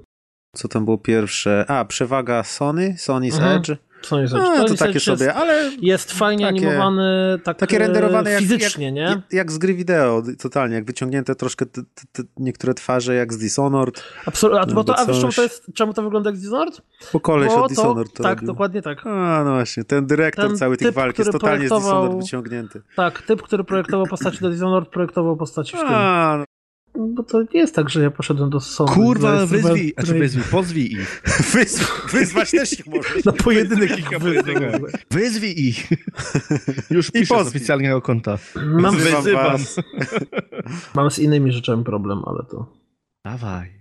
Co 0.56 0.68
tam 0.68 0.84
było 0.84 0.98
pierwsze? 0.98 1.64
A, 1.68 1.84
przewaga 1.84 2.42
Sony? 2.42 2.94
Sony's 2.98 3.34
Mhm. 3.34 3.58
Edge? 3.58 3.72
A, 4.06 4.28
Sony 4.28 4.64
to 4.68 4.74
takie 4.74 4.92
jest, 4.92 5.06
sobie, 5.06 5.34
ale 5.34 5.70
Jest 5.80 6.12
fajnie 6.12 6.46
takie- 6.46 6.58
animowany, 6.58 7.38
tak 7.44 7.56
takie 7.56 7.76
e, 7.76 7.78
renderowane 7.78 8.38
fizycznie, 8.38 8.84
jak, 8.86 8.94
nie? 8.94 9.00
jak, 9.00 9.18
jak 9.32 9.52
z 9.52 9.58
gry 9.58 9.74
wideo, 9.74 10.22
totalnie, 10.40 10.74
jak 10.74 10.84
wyciągnięte 10.84 11.34
troszkę 11.34 11.66
te, 11.66 11.82
te, 12.12 12.22
niektóre 12.36 12.74
twarze 12.74 13.14
jak 13.14 13.32
z 13.32 13.38
Dishonored, 13.38 14.02
Absolutnie. 14.26 14.72
A, 14.72 14.74
bo 14.74 14.84
to, 14.84 14.98
a 14.98 15.04
wiesz 15.06 15.20
czemu 15.20 15.32
to, 15.32 15.42
jest, 15.42 15.66
czemu 15.74 15.94
to 15.94 16.02
wygląda 16.02 16.30
jak 16.30 16.38
Dishonored? 16.38 16.82
bo 17.12 17.20
koleś 17.20 17.48
Bo 17.48 17.62
od 17.62 17.68
Dishonored 17.68 18.12
to, 18.12 18.22
Tak, 18.22 18.34
robił. 18.34 18.46
dokładnie 18.46 18.82
tak. 18.82 19.06
A, 19.06 19.42
no 19.44 19.50
właśnie, 19.54 19.84
ten 19.84 20.06
dyrektor 20.06 20.48
Ten 20.48 20.56
cały 20.56 20.76
tych 20.76 20.92
walk 20.94 21.18
jest 21.18 21.32
totalnie 21.32 21.68
z 21.68 21.72
Dishonored 21.72 22.16
wyciągnięty. 22.16 22.82
Tak, 22.96 23.22
typ, 23.22 23.42
który 23.42 23.64
projektował 23.64 24.06
postaci 24.06 24.38
do 24.40 24.50
Dishonored, 24.50 24.88
projektował 24.88 25.36
postaci 25.36 25.76
w 25.76 25.80
tym. 25.80 25.88
A, 25.88 26.36
no. 26.38 26.44
Bo 26.98 27.22
to 27.22 27.42
nie 27.42 27.60
jest 27.60 27.74
tak, 27.74 27.90
że 27.90 28.02
ja 28.02 28.10
poszedłem 28.10 28.50
do 28.50 28.60
Sony. 28.60 28.92
Kurwa, 28.92 29.46
wyzwij, 29.46 29.92
znaczy 29.98 30.14
wyzwij, 30.14 30.44
pozwij 30.50 30.92
ich. 30.92 31.22
Wyzw- 31.54 32.10
wyzwać 32.10 32.50
też 32.50 32.72
ich 32.80 32.86
możesz. 32.86 33.24
Na 33.24 33.32
pojedynek 33.32 33.98
ich 33.98 34.18
wyzwę. 34.18 34.70
Wyzwij 35.10 35.68
ich. 35.68 35.88
Już 36.90 37.08
I 37.08 37.12
piszę 37.12 37.44
z 37.44 37.48
oficjalnego 37.48 38.02
konta. 38.02 38.38
Mam, 38.66 38.96
Wyzywam. 38.96 39.52
was. 39.52 39.76
mam 40.94 41.10
z 41.10 41.18
innymi 41.18 41.52
rzeczami 41.52 41.84
problem, 41.84 42.22
ale 42.26 42.44
to... 42.50 42.72
Dawaj. 43.24 43.75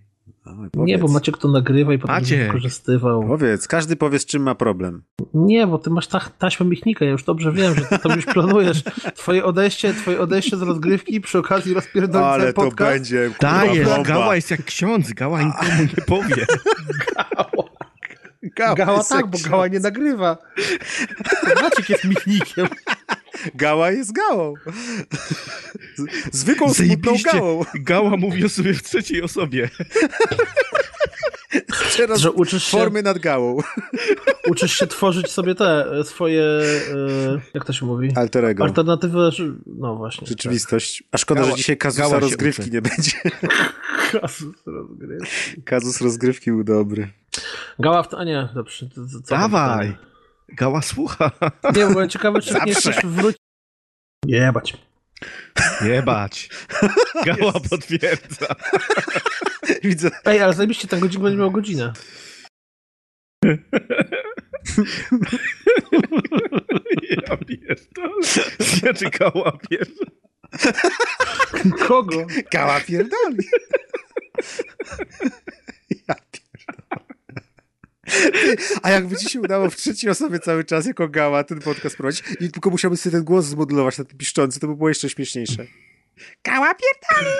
Oj, 0.46 0.70
Nie, 0.76 0.98
bo. 0.98 1.08
Maciek 1.08 1.38
to 1.38 1.48
nagrywa 1.48 1.94
i 1.94 1.98
potem 2.00 2.16
Maciek. 2.16 2.48
wykorzystywał. 2.48 3.28
Powiedz, 3.28 3.68
każdy 3.68 3.96
powie 3.96 4.20
z 4.20 4.26
czym 4.26 4.44
ma 4.44 4.56
problem. 4.56 5.04
Nie, 5.34 5.68
bo 5.68 5.78
ty 5.78 5.90
masz 5.90 6.08
ta, 6.08 6.20
taśmę 6.40 6.66
Michnika, 6.66 7.06
ja 7.06 7.12
już 7.12 7.24
dobrze 7.24 7.52
wiem, 7.52 7.76
że 7.76 7.82
ty 7.86 8.00
to 8.00 8.16
już 8.16 8.26
planujesz. 8.26 8.84
Twoje 9.16 9.46
odejście, 9.46 9.94
twoje 9.94 10.20
odejście 10.20 10.58
z 10.58 10.62
rozgrywki 10.62 11.22
przy 11.22 11.38
okazji 11.40 11.74
rozpierdolić 11.74 12.28
Ale 12.28 12.54
to 12.54 12.62
podcast. 12.62 12.92
będzie 12.92 13.32
Dajesz. 13.42 13.88
Gała 14.04 14.36
jest 14.36 14.52
jak 14.52 14.66
ksiądz, 14.66 15.14
Gała 15.14 15.42
nikomu 15.44 15.72
nie 15.98 16.04
powie. 16.06 16.46
Gała, 18.56 18.76
Gała 18.76 18.98
jest 18.98 19.10
tak, 19.10 19.28
bo. 19.28 19.38
Gała 19.50 19.68
nie 19.68 19.80
nagrywa. 19.80 20.38
Maciek 21.62 21.90
jest 21.90 22.04
Michnikiem. 22.04 22.68
Gała 23.56 23.92
jest 23.92 24.12
gałą. 24.12 24.54
Zwykłą, 26.32 26.74
smutną 26.74 27.14
gałą. 27.34 27.62
Gała 27.76 28.18
mówi 28.18 28.46
o 28.46 28.50
sobie 28.50 28.74
w 28.74 28.84
trzeciej 28.84 29.22
osobie. 29.22 29.70
Teraz 31.98 32.20
Że 32.20 32.32
uczysz 32.32 32.64
się, 32.64 32.78
formy 32.78 33.02
nad 33.04 33.20
gałą. 33.20 33.58
uczysz 34.48 34.74
się 34.80 34.88
tworzyć 34.88 35.32
sobie 35.32 35.56
te 35.56 35.86
e, 36.00 36.04
swoje, 36.04 36.42
e, 36.42 37.42
jak 37.54 37.66
to 37.66 37.74
się 37.74 37.86
mówi? 37.86 38.12
Alterego. 38.16 38.64
Alternatywy, 38.64 39.32
że- 39.32 39.44
no 39.66 39.96
właśnie. 39.96 40.28
Rzeczywistość. 40.28 41.04
A 41.12 41.18
szkoda, 41.18 41.42
Gała- 41.42 41.52
że 41.52 41.58
dzisiaj 41.58 41.78
kazusa 41.78 42.20
rozgrywki 42.20 42.62
uczy. 42.62 42.72
nie 42.72 42.82
będzie. 42.82 43.12
Tak. 43.42 44.22
Kazus 44.22 44.56
rozgrywki. 44.66 45.62
Kazus 45.66 46.02
rozgrywki 46.02 46.52
był 46.52 46.64
dobry. 46.64 47.08
Gała 47.80 48.04
w 48.04 48.14
a 48.14 48.24
nie, 48.24 48.50
dobrze. 48.56 48.90
Co 49.24 49.36
Dawaj. 49.36 49.96
Gała 50.50 50.82
słucha. 50.82 51.32
Nie, 51.76 51.88
bo 51.88 52.08
ciekawe, 52.08 52.42
czy 52.42 52.54
nie 52.66 52.76
chcesz 52.76 53.06
wrócić. 53.06 53.42
Jebać. 54.26 54.78
Jebać. 55.82 56.50
Gała 57.26 57.54
potwierdza. 57.70 58.48
Widzę. 59.84 60.10
Ej, 60.26 60.42
ale 60.42 60.54
zajebiście, 60.54 60.88
ten 60.88 61.00
godzinnik 61.00 61.24
będzie 61.24 61.38
miał 61.38 61.52
godzinę. 61.52 61.94
Ja 67.10 67.38
pierdolę. 67.38 68.24
Znaczy 68.60 69.10
Gała 69.20 69.58
pierdolę. 69.70 70.12
Kogo? 71.88 72.28
Gała 72.52 72.80
pierdoli. 72.80 73.38
A 78.82 78.92
jakby 78.92 79.16
ci 79.16 79.30
się 79.30 79.42
udało 79.42 79.70
w 79.70 79.76
trzeciej 79.76 80.10
osobie 80.10 80.40
cały 80.40 80.64
czas 80.64 80.86
jako 80.86 81.08
gała 81.08 81.44
ten 81.44 81.60
podcast 81.60 81.98
prowadzić 81.98 82.24
i 82.40 82.52
tylko 82.52 82.70
musiałbyś 82.70 83.00
sobie 83.00 83.12
ten 83.12 83.24
głos 83.24 83.46
zmodulować 83.46 83.98
na 83.98 84.04
ten 84.06 84.18
piszczący, 84.18 84.60
to 84.60 84.68
by 84.68 84.76
było 84.76 84.90
jeszcze 84.90 85.10
śmieszniejsze. 85.10 85.66
Gała 86.44 86.74
pierdoli! 86.76 87.36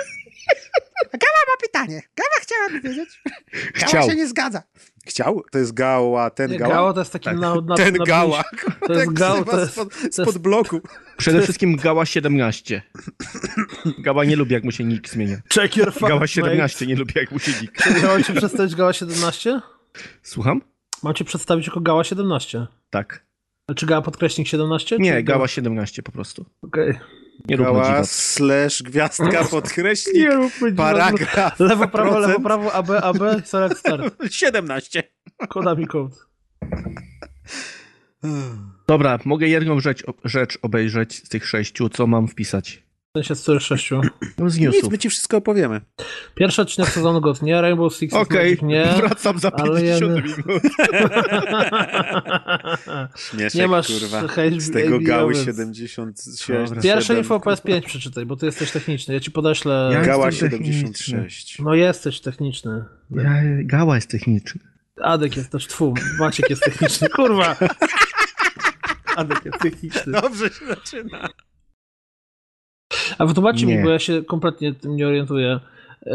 Gała 1.12 1.40
ma 1.48 1.56
pytanie. 1.62 2.02
Gała 2.16 2.28
chciałaby 2.40 2.80
wiedzieć. 2.88 3.22
Gała 3.74 3.86
Chciał. 3.88 4.10
się 4.10 4.16
nie 4.16 4.26
zgadza. 4.28 4.62
Chciał? 5.06 5.42
To 5.50 5.58
jest 5.58 5.74
gała, 5.74 6.30
ten 6.30 6.50
Nie, 6.50 6.58
gała? 6.58 6.74
Gała 6.74 6.92
to 6.92 6.98
jest 7.00 7.12
taki 7.12 7.28
na, 7.28 7.54
na, 7.54 7.76
ten 7.76 7.94
na 7.94 8.04
gała. 8.04 8.44
To 8.86 8.92
jest 8.92 9.06
Tak 9.06 9.14
gał, 9.14 9.34
wzywa 9.36 9.52
to 9.52 9.60
jest, 9.60 9.72
spod, 9.72 9.94
to 9.94 10.04
jest 10.04 10.22
spod 10.22 10.38
bloku. 10.38 10.80
Przede 11.16 11.42
wszystkim 11.42 11.76
Gała 11.76 12.06
17. 12.06 12.82
Gała 13.98 14.24
nie 14.24 14.36
lubi, 14.36 14.52
jak 14.54 14.64
mu 14.64 14.72
się 14.72 14.84
nick 14.84 15.08
zmienia. 15.08 15.36
check 15.54 15.76
your 15.76 15.92
fucking 15.92 16.08
Gała 16.08 16.26
17 16.26 16.86
nie 16.86 16.96
lubi, 16.96 17.12
jak 17.16 17.30
mu 17.30 17.38
się 17.38 17.52
nick. 17.62 17.86
Mate. 17.86 18.06
Mam 18.06 18.24
cię 18.24 18.32
przedstawić 18.32 18.74
Gała 18.74 18.92
17? 18.92 19.60
Słucham? 20.22 20.60
Mam 21.02 21.14
cię 21.14 21.24
przedstawić 21.24 21.66
jako 21.66 21.80
Gała 21.80 22.04
17. 22.04 22.66
Tak. 22.90 23.26
A 23.70 23.74
Czy 23.74 23.86
Gała 23.86 24.02
podkreśnik 24.02 24.48
17? 24.48 24.96
Nie, 24.98 25.12
czy 25.16 25.22
Gała 25.22 25.48
17 25.48 26.02
po 26.02 26.12
prostu. 26.12 26.44
Okej. 26.62 26.98
Nie 27.48 27.56
róbmy 27.56 27.72
Gała 27.72 28.04
slash 28.04 28.82
gwiazdka 28.82 29.44
podkreśnik 29.50 30.14
Nie 30.14 30.30
róbmy 30.30 30.72
paragraf 30.72 31.60
Lewo, 31.60 31.88
prawo, 31.88 32.18
lewo, 32.18 32.22
procent. 32.24 32.44
prawo, 32.44 32.72
AB, 32.72 32.90
AB, 32.90 33.18
select 33.44 33.78
start. 33.78 34.14
17. 34.30 35.02
Koda 35.48 35.74
mi 35.74 35.86
code. 35.86 36.16
Dobra, 38.86 39.18
mogę 39.24 39.48
jedną 39.48 39.80
rzecz, 39.80 40.04
rzecz 40.24 40.58
obejrzeć 40.62 41.14
z 41.24 41.28
tych 41.28 41.46
sześciu, 41.48 41.88
co 41.88 42.06
mam 42.06 42.28
wpisać. 42.28 42.82
W 43.16 43.26
sensie 43.26 43.34
z 43.34 43.62
sześciu. 43.62 44.00
No 44.38 44.50
z 44.50 44.58
Nic, 44.58 44.64
newsów. 44.64 44.90
my 44.92 44.98
ci 44.98 45.10
wszystko 45.10 45.36
opowiemy. 45.36 45.80
Pierwszy 46.34 46.62
odcinek 46.62 46.90
sezonu 46.90 47.20
GOT 47.20 47.42
nie, 47.42 47.60
Rainbow 47.60 47.94
Six 47.94 48.14
Okej, 48.14 48.44
Magic 48.50 48.62
nie. 48.62 48.84
wracam 48.96 49.38
za 49.38 49.52
ale 49.52 49.80
50 49.80 50.02
ja- 50.02 50.08
minut. 50.22 50.62
Śmieszek, 53.16 53.54
Nie 53.60 53.68
masz 53.68 53.86
kurwa. 53.86 54.20
hejt- 54.22 54.60
Z 54.60 54.70
tego 54.72 54.96
HBO, 54.96 55.06
gały 55.06 55.34
więc- 55.34 55.44
76. 55.46 56.48
Dobra. 56.68 56.82
Pierwsze 56.82 57.18
info 57.18 57.40
kurwa. 57.40 57.56
PS5 57.56 57.82
przeczytaj, 57.86 58.26
bo 58.26 58.36
ty 58.36 58.46
jesteś 58.46 58.70
techniczny. 58.70 59.14
Ja 59.14 59.20
ci 59.20 59.30
podeślę. 59.30 59.90
Ja- 59.92 60.02
Gała 60.02 60.26
jestem 60.26 60.50
76. 60.50 61.58
No 61.58 61.74
jesteś 61.74 62.20
techniczny. 62.20 62.84
Ja, 63.10 63.32
Gała 63.62 63.94
jest 63.94 64.10
techniczny. 64.10 64.60
Adek 65.02 65.36
jest 65.36 65.50
też, 65.52 65.66
tfu, 65.66 65.94
Maciek 66.18 66.50
jest 66.50 66.62
techniczny, 66.62 67.08
kurwa. 67.08 67.56
Adek 69.16 69.44
jest 69.44 69.58
techniczny. 69.58 70.12
Dobrze 70.12 70.48
się 70.48 70.66
zaczyna. 70.66 71.28
A 73.18 73.26
wytłumaczcie 73.26 73.66
mi, 73.66 73.72
Nie. 73.72 73.82
bo 73.82 73.90
ja 73.90 73.98
się 73.98 74.22
kompletnie 74.24 74.74
tym 74.74 74.96
nie 74.96 75.06
orientuję. 75.06 75.60
Yy, 76.06 76.12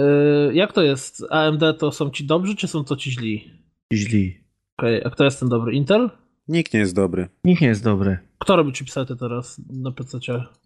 jak 0.54 0.74
to 0.74 0.84
jest? 0.84 1.24
AMD 1.30 1.64
to 1.80 1.92
są 1.92 2.10
ci 2.10 2.26
dobrzy, 2.26 2.56
czy 2.56 2.68
są 2.68 2.84
to 2.84 2.96
ci 2.96 3.12
źli? 3.12 3.52
Źli. 3.94 4.38
Okej, 4.78 5.04
a 5.06 5.10
kto 5.10 5.24
jest 5.24 5.40
ten 5.40 5.50
dobry? 5.50 5.74
Intel? 5.74 6.10
Nikt 6.48 6.74
nie 6.74 6.80
jest 6.80 6.96
dobry. 6.96 7.28
Nikt 7.44 7.62
nie 7.62 7.68
jest 7.68 7.84
dobry. 7.84 8.18
Kto 8.40 8.56
robi 8.56 8.72
chipsety 8.72 9.16
teraz 9.16 9.62
na 9.70 9.92
PC? 9.92 10.18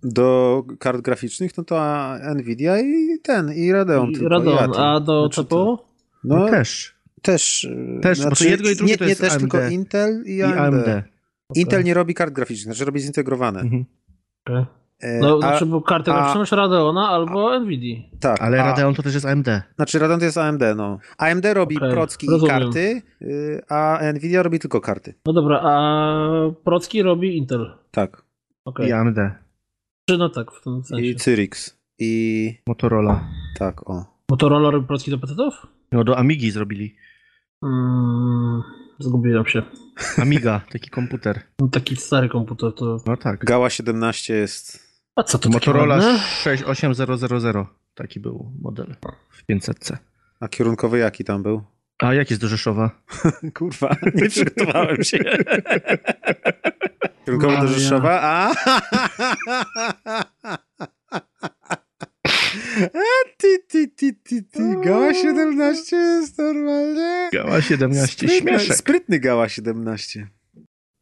Do 0.04 0.64
kart 0.80 1.02
graficznych, 1.02 1.58
no 1.58 1.64
to 1.64 1.82
Nvidia 2.36 2.80
i 2.80 3.20
ten, 3.24 3.54
i 3.54 3.72
Radeon. 3.72 4.12
tylko, 4.14 4.26
i 4.26 4.30
Radon, 4.30 4.58
Atom. 4.58 4.84
a 4.84 5.00
do 5.00 5.22
Znaczy 5.22 5.36
CPU? 5.44 5.50
to- 5.50 5.86
No, 6.24 6.36
No 6.40 6.50
też. 6.50 6.96
też. 7.22 7.64
y, 7.64 8.00
Też, 8.02 8.24
bo 8.24 8.36
to 8.36 8.44
jedno 8.44 8.70
i 8.70 8.76
drugie 8.76 8.92
nie, 8.94 8.98
to 8.98 9.04
nie 9.04 9.10
jest 9.10 9.22
też, 9.22 9.32
AMD. 9.34 9.42
tylko 9.42 9.68
Intel 9.70 10.24
i 10.26 10.36
I 10.36 10.42
AMD. 10.44 10.58
AMD. 10.60 11.04
Intel 11.56 11.84
nie 11.84 11.94
robi 11.94 12.14
kart 12.14 12.34
graficznych, 12.34 12.66
znaczy 12.76 12.86
robi 12.86 13.00
zintegrowane. 13.00 13.60
Mhm. 13.60 13.86
Okej. 14.46 14.66
E, 15.02 15.20
No, 15.20 15.36
a, 15.38 15.40
znaczy, 15.40 15.66
bo 15.66 15.82
karty 15.82 16.12
a- 16.12 16.36
masz 16.36 16.52
Radeona 16.52 17.10
albo 17.10 17.60
Nvidia. 17.60 17.98
tak, 18.20 18.42
Ale 18.42 18.64
a, 18.64 18.66
Radeon 18.66 18.94
to 18.94 19.04
też 19.04 19.14
jest 19.14 19.26
AMD. 19.26 19.48
Znaczy 19.76 20.00
Radeon 20.00 20.20
to 20.20 20.26
jest 20.26 20.38
AMD, 20.38 20.62
no. 20.76 21.00
AMD 21.18 21.46
robi 21.54 21.78
Okej, 21.78 21.92
procki 21.92 22.28
i 22.28 22.30
rozumiem. 22.30 22.60
karty, 22.60 23.02
y, 23.22 23.62
a 23.70 24.00
Nvidia 24.14 24.44
robi 24.44 24.60
tylko 24.60 24.82
karty. 24.82 25.14
No 25.26 25.34
dobra, 25.34 25.62
a 25.64 26.52
Procki 26.64 27.02
robi 27.04 27.38
Intel. 27.38 27.76
Tak. 27.92 28.22
Okej. 28.66 28.90
I 28.90 28.92
AMD. 28.92 29.18
Czy 30.10 30.18
no 30.18 30.30
tak, 30.30 30.52
w 30.52 30.62
tym 30.64 30.84
sensie. 30.84 31.06
I 31.06 31.16
Cyrix. 31.16 31.78
I 32.00 32.58
Motorola. 32.68 33.24
tak, 33.60 33.90
o. 33.90 34.06
Motorola 34.32 34.72
robi 34.72 34.88
Procki 34.88 35.12
do 35.12 35.18
PC-ów? 35.18 35.68
No 35.92 36.04
do 36.04 36.18
Amigi 36.18 36.52
zrobili. 36.52 36.96
Mm, 37.64 38.62
zgubiłem 39.00 39.46
się. 39.46 39.62
Amiga, 40.18 40.62
taki 40.72 40.90
komputer. 40.90 41.42
No, 41.60 41.68
Taki 41.68 41.96
stary 41.96 42.30
komputer 42.30 42.74
to... 42.74 42.98
No 43.06 43.18
tak. 43.18 43.46
Gała 43.46 43.70
17 43.70 44.34
jest. 44.34 44.85
A 45.16 45.24
co 45.24 45.38
to 45.38 45.50
Motorola 45.50 45.96
ładne? 45.96 46.20
68000. 46.20 47.66
Taki 47.96 48.20
był 48.20 48.52
model 48.62 48.96
w 49.30 49.44
500. 49.46 49.90
A 50.40 50.48
kierunkowy 50.48 50.98
jaki 51.00 51.24
tam 51.24 51.44
był? 51.44 51.64
A 52.00 52.14
jak 52.14 52.30
jest 52.30 52.42
do 52.42 52.48
Rzeszowa? 52.48 52.92
Kurwa, 53.58 53.96
nie 54.16 54.30
przygotowałem 54.30 55.04
się. 55.04 55.18
Kierunkowy 57.26 57.58
do. 57.58 57.68
Rzeszowa, 57.68 58.22
a... 58.22 58.52
A, 62.94 63.00
Ty, 63.38 63.60
ty, 63.68 63.88
ty, 63.88 64.14
ty, 64.14 64.44
ty. 64.44 64.76
Gała 64.84 65.14
17 65.14 65.96
jest 65.96 66.38
normalnie. 66.38 67.30
Gała 67.34 67.62
17, 67.62 68.14
Sprytny, 68.14 68.38
śmieszek. 68.40 68.78
sprytny 68.78 69.20
Gała 69.20 69.50
17. 69.50 70.28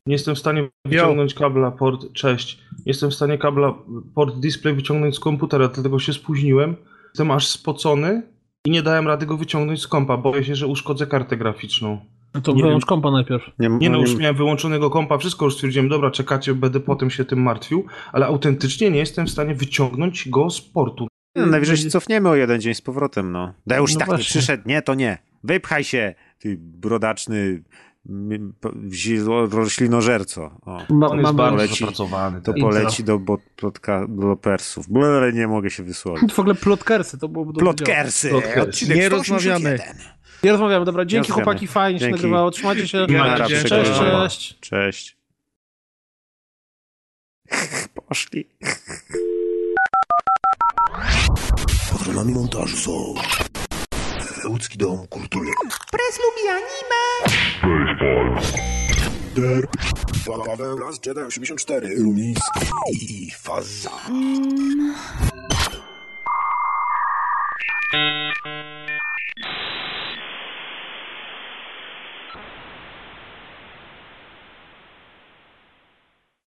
Nie 0.07 0.13
jestem 0.13 0.35
w 0.35 0.39
stanie 0.39 0.69
wyciągnąć 0.85 1.33
kabla 1.33 1.71
port. 1.71 2.13
Cześć. 2.13 2.57
Nie 2.71 2.83
jestem 2.85 3.11
w 3.11 3.13
stanie 3.13 3.37
kabla 3.37 3.73
port 4.15 4.35
display 4.39 4.73
wyciągnąć 4.73 5.15
z 5.15 5.19
komputera, 5.19 5.67
dlatego 5.67 5.99
się 5.99 6.13
spóźniłem. 6.13 6.75
Jestem 7.09 7.31
aż 7.31 7.47
spocony 7.47 8.21
i 8.65 8.71
nie 8.71 8.81
dałem 8.81 9.07
rady 9.07 9.25
go 9.25 9.37
wyciągnąć 9.37 9.81
z 9.81 9.87
kompa. 9.87 10.17
Boję 10.17 10.43
się, 10.43 10.55
że 10.55 10.67
uszkodzę 10.67 11.07
kartę 11.07 11.37
graficzną. 11.37 11.99
No 12.33 12.41
to 12.41 12.53
Nie 12.53 12.61
wyłącz 12.63 12.83
wiem. 12.83 12.87
kompa 12.87 13.11
najpierw. 13.11 13.43
Nie, 13.59 13.69
Nie 13.69 13.89
no, 13.89 13.99
już 13.99 14.15
miałem 14.15 14.35
wyłączonego 14.35 14.89
kompa, 14.89 15.17
wszystko 15.17 15.45
już 15.45 15.53
stwierdziłem, 15.53 15.89
dobra, 15.89 16.11
czekacie, 16.11 16.53
będę 16.53 16.79
potem 16.79 17.09
się 17.09 17.25
tym 17.25 17.41
martwił, 17.41 17.85
ale 18.11 18.25
autentycznie 18.25 18.91
nie 18.91 18.99
jestem 18.99 19.25
w 19.25 19.29
stanie 19.29 19.55
wyciągnąć 19.55 20.29
go 20.29 20.49
z 20.49 20.61
portu. 20.61 21.07
No, 21.35 21.45
najwyżej 21.45 21.77
się 21.77 21.89
cofniemy 21.89 22.29
o 22.29 22.35
jeden 22.35 22.61
dzień 22.61 22.73
z 22.73 22.81
powrotem, 22.81 23.31
no. 23.31 23.53
Deusz 23.67 23.93
No 23.93 23.99
tak 23.99 24.09
nie 24.09 24.17
przyszedł, 24.17 24.63
nie, 24.65 24.81
to 24.81 24.93
nie. 24.95 25.17
Wypchaj 25.43 25.83
się, 25.83 26.15
ty 26.39 26.57
brodaczny 26.59 27.63
zilo- 28.89 29.47
roślinożerco. 29.53 30.51
O, 30.61 30.71
Ma, 30.93 31.07
On 31.09 31.17
jest 31.17 31.23
mamy- 31.23 31.33
bardzo 31.37 31.55
leci. 31.57 31.79
zapracowany. 31.79 32.41
to 32.41 32.53
poleci 32.53 33.03
do 33.03 33.19
bot, 33.19 33.41
plotka, 33.55 34.05
do 34.09 34.35
persów. 34.35 34.85
Ale 34.95 35.33
nie 35.33 35.47
mogę 35.47 35.69
się 35.69 35.83
wysłowić. 35.83 36.33
W 36.33 36.39
ogóle 36.39 36.55
plotkersy, 36.55 37.17
to 37.17 37.27
byłoby. 37.27 37.53
Plotkersy! 37.59 38.29
Plotkersy. 38.29 38.61
Odcinek 38.61 38.97
Nie 38.97 39.07
181. 39.07 39.71
rozmawiamy. 39.71 39.99
Nie 40.43 40.51
rozmawiamy, 40.51 40.85
dobra, 40.85 41.05
dzięki 41.05 41.27
rozmawiamy. 41.29 41.45
chłopaki, 41.45 41.67
fajnie 41.67 41.99
się 41.99 42.09
nagrywało, 42.09 42.51
trzymajcie 42.51 42.87
się. 42.87 43.05
Nara, 43.09 43.47
Cześć, 43.47 43.65
cześć. 43.69 44.59
Cześć. 44.59 45.17
Poszli. 47.93 48.47
Patronami 51.91 52.33
montażu 52.33 52.77
są 52.77 53.13
Łódzki 54.45 54.77
Dom 54.77 55.07
Kultury. 55.07 55.51
Pres 55.91 56.19
lubi 56.23 56.49
anime. 56.49 57.03
Paweł 60.45 60.77
Las 60.77 60.99
Jedi 61.05 61.21
84 61.21 61.89
Lumis 61.97 62.39
i 62.91 63.31
Faza 63.31 63.91